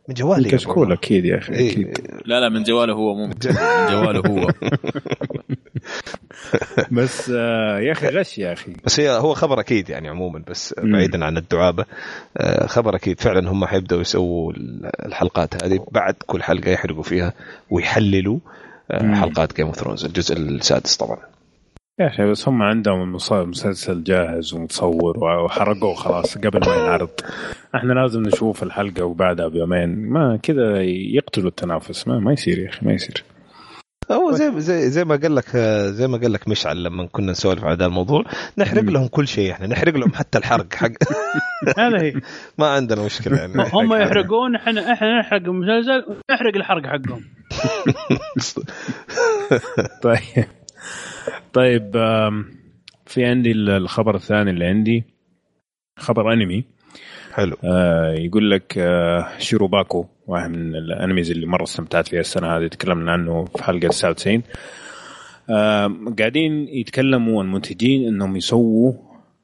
من 0.10 0.16
جوالي 0.16 0.50
كشكول 0.50 0.92
أكيد 0.92 1.26
يا 1.26 1.38
أخي 1.38 1.54
إيه. 1.54 1.72
أكيد. 1.72 1.98
لا 2.26 2.40
لا 2.40 2.50
من 2.50 2.64
جواله 2.64 2.94
هو 2.94 3.16
مو 3.16 3.28
من 3.28 3.34
جواله. 3.92 4.22
هو. 4.28 4.48
بس 6.92 7.32
آه، 7.36 7.80
يا 7.80 7.92
أخي 7.92 8.08
غش 8.08 8.38
يا 8.38 8.54
أخي. 8.54 8.74
بس 8.86 9.00
هي 9.00 9.10
هو 9.10 9.34
خبر 9.34 9.60
أكيد 9.60 9.90
يعني 9.90 10.10
عموما 10.10 10.44
بس 10.48 10.76
بعيدا 10.78 11.26
عن 11.26 11.38
الدعابة 11.38 11.86
آه، 12.38 12.66
خبر 12.68 12.96
أكيد 12.96 13.22
فعلا 13.22 13.52
هم 13.52 13.66
حيبدأوا 13.66 14.02
يسووا 14.02 14.54
الحلقات 15.06 15.64
هذه 15.64 15.86
بعد 15.92 16.16
كل 16.28 16.44
حلقة 16.44 16.72
يحرقوا 16.72 17.04
فيها 17.04 17.34
ويحللوا 17.70 18.40
آه،. 18.92 19.16
حلقات 19.16 19.56
Game 19.56 19.68
of 19.68 19.76
Thrones 19.76 20.06
الجزء 20.06 20.38
السادس 20.38 20.96
طبعا. 20.96 21.18
يا 22.00 22.08
أخي 22.08 22.32
بس 22.32 22.48
هم 22.48 22.62
عندهم 22.62 23.18
المسلسل 23.32 24.04
جاهز 24.04 24.54
ومتصور 24.54 25.24
وحرقوه 25.24 25.94
خلاص 25.94 26.38
قبل 26.38 26.60
ما 26.70 26.76
ينعرض. 26.76 27.10
إحنا 27.76 27.94
لازم 27.94 28.22
نشوف 28.22 28.64
الحلقة 28.64 29.04
وبعدها 29.04 29.48
بيومين. 29.48 30.10
ما 30.10 30.40
كذا 30.44 30.82
يقتلوا 30.84 31.50
التنافس. 31.50 32.08
ما, 32.08 32.20
ما 32.20 32.34
يصير 32.34 32.60
يا 32.60 32.70
أخي 32.70 32.86
ما 32.86 32.94
يصير. 32.94 33.24
هو 34.12 34.32
زي 34.32 34.62
زي 34.62 34.90
زي 34.90 35.04
ما 35.06 35.16
قال 35.16 35.36
لك 35.36 35.58
زي 35.88 36.08
ما 36.08 36.18
قال 36.18 36.34
لك 36.34 36.48
مشعل 36.48 36.84
لما 36.84 37.08
كنا 37.12 37.32
نسولف 37.32 37.64
على 37.64 37.74
هذا 37.74 37.86
الموضوع 37.86 38.24
نحرق 38.58 38.84
لهم 38.84 39.08
كل 39.08 39.28
شيء 39.28 39.52
إحنا 39.52 39.68
نحرق 39.68 39.96
لهم 39.96 40.14
حتى 40.14 40.38
الحرق 40.38 40.74
حق. 40.74 40.92
هذا 41.80 42.02
هي. 42.02 42.14
ما 42.58 42.68
عندنا 42.68 43.06
مشكلة 43.06 43.38
يعني. 43.38 43.54
هم 43.74 43.94
يحرقون 43.94 44.56
إحنا 44.56 44.94
إحنا 44.94 45.20
نحرق 45.20 45.42
المسلسل 45.42 46.06
ونحرق 46.08 46.56
الحرق 46.56 46.86
حقهم. 46.86 47.24
طيب. 50.04 50.59
طيب 51.54 51.92
في 53.06 53.26
عندي 53.26 53.52
الخبر 53.52 54.16
الثاني 54.16 54.52
اللي 54.52 54.66
عندي. 54.66 55.04
خبر 55.98 56.34
أنمي. 56.34 56.64
حلو. 57.34 57.58
آه، 57.64 58.14
يقول 58.14 58.52
لك 58.52 58.78
آه، 58.78 59.38
Shirobako 59.38 60.06
واحد 60.28 60.50
من 60.50 60.76
ال 60.76 60.84
animes 60.84 61.32
اللي 61.32 61.46
مرة 61.46 61.64
استمتعت 61.64 62.08
فيها 62.08 62.20
السنة 62.20 62.58
هذه 62.58 62.68
تكلمنا 62.68 63.12
عنه 63.12 63.46
في 63.46 63.64
حلقة 63.64 63.88
99 63.88 64.44
آه، 65.50 65.96
قاعدين 66.20 66.68
يتكلموا 66.68 67.44
المنتجين 67.44 68.08
إنهم 68.08 68.36
يسووا 68.36 68.94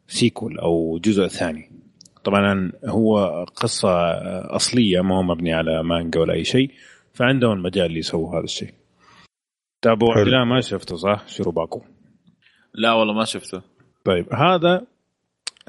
sequel 0.07 0.59
أو 0.59 0.99
جزء 1.03 1.27
ثاني. 1.27 1.71
طبعا 2.23 2.71
هو 2.85 3.45
قصة 3.55 3.89
أصلية 4.55 5.01
ما 5.01 5.17
هو 5.17 5.23
مبني 5.23 5.53
على 5.53 5.83
مانجا 5.83 6.19
ولا 6.19 6.33
أي 6.33 6.43
شيء 6.43 6.71
فعندهم 7.13 7.51
المجال 7.51 7.85
اللي 7.85 7.99
يسووا 7.99 8.37
هذا 8.37 8.43
الشيء. 8.43 8.73
تابعوا 9.81 10.13
حلو. 10.15 10.23
لا 10.25 10.43
ما 10.43 10.61
شفته 10.61 10.95
صح؟ 10.95 11.27
Shirobako 11.27 11.81
لا 12.73 12.93
والله 12.93 13.13
ما 13.13 13.25
شفته. 13.25 13.61
طيب 14.05 14.33
هذا 14.33 14.81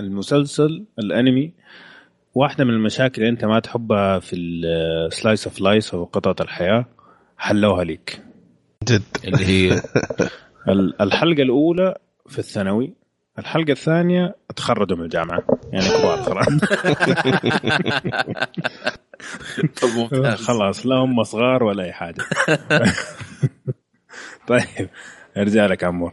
المسلسل 0.00 0.84
الأنمي 0.98 1.52
واحدة 2.34 2.64
من 2.64 2.70
المشاكل 2.70 3.22
اللي 3.22 3.32
أنت 3.32 3.44
ما 3.44 3.60
تحبها 3.60 4.18
في 4.18 4.36
ال 4.36 4.55
slice 4.55 5.46
of 5.46 5.60
life 5.60 5.94
أو 5.94 6.04
قطعة 6.04 6.36
الحياة 6.44 6.86
حلوها 7.38 7.84
ليك. 7.84 8.22
جد. 8.84 9.02
اللي 9.24 9.46
هي 9.46 9.82
ال- 10.68 11.02
الحلقة 11.02 11.42
الأولى 11.42 11.94
في 12.28 12.38
الثانوي 12.38 12.94
الحلقة 13.38 13.72
الثانية 13.72 14.34
تخرجوا 14.56 14.96
من 14.96 15.04
الجامعة. 15.04 15.42
يعني 15.72 15.88
كبار 15.88 16.22
خلاص. 16.22 16.46
طب 19.82 20.34
خلاص 20.36 20.86
لا 20.86 20.96
هم 20.96 21.22
صغار 21.22 21.62
ولا 21.64 21.84
أي 21.84 21.92
حاجة. 21.92 22.24
طيب 24.48 24.88
ارجع 25.36 25.66
لك 25.66 25.84
عمور. 25.84 26.12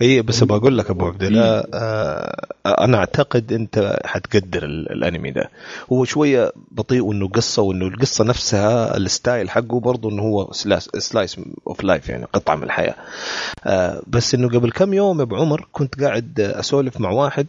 هي 0.00 0.22
بس 0.22 0.42
أبغى 0.42 0.56
أقول 0.58 0.78
لك 0.78 0.90
أبو 0.90 1.06
عبد 1.06 1.22
الله 1.22 1.64
آه 1.74 2.46
أنا 2.66 2.98
أعتقد 2.98 3.52
أنت 3.52 3.98
حتقدر 4.04 4.64
ال- 4.64 4.92
الأنمي 4.92 5.30
ده. 5.30 5.50
هو 5.92 6.04
شوية 6.04 6.52
بطيء 6.70 7.00
وإنه 7.04 7.28
قصة 7.28 7.62
وإنه 7.62 7.86
القصة 7.86 8.24
نفسها 8.24 8.96
ال 8.96 9.05
style 9.05 9.50
حقه 9.50 9.80
برضه 9.80 10.10
إنه 10.10 10.22
هو 10.22 10.52
slice 10.98 11.38
of 11.66 11.84
life 11.84 12.08
يعني 12.08 12.24
قطعة 12.32 12.54
من 12.56 12.62
الحياة. 12.62 12.94
آه 13.64 14.02
بس 14.06 14.34
إنه 14.34 14.48
قبل 14.48 14.70
كم 14.70 14.94
يوم 14.94 15.18
يا 15.18 15.22
أبو 15.22 15.36
عمر 15.36 15.68
كنت 15.72 16.00
قاعد 16.02 16.40
أسولف 16.40 17.00
مع 17.00 17.10
واحد 17.10 17.46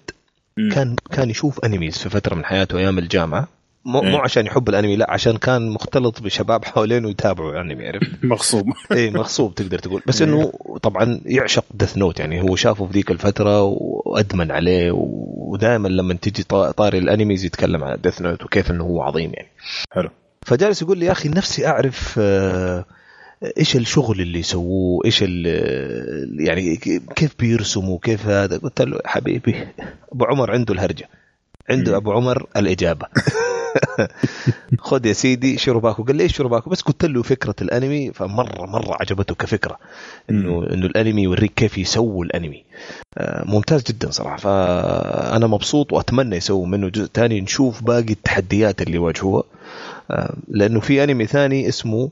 كان 0.71 0.95
كان 1.11 1.29
يشوف 1.29 1.59
animes 1.65 1.97
في 1.97 2.09
فترة 2.09 2.35
من 2.35 2.45
حياته 2.45 2.77
أيام 2.77 2.99
الجامعة. 2.99 3.47
مو 3.85 4.01
مو 4.01 4.07
إيه. 4.17 4.21
عشان 4.21 4.45
يحب 4.45 4.69
الانمي 4.69 4.95
لا 4.95 5.11
عشان 5.11 5.37
كان 5.37 5.69
مختلط 5.69 6.21
بشباب 6.21 6.65
حوالينه 6.65 7.09
يتابعوا 7.09 7.61
انمي 7.61 7.87
عرفت؟ 7.87 8.09
مغصوب. 8.23 8.65
إيه 8.91 9.11
مغصوب 9.11 9.55
تقدر 9.55 9.79
تقول. 9.79 10.01
بس 10.07 10.21
إنه 10.21 10.51
طبعا 10.81 11.21
يعشق 11.25 11.65
Death 11.73 11.97
Note 11.97 12.19
يعني 12.19 12.41
هو 12.41 12.55
شافه 12.55 12.85
في 12.85 12.91
ذيك 12.93 13.11
الفترة 13.11 13.61
وأدمن 13.63 14.51
عليه 14.51 14.91
ودائما 14.93 15.87
لما 15.87 16.13
تجي 16.13 16.43
طا- 16.43 16.71
طاري 16.71 16.97
ال 16.97 17.04
animes 17.04 17.45
يتكلم 17.45 17.83
عن 17.83 17.97
Death 18.03 18.21
Note 18.21 18.43
وكيف 18.43 18.71
إنه 18.71 18.83
هو 18.83 19.01
عظيم 19.01 19.31
يعني. 19.33 19.49
حلو. 19.91 20.09
فجالس 20.45 20.81
يقول 20.81 20.97
لي 20.97 21.05
يا 21.05 21.11
أخي 21.11 21.29
نفسي 21.29 21.67
أعرف 21.67 22.15
آه، 22.21 22.85
إيش 23.57 23.75
الشغل 23.75 24.21
اللي 24.21 24.39
يسووه؟ 24.39 25.05
إيش 25.05 25.19
ال- 25.23 26.41
يعني 26.47 26.75
كيف 27.15 27.35
بيرسموا؟ 27.39 27.99
كيف 28.01 28.27
هذا؟ 28.27 28.57
قلت 28.57 28.81
له 28.81 28.99
حبيبي 29.05 29.55
أبو 30.11 30.25
عمر 30.25 30.51
عنده 30.51 30.73
الهرجة 30.73 31.09
عنده 31.69 31.97
أبو 31.97 32.11
عمر 32.11 32.45
الإجابة. 32.57 33.05
خذ 34.79 35.05
يا 35.05 35.13
سيدي 35.13 35.57
شروباكو 35.57 36.03
قال 36.03 36.15
لي 36.15 36.23
إيش 36.23 36.37
شروباكو 36.37 36.69
بس 36.69 36.81
قلت 36.81 37.05
له 37.05 37.21
فكرة 37.23 37.55
الأنمي 37.61 38.13
فمره 38.13 38.65
مرة 38.65 38.97
عجبته 38.99 39.35
كفكرة. 39.35 39.77
انه 40.29 40.67
إنه 40.73 40.85
الأنمي 40.85 41.23
يوريك 41.23 41.53
كيف 41.53 41.77
يسووا 41.77 42.25
الأنمي. 42.25 42.63
آه، 43.17 43.45
ممتاز 43.45 43.83
جدا 43.83 44.11
صراحة. 44.11 44.37
فأنا 44.37 45.47
مبسوط 45.47 45.93
وأتمنى 45.93 46.35
يسووا 46.35 46.67
منه 46.67 46.89
جزء 46.89 47.09
ثاني 47.13 47.41
نشوف 47.41 47.83
باقي 47.83 48.13
التحديات 48.13 48.81
اللي 48.81 48.97
واجهوها 48.97 49.43
آه، 50.11 50.33
لأنه 50.47 50.79
في 50.79 51.03
أنمي 51.03 51.25
ثاني 51.25 51.69
اسمه 51.69 52.09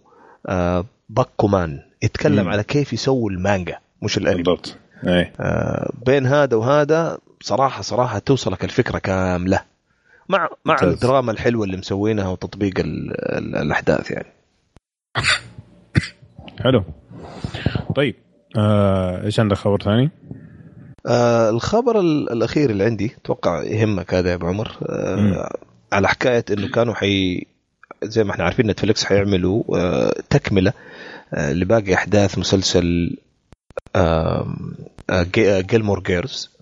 آه، 0.48 0.86
باكومان 1.10 1.80
يتكلم 2.04 2.44
مم. 2.44 2.50
على 2.50 2.64
كيف 2.64 2.94
يسووا 2.94 3.32
المانجا 3.32 3.78
مش 4.02 4.18
الأنمي. 4.18 4.44
بالضبط. 4.44 4.76
آه، 5.40 5.92
بين 6.06 6.26
هذا 6.26 6.58
وهذا 6.58 7.18
صراحة 7.42 7.82
صراحة 7.82 8.20
توصلك 8.20 8.64
الفكرة 8.64 8.98
كاملة. 9.00 9.62
مع 10.30 10.50
مع 10.66 10.74
ممتاز. 10.74 10.94
الدراما 10.94 11.32
الحلوة 11.32 11.66
اللي 11.66 11.78
مسوينها 11.78 12.28
وتطبيق 12.28 12.80
ال 12.80 13.12
ال 13.38 13.56
الأحداث 13.56 14.12
يعني 14.12 14.28
حلو 16.60 16.84
طيب 17.96 18.16
آه، 18.58 19.24
إيش 19.26 19.40
عندك 19.40 19.56
خبر 19.58 19.82
ثاني؟ 19.82 20.10
آه 21.08 21.50
الخبر 21.50 22.00
ال- 22.00 22.30
الأخير 22.32 22.70
اللي 22.70 22.84
عندي 22.84 23.16
أتوقع 23.22 23.64
يهمك 23.64 24.14
هذا 24.14 24.30
يا 24.30 24.36
أبو 24.36 24.48
عمر 24.48 24.78
آه 24.90 25.58
على 25.94 26.08
حكاية 26.08 26.46
إنه 26.52 26.68
كانوا 26.72 26.94
حي 26.94 27.46
زي 28.04 28.24
ما 28.24 28.32
إحنا 28.32 28.44
عارفين 28.44 28.68
Netflix 28.68 29.06
حيعملوا 29.06 29.64
آه 29.78 30.14
تكملة 30.30 30.74
آه 31.34 31.54
لباقي 31.54 31.94
أحداث 31.94 32.38
مسلسل 32.38 33.18
Gilmore 35.62 36.00
Girls 36.04 36.58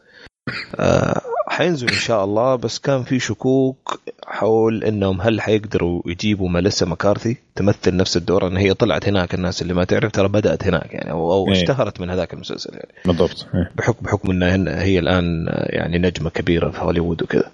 آه 0.79 1.21
حينزل 1.55 1.87
إن 1.87 1.93
شاء 1.93 2.23
الله 2.23 2.55
بس 2.55 2.79
كان 2.79 3.03
في 3.03 3.19
شكوك 3.19 3.99
حول 4.27 4.83
إنهم 4.83 5.21
هل 5.21 5.41
حيقدروا 5.41 6.01
يجيبوا 6.05 6.49
ماليسا 6.49 6.85
مكارثي 6.85 7.37
تمثل 7.55 7.95
نفس 7.95 8.17
الدور 8.17 8.47
ان 8.47 8.57
هي 8.57 8.73
طلعت 8.73 9.07
هناك 9.07 9.33
الناس 9.33 9.61
اللي 9.61 9.73
ما 9.73 9.83
تعرف 9.83 10.11
ترى 10.11 10.27
بدأت 10.27 10.63
هناك 10.63 10.93
يعني 10.93 11.11
أو, 11.11 11.33
أو 11.33 11.47
إيه. 11.47 11.53
اشتهرت 11.53 12.01
من 12.01 12.09
هذاك 12.09 12.33
المسلسل 12.33 12.73
يعني 12.73 12.93
بالضبط 13.05 13.47
إيه. 13.55 13.71
بحكم 13.75 14.05
بحكم 14.05 14.31
إنها 14.31 14.83
هي 14.83 14.99
الآن 14.99 15.45
يعني 15.49 15.97
نجمة 15.97 16.29
كبيرة 16.29 16.69
في 16.69 16.81
هوليوود 16.81 17.23
وكذا 17.23 17.51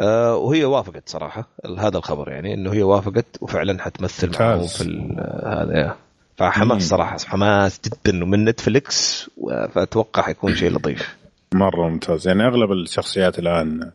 آه 0.00 0.36
وهي 0.36 0.64
وافقت 0.64 1.08
صراحة 1.08 1.48
هذا 1.78 1.98
الخبر 1.98 2.28
يعني 2.28 2.54
إنه 2.54 2.72
هي 2.72 2.82
وافقت 2.82 3.26
وفعلا 3.40 3.82
حتمثل 3.82 4.30
معهم 4.40 4.58
ممتاز. 4.58 4.82
في 4.82 5.16
هذا 5.46 5.96
فحماس 6.36 6.82
مم. 6.82 6.88
صراحة 6.88 7.18
حماس 7.26 7.80
جدا 7.84 8.24
ومن 8.24 8.44
نتفليكس 8.44 9.30
فأتوقع 9.74 10.22
حيكون 10.22 10.56
شيء 10.56 10.70
لطيف 10.70 11.16
مرة 11.54 11.88
ممتاز. 11.88 12.28
يعني 12.28 12.46
أغلب 12.46 12.72
الشخصيات 12.72 13.38
الآن 13.38 13.92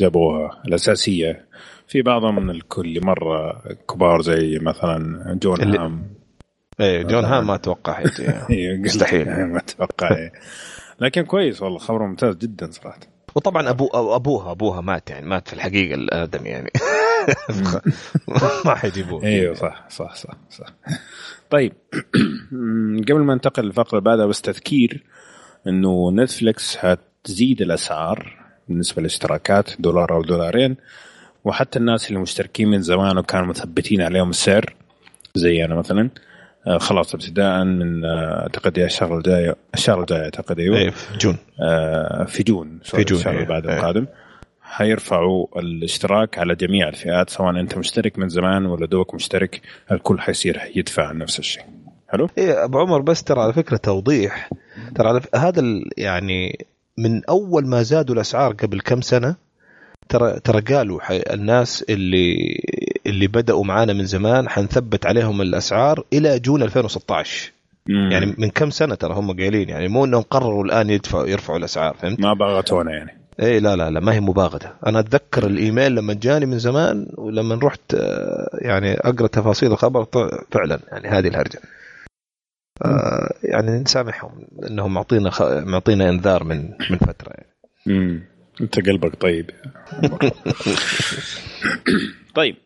جابوها 0.00 0.62
الأساسية. 0.68 1.46
في 1.88 2.02
بعضهم 2.02 2.42
من 2.42 2.50
الكل 2.50 3.00
مرة 3.04 3.62
كبار 3.90 4.20
زي 4.22 4.58
مثلا 4.62 4.98
جون 5.42 5.62
اللي- 5.62 5.78
هام. 5.78 6.06
إيه 6.80 7.02
جون 7.02 7.24
هام 7.24 7.46
ما 7.46 7.54
أتوقع. 7.54 7.98
إيه، 8.50 8.76
مستحيل. 8.78 9.46
ما 9.46 9.58
أتوقع. 9.58 10.28
لكن 11.00 11.22
كويس 11.22 11.62
والله 11.62 11.78
خبر 11.78 12.06
ممتاز 12.06 12.36
جدا 12.36 12.70
صراحة. 12.70 13.00
وطبعا 13.34 13.70
ابو 13.70 13.86
أبوها 13.94 14.50
أبوها 14.52 14.80
مات 14.80 15.10
يعني 15.10 15.26
مات 15.26 15.48
في 15.48 15.54
الحقيقة 15.54 15.94
الآدم 15.94 16.46
يعني. 16.46 16.70
ما 18.66 18.74
حيجيبوه 18.74 19.22
أيوه 19.24 19.54
صح 19.54 19.86
صح 19.90 20.14
صح 20.14 20.34
صح. 20.50 20.66
طيب 21.50 21.72
قبل 23.08 23.20
ما 23.20 23.34
ننتقل 23.34 23.64
للفقرة 23.64 23.98
اللي 23.98 24.00
بعدها 24.10 24.26
بس 24.26 24.40
تذكير. 24.42 25.04
إنه 25.68 26.12
نتفلكس 26.12 26.78
هتزيد 26.80 27.62
الأسعار 27.62 28.36
بالنسبة 28.68 29.00
للاشتراكات 29.02 29.70
دولار 29.78 30.14
أو 30.14 30.22
دولارين 30.22 30.76
وحتى 31.44 31.78
الناس 31.78 32.08
اللي 32.08 32.20
مشتركين 32.20 32.68
من 32.68 32.82
زمان 32.82 33.18
وكانوا 33.18 33.46
مثبتين 33.46 34.02
عليهم 34.02 34.30
السعر 34.30 34.74
زي 35.34 35.64
أنا 35.64 35.74
مثلا 35.74 36.10
آه، 36.66 36.78
خلاص 36.78 37.14
ابتداء 37.14 37.64
من 37.64 38.04
آه، 38.04 38.42
أعتقد 38.42 38.78
يا 38.78 38.86
الشهر 38.86 39.18
الجاي 39.18 39.54
الشهر 39.74 40.00
الجاي 40.00 40.24
أعتقد 40.24 40.60
أيوه. 40.60 40.76
إيه 40.78 40.90
في 40.90 41.18
جون. 41.18 41.36
آه، 41.60 42.24
في 42.24 42.42
جون 42.42 42.78
في 42.82 43.04
جون، 43.04 43.18
الشهر 43.18 43.34
اللي 43.34 43.46
بعد 43.46 43.66
إيه. 43.66 43.76
القادم. 43.76 44.06
حيرفعوا 44.62 45.46
الاشتراك 45.60 46.38
على 46.38 46.54
جميع 46.54 46.88
الفئات 46.88 47.30
سواء 47.30 47.50
أنت 47.50 47.78
مشترك 47.78 48.18
من 48.18 48.28
زمان 48.28 48.66
ولا 48.66 48.86
دوك 48.86 49.14
مشترك 49.14 49.60
الكل 49.92 50.20
حيصير 50.20 50.60
يدفع 50.76 51.12
نفس 51.12 51.38
الشيء. 51.38 51.62
حلو؟ 52.08 52.28
إيه 52.38 52.64
أبو 52.64 52.78
عمر 52.78 53.00
بس 53.00 53.24
ترى 53.24 53.40
على 53.40 53.52
فكرة 53.52 53.76
توضيح 53.76 54.50
ترى 54.94 55.20
هذا 55.34 55.62
يعني 55.96 56.66
من 56.98 57.24
أول 57.24 57.66
ما 57.66 57.82
زادوا 57.82 58.14
الأسعار 58.14 58.52
قبل 58.52 58.80
كم 58.80 59.00
سنة 59.00 59.36
ترى 60.08 60.40
ترى 60.40 60.60
قالوا 60.60 61.00
الناس 61.34 61.84
اللي 61.88 62.60
اللي 63.06 63.26
بدأوا 63.26 63.64
معانا 63.64 63.92
من 63.92 64.04
زمان 64.04 64.48
حنثبت 64.48 65.06
عليهم 65.06 65.40
الأسعار 65.42 66.04
إلى 66.12 66.38
جون 66.38 66.62
2016 66.62 67.52
مم. 67.88 68.12
يعني 68.12 68.34
من 68.38 68.50
كم 68.50 68.70
سنة 68.70 68.94
ترى 68.94 69.14
هم 69.14 69.36
قايلين 69.36 69.68
يعني 69.68 69.88
مو 69.88 70.04
إنهم 70.04 70.22
قرروا 70.22 70.64
الآن 70.64 70.90
يدفعوا 70.90 71.26
يرفعوا 71.26 71.58
الأسعار 71.58 71.94
فهمت؟ 71.94 72.20
ما 72.20 72.34
بغتونا 72.34 72.92
يعني 72.92 73.18
إيه 73.40 73.58
لا 73.58 73.76
لا 73.76 73.90
لا 73.90 74.00
ما 74.00 74.12
هي 74.12 74.20
مباغتة 74.20 74.70
أنا 74.86 75.00
أتذكر 75.00 75.46
الإيميل 75.46 75.94
لما 75.94 76.14
جاني 76.14 76.46
من 76.46 76.58
زمان 76.58 77.06
ولما 77.14 77.58
رحت 77.62 77.94
آه، 77.94 78.48
يعني 78.52 78.92
أقرأ 78.94 79.26
تفاصيل 79.26 79.72
الخبر 79.72 80.06
فعلا 80.50 80.80
يعني 80.92 81.08
هذه 81.08 81.28
الهرجة 81.28 81.58
آه، 82.84 83.34
يعني 83.42 83.70
نسامحهم 83.70 84.46
إنهم 84.70 84.94
معطينا 84.94 85.30
خ... 85.30 85.42
معطينا 85.42 86.08
إنذار 86.08 86.44
من 86.44 86.70
من 86.90 86.98
فترة 86.98 87.32
يعني. 87.34 87.56
مم. 87.86 88.22
أنت 88.60 88.88
قلبك 88.88 89.14
طيب. 89.22 89.50
طيب 92.34 92.56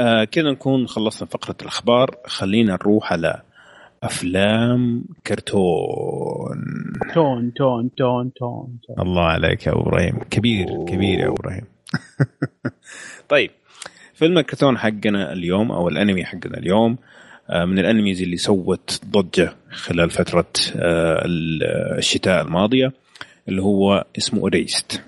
آه 0.00 0.24
كذا 0.24 0.50
نكون 0.50 0.86
خلصنا 0.86 1.28
فقرة 1.28 1.56
الأخبار. 1.62 2.16
خلينا 2.26 2.72
نروح 2.72 3.12
على 3.12 3.42
أفلام 4.02 5.04
كرتون. 5.26 6.62
تون 7.14 7.52
تون 7.54 7.90
تون 7.94 8.32
تون, 8.34 8.78
تون. 8.86 9.06
الله 9.06 9.22
عليك 9.24 9.66
يا 9.66 9.72
أبو 9.72 9.80
إبراهيم. 9.80 10.18
كبير 10.30 10.66
كبير 10.88 11.18
يا 11.18 11.26
أبو 11.26 11.34
إبراهيم. 11.34 11.64
طيب 13.28 13.50
فيلم 14.14 14.38
الكرتون 14.38 14.78
حقنا 14.78 15.32
اليوم 15.32 15.72
أو 15.72 15.88
الأنمي 15.88 16.24
حقنا 16.24 16.58
اليوم 16.58 16.92
آه، 16.92 16.96
من 17.50 17.78
الانميز 17.78 18.22
اللي 18.22 18.36
سوت 18.36 19.00
ضجة 19.10 19.56
خلال 19.70 20.10
فترة 20.10 20.46
آه، 20.76 21.22
الشتاء 21.98 22.42
الماضية 22.42 22.92
اللي 23.48 23.62
هو 23.62 24.04
اسمه 24.18 24.48
ريست 24.48 25.02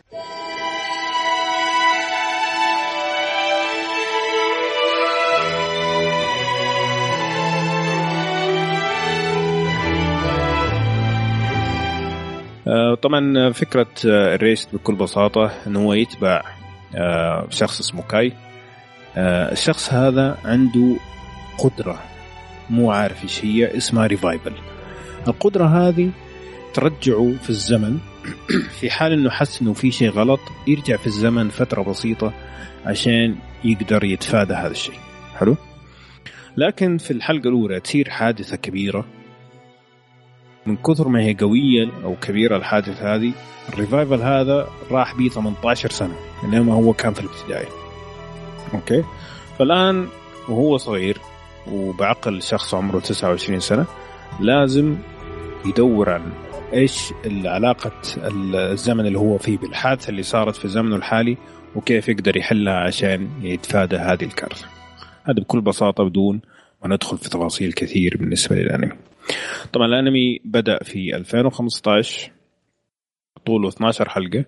آه، 12.66 12.94
طبعا 12.94 13.52
فكرة 13.52 13.86
آه، 14.06 14.34
الريست 14.34 14.74
بكل 14.74 14.94
بساطة 14.94 15.50
إنه 15.66 15.84
هو 15.84 15.92
يتبع 15.92 16.42
آه، 16.96 17.46
شخص 17.50 17.80
اسمه 17.80 18.02
كاي 18.02 18.32
آه، 19.16 19.52
الشخص 19.52 19.92
هذا 19.92 20.38
عنده 20.44 20.96
قدرة 21.58 22.02
مو 22.70 22.90
عارف 22.90 23.22
إيش 23.22 23.44
هي 23.44 23.76
اسمها 23.76 24.06
revival 24.06 24.52
القدرة 25.28 25.64
هذه 25.64 26.10
ترجعه 26.74 27.32
في 27.42 27.50
الزمن 27.50 27.98
في 28.80 28.90
حال 28.90 29.12
إنه 29.12 29.30
حس 29.30 29.62
إنه 29.62 29.72
في 29.72 29.90
شيء 29.90 30.10
غلط 30.10 30.40
يرجع 30.66 30.96
في 30.96 31.06
الزمن 31.06 31.48
فترة 31.48 31.82
بسيطة 31.82 32.32
عشان 32.86 33.36
يقدر 33.64 34.04
يتفادى 34.04 34.54
هذا 34.54 34.70
الشيء. 34.70 34.98
حلو؟ 35.36 35.56
لكن 36.56 36.98
في 36.98 37.10
الحلقة 37.10 37.48
الأولى 37.48 37.80
تصير 37.80 38.10
حادثة 38.10 38.56
كبيرة. 38.56 39.04
من 40.66 40.76
كثر 40.76 41.08
ما 41.08 41.22
هي 41.22 41.34
قوية 41.34 41.88
أو 42.04 42.16
كبيرة 42.16 42.56
الحادثة 42.56 43.14
هذه 43.14 43.32
ال 43.68 43.75
revival 43.75 44.22
هذا 44.22 44.68
راح 44.90 45.14
بيه 45.14 45.28
18 45.28 45.90
سنة 45.90 46.14
إنما 46.44 46.74
هو 46.74 46.92
كان 46.92 47.14
في 47.14 47.20
الابتدائي. 47.20 47.68
أوكي؟ 48.74 49.04
فالآن 49.58 50.08
وهو 50.48 50.76
صغير 50.76 51.18
وبعقل 51.72 52.42
شخص 52.42 52.74
عمره 52.74 53.00
29 53.00 53.60
سنة 53.60 53.86
لازم 54.40 54.96
يدور 55.66 56.10
عن 56.10 56.32
إيش 56.72 57.12
علاقة 57.44 57.92
الزمن 58.54 59.06
اللي 59.06 59.18
هو 59.18 59.38
فيه 59.38 59.58
بالحادثة 59.58 60.08
اللي 60.10 60.22
صارت 60.22 60.56
في 60.56 60.68
زمنه 60.68 60.96
الحالي 60.96 61.36
وكيف 61.76 62.08
يقدر 62.08 62.36
يحلها 62.36 62.74
عشان 62.74 63.28
يتفادى 63.42 63.96
هذه 63.96 64.24
الكارثة. 64.24 64.66
هذا 65.24 65.40
بكل 65.40 65.60
بساطة 65.60 66.04
بدون 66.04 66.40
ما 66.82 66.94
ندخل 66.94 67.18
في 67.18 67.30
تفاصيل 67.30 67.72
كثير 67.72 68.16
بالنسبة 68.16 68.56
للأنمي. 68.56 68.92
طبعا 69.72 69.86
الأنمي 69.86 70.40
بدأ 70.44 70.78
في 70.82 71.16
2015 71.16 72.30
طوله 73.46 73.68
12 73.68 74.08
حلقة. 74.08 74.44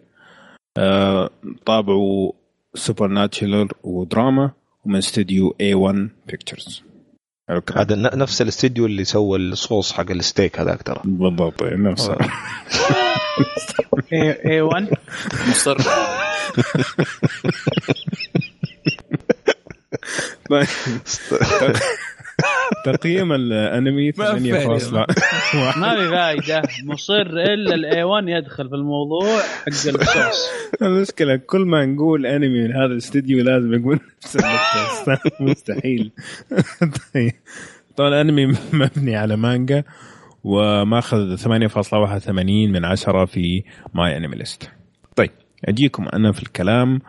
آه 0.76 1.30
طابعه 1.66 2.32
supernatural 2.74 3.68
ودراما 3.82 4.50
ومن 4.84 4.96
استديو 4.96 5.56
A1 5.62 6.08
Pictures. 6.32 6.85
حلو 7.48 7.58
الكلام؟ 7.58 7.78
هذا 7.80 7.94
ن- 7.96 8.18
نفس 8.18 8.42
الاستديو 8.42 8.86
اللي 8.86 9.04
سوى 9.04 9.38
الصوص 9.38 9.92
حق 9.92 10.10
الستيك 10.10 10.60
هذاك 10.60 10.82
ترى 10.82 11.00
بالضبط 11.04 11.62
نفسه 11.62 12.16
اي 14.12 14.60
1 14.60 14.88
مصر 15.48 15.76
طيب. 20.50 20.66
تقييم 22.84 23.32
الانمي 23.32 24.12
8.1 24.12 24.18
ما 24.20 25.94
في 25.96 26.08
فايدة. 26.10 26.62
مصر 26.84 27.14
إلا 27.22 27.74
الاي 27.74 28.02
1 28.02 28.28
يدخل 28.28 28.68
في 28.68 28.74
الموضوع 28.74 29.38
حق 29.40 29.68
الصوص 29.68 30.48
المشكلة 30.82 31.36
كل 31.36 31.60
ما 31.60 31.86
نقول 31.86 32.26
انمي 32.26 32.62
من 32.62 32.72
هذا 32.72 32.84
الاستديو 32.92 33.44
لازم 33.44 33.74
يقول 33.74 34.00
نفس 34.24 34.38
مستحيل. 35.40 36.10
طيب. 37.14 37.32
طبعا 37.96 38.08
الانمي 38.08 38.46
مبني 38.72 39.16
على 39.16 39.36
مانجا 39.36 39.84
وماخذ 40.44 41.36
8.81 41.36 41.48
من 42.46 42.84
عشرة 42.84 43.24
في 43.24 43.62
MyAnimeList 43.94 44.70
طيب. 45.16 45.30
أجيكم 45.64 46.06
أنا 46.14 46.32
في 46.32 46.42
الكلام 46.42 47.00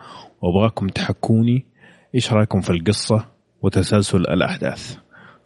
وأبغاكم 0.42 0.88
تحكوني. 0.88 1.66
إيش 2.14 2.32
رأيكم 2.32 2.60
في 2.60 2.70
القصة 2.70 3.24
وتسلسل 3.62 4.18
الأحداث؟ 4.18 4.96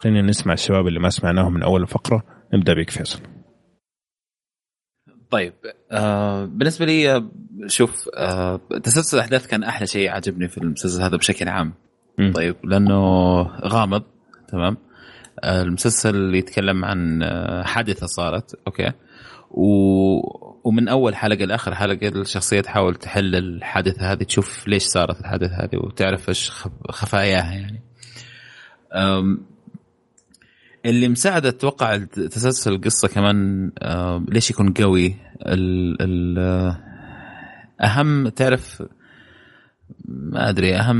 خلينا 0.02 0.22
نسمع 0.22 0.52
الشباب 0.52 0.86
اللي 0.86 1.00
ما 1.00 1.10
سمعناهم 1.10 1.54
من 1.54 1.62
أول 1.62 1.82
الفقرة. 1.82 2.22
نبدأ 2.54 2.74
بك 2.74 2.90
فيصل. 2.90 3.20
طيب 5.30 5.52
آه 5.92 6.44
بالنسبة 6.44 6.86
لي 6.86 7.16
آه، 7.16 7.30
شوف 7.66 8.08
آه 8.16 8.60
تسلسل 8.82 9.16
الأحداث 9.16 9.46
كان 9.46 9.64
أحلى 9.64 9.86
شيء 9.86 10.10
عجبني 10.10 10.48
في 10.48 10.58
المسلسل 10.58 11.02
هذا 11.02 11.16
بشكل 11.16 11.48
عام. 11.48 11.74
مم. 12.18 12.32
طيب 12.32 12.56
لأنه 12.64 12.98
غامض 13.66 14.02
تمام؟ 14.48 14.76
آه 15.44 15.62
المسلسل 15.62 16.34
يتكلم 16.34 16.84
عن 16.84 17.22
آه 17.22 17.62
حادثة 17.62 18.06
صارت 18.06 18.54
أوكي؟ 18.66 18.92
و... 19.50 19.64
ومن 20.64 20.88
أول 20.88 21.16
حلقة 21.16 21.44
لآخر 21.44 21.74
حلقة 21.74 22.08
الشخصية 22.08 22.60
تحاول 22.60 22.94
تحل 22.94 23.34
الحادثة 23.34 24.12
هذه 24.12 24.22
تشوف 24.22 24.68
ليش 24.68 24.82
صارت 24.82 25.20
الحادثة 25.20 25.54
هذه 25.64 25.76
وتعرف 25.76 26.28
إيش 26.28 26.50
خف- 26.50 26.90
خفاياها 26.90 27.52
يعني. 27.52 27.82
اللي 30.86 31.08
مساعد 31.08 31.46
أتوقع 31.46 31.96
تسلسل 31.96 32.72
القصة 32.72 33.08
كمان 33.08 33.70
أم... 33.82 34.26
ليش 34.28 34.50
يكون 34.50 34.72
قوي 34.72 35.14
ال... 35.46 35.96
ال... 36.00 36.38
أهم 37.80 38.28
تعرف 38.28 38.82
ما 40.08 40.48
أدري 40.48 40.76
أهم 40.76 40.96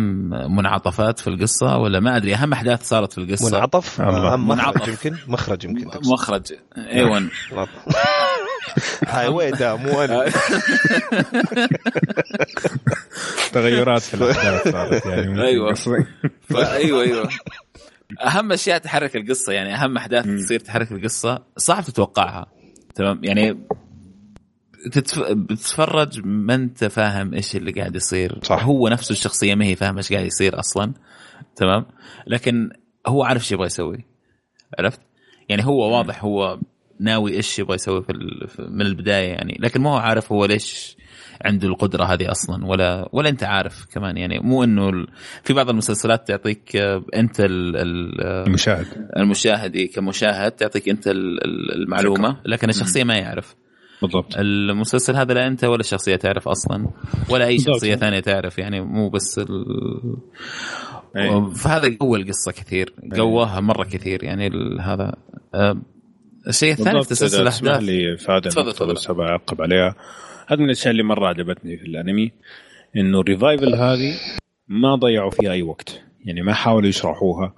منعطفات 0.56 1.18
في 1.18 1.28
القصة 1.28 1.76
ولا 1.76 2.00
ما 2.00 2.16
أدري 2.16 2.34
أهم 2.34 2.52
أحداث 2.52 2.82
صارت 2.82 3.12
في 3.12 3.18
القصة 3.18 3.56
منعطف. 3.56 4.00
آه، 4.00 4.36
مخرج 4.36 4.38
منعطف. 4.38 4.88
يمكن 4.88 5.16
مخرج 5.26 5.64
يمكن 5.64 5.90
تقصد. 5.90 6.12
مخرج 6.12 6.52
أيوه 6.76 7.28
هاي 9.06 9.28
واي 9.28 9.50
ده 9.50 9.76
مو 9.76 10.00
أنا 10.00 10.24
تغيرات 13.52 14.02
في 14.02 14.14
الأحداث 14.14 14.68
صارت 14.72 15.06
يعني. 15.06 15.58
قصة. 15.58 15.92
أيوه 16.52 17.02
أيوه 17.02 17.28
أهم 18.20 18.52
أشياء 18.52 18.78
تحرك 18.78 19.16
القصة 19.16 19.52
يعني 19.52 19.74
أهم 19.74 19.97
أحداث. 19.97 20.26
تصير 20.26 20.60
تحرك 20.60 20.92
القصة 20.92 21.44
صعب 21.57 21.84
تتوقعها. 21.84 22.47
تمام؟ 22.94 23.20
يعني 23.24 23.58
تتف... 24.92 25.18
بتتفرج 25.31 26.20
ما 26.24 26.55
أنت 26.55 26.84
فاهم 26.84 27.34
إيش 27.34 27.57
اللي 27.57 27.73
قاعد 27.73 27.97
يصير. 27.97 28.39
صح. 28.42 28.65
هو 28.65 28.89
نفسه 28.89 29.12
الشخصية 29.12 29.55
ما 29.55 29.65
هي 29.65 29.76
فاهمة 29.76 29.99
إيش 29.99 30.12
قاعد 30.12 30.26
يصير 30.26 30.58
أصلا. 30.58 30.92
تمام؟ 31.57 31.86
لكن 32.26 32.70
هو 33.07 33.23
عارف 33.23 33.42
إيش 33.42 33.52
يبغى 33.52 33.66
يسوي. 33.66 34.05
عرفت؟ 34.78 35.00
يعني 35.49 35.65
هو 35.66 35.97
واضح 35.97 36.24
هو 36.24 36.60
ناوي 37.00 37.32
إيش 37.32 37.58
يبغى 37.58 37.74
يسوي 37.74 38.02
في 38.02 38.12
ال... 38.12 38.49
في- 38.49 38.62
من 38.62 38.82
البداية 38.82 39.28
يعني. 39.28 39.57
لكن 39.60 39.81
ما 39.81 39.91
هو 39.91 39.97
عارف 39.97 40.32
هو 40.32 40.44
ليش 40.44 40.97
عنده 41.44 41.68
القدرة 41.68 42.04
هذه 42.04 42.30
أصلا. 42.30 42.66
ولا 42.66 43.08
ولا 43.12 43.28
أنت 43.28 43.44
عارف 43.44 43.86
كمان. 43.94 44.16
يعني 44.16 44.40
مو 44.40 44.64
إنه 44.64 44.88
ال... 44.88 45.06
في 45.44 45.52
بعض 45.52 45.68
المسلسلات 45.70 46.28
تعطيك 46.28 46.76
آه، 46.76 47.04
أنت 47.16 47.40
ال... 47.40 47.76
ال... 47.76 48.20
آه، 48.20 48.46
المشاهد. 48.46 48.86
المشاهد 49.16 49.76
كمشاهد 49.94 50.52
تعطيك 50.52 50.88
أنت 50.88 51.06
ال- 51.06 51.44
ال- 51.44 51.82
المعلومة. 51.82 52.36
لكن 52.44 52.68
الشخصية 52.68 53.04
ما 53.04 53.14
يعرف. 53.14 53.56
بالضبط. 54.02 54.36
المسلسل 54.36 55.16
هذا 55.16 55.34
لا 55.34 55.46
أنت 55.46 55.64
ولا 55.64 55.80
الشخصيه 55.80 56.16
تعرف 56.16 56.48
أصلا. 56.48 56.90
ولا 57.30 57.46
أي 57.46 57.56
بالضبط. 57.56 57.74
شخصية 57.74 57.94
ثانية 57.94 58.20
تعرف. 58.20 58.58
يعني 58.58 58.80
مو 58.80 59.08
بس 59.08 59.38
ال... 59.38 59.64
فهذا 61.54 61.96
قوى 62.00 62.22
القصة 62.22 62.52
كثير. 62.52 62.94
قواها 63.16 63.60
مرة 63.60 63.84
كثير. 63.84 64.24
يعني 64.24 64.50
هذا 64.80 65.14
آه، 65.54 65.82
الشيء 66.48 66.72
الثاني 66.72 66.90
في 66.90 66.94
بالضبط. 66.96 67.10
تسلسل 67.10 67.42
الاحداث 67.42 67.82
لي 67.82 68.16
فادي 68.16 68.48
تفضل، 68.48 68.72
تفضل. 68.72 69.22
اعقب 69.24 69.62
عليها. 69.62 69.94
هذا 70.52 70.60
من 70.60 70.64
الأشياء 70.66 70.90
اللي 70.90 71.02
مرة 71.02 71.26
عجبتني 71.26 71.76
في 71.76 71.86
الأنمي 71.86 72.32
إنه 72.97 73.20
الريفايفل 73.20 73.74
هذه 73.74 74.14
ما 74.68 74.94
ضيعوا 74.94 75.31
فيها 75.31 75.52
أي 75.52 75.62
وقت. 75.62 76.02
يعني 76.24 76.42
ما 76.42 76.55
حاولوا 76.55 76.89
يشرحوها 76.89 77.55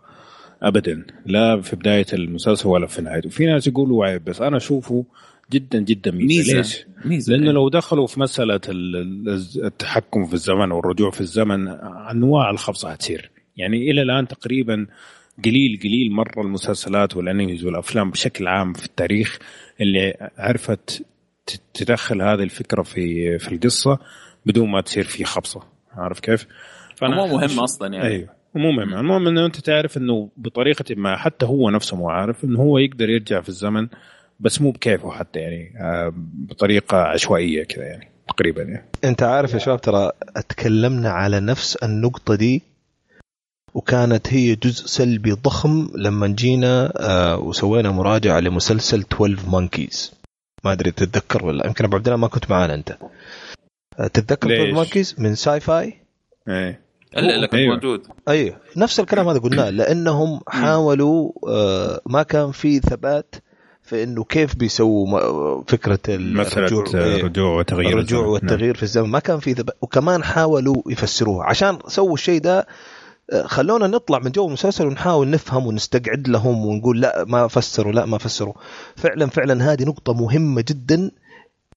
ابدا 0.62 1.06
لا 1.26 1.60
في 1.60 1.76
بداية 1.76 2.06
المسلسل 2.12 2.68
ولا 2.68 2.86
في 2.86 3.02
نهايته. 3.02 3.28
في 3.28 3.46
ناس 3.46 3.66
يقولوا 3.66 4.06
عيب 4.06 4.24
بس 4.24 4.40
أنا 4.40 4.56
أشوفه 4.56 5.04
جدا 5.52 5.78
جدا 5.80 6.10
ميزة, 6.10 6.56
ليش؟ 6.56 6.86
ميزة. 7.04 7.32
لأنه 7.36 7.52
لو 7.52 7.68
دخلوا 7.68 8.06
في 8.06 8.20
مسألة 8.20 8.60
ال- 8.68 8.96
ال- 9.28 9.64
التحكم 9.64 10.24
في 10.26 10.34
الزمن 10.34 10.72
والرجوع 10.72 11.10
في 11.10 11.20
الزمن 11.20 11.68
أنواع 12.10 12.50
الخبصة 12.50 12.90
هتصير. 12.90 13.30
يعني 13.56 13.90
إلى 13.90 14.02
الآن 14.02 14.28
تقريبا 14.28 14.86
قليل 15.44 15.80
قليل 15.82 16.12
مرة 16.12 16.40
المسلسلات 16.42 17.16
والأنميز 17.16 17.64
والأفلام 17.64 18.10
بشكل 18.10 18.46
عام 18.46 18.72
في 18.72 18.84
التاريخ 18.86 19.38
اللي 19.80 20.30
عرفت 20.38 21.02
تدخل 21.74 22.22
هذه 22.22 22.42
الفكرة 22.42 22.82
في 22.82 23.38
في 23.38 23.54
القصة 23.54 23.98
بدون 24.46 24.70
ما 24.70 24.80
تصير 24.80 25.04
في 25.04 25.24
خبصة. 25.24 25.62
عارف 25.96 26.20
كيف؟ 26.20 26.46
مو 27.02 27.26
مهم 27.26 27.60
أصلا 27.60 27.94
يعني. 27.94 28.08
أيوه. 28.08 28.28
مو 28.54 28.72
مهم. 28.72 28.94
المهم 28.94 29.26
إنه 29.26 29.46
أنت 29.46 29.56
تعرف 29.56 29.96
إنه 29.96 30.30
بطريقة 30.36 30.94
ما 30.94 31.16
حتى 31.16 31.46
هو 31.46 31.70
نفسه 31.70 31.96
مو 31.96 32.10
عارف 32.10 32.44
إنه 32.44 32.60
هو 32.60 32.78
يقدر 32.78 33.10
يرجع 33.10 33.40
في 33.40 33.48
الزمن 33.48 33.88
بس 34.40 34.60
مو 34.60 34.70
بكيفه 34.70 35.10
حتى 35.10 35.38
يعني. 35.38 35.74
آه، 35.80 36.12
بطريقة 36.16 36.96
عشوائية 36.96 37.64
كذا 37.64 37.84
يعني 37.84 38.10
تقريبا 38.28 38.62
يعني. 38.62 38.84
أنت 39.04 39.22
عارف 39.22 39.54
يا 39.54 39.58
شباب 39.58 39.80
ترى 39.80 40.10
تكلمنا 40.48 41.10
على 41.10 41.40
نفس 41.40 41.76
النقطة 41.76 42.34
دي 42.34 42.62
وكانت 43.74 44.32
هي 44.32 44.54
جزء 44.54 44.86
سلبي 44.86 45.32
ضخم 45.32 45.88
لما 45.94 46.26
جينا 46.26 46.92
آه 46.96 47.38
وسوينا 47.38 47.90
مراجعة 47.90 48.40
لمسلسل 48.40 49.00
12 49.00 49.48
مونكيز 49.48 50.23
ما 50.64 50.72
أدري 50.72 50.90
تتذكر 50.90 51.46
ولا 51.46 51.66
يمكن 51.66 51.84
أبو 51.84 51.96
عبد 51.96 52.06
الله 52.08 52.18
ما 52.18 52.28
كنت 52.28 52.50
معانا 52.50 52.74
أنت 52.74 52.98
آه، 53.98 54.06
تتذكر 54.06 54.48
ليش؟ 54.48 54.58
12 54.58 54.74
Monkeys 54.74 55.14
من 55.18 55.34
Syfy 55.34 55.94
إيه 56.48 56.80
الا 57.16 57.36
الا 57.36 57.46
كنت 57.46 57.54
أيوة. 57.54 57.74
موجود 57.74 58.06
أيوه 58.28 58.56
نفس 58.76 59.00
الكلام 59.00 59.28
هذا 59.28 59.38
قلناه 59.38 59.70
لأنهم 59.70 60.40
حاولوا 60.48 61.32
آه 61.48 62.00
ما 62.06 62.22
كان 62.22 62.50
في 62.50 62.80
ثبات 62.80 63.34
في 63.82 64.02
إنه 64.02 64.24
كيف 64.24 64.56
بيسووا 64.56 65.62
فكرة 65.68 65.98
الرجوع 66.08 66.42
مساله 66.42 67.04
إيه. 67.04 67.16
الرجوع 67.16 67.58
وتغيير 67.58 67.92
الرجوع 67.92 68.20
الزمن. 68.20 68.32
والتغيير 68.32 68.76
في 68.76 68.82
الزمن 68.82 69.08
ما 69.08 69.18
كان 69.18 69.38
في 69.38 69.54
ثبات 69.54 69.76
وكمان 69.82 70.24
حاولوا 70.24 70.82
يفسروها 70.86 71.46
عشان 71.46 71.78
سووا 71.88 72.14
الشيء 72.14 72.40
ده 72.40 72.66
خلونا 73.44 73.86
نطلع 73.86 74.18
من 74.18 74.30
جو 74.30 74.46
المسلسل 74.46 74.86
ونحاول 74.86 75.30
نفهم 75.30 75.66
ونستقعد 75.66 76.28
لهم 76.28 76.66
ونقول 76.66 77.00
لا 77.00 77.24
ما 77.28 77.48
فسروا 77.48 77.92
لا 77.92 78.06
ما 78.06 78.18
فسروا. 78.18 78.54
فعلا 78.96 79.26
فعلا 79.26 79.72
هذه 79.72 79.84
نقطة 79.84 80.12
مهمة 80.14 80.64
جدا. 80.68 81.10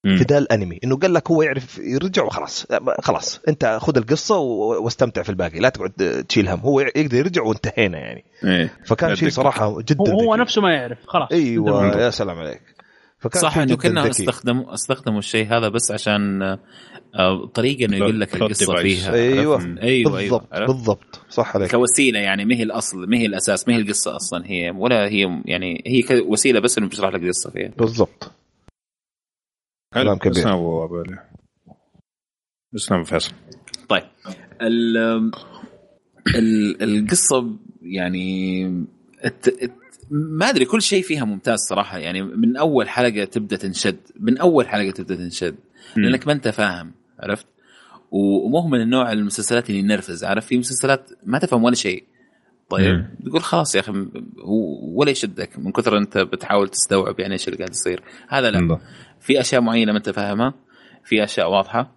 في 0.02 0.24
ذا 0.28 0.38
الأنمي. 0.38 0.78
إنه 0.84 0.96
قال 0.96 1.14
لك 1.14 1.30
هو 1.30 1.42
يعرف 1.42 1.78
يرجع 1.78 2.24
وخلاص. 2.24 2.66
خلاص. 3.02 3.40
أنت 3.48 3.78
خذ 3.80 3.96
القصة 3.96 4.36
و- 4.38 4.84
واستمتع 4.84 5.22
في 5.22 5.28
الباقي. 5.28 5.58
لا 5.58 5.68
تقعد 5.68 6.24
تشيل 6.28 6.48
هم. 6.48 6.60
هو 6.60 6.80
يقدر 6.80 7.14
يرجع 7.16 7.42
وانتهينا 7.42 7.98
يعني. 7.98 8.24
إيه. 8.44 8.72
فكان 8.86 9.14
شيء. 9.14 9.28
صراحة 9.28 9.76
جدا 9.80 10.12
هو, 10.12 10.20
هو. 10.20 10.34
نفسه 10.36 10.62
ما 10.62 10.74
يعرف. 10.74 10.98
خلاص. 11.06 11.28
أيوه. 11.32 11.96
يا 11.96 12.10
سلام 12.10 12.38
عليك. 12.38 12.62
فكان 13.18 13.42
صح 13.42 13.58
إنه 13.58 13.76
كنا. 13.76 14.10
استخدموا 14.10 14.74
استخدموا 14.74 15.18
الشيء 15.18 15.46
هذا 15.46 15.68
بس 15.68 15.90
عشان 15.90 16.42
آه، 16.42 16.58
طريقة 17.54 17.84
إنه 17.84 17.96
يقول 17.96 18.20
لك 18.20 18.34
القصة. 18.34 18.76
فيها 18.82 19.14
أيوه. 19.14 19.54
عرفت؟ 19.54 19.78
أيوه. 19.78 20.12
بالضبط 20.12 20.18
أيوه 20.18 20.46
عرفت؟ 20.52 20.74
بالضبط. 20.74 21.20
صح 21.30 21.56
عليك. 21.56 21.70
كوسيلة 21.70 22.18
يعني 22.18 22.44
ما 22.44 22.54
هي 22.54 22.62
الأصل 22.62 23.06
ما 23.10 23.16
هي 23.16 23.26
الأساس 23.26 23.68
ما 23.68 23.74
هي 23.74 23.78
القصة 23.78 24.16
أصلا 24.16 24.46
هي 24.46 24.70
ولا 24.70 25.08
هي 25.08 25.42
يعني 25.44 25.82
هي 25.86 26.20
وسيلة 26.20 26.60
بس 26.60 26.78
إنه 26.78 26.88
بيشرح 26.88 27.14
لك 27.14 27.22
القصة 27.22 27.50
فيها. 27.50 27.68
بالضبط. 27.68 28.32
كلام 29.94 30.18
كبير. 30.18 30.32
تسلم 30.32 30.52
أبو 30.52 30.84
أبو 30.84 30.96
علي. 30.98 31.18
تسلم 32.74 33.04
فيصل. 33.04 33.32
طيب. 33.88 34.04
ال 34.62 34.96
ال 36.36 36.82
القصة 36.82 37.56
يعني 37.82 38.64
الت... 39.24 39.48
الت... 39.48 39.72
ما 40.10 40.48
أدري 40.48 40.64
كل 40.64 40.82
شيء 40.82 41.02
فيها 41.02 41.24
ممتاز 41.24 41.58
صراحة. 41.58 41.98
يعني 41.98 42.22
من 42.22 42.56
أول 42.56 42.88
حلقة 42.88 43.24
تبدأ 43.24 43.56
تنشد 43.56 43.96
من 44.20 44.38
أول 44.38 44.68
حلقة 44.68 44.90
تبدأ 44.90 45.14
تنشد. 45.14 45.54
لأنك 45.96 46.26
ما 46.26 46.32
أنت 46.32 46.48
فاهم 46.48 46.92
عرفت؟ 47.20 47.46
ومو 48.10 48.68
من 48.68 48.80
النوع 48.80 49.12
المسلسلات 49.12 49.70
اللي 49.70 49.80
ينرفز 49.80 50.24
عارف؟ 50.24 50.46
في 50.46 50.58
مسلسلات 50.58 51.10
ما 51.26 51.38
تفهم 51.38 51.64
ولا 51.64 51.74
شيء. 51.74 52.04
طيب 52.70 52.94
مم. 52.94 53.30
تقول 53.30 53.42
خلاص 53.42 53.74
يا 53.74 53.80
أخي 53.80 54.06
ولا 54.94 55.10
يشدك 55.10 55.58
من 55.58 55.72
كثر 55.72 55.98
أنت 55.98 56.18
بتحاول 56.18 56.68
تستوعب 56.68 57.20
يعني 57.20 57.32
إيش 57.32 57.48
اللي 57.48 57.58
قاعد 57.58 57.70
يصير. 57.70 58.02
هذا 58.28 58.50
لا. 58.50 58.58
بالضبط. 58.58 58.80
في 59.20 59.40
أشياء 59.40 59.60
معينة 59.60 59.92
ما 59.92 59.98
أنت 59.98 60.10
فاهمها 60.10 60.54
في 61.04 61.24
أشياء 61.24 61.50
واضحة. 61.50 61.92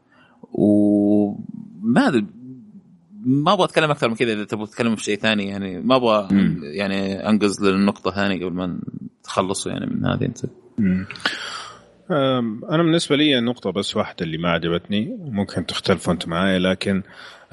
وما 0.51 2.07
أدري 2.07 2.25
ما 3.25 3.53
أبغى 3.53 3.65
أتكلم 3.65 3.91
أكثر 3.91 4.09
من 4.09 4.15
كذا 4.15 4.33
إذا 4.33 4.43
تبغى 4.43 4.67
تتكلم 4.67 4.95
في 4.95 5.03
شيء 5.03 5.17
ثاني 5.17 5.47
يعني. 5.47 5.81
ما 5.81 5.95
أبغى 5.95 6.27
مم. 6.31 6.59
يعني 6.63 7.29
أنقز 7.29 7.63
للنقطة 7.63 8.11
ثانية 8.11 8.45
قبل 8.45 8.55
ما 8.55 8.79
تخلصوا 9.23 9.71
يعني 9.71 9.85
من 9.85 10.05
هذه. 10.05 10.25
انت 10.25 10.39
مم. 10.77 11.05
أنا 12.69 12.83
بالنسبة 12.83 13.15
لي 13.15 13.37
النقطة 13.37 13.71
بس 13.71 13.95
واحدة 13.95 14.25
اللي 14.25 14.37
ما 14.37 14.49
عجبتني 14.49 15.17
ممكن 15.19 15.65
تختلفوا 15.65 16.13
أنتم 16.13 16.29
معايا 16.29 16.59
لكن 16.59 17.03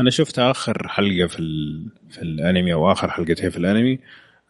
أنا 0.01 0.11
شفت 0.11 0.39
آخر 0.39 0.89
حلقة 0.89 1.27
في. 1.27 1.39
في 2.11 2.23
الأنمي 2.23 2.73
أو 2.73 2.93
آخر 2.93 3.11
حلقتين 3.11 3.51
في 3.51 3.57
الأنمي 3.57 3.99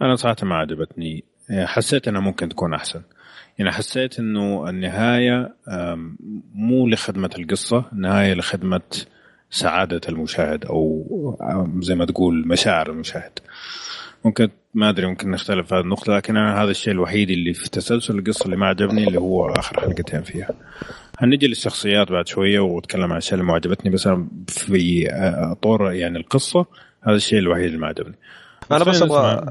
أنا 0.02 0.16
صراحة 0.16 0.36
ما 0.42 0.54
عجبتني 0.54 1.24
حسيت 1.50 2.08
إنها 2.08 2.20
ممكن 2.20 2.48
تكون 2.48 2.74
أحسن 2.74 3.02
يعني 3.58 3.72
حسيت 3.72 4.18
إنه 4.18 4.70
النهاية 4.70 5.54
مو 6.54 6.88
لخدمة 6.88 7.30
القصة 7.38 7.84
النهاية 7.92 8.34
لخدمة 8.34 8.80
سعادة 9.50 10.00
المشاهد 10.08 10.64
أو 10.64 11.38
زي 11.80 11.94
ما 11.94 12.04
تقول 12.04 12.48
مشاعر 12.48 12.90
المشاهد 12.90 13.38
ممكن 14.24 14.48
ما 14.74 14.88
أدري 14.88 15.06
ممكن 15.06 15.30
نختلف 15.30 15.68
في 15.68 15.74
هذه 15.74 15.80
النقطة 15.80 16.16
لكن 16.16 16.36
أنا 16.36 16.62
هذا 16.62 16.70
الشيء 16.70 16.92
الوحيد 16.92 17.30
اللي 17.30 17.52
في 17.54 17.70
تسلسل 17.70 18.18
القصة 18.18 18.44
اللي 18.44 18.56
ما 18.56 18.66
عجبني 18.66 19.08
اللي 19.08 19.20
هو 19.20 19.46
آخر 19.52 19.80
حلقتين 19.80 20.22
فيها. 20.22 20.48
هنجي 21.18 21.46
للشخصيات 21.46 22.12
بعد 22.12 22.28
شوية 22.28 22.60
وأتكلم 22.60 23.04
عن 23.04 23.10
الاشياء 23.12 23.34
اللي 23.34 23.44
ما 23.44 23.54
عجبتني 23.54 23.90
بس 23.90 24.06
أنا 24.06 24.26
في 24.48 25.08
طور 25.62 25.92
يعني 25.92 26.18
القصة 26.18 26.66
هذا 27.02 27.16
الشيء 27.16 27.38
الوحيد 27.38 27.64
اللي 27.64 27.78
ما 27.78 27.86
عجبني. 27.86 28.14
أنا 28.72 28.84
بس 28.84 29.02
أبغى. 29.02 29.46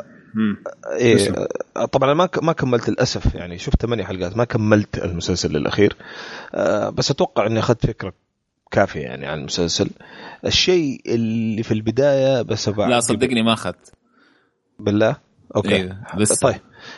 إيه. 0.99 1.47
طبعا 1.91 2.09
أنا 2.11 2.13
ما 2.17 2.25
ك- 2.25 2.43
ما 2.43 2.53
كملت 2.53 2.89
للأسف 2.89 3.35
يعني 3.35 3.57
شفت 3.57 3.81
ثمانية 3.81 4.03
حلقات 4.03 4.37
ما 4.37 4.43
كملت 4.43 4.97
المسلسل 4.97 5.55
الأخير. 5.55 5.95
آه، 6.55 6.89
بس 6.89 7.11
أتوقع 7.11 7.47
إني 7.47 7.59
أخذت 7.59 7.85
فكرة 7.85 8.13
كافية 8.71 8.99
يعني 9.01 9.25
عن 9.25 9.39
المسلسل. 9.39 9.89
الشيء 10.45 11.01
اللي 11.05 11.63
في 11.63 11.71
البداية 11.71 12.41
بس 12.41 12.69
لا 12.69 12.99
صدقني 12.99 13.41
ما 13.43 13.53
أخذت. 13.53 13.93
بالله؟ 14.79 15.15
أوكي. 15.55 15.75
إيه، 15.75 16.01
بس 16.17 16.33
طيب. 16.39 16.55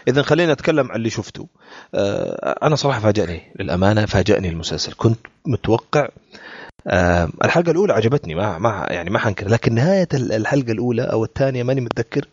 اذا 0.08 0.22
خلينا 0.22 0.54
نتكلم 0.54 0.92
عن 0.92 0.96
اللي 0.96 1.10
شفته. 1.10 1.48
آه، 1.96 2.58
أنا 2.64 2.76
صراحة 2.76 3.00
فاجأني 3.00 3.42
للأمانة 3.60 4.06
فاجأني 4.06 4.50
المسلسل. 4.50 4.94
كنت 4.98 5.20
متوقع 5.46 6.10
آه، 6.88 7.30
الحلقة 7.44 7.72
الأولى 7.72 7.94
عجبتني 7.94 8.36
ما 8.36 8.58
ما 8.58 8.86
يعني 8.90 9.10
ما 9.10 9.20
حنكر 9.20 9.48
لكن 9.50 9.74
نهاية 9.76 10.08
ال- 10.14 10.32
الحلقة 10.32 10.72
الأولى 10.72 11.02
أو 11.02 11.24
الثانية 11.24 11.64
ماني 11.64 11.82
متذكر. 11.82 12.26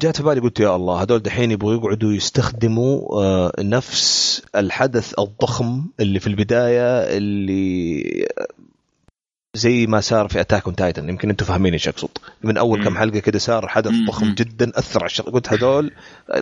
جات 0.00 0.16
في 0.16 0.22
بالي 0.22 0.40
قلت 0.40 0.60
يا 0.60 0.76
الله 0.76 1.02
هذول 1.02 1.18
دحين 1.22 1.50
يبغوا 1.50 1.74
يقعدوا 1.74 2.12
يستخدموا 2.12 3.22
آه، 3.22 3.52
نفس 3.58 4.42
الحدث 4.56 5.14
الضخم 5.18 5.84
اللي 6.00 6.20
في 6.20 6.26
البداية 6.26 7.00
اللي 7.16 8.26
زي 9.54 9.86
ما 9.86 10.00
صار 10.00 10.28
في 10.28 10.40
Attack 10.40 10.64
on 10.66 10.76
Titan 10.76 11.08
يمكن 11.08 11.30
أنتم 11.30 11.46
فاهمين 11.46 11.72
إيش 11.72 11.88
أقصد. 11.88 12.08
من 12.42 12.56
أول 12.56 12.78
مم. 12.78 12.84
كم 12.84 12.98
حلقة 12.98 13.18
كده 13.18 13.38
صار 13.38 13.68
حدث. 13.68 13.92
ضخم 14.06 14.34
جدا 14.34 14.72
أثر 14.78 15.00
على 15.00 15.06
الشغل 15.06 15.32
قلت 15.32 15.52
هذول 15.52 15.92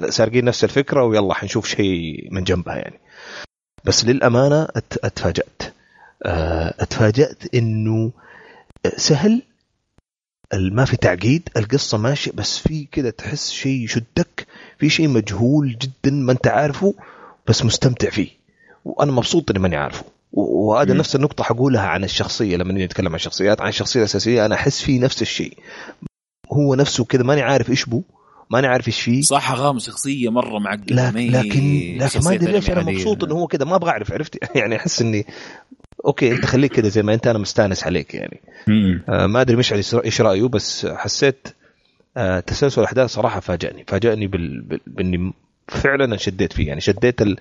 سارقين 0.09 0.45
نفس 0.45 0.65
الفكرة 0.65 1.05
ويلا 1.05 1.35
حنشوف 1.35 1.69
شيء 1.69 2.29
من 2.31 2.45
جنبها 2.45 2.77
يعني. 2.77 2.99
بس 3.85 4.05
للأمانة 4.05 4.69
أتفاجأت. 5.05 5.63
آه، 6.23 6.75
أتفاجأت 6.79 7.55
إنه 7.55 8.13
سهل. 8.97 9.43
ما 10.55 10.85
في 10.85 10.97
تعقيد. 10.97 11.49
القصة 11.57 11.99
ماشية 11.99 12.33
بس 12.35 12.59
في 12.59 12.85
كده 12.93 13.11
تحس 13.11 13.51
شيء 13.51 13.85
يشدك. 13.85 14.47
في 14.79 14.89
شيء 14.91 15.09
مجهول 15.09 15.79
جدا 15.79 16.11
ما 16.11 16.33
أنت 16.33 16.47
عارفه 16.47 16.95
بس 17.49 17.65
مستمتع 17.65 18.11
فيه. 18.11 18.29
وأنا 18.85 19.13
مبسوط 19.13 19.51
إني 19.51 19.59
ماني 19.59 19.77
عارفه. 19.77 20.05
وهذا. 20.33 20.95
نفس 20.95 21.17
النقطة 21.17 21.45
حقولها 21.45 21.87
عن 21.87 22.05
الشخصية 22.05 22.57
لما 22.57 22.73
نيجي 22.73 22.85
نتكلم 22.85 23.09
عن 23.09 23.15
الشخصيات 23.15 23.61
عن 23.61 23.69
الشخصية 23.69 24.01
الأساسية 24.01 24.47
أنا 24.47 24.55
أحس 24.55 24.83
فيه 24.83 25.01
نفس 25.01 25.23
الشيء 25.23 25.59
هو 26.53 26.75
نفسه 26.75 27.05
كذا 27.05 27.23
ماني 27.23 27.43
عارف 27.43 27.71
إيش 27.71 27.85
بو 27.85 28.03
ماني 28.51 28.67
عارف 28.67 28.87
إيش 28.89 29.01
فيه 29.01 29.21
صح 29.21 29.53
غام 29.53 29.79
شخصية 29.79 30.31
مرة 30.31 30.59
معقدة 30.59 31.09
هي 31.09 31.29
لكن 31.29 31.97
لكن 31.99 32.21
ما 32.25 32.35
أدري 32.35 32.53
ليش 32.53 32.71
أنا. 32.71 32.83
مبسوط 32.83 33.25
إنه 33.25 33.35
هو 33.35 33.47
كذا 33.47 33.65
ما 33.65 33.77
أبغى 33.77 33.91
أعرف 33.91 34.13
عرفت 34.13 34.39
يعني 34.57 34.77
أحس 34.77 35.03
اني 35.03 35.27
okay 36.05 36.33
أنت 36.33 36.47
خليك 36.47 36.73
كذا 36.73 36.89
زي 36.89 37.03
ما 37.03 37.15
أنت 37.15 37.27
أنا 37.27 37.39
مستأنس 37.39 37.85
عليك 37.85 38.15
يعني. 38.15 38.41
آه 39.09 39.27
ما 39.27 39.41
أدري 39.41 39.57
مشعل 39.57 39.77
إيش 39.79 39.95
إيش 39.95 40.21
رأيه 40.21 40.49
بس 40.49 40.87
حسيت 40.87 41.49
آه 42.17 42.41
تسلسل 42.41 42.81
الأحداث 42.81 43.11
صراحة 43.11 43.41
فاجأني 43.41 43.85
فاجأني 43.89 44.27
بال... 44.27 44.61
بال... 44.61 44.81
بإني 44.87 45.33
فعلا 45.77 46.05
انشديت 46.05 46.53
فيه. 46.53 46.69
يعني 46.69 46.81
شديت 46.81 47.23
ال... 47.23 47.37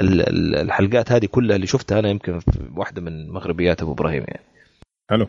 ال... 0.00 0.20
ال- 0.28 0.54
الحلقات 0.54 1.12
هذه 1.12 1.26
كلها 1.26 1.56
اللي 1.56 1.66
شفتها 1.66 1.98
أنا 1.98 2.08
يمكن 2.08 2.38
في 2.38 2.70
واحدة 2.76 3.02
من 3.02 3.28
مغربيات 3.30 3.82
أبو 3.82 3.92
إبراهيم 3.92 4.24
يعني. 4.28 4.44
حلو. 5.10 5.28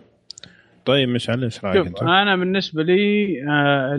طيب 0.85 1.09
مشعل 1.09 1.43
إيش 1.43 1.65
رأيك 1.65 1.87
أنت؟ 1.87 2.01
أنا 2.03 2.35
بالنسبة 2.35 2.83
لي 2.83 3.27
آه 3.49 3.97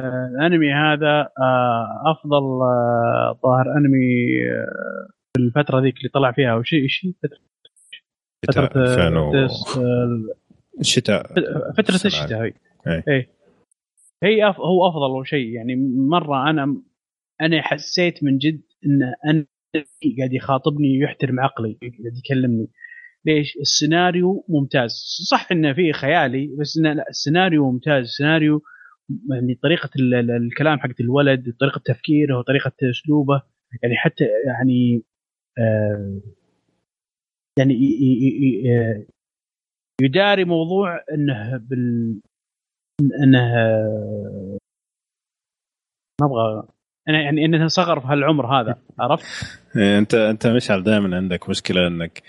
آه، 0.00 0.30
الأنمي 0.34 0.72
هذا 0.72 1.28
آه 1.40 2.02
أفضل 2.06 2.62
آه 2.62 3.38
ظاهر 3.42 3.76
أنمي 3.76 4.26
في 5.36 5.42
الفترة 5.42 5.80
ذيك 5.80 5.96
اللي 5.98 6.08
طلع 6.08 6.32
فيها 6.32 6.52
أو 6.52 6.62
شيء 6.62 6.86
شيء 6.88 7.12
فترة 7.22 7.38
شتاء 8.50 8.66
فترة 8.66 8.82
2000 8.82 9.18
و- 9.18 9.46
تس- 9.46 9.78
الشتاء 10.80 11.22
فترة 11.76 11.94
الشتاء 12.06 12.42
هي. 12.44 12.52
إيه. 12.86 13.04
إيه. 13.08 13.28
هي 14.22 14.48
أف... 14.48 14.60
هو 14.60 14.88
أفضل 14.88 15.26
شيء. 15.26 15.48
يعني 15.48 15.76
مرة 16.08 16.50
أنا 16.50 16.76
أنا 17.40 17.62
حسيت 17.62 18.24
من 18.24 18.38
جد 18.38 18.62
إن 18.86 19.02
أنا 19.26 19.46
قاعد 20.18 20.32
يخاطبني 20.32 20.98
ويحترم 20.98 21.40
عقلي 21.40 21.78
قاعد 21.82 22.16
يكلمني. 22.24 22.68
ليش؟ 23.24 23.56
السيناريو 23.56 24.44
ممتاز. 24.48 24.90
صح 25.30 25.52
انه 25.52 25.72
فيه 25.74 25.92
خيالي 25.92 26.56
بس 26.60 26.78
إنه 26.78 26.92
لا 26.92 27.08
السيناريو 27.08 27.72
ممتاز. 27.72 28.04
السيناريو 28.04 28.62
يعني 29.30 29.54
طريقة 29.62 29.90
ال- 29.96 30.14
ال- 30.14 30.30
الكلام 30.30 30.78
حق 30.78 30.90
الولد 31.00 31.56
طريقة 31.60 31.80
تفكيره 31.84 32.38
وطريقه 32.38 32.72
أسلوبه. 32.90 33.42
يعني 33.82 33.96
حتى 33.96 34.24
يعني 34.46 35.02
آه 35.58 36.20
يعني 37.58 37.74
آه، 38.70 39.06
يداري 40.02 40.44
موضوع 40.44 41.04
إنه 41.14 41.56
بال 41.56 42.20
إنه 43.22 43.40
ما 46.20 46.26
أبغى 46.26 46.68
يعني 47.06 47.44
انه 47.44 47.68
صغر 47.68 48.00
في 48.00 48.06
هالعمر 48.06 48.60
هذا 48.60 48.78
عرفت؟ 49.00 49.24
إيه، 49.76 49.98
انت 49.98 50.14
أنت 50.14 50.46
مشعل 50.46 50.82
دائما 50.82 51.16
عندك 51.16 51.48
مشكلة 51.48 51.86
إنك 51.86 52.22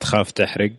تخاف 0.00 0.30
تحرق 0.30 0.72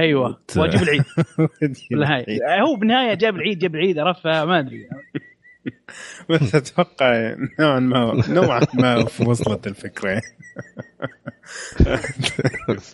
أيوه 0.00 0.40
واجب 0.56 0.82
العيد 0.82 1.04
بالنهايه 1.90 2.60
هو 2.62 2.76
بالنهاية 2.76 3.14
جاب 3.14 3.36
العيد 3.36 3.58
جاب 3.58 3.74
العيد 3.74 3.98
عرفت 3.98 4.26
ما 4.26 4.58
أدري 4.58 4.88
بس 6.30 6.54
أتوقع 6.54 7.36
نوعا 7.60 7.80
ما 7.80 8.22
نوعا 8.28 8.60
ما 8.74 8.96
وصلت 9.26 9.66
الفكرة. 9.66 10.22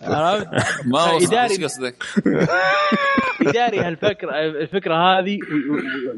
عرفت؟ 0.02 0.48
ما. 0.86 1.10
إيش 1.44 1.60
قصدك؟ 1.64 2.04
يداري 3.40 3.78
هالفكره 3.80 4.40
الفكرة 4.40 4.94
هذه 4.94 5.38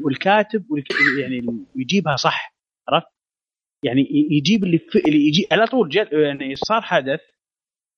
والكاتب 0.03 0.63
والك- 0.69 0.93
يعني 1.21 1.65
يجيبها 1.75 2.15
صح 2.15 2.55
عرفت؟ 2.89 3.07
يعني 3.83 4.07
يجيب 4.31 4.63
اللي 4.63 4.77
في 4.79 4.99
اللي 5.07 5.27
يجي 5.27 5.47
على 5.51 5.65
طول 5.67 5.89
جد 5.89 6.13
يعني 6.13 6.55
صار 6.55 6.81
حدث 6.81 7.19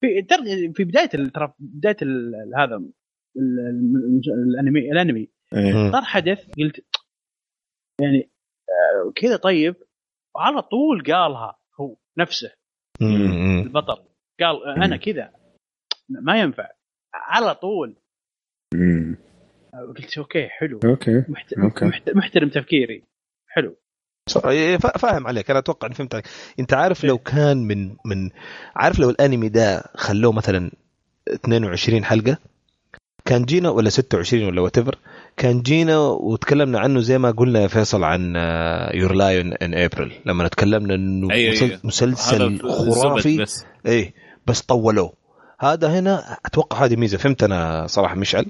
في 0.01 0.21
ترى 0.21 0.73
في 0.73 0.83
بداية 0.83 1.09
ال- 1.13 1.31
ترى 1.31 1.53
بداية 1.59 1.97
ال- 2.01 2.53
هذا 2.57 2.75
ال- 2.75 2.93
ال- 3.37 4.21
الانمي 4.53 4.91
الأنمي. 4.91 5.27
إيه. 5.53 5.91
صار 5.91 6.01
حدث 6.01 6.49
قلت 6.57 6.85
يعني 8.01 8.29
آه، 8.69 9.11
كذا 9.15 9.35
طيب 9.37 9.75
على 10.37 10.61
طول 10.61 11.03
قالها 11.03 11.59
هو 11.79 11.97
نفسه. 12.17 12.51
البطل. 13.65 14.03
قال 14.39 14.67
أنا 14.83 14.97
كذا 14.97 15.33
ما 16.09 16.39
ينفع. 16.39 16.69
على 17.13 17.55
طول. 17.55 17.95
قلت 19.97 20.17
okay 20.17 20.47
حلو. 20.47 20.79
okay. 20.85 21.23
okay. 21.63 21.85
محت... 21.85 22.09
محترم 22.09 22.49
تفكيري. 22.49 23.03
حلو. 23.47 23.75
فاهم 24.99 25.27
عليك. 25.27 25.49
أنا 25.49 25.59
أتوقع 25.59 25.87
اني 25.87 25.95
فهمت 25.95 26.13
عليك. 26.13 26.25
أنت 26.59 26.73
عارف 26.73 27.03
لو 27.03 27.17
كان 27.17 27.57
من 27.57 27.95
من 28.05 28.29
عارف 28.75 28.99
لو 28.99 29.09
الأنمي 29.09 29.49
ده 29.49 29.83
خلوه 29.95 30.31
مثلا 30.31 30.71
22 31.27 32.05
حلقة؟ 32.05 32.37
كان 33.25 33.45
جينا 33.45 33.69
ولا 33.69 33.89
26 33.89 34.43
ولا 34.43 34.61
what 34.61 34.79
كان 35.37 35.61
جينا 35.61 35.97
وتكلمنا 35.97 36.79
عنه 36.79 36.99
زي 36.99 37.17
ما 37.17 37.31
قلنا 37.31 37.59
يا 37.61 37.67
فيصل 37.67 38.03
عن 38.03 38.35
Your 38.93 39.13
Lie 39.13 39.53
in 39.53 39.73
April 39.73 40.13
لما 40.25 40.47
تكلمنا 40.47 40.95
إنه 40.95 41.31
أيوة، 41.33 41.51
مسل- 41.53 41.65
أيوة. 41.65 41.79
مسلسل 41.83 42.59
خرافي. 42.91 43.37
بس. 43.37 43.65
إيه 43.85 44.13
بس 44.47 44.61
طولوه. 44.61 45.13
هذا 45.59 45.99
هنا 45.99 46.37
أتوقع 46.45 46.85
هذه 46.85 46.95
ميزة. 46.95 47.17
فهمت 47.17 47.43
أنا 47.43 47.87
صراحة 47.87 48.15
مشعل؟ 48.15 48.45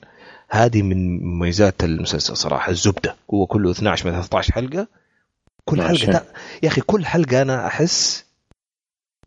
هذه 0.49 0.81
من 0.81 1.23
مميزات 1.23 1.83
المسلسل 1.83 2.37
صراحة 2.37 2.71
الزبدة. 2.71 3.15
هو 3.33 3.45
كله 3.45 3.71
12 3.71 4.07
من 4.07 4.13
13 4.21 4.53
حلقة. 4.53 4.87
كل. 5.69 5.81
حلقة 5.81 6.11
تا- 6.11 6.25
يا 6.63 6.67
أخي 6.67 6.81
كل 6.81 7.05
حلقة 7.05 7.41
أنا 7.41 7.67
أحس 7.67 8.25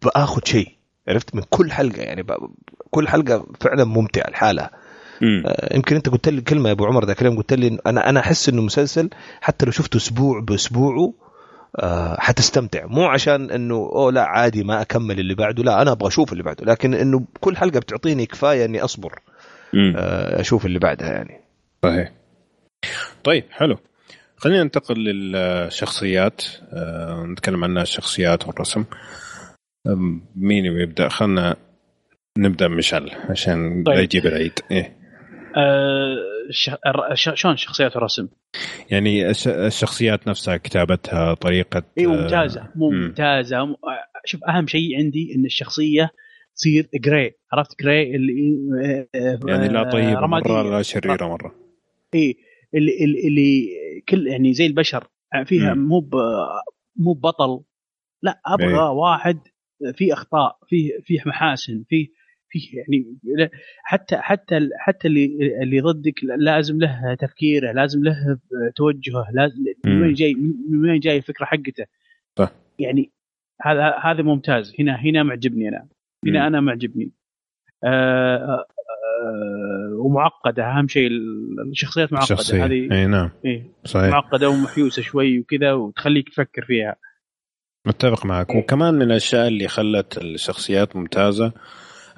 بآخذ 0.04 0.40
شيء 0.44 0.68
عرفت 1.08 1.34
من 1.34 1.42
كل 1.50 1.72
حلقة 1.72 2.02
يعني 2.02 2.22
ب... 2.22 2.32
كل 2.90 3.08
حلقة 3.08 3.46
فعلا 3.60 3.84
ممتعة 3.84 4.30
لحالها. 4.30 4.70
آه، 5.46 5.74
يمكن 5.74 5.96
أنت 5.96 6.08
قلت 6.08 6.28
لي 6.28 6.40
كلمه 6.40 6.68
يا 6.68 6.72
أبو 6.74 6.84
عمر 6.86 7.04
ذاك 7.04 7.20
اليوم 7.20 7.36
قلت 7.36 7.52
لي 7.52 7.68
إن 7.68 7.78
أنا 7.86 8.08
أنا 8.08 8.20
أحس 8.20 8.48
إنه 8.48 8.62
مسلسل 8.62 9.10
حتى 9.40 9.66
لو 9.66 9.72
شفته 9.72 9.96
أسبوع 9.96 10.40
بأسبوعه 10.40 11.14
آه، 11.76 12.16
حتستمتع 12.20 12.86
مو 12.86 13.04
عشان 13.06 13.50
إنه 13.50 13.74
أوه 13.74 14.12
لا 14.12 14.24
عادي 14.24 14.64
ما 14.64 14.80
أكمل 14.82 15.20
اللي 15.20 15.34
بعده 15.34 15.62
لا 15.62 15.82
أنا 15.82 15.92
أبغى 15.92 16.08
أشوف 16.08 16.32
اللي 16.32 16.42
بعده 16.42 16.64
لكن 16.64 16.94
إنه 16.94 17.24
كل 17.40 17.56
حلقة 17.56 17.80
بتعطيني 17.80 18.26
كفاية 18.26 18.64
إني 18.64 18.80
أصبر. 18.84 19.18
آه، 19.96 20.40
أشوف 20.40 20.66
اللي 20.66 20.78
بعدها 20.78 21.08
يعني 21.12 21.40
صحيح 21.84 22.12
طيب 23.24 23.44
حلو 23.50 23.78
خلينا 24.42 24.62
ننتقل 24.62 24.94
للشخصيات. 25.04 26.42
آه، 26.72 27.26
نتكلم 27.26 27.64
عن 27.64 27.78
الشخصيات 27.78 28.48
والرسم. 28.48 28.84
مين 30.36 30.64
يبدأ؟ 30.64 31.08
خلنا 31.08 31.56
نبدأ 32.38 32.68
مشعل 32.68 33.10
عشان 33.30 33.82
طيب. 33.86 33.96
لا 33.96 34.02
يجيب 34.02 34.26
العيد. 34.26 34.52
إيه. 34.70 34.96
الش... 36.50 37.30
شلون 37.34 37.56
شخصيات 37.56 37.96
الرسم؟ 37.96 38.28
يعني 38.90 39.30
الش- 39.30 39.48
الشخصيات 39.48 40.28
نفسها 40.28 40.56
كتابتها 40.56 41.34
طريقة 41.34 41.82
اي 41.98 42.04
آه، 42.06 42.08
ممتازة 42.08 42.68
ممتازة. 42.74 43.64
م- 43.64 43.74
شوف 44.24 44.40
أهم 44.48 44.66
شيء 44.66 44.96
عندي 44.98 45.34
إن 45.36 45.44
الشخصية 45.44 46.10
تصير 46.56 46.88
جراي 46.94 47.34
عرفت 47.52 47.82
جراي 47.82 48.16
اللي 48.16 48.52
آه، 49.14 49.38
يعني 49.48 49.68
لا 49.68 49.90
طيبة 49.90 50.20
رمادية. 50.20 50.50
مرة 50.52 50.76
لا 50.76 50.82
شريرة 50.82 51.28
مرة. 51.28 51.54
اي 52.14 52.36
اللي, 52.74 53.04
اللي, 53.04 53.68
كل 54.08 54.26
يعني 54.26 54.54
زي 54.54 54.66
البشر 54.66 55.08
فيها. 55.44 55.74
مو 55.74 56.10
مو 56.96 57.12
بطل 57.12 57.64
لا 58.22 58.40
أبغى 58.46 58.74
إيه. 58.74 58.90
واحد 58.90 59.38
فيه 59.94 60.12
أخطاء 60.12 60.58
فيه 60.66 60.98
فيه 61.04 61.20
محاسن 61.26 61.84
فيه 61.88 62.08
فيه 62.48 62.78
يعني 62.78 63.18
حتى 63.82 64.16
حتى 64.16 64.68
حتى 64.78 65.08
اللي 65.08 65.24
اللي 65.62 65.80
ضدك 65.80 66.14
لازم 66.38 66.78
له 66.78 67.14
تفكيره 67.14 67.72
لازم 67.72 68.04
له 68.04 68.38
توجهه 68.76 69.26
لازم 69.32 69.64
من. 69.84 70.02
وين 70.02 70.12
جاي 70.12 70.34
من 70.70 70.90
وين 70.90 71.00
جاي 71.00 71.16
الفكرة 71.16 71.44
حقته 71.44 71.86
صح. 72.38 72.52
يعني 72.78 73.12
هذا 73.62 73.98
هذا 74.02 74.22
ممتاز 74.22 74.74
هنا 74.78 74.96
هنا 74.96 75.22
معجبني 75.22 75.68
أنا 75.68 75.88
هنا 76.26 76.40
مم. 76.40 76.46
أنا 76.46 76.60
معجبني 76.60 77.12
آه 77.84 78.36
آه 78.36 78.66
ومعقدة 79.98 80.64
أهم 80.64 80.88
شيء 80.88 81.08
الشخصيات 81.70 82.12
معقدة. 82.12 82.34
الشخصية. 82.34 82.64
هذه 82.64 82.88
إي 82.92 83.06
نعم. 83.06 83.30
إيه 83.44 83.66
صحيح. 83.84 84.10
معقدة 84.10 84.48
ومحيوسة 84.48 85.02
شوي 85.02 85.38
وكذا 85.38 85.72
وتخليك 85.72 86.28
تفكر 86.28 86.64
فيها. 86.64 86.96
متفق 87.86 88.26
معك. 88.26 88.54
وكمان 88.54 88.94
من 88.94 89.02
الأشياء 89.02 89.48
اللي 89.48 89.68
خلت 89.68 90.18
الشخصيات 90.18 90.96
ممتازة 90.96 91.52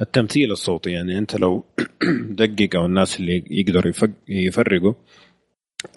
التمثيل 0.00 0.52
الصوتي. 0.52 0.91
يعني 0.91 1.18
أنت 1.18 1.36
لو 1.36 1.65
دقق 2.41 2.76
أو 2.76 2.86
الناس 2.86 3.20
اللي 3.20 3.44
يقدروا 3.50 3.92
يفرقوا 4.28 4.94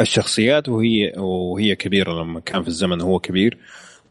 الشخصيات 0.01 0.69
وهي 0.69 1.13
وهي 1.17 1.75
كبيرة. 1.75 2.23
لما 2.23 2.39
كان 2.39 2.61
في 2.61 2.67
الزمن 2.67 3.01
هو 3.01 3.19
كبير. 3.19 3.57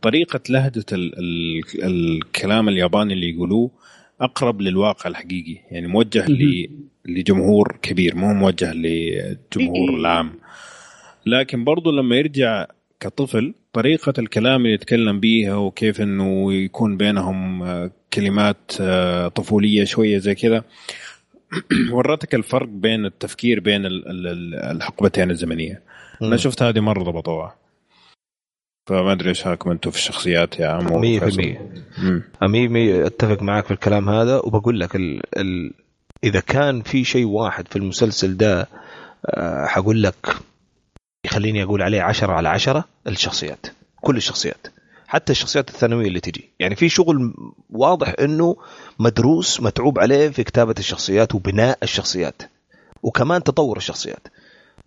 طريقة 0.03 0.41
لهجة 0.51 0.85
ال 0.93 1.19
ال 1.19 1.63
الكلام 1.85 2.69
الياباني 2.69 3.15
اللي 3.15 3.31
يقولوه 3.31 3.71
أقرب 4.21 4.61
للواقع 4.61 5.11
الحقيقي. 5.11 5.61
يعني 5.71 5.87
موجه 5.87 6.27
ل- 6.27 6.71
لجمهور 7.05 7.79
كبير 7.83 8.17
مو 8.17 8.35
موجه 8.35 8.73
للجمهور 8.73 9.91
إيه. 9.91 9.97
العام. 9.97 10.33
لكن 11.27 11.65
برضو 11.65 11.91
لما 11.91 12.17
يرجع 12.17 12.67
كطفل 13.01 13.55
طريقة 13.73 14.13
الكلام 14.19 14.61
اللي 14.63 14.73
يتكلم 14.75 15.21
بيها 15.21 15.55
وكيف 15.55 16.01
إنه 16.01 16.53
يكون 16.53 16.97
بينهم 16.97 17.63
آه، 17.63 17.91
كلمات 18.13 18.73
آه، 18.81 19.29
طفولية 19.29 19.85
شوية 19.85 20.19
زي 20.19 20.35
كذا 20.35 20.65
ورتك 21.93 22.35
الفرق 22.35 22.69
بين 22.69 23.05
التفكير 23.07 23.61
بين 23.61 23.87
ال- 23.87 24.09
ال- 24.09 24.27
ال- 24.27 24.55
الحقبتين 24.55 25.31
الزمنية. 25.31 25.83
أنا 26.23 26.37
شفت 26.37 26.63
هذه 26.63 26.81
مرة 26.81 27.03
ضبطوها. 27.03 27.55
فما 28.87 29.13
أدري 29.13 29.29
إيش 29.29 29.47
رايكم 29.47 29.71
أنتم 29.71 29.91
في 29.91 29.97
الشخصيات 29.97 30.59
يا 30.59 30.67
عمو. 30.69 31.01
100% 31.01 31.23
وفيصل؟ 31.23 31.57
مم. 31.99 32.23
أمي 32.43 32.69
مي 32.69 33.07
أتفق 33.07 33.43
معك 33.43 33.65
في 33.65 33.71
الكلام 33.71 34.09
هذا 34.09 34.37
وبقول 34.37 34.81
لك 34.81 34.97
ال 34.97 35.21
ال 35.39 35.73
إذا 36.25 36.41
كان 36.41 36.83
في 36.83 37.05
شيء 37.05 37.27
واحد 37.27 37.69
في 37.69 37.77
المسلسل 37.77 38.37
ده 38.37 38.69
آه، 39.27 39.67
حقول 39.67 40.03
لك 40.03 40.37
يخليني 41.25 41.63
أقول 41.63 41.83
عليه 41.83 42.03
عشرة 42.03 42.33
على 42.33 42.49
عشرة 42.49 42.85
الشخصيات. 43.07 43.67
كل 44.01 44.17
الشخصيات. 44.17 44.67
حتى 45.07 45.33
الشخصيات 45.33 45.69
الثانوية 45.69 46.07
اللي 46.09 46.21
تجي. 46.21 46.51
يعني 46.59 46.77
في 46.77 46.89
شغل 46.89 47.35
واضح 47.71 48.15
إنه 48.21 48.57
مدروس 48.99 49.61
متعوب 49.61 49.99
عليه 49.99 50.29
في 50.29 50.45
كتابة 50.45 50.75
الشخصيات 50.79 51.35
وبناء 51.35 51.79
الشخصيات. 51.83 52.43
وكمان 53.03 53.43
تطور 53.43 53.77
الشخصيات. 53.77 54.29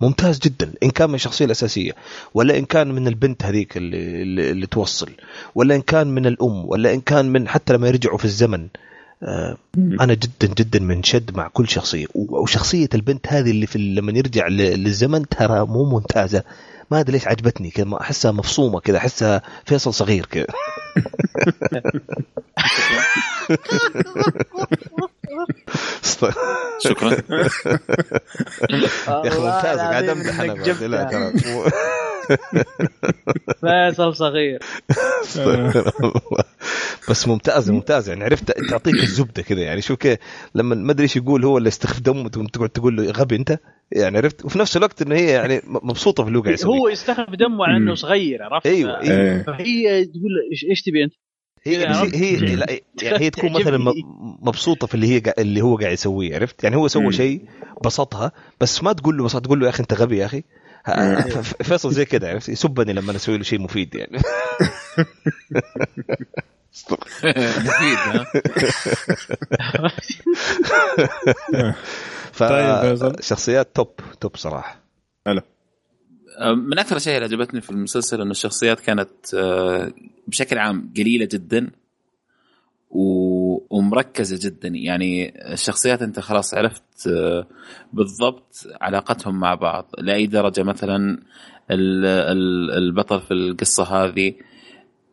ممتاز 0.01 0.39
جدا 0.39 0.73
إن 0.83 0.89
كان 0.89 1.09
من 1.09 1.15
الشخصية 1.15 1.45
الأساسية 1.45 1.91
ولا 2.33 2.57
إن 2.57 2.65
كان 2.65 2.91
من 2.91 3.07
البنت 3.07 3.43
هذيك 3.43 3.77
اللي, 3.77 4.21
اللي, 4.51 4.67
توصل 4.67 5.09
ولا 5.55 5.75
إن 5.75 5.81
كان 5.81 6.07
من 6.07 6.25
الأم 6.25 6.65
ولا 6.65 6.93
إن 6.93 7.01
كان 7.01 7.25
من 7.25 7.47
حتى 7.47 7.73
لما 7.73 7.87
يرجعوا 7.87 8.17
في 8.17 8.25
الزمن 8.25 8.67
آه، 9.23 9.57
أنا 9.77 10.13
جدا 10.13 10.53
جدا 10.57 10.79
منشد 10.79 11.37
مع 11.37 11.47
كل 11.47 11.69
شخصية. 11.69 12.05
وشخصية 12.15 12.89
البنت 12.93 13.27
هذه 13.27 13.51
اللي 13.51 13.67
في 13.67 13.77
لما 13.77 14.11
يرجع 14.11 14.47
للزمن 14.47 15.29
ترى 15.29 15.65
مو 15.65 15.83
ممتازة. 15.83 16.43
ما 16.91 16.99
أدري 16.99 17.11
ليش 17.11 17.27
عجبتني 17.27 17.69
كذا 17.69 17.97
أحسها 18.01 18.31
مفصومة 18.31 18.79
كذا 18.79 18.97
أحسها 18.97 19.41
فيصل 19.65 19.93
صغير 19.93 20.25
كذا. 20.25 20.47
شكرا 26.79 27.11
يا 28.71 29.27
أخي 29.27 29.39
ممتازه 29.39 29.81
قاعد 29.81 30.09
امدح 30.09 30.39
أنا 30.39 30.53
بعد. 30.53 30.83
لا 30.83 31.03
ترى 31.03 31.33
فيصل 33.61 34.15
صغير 34.15 34.59
استغفر 35.23 35.93
الله. 36.03 36.43
بس 37.09 37.27
ممتازه 37.27 37.73
ممتازه 37.73 38.11
يعني 38.11 38.23
عرفت 38.23 38.51
تعطيك 38.69 38.95
الزبدة 38.95 39.41
كذا 39.41 39.61
يعني 39.61 39.81
شوف 39.81 39.97
كيف 39.97 40.19
لما 40.55 40.75
ما 40.75 40.91
أدري 40.91 41.03
إيش 41.03 41.15
يقول 41.15 41.45
هو 41.45 41.57
اللي 41.57 41.67
استخدمه 41.67 42.29
تقعد 42.29 42.69
تقول 42.69 42.95
له 42.97 43.11
غبي 43.11 43.35
أنت 43.35 43.59
يعني 43.91 44.17
عرفت 44.17 44.45
وفي 44.45 44.59
نفس 44.59 44.77
الوقت 44.77 45.01
إنه 45.01 45.15
هي 45.15 45.29
يعني 45.29 45.61
مبسوطة 45.65 46.23
في 46.23 46.29
اللي 46.29 46.39
هو 46.39 46.43
قاعد 46.43 46.65
هو 46.65 46.89
يستخف 46.89 47.29
دمه 47.29 47.65
على 47.65 47.77
إنه. 47.77 47.95
صغير 47.95 48.43
عرفت 48.43 48.67
أيوه 48.67 49.01
أيوه. 49.01 49.43
فهي 49.43 50.05
تقول 50.05 50.31
إيش 50.69 50.81
تبي 50.81 51.03
أنت؟ 51.03 51.13
هي 51.63 51.87
هي, 51.87 52.37
هي 52.37 52.81
يعني 53.03 53.19
هي 53.19 53.29
تكون 53.29 53.53
مثلا 53.53 53.93
مبسوطة 54.41 54.87
في 54.87 54.95
اللي 54.95 55.07
هي 55.07 55.33
اللي 55.39 55.61
هو 55.61 55.77
قاعد 55.77 55.93
يسويه 55.93 56.35
عرفت؟ 56.35 56.63
يعني 56.63 56.75
هو. 56.75 56.87
سوى 56.87 57.11
شيء 57.11 57.41
بسطها 57.85 58.31
بس 58.61 58.83
ما 58.83 58.93
تقول 58.93 59.17
له 59.17 59.23
بسط 59.23 59.45
تقول 59.45 59.59
له 59.59 59.65
يا 59.65 59.69
أخي 59.69 59.79
أنت 59.79 59.93
غبي 59.93 60.17
يا 60.17 60.25
أخي. 60.25 60.43
فيصل 61.63 61.91
زي 61.91 62.05
كذا 62.05 62.29
عرفت؟ 62.29 62.49
يسبني 62.49 62.93
لما 62.93 63.15
أسوي 63.15 63.37
له 63.37 63.43
شيء 63.43 63.59
مفيد 63.59 63.95
يعني. 63.95 64.19
مفيد 67.23 67.97
ها؟ 67.97 68.25
طيب 72.39 72.81
فيصل. 72.81 73.17
فشخصيات 73.17 73.75
توب 73.75 73.91
توب 74.21 74.37
صراحة. 74.37 74.79
من 76.55 76.79
أكثر 76.79 76.91
الاشياء 76.91 77.15
اللي 77.17 77.25
عجبتني 77.35 77.61
في 77.61 77.69
المسلسل 77.69 78.21
إنه 78.21 78.31
الشخصيات 78.31 78.79
كانت 78.79 79.09
آه، 79.37 79.91
بشكل 80.27 80.57
عام 80.57 80.93
قليلة 80.97 81.27
جدا 81.31 81.69
ومركزة 82.91 84.49
جدا. 84.49 84.67
يعني 84.67 85.33
الشخصيات 85.53 86.01
أنت 86.01 86.19
خلاص 86.19 86.53
عرفت 86.53 87.07
آه، 87.07 87.47
بالضبط 87.93 88.67
علاقتهم 88.81 89.39
مع 89.39 89.55
بعض. 89.55 89.91
لأي 89.97 90.27
درجة 90.27 90.63
مثلا 90.63 91.19
ال- 91.71 92.05
ال- 92.05 92.71
البطل 92.77 93.21
في 93.21 93.33
القصة 93.33 93.83
هذه 93.83 94.33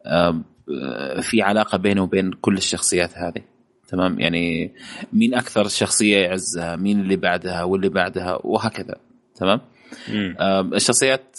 آه، 0.06 0.42
في 1.20 1.42
علاقة 1.42 1.78
بينه 1.78 2.02
وبين 2.02 2.30
كل 2.32 2.56
الشخصيات 2.56 3.18
هذه. 3.18 3.42
تمام؟ 3.88 4.20
يعني 4.20 4.72
مين 5.12 5.34
أكثر 5.34 5.68
شخصية 5.68 6.16
يعزها؟ 6.16 6.76
مين 6.76 7.00
اللي 7.00 7.16
بعدها؟ 7.16 7.62
واللي 7.62 7.88
بعدها؟ 7.88 8.38
وهكذا. 8.44 8.96
تمام؟ 9.34 9.60
الشخصيات 10.74 11.36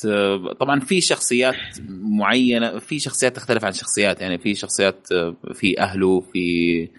طبعا 0.60 0.80
في 0.80 1.02
شخصيات 1.02 1.56
معينة 1.90 2.80
في 2.80 3.00
شخصيات 3.00 3.36
تختلف 3.36 3.66
عن 3.66 3.72
شخصيات 3.72 4.22
يعني 4.22 4.38
في 4.38 4.56
شخصيات 4.56 5.08
في 5.54 5.80
أهله 5.80 6.20
في 6.20 6.90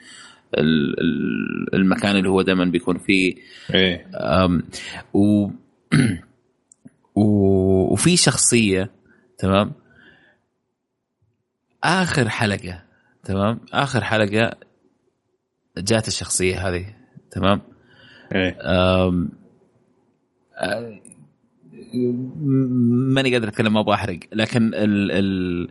ال- 0.54 1.00
ال- 1.00 1.74
المكان 1.74 2.16
اللي 2.16 2.28
هو 2.28 2.42
دائما 2.42 2.64
بيكون 2.64 2.98
فيه. 2.98 3.34
إيه. 3.74 4.06
و 5.14 5.50
وفي 7.92 8.16
شخصية 8.16 8.90
تمام؟ 9.38 9.72
آخر 11.84 12.28
حلقة 12.28 12.82
تمام؟ 13.24 13.60
آخر 13.72 14.04
حلقة 14.04 14.50
جات 15.78 16.08
الشخصية 16.08 16.68
هذه 16.68 16.94
تمام؟ 17.30 17.60
إيه. 18.34 18.58
ماني 23.14 23.32
قادر 23.32 23.48
أتكلم 23.48 23.72
ما 23.72 23.80
أبغى 23.80 23.94
أحرق. 23.94 24.18
لكن 24.32 24.74
ال 24.74 25.10
ال 25.12 25.68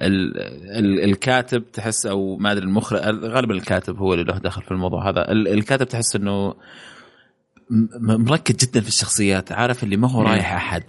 ال 0.00 0.36
ال 0.78 1.04
الكاتب 1.04 1.72
تحس 1.72 2.06
أو 2.06 2.36
ما 2.36 2.52
أدري 2.52 2.64
المخرج 2.64 3.00
غالبا 3.24 3.54
الكاتب 3.54 3.96
هو 3.96 4.14
اللي 4.14 4.24
له 4.24 4.38
دخل 4.38 4.62
في 4.62 4.70
الموضوع 4.70 5.08
هذا. 5.08 5.32
ال- 5.32 5.48
الكاتب 5.48 5.88
تحس 5.88 6.16
إنه 6.16 6.54
مركز 8.00 8.56
جدا 8.56 8.80
في 8.80 8.88
الشخصيات 8.88 9.52
عارف 9.52 9.84
اللي 9.84 9.96
ما 9.96 10.10
هو. 10.10 10.22
رايح 10.22 10.52
أحد. 10.52 10.84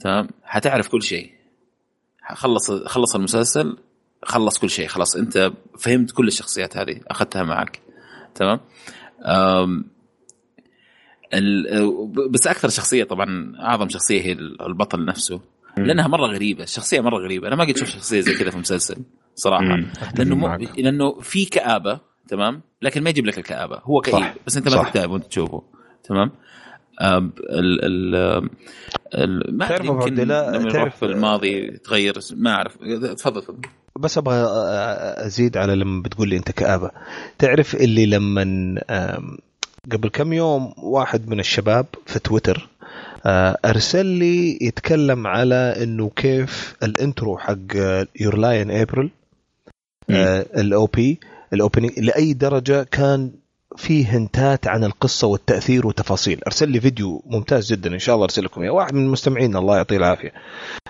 تمام؟ 0.00 0.28
حتعرف 0.42 0.88
كل 0.88 1.02
شيء. 1.02 1.30
خلص 2.34 2.70
خلص 2.70 3.14
المسلسل 3.14 3.76
خلص 4.22 4.58
كل 4.58 4.70
شيء 4.70 4.86
خلاص. 4.88 5.16
أنت 5.16 5.52
فهمت 5.78 6.10
كل 6.10 6.28
الشخصيات 6.28 6.76
هذه 6.76 7.00
أخذتها 7.08 7.42
معك. 7.42 7.80
تمام؟ 8.34 8.60
بس 12.30 12.46
أكثر 12.46 12.68
شخصية 12.68 13.04
طبعا 13.04 13.52
أعظم 13.60 13.88
شخصية 13.88 14.22
هي 14.22 14.32
البطل 14.66 15.04
نفسه. 15.04 15.40
لأنها 15.76 16.08
مرة 16.08 16.26
غريبة 16.26 16.62
الشخصيه 16.62 17.00
مرة 17.00 17.18
غريبة. 17.18 17.48
أنا 17.48 17.56
ما 17.56 17.64
قد 17.64 17.76
شفت 17.76 17.88
شخصية 17.96 18.20
زي 18.20 18.34
كذا 18.34 18.50
في 18.50 18.58
مسلسل 18.58 18.96
صراحة. 19.34 19.76
لأنه 20.18 20.34
مو 20.34 20.46
معك. 20.46 20.78
لأنه 20.78 21.20
في 21.20 21.44
كآبة 21.44 22.00
تمام؟ 22.28 22.60
لكن 22.82 23.02
ما 23.02 23.10
يجيب 23.10 23.26
لك 23.26 23.38
الكآبة. 23.38 23.80
هو 23.84 24.00
كئيب. 24.00 24.16
صح. 24.16 24.34
بس 24.46 24.56
أنت 24.56 24.74
ما. 24.76 24.82
تكتئب 24.82 25.10
وأنت 25.10 25.24
تشوفه. 25.24 25.62
تمام؟ 26.04 26.30
آه، 27.00 27.18
ال 27.50 27.84
ال 27.84 28.14
ال- 29.14 29.56
ما 29.56 29.68
تعرف 29.68 29.84
يمكن 29.86 30.14
لما 30.14 30.70
تعرف- 30.72 30.96
في 30.96 31.04
الماضي 31.04 31.70
تغير 31.70 32.14
ما 32.36 32.50
أعرف. 32.50 32.76
تفضل 33.16 33.42
تفضل. 33.42 33.68
بس 33.98 34.18
أبغى 34.18 34.34
أزيد 35.26 35.56
على 35.56 35.74
لما 35.74 36.02
بتقول 36.02 36.28
لي 36.28 36.36
أنت 36.36 36.50
كآبة. 36.50 36.90
تعرف 37.38 37.74
اللي 37.74 38.06
لما 38.06 38.42
قبل 39.92 40.08
كم 40.08 40.32
يوم 40.32 40.74
واحد 40.76 41.28
من 41.28 41.40
الشباب 41.40 41.86
في 42.06 42.18
تويتر 42.18 42.68
آه، 43.26 43.58
أرسل 43.64 44.06
لي 44.06 44.58
يتكلم 44.60 45.26
على 45.26 45.74
إنه 45.82 46.10
كيف 46.16 46.76
ال 46.82 46.91
intro 46.91 47.38
حق 47.38 47.76
Your 48.20 48.36
Lie 48.36 48.56
in 48.56 48.70
April 48.70 49.10
ال 50.10 50.86
OP 50.86 51.20
ال 51.52 51.58
opening 51.58 51.98
لأي 51.98 52.32
درجة 52.32 52.82
كان 52.82 53.30
فيه 53.76 54.16
hint 54.16 54.56
ات 54.56 54.66
عن 54.66 54.84
القصة 54.84 55.26
والتأثير 55.26 55.86
وتفاصيل 55.86 56.40
أرسل 56.46 56.68
لي 56.68 56.80
فيديو 56.80 57.22
ممتاز 57.26 57.72
جدا 57.72 57.94
إن 57.94 57.98
شاء 57.98 58.14
الله 58.14 58.24
أرسل 58.24 58.44
لكم 58.44 58.62
إياه. 58.62 58.70
واحد 58.70 58.94
من 58.94 59.04
المستمعين 59.04 59.56
الله 59.56 59.76
يعطيه 59.76 59.96
العافية. 59.96 60.32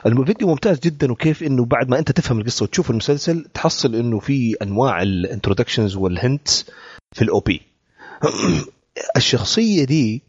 الفيديو 0.06 0.48
ممتاز 0.48 0.80
جدا 0.80 1.12
وكيف 1.12 1.42
إنه 1.42 1.64
بعد 1.64 1.88
ما 1.88 1.98
أنت 1.98 2.12
تفهم 2.12 2.38
القصة 2.38 2.62
وتشوف 2.62 2.90
المسلسل 2.90 3.44
تحصل 3.54 3.94
إنه 3.94 4.18
في 4.18 4.56
أنواع 4.62 5.02
ال 5.02 5.09
introductions 5.09 5.96
وال 5.96 6.16
hints 6.16 6.66
في 7.12 7.22
ال 7.22 7.40
OP. 7.40 7.62
الشخصية 9.16 9.84
دي 9.84 10.22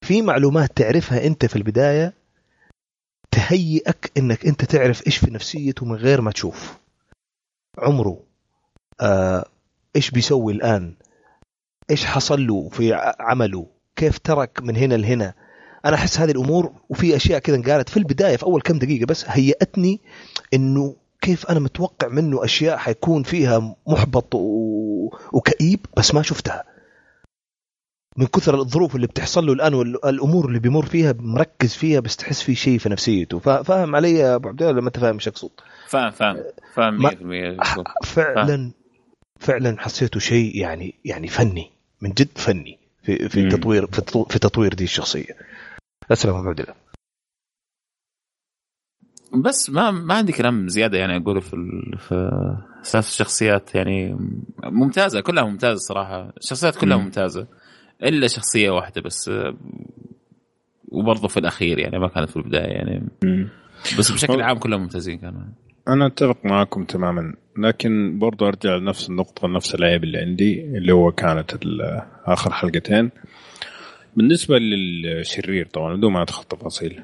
في 0.00 0.22
معلومات 0.22 0.76
تعرفها 0.76 1.26
انت 1.26 1.46
في 1.46 1.56
البداية 1.56 2.12
تهيئك 3.30 4.12
انك 4.18 4.46
انت 4.46 4.64
تعرف 4.64 5.06
إيش 5.06 5.16
في 5.16 5.30
نفسيته 5.30 5.86
من 5.86 5.96
غير 5.96 6.20
ما 6.20 6.30
تشوف. 6.30 6.78
عمره 7.78 8.22
آه 9.00 9.44
إيش 9.96 10.10
بيسوي 10.10 10.52
الآن؟ 10.52 10.94
إيش 11.90 12.04
حصل 12.04 12.46
له 12.46 12.68
في 12.68 12.92
عمله؟ 13.20 13.66
كيف 13.96 14.18
ترك 14.18 14.62
من 14.62 14.76
هنا 14.76 14.94
لهنا؟ 14.94 15.34
أنا 15.84 15.94
أحس 15.94 16.20
هذه 16.20 16.30
الأمور 16.30 16.72
وفي 16.88 17.16
أشياء 17.16 17.38
كذا 17.38 17.56
انقالت 17.56 17.88
في 17.88 17.96
البداية 17.96 18.36
في 18.36 18.42
أول 18.42 18.60
كم 18.60 18.78
دقيقة 18.78 19.06
بس 19.06 19.24
هيأتني 19.28 20.00
إنه 20.54 20.96
كيف 21.20 21.46
أنا 21.46 21.60
متوقع 21.60 22.08
منه 22.08 22.44
أشياء 22.44 22.76
حيكون 22.76 23.22
فيها 23.22 23.76
محبط 23.86 24.34
و... 24.34 25.10
وكئيب 25.32 25.86
بس 25.96 26.14
ما 26.14 26.22
شفتها. 26.22 26.75
من 28.18 28.26
كثر 28.26 28.60
الظروف 28.60 28.96
اللي 28.96 29.06
بتحصل 29.06 29.46
له 29.46 29.52
الآن 29.52 29.74
والامور 29.74 30.48
اللي 30.48 30.58
بيمر 30.58 30.86
فيها 30.86 31.14
مركز 31.18 31.74
فيها 31.74 32.00
بس 32.00 32.16
تحس 32.16 32.42
في 32.42 32.54
شيء 32.54 32.78
في 32.78 32.88
نفسيته. 32.88 33.38
فا- 33.38 33.62
فاهم 33.62 33.96
علي 33.96 34.10
يا 34.14 34.34
أبو 34.34 34.48
عبد 34.48 34.62
الله؟ 34.62 34.72
لما 34.80 34.86
أنت 34.88 34.98
فاهم 34.98 35.14
إيش 35.14 35.28
اقصد 35.28 35.50
فاهم 35.88 36.10
فاهم 36.10 36.36
فاهم 36.74 37.02
ما- 37.02 37.10
100% 37.10 37.82
فعلا 38.04 38.72
فعلا 39.40 39.80
حسيته 39.80 40.20
شيء 40.20 40.56
يعني 40.56 40.94
يعني 41.04 41.28
فني 41.28 41.70
من 42.00 42.10
جد 42.10 42.38
فني 42.38 42.78
في 43.02 43.28
في. 43.28 43.48
تطوير 43.48 43.86
في 43.86 44.00
تطو- 44.00 44.28
في 44.32 44.38
تطوير 44.38 44.74
دي 44.74 44.84
الشخصية. 44.84 45.36
اسلم 46.12 46.34
أبو 46.34 46.48
عبد 46.48 46.60
الله. 46.60 46.74
بس 49.44 49.70
ما 49.70 49.90
ما 49.90 50.14
عندي 50.14 50.32
كلام 50.32 50.68
زيادة 50.68 50.98
يعني 50.98 51.16
أقوله 51.16 51.40
في 51.40 51.54
ال- 51.54 51.98
في 51.98 52.30
أساس 52.82 53.08
الشخصيات 53.08 53.74
يعني. 53.74 54.16
ممتازة 54.64 55.20
كلها 55.20 55.44
ممتازة 55.44 55.78
صراحة. 55.80 56.32
الشخصيات 56.36 56.76
كلها 56.76 56.96
مم. 56.96 57.04
ممتازة. 57.04 57.46
إلا 58.02 58.26
شخصية 58.26 58.70
واحدة 58.70 59.00
بس 59.00 59.30
وبرضه 60.88 61.28
في 61.28 61.36
الأخير 61.36 61.78
يعني 61.78 61.98
ما 61.98 62.08
كانت 62.08 62.30
في 62.30 62.36
البداية 62.36 62.72
يعني. 62.72 63.08
بس 63.98 64.12
بشكل 64.12 64.42
عام 64.42 64.58
كلهم 64.58 64.80
ممتازين 64.80 65.18
كانوا. 65.18 65.40
أنا 65.88 66.06
أتفق 66.06 66.44
معاكم 66.44 66.84
تماما. 66.84 67.34
لكن 67.58 68.18
برضو 68.18 68.46
أرجع 68.46 68.76
لنفس 68.76 69.10
النقطة 69.10 69.48
نفس 69.48 69.74
العيب 69.74 70.04
اللي 70.04 70.18
عندي 70.18 70.60
اللي 70.60 70.92
هو 70.92 71.12
كانت 71.12 71.52
آخر 72.24 72.52
حلقتين. 72.52 73.10
بالنسبة 74.16 74.58
للشرير 74.58 75.66
طبعا 75.66 75.96
بدون 75.96 76.12
ما 76.12 76.22
أدخل 76.22 76.44
تفاصيل. 76.44 77.02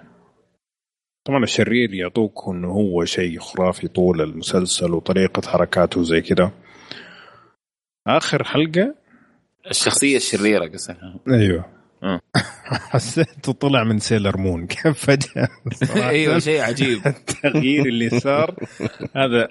طبعا 1.25 1.43
الشرير 1.43 1.95
يعطوك 1.95 2.49
إنه 2.49 2.69
هو 2.69 3.05
شيء 3.05 3.39
خرافي 3.39 3.89
طول 3.89 4.21
المسلسل 4.21 4.93
وطريقة 4.93 5.49
حركاته 5.49 6.03
زي 6.03 6.21
كده. 6.21 6.51
آخر 8.07 8.45
حلقة 8.45 8.95
الشخصية 9.71 10.17
الشريرة 10.17 10.67
قصدها 10.69 11.21
أيوه. 11.29 11.65
آه. 12.03 12.21
حسيته 12.65 13.53
طلع 13.53 13.85
من 13.85 13.99
Sailor 13.99 14.37
Moon 14.39 14.67
كيف 14.73 14.87
فجأة. 14.87 15.49
أيوه 16.09 16.39
شيء 16.39 16.61
عجيب. 16.61 17.01
التغيير 17.07 17.87
اللي 17.87 18.09
صار. 18.21 18.55
هذا 19.17 19.49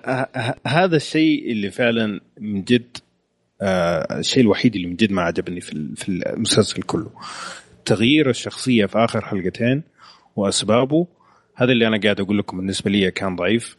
هذا 0.67 0.95
الشيء 0.95 1.51
اللي 1.51 1.71
فعلا 1.71 2.19
من 2.39 2.63
جد 2.63 2.97
آه، 3.61 4.19
الشيء 4.19 4.43
الوحيد 4.43 4.75
اللي 4.75 4.87
من 4.87 4.95
جد 4.95 5.11
ما 5.11 5.21
عجبني 5.21 5.61
في 5.61 5.95
في 5.95 6.09
المسلسل 6.09 6.81
كله. 6.81 7.11
تغيير 7.85 8.29
الشخصية 8.29 8.85
في 8.85 8.97
آخر 8.97 9.21
حلقتين 9.25 9.83
وأسبابه 10.35 11.07
هذا 11.55 11.71
اللي 11.71 11.87
أنا 11.87 11.99
قاعد 12.03 12.19
أقول 12.19 12.37
لكم 12.37 12.57
بالنسبة 12.57 12.91
لي 12.91 13.11
كان 13.11 13.35
ضعيف. 13.35 13.77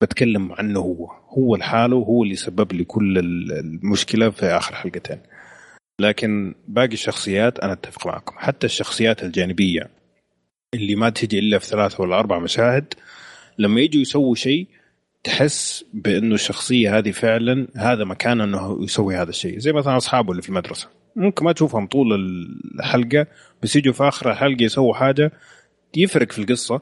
بتكلم 0.00 0.52
عنه 0.52 0.80
هو. 0.80 1.10
هو 1.38 1.56
لحاله 1.56 1.96
هو 1.96 2.22
اللي 2.24 2.36
سبب 2.36 2.72
لي 2.72 2.84
كل 2.84 3.18
ال- 3.18 3.52
المشكلة 3.52 4.30
في 4.30 4.46
آخر 4.46 4.74
حلقتين. 4.74 5.18
لكن 6.00 6.54
باقي 6.68 6.92
الشخصيات 6.92 7.58
أنا 7.58 7.72
أتفق 7.72 8.06
معكم. 8.06 8.34
حتى 8.38 8.66
الشخصيات 8.66 9.22
الجانبية 9.22 9.90
اللي 10.74 10.94
ما 10.94 11.10
تجي 11.10 11.38
إلا 11.38 11.58
في 11.58 11.66
ثلاثة 11.66 12.02
ولا 12.02 12.18
أربع 12.18 12.38
مشاهد 12.38 12.94
لما 13.58 13.80
يجوا 13.80 14.02
يسووا 14.02 14.34
شيء 14.34 14.66
تحس 15.24 15.84
بأنه 15.94 16.34
الشخصية 16.34 16.98
هذه 16.98 17.10
فعلا 17.10 17.68
هذا 17.76 18.04
مكان 18.04 18.40
أنه 18.40 18.78
يسوي 18.80 19.16
هذا 19.16 19.30
الشيء. 19.30 19.58
زي 19.58 19.72
مثلا 19.72 19.96
أصحابه 19.96 20.30
اللي 20.30 20.42
في 20.42 20.48
المدرسة. 20.48 20.88
ممكن 21.16 21.44
ما 21.44 21.52
تشوفهم 21.52 21.86
طول 21.86 22.14
الحلقة 22.78 23.26
بس 23.62 23.76
يجوا 23.76 23.92
في 23.92 24.08
آخر 24.08 24.30
الحلقة 24.30 24.62
يسووا 24.62 24.94
حاجة 24.94 25.32
يفرق 25.96 26.32
في 26.32 26.38
القصة. 26.38 26.80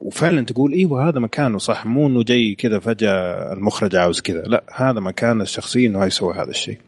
وفعلا 0.00 0.44
تقول 0.44 0.72
إيوه 0.72 1.08
هذا 1.08 1.20
مكانه 1.20 1.58
صح 1.58 1.86
مو 1.86 2.06
إنه 2.06 2.22
جاي 2.22 2.54
كذا 2.54 2.78
فجأة 2.78 3.52
المخرج 3.52 3.96
عاوز 3.96 4.20
كذا. 4.20 4.42
لا 4.42 4.64
هذا 4.74 5.00
مكان 5.00 5.40
الشخصية 5.40 5.88
إنه 5.88 6.04
يسوي 6.04 6.34
هذا 6.34 6.50
الشيء. 6.50 6.78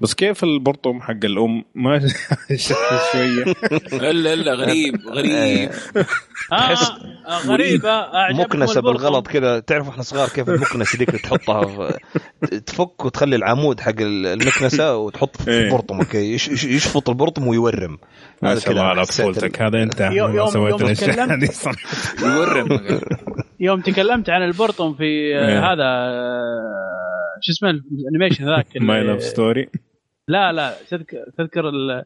بس 0.00 0.14
كيف 0.14 0.44
البرطم 0.44 1.00
حق 1.00 1.24
الأم؟ 1.24 1.64
ما 1.74 1.98
شوية. 3.12 3.44
الا 3.92 4.32
الا 4.34 4.54
غريب 4.54 4.94
غريب. 5.08 5.70
آه 6.52 6.56
آه، 7.28 7.38
غريبه 7.46 7.90
اعجبكم 7.90 8.42
مكنسة. 8.42 8.80
بالغلط 8.80 9.26
كذا 9.28 9.58
تعرف 9.60 9.88
إحنا 9.88 10.02
صغار 10.02 10.28
كيف 10.28 10.48
المكنسة 10.48 10.94
اللي 10.94 11.06
تحطها 11.06 11.64
في- 11.66 12.60
تفك 12.60 13.04
وتخلي 13.04 13.36
العمود 13.36 13.80
حق 13.80 13.92
المكنسة 14.00 14.96
وتحط 14.96 15.36
في 15.42 15.50
إيه. 15.50 15.60
البرطم 15.66 15.98
أوكي. 15.98 16.34
يش- 16.34 16.48
يش- 16.48 16.64
يشفط 16.64 17.08
البرطم 17.08 17.46
ويورم. 17.46 17.98
ما 18.42 18.52
هذا 18.52 18.60
شاء 18.60 18.70
الله 18.70 18.82
على 18.82 19.04
طفولتك 19.04 19.62
هذا 19.62 19.82
أنت 19.82 20.00
يوم- 20.00 20.46
سويت 20.50 20.70
يوم 20.80 20.80
الأشياء 20.86 21.10
تكلمت- 21.10 21.66
هذه 21.68 22.34
يورم. 22.36 23.00
يوم 23.60 23.80
تكلمت 23.80 24.30
عن 24.30 24.42
البرطم 24.42 24.94
في 24.94 25.36
آه، 25.36 25.48
إيه. 25.48 25.72
هذا 25.72 25.84
آه، 25.84 27.38
شو 27.42 27.52
اسمه 27.52 27.70
الانيميشن 27.70 28.44
ذاك 28.56 28.66
ماي 28.80 29.04
لاف 29.04 29.22
ستوري 29.40 29.68
لا 30.28 30.52
لا 30.52 30.74
تذكر 30.90 31.24
تذكر 31.38 31.68
ال 31.68 32.04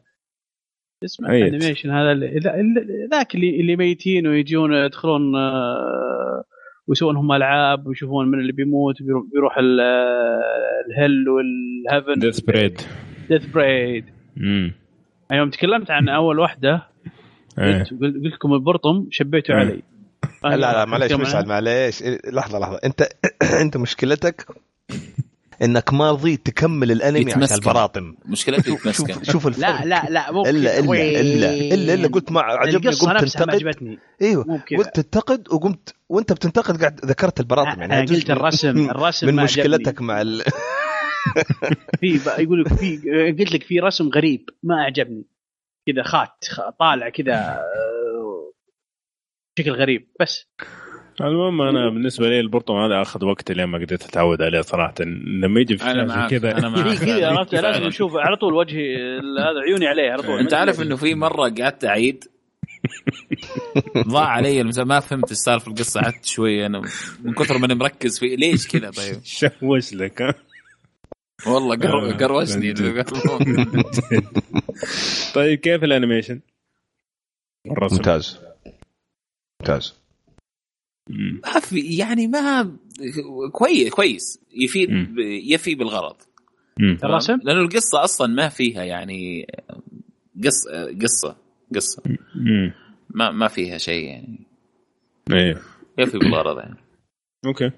اسمه 1.05 1.31
أيد. 1.31 1.43
ال 1.53 1.57
animation 1.57 1.89
هذا 1.91 2.11
اللي- 2.11 2.39
ذا- 2.39 2.55
اللي- 2.59 3.07
ذاك 3.11 3.35
اللي 3.35 3.59
اللي 3.61 3.75
ميتين 3.75 4.27
ويجون 4.27 4.73
يدخلون 4.73 5.35
آه، 5.35 6.43
ويسوون 6.87 7.15
هم 7.17 7.31
ألعاب 7.31 7.87
ويشوفون 7.87 8.27
من 8.31 8.39
اللي 8.39 8.51
بيموت 8.51 8.95
بيرو- 9.03 9.29
بيروح 9.33 9.57
ال- 9.57 9.79
آه، 9.79 10.41
ال 10.89 11.29
hell 11.29 11.57
وال 11.57 11.70
heaven. 11.70 12.19
Death 12.19 12.39
Parade 12.39 12.81
Death 13.29 13.45
Parade 13.45 14.05
يوم 15.31 15.49
تكلمت 15.49 15.91
عن 15.91 16.09
أول 16.09 16.39
واحدة 16.39 16.87
قلت 17.57 17.91
قلت 17.91 18.15
قلت 18.23 18.33
لكم 18.33 18.53
البرطم 18.53 19.07
شبيتوا 19.11 19.55
إيه. 19.55 19.59
علي. 19.61 19.81
لا 20.43 20.57
لا 20.57 20.85
معليش. 20.85 21.13
مسعد 21.13 21.47
معليش. 21.47 22.01
إيه، 22.03 22.19
لحظة 22.31 22.59
لحظة. 22.59 22.79
أنت 22.85 23.01
أنت 23.61 23.77
مشكلتك 23.77 24.45
إنك 25.61 25.93
ما 25.93 26.11
رضيت 26.11 26.45
تكمل 26.45 26.91
الأنمي 26.91 27.33
عشان. 27.33 27.55
البراطم 27.57 28.15
مشكلتي 28.25 28.69
شوف 28.69 28.79
يتمسكن 28.79 29.23
شوف 29.23 29.47
الفرق 29.47 29.69
لا 29.69 29.85
لا 29.85 30.09
لا 30.09 30.31
مو 30.31 30.41
إلا. 30.45 30.79
إلا 30.79 31.19
إلا 31.21 31.73
إلا 31.73 31.93
إلا 31.93 32.07
قلت 32.07 32.31
ما 32.31 32.41
عجبني 32.41 32.89
القصة 32.89 33.11
قمت 33.11 33.23
نفسها 33.23 33.39
ما 33.45 33.51
تنتقد 33.53 33.67
عجبتني 33.67 33.99
إيوه. 34.21 34.61
قلت 34.77 34.99
تنتقد 34.99 35.47
وقمت 35.53 35.95
وأنت 36.09 36.33
بتنتقد 36.33 36.79
قاعد 36.79 37.05
ذكرت 37.05 37.39
البراطم 37.39 37.81
يعني 37.81 38.05
جزء 38.05 38.15
قلت 38.15 38.29
الرسم 38.31 38.89
الرسم 38.89 39.27
من 39.27 39.35
مشكلتك. 39.35 40.01
مع 40.01 40.21
ال... 40.21 40.43
في 41.99 42.19
يقول 42.37 42.61
لك 42.63 42.73
في 42.73 42.97
قلت 43.39 43.51
لك 43.53 43.63
في 43.63 43.79
رسم 43.79 44.09
غريب 44.09 44.49
ما 44.63 44.83
عجبني 44.83 45.25
كذا 45.87 46.03
خات 46.03 46.45
خ- 46.49 46.69
طالع 46.79 47.09
كذا 47.09 47.33
آه، 47.35 48.51
شكل 49.59 49.71
غريب 49.71 50.07
بس 50.19 50.45
المهم 51.21 51.61
أنا 51.61 51.89
بالنسبة 51.89 52.29
لي 52.29 52.39
البرطم 52.39 52.73
هذا 52.73 53.01
أخذ 53.01 53.25
وقت 53.25 53.51
لين 53.51 53.65
ما 53.65 53.77
قدرت 53.77 54.03
أتعود 54.03 54.41
عليه 54.41 54.61
صراحة. 54.61 54.93
لما 55.25 55.59
يجي 55.61 55.77
في 55.77 55.83
أنا 55.83 56.27
كذا. 56.27 56.57
أنا 56.57 56.69
معك. 56.69 56.97
كذا 56.97 57.27
عرفت؟ 57.27 57.55
لازم. 57.55 57.87
أشوف 57.87 58.15
على 58.15 58.35
طول 58.35 58.53
وجهي 58.53 58.95
هذا 59.19 59.59
عيوني 59.67 59.87
عليه 59.87 60.11
على 60.11 60.21
طول. 60.23 60.39
أنت 60.39 60.53
عارف 60.53 60.81
إنه 60.81 60.95
في 60.95 61.15
مرة 61.15 61.49
قعدت 61.59 61.85
أعيد؟ 61.85 62.23
ضاع 63.97 64.25
علي 64.27 64.63
ما 64.63 64.99
فهمت 64.99 65.31
السالفه 65.31 65.71
القصة 65.71 66.01
قعدت 66.01 66.25
شوي 66.25 66.65
أنا 66.65 66.81
من 67.23 67.33
كثر 67.33 67.57
ما 67.57 67.65
أنا 67.65 67.73
مركز 67.73 68.19
فيه 68.19 68.35
ليش 68.35 68.67
كذا؟ 68.67 68.89
طيب. 68.91 69.19
شوش 69.39 69.93
لك 69.93 70.21
ها؟ 70.21 70.33
والله 71.47 71.75
قر- 71.75 72.09
آه، 72.09 72.13
قروشني 72.13 72.73
من 72.73 73.03
طيب 75.35 75.59
كيف 75.59 75.83
الأنيميشن؟ 75.83 76.39
ممتاز. 77.65 78.39
ممتاز. 79.61 79.93
مم. 79.99 80.04
ما 81.09 81.59
في 81.59 81.97
يعني 81.97 82.27
ما 82.27 82.77
كويس 83.51 83.89
كويس. 83.89 84.39
يفيد. 84.53 84.89
يفي 85.47 85.75
بالغرض؟ 85.75 86.15
الرسم؟ 86.79 87.39
لأنه 87.43 87.61
القصة 87.61 88.03
أصلا 88.03 88.27
ما 88.27 88.49
فيها 88.49 88.83
يعني 88.83 89.47
قص 90.43 90.67
قصة 91.01 91.37
قصة. 91.75 92.03
مم. 92.35 92.73
ما 93.09 93.31
ما 93.31 93.47
فيها 93.47 93.77
شيء 93.77 94.05
يعني. 94.05 94.39
إيه. 95.31 95.61
يفي 95.97 96.17
بالغرض 96.17 96.57
يعني. 96.57 96.77
أوكي. 97.45 97.71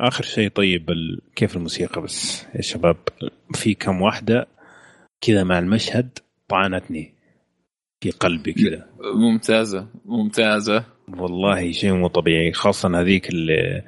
آخر 0.00 0.24
شيء 0.24 0.48
طيب 0.48 0.90
ال... 0.90 1.20
كيف 1.36 1.56
الموسيقى 1.56 2.02
بس؟ 2.02 2.44
يا 2.54 2.62
شباب 2.62 2.96
في 3.54 3.74
كم 3.74 4.02
واحدة 4.02 4.46
كذا 5.20 5.44
مع 5.44 5.58
المشهد 5.58 6.18
طعنتني 6.48 7.14
في 8.00 8.10
قلبي 8.10 8.52
كذا. 8.52 8.88
ممتازة 9.14 9.88
ممتازة. 10.04 10.97
والله 11.16 11.72
شيء 11.72 11.92
مو 11.92 12.08
طبيعي 12.08 12.52
خاصة 12.52 13.00
هذيك 13.00 13.28
اللي 13.30 13.82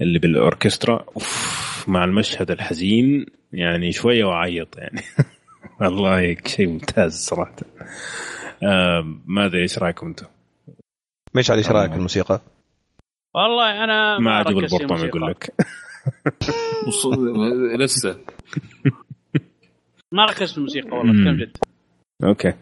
اللي 0.00 0.18
بالأوركسترا. 0.18 1.04
أوف 1.16 1.84
مع 1.88 2.04
المشهد 2.04 2.50
الحزين 2.50 3.26
يعني 3.52 3.92
شوية 3.92 4.24
واعيط 4.24 4.78
يعني. 4.78 5.00
والله 5.80 6.36
شيء 6.46 6.68
ممتاز 6.68 7.12
صراحة. 7.12 7.56
آه 8.62 9.20
ما 9.26 9.46
ادري 9.46 9.62
إيش 9.62 9.78
رأيكم 9.78 10.06
أنتم؟ 10.06 10.26
مش 11.34 11.50
على 11.50 11.58
إيش 11.58 11.70
رأيك 11.70 11.90
آه. 11.90 11.96
الموسيقى؟ 11.96 12.40
والله 13.34 13.84
أنا 13.84 14.18
ما 14.18 14.34
عجب 14.34 14.58
البرطمان 14.58 14.82
الموسيقى. 14.82 15.08
يقول 15.08 15.30
لك. 15.30 15.54
لسه. 17.80 18.20
ما 20.12 20.24
ركزت 20.24 20.52
في 20.52 20.58
الموسيقى 20.58 20.98
والله 20.98 21.12
مم. 21.12 21.24
كلام 21.24 21.36
جد. 21.36 21.56
okay. 22.24 22.52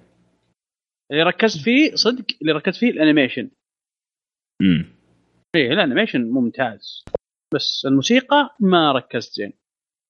اللي 1.11 1.23
ركزت 1.23 1.65
فيه 1.65 1.95
صدق 1.95 2.25
اللي 2.43 2.53
ركزت 2.53 2.77
فيه 2.77 2.91
ال 2.91 2.96
animation. 2.96 3.51
امم 4.63 4.85
إيه 5.57 5.73
ال 5.73 5.79
animation 5.79 6.31
ممتاز. 6.31 7.05
بس 7.55 7.83
الموسيقى 7.87 8.57
ما 8.61 8.93
ركزت 8.93 9.33
زين. 9.33 9.53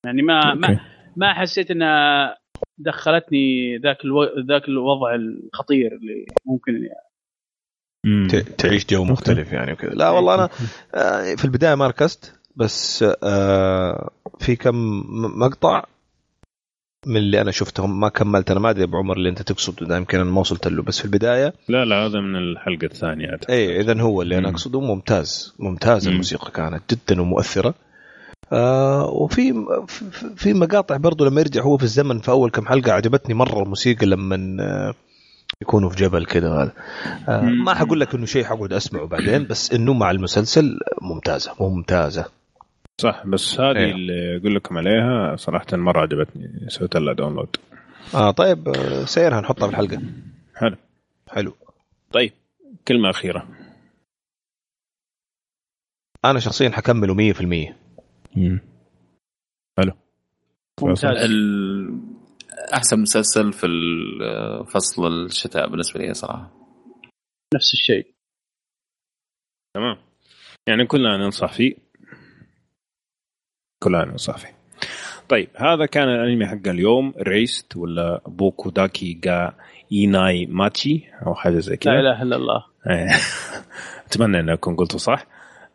يعني 0.07 0.23
ما 0.23 0.55
ما 0.55 0.69
okay. 0.69 0.81
ما 1.17 1.35
حسيت 1.35 1.71
إنها 1.71 2.37
دخلتني 2.79 3.77
ذاك 3.79 4.05
ألو... 4.05 4.25
ذاك 4.49 4.69
الوضع 4.69 5.15
الخطير 5.15 5.93
اللي 5.97 6.25
ممكن 6.47 6.73
يعني. 6.73 8.45
تعيش 8.59 8.87
جو 8.87 9.05
مختلف 9.05 9.53
يعني 9.53 9.73
وكذا. 9.73 9.91
لا 9.91 10.11
والله 10.11 10.35
أنا 10.35 10.49
آه، 10.95 11.35
في 11.35 11.45
البداية 11.45 11.75
ما 11.75 11.87
ركزت 11.87 12.41
بس 12.57 13.05
آه، 13.23 14.11
في 14.39 14.57
كم 14.57 14.75
مقطع 15.39 15.85
من 17.07 17.17
اللي 17.17 17.41
أنا 17.41 17.51
شفتهم. 17.51 18.01
ما 18.01 18.09
كملت. 18.09 18.51
أنا 18.51 18.61
ما 18.61 18.71
أدري 18.71 18.85
ابو 18.85 18.97
عمر 18.97 19.17
اللي 19.17 19.29
أنت 19.29 19.43
تقصد 19.43 19.85
ده 19.85 19.97
يمكن 19.97 20.21
أنا 20.21 20.31
ما 20.31 20.41
وصلت 20.41 20.69
له. 20.69 20.83
بس 20.83 20.99
في 20.99 21.05
البداية 21.05 21.53
لا 21.69 21.85
لا 21.85 21.97
هذا 22.07 22.21
من 22.21 22.37
الحلقة 22.37 22.85
الثانية. 22.85 23.39
اي 23.51 23.81
اذا 23.81 24.01
هو 24.01 24.23
اللي 24.23 24.39
أنا. 24.39 24.49
أقصده. 24.49 24.81
ممتاز. 24.81 25.55
ممتاز 25.59 26.07
مم. 26.07 26.13
الموسيقى. 26.13 26.51
كانت 26.51 26.83
جدا 26.95 27.21
ومؤثرة. 27.23 27.75
آه 28.53 29.07
وفي 29.07 29.55
في- 30.37 30.55
مقاطع 30.55 30.97
برضو 30.97 31.25
لما 31.25 31.41
يرجع 31.41 31.63
هو 31.63 31.77
في 31.77 31.83
الزمن 31.85 32.19
في 32.19 32.31
أول 32.31 32.51
كم 32.51 32.67
حلقة 32.67 32.93
عجبتني 32.93 33.35
مرة 33.35 33.63
الموسيقى 33.63 34.07
لما 34.07 34.57
آه 34.61 34.95
يكونوا 35.63 35.91
في 35.91 35.97
جبل 35.97 36.25
كذا 36.27 36.49
هذا. 36.53 36.73
آه. 37.29 37.41
ما 37.43 37.75
حقول 37.75 38.01
لك 38.01 38.15
إنه 38.15 38.27
شيء 38.27 38.45
حقعد 38.45 38.73
أسمعه 38.73 39.07
بعدين 39.07 39.47
بس 39.47 39.73
إنه 39.73 39.93
مع 39.93 40.11
المسلسل 40.11 40.79
ممتازة. 41.03 41.53
ممتازة. 41.61 42.25
صح 43.03 43.27
بس 43.27 43.61
هذه 43.61 43.77
إيه. 43.77 43.93
اللي 43.93 44.37
أقول 44.37 44.55
لكم 44.55 44.79
عليها 44.79 45.37
صراحة 45.37 45.67
مرة 45.73 46.01
عجبتني 46.01 46.71
سويت 46.71 46.97
لها 46.97 47.15
download 47.15 47.57
آه 48.15 48.31
طيب 48.31 48.73
سيرها 49.07 49.41
نحطها 49.41 49.67
في 49.67 49.73
الحلقة. 49.73 50.03
حلو. 50.55 50.77
حلو. 51.31 51.53
طيب 52.13 52.33
كلمة 52.89 53.11
أخيرة. 53.11 53.49
أنا 56.25 56.39
شخصيا 56.41 56.71
حكمله 56.71 57.15
100% 57.15 57.75
حلو. 59.79 59.93
ممتاز. 60.83 61.05
ال- 61.25 62.01
أحسن 62.75 63.01
مسلسل 63.01 63.53
في 63.53 63.67
فصل 64.75 65.07
الشتاء 65.07 65.69
بالنسبة 65.71 66.01
لي 66.01 66.15
صراحة. 66.15 66.53
نفس 67.55 67.73
الشيء. 67.75 68.15
تمام. 69.75 69.97
يعني 70.69 70.87
كلنا 70.87 71.17
ننصح 71.17 71.53
فيه. 71.53 71.75
كلنا 73.83 74.05
ننصح 74.05 74.37
فيه 74.39 74.63
طيب 75.29 75.49
هذا 75.57 75.87
كان 75.87 76.09
الأنمي 76.09 76.47
حق 76.47 76.69
اليوم 76.69 77.15
Erased 77.19 77.77
ولا 77.77 78.21
Boku 78.27 78.71
dake 78.71 79.13
ga 79.13 79.53
Inai 79.93 80.47
Machi 80.47 81.05
أو 81.27 81.35
حاجة 81.35 81.59
زي 81.59 81.77
كذا. 81.77 81.93
لا 81.93 82.01
إله 82.01 82.23
إلا 82.23 82.37
الله. 82.37 82.65
أتمنى 84.07 84.41
انكم 84.41 84.77
قلتوا 84.77 84.99
صح. 84.99 85.27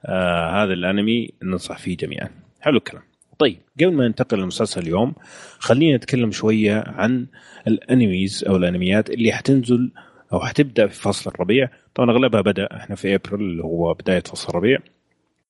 آه 0.05 0.63
هذا 0.63 0.73
الأنمي 0.73 1.29
ننصح 1.43 1.77
فيه 1.77 1.97
جميعا. 1.97 2.29
حلو 2.61 2.77
الكلام. 2.77 3.03
طيب 3.39 3.57
قبل 3.81 3.93
ما 3.93 4.07
ننتقل 4.07 4.39
لمسلسل 4.39 4.81
اليوم 4.81 5.13
خلينا 5.59 5.97
نتكلم 5.97 6.31
شوية 6.31 6.83
عن 6.87 7.27
ال 7.67 7.78
animes 7.78 8.45
أو 8.49 8.55
الأنميات 8.55 9.09
اللي 9.09 9.31
حتنزل 9.31 9.91
أو 10.33 10.39
حتبدأ 10.39 10.87
في 10.87 11.01
فصل 11.01 11.31
الربيع. 11.31 11.69
طبعا 11.95 12.11
أغلبها 12.11 12.41
بدأ 12.41 12.67
إحنا 12.75 12.95
في 12.95 13.15
أبريل 13.15 13.41
اللي 13.41 13.63
هو 13.63 13.93
بداية 13.93 14.23
فصل 14.23 14.49
الربيع. 14.49 14.79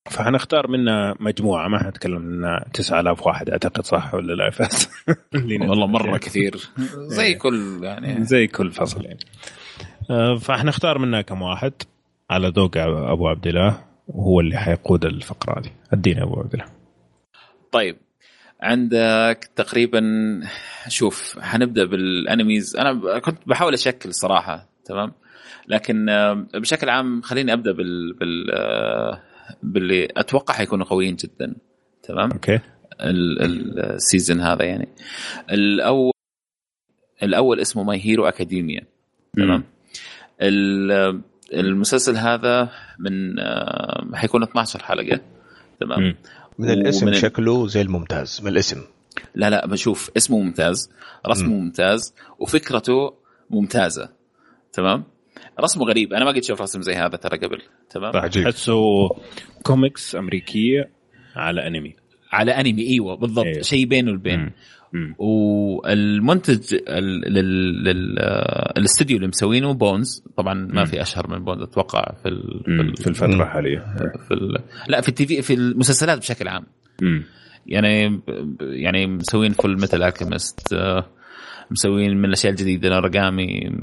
فحنختار 0.09 0.67
منها 0.67 1.15
مجموعة 1.19 1.67
ما 1.67 1.83
حنتكلم 1.83 2.21
منها 2.21 2.65
9000 2.73 3.27
واحد 3.27 3.49
أعتقد 3.49 3.85
صح 3.85 4.13
ولا 4.13 4.33
لا 4.33 4.49
فاز 4.49 4.89
والله 5.69 5.87
مرة 5.87 6.17
كثير. 6.17 6.69
زي 7.17 7.33
كل 7.33 7.79
يعني. 7.83 8.25
زي 8.25 8.47
كل 8.47 8.71
فصل 8.71 9.05
يعني. 9.05 9.19
آه، 10.09 10.35
فحنختار 10.35 10.97
منها 10.97 11.21
كم 11.21 11.41
واحد. 11.41 11.73
على 12.29 12.47
ذوق 12.47 12.77
أبو 12.77 13.27
عبد 13.27 13.47
الله 13.47 13.83
وهو 14.07 14.39
اللي 14.39 14.57
حيقود 14.57 15.05
الفقرة 15.05 15.59
هذه. 15.59 15.71
ادينا 15.93 16.23
أبو 16.23 16.39
عبد 16.39 16.53
الله. 16.53 16.65
طيب 17.71 17.97
عندك 18.61 19.49
تقريبا 19.55 20.01
شوف 20.87 21.39
حنبدأ 21.39 21.85
بال 21.85 22.05
animes. 22.05 22.75
أنا 22.75 23.19
كنت 23.19 23.37
بحاول 23.45 23.73
أشكل 23.73 24.13
صراحة 24.13 24.69
تمام؟ 24.85 25.11
لكن 25.67 26.09
آه، 26.09 26.33
بشكل 26.53 26.89
عام 26.89 27.21
خليني 27.21 27.53
أبدأ 27.53 27.71
بال 27.71 28.13
بال 28.13 28.51
آه، 28.51 29.21
باللي 29.63 30.07
أتوقع 30.17 30.53
حيكونوا 30.53 30.85
قويين 30.85 31.15
جدا. 31.15 31.55
تمام؟ 32.03 32.31
okay. 32.31 32.59
ال- 33.01 33.41
ال- 33.41 33.79
ال 33.79 33.88
season 33.88 34.39
هذا 34.41 34.63
يعني. 34.65 34.87
الأول 35.51 36.11
الأول 37.23 37.59
اسمه 37.59 37.83
My 37.83 38.05
Hero 38.05 38.25
Academia 38.27 38.81
تمام؟ 39.37 39.63
ال- 40.41 41.21
المسلسل 41.53 42.15
هذا 42.17 42.69
من 42.99 43.39
آه، 43.39 44.07
حيكون 44.13 44.43
12 44.43 44.83
حلقة. 44.83 45.19
تمام؟ 45.79 45.99
مم. 46.01 46.15
من 46.59 46.69
الاسم 46.69 47.13
شكله 47.13 47.67
زي 47.67 47.81
الممتاز 47.81 48.41
من 48.41 48.47
الاسم. 48.47 48.81
لا 49.35 49.49
لا 49.49 49.65
بشوف 49.67 50.11
اسمه 50.17 50.39
ممتاز 50.39 50.89
رسمه 51.27 51.47
مم. 51.49 51.59
ممتاز 51.63 52.13
وفكرته 52.39 53.13
ممتازة. 53.49 54.09
تمام؟ 54.73 55.03
رسمه 55.61 55.85
غريب 55.85 56.13
أنا 56.13 56.25
ما 56.25 56.31
قد 56.31 56.43
شوف 56.43 56.61
رسم 56.61 56.81
زي 56.81 56.93
هذا 56.93 57.07
ترى 57.17 57.37
قبل 57.37 57.61
تمام 57.89 58.17
عجيب. 58.17 58.43
تحسه 58.43 58.81
كوميكس 59.63 60.15
أمريكية 60.15 60.89
على 61.35 61.67
أنمي 61.67 61.95
على 62.31 62.51
أنمي 62.51 62.87
إيوه 62.87 63.15
بالضبط 63.15 63.45
إيه. 63.45 63.61
شيء 63.61 63.85
بينه 63.85 64.11
وبين. 64.11 64.51
والمنتج 65.17 66.75
ال- 66.87 67.33
لل- 67.33 67.83
لل- 67.83 68.19
آه، 68.19 68.73
اللي 68.77 69.27
مسوينه 69.27 69.73
Bones 69.73 70.23
طبعا 70.37 70.53
ما 70.53 70.79
مم. 70.79 70.85
في 70.85 71.01
أشهر 71.01 71.27
من 71.29 71.43
بونز 71.45 71.61
أتوقع 71.61 72.11
في 72.23 72.29
ال 72.29 72.61
في 72.97 73.07
الفترة. 73.07 73.27
الحالية 73.43 73.79
في 74.27 74.33
ال 74.33 74.57
لا 74.87 75.01
في 75.01 75.09
التي 75.09 75.25
في 75.27 75.41
في 75.41 75.53
المسلسلات 75.53 76.17
بشكل 76.17 76.47
عام 76.47 76.65
مم. 77.01 77.23
يعني 77.65 78.21
يعني 78.61 79.07
مسوين 79.07 79.51
فول 79.51 79.79
ميتال 79.81 80.03
الكيمست 80.03 80.75
مسوين 81.71 82.17
من 82.17 82.25
الأشياء 82.25 82.51
الجديدة 82.51 82.89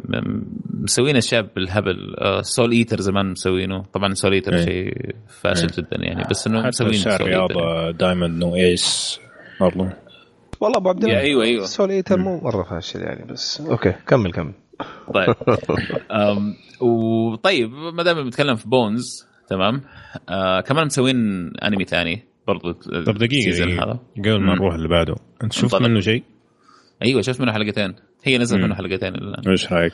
م- 0.09 0.43
مسوين 0.83 1.17
أشياء 1.17 1.43
بالهبل 1.57 1.97
سول 2.43 2.73
ايتر 2.73 3.01
زمان 3.01 3.31
مسوينه 3.31 3.83
طبعا 3.93 4.15
سول 4.15 4.33
ايتر 4.33 4.55
إيه. 4.55 4.65
شيء 4.65 5.15
فاشل 5.41 5.67
جدا 5.67 5.97
يعني 5.99 6.25
بس 6.31 6.47
إنه 6.47 6.67
مسوين 6.67 7.03
Eater. 7.03 7.07
الرياضه 7.07 7.91
دائما 7.91 8.27
نو 8.27 8.55
ايس 8.57 9.21
برضو 9.61 9.87
والله 10.61 10.79
أبو 10.79 10.89
عبد 10.89 11.05
الله 11.05 11.19
أيوه 11.21 11.45
أيوه 11.45 11.65
سوليتر 11.65 12.19
مو 12.19 12.41
مرة 12.41 12.63
فاشل 12.63 13.01
يعني 13.01 13.33
بس 13.33 13.61
أوكي 13.61 13.93
كمل 14.07 14.33
كمل 14.33 14.53
طيب 15.15 15.35
أم، 16.13 16.55
وطيب 16.81 17.71
ما 17.73 18.03
دام 18.03 18.23
بنتكلم 18.25 18.55
في 18.57 18.69
Bones 18.69 19.27
تمام 19.49 19.81
آه 20.29 20.61
كمان 20.61 20.87
مسوين 20.87 21.17
أنمي 21.57 21.85
ثاني 21.85 22.23
برضو 22.49 22.73
طب 22.73 23.15
دقيقة 23.19 23.39
ال 23.49 23.51
season 23.51 23.67
دقيقة. 23.69 23.85
هذا 23.85 23.99
قبل 24.19 24.41
ما. 24.41 24.55
نروح 24.55 24.75
اللي 24.75 24.89
بعده 24.89 25.15
أنت 25.45 25.53
شفت. 25.53 25.75
منه 25.83 26.01
شيء؟ 26.01 26.23
أيوه 27.03 27.23
شفت 27.23 27.41
منه 27.41 27.53
حلقتين 27.53 27.95
هي 28.25 28.39
نزلت. 28.39 28.61
منه 28.61 28.75
حلقتين 28.75 29.15
الآن 29.15 29.51
إيش 29.51 29.73
رأيك؟ 29.73 29.93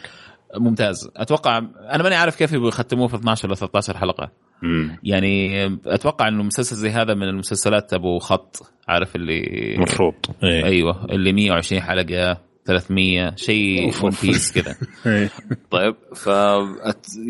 ممتاز 0.56 1.10
أتوقع 1.16 1.58
أنا 1.90 2.02
ماني 2.02 2.14
عارف 2.14 2.36
كيف 2.36 2.52
يختموه 2.52 3.08
في 3.08 3.16
12 3.16 3.48
ولا 3.48 3.54
13 3.54 3.96
حلقة 3.96 4.30
مم. 4.62 4.98
يعني 5.02 5.64
أتوقع 5.86 6.28
إنه 6.28 6.42
مسلسل 6.42 6.76
زي 6.76 6.90
هذا 6.90 7.14
من 7.14 7.22
المسلسلات 7.22 7.94
أبو 7.94 8.18
خط 8.18 8.56
عارف 8.88 9.16
اللي 9.16 9.76
مفروض 9.78 10.14
إيه 10.44 10.64
أيوه 10.64 11.04
اللي 11.04 11.32
120 11.32 11.82
حلقة 11.82 12.40
300 12.66 13.36
شيء 13.36 14.04
One. 14.04 14.12
Piece 14.22 14.52
كذا 14.52 14.76
إيه. 15.06 15.30
طيب 15.70 15.94
ف 16.14 16.26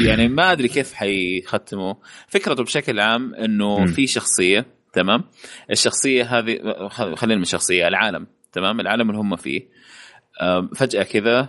يعني 0.07 0.28
ما 0.28 0.52
أدري 0.52 0.68
كيف 0.68 0.92
حيختموا 0.92 1.94
فكرته 2.28 2.62
بشكل 2.62 3.00
عام 3.00 3.34
إنه. 3.34 3.86
في 3.86 4.07
شخصية 4.07 4.66
تمام 4.92 5.24
الشخصية 5.70 6.39
هذه 6.39 6.58
خلينا 6.89 7.36
من 7.36 7.42
الشخصيه 7.42 7.89
العالم 7.89 8.26
تمام 8.53 8.81
العالم 8.81 9.11
اللي 9.11 9.20
هم 9.20 9.37
فيه 9.37 9.62
فجأة 10.75 11.03
كذا 11.03 11.49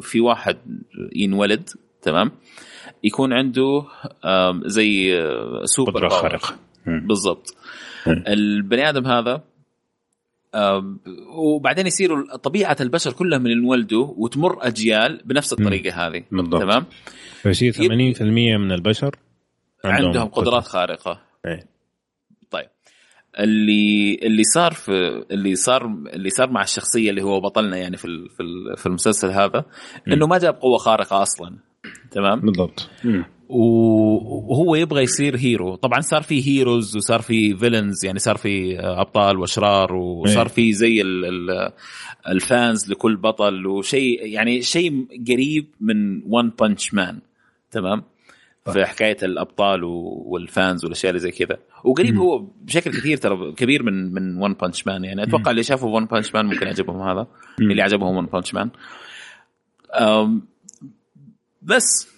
في 0.00 0.20
واحد 0.20 0.56
ينولد 1.16 1.68
تمام 2.02 2.30
يكون 3.04 3.32
عنده 3.32 3.84
زي 4.66 5.20
آه، 5.20 5.60
سوبر 5.64 5.90
قدرة 5.90 6.08
power. 6.08 6.20
خارقة. 6.20 6.56
بالضبط. 6.86 7.56
البني 8.06 8.88
آدم 8.88 9.06
هذا 9.06 9.42
وبعدين 11.36 11.86
يصيروا 11.86 12.36
طبيعة 12.36 12.76
البشر 12.80 13.12
كلهم 13.12 13.42
من 13.42 13.50
انولدوا 13.50 14.14
وتمر 14.16 14.66
أجيال 14.66 15.22
بنفس 15.24 15.52
الطريقة 15.52 16.06
هذه 16.06 16.24
بالضبط. 16.32 16.62
تمام 16.62 16.84
فيصير 17.42 17.72
80% 17.72 17.80
من 18.58 18.72
البشر 18.72 19.16
عندهم, 19.84 20.28
قدرة. 20.28 20.44
قدرات 20.50 20.64
خارقة 20.64 21.20
إيه. 21.46 21.75
اللي 23.38 24.14
اللي 24.22 24.42
صار 24.44 24.72
في 24.72 25.24
اللي 25.30 25.54
صار 25.54 25.86
اللي 25.86 26.30
صار 26.30 26.50
مع 26.50 26.62
الشخصية 26.62 27.10
اللي 27.10 27.22
هو 27.22 27.40
بطلنا 27.40 27.76
يعني 27.76 27.96
في 27.96 28.28
في 28.36 28.42
ال- 28.42 28.76
في 28.76 28.86
المسلسل 28.86 29.30
هذا 29.30 29.64
إنه 30.08 30.26
ما 30.26 30.38
جاب 30.38 30.54
قوة 30.54 30.78
خارقة 30.78 31.22
أصلا. 31.22 31.56
تمام؟ 32.10 32.40
بالضبط. 32.40 32.90
وهو 33.48 34.74
يبغى 34.74 35.02
يصير 35.02 35.36
hero 35.36 35.74
طبعا 35.74 36.00
صار 36.00 36.22
في 36.22 36.48
heroes 36.48 36.96
وصار 36.96 37.22
في 37.22 37.56
villains 37.56 38.04
يعني 38.04 38.18
صار 38.18 38.36
في 38.36 38.78
أبطال 38.80 39.38
وأشرار 39.38 39.94
وصار 39.94 40.46
إيه. 40.46 40.52
في 40.52 40.72
زي 40.72 41.00
ال- 41.02 41.24
ال- 41.24 41.72
ال 42.28 42.40
fans 42.40 42.90
لكل 42.90 43.16
بطل 43.16 43.66
وشيء 43.66 44.26
يعني 44.26 44.62
شيء 44.62 45.06
قريب 45.28 45.66
من 45.80 46.22
One 46.26 46.52
Punch 46.60 46.94
Man 46.94 47.18
تمام؟ 47.70 48.02
في 48.72 48.84
حكاية 48.84 49.16
الأبطال 49.22 49.84
وال 49.84 50.17
fans 50.17 50.84
والأشياء 50.84 51.10
اللي 51.10 51.20
زي 51.20 51.30
كذا 51.30 51.58
وقريب 51.84 52.14
مم. 52.14 52.20
هو 52.20 52.38
بشكل 52.38 52.90
كثير 52.90 53.16
ترى 53.16 53.52
كبير 53.52 53.82
من 53.82 54.14
من 54.14 54.42
One 54.42 54.54
Punch 54.54 54.86
Man 54.86 55.04
يعني 55.04 55.22
أتوقع 55.22 55.50
اللي 55.50 55.62
شافوا 55.62 55.96
One 55.96 56.04
Punch 56.04 56.34
Man 56.34 56.46
ممكن 56.46 56.66
يعجبهم 56.66 57.02
هذا 57.02 57.26
مم. 57.60 57.70
اللي 57.70 57.82
عجبهم 57.82 58.16
ون 58.16 58.26
بانش 58.26 58.54
مان 58.54 58.70
بس 61.62 62.08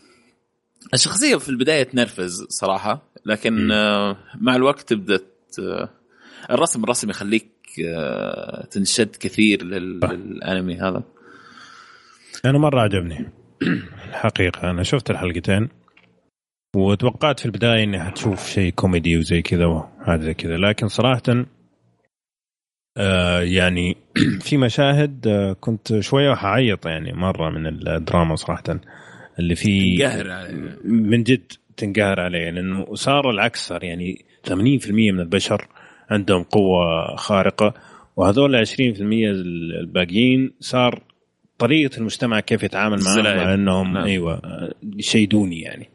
الشخصية 0.95 1.37
في 1.37 1.49
البداية 1.49 1.83
تنرفز 1.83 2.47
صراحة 2.49 3.03
لكن. 3.27 3.71
آه، 3.73 4.17
مع 4.41 4.57
الوقت 4.57 4.81
تبدأ 4.81 5.21
الرسم 6.51 6.85
الرسم 6.85 7.11
يخليك 7.11 7.49
آه، 7.87 8.65
تنشد 8.71 9.17
كثير. 9.21 9.65
للأنمي 9.65 10.77
هذا 10.77 11.03
أنا 12.45 12.59
مرة 12.59 12.81
عجبني 12.81 13.31
الحقيقة 14.09 14.71
أنا 14.71 14.83
شفت 14.83 15.11
الحلقتين 15.11 15.69
وتوقعت 16.77 17.41
في 17.41 17.47
البداية 17.47 17.85
إني 17.85 18.01
حتشوف 18.01 18.49
شيء 18.49 18.73
كوميدي 18.73 19.19
وزي 19.19 19.43
كذا 19.43 19.67
وهذا 19.67 20.23
زي 20.23 20.35
كذا 20.35 20.57
لكن 20.57 20.89
صراحة 20.89 21.47
آه 22.97 23.41
يعني 23.41 23.97
في 24.47 24.57
مشاهد 24.57 25.27
آه 25.27 25.53
كنت 25.53 26.01
شوية 26.01 26.35
حعيط 26.35 26.87
يعني 26.87 27.13
مرة 27.13 27.51
من 27.51 27.67
الدراما 27.67 28.37
صراحة 28.37 28.81
اللي 29.39 29.55
في 29.55 30.03
قهر 30.03 30.27
يعني. 30.27 30.71
من 30.85 31.23
جد 31.23 31.53
تنقهر 31.77 32.21
عليه 32.21 32.51
لأنه 32.51 32.95
صار 32.95 33.31
العكس 33.31 33.69
صار 33.69 33.85
يعني 33.85 34.25
80% 34.49 34.91
من 34.91 35.21
البشر 35.21 35.67
عندهم 36.11 36.43
قوة 36.43 37.17
خارقة 37.17 37.75
وهذول 38.17 38.67
20% 38.67 38.71
الباقيين 39.81 40.53
صار 40.61 41.03
طريقة 41.59 41.99
المجتمع 41.99 42.41
كيف 42.41 42.63
يتعامل 42.63 43.05
معهم. 43.05 43.27
على 43.27 43.55
إنهم 43.55 43.85
نعم. 43.85 43.95
نعم. 43.95 44.05
أيوه 44.05 44.41
شيء 45.01 45.29
دوني 45.29 45.61
يعني 45.61 45.89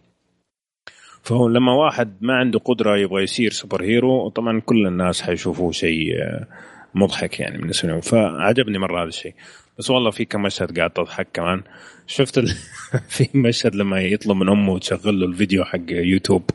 فهو 1.23 1.47
لما 1.47 1.73
واحد 1.73 2.17
ما 2.21 2.33
عنده 2.33 2.59
قدرة 2.59 2.97
يبغى 2.97 3.23
يصير 3.23 3.51
super 3.51 3.83
hero 3.83 4.29
طبعا 4.29 4.59
كل 4.59 4.87
الناس 4.87 5.21
حيشوفوه 5.21 5.71
شيء 5.71 6.21
آه، 6.21 6.47
مضحك 6.95 7.39
يعني 7.39 7.57
بالنسبة 7.57 7.89
لهم 7.89 8.01
فعجبني 8.01 8.77
مرة 8.77 9.01
هذا 9.01 9.09
الشيء. 9.09 9.33
بس 9.79 9.89
والله 9.89 10.11
في 10.11 10.25
كم 10.25 10.41
مشهد 10.41 10.77
قاعد 10.77 10.89
تضحك 10.89 11.27
كمان. 11.33 11.61
شفت 12.07 12.37
ال... 12.37 12.55
في 13.15 13.29
مشهد 13.33 13.75
لما 13.75 14.01
يطلب 14.01 14.37
من 14.37 14.49
أمه 14.49 14.79
تشغل 14.79 15.19
له 15.19 15.25
الفيديو 15.25 15.63
حق 15.63 15.79
يوتيوب. 15.89 16.49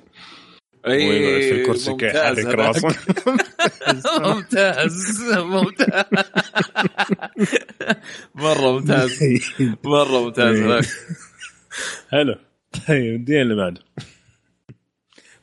ويقعد 0.87 1.43
في 1.43 1.61
الكرسي 1.61 1.97
كي 1.97 2.07
يحرك. 2.07 2.47
راسه. 2.47 2.89
ممتاز 4.35 5.33
ممتاز. 5.33 6.23
مرة 8.35 8.73
ممتاز. 8.73 9.19
مرة 9.85 10.25
ممتاز 10.25 10.93
حلو. 12.11 12.35
طيب 12.89 13.15
الدين 13.15 13.41
اللي 13.41 13.55
بعده. 13.55 13.81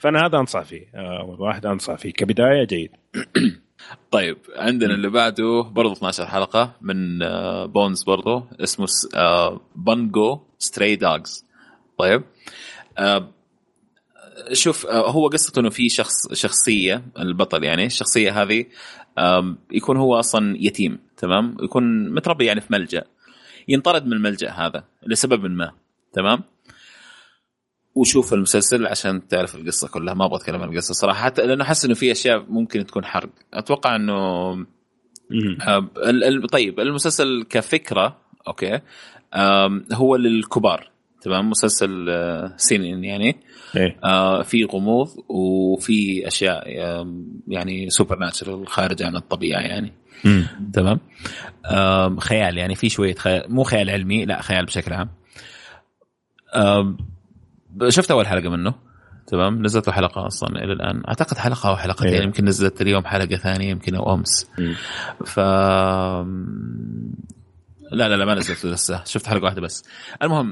فأنا 0.05 0.25
هذا 0.25 0.37
أنصح 0.37 0.61
فيه. 0.61 0.87
آه، 0.95 1.19
أول 1.19 1.41
واحد 1.41 1.65
أنصح 1.65 1.95
فيه. 1.95 2.13
كبداية 2.13 2.63
جيد. 2.63 2.91
طيب 4.11 4.37
عندنا 4.55 4.93
اللي 4.93 5.09
بعده 5.09 5.61
برضه 5.61 5.93
12 5.93 6.25
حلقة 6.25 6.75
من 6.81 7.23
آه، 7.23 7.65
Bones 7.65 8.03
برضه 8.03 8.47
اسمه 8.59 8.87
آه، 9.15 9.61
Bungo 9.75 10.39
Stray 10.59 10.95
Dogs 10.95 11.45
طيب 11.97 12.23
آه، 12.97 13.31
شوف 14.53 14.85
آه، 14.85 15.11
هو 15.11 15.27
قصته 15.27 15.59
إنه 15.59 15.69
في 15.69 15.89
شخص 15.89 16.33
شخصية 16.33 17.03
البطل 17.19 17.63
يعني 17.63 17.85
الشخصيه 17.85 18.41
هذه 18.41 18.65
يكون 19.71 19.97
هو 19.97 20.19
أصلا 20.19 20.57
يتيم 20.59 20.99
تمام؟ 21.17 21.57
يكون 21.61 22.13
متربي 22.13 22.45
يعني 22.45 22.61
في 22.61 22.67
ملجأ. 22.73 23.03
ينطرد 23.67 24.05
من 24.05 24.13
الملجأ 24.13 24.49
هذا 24.49 24.83
لسبب 25.07 25.45
ما 25.45 25.71
تمام؟ 26.13 26.43
وشوف 27.95 28.33
المسلسل 28.33 28.87
عشان 28.87 29.27
تعرف 29.27 29.55
القصة 29.55 29.87
كلها. 29.87 30.13
ما 30.13 30.25
أبغى 30.25 30.37
أتكلم 30.37 30.61
عن 30.61 30.69
القصة 30.69 30.93
صراحة 30.93 31.23
حتى 31.23 31.45
لأنه 31.45 31.63
أحس 31.63 31.85
إنه 31.85 31.93
في 31.93 32.11
أشياء 32.11 32.45
ممكن 32.49 32.85
تكون 32.85 33.05
حرق. 33.05 33.29
أتوقع 33.53 33.95
إنه. 33.95 34.13
آه، 35.67 35.89
طيب 36.51 36.79
المسلسل 36.79 37.45
كفكرة 37.49 38.17
okay 38.47 38.79
هو 39.93 40.15
للكبار 40.15 40.91
تمام؟ 41.21 41.49
مسلسل 41.49 42.09
آه، 42.09 42.53
seinen 42.57 43.03
يعني. 43.03 43.35
إيه. 43.75 43.97
آه، 44.03 44.41
في 44.41 44.63
غموض 44.63 45.09
وفي 45.29 46.27
أشياء 46.27 46.63
يعني 47.47 47.89
supernatural 47.89 48.67
خارجه 48.67 49.07
عن 49.07 49.15
الطبيعة 49.15 49.59
يعني. 49.59 49.93
مم. 50.25 50.47
تمام؟ 50.73 50.99
آم، 51.65 52.19
خيال 52.19 52.57
يعني 52.57 52.75
في 52.75 52.89
شوية 52.89 53.15
خيال 53.15 53.53
مو 53.53 53.63
خيال 53.63 53.89
علمي 53.89 54.25
لا 54.25 54.41
خيال 54.41 54.65
بشكل 54.65 54.93
عام. 54.93 55.09
آم، 56.55 56.97
شفت 57.89 58.11
أول 58.11 58.27
حلقة 58.27 58.49
منه؟ 58.49 58.73
تمام؟ 59.27 59.61
نزلت 59.65 59.87
له 59.87 59.93
حلقة 59.93 60.27
أصلا 60.27 60.49
إلى 60.63 60.73
الآن. 60.73 61.01
أعتقد 61.07 61.37
حلقة 61.37 61.69
أو 61.69 61.75
حلقتين. 61.77 62.07
إيه. 62.13 62.23
يمكن 62.23 62.45
نزلت 62.45 62.81
اليوم 62.81 63.05
حلقة 63.05 63.35
ثانية 63.35 63.69
يمكن 63.69 63.95
أو 63.95 64.13
أمس. 64.13 64.49
مم. 64.59 64.75
ف 65.25 65.39
لا 67.91 68.09
لا 68.09 68.15
لا 68.17 68.25
ما 68.25 68.35
نزلت 68.35 68.65
لسه. 68.65 69.03
شفت 69.05 69.27
حلقة 69.27 69.43
واحدة 69.43 69.61
بس. 69.61 69.83
المهم 70.23 70.49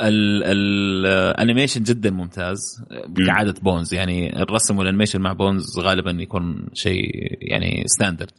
ال- 0.00 0.44
ال- 0.44 1.06
الانيميشن 1.06 1.82
جدا 1.82 2.10
ممتاز 2.10 2.84
كعادة 3.26 3.54
بونز 3.62 3.94
يعني 3.94 4.42
الرسم 4.42 4.78
والانيميشن 4.78 5.20
مع 5.20 5.32
بونز 5.32 5.78
غالبا 5.78 6.10
يكون 6.10 6.66
شيء 6.74 7.10
يعني 7.40 7.82
standard 7.86 8.30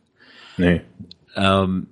أم، 1.37 1.87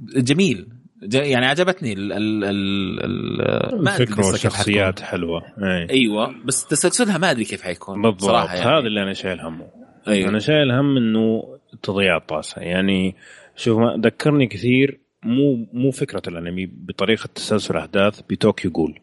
جميل. 0.00 0.68
يعني 1.02 1.46
عجبتني 1.46 1.92
ال 1.92 2.12
ال 2.12 2.44
ال 2.44 3.84
ما 3.84 3.96
الفكرة 3.96 4.26
والشخصيات. 4.26 5.00
حلوة. 5.00 5.42
إيه. 5.62 5.90
أيوه 5.90 6.34
بس 6.44 6.66
تسلسلها 6.66 7.18
ما 7.18 7.30
أدري 7.30 7.44
كيف 7.44 7.62
حيكون 7.62 8.02
بالضبط. 8.02 8.20
صراحة 8.22 8.56
يعني. 8.56 8.70
هذا 8.70 8.86
اللي 8.86 9.02
أنا 9.02 9.12
شايل 9.12 9.40
همه. 9.40 9.66
أيوة. 10.08 10.28
أنا 10.28 10.38
شايل 10.38 10.70
هم 10.70 10.96
إنه 10.96 11.42
تضيع 11.82 12.16
الطاسة. 12.16 12.62
يعني 12.62 13.14
شوف 13.56 13.78
ما 13.78 14.00
ذكرني 14.04 14.46
كثير 14.46 15.00
مو 15.22 15.66
مو 15.72 15.90
فكرة 15.90 16.22
الأنمي 16.28 16.66
بطريقة 16.66 17.28
تسلسل 17.34 17.76
أحداث 17.76 18.20
بطوكيو 18.30 18.70
جول 18.70 18.98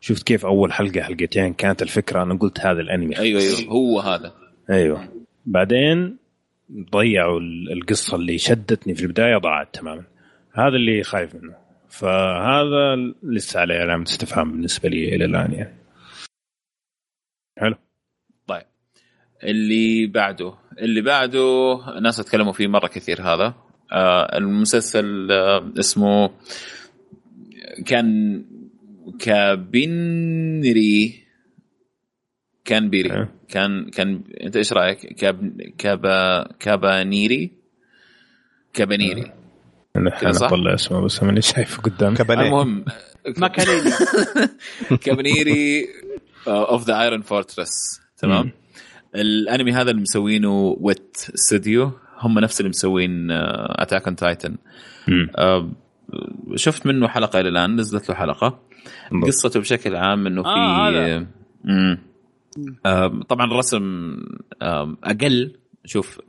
شفت 0.00 0.22
كيف 0.22 0.46
أول 0.46 0.72
حلقة 0.72 1.02
حلقتين 1.02 1.52
كانت 1.52 1.82
الفكرة 1.82 2.22
أنا 2.22 2.34
قلت 2.38 2.60
هذا 2.60 2.80
الأنمي. 2.80 3.18
أيوه 3.18 3.40
أيوه 3.40 3.60
هو 3.68 4.00
هذا. 4.00 4.32
أيوه. 4.70 5.08
بعدين 5.46 6.16
ضيعوا 6.92 7.40
ال- 7.40 7.72
القصة 7.72 8.16
اللي 8.16 8.38
شدتني 8.38 8.94
في 8.94 9.02
البداية 9.02 9.36
ضاعت 9.36 9.74
تماما. 9.74 10.02
هذا 10.54 10.76
اللي 10.76 11.02
خايف 11.02 11.34
منه. 11.34 11.54
فهذا 11.88 12.96
لسه 13.22 13.60
عليه 13.60 13.74
علامة 13.74 14.02
استفهام 14.02 14.52
بالنسبة 14.52 14.88
لي 14.88 15.16
إلى 15.16 15.24
الآن 15.24 15.52
يعني. 15.52 15.74
حلو. 17.58 17.74
طيب. 18.46 18.62
اللي 19.44 20.06
بعده 20.06 20.54
اللي 20.78 21.00
بعده 21.00 21.76
ناس 22.00 22.20
اتكلموا 22.20 22.52
فيه 22.52 22.66
مرة 22.66 22.86
كثير 22.86 23.22
هذا. 23.22 23.54
آه 23.92 24.38
المسلسل 24.38 25.32
آه 25.32 25.72
اسمه 25.78 26.30
كان 27.86 28.44
كابينري 29.18 31.24
كابنيري. 32.64 33.28
كان 33.48 33.90
كان 33.90 34.22
انت 34.40 34.56
إيش 34.56 34.72
رأيك؟ 34.72 34.98
كاب 34.98 35.60
كابا 35.78 36.42
كابانيري؟ 36.60 37.50
كابانيري. 38.72 39.43
نحن 39.96 40.32
صح؟ 40.32 40.46
نطلع 40.46 40.74
اسمه 40.74 41.00
بس 41.00 41.22
ماني 41.22 41.42
شايفه 41.42 41.82
قدامي 41.82 42.16
المهم 42.20 42.84
ماكاليني 43.38 43.90
كابنيري 45.00 45.88
of 46.48 46.84
the 46.86 47.02
Iron 47.02 47.22
Fortress 47.22 48.00
تمام. 48.18 48.50
الأنمي 49.14 49.72
هذا 49.72 49.90
اللي 49.90 50.02
مسوينه 50.02 50.76
Wit 50.80 51.16
Studio 51.34 51.92
هم 52.18 52.38
نفس 52.38 52.60
اللي 52.60 52.68
مسوين 52.68 53.30
Attack 53.30 54.06
on 54.06 54.16
Titan. 54.16 54.56
شفت 56.54 56.86
منه 56.86 57.08
حلقة 57.08 57.40
إلى 57.40 57.48
الآن 57.48 57.76
نزلت 57.76 58.08
له 58.08 58.14
حلقة. 58.14 58.60
قصته 59.26 59.60
بشكل 59.60 59.96
عام 59.96 60.26
إنه 60.26 60.42
في 60.42 60.48
آه،. 60.48 61.26
مم. 61.64 61.98
آم، 62.86 63.22
طبعا 63.22 63.46
الرسم 63.46 63.82
آم، 64.62 64.96
أقل 65.04 65.56
شوف 65.84 66.20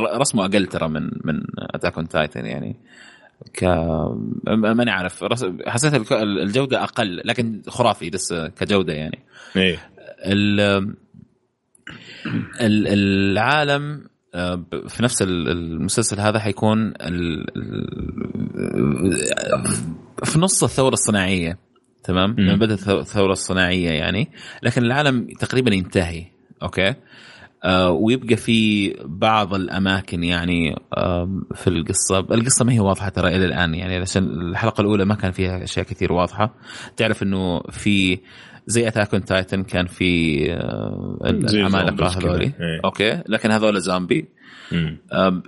رسمه 0.00 0.44
أقل 0.44 0.66
ترى 0.66 0.88
من 0.88 1.10
من 1.24 1.40
Attack 1.58 1.96
on 1.96 2.08
Titan 2.08 2.46
يعني. 2.46 2.76
ك 3.54 3.64
ماني 4.48 4.90
عارف. 4.90 5.24
حسيت 5.66 6.12
الجودة 6.12 6.82
أقل 6.82 7.22
لكن 7.24 7.62
خرافي 7.68 8.10
لسه 8.10 8.48
كجودة 8.48 8.92
يعني. 8.92 9.18
إيه. 9.56 9.78
ال 10.24 10.60
ال- 12.60 12.86
العالم 12.88 14.04
آه، 14.34 14.64
في 14.88 15.02
نفس 15.02 15.22
ال- 15.22 15.48
المسلسل 15.48 16.20
هذا 16.20 16.38
حيكون 16.38 16.86
ال- 16.88 17.46
ال- 17.56 19.12
في 20.24 20.38
نص 20.38 20.64
الثورة 20.64 20.92
الصناعية 20.92 21.58
تمام؟ 22.04 22.34
بدات 22.58 22.78
الثو- 22.80 22.88
الثورة 22.88 23.32
الصناعية 23.32 23.90
يعني. 23.90 24.30
لكن 24.62 24.82
العالم 24.84 25.26
تقريبا 25.40 25.74
ينتهي 25.74 26.24
أوكي؟ 26.62 26.94
ويبقى 27.90 28.36
في 28.36 28.90
بعض 29.04 29.54
الأماكن 29.54 30.24
يعني 30.24 30.76
في 31.54 31.66
القصة. 31.66 32.18
القصة 32.18 32.64
ما 32.64 32.72
هي 32.72 32.80
واضحة 32.80 33.08
ترى 33.08 33.36
إلى 33.36 33.44
الآن 33.44 33.74
يعني 33.74 33.96
عشان 33.96 34.24
الحلقة 34.24 34.80
الأولى 34.80 35.04
ما 35.04 35.14
كان 35.14 35.32
فيها 35.32 35.64
أشياء 35.64 35.86
كثير 35.86 36.12
واضحة. 36.12 36.54
تعرف 36.96 37.22
إنه 37.22 37.60
في 37.60 38.18
زي 38.66 38.88
Attack 38.88 39.14
on 39.14 39.24
Titan 39.24 39.62
كان 39.62 39.86
في 39.86 40.42
آه، 40.52 41.18
العمالقه. 41.24 42.06
هذولي. 42.06 42.44
إيه. 42.44 42.80
أوكي. 42.84 43.22
لكن 43.28 43.50
هذول 43.50 43.80
زومبي. 43.80 44.28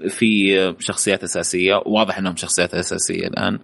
في 0.09 0.75
شخصيات 0.79 1.25
أساسية. 1.25 1.83
واضح 1.87 2.19
إنهم 2.19 2.37
شخصيات 2.37 2.75
أساسية 2.75 3.27
الآن. 3.27 3.59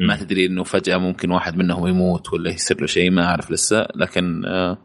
ما 0.00 0.16
تدري 0.16 0.46
إنه 0.46 0.64
فجأة 0.64 0.96
ممكن 0.96 1.30
واحد 1.30 1.56
منهم 1.56 1.86
يموت 1.86 2.32
ولا 2.32 2.50
يصير 2.50 2.80
له 2.80 2.86
شيء 2.86 3.10
ما 3.10 3.24
أعرف 3.24 3.50
لسه. 3.50 3.86
لكن 3.94 4.44
آه، 4.44 4.78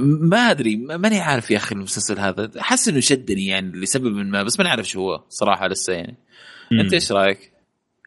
ما 0.00 0.50
أدري 0.50 0.76
ما- 0.76 0.96
ماني 0.96 1.20
عارف 1.20 1.50
يا 1.50 1.56
أخي 1.56 1.74
المسلسل 1.74 2.18
هذا 2.18 2.50
حاسس 2.58 2.88
إنه 2.88 3.00
شدني 3.00 3.46
يعني 3.46 3.72
لسبب 3.72 4.16
ما 4.16 4.42
بس 4.42 4.58
ماني 4.58 4.70
عارف 4.70 4.88
شو 4.88 5.00
هو 5.00 5.24
صراحة 5.28 5.68
لسه 5.68 5.92
يعني 5.92 6.16
مم. 6.72 6.80
أنت 6.80 6.92
إيش 6.92 7.12
رأيك؟ 7.12 7.52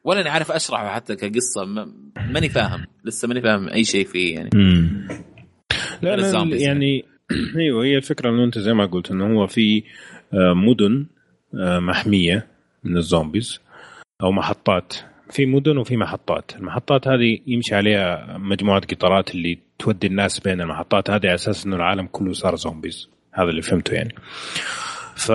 ولا 0.04 0.22
اني 0.22 0.30
عارف 0.30 0.52
أشرحه 0.52 0.96
حتى 0.96 1.16
كقصة 1.16 1.66
ما- 1.66 1.94
ماني 2.30 2.50
فاهم 2.50 2.86
لسه 3.06 3.28
ماني 3.28 3.42
فاهم 3.42 3.70
أي 3.70 3.84
شيء 3.84 4.06
فيه 4.06 4.36
يعني 4.36 4.50
مم. 4.54 5.08
لا 6.02 6.14
أنا 6.14 6.22
ال 6.22 6.27
zombies 6.27 6.62
يعني 6.62 7.06
أيوه 7.58 7.86
هي 7.86 7.98
الفكرة 7.98 8.30
إنه 8.30 8.44
أنت 8.44 8.60
زي 8.60 8.74
ما 8.74 8.86
قلت 8.86 9.12
إنه 9.12 9.34
هو 9.40 9.48
في 9.48 9.84
آه، 10.34 10.54
مدن 10.54 11.06
آه، 11.56 11.80
محمية 11.80 12.48
من 12.84 12.98
ال 12.98 13.05
zombies 13.06 13.60
أو 14.24 14.32
محطات 14.32 14.94
في 15.32 15.46
مدن 15.46 15.78
وفي 15.78 15.98
محطات. 15.98 16.52
المحطات 16.56 17.08
هذه 17.08 17.40
يمشي 17.48 17.76
عليها 17.76 18.38
مجموعة 18.38 18.82
قطارات 18.82 19.36
اللي 19.36 19.60
تودي 19.80 20.08
الناس 20.08 20.40
بين 20.40 20.62
المحطات. 20.62 21.10
هذه 21.10 21.26
على 21.26 21.36
أساس 21.36 21.66
إنه 21.66 21.76
العالم 21.76 22.08
كله 22.12 22.34
صار 22.34 22.56
zombies 22.56 23.10
هذا 23.34 23.50
اللي 23.50 23.62
فهمته 23.62 23.94
يعني. 23.94 24.16
ف 25.16 25.32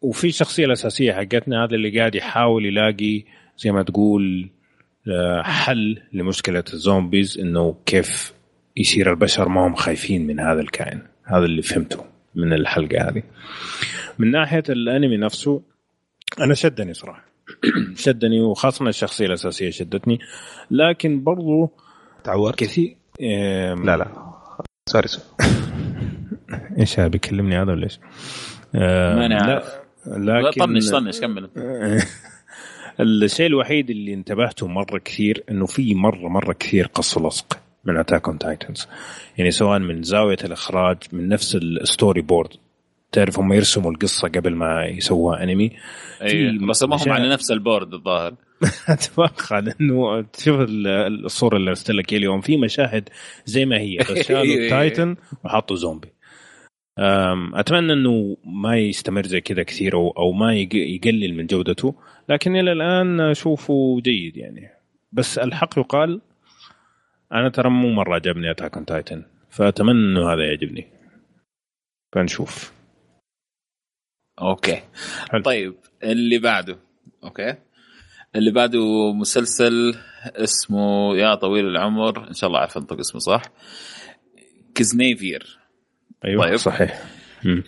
وفي 0.00 0.26
الشخصيه 0.26 0.64
الأساسية 0.64 1.12
حقتنا 1.12 1.64
هذا 1.64 1.74
اللي 1.74 1.98
قاعد 1.98 2.14
يحاول 2.14 2.66
يلاقي 2.66 3.24
زي 3.58 3.72
ما 3.72 3.82
تقول 3.82 4.48
آه، 5.08 5.42
حل 5.42 6.02
لمشكلة 6.12 6.64
ال 6.72 6.80
zombies 6.80 7.38
إنه 7.38 7.76
كيف 7.86 8.32
يصير 8.76 9.10
البشر 9.10 9.48
ما 9.48 9.66
هم 9.66 9.74
خايفين 9.74 10.26
من 10.26 10.40
هذا 10.40 10.60
الكائن. 10.60 11.02
هذا 11.24 11.44
اللي 11.44 11.62
فهمته 11.62 12.04
من 12.34 12.52
الحلقة 12.52 13.08
هذه. 13.08 13.22
من 14.18 14.30
ناحية 14.30 14.62
الأنمي 14.68 15.16
نفسه 15.16 15.62
أنا 16.40 16.54
شدني 16.54 16.94
صراحة. 16.94 17.33
شدني 18.04 18.40
وخاصة 18.40 18.88
الشخصية 18.88 19.26
الأساسية 19.26 19.70
شدتني. 19.70 20.18
لكن 20.70 21.24
برضو 21.24 21.70
تعورت 22.24 22.58
كثير. 22.58 22.96
آم، 23.22 23.84
لا 23.84 23.96
لا. 23.96 24.06
sorry 24.88 25.08
sorry 25.08 25.24
إيش 26.78 27.00
هذا؟ 27.00 27.08
بيكلمني 27.08 27.62
هذا 27.62 27.72
ولا 27.72 27.84
إيش؟ 27.84 27.98
ماني 28.74 29.34
لا 29.34 29.42
عارف. 29.42 29.74
لكن 30.06 30.64
طنش 30.64 30.90
طنش 30.90 31.20
كمل. 31.20 31.50
الشيء 33.00 33.46
الوحيد 33.46 33.90
اللي 33.90 34.14
انتبهته 34.14 34.66
مرة 34.66 34.98
كثير 34.98 35.44
إنه 35.50 35.66
في 35.66 35.94
مرة 35.94 36.28
مرة 36.28 36.52
كثير 36.52 36.86
قص 36.86 37.18
لصق 37.18 37.58
من 37.84 37.96
Attack 37.96 38.28
on 38.28 38.38
Titans 38.38 38.88
يعني 39.38 39.50
سواء 39.50 39.78
من 39.78 40.02
زاوية 40.02 40.36
الإخراج 40.44 40.96
من 41.12 41.28
نفس 41.28 41.56
ال 41.56 42.20
storyboard 42.20 42.50
تعرف 43.14 43.38
هم 43.38 43.52
يرسموا 43.52 43.90
القصة 43.90 44.28
قبل 44.28 44.54
ما 44.54 44.84
يسووها 44.86 45.42
انمي 45.42 45.70
أيوه 46.22 46.66
بس 46.68 46.82
ما 46.82 46.96
هم 46.96 47.12
على 47.12 47.28
نفس 47.28 47.50
ال 47.50 47.57
board 47.57 47.94
الظاهر. 47.94 48.34
أتوقع 48.88 49.58
لأنه 49.58 50.20
تشوف 50.22 50.60
ال- 50.60 51.24
الصورة 51.24 51.56
اللي 51.56 51.70
ارسلت 51.70 51.90
لك 51.90 52.12
اليوم 52.14 52.40
في 52.40 52.56
مشاهد 52.56 53.08
زي 53.44 53.64
ما 53.66 53.78
هي. 53.78 53.96
بس 54.10 54.26
شالوا. 54.26 54.42
ال 54.44 54.56
Titan 54.56 55.16
وحطوا 55.44 55.76
زومبي 55.76 56.08
أتمنى 57.54 57.92
إنه 57.92 58.36
ما 58.44 58.76
يستمر 58.78 59.26
زي 59.26 59.40
كذا 59.40 59.62
كثير 59.62 59.94
أو 59.96 60.32
ما 60.32 60.54
يق- 60.54 60.74
يقلل 60.74 61.34
من 61.36 61.46
جودته 61.46 61.94
لكن 62.28 62.56
إلى 62.56 62.72
الآن 62.72 63.20
أشوفه 63.20 64.00
جيد 64.00 64.36
يعني. 64.36 64.70
بس 65.12 65.38
الحق 65.38 65.78
يقال 65.78 66.20
أنا 67.32 67.48
ترى 67.48 67.70
مو 67.70 67.90
مرة 67.92 68.14
عجبني 68.14 68.50
Attack 68.50 68.74
on 68.76 68.84
Titan 68.86 69.22
فأتمنى 69.50 69.90
إنه 69.92 70.32
هذا 70.32 70.44
يعجبني. 70.44 70.86
فنشوف. 72.14 72.73
أوكي. 74.40 74.82
حلو. 75.30 75.42
طيب 75.42 75.74
اللي 76.02 76.38
بعده. 76.38 76.78
أوكي. 77.24 77.54
اللي 78.36 78.50
بعده 78.50 79.12
مسلسل 79.12 79.94
اسمه 80.24 81.16
يا 81.16 81.34
طويل 81.34 81.66
العمر 81.66 82.28
إن 82.28 82.32
شاء 82.32 82.48
الله 82.48 82.60
عارف 82.60 82.76
انطق 82.76 82.98
اسمه 82.98 83.20
صح؟ 83.20 83.42
كزنايفر 84.74 85.58
أيوه 86.24 86.46
طيب. 86.46 86.56
صحيح. 86.56 87.04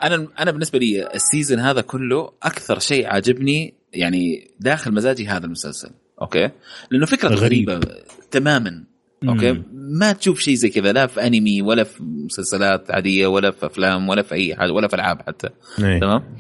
أنا 0.02 0.28
أنا 0.38 0.50
بالنسبة 0.50 0.78
لي 0.78 1.14
ال 1.14 1.21
season 1.21 1.58
هذا 1.58 1.80
كله 1.80 2.32
أكثر 2.42 2.78
شيء 2.78 3.06
عاجبني 3.06 3.74
يعني 3.92 4.50
داخل 4.60 4.94
مزاجي 4.94 5.26
هذا 5.26 5.46
المسلسل. 5.46 5.90
أوكي. 6.22 6.50
لأنه 6.90 7.06
فكرة 7.06 7.28
غريب. 7.28 7.70
غريبة 7.70 7.96
تماما. 8.30 8.84
أوكي؟ 9.28 9.52
مم. 9.52 9.64
ما 9.72 10.12
تشوف 10.12 10.40
شيء 10.40 10.54
زي 10.54 10.68
كذا 10.68 10.92
لا 10.92 11.06
في 11.06 11.26
أنمي 11.26 11.62
ولا 11.62 11.84
في 11.84 12.02
مسلسلات 12.02 12.90
عادية 12.90 13.26
ولا 13.26 13.50
في 13.50 13.66
أفلام 13.66 14.08
ولا 14.08 14.22
في 14.22 14.34
أي 14.34 14.56
حاجة 14.56 14.72
ولا 14.72 14.88
في 14.88 14.94
ألعاب 14.96 15.22
حتى. 15.22 15.48
إيه. 15.78 16.00
تمام؟ 16.00 16.36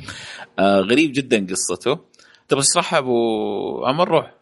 آه 0.58 0.80
غريب 0.80 1.12
جدا 1.12 1.46
قصته. 1.50 1.98
تبغى 2.48 2.62
تشرحها 2.62 2.98
أبو 2.98 3.86
عمر 3.86 4.08
روح. 4.08 4.34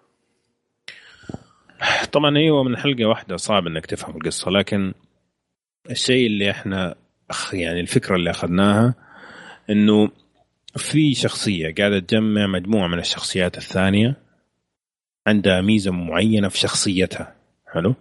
طبعا 2.13 2.37
أيوه 2.37 2.63
من 2.63 2.77
حلقة 2.77 3.05
واحدة 3.05 3.37
صعب 3.37 3.67
إنك 3.67 3.87
تفهم 3.87 4.17
القصة 4.17 4.51
لكن 4.51 4.95
الشيء 5.91 6.27
اللي 6.27 6.51
إحنا 6.51 6.95
يعني 7.53 7.81
الفكرة 7.81 8.17
اللي 8.17 8.31
أخذناها 8.31 8.95
إنه 9.71 10.09
في 10.77 11.15
شخصية 11.15 11.75
قاعدة 11.79 11.99
تجمع 11.99 12.47
مجموعة 12.47 12.89
من 12.89 12.99
الشخصيات 12.99 13.57
الثانية 13.57 14.17
عندها 15.27 15.61
ميزة 15.61 15.91
معينة 15.93 16.49
في 16.49 16.59
شخصيتها 16.59 17.35
حلو؟ 17.75 17.95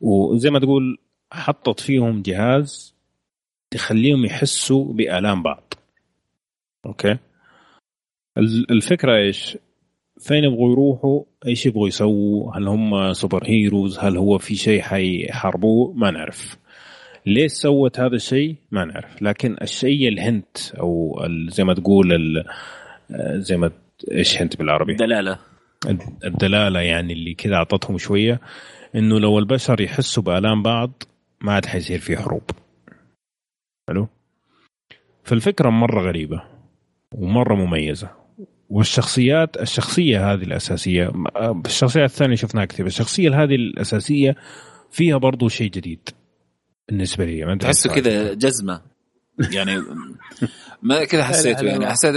وزي 0.00 0.50
ما 0.50 0.58
تقول 0.58 0.98
حطت 1.32 1.80
فيهم 1.80 2.22
جهاز 2.22 2.94
تخليهم 3.70 4.24
يحسوا 4.24 4.92
بآلام 4.92 5.42
بعض. 5.42 5.74
أوكي؟ 6.86 7.18
ال- 8.38 8.70
الفكرة 8.70 9.16
إيش؟ 9.16 9.58
فين 10.20 10.44
يبغوا 10.44 10.72
يروحوا؟ 10.72 11.22
إيش 11.46 11.66
يبغوا 11.66 11.88
يسووا؟ 11.88 12.56
هل 12.56 12.68
هم 12.68 13.12
superheroes؟ 13.12 13.98
هل 13.98 14.16
هو 14.16 14.38
في 14.38 14.54
شيء 14.54 14.82
حيحاربوه؟ 14.82 15.92
ما 15.92 16.10
نعرف. 16.10 16.56
ليش 17.26 17.52
سوت 17.52 18.00
هذا 18.00 18.16
الشيء؟ 18.16 18.56
ما 18.70 18.84
نعرف. 18.84 19.22
لكن 19.22 19.56
الشيء 19.62 20.08
الهنت 20.08 20.74
أو 20.80 21.22
زي 21.48 21.64
ما 21.64 21.74
تقول 21.74 22.44
زي 23.20 23.56
ما 23.56 23.70
إيش 24.12 24.42
هنت 24.42 24.56
بالعربي؟ 24.56 24.94
دلاله 24.94 25.38
الدلالة 26.24 26.80
يعني 26.80 27.12
اللي 27.12 27.34
كذا 27.34 27.54
أعطتهم 27.54 27.98
شوية. 27.98 28.40
إنه 28.94 29.20
لو 29.20 29.38
البشر 29.38 29.80
يحسوا 29.80 30.22
بآلام 30.22 30.62
بعض 30.62 31.02
ما 31.40 31.52
عاد 31.52 31.66
حيصير 31.66 31.98
في 31.98 32.16
حروب. 32.16 32.50
حلو؟ 33.88 34.08
فالفكرة 35.24 35.70
مرة 35.70 36.02
غريبة 36.02 36.42
ومرة 37.14 37.54
مميزة. 37.54 38.10
والشخصيات 38.68 39.56
الشخصية 39.56 40.32
هذه 40.32 40.42
الأساسية 40.42 41.12
الشخصيات 41.66 42.10
الثانية 42.10 42.36
شفناها 42.36 42.64
كثير 42.64 42.86
الشخصية 42.86 43.42
هذه 43.42 43.54
الأساسية 43.54 44.36
فيها 44.90 45.16
برضو 45.16 45.48
شيء 45.48 45.70
جديد 45.70 46.08
بالنسبة 46.88 47.24
لي. 47.24 47.56
تحسه 47.56 47.94
كذا 47.94 48.34
جزمة. 48.34 48.82
يعني 49.52 49.82
ما 50.82 51.04
كذا 51.04 51.24
حسيته 51.24 51.64
يعني 51.64 51.86
حسيت 51.86 52.14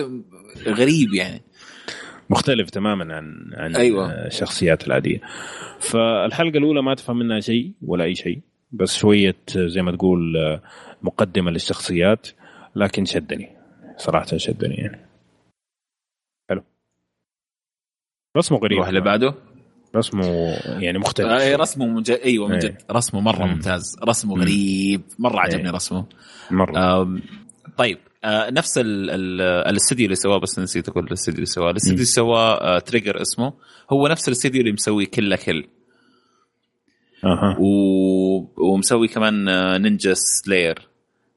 غريب 0.68 1.14
يعني. 1.14 1.42
مختلف 2.30 2.70
تماما 2.70 3.16
عن 3.16 3.52
عن 3.54 3.76
أيوة. 3.76 4.12
الشخصيات 4.12 4.88
العادية. 4.88 5.22
فالحلقة 5.80 6.58
الأولى 6.58 6.82
ما 6.82 6.94
تفهم 6.96 7.18
منها 7.20 7.40
شيء 7.40 7.72
ولا 7.82 8.04
أي 8.04 8.16
شيء 8.16 8.40
بس 8.72 8.96
شوية 8.96 9.36
زي 9.56 9.82
ما 9.82 9.92
تقول 9.92 10.38
آه، 10.38 10.62
مقدمة 11.02 11.52
للشخصيات 11.52 12.28
لكن 12.76 13.06
شدني. 13.06 13.50
صراحة 13.98 14.38
شدني 14.38 14.76
يعني. 14.76 15.00
حلو. 16.50 16.64
رسمه 18.38 18.58
غريب. 18.58 18.78
نروح 18.78 18.88
اللي 18.88 19.02
بعده 19.02 19.34
رسمه 19.96 20.26
يعني 20.80 20.98
مختلف. 20.98 21.28
آه 21.28 21.56
رسمه 21.56 21.86
من 21.86 22.02
جد 22.02 22.20
أيوه 22.26 22.48
من 22.48 22.54
إيه. 22.54 22.60
جد. 22.60 22.82
رسمه 22.92 23.20
مرة 23.22 23.46
مم. 23.46 23.52
ممتاز. 23.52 23.96
رسمه. 24.04 24.36
غريب. 24.42 25.02
مرة 25.20 25.40
عجبني 25.40 25.66
إيه. 25.66 25.72
رسمه. 25.72 26.06
مرة. 26.52 27.04
طيب. 27.78 27.98
آه 28.26 28.50
نفس 28.52 28.78
ال- 28.78 29.42
الاستديو 29.42 30.06
اللي 30.06 30.16
سواه 30.16 30.38
بس 30.38 30.60
نسيت 30.60 30.90
أقول 30.90 31.06
الاستديو 31.08 31.36
اللي 31.36 31.46
سواه. 31.46 31.72
الاستديو 31.72 31.94
اللي 31.94 32.06
سواه 32.06 32.54
آه 32.62 32.80
تريجر 32.80 33.22
اسمه 33.22 33.54
هو 33.92 34.08
نفس 34.08 34.28
الاستديو 34.28 34.62
اللي 34.62 34.72
مسوي 34.74 35.06
Kill 35.06 35.26
la 35.26 35.36
Kill 35.36 35.68
أها. 37.24 37.58
و... 37.60 37.68
ومسوي 38.58 39.08
كمان 39.08 39.50
آه، 39.50 39.78
Ninja 39.78 40.14
Slayer 40.14 40.88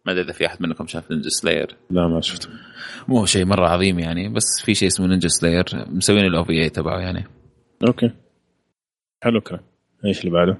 ما 0.06 0.12
أدري 0.12 0.24
إذا 0.24 0.32
في 0.32 0.46
أحد 0.46 0.62
منكم 0.62 0.86
شاف 0.86 1.10
Ninja 1.10 1.28
Slayer 1.28 1.76
لا 1.90 2.08
ما 2.08 2.20
شفته. 2.20 2.48
مو 3.08 3.26
شيء 3.26 3.44
مرة 3.44 3.68
عظيم 3.68 3.98
يعني 3.98 4.28
بس 4.28 4.44
في 4.64 4.74
شيء 4.74 4.88
اسمه 4.88 5.06
Ninja 5.06 5.28
Slayer 5.28 5.64
مسوين 5.74 6.24
ال 6.26 6.44
OVA 6.44 6.68
تبعه 6.68 7.00
يعني. 7.00 7.24
okay. 7.86 8.10
حلو 9.22 9.40
كلام 9.40 9.60
إيش 10.04 10.20
اللي 10.20 10.30
بعده؟ 10.30 10.58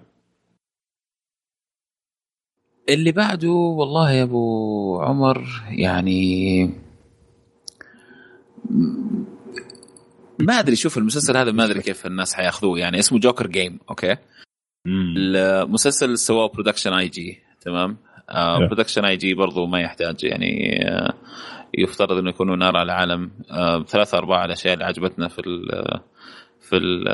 اللي 2.88 3.12
بعده 3.12 3.50
والله 3.50 4.12
يا 4.12 4.22
أبو 4.22 5.00
عمر 5.02 5.44
يعني 5.70 6.62
ما 10.38 10.58
أدري 10.58 10.76
شوف 10.76 10.98
المسلسل 10.98 11.36
هذا 11.36 11.52
ما 11.52 11.64
أدري 11.64 11.82
كيف 11.82 12.06
الناس 12.06 12.34
حياخذوه 12.34 12.78
يعني 12.78 12.98
اسمه 12.98 13.18
Joker 13.18 13.46
Game 13.46 13.78
okay 13.90 14.16
مم. 14.86 15.14
المسلسل 15.16 16.18
سواه 16.18 16.48
Production 16.48 16.92
I.G 16.92 17.38
تمام. 17.60 17.96
Production 18.58 19.04
I.G 19.04 19.34
برضو 19.34 19.66
ما 19.66 19.80
يحتاج 19.80 20.24
يعني 20.24 20.80
آه، 20.88 21.14
يفترض 21.78 22.18
إنه 22.18 22.30
يكونوا 22.30 22.56
نار 22.56 22.76
على 22.76 22.92
العالم 22.92 23.30
آه، 23.50 23.82
ثلاثة 23.82 24.18
أرباع 24.18 24.44
الأشياء 24.44 24.74
اللي 24.74 24.84
عجبتنا 24.84 25.28
في 25.28 25.38
ال 25.38 26.00
في 26.70 26.76
ال 26.76 27.04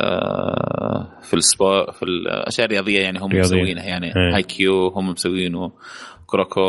في 1.23 1.35
ال 1.35 1.45
sport 1.45 1.93
في 1.93 2.03
الاشياء 2.03 2.67
الرياضيه 2.67 3.01
يعني 3.01 3.19
هم 3.19 3.31
رياضية. 3.33 3.41
مسوينها 3.57 3.85
يعني. 3.85 4.07
إيه. 4.07 4.35
Haikyu 4.35 4.89
هم 4.89 5.09
مسوينه. 5.11 5.73
Kuroko 6.27 6.61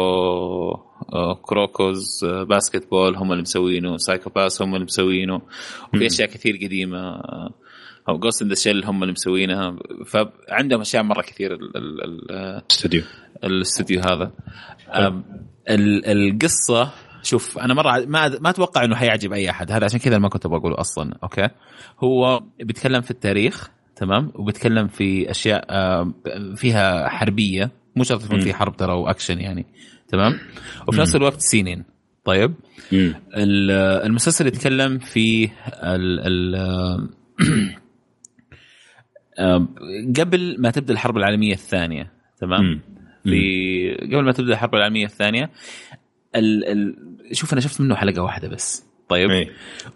آه، 1.13 1.39
Kuroko's 1.41 2.23
آه، 2.25 2.43
Basketball 2.43 3.15
هم 3.15 3.31
اللي 3.31 3.41
مسوينه. 3.41 3.97
Psycho-Pass 3.97 4.61
هم 4.61 4.73
اللي 4.75 4.85
مسوينه. 4.85 5.41
وفي 5.93 6.05
أشياء 6.05 6.27
كثير 6.29 6.55
قديمة. 6.63 6.97
آه، 6.99 7.49
أو 8.09 8.17
Ghost 8.17 8.41
in 8.41 8.47
the 8.47 8.55
Shell 8.55 8.85
هم 8.85 9.01
اللي 9.03 9.11
مسوينها. 9.11 9.75
فعندهم 10.05 10.81
أشياء 10.81 11.03
مرة 11.03 11.21
كثير 11.21 11.53
ال- 11.53 11.77
ال- 11.77 12.03
ال- 12.03 12.61
استوديو 12.71 13.01
الاستوديو 13.43 14.01
هذا. 14.01 14.31
ال- 15.69 16.05
القصة 16.05 16.91
شوف 17.25 17.57
أنا 17.57 17.73
مرة 17.73 18.05
ما 18.05 18.39
ما 18.39 18.49
أتوقع 18.49 18.83
إنه 18.83 18.95
حيعجب 18.95 19.33
أي 19.33 19.49
أحد. 19.49 19.71
هذا 19.71 19.85
عشان 19.85 19.99
كذا 19.99 20.17
ما 20.17 20.29
كنت 20.29 20.47
بقوله 20.47 20.79
أصلا 20.79 21.13
okay؟ 21.23 21.47
هو 21.99 22.43
بيتكلم 22.59 23.01
في 23.01 23.11
التاريخ 23.11 23.69
تمام؟ 23.95 24.31
وبيتكلم 24.35 24.87
في 24.87 25.31
أشياء 25.31 25.65
فيها 26.55 27.09
حربية 27.09 27.71
مو 27.95 28.03
شرط 28.03 28.23
يكون. 28.25 28.39
في 28.39 28.53
حرب 28.53 28.75
ترى 28.77 28.93
وأكشن 28.93 29.39
يعني 29.39 29.65
تمام؟ 30.07 30.39
وفي 30.87 30.99
نفس 31.01 31.15
الوقت 31.15 31.41
seinen. 31.41 31.83
طيب؟ 32.25 32.53
مم. 32.91 33.15
ال- 33.35 33.71
المسلسل 34.05 34.47
يتكلم 34.47 34.99
في 34.99 35.49
ال 35.83 36.19
ال 36.19 36.55
آم، 39.39 39.67
قبل 40.19 40.55
ما 40.61 40.71
تبدأ 40.71 40.93
الحرب 40.93 41.17
العالمية 41.17 41.53
الثانية 41.53 42.11
تمام؟ 42.37 42.61
مم. 42.63 42.79
في 43.23 43.95
قبل 43.95 44.23
ما 44.25 44.31
تبدأ 44.31 44.53
الحرب 44.53 44.75
العالمية 44.75 45.05
الثانية 45.05 45.49
ال... 46.35 46.65
ال... 46.65 46.95
شوف 47.31 47.53
أنا 47.53 47.61
شفت 47.61 47.81
منه 47.81 47.95
حلقة 47.95 48.21
واحدة 48.21 48.47
بس. 48.47 48.83
طيب. 49.09 49.29
إيه. 49.29 49.49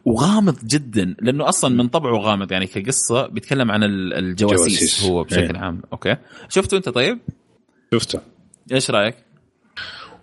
وغامض 0.05 0.57
جدا 0.65 1.15
لأنه 1.21 1.49
أصلا 1.49 1.75
من 1.75 1.87
طبعه 1.87 2.17
غامض 2.19 2.51
يعني 2.51 2.67
كقصة 2.67 3.27
بيتكلم 3.27 3.71
عن 3.71 3.83
ال- 3.83 4.13
الجواسيس 4.13 4.59
جواسيس. 4.79 5.03
هو 5.03 5.23
بشكل 5.23 5.55
إيه. 5.55 5.61
عام. 5.61 5.81
أوكي. 5.93 6.15
شفته 6.49 6.77
أنت 6.77 6.89
طيب؟ 6.89 7.19
شفته. 7.93 8.19
إيش 8.73 8.91
رأيك؟ 8.91 9.15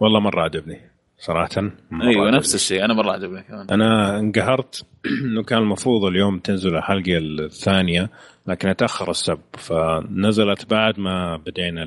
والله 0.00 0.20
مرة 0.20 0.42
عجبني 0.42 0.80
صراحة. 1.18 1.50
مرة 1.90 2.02
أيوه 2.08 2.22
عجبني. 2.22 2.36
نفس 2.36 2.54
الشيء. 2.54 2.84
أنا 2.84 2.94
مرة 2.94 3.12
عجبني 3.12 3.42
كمان. 3.42 3.66
أنا 3.70 4.18
انقهرت. 4.18 4.84
إنه 5.24 5.42
كان 5.42 5.58
المفروض 5.58 6.04
اليوم 6.04 6.38
تنزل 6.38 6.76
الحلقة 6.76 7.18
الثانية 7.18 8.10
لكن 8.46 8.76
تاخر 8.76 9.10
السب 9.10 9.38
فنزلت 9.58 10.70
بعد 10.70 11.00
ما 11.00 11.36
بدينا 11.36 11.82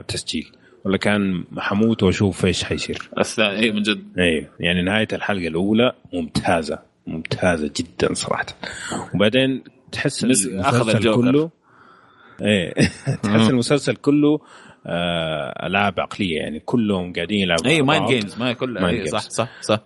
التسجيل. 0.00 0.52
ولا 0.84 0.96
كان 0.96 1.44
حموت 1.58 2.02
وأشوف 2.02 2.44
إيش 2.44 2.64
حيصير. 2.64 3.10
الثاني 3.18 3.58
اي 3.58 3.70
من 3.70 3.82
جد. 3.82 4.18
أيوه 4.18 4.48
يعني 4.60 4.82
نهاية 4.82 5.08
الحلقة 5.12 5.48
الأولى 5.48 5.92
ممتازة 6.12 6.78
ممتازة 7.06 7.70
جدا 7.76 8.14
صراحة. 8.14 8.46
وبعدين 9.14 9.64
تحس 9.92 10.24
المسلسل. 10.24 11.14
كله 11.14 11.50
إيه 12.42 12.74
تحس 13.22 13.50
المسلسل 13.50 13.96
كله 13.96 14.40
آه 14.86 15.66
ألعاب 15.66 16.00
عقلية 16.00 16.36
يعني 16.36 16.60
كلهم 16.60 17.12
قاعدين 17.12 17.38
يلعبوا 17.38 17.66
اي 17.66 17.82
mind. 17.82 18.08
games 18.08 18.38
ما 18.38 18.54
Mind 18.54 18.84
اي 18.84 19.06
صح. 19.06 19.20
صح 19.20 19.48
صح. 19.60 19.80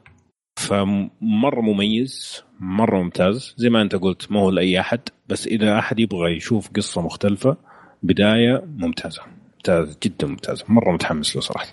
فمرة 0.58 1.60
مميز 1.60 2.44
مرة 2.60 3.02
ممتاز. 3.02 3.54
زي 3.56 3.70
ما 3.70 3.82
أنت 3.82 3.94
قلت 3.94 4.32
ما 4.32 4.40
هو 4.40 4.50
لأي 4.50 4.80
أحد 4.80 5.00
بس 5.28 5.46
إذا 5.46 5.78
أحد 5.78 5.98
يبغى 6.00 6.36
يشوف 6.36 6.70
قصة 6.76 7.02
مختلفة 7.02 7.56
بداية 8.02 8.64
ممتازة. 8.76 9.22
ممتاز 9.66 9.98
جدا 10.02 10.26
ممتازه 10.26 10.64
مرة 10.68 10.92
متحمس 10.92 11.36
له 11.36 11.42
صراحة 11.42 11.66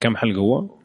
كم 0.00 0.16
حلقة 0.16 0.38
هو؟ 0.38 0.80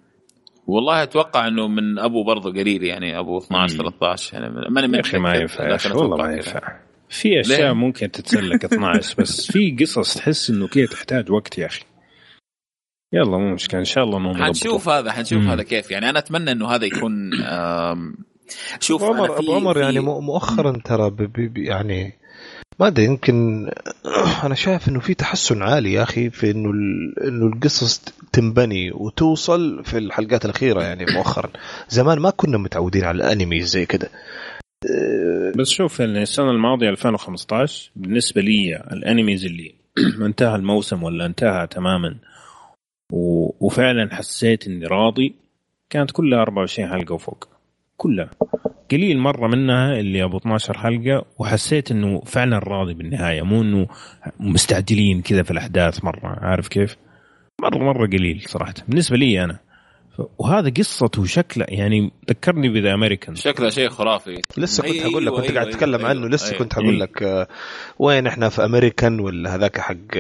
والله 0.68 1.04
أتوقع 1.04 1.48
إنه 1.48 1.68
من 1.68 2.00
أبو 2.00 2.24
برضه 2.24 2.52
قليل 2.52 2.84
يعني 2.84 3.20
أبو 3.20 3.38
12 3.38 3.74
مم. 3.84 3.90
13 3.90 4.34
يعني 4.34 4.70
ماني 4.70 4.96
يا 4.98 5.02
أخي 5.02 5.18
ما 5.18 5.36
ينفع 5.36 5.64
يا 5.64 5.74
لكن 5.74 5.90
أخي 5.90 6.00
والله 6.00 6.18
ما. 6.18 6.34
ينفع 6.34 6.80
في 7.10 7.40
أشياء 7.40 7.60
ليه؟ 7.62 7.74
ممكن 7.74 8.12
تتسلك 8.12 8.66
12 8.66 9.16
بس 9.22 9.52
في 9.52 9.78
قصص 9.80 10.14
تحس 10.14 10.50
إنه 10.50 10.68
كذا 10.68 10.86
تحتاج 10.86 11.32
وقت 11.32 11.58
يا 11.58 11.66
أخي 11.66 11.84
يلا 13.14 13.38
مو 13.38 13.54
مشكلة 13.54 13.80
إن 13.80 13.86
شاء 13.86 14.04
الله 14.04 14.18
إنهم 14.18 14.44
حنشوف 14.44 14.90
هذا 14.90 15.12
حنشوف 15.12 15.40
مم. 15.44 15.50
هذا 15.50 15.64
كيف 15.64 15.92
يعني 15.92 16.10
أنا 16.10 16.20
أتمنى 16.20 16.52
إنه 16.52 16.68
هذا 16.68 16.86
يكون 16.86 17.32
شوف 18.80 19.04
عمر 19.04 19.40
ابو 19.40 19.54
عمر 19.56 19.78
يعني 19.78 20.00
مؤ- 20.02 20.20
مؤخرا 20.22 20.82
ترى 20.86 21.16
يعني 21.58 22.14
ما 22.80 22.88
أدري 22.88 23.06
يمكن 23.06 23.70
أنا 24.46 24.56
شايف 24.56 24.88
إنه 24.90 25.00
في 25.00 25.14
تحسن 25.14 25.62
عالي 25.62 25.94
يا 25.94 26.04
أخي 26.04 26.30
في 26.30 26.52
إنه 26.52 26.70
إنه 27.28 27.48
القصص 27.48 28.02
تنبني 28.34 28.92
وتوصل 28.92 29.84
في 29.84 29.98
الحلقات 29.98 30.46
الأخيرة 30.46 30.84
يعني 30.84 31.06
مؤخرا. 31.16 31.50
زمان 31.90 32.20
ما 32.20 32.30
كنا 32.30 32.58
متعودين 32.58 33.04
على 33.04 33.16
الأنمي 33.16 33.62
زي 33.62 33.86
كده. 33.86 34.10
بس 35.58 35.70
شوف 35.70 36.00
يعني 36.00 36.22
السنة 36.22 36.52
الماضية 36.52 36.90
2015 36.90 37.92
بالنسبة 37.96 38.42
لي 38.42 38.76
الأنميز 38.92 39.46
اللي 39.46 39.76
انتهى 40.28 40.56
الموسم 40.56 41.04
ولا 41.04 41.26
انتهى 41.26 41.68
تماما. 41.68 42.16
وفعلا 43.60 44.16
حسيت 44.16 44.68
إني 44.68 44.86
راضي. 44.86 45.36
كانت 45.90 46.12
كلها 46.12 46.42
24 46.42 46.90
حلقة 46.90 47.14
وفوق. 47.14 47.55
كلها. 47.98 48.30
قليل 48.92 49.20
مرة 49.20 49.48
منها 49.48 50.00
اللي 50.00 50.24
أبو 50.24 50.38
12 50.38 50.78
حلقة 50.78 51.26
وحسيت 51.40 51.92
إنه 51.92 52.22
فعلا 52.26 52.60
راضي 52.60 52.94
بالنهاية 52.94 53.42
مو 53.42 53.62
إنه 53.62 53.88
مستعجلين 54.40 55.22
كذا 55.22 55.44
في 55.44 55.52
الأحداث 55.52 56.04
مرة 56.04 56.40
عارف 56.42 56.68
كيف؟ 56.68 56.98
مرة 57.62 57.78
مرة 57.78 58.08
قليل 58.08 58.44
صراحة 58.48 58.74
بالنسبة 58.88 59.18
لي 59.18 59.44
أنا. 59.44 59.60
وهذا 60.38 60.70
قصته 60.70 61.22
وشكله 61.22 61.66
يعني 61.70 62.12
ذكرني 62.30 62.70
بذا 62.70 62.94
امريكان 62.94 63.36
شكله 63.36 63.70
شيء 63.70 63.90
خرافي. 63.90 64.42
لسه 64.58 64.84
كنت 64.84 64.94
أيوة، 64.94 65.12
هقول 65.12 65.26
لك 65.26 65.34
كنت 65.34 65.52
قاعد 65.52 65.58
أيوة، 65.58 65.72
تتكلم 65.72 65.96
أيوة، 65.96 66.10
عنه 66.10 66.28
لسه. 66.28 66.58
كنت 66.58 66.74
هقول 66.76 67.00
لك 67.00 67.24
آه، 67.24 67.48
وين 68.00 68.28
إحنا 68.28 68.50
في 68.50 68.66
امريكان 68.66 69.20
ولا 69.20 69.56
هذاك 69.56 69.80
حق 69.80 70.16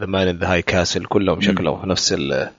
The 0.00 0.06
Man 0.06 0.28
the 0.38 0.52
High 0.52 0.62
Castle 0.62 1.04
كلهم 1.04 1.40
شكلهم 1.40 1.88
نفس 1.88 2.12
ال 2.12 2.50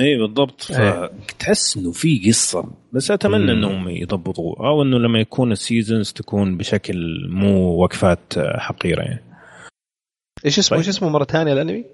اي 0.00 0.18
بالضبط 0.18 0.70
إيه. 0.70 1.10
فتحس 1.28 1.76
إنه 1.76 1.92
في 1.92 2.28
قصة 2.28 2.70
بس 2.92 3.10
أتمنى 3.10 3.44
مم. 3.44 3.50
إنهم 3.50 3.88
يضبطوه 3.88 4.56
أو 4.68 4.82
إنه 4.82 4.98
لما 4.98 5.18
يكون 5.20 5.52
ال 5.52 5.60
seasons 5.60 6.12
تكون 6.12 6.56
بشكل 6.56 7.28
مو 7.28 7.82
وقفات 7.82 8.32
حقيرة 8.38 9.02
يعني 9.02 9.24
إيش 10.44 10.58
اسمه 10.58 10.76
طيب. 10.76 10.78
إيش 10.78 10.88
اسمه 10.88 11.08
مرة 11.08 11.24
ثانية 11.24 11.52
الأنمي؟ 11.52 11.84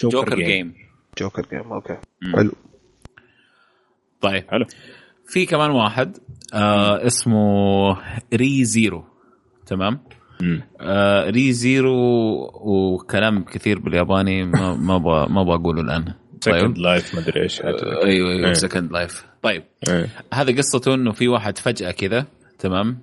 Joker 0.00 0.34
Game 0.36 0.74
Joker 1.18 1.46
Game 1.50 1.72
okay 1.72 1.96
مم. 2.22 2.36
حلو 2.36 2.52
طيب 4.20 4.44
حلو 4.50 4.64
في 5.26 5.46
كمان 5.46 5.70
واحد 5.70 6.16
آه 6.54 7.06
اسمه 7.06 7.96
Re:Zero 8.34 9.04
تمام. 9.66 10.00
آه 10.80 11.30
Re:Zero 11.30 11.94
وكلام 12.54 13.44
كثير 13.44 13.78
بالياباني 13.78 14.44
ما 14.44 14.74
ما 14.74 14.96
أبغى 14.96 15.26
ما 15.28 15.40
أبغى 15.40 15.54
أقوله 15.54 15.82
الآن 15.82 16.14
Second 16.50 16.78
Life 16.78 17.14
ما 17.14 17.20
أدري 17.20 17.42
إيش 17.42 17.62
أيوه 17.62 18.30
أيوه. 18.32 18.52
Second 18.52 18.92
Life 18.92 19.24
طيب. 19.42 19.62
إيه. 19.88 20.08
هذا 20.34 20.56
قصته 20.56 20.94
إنه 20.94 21.12
في 21.12 21.28
واحد 21.28 21.58
فجأة 21.58 21.90
كذا 21.90 22.26
تمام؟ 22.58 22.98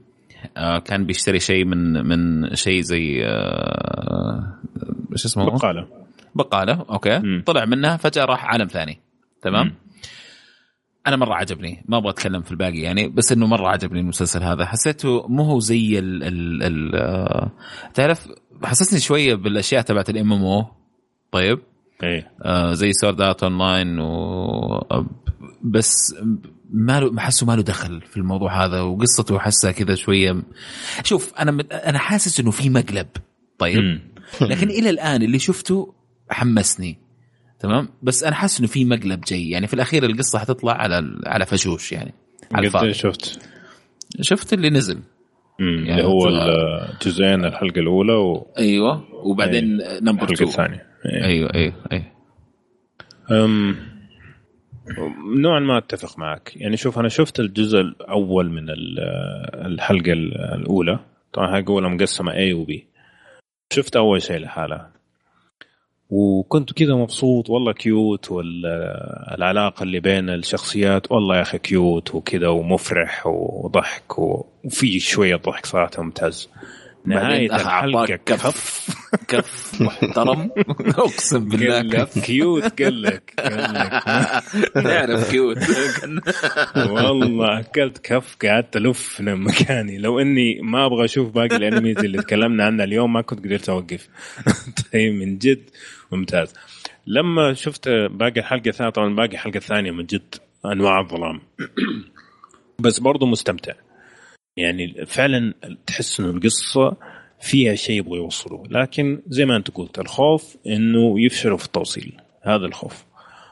آه 0.58 0.80
كان 0.80 1.06
بيشتري 1.06 1.40
شيء 1.40 1.66
من 1.66 2.06
من 2.06 2.56
شيء 2.56 2.82
زي 2.82 3.26
آه 3.26 4.60
إيش 5.12 5.26
اسمه؟ 5.26 5.46
بقالة. 5.46 5.88
بقالة 6.36 6.86
okay. 6.90 7.42
طلع 7.46 7.66
منها 7.66 7.98
فجأة 7.98 8.26
راح 8.26 8.46
عالم 8.46 8.68
ثاني 8.68 9.00
تمام. 9.42 9.76
أنا 11.08 11.16
مرة 11.16 11.34
عجبني 11.34 11.86
ما 11.88 11.98
أبغى 11.98 12.10
أتكلم 12.10 12.42
في 12.42 12.52
الباقي 12.52 12.80
يعني 12.80 13.08
بس 13.08 13.32
إنه 13.32 13.48
مرة 13.48 13.68
عجبني 13.68 14.00
المسلسل 14.00 14.44
هذا. 14.44 14.66
حسيته 14.66 15.28
مو 15.28 15.44
هو 15.44 15.60
زي 15.60 16.00
ال 16.00 16.24
ال 16.24 16.64
ال 16.64 16.96
آه، 16.96 17.52
تعرف 17.94 18.28
حسسني 18.64 19.00
شوية 19.00 19.36
بالأشياء 19.36 19.82
تبعت 19.82 20.10
ال 20.10 20.34
MMO. 20.34 20.66
طيب. 21.32 21.60
إيه. 22.04 22.32
آه 22.42 22.74
زي 22.74 22.94
Sword 22.94 23.22
Art 23.22 23.44
Online 23.44 24.00
و 24.00 24.80
بس 25.64 26.16
ما 26.74 27.00
له 27.00 27.20
حسه 27.20 27.46
ما 27.46 27.56
له 27.56 27.62
دخل 27.62 28.02
في 28.02 28.18
الموضوع 28.18 28.66
هذا 28.66 28.82
وقصته 28.82 29.40
حسها 29.40 29.72
كذا 29.72 29.96
شوية. 29.96 30.44
شوف 31.04 31.34
أنا 31.40 31.64
أنا 31.72 32.00
حاسس 32.00 32.40
إنه 32.40 32.52
في 32.52 32.70
مقلب. 32.70 33.08
طيب. 33.58 34.00
لكن 34.42 34.70
إلى 34.70 34.90
الآن 34.90 35.24
اللي 35.24 35.40
شفته 35.40 35.94
حمسني. 36.30 36.98
تمام؟ 37.60 37.90
بس 38.04 38.24
أنا 38.24 38.36
حاسس 38.36 38.60
إنه 38.60 38.68
في 38.68 38.86
مقلب 38.86 39.22
جاي. 39.22 39.50
يعني 39.50 39.68
في 39.68 39.74
الأخير 39.74 40.06
القصة 40.06 40.40
حتطلع 40.40 40.74
على 40.74 41.22
على 41.26 41.46
فشوش 41.46 41.92
يعني. 41.92 42.14
على 42.52 42.68
الفاضي. 42.68 42.86
إيه 42.86 42.94
شفت؟ 42.94 43.40
شفت 44.22 44.54
اللي 44.54 44.70
نزل. 44.70 45.00
يعني 45.60 45.92
اللي 45.92 46.04
هو 46.04 46.28
الجزئين 46.28 47.46
الحلقة 47.46 47.80
الأولى 47.80 48.14
والحلقة 48.14 48.58
أيوه. 48.58 49.04
وبعدين 49.26 49.78
نمبر 50.02 50.24
2 50.24 50.50
الثانية. 50.50 50.76
إيه. 50.76 50.93
أيوه 51.06 51.54
أيوه 51.56 51.74
أيوه. 51.92 52.06
أم 53.32 53.76
نوعا 55.38 55.60
ما 55.60 55.78
أتفق 55.78 56.20
معك. 56.20 56.52
يعني 56.56 56.78
شوف 56.78 57.00
أنا 57.00 57.10
شفت 57.10 57.40
الجزء 57.40 57.80
الأول 57.80 58.50
من 58.50 58.70
ال- 58.70 59.00
الحلقة 59.66 60.14
الأولى. 60.14 61.00
طبعا 61.34 61.48
الحلقة 61.48 61.62
الاولى 61.64 61.90
مقسمة 61.90 62.32
A 62.32 62.54
و 62.54 62.66
B. 62.66 62.72
شفت 63.74 63.96
أول 63.96 64.22
شيء 64.22 64.38
لحالها. 64.38 64.92
وكنت 66.10 66.74
كذا 66.74 66.96
مبسوط. 66.96 67.50
والله 67.50 67.74
cute 67.74 68.32
والعلاقه 68.32 69.84
اللي 69.84 70.00
بين 70.00 70.30
الشخصيات. 70.30 71.12
والله 71.12 71.38
يا 71.38 71.42
أخي 71.42 71.58
cute 71.58 72.16
وكذا 72.16 72.48
ومفرح 72.48 73.28
وضحك 73.28 74.20
وفي 74.20 75.00
شوية 75.00 75.36
ضحك 75.36 75.66
صراحة 75.66 76.04
ممتاز. 76.04 76.50
أعطاك 77.12 77.52
الحلقة 77.52 78.16
كف. 78.16 78.90
كف. 79.28 79.74
محترم. 79.82 80.52
أقسم 80.98 81.50
بالله 81.50 81.82
كف. 81.90 82.20
cute 82.26 82.82
قال 82.82 83.02
لك 83.02 83.34
قال 83.40 83.74
لك. 83.74 84.04
نعرف 84.86 85.32
كيوت 85.32 85.58
والله 86.76 87.60
أكلت 87.60 87.98
كف 87.98 88.38
قعدت 88.46 88.78
ألف 88.78 89.22
من 89.22 89.36
مكاني. 89.36 89.98
لو 89.98 90.20
إني 90.20 90.62
ما 90.62 90.86
أبغى 90.86 91.06
أشوف 91.06 91.30
باقي 91.32 91.56
الأنميز 91.56 91.98
اللي 91.98 92.18
تكلمنا 92.18 92.66
عنها 92.66 92.86
اليوم 92.86 93.14
ما 93.14 93.22
كنت 93.22 93.46
قدرت 93.46 93.70
أوقف. 93.70 94.10
طيب 94.94 95.14
من 95.14 95.38
جد 95.38 95.70
ممتاز. 96.12 96.54
لما 97.08 97.54
شفت 97.54 97.90
باقي 97.90 98.40
الحلقة 98.40 98.70
الثانية 98.70 98.92
طبعا 98.92 99.16
باقي 99.16 99.34
الحلقة 99.34 99.58
الثانية 99.58 99.92
من 99.92 100.06
جد 100.06 100.36
أنواع 100.66 101.00
الظلام. 101.00 101.42
بس 102.80 103.00
برضو 103.00 103.26
مستمتع. 103.26 103.74
يعني 104.58 105.06
فعلا 105.06 105.54
تحس 105.88 106.20
إنه 106.20 106.30
القصة 106.30 106.96
فيها 107.42 107.76
شيء 107.76 107.98
يبغوا 107.98 108.18
يوصلوه. 108.18 108.64
لكن 108.70 109.22
زي 109.28 109.46
ما 109.46 109.56
أنت 109.56 109.72
قلت 109.72 110.00
الخوف 110.00 110.56
إنه 110.68 111.22
يفشلوا 111.26 111.58
في 111.58 111.66
التوصيل. 111.66 112.18
هذا 112.42 112.66
الخوف. 112.66 113.04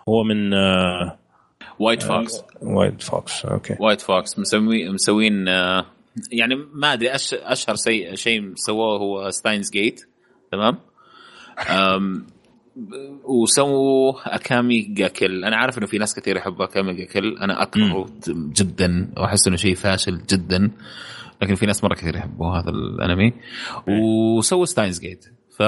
هو 0.10 0.24
من 0.24 0.54
آه، 0.54 1.18
White 1.80 2.04
Fox 2.04 2.44
White 2.62 3.02
Fox 3.02 3.46
okay. 3.46 3.76
White 3.80 4.02
Fox 4.02 4.40
مسوي 4.40 4.90
مسوين 4.90 5.48
آه، 5.48 5.86
يعني 6.32 6.56
ما 6.56 6.94
أدري 6.94 7.12
أش- 7.14 7.34
أشهر 7.34 7.76
شيء 7.76 8.16
شيء 8.16 8.52
سووه 8.56 8.98
هو 9.00 9.30
Steins;Gate 9.30 10.08
تمام؟ 10.52 10.78
وسووا 13.24 14.36
Akame 14.36 14.82
ga 14.82 15.00
Kill. 15.00 15.46
أنا 15.46 15.58
عارف 15.58 15.78
إنه 15.78 15.88
في 15.88 15.98
ناس 15.98 16.16
كثير 16.16 16.38
يحبوا 16.38 16.66
Akame 16.66 16.94
ga 16.94 17.06
Kill. 17.06 17.38
أنا 17.38 17.62
أكرهه 17.64 18.06
جدا. 18.30 19.12
وأحس 19.18 19.48
إنه 19.48 19.56
شيء 19.56 19.76
فاشل 19.76 20.22
جدا. 20.30 20.72
لكن 21.42 21.56
في 21.56 21.66
ناس 21.66 21.84
مرة 21.84 21.96
كثير 21.96 22.16
يحبوا 22.16 22.58
هذا 22.58 22.70
الأنمي. 22.70 23.34
وسووا 23.88 24.66
Steins;Gate 24.66 25.26
ف 25.58 25.62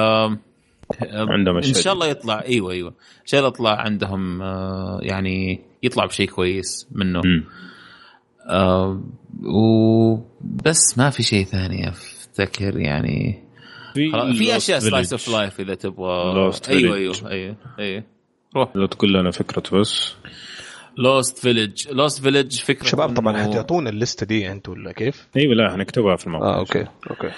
عندهم 1.03 1.55
إن 1.57 1.73
شاء 1.73 1.93
الله 1.93 2.07
يطلع. 2.07 2.41
أيوه 2.45 2.71
أيوه. 2.71 2.89
إن 2.89 3.25
شاء 3.25 3.39
الله 3.39 3.49
يطلع 3.49 3.81
عندهم 3.81 4.41
آه، 4.41 4.99
يعني 5.01 5.61
يطلع 5.83 6.05
بشيء 6.05 6.29
كويس 6.29 6.87
منه. 6.91 7.21
مم. 7.25 7.43
آه 8.49 9.03
وبس 9.43 10.97
ما 10.97 11.09
في 11.09 11.23
شيء 11.23 11.45
ثاني 11.45 11.89
أفتكر 11.89 12.77
يعني. 12.79 13.43
في 13.93 14.57
أشياء 14.57 14.79
slice 14.79 15.11
of 15.13 15.27
life 15.27 15.59
إذا 15.59 15.75
تبغى. 15.75 16.51
Lost 16.51 16.69
أيوه. 16.69 16.95
أيوه 16.95 17.15
أيوه 17.25 17.55
أيوه. 17.79 18.03
روح. 18.55 18.75
لو 18.75 18.85
تقول 18.85 19.13
لنا 19.13 19.31
فكرة 19.31 19.79
بس. 19.79 20.15
Lost 20.97 21.37
Village 21.37 21.87
Lost 21.91 22.21
Village 22.23 22.59
فكرة 22.59 22.85
شباب 22.85 23.15
طبعا 23.15 23.43
حتعطونا 23.43 23.89
الليستة 23.89 24.25
دي 24.25 24.51
أنتم 24.51 24.71
ولا 24.71 24.91
كيف؟ 24.91 25.27
أيوه 25.37 25.55
لا 25.55 25.75
هنكتبها 25.75 26.15
في 26.15 26.27
الموقع. 26.27 26.45
آه 26.45 26.59
okay 26.59 26.85
okay. 27.09 27.31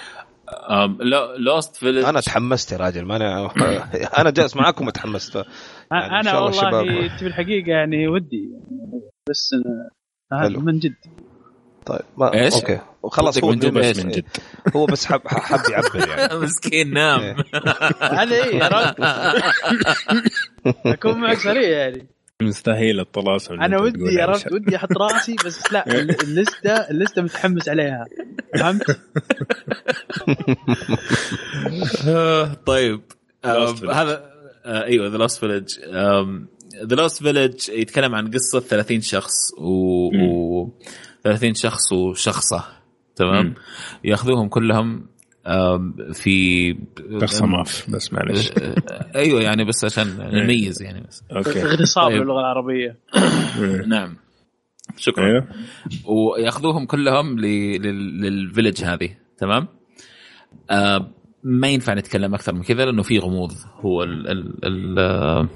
Lost 1.38 1.76
Village 1.76 2.04
أنا 2.04 2.20
تحمست 2.20 2.72
يا 2.72 2.76
راجل 2.76 3.04
ما 3.04 3.16
أنا 3.16 3.50
أنا 4.20 4.30
جالس 4.30 4.56
معاكم 4.56 4.86
وتحمست. 4.86 5.34
يعني 5.92 6.20
أنا 6.20 6.38
والله 6.38 7.16
تبي 7.16 7.26
الحقيقة 7.26 7.68
يعني 7.68 8.08
ودي. 8.08 8.50
بس 9.30 9.50
حلو. 10.42 10.60
من 10.60 10.78
جد. 10.78 10.94
طيب 11.86 12.00
ما 12.18 12.34
إيش؟ 12.34 12.54
okay. 12.54 12.78
خلاص 13.08 13.44
هو 13.44 13.50
من 13.50 13.58
جد 13.58 13.72
بس؟ 13.74 13.98
من 13.98 14.10
جد. 14.10 14.24
هو 14.76 14.86
بس 14.86 15.06
حب 15.06 15.20
حب 15.26 15.60
يعبر 15.70 16.08
يعني. 16.08 16.34
مسكين 16.44 16.92
نام. 16.92 17.36
هذا 18.00 18.34
إيه 18.44 18.56
يا 18.62 18.68
رب 18.68 18.94
أكون 20.86 21.20
معك 21.20 21.38
صريح 21.38 21.68
يعني. 21.68 22.06
مستحيل 22.42 23.00
الطلاسم 23.00 23.54
أنا 23.60 23.80
ودي 23.80 24.14
يا 24.20 24.26
رب. 24.26 24.52
ودي 24.52 24.76
أحط 24.76 24.88
رأسي 24.96 25.36
بس 25.44 25.72
لا 25.72 25.86
ال- 26.00 26.22
اللستة 26.22 26.70
اللستة 26.72 27.22
متحمس 27.22 27.68
عليها. 27.68 28.04
فهمت؟ 28.58 28.98
طيب. 32.66 33.00
هذا 33.44 34.36
آه، 34.64 34.84
إيوه 34.84 35.08
The 35.08 35.16
Lost 35.16 35.38
Village 35.40 35.78
The 36.86 36.96
Lost 36.96 37.22
Village 37.22 37.68
يتكلم 37.68 38.14
عن 38.14 38.30
قصة 38.30 38.60
30 38.60 39.00
شخص 39.00 39.32
و, 39.58 39.70
و 40.16 40.70
30 41.24 41.54
شخص 41.54 41.92
وشخصة. 41.92 42.64
تمام. 43.16 43.54
ياخذوهم 44.04 44.48
كلهم 44.48 45.06
في 46.12 46.72
بس 47.88 48.12
معلش. 48.12 48.50
آه، 48.58 48.74
أيوه 49.16 49.40
يعني 49.42 49.64
بس 49.64 49.84
عشان 49.84 50.06
نميز 50.32 50.82
يعني 50.82 51.00
بس. 51.08 51.22
okay. 51.36 51.62
اغتصاب 51.62 52.08
طيب. 52.08 52.22
للغه 52.22 52.40
العربية. 52.40 52.96
نعم. 53.86 54.16
شكرا. 54.96 55.26
أيوه 55.26 55.46
وياخذوهم 56.06 56.86
كلهم 56.86 57.38
ل- 57.38 57.82
لل- 57.82 58.20
للفيلج 58.20 58.84
هذه 58.84 59.08
تمام؟ 59.38 59.68
آه 60.70 61.10
ما 61.44 61.68
ينفع 61.68 61.94
نتكلم 61.94 62.34
أكثر 62.34 62.54
من 62.54 62.62
كذا 62.62 62.84
لأنه 62.84 63.02
في 63.02 63.18
غموض. 63.18 63.52
هو 63.80 64.02
ال 64.02 64.28
ال 64.30 64.64
ال 64.64 64.98
آه، 64.98 65.48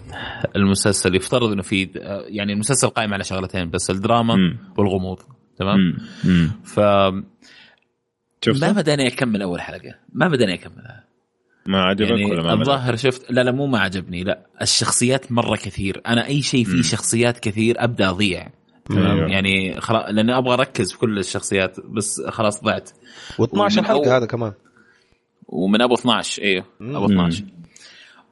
المسلسل 0.56 1.14
يفترض 1.14 1.52
إنه 1.52 1.62
في 1.62 1.88
آه، 1.96 2.24
يعني 2.28 2.52
المسلسل 2.52 2.88
قائم 2.88 3.14
على 3.14 3.24
شغلتين 3.24 3.70
بس 3.70 3.90
الدراما 3.90 4.36
مم. 4.36 4.58
والغموض 4.78 5.18
تمام؟ 5.56 5.96
مم. 6.24 6.50
ف 8.42 8.48
ما؟ 8.48 8.72
بداني 8.72 9.06
اكمل 9.06 9.42
أول 9.42 9.60
حلقة. 9.60 9.94
ما 10.12 10.28
بداني 10.28 10.54
اكملها 10.54 11.04
ما 11.66 11.82
عجبك 11.82 12.10
يعني 12.10 12.24
ولا 12.24 12.42
ما؟ 12.42 12.52
الظاهر 12.52 12.96
شفت 12.96 13.30
لا 13.32 13.40
لا 13.40 13.52
مو 13.52 13.66
ما 13.66 13.78
عجبني 13.78 14.24
لا 14.24 14.46
الشخصيات 14.62 15.32
مرة 15.32 15.56
كثير. 15.56 16.00
أنا 16.06 16.26
أي 16.26 16.42
شيء 16.42 16.64
فيه. 16.64 16.82
شخصيات 16.82 17.38
كثير 17.38 17.84
أبدأ 17.84 18.10
أضيع. 18.10 18.48
تمام؟ 18.84 19.16
أيوه. 19.18 19.30
يعني 19.30 19.80
خلاص 19.80 20.04
لأني 20.10 20.38
أبغى 20.38 20.54
أركز 20.54 20.92
في 20.92 20.98
كل 20.98 21.18
الشخصيات 21.18 21.76
بس 21.80 22.20
خلاص 22.28 22.64
ضعت. 22.64 22.90
و12 23.42 23.54
ومن 23.58 23.70
حلقه 23.84 24.02
أول- 24.04 24.08
هذا 24.08 24.26
كمان. 24.26 24.52
ومن 25.48 25.82
أبو 25.82 25.94
12 25.94 26.42
أيوه 26.42 26.64
أبو 26.80 27.04
12 27.06 27.44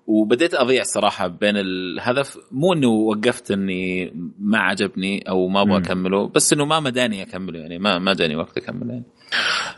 وبديت 0.06 0.54
أضيع 0.54 0.80
الصراحه 0.82 1.26
بين 1.26 1.56
الهدف 1.56 2.38
مو 2.52 2.72
إنه 2.72 2.88
وقفت 2.88 3.50
إني 3.50 4.12
ما 4.38 4.58
عجبني 4.58 5.28
أو 5.28 5.48
ما 5.48 5.62
أبغى. 5.62 5.78
أكمله 5.78 6.28
بس 6.28 6.52
إنه 6.52 6.64
ما 6.64 6.80
مداني 6.80 7.22
أكمله 7.22 7.58
يعني 7.58 7.78
ما 7.78 7.98
ما 7.98 8.14
جاني 8.14 8.36
وقت 8.36 8.58
أكمله. 8.58 8.92
يعني 8.92 9.04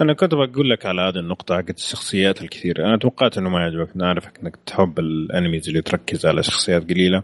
أنا 0.00 0.12
كنت 0.12 0.34
بقول 0.34 0.70
لك 0.70 0.86
على 0.86 1.02
هذه 1.02 1.18
النقطة 1.18 1.56
حقت 1.56 1.78
الشخصيات 1.78 2.42
الكثيرة، 2.42 2.86
أنا 2.86 2.96
توقعت 2.96 3.38
إنه 3.38 3.50
ما 3.50 3.60
يعجبك، 3.60 3.88
أنا 3.96 4.08
عارفك 4.08 4.38
إنك 4.42 4.56
تحب 4.66 4.98
الأنميز 4.98 5.68
اللي 5.68 5.82
تركز 5.82 6.26
على 6.26 6.42
شخصيات 6.42 6.90
قليلة. 6.90 7.22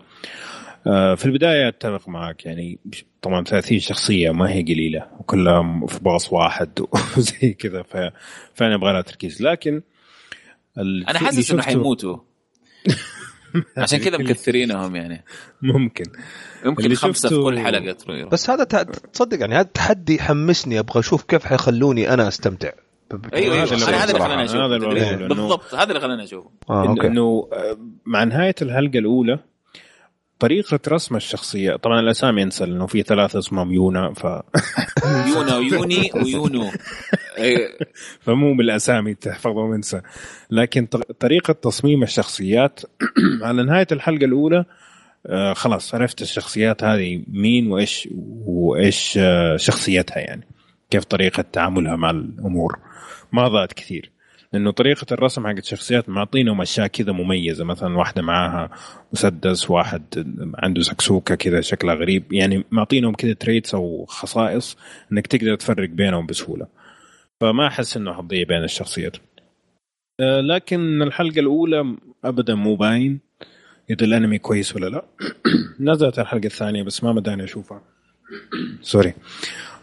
آه، 0.87 1.15
في 1.15 1.25
البداية 1.25 1.69
أتفق 1.69 2.09
معك. 2.09 2.47
يعني 2.47 2.79
طبعا 3.23 3.45
30 3.45 3.79
شخصية 3.79 4.31
ما 4.31 4.51
هي 4.51 4.63
قليلة. 4.63 5.07
وكلهم 5.19 5.87
في 5.87 6.01
باص 6.01 6.33
واحد 6.33 6.81
وزي 7.17 7.53
كذا. 7.53 7.83
ففعلا 7.83 8.75
يبغى 8.75 8.93
لها 8.93 9.01
تركيز، 9.01 9.43
لكن 9.43 9.83
أنا 10.79 11.19
حاسس 11.19 11.51
إنه 11.51 11.63
حيموتوا. 11.63 12.19
عشان 13.79 13.99
كذا 13.99 14.19
مكثرينهم 14.19 14.97
يعني. 14.97 15.25
ممكن. 15.63 16.05
يمكن 16.65 16.85
اللي 16.85 16.97
خمسة 16.97 17.29
في 17.29 17.35
كل 17.37 17.59
حلقة 17.59 17.93
تروح 17.93 18.29
بس 18.29 18.51
هذا 18.51 18.65
تصدق 19.13 19.41
يعني 19.41 19.55
هذا 19.55 19.61
التحدي 19.61 20.15
يحمسني 20.15 20.79
أبغى 20.79 21.01
أشوف 21.01 21.23
كيف 21.23 21.45
حيخلوني 21.45 22.15
أنا 22.15 22.29
أستمتع. 22.29 22.71
أيوه 23.35 23.63
هذا 23.63 23.75
اللي 23.75 23.87
أيوه 23.87 24.03
هذا 24.03 24.11
اللي. 24.11 24.25
خلاني 24.25 24.45
أشوف 24.45 24.57
هذا 24.57 24.77
اللي 24.77 24.79
بقوله، 24.87 25.17
إنه- 25.17 25.29
بالضبط 25.29 25.75
هذا 25.75 25.89
اللي 25.89 26.01
خلاني 26.01 26.25
أشوفه. 26.25 26.51
أوكي. 26.71 27.07
إنه 27.07 27.49
آه، 27.53 27.79
مع 28.07 28.25
نهاية 28.25 28.55
الحلقة 28.63 28.99
الأولى 28.99 29.39
طريقة 30.39 30.81
رسم 30.89 31.17
الشخصيات 31.17 31.85
طبعا 31.85 32.01
الأسامي 32.01 32.43
انسى 32.43 32.67
لأنه 32.67 32.87
في 32.87 33.03
ثلاثة 33.03 33.39
اسمهم 33.39 33.73
يونا 33.73 34.13
ف... 34.15 34.27
يونا 35.35 35.57
ويوني 35.57 36.11
ويونو. 36.15 36.71
فمو 38.25 38.55
بالأسامي 38.55 39.15
تحفظهم 39.15 39.73
انسى 39.73 40.01
لكن 40.51 40.87
طريقة 41.21 41.53
تصميم 41.53 42.03
الشخصيات 42.03 42.81
على 43.43 43.63
نهاية 43.63 43.87
الحلقة 43.93 44.25
الأولى 44.25 44.65
آه 45.27 45.53
خلاص 45.53 45.95
عرفت 45.95 46.23
الشخصيات 46.23 46.85
هذه 46.85 47.23
مين 47.29 47.73
وإيش 47.73 48.09
وإيش 48.47 49.19
آه 49.19 49.57
شخصيتها 49.57 50.19
يعني 50.19 50.47
كيف 50.91 51.05
طريقة 51.05 51.45
تعاملها 51.53 51.97
مع 51.97 52.11
الأمور. 52.11 52.79
ما 53.33 53.49
ضاعت 53.49 53.73
كثير. 53.73 54.11
لأنه 54.53 54.71
طريقة 54.71 55.07
الرسم 55.13 55.47
حق 55.47 55.57
الشخصيات 55.57 56.09
معطينهم 56.09 56.61
أشياء 56.61 56.87
كذا 56.87 57.13
مميزة 57.13 57.65
مثلا 57.65 57.99
واحدة 57.99 58.23
معاها 58.23 58.71
مسدس 59.13 59.71
واحد 59.71 60.03
عنده 60.55 60.83
سكسوكه 60.83 61.35
كذا 61.35 61.61
شكلها 61.61 61.95
غريب. 61.95 62.33
يعني 62.33 62.65
معطينهم 62.71 63.15
كذا 63.15 63.33
traits 63.33 63.75
أو 63.75 64.05
خصائص 64.09 64.77
إنك 65.13 65.27
تقدر 65.27 65.55
تفرق 65.55 65.89
بينهم 65.89 66.27
بسهولة. 66.27 66.67
فما 67.41 67.67
أحس 67.67 67.97
إنه 67.97 68.13
حتضيع 68.13 68.45
بين 68.45 68.65
الشخصيات. 68.65 69.17
آه، 70.21 70.41
لكن 70.41 71.03
الحلقة 71.03 71.41
الأولى 71.41 71.97
ابدا 72.25 72.55
مو 72.55 72.77
باين 72.77 73.21
إذا 73.91 74.05
الأنمي 74.05 74.39
كويس 74.39 74.77
ولا 74.77 74.87
لا. 74.87 75.05
نزلت 75.81 76.19
الحلقة 76.19 76.47
الثانية 76.47 76.83
بس 76.83 77.05
ما 77.05 77.13
مداني 77.13 77.45
أشوفها. 77.45 77.83
sorry 78.83 79.15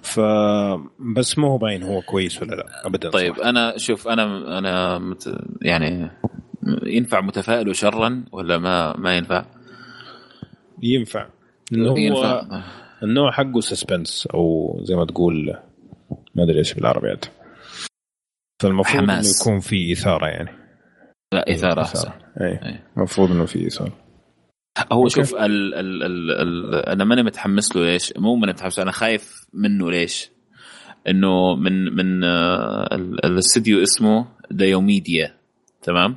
ف 0.02 0.20
بس 1.00 1.38
مو 1.38 1.58
باين 1.58 1.84
هو 1.84 2.02
كويس 2.02 2.42
ولا 2.42 2.56
لا. 2.56 2.88
ابدا 2.88 3.10
طيب 3.10 3.36
صراحة. 3.36 3.50
أنا 3.50 3.78
شوف 3.78 4.08
أنا 4.08 4.58
أنا 4.58 4.98
مت 4.98 5.36
يعني 5.62 6.12
ينفع 6.84 7.22
متفائل 7.22 7.76
شرا 7.76 8.24
ولا 8.32 8.58
ما 8.58 8.98
ما 8.98 9.18
ينفع؟ 9.18 9.46
ينفع. 10.84 11.28
إنه 11.74 11.90
هو 11.90 11.98
ينفع. 11.98 12.64
النوع 13.04 13.32
حقه 13.32 13.60
suspense 13.60 14.28
أو 14.34 14.78
زي 14.84 14.96
ما 14.96 15.06
تقول 15.06 15.58
ما 16.36 16.44
أدري 16.44 16.60
إيش 16.60 16.74
بالعربي 16.74 17.10
عاد 17.10 17.26
فالمفروض 18.64 19.04
إنه 19.04 19.14
حماس. 19.14 19.42
يكون 19.42 19.60
في 19.60 19.92
إثارة 19.92 20.28
يعني 20.28 20.50
لا 21.34 21.52
إثارة 21.52 21.82
أحسن 21.82 22.10
اي 22.42 22.48
إيه. 22.48 22.84
المفروض 22.98 23.32
إنه 23.32 23.46
في 23.46 23.68
إثارة 23.68 23.94
هو 24.92 25.02
okay. 25.04 25.10
شوف 25.10 25.36
ال 25.36 25.74
ال 25.76 26.04
ال 26.04 26.32
ال 26.32 26.76
أنا 26.76 27.04
ماني 27.04 27.24
متحمس 27.24 27.76
له 27.76 27.84
ليش؟ 27.86 28.14
مو 28.18 28.36
ماني 28.36 28.52
متحمس 28.52 28.80
أنا 28.80 28.92
خايف 28.92 29.46
منه 29.54 29.92
ليش؟ 29.92 30.32
إنه 31.08 31.56
من 31.56 31.96
من 31.96 32.24
آه، 32.24 32.90
ال- 32.96 33.26
الاستديو 33.26 33.84
اسمه 33.84 34.26
دايوميديا 34.52 35.36
تمام؟ 35.82 36.16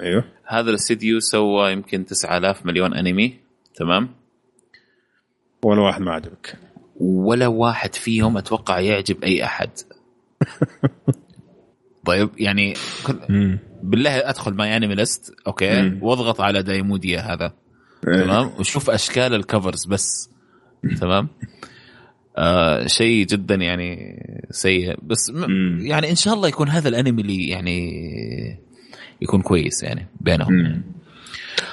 أيوه 0.00 0.24
هذا 0.46 0.70
الاستديو 0.70 1.20
سوى 1.20 1.72
يمكن 1.72 2.04
9000 2.04 2.66
مليون 2.66 2.94
أنمي 2.94 3.34
تمام؟ 3.74 4.08
ولا 5.64 5.80
واحد 5.80 6.00
ما 6.02 6.12
عجبك 6.12 6.56
ولا 7.00 7.46
واحد 7.46 7.94
فيهم 7.94 8.36
أتوقع 8.36 8.80
يعجب 8.80 9.24
أي 9.24 9.44
أحد 9.44 9.70
طيب 12.06 12.30
يعني 12.38 12.74
كل- 13.06 13.58
بالله 13.82 14.28
أدخل 14.28 14.54
MyAnimeList 14.54 15.34
okay؟ 15.46 15.82
مم. 15.82 15.98
واضغط 16.02 16.40
على 16.40 16.62
دايوميديا 16.62 17.20
هذا. 17.20 17.52
تمام؟ 18.02 18.50
وشوف 18.58 18.90
أشكال 18.90 19.34
ال 19.34 19.41
covers 19.41 19.86
بس. 19.86 20.30
تمام؟ 21.00 21.28
آه 22.38 22.86
شيء 22.86 23.26
جدا 23.26 23.54
يعني 23.54 24.16
سيء. 24.50 24.96
بس 25.02 25.30
م-. 25.34 25.78
يعني 25.80 26.10
إن 26.10 26.14
شاء 26.14 26.34
الله 26.34 26.48
يكون 26.48 26.68
هذا 26.68 26.88
الأنمي 26.88 27.22
اللي 27.22 27.48
يعني 27.48 27.90
يكون 29.22 29.42
كويس 29.42 29.82
يعني 29.82 30.06
بينهم. 30.20 30.52
مم. 30.52 30.82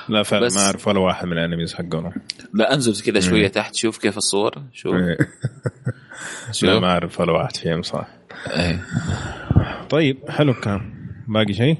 لا 0.09 0.23
فعلا 0.23 0.45
بس- 0.45 0.55
ما 0.57 0.61
أعرف 0.65 0.87
ولا 0.87 0.99
واحد 0.99 1.25
من 1.27 1.33
الأنميز 1.33 1.73
حقهم. 1.73 2.11
لا 2.53 2.73
أنزل 2.73 3.03
كذا 3.11 3.19
شوية 3.19 3.47
تحت 3.47 3.75
شوف 3.75 3.97
كيف 3.97 4.17
الصور 4.17 4.51
شوف. 4.73 4.95
إيه. 4.95 5.17
شوف. 6.51 6.69
لا 6.69 6.79
ما 6.79 6.87
أعرف 6.87 7.19
ولا 7.19 7.31
واحد 7.31 7.57
فيهم 7.57 7.81
صح. 7.81 8.07
إيه. 8.47 8.85
طيب 9.89 10.29
حلو 10.29 10.53
كان 10.53 10.81
باقي 11.27 11.53
شيء؟ 11.53 11.77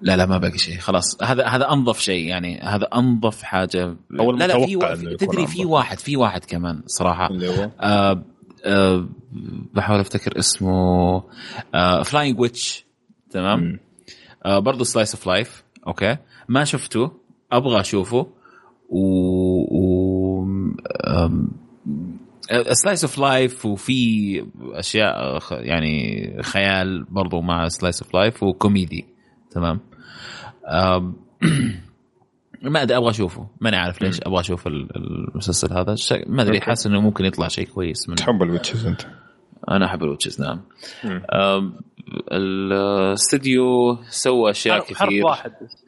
لا 0.00 0.16
لا 0.16 0.26
ما 0.26 0.38
باقي 0.38 0.58
شيء. 0.58 0.78
خلاص 0.78 1.22
هذا 1.22 1.46
هذا 1.46 1.72
أنظف 1.72 2.00
شيء 2.00 2.28
يعني 2.28 2.60
هذا 2.60 2.88
أنظف 2.94 3.42
حاجة. 3.42 3.96
أو 4.20 4.32
لا 4.32 4.46
لا 4.46 4.66
في 4.66 4.72
يكون 4.72 5.16
تدري 5.16 5.46
في. 5.46 5.64
واحد 5.64 5.98
في 5.98 6.16
واحد 6.16 6.44
كمان 6.44 6.82
صراحة. 6.86 7.26
اللي 7.26 7.48
هو؟ 7.48 7.70
آه 7.80 8.24
آه 8.64 9.08
بحاول 9.74 10.00
أفتكر 10.00 10.38
اسمه. 10.38 11.22
آه 11.74 12.02
فلاينج 12.02 12.40
ويتش 12.40 12.84
تمام. 13.30 13.78
آه 14.44 14.58
برضه 14.58 14.84
slice 14.84 15.14
of 15.14 15.26
life 15.26 15.64
okay؟ 15.86 16.16
ما 16.48 16.64
شفته. 16.64 17.12
أبغى 17.52 17.80
أشوفه. 17.80 18.26
و, 18.88 19.00
و... 19.70 20.46
slice 22.72 23.04
of 23.04 23.18
life 23.18 23.66
وفي 23.66 24.44
أشياء 24.72 25.38
يعني 25.50 26.26
خيال 26.42 27.04
برضو 27.04 27.40
مع 27.40 27.68
slice 27.68 28.02
of 28.02 28.14
life 28.14 28.42
وكوميدي. 28.42 29.04
تمام؟ 29.50 29.80
ما 32.62 32.82
أدري 32.82 32.96
أبغى 32.96 33.10
أشوفه. 33.10 33.48
ماني 33.60 33.76
عارف 33.76 34.02
ليش. 34.02 34.20
أبغى 34.20 34.40
أشوف 34.40 34.66
ال- 34.66 34.96
المسلسل 34.96 35.72
هذا. 35.72 35.94
ما 36.26 36.42
أدري. 36.42 36.60
حاسس 36.60 36.86
إنه 36.86 37.00
ممكن 37.00 37.24
يطلع 37.24 37.48
شيء 37.48 37.66
كويس 37.68 38.08
منه 38.08 38.16
تحب 38.16 38.42
ال 38.42 38.47
witches 38.47 38.86
أنت؟ 38.86 39.02
أنا 39.70 39.86
أحب 39.86 40.02
ال 40.02 40.07
witches 40.07 40.40
نعم. 40.40 40.60
الاستديو 42.32 43.98
سوى 44.08 44.50
أشياء 44.50 44.78
حرف, 44.80 44.92
حرف 44.94 45.08
كثير. 45.08 45.24
واحد. 45.24 45.50
بس 45.50 45.84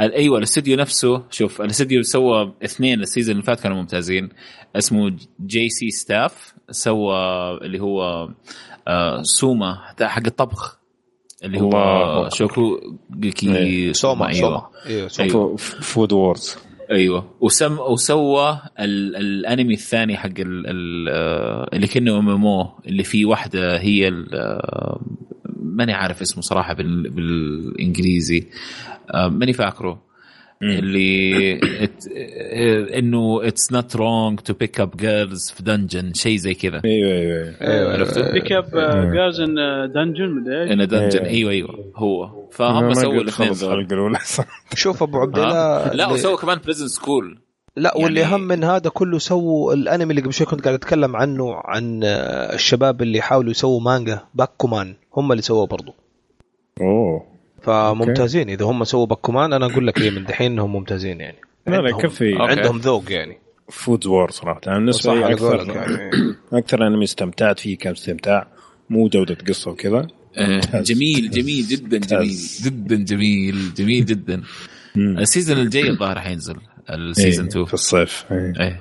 أيوه 0.00 0.38
الاستديو 0.38 0.76
نفسه 0.76 1.22
شوف 1.30 1.60
الاستديو 1.60 2.02
سوى 2.02 2.52
اثنين 2.64 3.00
ال 3.00 3.05
season 3.05 3.32
اللي 3.32 3.42
فات 3.42 3.60
كانوا 3.60 3.76
ممتازين. 3.76 4.28
اسمه 4.76 5.16
جي 5.46 5.68
سي 5.68 5.90
ستاف 5.90 6.54
سوى 6.70 7.16
اللي 7.62 7.80
هو 7.80 8.28
آه 8.88 9.22
سوما 9.22 9.78
حق 10.00 10.26
الطبخ 10.26 10.78
اللي 11.44 11.60
هو. 11.60 12.28
شوكوجيكي. 12.32 13.56
إيه. 13.56 13.92
سوما 13.92 14.28
أيوه. 14.28 14.40
سوما. 14.40 14.68
أيوه 14.86 15.08
سوما. 15.08 15.30
أيوة. 15.30 15.56
Food 15.56 16.12
Wars. 16.12 16.56
أيوه. 16.90 17.30
وسم 17.40 17.78
وسوى 17.78 18.60
ال... 18.80 19.16
الانمي 19.16 19.74
الثاني 19.74 20.16
حق 20.16 20.28
ال... 20.38 20.66
ال... 20.66 21.08
آه، 21.08 21.70
اللي 21.72 21.86
كأنه 21.86 22.18
ام 22.18 22.28
ام 22.28 22.46
أو 22.46 22.68
اللي 22.86 23.04
فيه 23.04 23.24
واحدة 23.24 23.80
هي 23.80 24.08
ال... 24.08 24.34
آه، 24.34 25.00
ماني 25.62 25.92
عارف 25.92 26.22
اسمه 26.22 26.42
صراحة 26.42 26.74
بال... 26.74 27.10
بالإنجليزي. 27.10 28.46
ماني 29.14 29.52
فاكره. 29.52 30.02
اللي. 30.62 31.52
آه، 31.54 32.98
إنه 32.98 33.46
it's 33.48 33.72
not 33.72 33.96
wrong 33.96 34.38
to 34.40 34.52
pick 34.54 34.80
up 34.80 34.96
girls 34.96 35.50
في 35.50 35.62
dungeon 35.62 36.14
شيء 36.14 36.36
زي 36.36 36.54
كذا. 36.54 36.80
أيوه 36.84 37.12
أيوه 37.12 37.54
أيوه. 37.60 37.92
عرفته؟ 37.92 38.32
pick 38.32 38.52
up 38.52 38.70
girls 39.12 39.40
in 39.40 39.54
dungeon 39.94 40.28
مدري 40.30 40.62
إيش؟ 40.62 40.72
in 40.72 40.88
dungeon 40.88 41.18
إيه. 41.18 41.30
أيوه. 41.30 41.50
أيوه 41.50 41.92
هو. 41.96 42.30
فهم 42.52 42.94
سووا 42.94 43.20
الاثنين 43.22 43.50
ذول 43.52 43.86
شوف 44.74 45.02
أبو 45.02 45.18
عبد؟ 45.18 45.38
الله 45.38 45.92
لا 45.92 46.06
وسووا 46.06 46.36
كمان 46.36 46.58
Prison 46.64 46.88
School 46.88 47.38
لا 47.76 47.96
واللي 47.96 48.20
يعني- 48.20 48.34
اهم 48.34 48.40
من 48.40 48.64
هذا 48.64 48.90
كله 48.90 49.18
سووا 49.18 49.74
الأنمي 49.74 50.10
اللي 50.10 50.22
قبل 50.22 50.32
شوي 50.32 50.46
كنت 50.46 50.64
قاعد 50.64 50.74
أتكلم 50.74 51.16
عنه 51.16 51.54
عن 51.64 52.00
آه، 52.04 52.54
الشباب 52.54 53.02
اللي 53.02 53.20
حاولوا 53.20 53.50
يسووا 53.50 53.80
مانجا 53.80 54.20
باكومان 54.34 54.94
هم 55.16 55.32
اللي 55.32 55.42
سووه 55.42 55.66
برضو. 55.66 55.94
أوه. 56.80 57.31
فممتازين. 57.62 58.48
إذا 58.50 58.64
هم 58.64 58.84
سووا 58.84 59.06
باكومان 59.06 59.52
أنا 59.52 59.66
أقول 59.66 59.86
لك 59.86 59.98
ليه 59.98 60.10
من 60.10 60.24
دحين 60.24 60.52
انهم 60.52 60.72
ممتازين 60.72 61.20
يعني. 61.20 61.36
لا 61.66 61.72
لا 61.76 61.78
عندهم- 61.78 62.00
كفي. 62.00 62.32
okay. 62.32 62.42
عندهم 62.52 62.78
ذوق 62.78 63.12
يعني. 63.12 63.38
Food 63.70 64.06
War 64.06 64.30
صراحة. 64.30 64.60
أنا 64.66 64.76
بالنسبة 64.76 65.14
لي 65.14 65.32
أكثر 65.32 65.66
يعني 65.76 66.10
أكثر 66.52 66.86
أنمي 66.86 67.04
استمتعت 67.04 67.60
فيه 67.60 67.78
كان 67.78 67.92
استمتاع 67.92 68.46
مو 68.90 69.08
جوده 69.08 69.36
قصة 69.48 69.70
وكذا. 69.70 70.06
آه،. 70.36 70.60
جميل 70.74 71.30
جميل 71.30 71.66
جدا 71.68 71.98
جميل. 71.98 72.36
جدا 72.64 72.96
جميل 72.96 73.74
جميل 73.74 74.04
جدا. 74.04 74.42
ال 74.96 75.05
season 75.05 75.58
الجاي 75.58 75.90
الظاهر 75.90 76.18
حينزل 76.18 76.56
ال 76.90 76.98
season 76.98 77.44
إيه، 77.44 77.50
2 77.50 77.64
في 77.64 77.74
الصيف. 77.74 78.24
إيه. 78.32 78.52
إيه. 78.60 78.80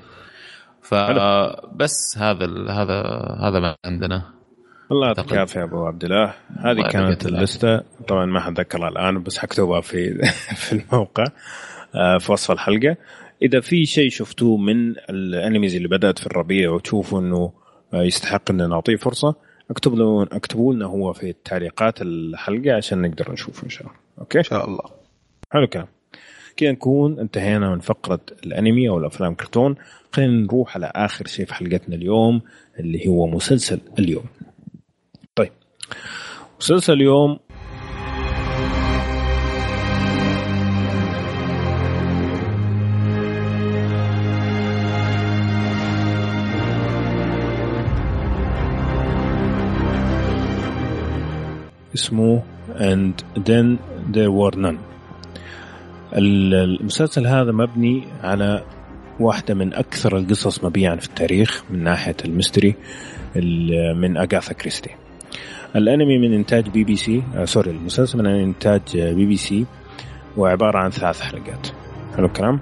فبس 0.81 2.17
هذا 2.17 2.45
هذا 2.69 3.01
هذا 3.41 3.59
ما 3.59 3.75
عندنا. 3.85 4.23
الله 4.91 5.07
يعطيك. 5.07 5.33
العافية 5.33 5.63
أبو 5.63 5.85
عبد 5.85 6.03
الله. 6.03 6.33
هذه 6.59 6.87
كانت 6.91 7.25
ال 7.25 7.33
list 7.33 7.65
ة. 7.65 7.81
طبعا 8.07 8.25
ما 8.25 8.39
حتذكرها 8.39 8.89
الآن 8.89 9.23
بس 9.23 9.37
حكتبها 9.37 9.81
في 9.81 10.21
في 10.63 10.73
الموقع 10.73 11.23
آه، 11.95 12.17
في 12.17 12.31
وصف 12.31 12.51
الحلقة. 12.51 12.97
إذا 13.41 13.59
في 13.59 13.85
شيء 13.85 14.09
شفتوه 14.09 14.57
من 14.57 14.95
الأنميز 15.09 15.75
اللي 15.75 15.87
بدأت 15.87 16.19
في 16.19 16.27
الربيع 16.27 16.71
وتشوفوا 16.71 17.19
إنه 17.19 17.51
آه، 17.93 18.03
يستحق 18.03 18.51
ان 18.51 18.69
نعطيه 18.69 18.95
فرصة 18.95 19.35
اكتب 19.69 19.95
له 19.95 20.23
اكتبوا 20.23 20.73
لنا 20.73 20.85
هو 20.85 21.13
في 21.13 21.33
تعليقات 21.45 22.01
الحلقة 22.01 22.73
عشان 22.73 23.01
نقدر 23.01 23.31
نشوفه 23.31 23.63
إن 23.63 23.69
شاء 23.69 23.81
الله. 23.83 23.95
أوكي؟ 24.19 24.37
إن 24.37 24.43
شاء 24.43 24.65
الله. 24.67 24.83
حلو 25.51 25.67
كلام 25.67 25.87
كذا 26.57 26.71
نكون 26.71 27.19
انتهينا 27.19 27.69
من 27.69 27.79
فقرة 27.79 28.19
الأنمي 28.45 28.89
أو 28.89 28.97
الأفلام 28.97 29.35
كرتون 29.35 29.75
خلينا 30.11 30.33
نروح 30.33 30.75
على 30.75 30.91
آخر 30.95 31.27
شيء 31.27 31.45
في 31.45 31.53
حلقتنا 31.53 31.95
اليوم 31.95 32.41
اللي 32.79 33.07
هو 33.07 33.27
مسلسل 33.27 33.79
اليوم. 33.99 34.25
مسلسل 36.59 36.93
اليوم 36.93 37.39
اسمه 51.95 52.43
And 52.79 53.13
Then 53.35 53.67
There 54.13 54.31
Were 54.31 54.55
None. 54.55 54.77
ال- 56.13 56.53
المسلسل 56.53 57.27
هذا 57.27 57.51
مبني 57.51 58.03
على 58.23 58.63
واحدة 59.19 59.53
من 59.53 59.73
أكثر 59.73 60.17
القصص 60.17 60.63
مبيعا 60.63 60.95
في 60.95 61.07
التاريخ 61.07 61.63
من 61.69 61.83
ناحية 61.83 62.15
ال 62.25 62.32
mystery 62.32 62.75
ال- 63.35 63.97
من 63.97 64.17
أغاثا 64.17 64.53
كريستي. 64.53 64.89
الأنمي 65.75 66.17
من 66.17 66.33
إنتاج 66.33 66.69
بي 66.69 66.83
بي 66.83 66.95
سي 66.95 67.23
آه 67.35 67.45
sorry 67.45 67.71
المسلسل 67.71 68.19
من 68.19 68.25
إنتاج 68.25 68.81
آه، 68.97 69.13
بي 69.13 69.25
بي 69.25 69.37
سي 69.37 69.65
وعبارة 70.37 70.77
عن 70.77 70.89
ثلاث 70.89 71.21
حلقات. 71.21 71.67
حلو 72.17 72.25
الكلام؟ 72.25 72.59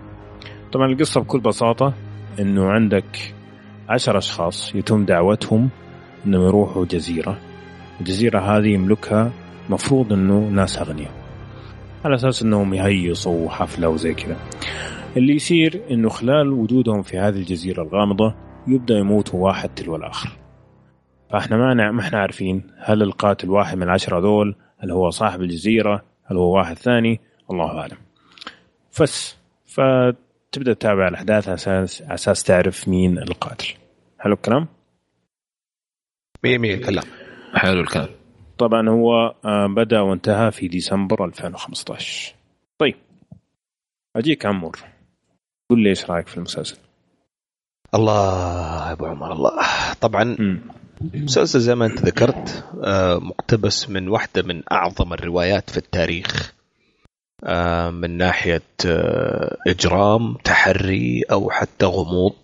طبعا 0.72 0.91
القصة 0.91 1.22
بكل 1.22 1.40
بساطة 1.40 1.93
إنه 2.40 2.69
عندك 2.69 3.33
عشر 3.90 4.17
أشخاص 4.17 4.75
يتم 4.75 5.06
دعوتهم 5.06 5.69
إنهم 6.25 6.43
يروحوا 6.43 6.85
جزيرة. 6.85 7.38
الجزيرة 7.99 8.40
هذه 8.40 8.67
يملكها 8.67 9.32
مفروض 9.69 10.14
إنه 10.14 10.40
ناس 10.40 10.77
أغنياء. 10.77 11.11
على 12.06 12.16
أساس 12.16 12.41
إنهم 12.43 12.74
يهيصوا 12.74 13.49
حفلة 13.49 13.90
وزي 13.90 14.14
كذا. 14.14 14.38
اللي 15.17 15.35
يصير 15.35 15.82
إنه 15.91 16.09
خلال 16.09 16.53
وجودهم 16.53 17.01
في 17.01 17.17
هذه 17.17 17.35
الجزيرة 17.35 17.83
الغامضة 17.83 18.35
يبدأ 18.67 18.98
يموتوا 18.98 19.45
واحد 19.45 19.69
تلو 19.69 19.95
الآخر. 19.95 20.39
فاحنا 21.30 21.58
ما 21.58 21.74
نع- 21.74 21.91
ما 21.91 22.01
إحنا 22.01 22.19
عارفين 22.22 22.64
هل 22.77 23.01
القاتل 23.03 23.49
واحد 23.49 23.77
من 23.77 23.83
العشرة 23.83 24.19
دول 24.19 24.56
هل 24.77 24.91
هو 24.91 25.09
صاحب 25.09 25.41
الجزيرة 25.41 26.06
هل 26.25 26.38
هو 26.38 26.58
واحد 26.58 26.77
ثاني؟ 26.77 27.19
الله 27.51 27.80
أعلم. 27.80 27.98
بس 29.01 29.35
فتبدأ 29.66 30.74
تتابع 30.74 31.08
الأحداث 31.08 31.48
على 31.48 31.56
أساس 31.56 32.01
على 32.01 32.14
أساس 32.14 32.43
تعرف 32.43 32.88
مين 32.88 33.17
القاتل. 33.17 33.74
حلو 34.19 34.33
الكلام؟ 34.33 34.67
مية 36.43 36.58
مية 36.58 36.74
الكلام 36.75 37.03
حلو 37.56 37.82
الكلام. 37.82 38.09
طبعا 38.58 38.90
هو 38.90 39.35
آه، 39.45 39.67
بدأ 39.67 39.99
وانتهى 39.99 40.51
في 40.51 40.67
ديسمبر 40.67 41.25
2015 41.25 42.35
طيب 42.77 42.95
أجيك 44.16 44.45
عمور. 44.45 44.80
قول 45.69 45.80
لي 45.83 45.90
إيش 45.90 46.09
رأيك 46.11 46.27
في 46.27 46.38
المسلسل؟ 46.38 46.77
الله 47.95 48.88
يا 48.88 48.91
أبو 48.91 49.06
عمر 49.06 49.32
الله. 49.33 49.51
طبعا 50.01 50.24
مم. 50.40 50.61
مسلسل 51.02 51.60
زي 51.60 51.76
ما 51.76 51.86
انت 51.86 52.00
ذكرت 52.06 52.64
آه، 52.84 53.19
مقتبس 53.19 53.90
من 53.90 54.08
واحدة 54.08 54.44
من 54.44 54.64
أعظم 54.72 55.14
الروايات 55.14 55.69
في 55.69 55.78
التاريخ 55.78 56.53
آه، 57.44 57.90
من 57.90 58.18
ناحية 58.18 58.61
آه، 58.86 59.58
إجرام 59.68 60.34
تحري 60.44 61.24
أو 61.32 61.50
حتى 61.50 61.86
غموض. 61.86 62.36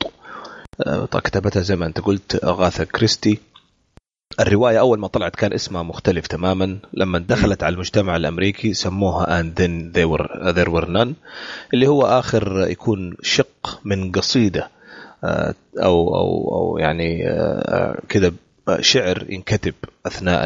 طيب 0.85 1.21
كتبتها 1.21 1.61
زي 1.61 1.75
ما 1.75 1.85
انت 1.85 1.99
قلت 1.99 2.43
اغاثا 2.43 2.83
كريستي. 2.83 3.39
الرواية 4.39 4.79
أول 4.79 4.99
ما 4.99 5.07
طلعت 5.07 5.35
كان 5.35 5.53
اسمها 5.53 5.83
مختلف 5.83 6.27
تماما. 6.27 6.77
لما 6.93 7.19
دخلت 7.19 7.63
على 7.63 7.73
المجتمع 7.73 8.15
الأمريكي 8.15 8.73
سموها 8.73 9.41
and 9.41 9.45
then 9.45 9.93
they 9.93 10.05
were 10.05 10.53
there 10.53 10.69
were 10.69 10.87
none 10.87 11.13
اللي 11.73 11.87
هو 11.87 12.01
آخر 12.03 12.67
يكون 12.69 13.15
شق 13.21 13.79
من 13.83 14.11
قصيدة 14.11 14.69
أو 15.23 16.15
أو 16.15 16.55
أو 16.55 16.77
يعني 16.77 17.23
كذا 18.09 18.33
شعر 18.79 19.25
ينكتب 19.29 19.73
أثناء 20.05 20.45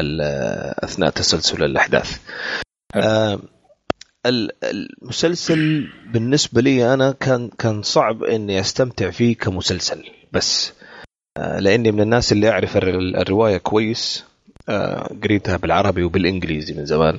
أثناء 0.84 1.10
تسلسل 1.10 1.62
الأحداث. 1.64 2.18
آه، 2.94 3.40
ال- 4.26 4.50
المسلسل 4.64 5.88
بالنسبة 6.12 6.60
لي 6.62 6.94
أنا 6.94 7.12
كان 7.12 7.48
كان 7.58 7.82
صعب 7.82 8.22
إني 8.24 8.60
أستمتع 8.60 9.10
فيه 9.10 9.36
كمسلسل 9.36 10.04
بس. 10.32 10.72
آه، 11.36 11.58
لأني 11.58 11.92
من 11.92 12.00
الناس 12.00 12.32
اللي 12.32 12.50
أعرف 12.50 12.76
الر- 12.76 13.20
الرواية 13.20 13.56
كويس. 13.56 14.24
آه، 14.68 15.10
قريتها 15.24 15.56
بالعربي 15.56 16.02
وبالإنجليزي 16.02 16.74
من 16.74 16.86
زمان. 16.86 17.18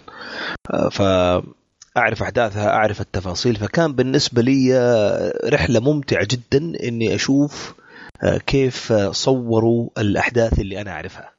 فأعرف 0.91 2.23
أحداثها 2.23 2.69
أعرف 2.69 3.01
التفاصيل. 3.01 3.55
فكان 3.55 3.93
بالنسبة 3.93 4.41
لي 4.41 4.73
رحلة 5.45 5.79
ممتعة 5.79 6.27
جدا 6.31 6.73
إني 6.83 7.15
أشوف 7.15 7.73
كيف 8.47 8.91
آه، 8.91 9.11
صوروا 9.11 9.89
الأحداث 9.97 10.59
اللي 10.59 10.81
أنا 10.81 10.91
أعرفها. 10.91 11.31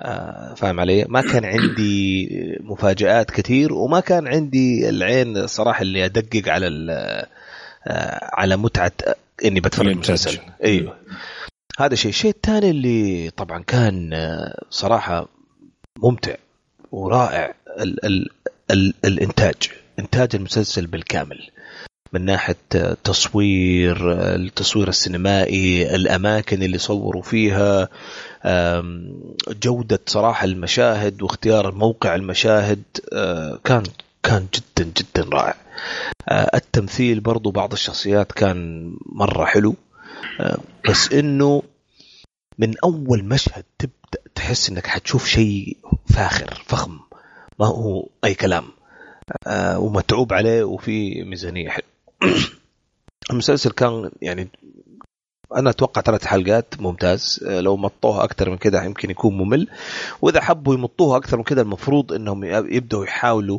آه، 0.00 0.54
فاهم 0.54 0.80
علي؟ 0.80 1.04
ما 1.08 1.20
كان 1.20 1.44
عندي 1.44 2.28
مفاجآت 2.60 3.30
كثير 3.30 3.72
وما 3.72 4.00
كان 4.00 4.28
عندي 4.28 4.88
العين 4.88 5.46
صراحة 5.46 5.82
اللي 5.82 6.04
أدقق 6.04 6.48
على 6.48 6.68
آه، 7.86 8.30
على 8.32 8.56
متعة 8.56 8.92
إني 9.44 9.60
بتفرج. 9.60 9.96
مسلسل 9.96 10.38
أيوه 10.64 10.96
هذا 11.78 11.94
شيء 11.94 12.08
الشيء 12.08 12.30
الثاني 12.30 12.70
اللي 12.70 13.30
طبعا 13.30 13.62
كان 13.62 14.10
صراحة 14.70 15.28
ممتع 15.98 16.34
ورائع 16.92 17.54
ال 17.80 18.04
ال 18.04 18.28
ال 18.70 18.94
الإنتاج 19.04 19.54
إنتاج 19.98 20.28
المسلسل 20.34 20.86
بالكامل 20.86 21.50
من 22.12 22.24
ناحية 22.24 22.56
تصوير 23.04 24.12
التصوير 24.34 24.88
السينمائي 24.88 25.94
الأماكن 25.94 26.62
اللي 26.62 26.78
صوروا 26.78 27.22
فيها 27.22 27.88
آم، 28.44 29.14
جودة 29.62 30.00
صراحة 30.06 30.44
المشاهد 30.44 31.22
واختيار 31.22 31.74
موقع 31.74 32.14
المشاهد 32.14 32.82
آه، 33.12 33.58
كان 33.64 33.82
كان 34.22 34.46
جدا 34.54 34.90
جدا 34.96 35.28
رائع. 35.32 35.54
آه، 36.28 36.50
التمثيل 36.54 37.20
برضو 37.20 37.50
بعض 37.50 37.72
الشخصيات 37.72 38.32
كان 38.32 38.90
مرة 39.06 39.44
حلو. 39.44 39.74
آه، 40.40 40.58
بس 40.88 41.12
إنه 41.12 41.62
من 42.58 42.74
أول 42.84 43.24
مشهد 43.24 43.64
تبدأ 43.78 44.18
تحس 44.34 44.70
إنك 44.70 44.86
حتشوف 44.86 45.26
شيء 45.28 45.76
فاخر 46.14 46.62
فخم 46.66 46.98
ما 47.60 47.66
هو 47.66 48.08
أي 48.24 48.34
كلام. 48.34 48.64
ومتعوب 49.76 50.32
عليه 50.32 50.62
وفي 50.64 51.22
ميزانية 51.24 51.68
حلوة. 51.68 51.88
المسلسل 53.30 53.70
كان 53.70 54.10
يعني 54.22 54.48
أنا 55.56 55.70
أتوقع 55.70 56.02
ثلاث 56.02 56.24
حلقات 56.24 56.74
ممتاز. 56.80 57.44
آه، 57.48 57.60
لو 57.60 57.76
مطوها 57.76 58.24
أكثر 58.24 58.50
من 58.50 58.56
كده 58.56 58.84
يمكن 58.84 59.10
يكون 59.10 59.36
ممل. 59.36 59.68
وإذا 60.22 60.40
حبوا 60.40 60.74
يمطوها 60.74 61.18
أكثر 61.18 61.36
من 61.36 61.42
كده 61.42 61.62
المفروض 61.62 62.12
إنهم 62.12 62.44
يبدأوا 62.44 63.04
يحاولوا 63.04 63.58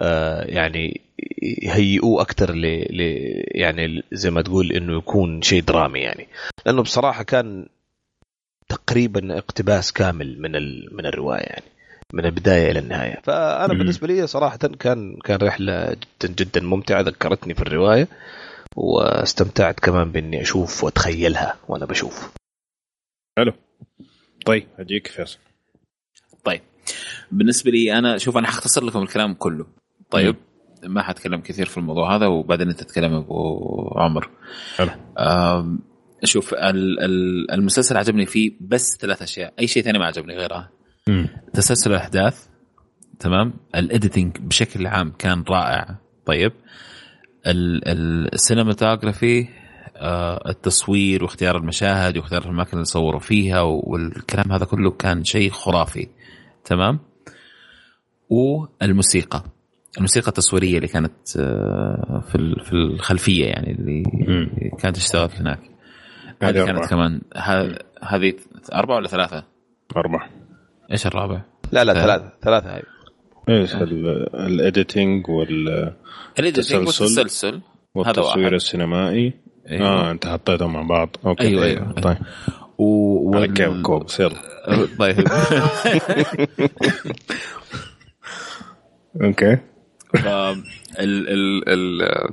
آه، 0.00 0.44
يعني 0.44 1.00
يهيئوه 1.42 2.22
أكثر 2.22 2.54
ل... 2.54 2.64
يعني 3.54 4.02
زي 4.12 4.30
ما 4.30 4.42
تقول 4.42 4.72
إنه 4.72 4.98
يكون 4.98 5.42
شيء 5.42 5.62
درامي 5.62 6.00
يعني. 6.00 6.28
لأنه 6.66 6.82
بصراحة 6.82 7.22
كان 7.22 7.66
تقريبا 8.68 9.38
اقتباس 9.38 9.92
كامل 9.92 10.40
من. 10.40 10.52
من 10.96 11.06
الرواية 11.06 11.42
يعني. 11.42 11.75
من 12.14 12.24
البداية 12.24 12.70
إلى 12.70 12.78
النهاية. 12.78 13.20
فأنا 13.24 13.72
مم. 13.72 13.78
بالنسبة 13.78 14.06
لي 14.06 14.26
صراحة 14.26 14.56
كان 14.56 15.16
كان 15.16 15.38
رحلة 15.42 15.92
جدا 15.92 16.34
جدا 16.34 16.60
ممتعة 16.60 17.00
ذكرتني 17.00 17.54
في 17.54 17.62
الرواية 17.62 18.08
واستمتعت 18.76 19.80
كمان 19.80 20.12
بإني 20.12 20.42
أشوف 20.42 20.84
وأتخيلها 20.84 21.56
وأنا 21.68 21.84
بشوف. 21.84 22.32
طيب 24.46 24.66
أجيك 24.78 25.06
فيصل. 25.06 25.38
طيب. 26.44 26.60
بالنسبة 27.32 27.70
لي 27.70 27.98
أنا 27.98 28.18
شوف 28.18 28.36
أنا 28.36 28.46
حختصر 28.46 28.84
لكم 28.84 29.02
الكلام 29.02 29.34
كله. 29.34 29.66
طيب. 30.10 30.36
ما 30.84 31.02
حتكلم 31.02 31.40
كثير 31.40 31.66
في 31.66 31.78
الموضوع 31.78 32.16
هذا 32.16 32.26
وبعدين 32.26 32.68
أنت 32.68 32.80
تتكلم 32.80 33.12
يا 33.12 33.18
أبو 33.18 33.94
عمر. 33.96 34.30
حلو. 34.76 34.90
شوف 36.24 36.54
ال- 36.54 37.00
ال- 37.00 37.50
المسلسل 37.50 37.96
عجبني 37.96 38.26
فيه 38.26 38.52
بس 38.60 38.96
ثلاث 39.00 39.22
أشياء. 39.22 39.54
أي 39.58 39.66
شيء 39.66 39.82
ثاني 39.82 39.98
ما 39.98 40.06
عجبني 40.06 40.36
غيرها. 40.36 40.70
تسلسل 41.52 41.90
الأحداث 41.90 42.46
تمام؟ 43.18 43.52
ال 43.74 43.82
editing 43.82 44.38
بشكل 44.40 44.86
عام 44.86 45.12
كان 45.18 45.44
رائع. 45.50 45.96
طيب 46.26 46.52
ال- 47.46 47.88
ال- 47.88 48.34
ال 48.34 48.42
cinematography 48.42 49.48
آه، 49.96 50.48
التصوير 50.48 51.22
واختيار 51.24 51.56
المشاهد 51.56 52.16
واختيار 52.16 52.42
الأماكن 52.42 52.72
اللي 52.72 52.84
صوروا 52.84 53.20
فيها 53.20 53.60
والكلام 53.60 54.52
هذا 54.52 54.64
كله 54.64 54.90
كان 54.90 55.24
شيء 55.24 55.50
خرافي. 55.50 56.08
تمام؟ 56.64 56.98
والموسيقى. 58.30 59.44
الموسيقى 59.96 60.28
التصويرية 60.28 60.76
اللي 60.76 60.88
كانت 60.88 61.36
آه، 61.38 62.22
في 62.32 62.54
في 62.64 62.72
الخلفية 62.72 63.44
يعني 63.46 63.72
اللي. 63.72 64.02
كانت 64.78 64.96
تشتغل 64.96 65.30
هناك. 65.38 65.60
هذه 66.42 66.64
كانت. 66.64 66.90
كمان 66.90 67.20
هذه 68.02 68.34
أربعة 68.74 68.96
ولا 68.96 69.08
ثلاثة؟ 69.08 69.44
أربعة. 69.96 70.30
إيش 70.92 71.06
الرابع؟ 71.06 71.40
لا 71.72 71.84
لا 71.84 71.92
ثلاثة. 71.94 72.06
ثلاثة. 72.06 72.32
ثلاثة. 72.42 72.74
هاي 72.76 72.82
إيش 73.48 73.74
الايديتنج 74.34 75.28
وال. 75.28 75.92
والتسلسل. 76.38 77.60
والتصوير 77.94 78.54
السينمائي. 78.54 79.32
أيوة. 79.70 79.88
آه 79.88 80.10
أنت 80.10 80.26
حطيتهم 80.26 80.72
مع 80.72 80.82
بعض. 80.82 81.16
okay. 81.26 81.42
أيوة، 81.46 81.64
أيوة. 81.64 81.92
طيب. 81.92 82.16
و... 82.78 82.84
وال- 83.30 83.54
كيف؟ 83.54 83.82
كوبس 83.82 84.20
يلا. 84.20 84.36
طيب. 84.98 85.28
okay. 89.22 89.58
ال 90.98 91.28
ال 91.28 91.68
ال- 91.68 92.32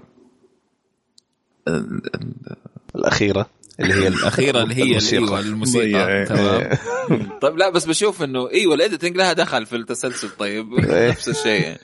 الأخيرة. 2.95 3.49
اللي 3.79 3.93
هي 3.93 4.07
الاخيره 4.07 4.63
اللي 4.63 4.75
هي 4.75 4.83
الموسيقى. 4.83 5.23
أيوه 5.23 5.39
الموسيقى. 5.39 5.91
ضيع. 6.05 6.23
تمام. 6.25 6.69
طيب 7.41 7.57
لا 7.57 7.69
بس 7.69 7.85
بشوف 7.85 8.23
إنه 8.23 8.49
أيوه 8.49 8.75
ال 8.75 8.80
editing 8.81 9.17
لها 9.17 9.33
دخل 9.33 9.65
في 9.65 9.75
التسلسل 9.75 10.29
طيب. 10.29 10.65
نفس 10.89 11.29
الشيء 11.29 11.61
يعني. 11.63 11.79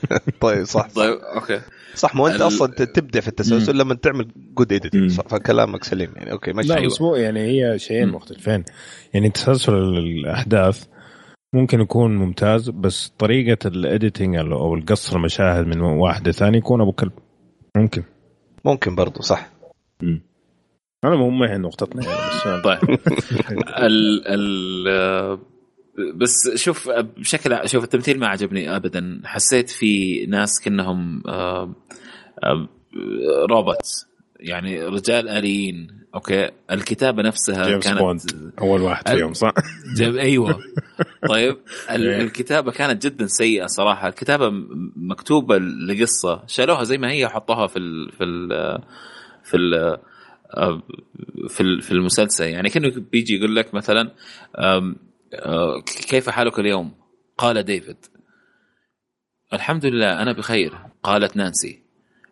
طيب 0.40 0.64
صح 0.64 0.88
طيب 0.94 1.18
okay. 1.34 1.60
صح 1.94 2.14
مو 2.14 2.26
أنت 2.26 2.36
ال- 2.36 2.46
أصلا 2.46 2.72
ت- 2.72 2.82
تبدع 2.82 3.20
في 3.20 3.28
التسلسل 3.28 3.78
لما 3.78 3.94
تعمل 3.94 4.28
good 4.54 4.72
مم. 4.72 4.76
editing 4.78 5.10
فكلامك 5.12 5.84
سليم 5.84 6.12
يعني. 6.16 6.32
okay 6.32 6.52
ماشي 6.52 6.68
لا 6.68 6.76
أيوة. 6.76 6.86
بس 6.90 7.00
مو 7.00 7.14
يعني 7.16 7.40
هي 7.40 7.78
شيئين 7.78 8.08
مختلفين. 8.08 8.64
يعني 9.14 9.30
تسلسل 9.30 9.72
الأحداث 9.74 10.84
ممكن 11.54 11.80
يكون 11.80 12.16
ممتاز 12.16 12.70
بس 12.70 13.12
طريقة 13.18 13.68
ال 13.68 13.76
editing 13.76 14.36
أو 14.36 14.74
القص 14.74 15.12
المشاهد 15.14 15.66
من 15.66 15.80
واحد 15.80 16.28
لثاني 16.28 16.58
يكون 16.58 16.80
أبو 16.80 16.92
كلب. 16.92 17.12
ممكن. 17.76 18.02
ممكن 18.64 18.94
برضو 18.94 19.20
صح. 19.22 19.52
أنا 21.04 21.16
مو 21.16 21.30
ما 21.30 21.52
هي 21.52 21.58
نقطتنا 21.58 22.04
يعني 22.04 22.30
بس 22.30 22.42
طيب. 22.64 22.98
ال 23.78 24.22
ال 24.26 25.38
بس 26.14 26.50
شوف 26.54 26.90
بشكل 26.90 27.68
شوف 27.68 27.84
التمثيل 27.84 28.18
ما 28.18 28.26
عجبني 28.26 28.76
ابدا. 28.76 29.20
حسيت 29.24 29.70
في 29.70 30.26
ناس 30.26 30.60
كأنهم 30.60 31.22
robots 33.50 34.06
يعني 34.40 34.84
رجال 34.84 35.28
آليين. 35.28 36.02
okay؟ 36.14 36.50
الكتابة 36.70 37.22
نفسها 37.22 37.66
جيمس 37.68 37.84
كانت 37.84 37.98
بوند 37.98 38.20
أول 38.60 38.80
واحد 38.80 39.08
فيهم 39.08 39.32
صح؟ 39.32 39.52
جاب 39.96 40.16
أيوه. 40.16 40.58
طيب. 41.28 41.56
إيه. 41.90 42.20
الكتابة 42.20 42.72
كانت 42.72 43.06
جدا 43.06 43.26
سيئة 43.26 43.66
صراحة. 43.66 44.08
الكتابة 44.08 44.50
مكتوبة 44.96 45.58
لقصة. 45.58 46.42
شالوها 46.46 46.84
زي 46.84 46.98
ما 46.98 47.10
هي 47.10 47.28
حطوها 47.28 47.66
في 47.66 47.78
ال 47.78 48.12
في 48.12 48.24
ال 48.24 48.48
في 49.44 49.56
ال 49.56 49.98
في 51.48 51.60
ال- 51.60 51.82
في 51.82 51.92
المسلسل. 51.92 52.44
يعني 52.44 52.68
كأنه 52.70 52.92
بيجي 53.12 53.36
يقول 53.36 53.56
لك 53.56 53.74
مثلا 53.74 54.12
أه، 54.56 54.94
كيف 56.08 56.28
حالك 56.30 56.58
اليوم؟ 56.58 56.92
قال 57.38 57.62
ديفيد. 57.62 57.96
الحمد 59.52 59.86
لله 59.86 60.22
أنا 60.22 60.32
بخير 60.32 60.72
قالت 61.02 61.36
نانسي. 61.36 61.82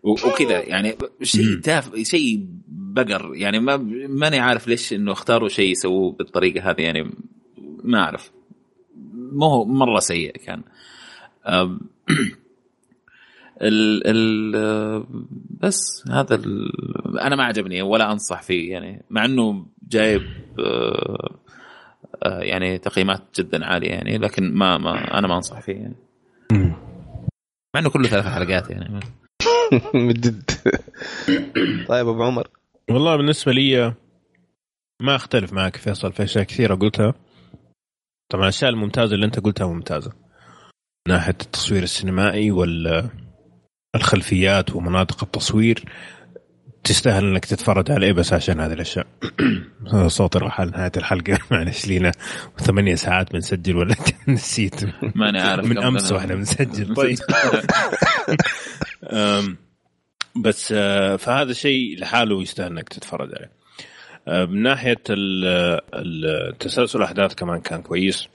وكذا. 0.03 0.59
يعني 0.69 0.95
شيء. 1.23 1.61
تاف 1.61 1.95
شيء 2.03 2.47
بقر. 2.69 3.31
يعني 3.35 3.61
ما 3.61 3.77
ماني 4.09 4.39
عارف 4.39 4.69
ليش 4.69 4.93
إنه 4.93 5.13
اختاروا 5.13 5.49
شيء 5.49 5.71
يسووه 5.71 6.13
بالطريقة 6.13 6.71
هذه. 6.71 6.81
يعني 6.83 7.11
ما 7.85 7.99
أعرف. 7.99 8.31
مو 9.33 9.65
مرة 9.65 9.99
سيء 9.99 10.37
كان. 10.37 10.63
ال 13.63 14.03
ال 14.07 15.07
بس 15.61 16.05
هذا 16.11 16.35
ال 16.35 17.19
أنا 17.21 17.37
ما 17.37 17.45
عجبني 17.45 17.83
ولا 17.83 18.13
أنصح 18.13 18.43
فيه 18.43 18.73
يعني 18.73 19.05
مع 19.11 19.25
إنه 19.25 19.67
جايب 19.89 20.23
آه، 20.59 22.41
يعني 22.41 22.79
تقييمات 22.79 23.23
جدا 23.41 23.65
عالية 23.65 23.91
يعني 23.91 24.19
لكن 24.19 24.55
ما 24.55 24.79
ما 24.79 25.19
أنا 25.19 25.29
ما 25.29 25.37
أنصح 25.37 25.61
فيه 25.61 25.73
يعني. 25.73 25.97
مع 27.75 27.81
إنه 27.81 27.91
كله 27.91 28.09
ثلاث 28.09 28.27
حلقات 28.27 28.71
يعني. 28.71 29.01
من 29.95 30.13
جد. 30.13 30.51
طيب 31.89 32.09
أبو 32.09 32.23
عمر. 32.23 32.49
والله 32.91 33.17
بالنسبة 33.17 33.53
لي 33.53 33.95
ما 35.03 35.17
أختلف 35.17 35.53
معك 35.53 35.77
فيصل 35.77 36.13
في 36.13 36.23
أشياء 36.23 36.45
كثيرة 36.45 36.75
قلتها. 36.75 37.15
طبعا 38.33 38.43
الأشياء 38.43 38.71
الممتازة 38.71 39.15
اللي 39.15 39.27
أنت 39.27 39.41
قلتها 39.41 39.67
ممتازة. 39.67 40.13
من 41.09 41.15
ناحية 41.15 41.37
التصوير 41.41 41.83
السينمائي 41.83 42.51
والخلفيات 43.95 44.77
ومناطق 44.77 45.25
التصوير 45.25 45.85
تستاهل 46.85 47.25
إنك 47.25 47.45
تتفرج 47.45 47.91
عليه 47.91 48.13
بس 48.13 48.33
عشان 48.33 48.61
هذه 48.61 48.73
الأشياء. 48.73 49.07
صوتي 50.07 50.39
راح 50.39 50.61
على 50.61 50.71
نهاية 50.71 50.93
الحلقة. 50.97 51.39
معلش 51.51 51.87
لينا 51.87 52.13
ثمانية 52.59 52.95
ساعات 52.95 53.33
بنسجل 53.33 53.77
ولا 53.77 53.95
نسيت. 54.29 54.75
ماني 55.17 55.41
عارف 55.41 55.65
من 55.65 55.79
أمس 55.79 56.13
وإحنا 56.13 56.35
بنسجل. 56.35 56.95
طيب. 57.01 57.19
بس 60.37 60.75
آه، 60.77 61.17
فهذا 61.17 61.53
شيء 61.53 61.99
لحاله 61.99 62.43
يستاهل 62.43 62.71
إنك 62.73 62.89
تتفرج 62.89 63.35
عليه. 63.35 63.51
آه، 64.29 64.45
من 64.45 64.63
ناحية 64.63 64.95
تسلسل 66.59 66.99
الاحداث 66.99 67.35
كمان 67.35 67.61
كان 67.61 67.83
كويس. 67.83 68.29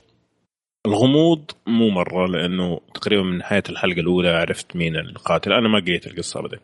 الغموض 0.85 1.51
مو 1.67 1.89
مرة 1.89 2.27
لأنه 2.27 2.79
تقريبا 2.93 3.23
من 3.23 3.37
نهاية 3.37 3.63
الحلقة 3.69 3.99
الأولى 3.99 4.29
عرفت 4.29 4.75
مين 4.75 4.95
القاتل. 4.95 5.53
أنا 5.53 5.69
ما 5.69 5.79
قريت 5.79 6.07
القصة 6.07 6.39
ابدا. 6.39 6.59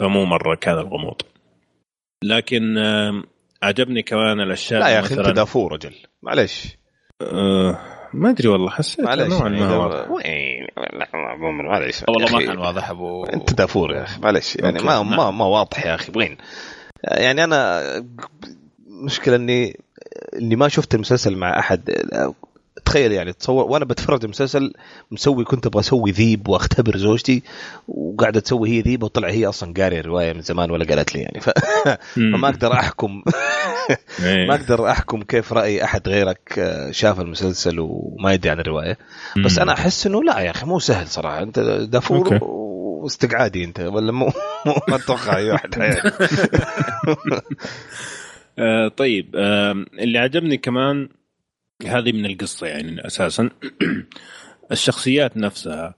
فمو 0.00 0.24
مرة 0.24 0.54
كان 0.56 0.78
الغموض. 0.78 1.22
لكن 2.24 2.78
عجبني 3.62 4.02
كمان 4.02 4.40
الأشياء 4.40 4.80
لا 4.80 4.88
يا 4.88 5.00
أخي 5.00 5.14
أنت 5.14 5.28
دافور 5.28 5.72
رجل. 5.72 5.94
معلش 6.22 6.76
آه، 7.22 7.78
ما 8.14 8.30
أدري 8.30 8.48
والله 8.48 8.70
حسيت 8.70 9.00
معلش 9.00 9.32
نوعا 9.32 9.48
يعني 9.48 9.60
ما 9.60 9.76
واضح. 9.76 10.10
وين 10.10 10.66
عمر 11.14 11.68
معلش 11.68 12.04
والله 12.08 12.32
ما 12.32 12.46
كان 12.46 12.58
واضح 12.58 12.90
ابو 12.90 13.24
أنت 13.24 13.54
دافور 13.54 13.94
يا 13.94 14.02
أخي 14.02 14.20
معلش 14.20 14.56
يعني. 14.56 14.82
ما 14.82 15.02
ما 15.02 15.30
ما 15.30 15.44
واضح 15.44 15.86
يا 15.86 15.94
أخي 15.94 16.12
وين؟ 16.16 16.36
يعني 17.04 17.44
أنا 17.44 17.82
مشكلة 19.04 19.36
اني 19.36 19.80
إني 20.40 20.56
ما 20.56 20.68
شفت 20.68 20.94
المسلسل 20.94 21.36
مع 21.36 21.58
أحد. 21.58 21.90
تخيل 22.84 23.12
يعني 23.12 23.32
تصور 23.32 23.64
وأنا 23.64 23.84
بتفرج 23.84 24.24
المسلسل 24.24 24.72
مسوي 25.10 25.44
كنت 25.44 25.66
أبغى 25.66 25.80
أسوي 25.80 26.10
ذيب 26.10 26.48
وأختبر 26.48 26.96
زوجتي 26.96 27.42
وقاعدة 27.88 28.40
تسوي 28.40 28.68
هي 28.68 28.80
ذيب 28.80 29.02
وطلع 29.02 29.28
هي 29.28 29.46
أصلا 29.46 29.74
قارية 29.76 30.00
الروايه 30.00 30.32
من 30.32 30.40
زمان 30.40 30.70
ولا 30.70 30.84
قالت 30.84 31.14
لي 31.14 31.20
يعني 31.20 31.40
ف... 31.40 31.50
فما 32.14 32.48
أقدر 32.48 32.72
أحكم 32.72 33.22
إيه. 34.24 34.46
ما 34.48 34.54
أقدر 34.54 34.90
أحكم 34.90 35.22
كيف 35.22 35.52
رأي 35.52 35.84
أحد 35.84 36.08
غيرك 36.08 36.74
شاف 36.90 37.20
المسلسل 37.20 37.76
وما 37.80 38.32
يدري 38.32 38.50
عن 38.50 38.60
الرواية 38.60 38.98
بس. 39.44 39.58
أنا 39.58 39.72
أحس 39.72 40.06
إنه 40.06 40.22
لا 40.22 40.40
يا 40.40 40.50
أخي 40.50 40.66
مو 40.66 40.78
سهل 40.78 41.08
صراحة 41.08 41.42
أنت 41.42 41.58
دافور. 41.60 42.38
واستقعادي 43.04 43.64
أنت 43.64 43.80
ولا 43.80 44.12
مو 44.12 44.30
مو 44.66 44.74
ما 44.88 44.96
أتوقع 44.96 45.36
أي 45.36 45.50
واحد 45.50 45.76
يعني. 45.76 45.96
آه 48.58 48.88
طيب 48.88 49.36
اللي 49.98 50.18
عجبني 50.18 50.56
كمان 50.56 51.08
هذه 51.82 52.12
من 52.12 52.26
القصة 52.26 52.66
يعني 52.66 53.06
أساسا. 53.06 53.50
الشخصيات 54.72 55.36
نفسها 55.36 55.94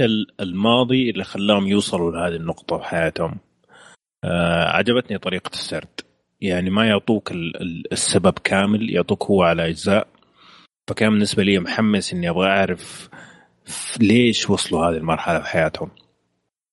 ال- 0.00 0.26
الماضي 0.40 1.10
اللي 1.10 1.24
خلاهم 1.24 1.66
يوصلوا 1.66 2.12
لهذه 2.12 2.36
النقطة 2.36 2.78
في 2.78 2.84
حياتهم؟ 2.84 3.38
آه 4.24 4.64
عجبتني 4.68 5.18
طريقة 5.18 5.50
السرد. 5.54 6.00
يعني 6.40 6.70
ما 6.70 6.86
يعطوك 6.88 7.32
ال- 7.32 7.62
ال- 7.62 7.92
السبب 7.92 8.38
كامل 8.44 8.90
يعطوك 8.90 9.24
هو 9.24 9.42
على 9.42 9.68
أجزاء. 9.68 10.08
فكان 10.88 11.10
بالنسبة 11.10 11.42
لي 11.42 11.58
محمس 11.58 12.12
إني 12.12 12.30
أبغى 12.30 12.48
أعرف 12.48 13.08
ف- 13.64 13.98
ليش 14.00 14.50
وصلوا 14.50 14.86
هذه 14.86 14.96
المرحلة 14.96 15.40
في 15.40 15.46
حياتهم. 15.46 15.90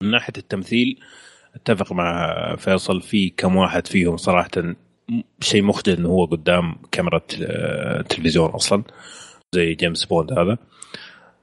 من 0.04 0.12
ناحية 0.12 0.34
التمثيل 0.38 1.00
أتفق 1.56 1.94
مع 1.94 2.36
فيصل 2.56 3.02
في 3.02 3.30
كم 3.30 3.56
واحد 3.56 3.88
فيهم 3.88 4.18
صراحة 4.18 4.50
شيء 5.42 5.62
مخجل 5.64 5.94
إنه 5.94 6.10
هو 6.10 6.26
قدام 6.26 6.76
كاميرا 6.92 7.22
تلفزيون 8.02 8.50
أصلا 8.50 8.84
زي 9.56 9.74
جيمس 9.74 10.06
بوند 10.06 10.32
هذا. 10.40 10.58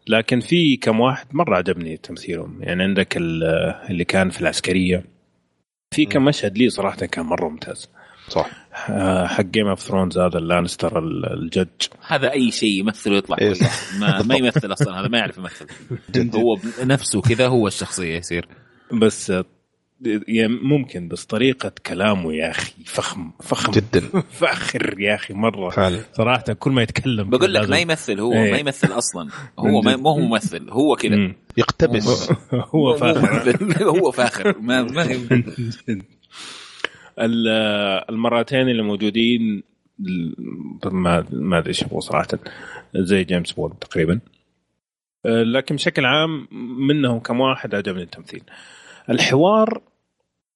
لكن 0.09 0.41
في 0.41 0.76
كم 0.76 1.01
واحد 1.01 1.26
مرة 1.33 1.57
عجبني 1.57 1.97
تمثيلهم. 1.97 2.62
يعني 2.62 2.83
عندك 2.83 3.17
ال- 3.17 3.44
اللي 3.91 4.05
كان 4.05 4.31
في 4.31 4.41
العسكرية. 4.41 5.05
في 5.94 6.05
كم 6.05 6.25
مشهد 6.25 6.59
لي 6.59 6.71
صراحة 6.71 6.97
كان 6.97 7.25
مرة 7.26 7.49
ممتاز. 7.49 7.89
صح. 8.28 8.51
آه، 8.91 9.26
حق 9.26 9.44
Game 9.44 9.67
of 9.67 9.81
Thrones 9.81 10.19
هذا 10.19 10.39
ال 10.38 10.44
Lannister 10.44 10.99
ال- 10.99 11.33
الجج 11.33 11.69
هذا 12.07 12.33
أي 12.33 12.51
شيء 12.51 12.81
يمثل 12.81 13.12
ويطلع 13.12 13.37
إيه. 13.41 13.55
ما, 14.01 14.23
ما 14.28 14.35
يمثل 14.35 14.73
أصلا 14.73 15.01
هذا 15.01 15.09
ما 15.09 15.19
يعرف 15.19 15.39
يمثل. 15.39 15.67
هو 16.35 16.59
نفسه 16.85 17.21
كذا 17.21 17.47
هو 17.47 17.67
الشخصية 17.67 18.17
يصير. 18.17 18.49
بس 18.93 19.33
ممكن 20.62 21.08
بس 21.08 21.24
طريقة 21.24 21.72
كلامه 21.86 22.34
يا 22.34 22.50
أخي 22.50 22.72
فخم 22.84 23.31
فخم. 23.42 23.72
جدا. 23.72 24.00
فاخر 24.40 25.00
يا 25.00 25.15
أخي 25.15 25.34
مرة. 25.34 25.70
فعلا. 25.70 26.00
صراحة 26.12 26.42
كل 26.52 26.70
ما 26.70 26.83
يتكلم 26.83 27.31
بقول 27.31 27.54
لك 27.54 27.70
ما 27.70 27.78
يمثل 27.78 28.20
هو 28.20 28.33
إيه. 28.33 28.52
ما 28.52 28.58
يمثل 28.58 28.92
أصلا. 28.92 29.28
هو 29.58 29.81
ما 29.81 29.97
مو 29.97 30.08
هو 30.10 30.18
ممثل 30.18 30.70
هو 30.70 30.97
كذا. 30.97 31.33
يقتبس. 31.56 32.33
هو 32.52 32.94
فاخر. 33.00 33.84
هو 33.84 34.10
فاخر. 34.10 34.58
ما 34.58 34.83
ما 34.83 35.06
المرتين 38.08 38.68
اللي 38.68 38.83
موجودين 38.83 39.62
ما 40.84 41.26
ما 41.33 41.58
أدري 41.58 41.68
إيش 41.68 41.83
يبغوا 41.83 42.00
صراحة. 42.00 42.28
زي 42.94 43.24
جيمس 43.24 43.52
بوند 43.52 43.74
تقريبا. 43.74 44.20
لكن 45.24 45.74
بشكل 45.74 46.04
عام 46.04 46.49
منهم 46.88 47.18
كم 47.18 47.40
واحد 47.40 47.74
عجبني 47.74 48.02
التمثيل. 48.02 48.42
الحوار 49.10 49.83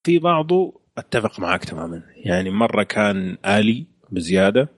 في 0.05 0.19
بعضه 0.19 0.81
أتفق 0.97 1.39
معك 1.39 1.65
تماما. 1.65 2.01
يعني 2.15 2.49
مرة 2.49 2.83
كان 2.83 3.37
آلي 3.45 3.85
بزيادة 4.11 4.69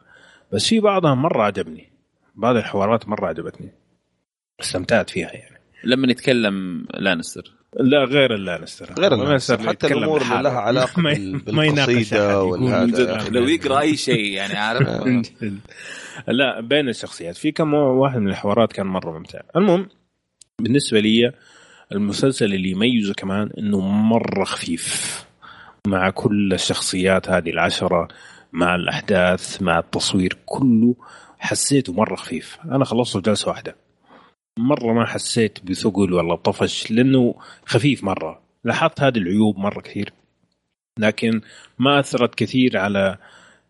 بس 0.53 0.67
في 0.67 0.79
بعضها 0.79 1.15
مرة 1.15 1.43
عجبني. 1.43 1.89
بعض 2.35 2.55
الحوارات 2.55 3.07
مرة 3.07 3.27
عجبتني. 3.27 3.71
استمتعت 4.59 5.09
فيها 5.09 5.31
يعني. 5.33 5.59
لما 5.83 6.11
يتكلم 6.11 6.85
لانستر. 6.93 7.53
لا 7.79 8.03
غير 8.03 8.35
اللانستر. 8.35 8.93
غير 8.99 9.13
اللانستر. 9.13 9.67
حتى 9.67 9.87
الأمور 9.87 10.21
اللي. 10.21 10.41
لها 10.41 10.59
علاقة 10.59 11.01
بالقصيدة 11.45 12.43
والهذا. 12.43 13.29
لو 13.29 13.47
يقرأ 13.47 13.79
أي 13.79 13.97
شيء 13.97 14.33
يعني 14.33 14.53
عارف؟ 14.53 14.87
لا 16.27 16.61
بين 16.61 16.89
الشخصيات. 16.89 17.37
في 17.37 17.51
كم 17.51 17.73
واحد 17.73 18.19
من 18.19 18.29
الحوارات 18.29 18.73
كان 18.73 18.85
مرة 18.87 19.17
ممتع. 19.17 19.39
المهم 19.55 19.89
بالنسبة 20.61 20.99
لي 20.99 21.31
المسلسل 21.91 22.53
اللي 22.53 22.69
يميزه 22.69 23.13
كمان 23.13 23.49
إنه 23.57 23.79
مرة 23.79 24.43
خفيف. 24.43 25.25
مع 25.87 26.09
كل 26.09 26.53
الشخصيات 26.53 27.29
هذه 27.29 27.49
العشرة 27.49 28.07
مع 28.53 28.75
الأحداث 28.75 29.61
مع 29.61 29.79
التصوير 29.79 30.37
كله 30.45 30.95
حسيته 31.39 31.93
مرة 31.93 32.15
خفيف. 32.15 32.57
أنا 32.65 32.85
خلصته 32.85 33.21
جلسة 33.21 33.49
واحدة. 33.49 33.75
مرة 34.59 34.93
ما 34.93 35.05
حسيت 35.05 35.59
بثقل 35.63 36.13
ولا 36.13 36.35
طفش 36.35 36.91
لأنه 36.91 37.35
خفيف 37.65 38.03
مرة. 38.03 38.41
لاحظت 38.63 39.01
هذه 39.01 39.17
العيوب 39.17 39.57
مرة 39.57 39.81
كثير. 39.81 40.13
لكن 40.99 41.41
ما 41.79 41.99
أثرت 41.99 42.35
كثير 42.35 42.77
على 42.77 43.17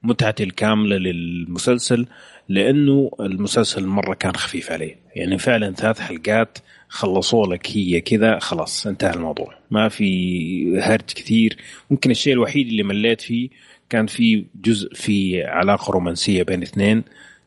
متعتي 0.03 0.43
الكاملة 0.43 0.95
للمسلسل 0.97 2.05
لأنه 2.49 3.11
المسلسل 3.19 3.85
مرة 3.85 4.13
كان 4.13 4.35
خفيف 4.35 4.71
عليه. 4.71 4.99
يعني 5.15 5.37
فعلا 5.37 5.71
ثلاث 5.73 5.99
حلقات 5.99 6.57
خلصوا 6.89 7.47
لك 7.47 7.67
هي 7.71 8.01
كذا 8.01 8.39
خلاص 8.39 8.87
انتهى 8.87 9.13
الموضوع. 9.13 9.57
ما 9.71 9.89
في 9.89 10.79
هرج 10.79 11.01
كثير. 11.01 11.57
ممكن 11.89 12.11
الشيء 12.11 12.33
الوحيد 12.33 12.67
اللي 12.67 12.83
مليت 12.83 13.21
فيه 13.21 13.49
كان 13.89 14.07
في 14.07 14.45
جزء 14.55 14.93
في 14.93 15.43
علاقة 15.43 15.91
رومانسية 15.91 16.43
بين 16.43 16.61
اثنين 16.61 17.03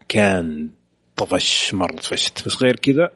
كان 0.08 0.70
طفش 1.16 1.74
مرة 1.74 1.96
طفشت. 1.96 2.46
بس 2.46 2.62
غير 2.62 2.76
كذا 2.76 3.10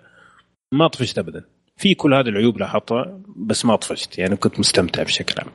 ما 0.73 0.89
طفشت 0.89 1.19
ابدا. 1.19 1.44
في 1.76 1.94
كل 1.94 2.15
هذه 2.15 2.28
العيوب 2.28 2.58
لاحظتها 2.58 3.21
بس 3.37 3.65
ما 3.65 3.76
طفشت. 3.76 4.19
يعني 4.19 4.37
كنت 4.37 4.60
مستمتع 4.60 5.03
بشكل 5.03 5.35
عام. 5.39 5.53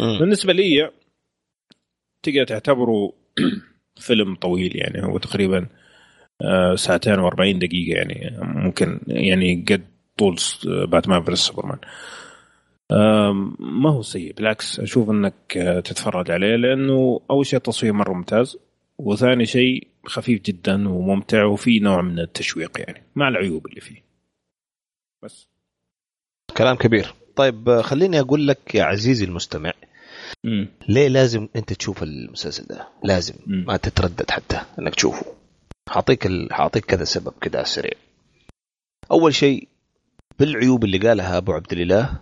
مم. 0.00 0.18
بالنسبة 0.18 0.52
لي 0.52 0.90
تقدر 2.22 2.44
تعتبره 2.44 3.12
فيلم 4.06 4.34
طويل. 4.34 4.76
يعني 4.76 5.04
هو 5.04 5.18
تقريبا 5.18 5.66
آه، 6.42 6.74
ساعتين 6.74 7.30
و40 7.30 7.56
دقيقة. 7.56 7.96
يعني 7.96 8.36
ممكن 8.40 9.00
يعني 9.06 9.64
قد 9.68 9.91
طول 10.18 10.36
Batman 10.64 11.22
versus 11.22 11.38
Superman. 11.38 11.78
ما 13.58 13.90
هو 13.90 14.02
سيء. 14.02 14.32
بالعكس 14.32 14.80
أشوف 14.80 15.10
إنك 15.10 15.56
آه، 15.56 15.80
تتفرج 15.80 16.30
عليه 16.30 16.56
لأنه 16.56 17.20
أول 17.30 17.46
شيء 17.46 17.56
التصوير 17.56 17.92
مرة 17.92 18.12
ممتاز 18.12 18.58
وثاني 18.98 19.46
شيء 19.46 19.88
خفيف 20.06 20.42
جدا 20.42 20.88
وممتع 20.88 21.44
وفي 21.44 21.78
نوع 21.78 22.02
من 22.02 22.18
التشويق 22.18 22.80
يعني 22.80 23.02
مع 23.16 23.28
العيوب 23.28 23.66
اللي 23.66 23.80
فيه. 23.80 24.04
بس. 25.22 25.48
كلام 26.56 26.76
كبير. 26.76 27.14
طيب 27.36 27.68
آه، 27.68 27.82
خليني 27.82 28.20
أقول 28.20 28.48
لك 28.48 28.74
يا 28.74 28.84
عزيزي 28.84 29.24
المستمع 29.24 29.72
مم. 30.44 30.68
ليه 30.88 31.08
لازم 31.08 31.48
أنت 31.56 31.72
تشوف 31.72 32.02
المسلسل 32.02 32.66
ده؟ 32.66 32.88
لازم. 33.04 33.34
مم. 33.46 33.64
ما 33.66 33.76
تتردد 33.76 34.30
حتى 34.30 34.60
إنك 34.78 34.94
تشوفه. 34.94 35.26
حاعطيك 35.88 36.26
ال... 36.26 36.48
حاعطيك 36.52 36.84
كذا 36.84 37.04
سبب 37.04 37.32
كذا 37.40 37.56
على 37.56 37.64
السريع. 37.64 37.92
أول 39.10 39.34
شيء 39.34 39.68
بالعيوب 40.42 40.84
اللي 40.84 40.98
قالها 40.98 41.36
أبو 41.36 41.52
عبد 41.52 41.72
الإله 41.72 42.18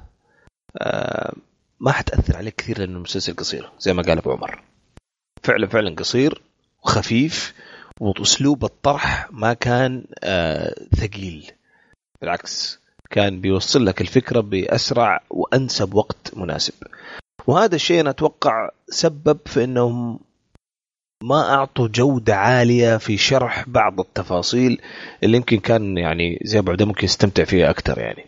آه 0.78 1.32
ما 1.80 1.92
حتأثر 1.92 2.36
عليك 2.36 2.54
كثير 2.54 2.78
لأنه 2.78 2.96
المسلسل 2.96 3.36
قصير 3.36 3.70
زي 3.78 3.92
ما 3.92 4.02
قال 4.02 4.18
أبو 4.18 4.32
عمر. 4.32 4.62
فعلا 5.42 5.66
فعلا 5.66 5.94
قصير 5.94 6.42
وخفيف 6.82 7.54
وأسلوب 8.00 8.64
الطرح 8.64 9.28
ما 9.30 9.52
كان 9.54 10.04
آه 10.24 10.74
ثقيل. 10.96 11.52
بالعكس 12.20 12.80
كان 13.10 13.40
بيوصل 13.40 13.86
لك 13.86 14.00
الفكرة 14.00 14.40
بأسرع 14.40 15.20
وأنسب 15.30 15.94
وقت 15.94 16.36
مناسب. 16.36 16.74
وهذا 17.46 17.74
الشيء 17.74 18.00
أنا 18.00 18.10
أتوقع 18.10 18.70
سبب 18.88 19.38
في 19.46 19.64
إنهم 19.64 20.20
ما 21.22 21.54
أعطوا 21.54 21.88
جودة 21.88 22.36
عالية 22.36 22.96
في 22.96 23.16
شرح 23.16 23.64
بعض 23.68 24.00
التفاصيل 24.00 24.80
اللي 25.22 25.36
يمكن 25.36 25.58
كان 25.58 25.98
يعني 25.98 26.40
زي 26.44 26.58
ابو 26.58 26.70
عبده 26.70 26.86
ممكن 26.86 27.04
يستمتع 27.04 27.44
فيها 27.44 27.70
أكثر 27.70 27.98
يعني. 27.98 28.26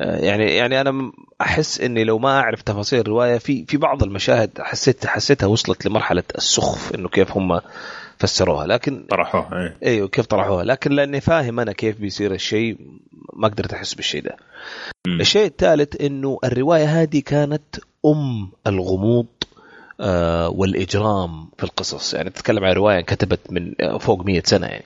آه، 0.00 0.16
يعني 0.16 0.56
يعني 0.56 0.80
أنا 0.80 1.12
أحس 1.40 1.80
إني 1.80 2.04
لو 2.04 2.18
ما 2.18 2.40
أعرف 2.40 2.62
تفاصيل 2.62 3.00
الرواية 3.00 3.38
في 3.38 3.64
في 3.68 3.76
بعض 3.76 4.02
المشاهد 4.02 4.50
حسيت 4.58 5.06
حسيتها 5.06 5.46
وصلت 5.46 5.86
لمرحلة 5.86 6.22
السخف 6.36 6.94
إنه 6.94 7.08
كيف 7.08 7.36
هم 7.36 7.60
فسروها. 8.18 8.66
لكن 8.66 9.06
طرحوها. 9.10 9.76
أيوه 9.84 10.08
كيف 10.08 10.26
طرحوها. 10.26 10.64
لكن 10.64 10.92
لأني 10.92 11.20
فاهم 11.20 11.60
أنا 11.60 11.72
كيف 11.72 12.00
بيصير 12.00 12.32
الشيء 12.34 12.76
ما 13.32 13.48
قدرت 13.48 13.72
أحس 13.72 13.94
بالشيء 13.94 14.22
ده. 14.22 14.36
الشيء 15.06 15.46
الثالث 15.46 16.00
إنه 16.00 16.38
الرواية 16.44 17.02
هذه 17.02 17.20
كانت 17.20 17.76
أم 18.06 18.50
الغموض. 18.66 19.26
والإجرام 20.48 21.48
في 21.58 21.64
القصص. 21.64 22.14
يعني 22.14 22.30
تتكلم 22.30 22.64
عن 22.64 22.72
رواية 22.72 23.00
كتبت 23.00 23.40
من 23.50 23.74
آه، 23.80 23.98
فوق 23.98 24.26
100 24.26 24.42
سنة 24.44 24.66
يعني. 24.66 24.84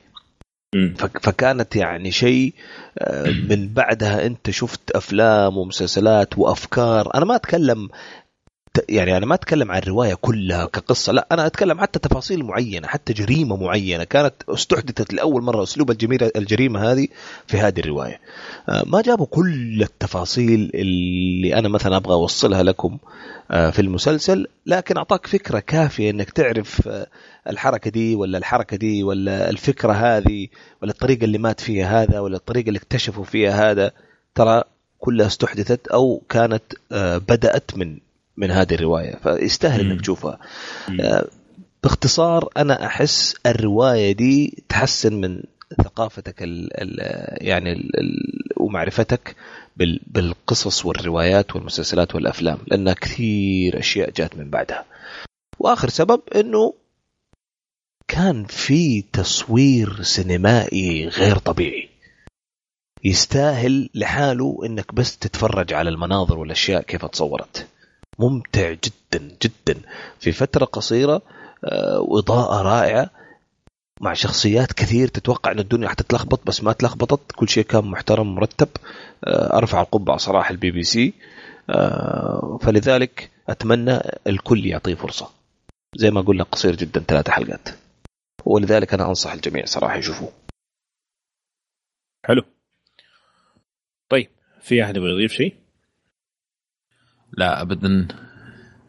فكانت 0.99 1.77
يعني 1.77 2.11
شيء 2.11 2.55
آه، 2.99 3.31
من 3.49 3.69
بعدها 3.69 4.27
انت 4.27 4.51
شفت 4.51 4.91
أفلام 4.91 5.57
ومسلسلات 5.57 6.39
وأفكار. 6.39 7.15
أنا 7.15 7.25
ما 7.25 7.37
أتكلم 7.37 7.89
يعني 8.89 9.17
أنا 9.17 9.27
ما 9.27 9.35
أتكلم 9.35 9.73
عن 9.73 9.79
الروايه 9.79 10.15
كلها 10.15 10.65
كقصة 10.65 11.13
لا 11.13 11.27
أنا 11.33 11.47
أتكلم 11.47 11.81
حتى 11.81 11.99
تفاصيل 11.99 12.45
معينة 12.45 12.89
حتى 12.89 13.13
جريمة 13.13 13.57
معينة 13.57 14.05
كانت 14.05 14.35
استحدثت 14.49 15.13
لأول 15.13 15.43
مرة 15.43 15.63
أسلوب 15.63 15.91
الجميله 15.91 16.31
الجريمة 16.37 16.93
هذه 16.93 17.09
في 17.47 17.57
هذه 17.57 17.81
الرواية. 17.81 18.21
آه، 18.69 18.85
ما 18.87 19.03
جابوا 19.03 19.27
كل 19.27 19.83
التفاصيل 19.83 20.71
اللي 20.75 21.55
أنا 21.55 21.69
مثلا 21.69 21.97
أبغى 21.97 22.15
أوصلها 22.15 22.63
لكم 22.63 22.99
آه، 23.51 23.71
في 23.71 23.83
المسلسل 23.83 24.47
لكن 24.67 24.97
أعطاك 24.97 25.27
فكرة 25.27 25.59
كافية 25.59 26.11
إنك 26.11 26.31
تعرف 26.31 26.89
آه، 26.89 27.07
الحركة 27.49 27.91
دي 27.91 28.15
ولا 28.15 28.39
الحركة 28.39 28.77
دي 28.77 29.03
ولا 29.03 29.51
الفكرة 29.51 29.93
هذه 29.93 30.49
ولا 30.83 30.93
الطريقة 30.93 31.25
اللي 31.25 31.39
مات 31.39 31.61
فيها 31.61 32.03
هذا 32.03 32.21
ولا 32.21 32.37
الطريقة 32.37 32.69
اللي 32.69 32.79
اكتشفوا 32.79 33.25
فيها 33.25 33.71
هذا. 33.71 33.91
ترى 34.35 34.63
كلها 34.99 35.27
استحدثت 35.27 35.89
أو 35.89 36.23
كانت 36.29 36.63
بدأت 37.29 37.77
من 37.77 37.99
من 38.39 38.51
هذه 38.51 38.75
الرواية. 38.75 39.17
فيستاهل. 39.17 39.81
إنك 39.91 40.01
تشوفها. 40.01 40.39
آه، 41.01 41.29
باختصار 41.83 42.49
أنا 42.57 42.87
أحس 42.87 43.35
الرواية 43.47 44.13
دي 44.13 44.63
تحسن 44.69 45.15
من 45.15 45.43
ثقافتك 45.85 46.43
ال 46.43 46.83
ال 46.83 46.99
يعني 47.47 47.73
ال 47.73 48.01
ال 48.01 48.17
ومعرفتك 48.57 49.37
بال 49.77 50.01
بالقصص 50.07 50.87
والروايات 50.87 51.57
والمسلسلات 51.57 52.15
والأفلام 52.15 52.59
لأن 52.67 52.93
كثير 52.93 53.79
أشياء 53.79 54.11
جات 54.11 54.37
من 54.37 54.51
بعدها. 54.51 54.85
وآخر 55.59 55.89
سبب 55.89 56.21
إنه 56.37 56.75
كان 58.09 58.45
في 58.45 59.03
تصوير 59.13 60.03
سينمائي 60.03 61.09
غير 61.09 61.39
طبيعي. 61.39 61.89
يستاهل 63.05 63.91
لحاله 63.95 64.59
إنك 64.67 64.95
بس 64.95 65.19
تتفرج 65.19 65.73
على 65.73 65.91
المناظر 65.91 66.39
والأشياء 66.39 66.83
كيف 66.83 67.05
تصورت 67.05 67.67
ممتع 68.19 68.73
جدا 68.73 69.37
جدا. 69.43 69.81
في 70.21 70.33
فترة 70.33 70.65
قصيرة 70.65 71.23
آه، 71.65 72.01
واضاءه 72.01 72.63
رائعة 72.63 73.11
مع 74.01 74.15
شخصيات 74.15 74.73
كثير 74.73 75.09
تتوقع 75.09 75.53
إن 75.53 75.59
الدنيا 75.59 75.89
حتتلخبط 75.89 76.47
بس 76.47 76.63
ما 76.63 76.73
تلخبطت. 76.73 77.33
كل 77.33 77.49
شيء 77.49 77.65
كان 77.65 77.85
محترم 77.85 78.35
مرتب. 78.35 78.69
آه، 79.25 79.59
أرفع 79.59 79.81
القبعة 79.81 80.17
صراحة 80.17 80.51
البي 80.51 80.71
بي 80.71 80.83
سي. 80.83 81.15
آه، 81.71 82.59
فلذلك 82.63 83.31
أتمنى 83.49 83.99
الكل 84.27 84.67
يعطيه 84.67 84.95
فرصة. 84.95 85.31
زي 85.97 86.11
ما 86.11 86.21
قلنا 86.21 86.45
قصير 86.45 86.77
جدا 86.77 87.01
ثلاثة 87.01 87.33
حلقات. 87.33 87.69
ولذلك 88.45 88.95
أنا 88.95 89.09
أنصح 89.09 89.33
الجميع 89.33 89.65
صراحة 89.65 89.97
يشوفوه. 89.97 90.33
حلو. 92.27 92.43
طيب 94.09 94.31
في 94.61 94.85
أحد 94.85 94.97
يبغى 94.97 95.11
يضيف 95.11 95.33
شيء؟ 95.33 95.68
لا 97.33 97.63
ابدا. 97.63 98.09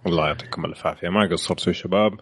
الله 0.07 0.27
يعطيكم 0.27 0.65
ألف 0.65 0.87
عافية. 0.87 1.09
ما 1.09 1.29
قصرتوا 1.31 1.67
يا 1.67 1.73
شباب. 1.73 2.19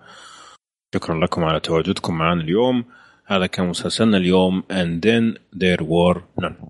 شكرا 0.96 1.20
لكم 1.26 1.44
على 1.44 1.60
تواجدكم 1.60 2.18
معنا 2.18 2.42
اليوم. 2.42 2.86
هذا 3.26 3.46
كان 3.48 3.68
مسلسلنا 3.68 4.18
اليوم 4.18 4.64
and 4.72 5.02
then 5.06 5.40
there 5.60 5.82
were 5.84 6.22
none. 6.42 6.68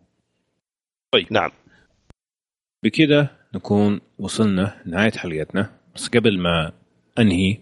نعم. 1.32 1.52
بكده 2.84 3.32
نكون 3.56 4.02
وصلنا 4.18 4.82
لنهاية 4.86 5.12
حلقتنا. 5.12 5.70
بس 5.96 6.08
قبل 6.08 6.40
ما 6.40 6.72
أنهي 7.20 7.58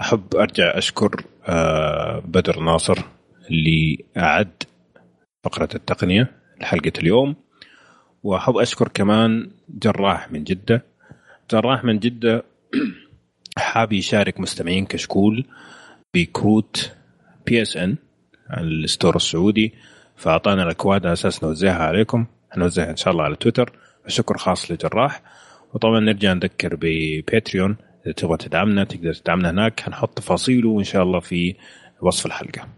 أحب 0.00 0.36
أرجع 0.36 0.78
أشكر 0.78 1.24
آه، 1.48 2.18
بدر 2.18 2.60
ناصر 2.60 2.98
اللي 3.50 4.04
أعد 4.16 4.62
فقرة 5.44 5.68
التقنية 5.74 6.32
لحلقة 6.60 6.92
اليوم. 6.98 7.36
وأحب 8.22 8.56
أشكر 8.56 8.88
كمان 8.88 9.50
جراح 9.68 10.32
من 10.32 10.44
جدة. 10.44 10.84
جراح 11.50 11.84
من 11.84 11.98
جدة 11.98 12.44
حاب 13.58 13.92
يشارك 13.92 14.40
مستمعين 14.40 14.86
كشكول 14.86 15.44
بكروت 16.14 16.92
بي 17.46 17.62
اس 17.62 17.76
ان 17.76 17.96
الستور 18.50 19.16
السعودي. 19.16 19.74
فأعطانا 20.16 20.62
الأكواد 20.62 21.06
على 21.06 21.12
أساس 21.12 21.44
نوزعها 21.44 21.82
عليكم. 21.82 22.26
هنوزعها 22.52 22.90
إن 22.90 22.96
شاء 22.96 23.12
الله 23.12 23.24
على 23.24 23.36
تويتر. 23.36 23.72
شكر 24.06 24.38
خاص 24.38 24.70
لجراح. 24.70 25.22
وطبعا 25.74 26.00
نرجع 26.00 26.32
نذكر 26.32 26.76
بباتريون 26.80 27.76
إذا 28.06 28.12
تبغى 28.12 28.36
تدعمنا 28.36 28.84
تقدر 28.84 29.14
تدعمنا 29.14 29.50
هناك. 29.50 29.80
حنحط 29.80 30.18
تفاصيله 30.18 30.78
ان 30.78 30.84
شاء 30.84 31.02
الله 31.02 31.20
في 31.20 31.54
وصف 32.00 32.26
الحلقة. 32.26 32.68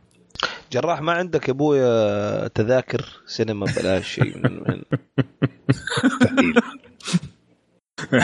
جراح 0.72 1.00
ما 1.00 1.12
عندك 1.12 1.48
يا 1.48 1.52
ابويا 1.52 2.48
تذاكر 2.48 3.04
سينما 3.26 3.66
بلاش 3.76 4.14
شيء 4.14 4.38
من 4.38 4.62
من 4.68 4.82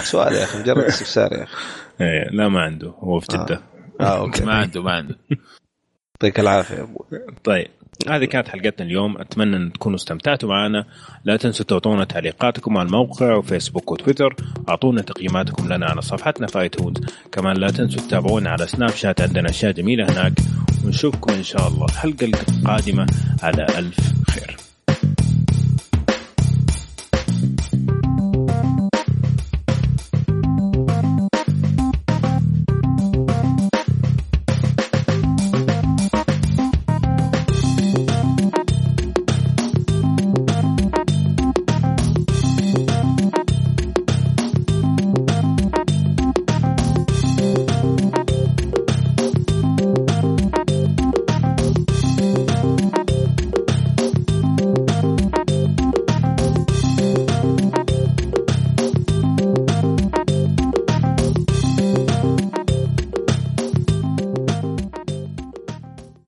سؤال 0.03 0.35
يا 0.35 0.45
أخي 0.45 0.59
مجرد 0.59 0.85
استفسار 0.85 1.33
يا 1.33 1.43
أخي. 1.43 1.55
إيه، 2.01 2.31
لا 2.31 2.49
ما 2.49 2.61
عنده 2.61 2.89
هو 2.99 3.21
في 3.21 3.27
جدة. 3.33 3.63
آه. 4.01 4.05
okay. 4.21 4.45
ما 4.45 4.53
عنده 4.55 4.83
ما 4.83 4.93
عنده. 4.93 5.17
يعطيك 6.15 6.41
العافية 6.41 6.83
أبوي 6.83 7.07
طيب 7.45 7.69
هذه 8.09 8.25
كانت 8.25 8.49
حلقتنا 8.49 8.87
اليوم. 8.87 9.19
أتمنى 9.19 9.57
أن 9.57 9.73
تكونوا 9.73 9.97
استمتعتوا 9.97 10.49
معنا. 10.49 10.85
لا 11.25 11.37
تنسوا 11.37 11.67
تعطونا 11.67 12.05
تعليقاتكم 12.05 12.77
على 12.77 12.87
الموقع 12.87 13.35
وفيسبوك 13.35 13.93
وتويتر 13.93 14.37
أعطونا 14.69 15.03
تقييماتكم 15.03 15.73
لنا 15.73 15.87
على 15.87 16.03
صفحتنا 16.03 16.47
في 16.47 16.61
iTunes 16.61 16.97
كمان 17.33 17.57
لا 17.57 17.71
تنسوا 17.71 18.03
تتابعونا 18.03 18.51
على 18.51 18.67
Snapchat 18.67 19.21
عندنا 19.21 19.51
أشياء 19.51 19.73
جميلة 19.73 20.05
هناك. 20.05 20.33
ونشوفكم 20.85 21.33
إن 21.33 21.43
شاء 21.43 21.69
الله 21.69 21.85
الحلقة 21.85 22.25
القادمة 22.25 23.07
على 23.43 23.67
ألف 23.79 23.97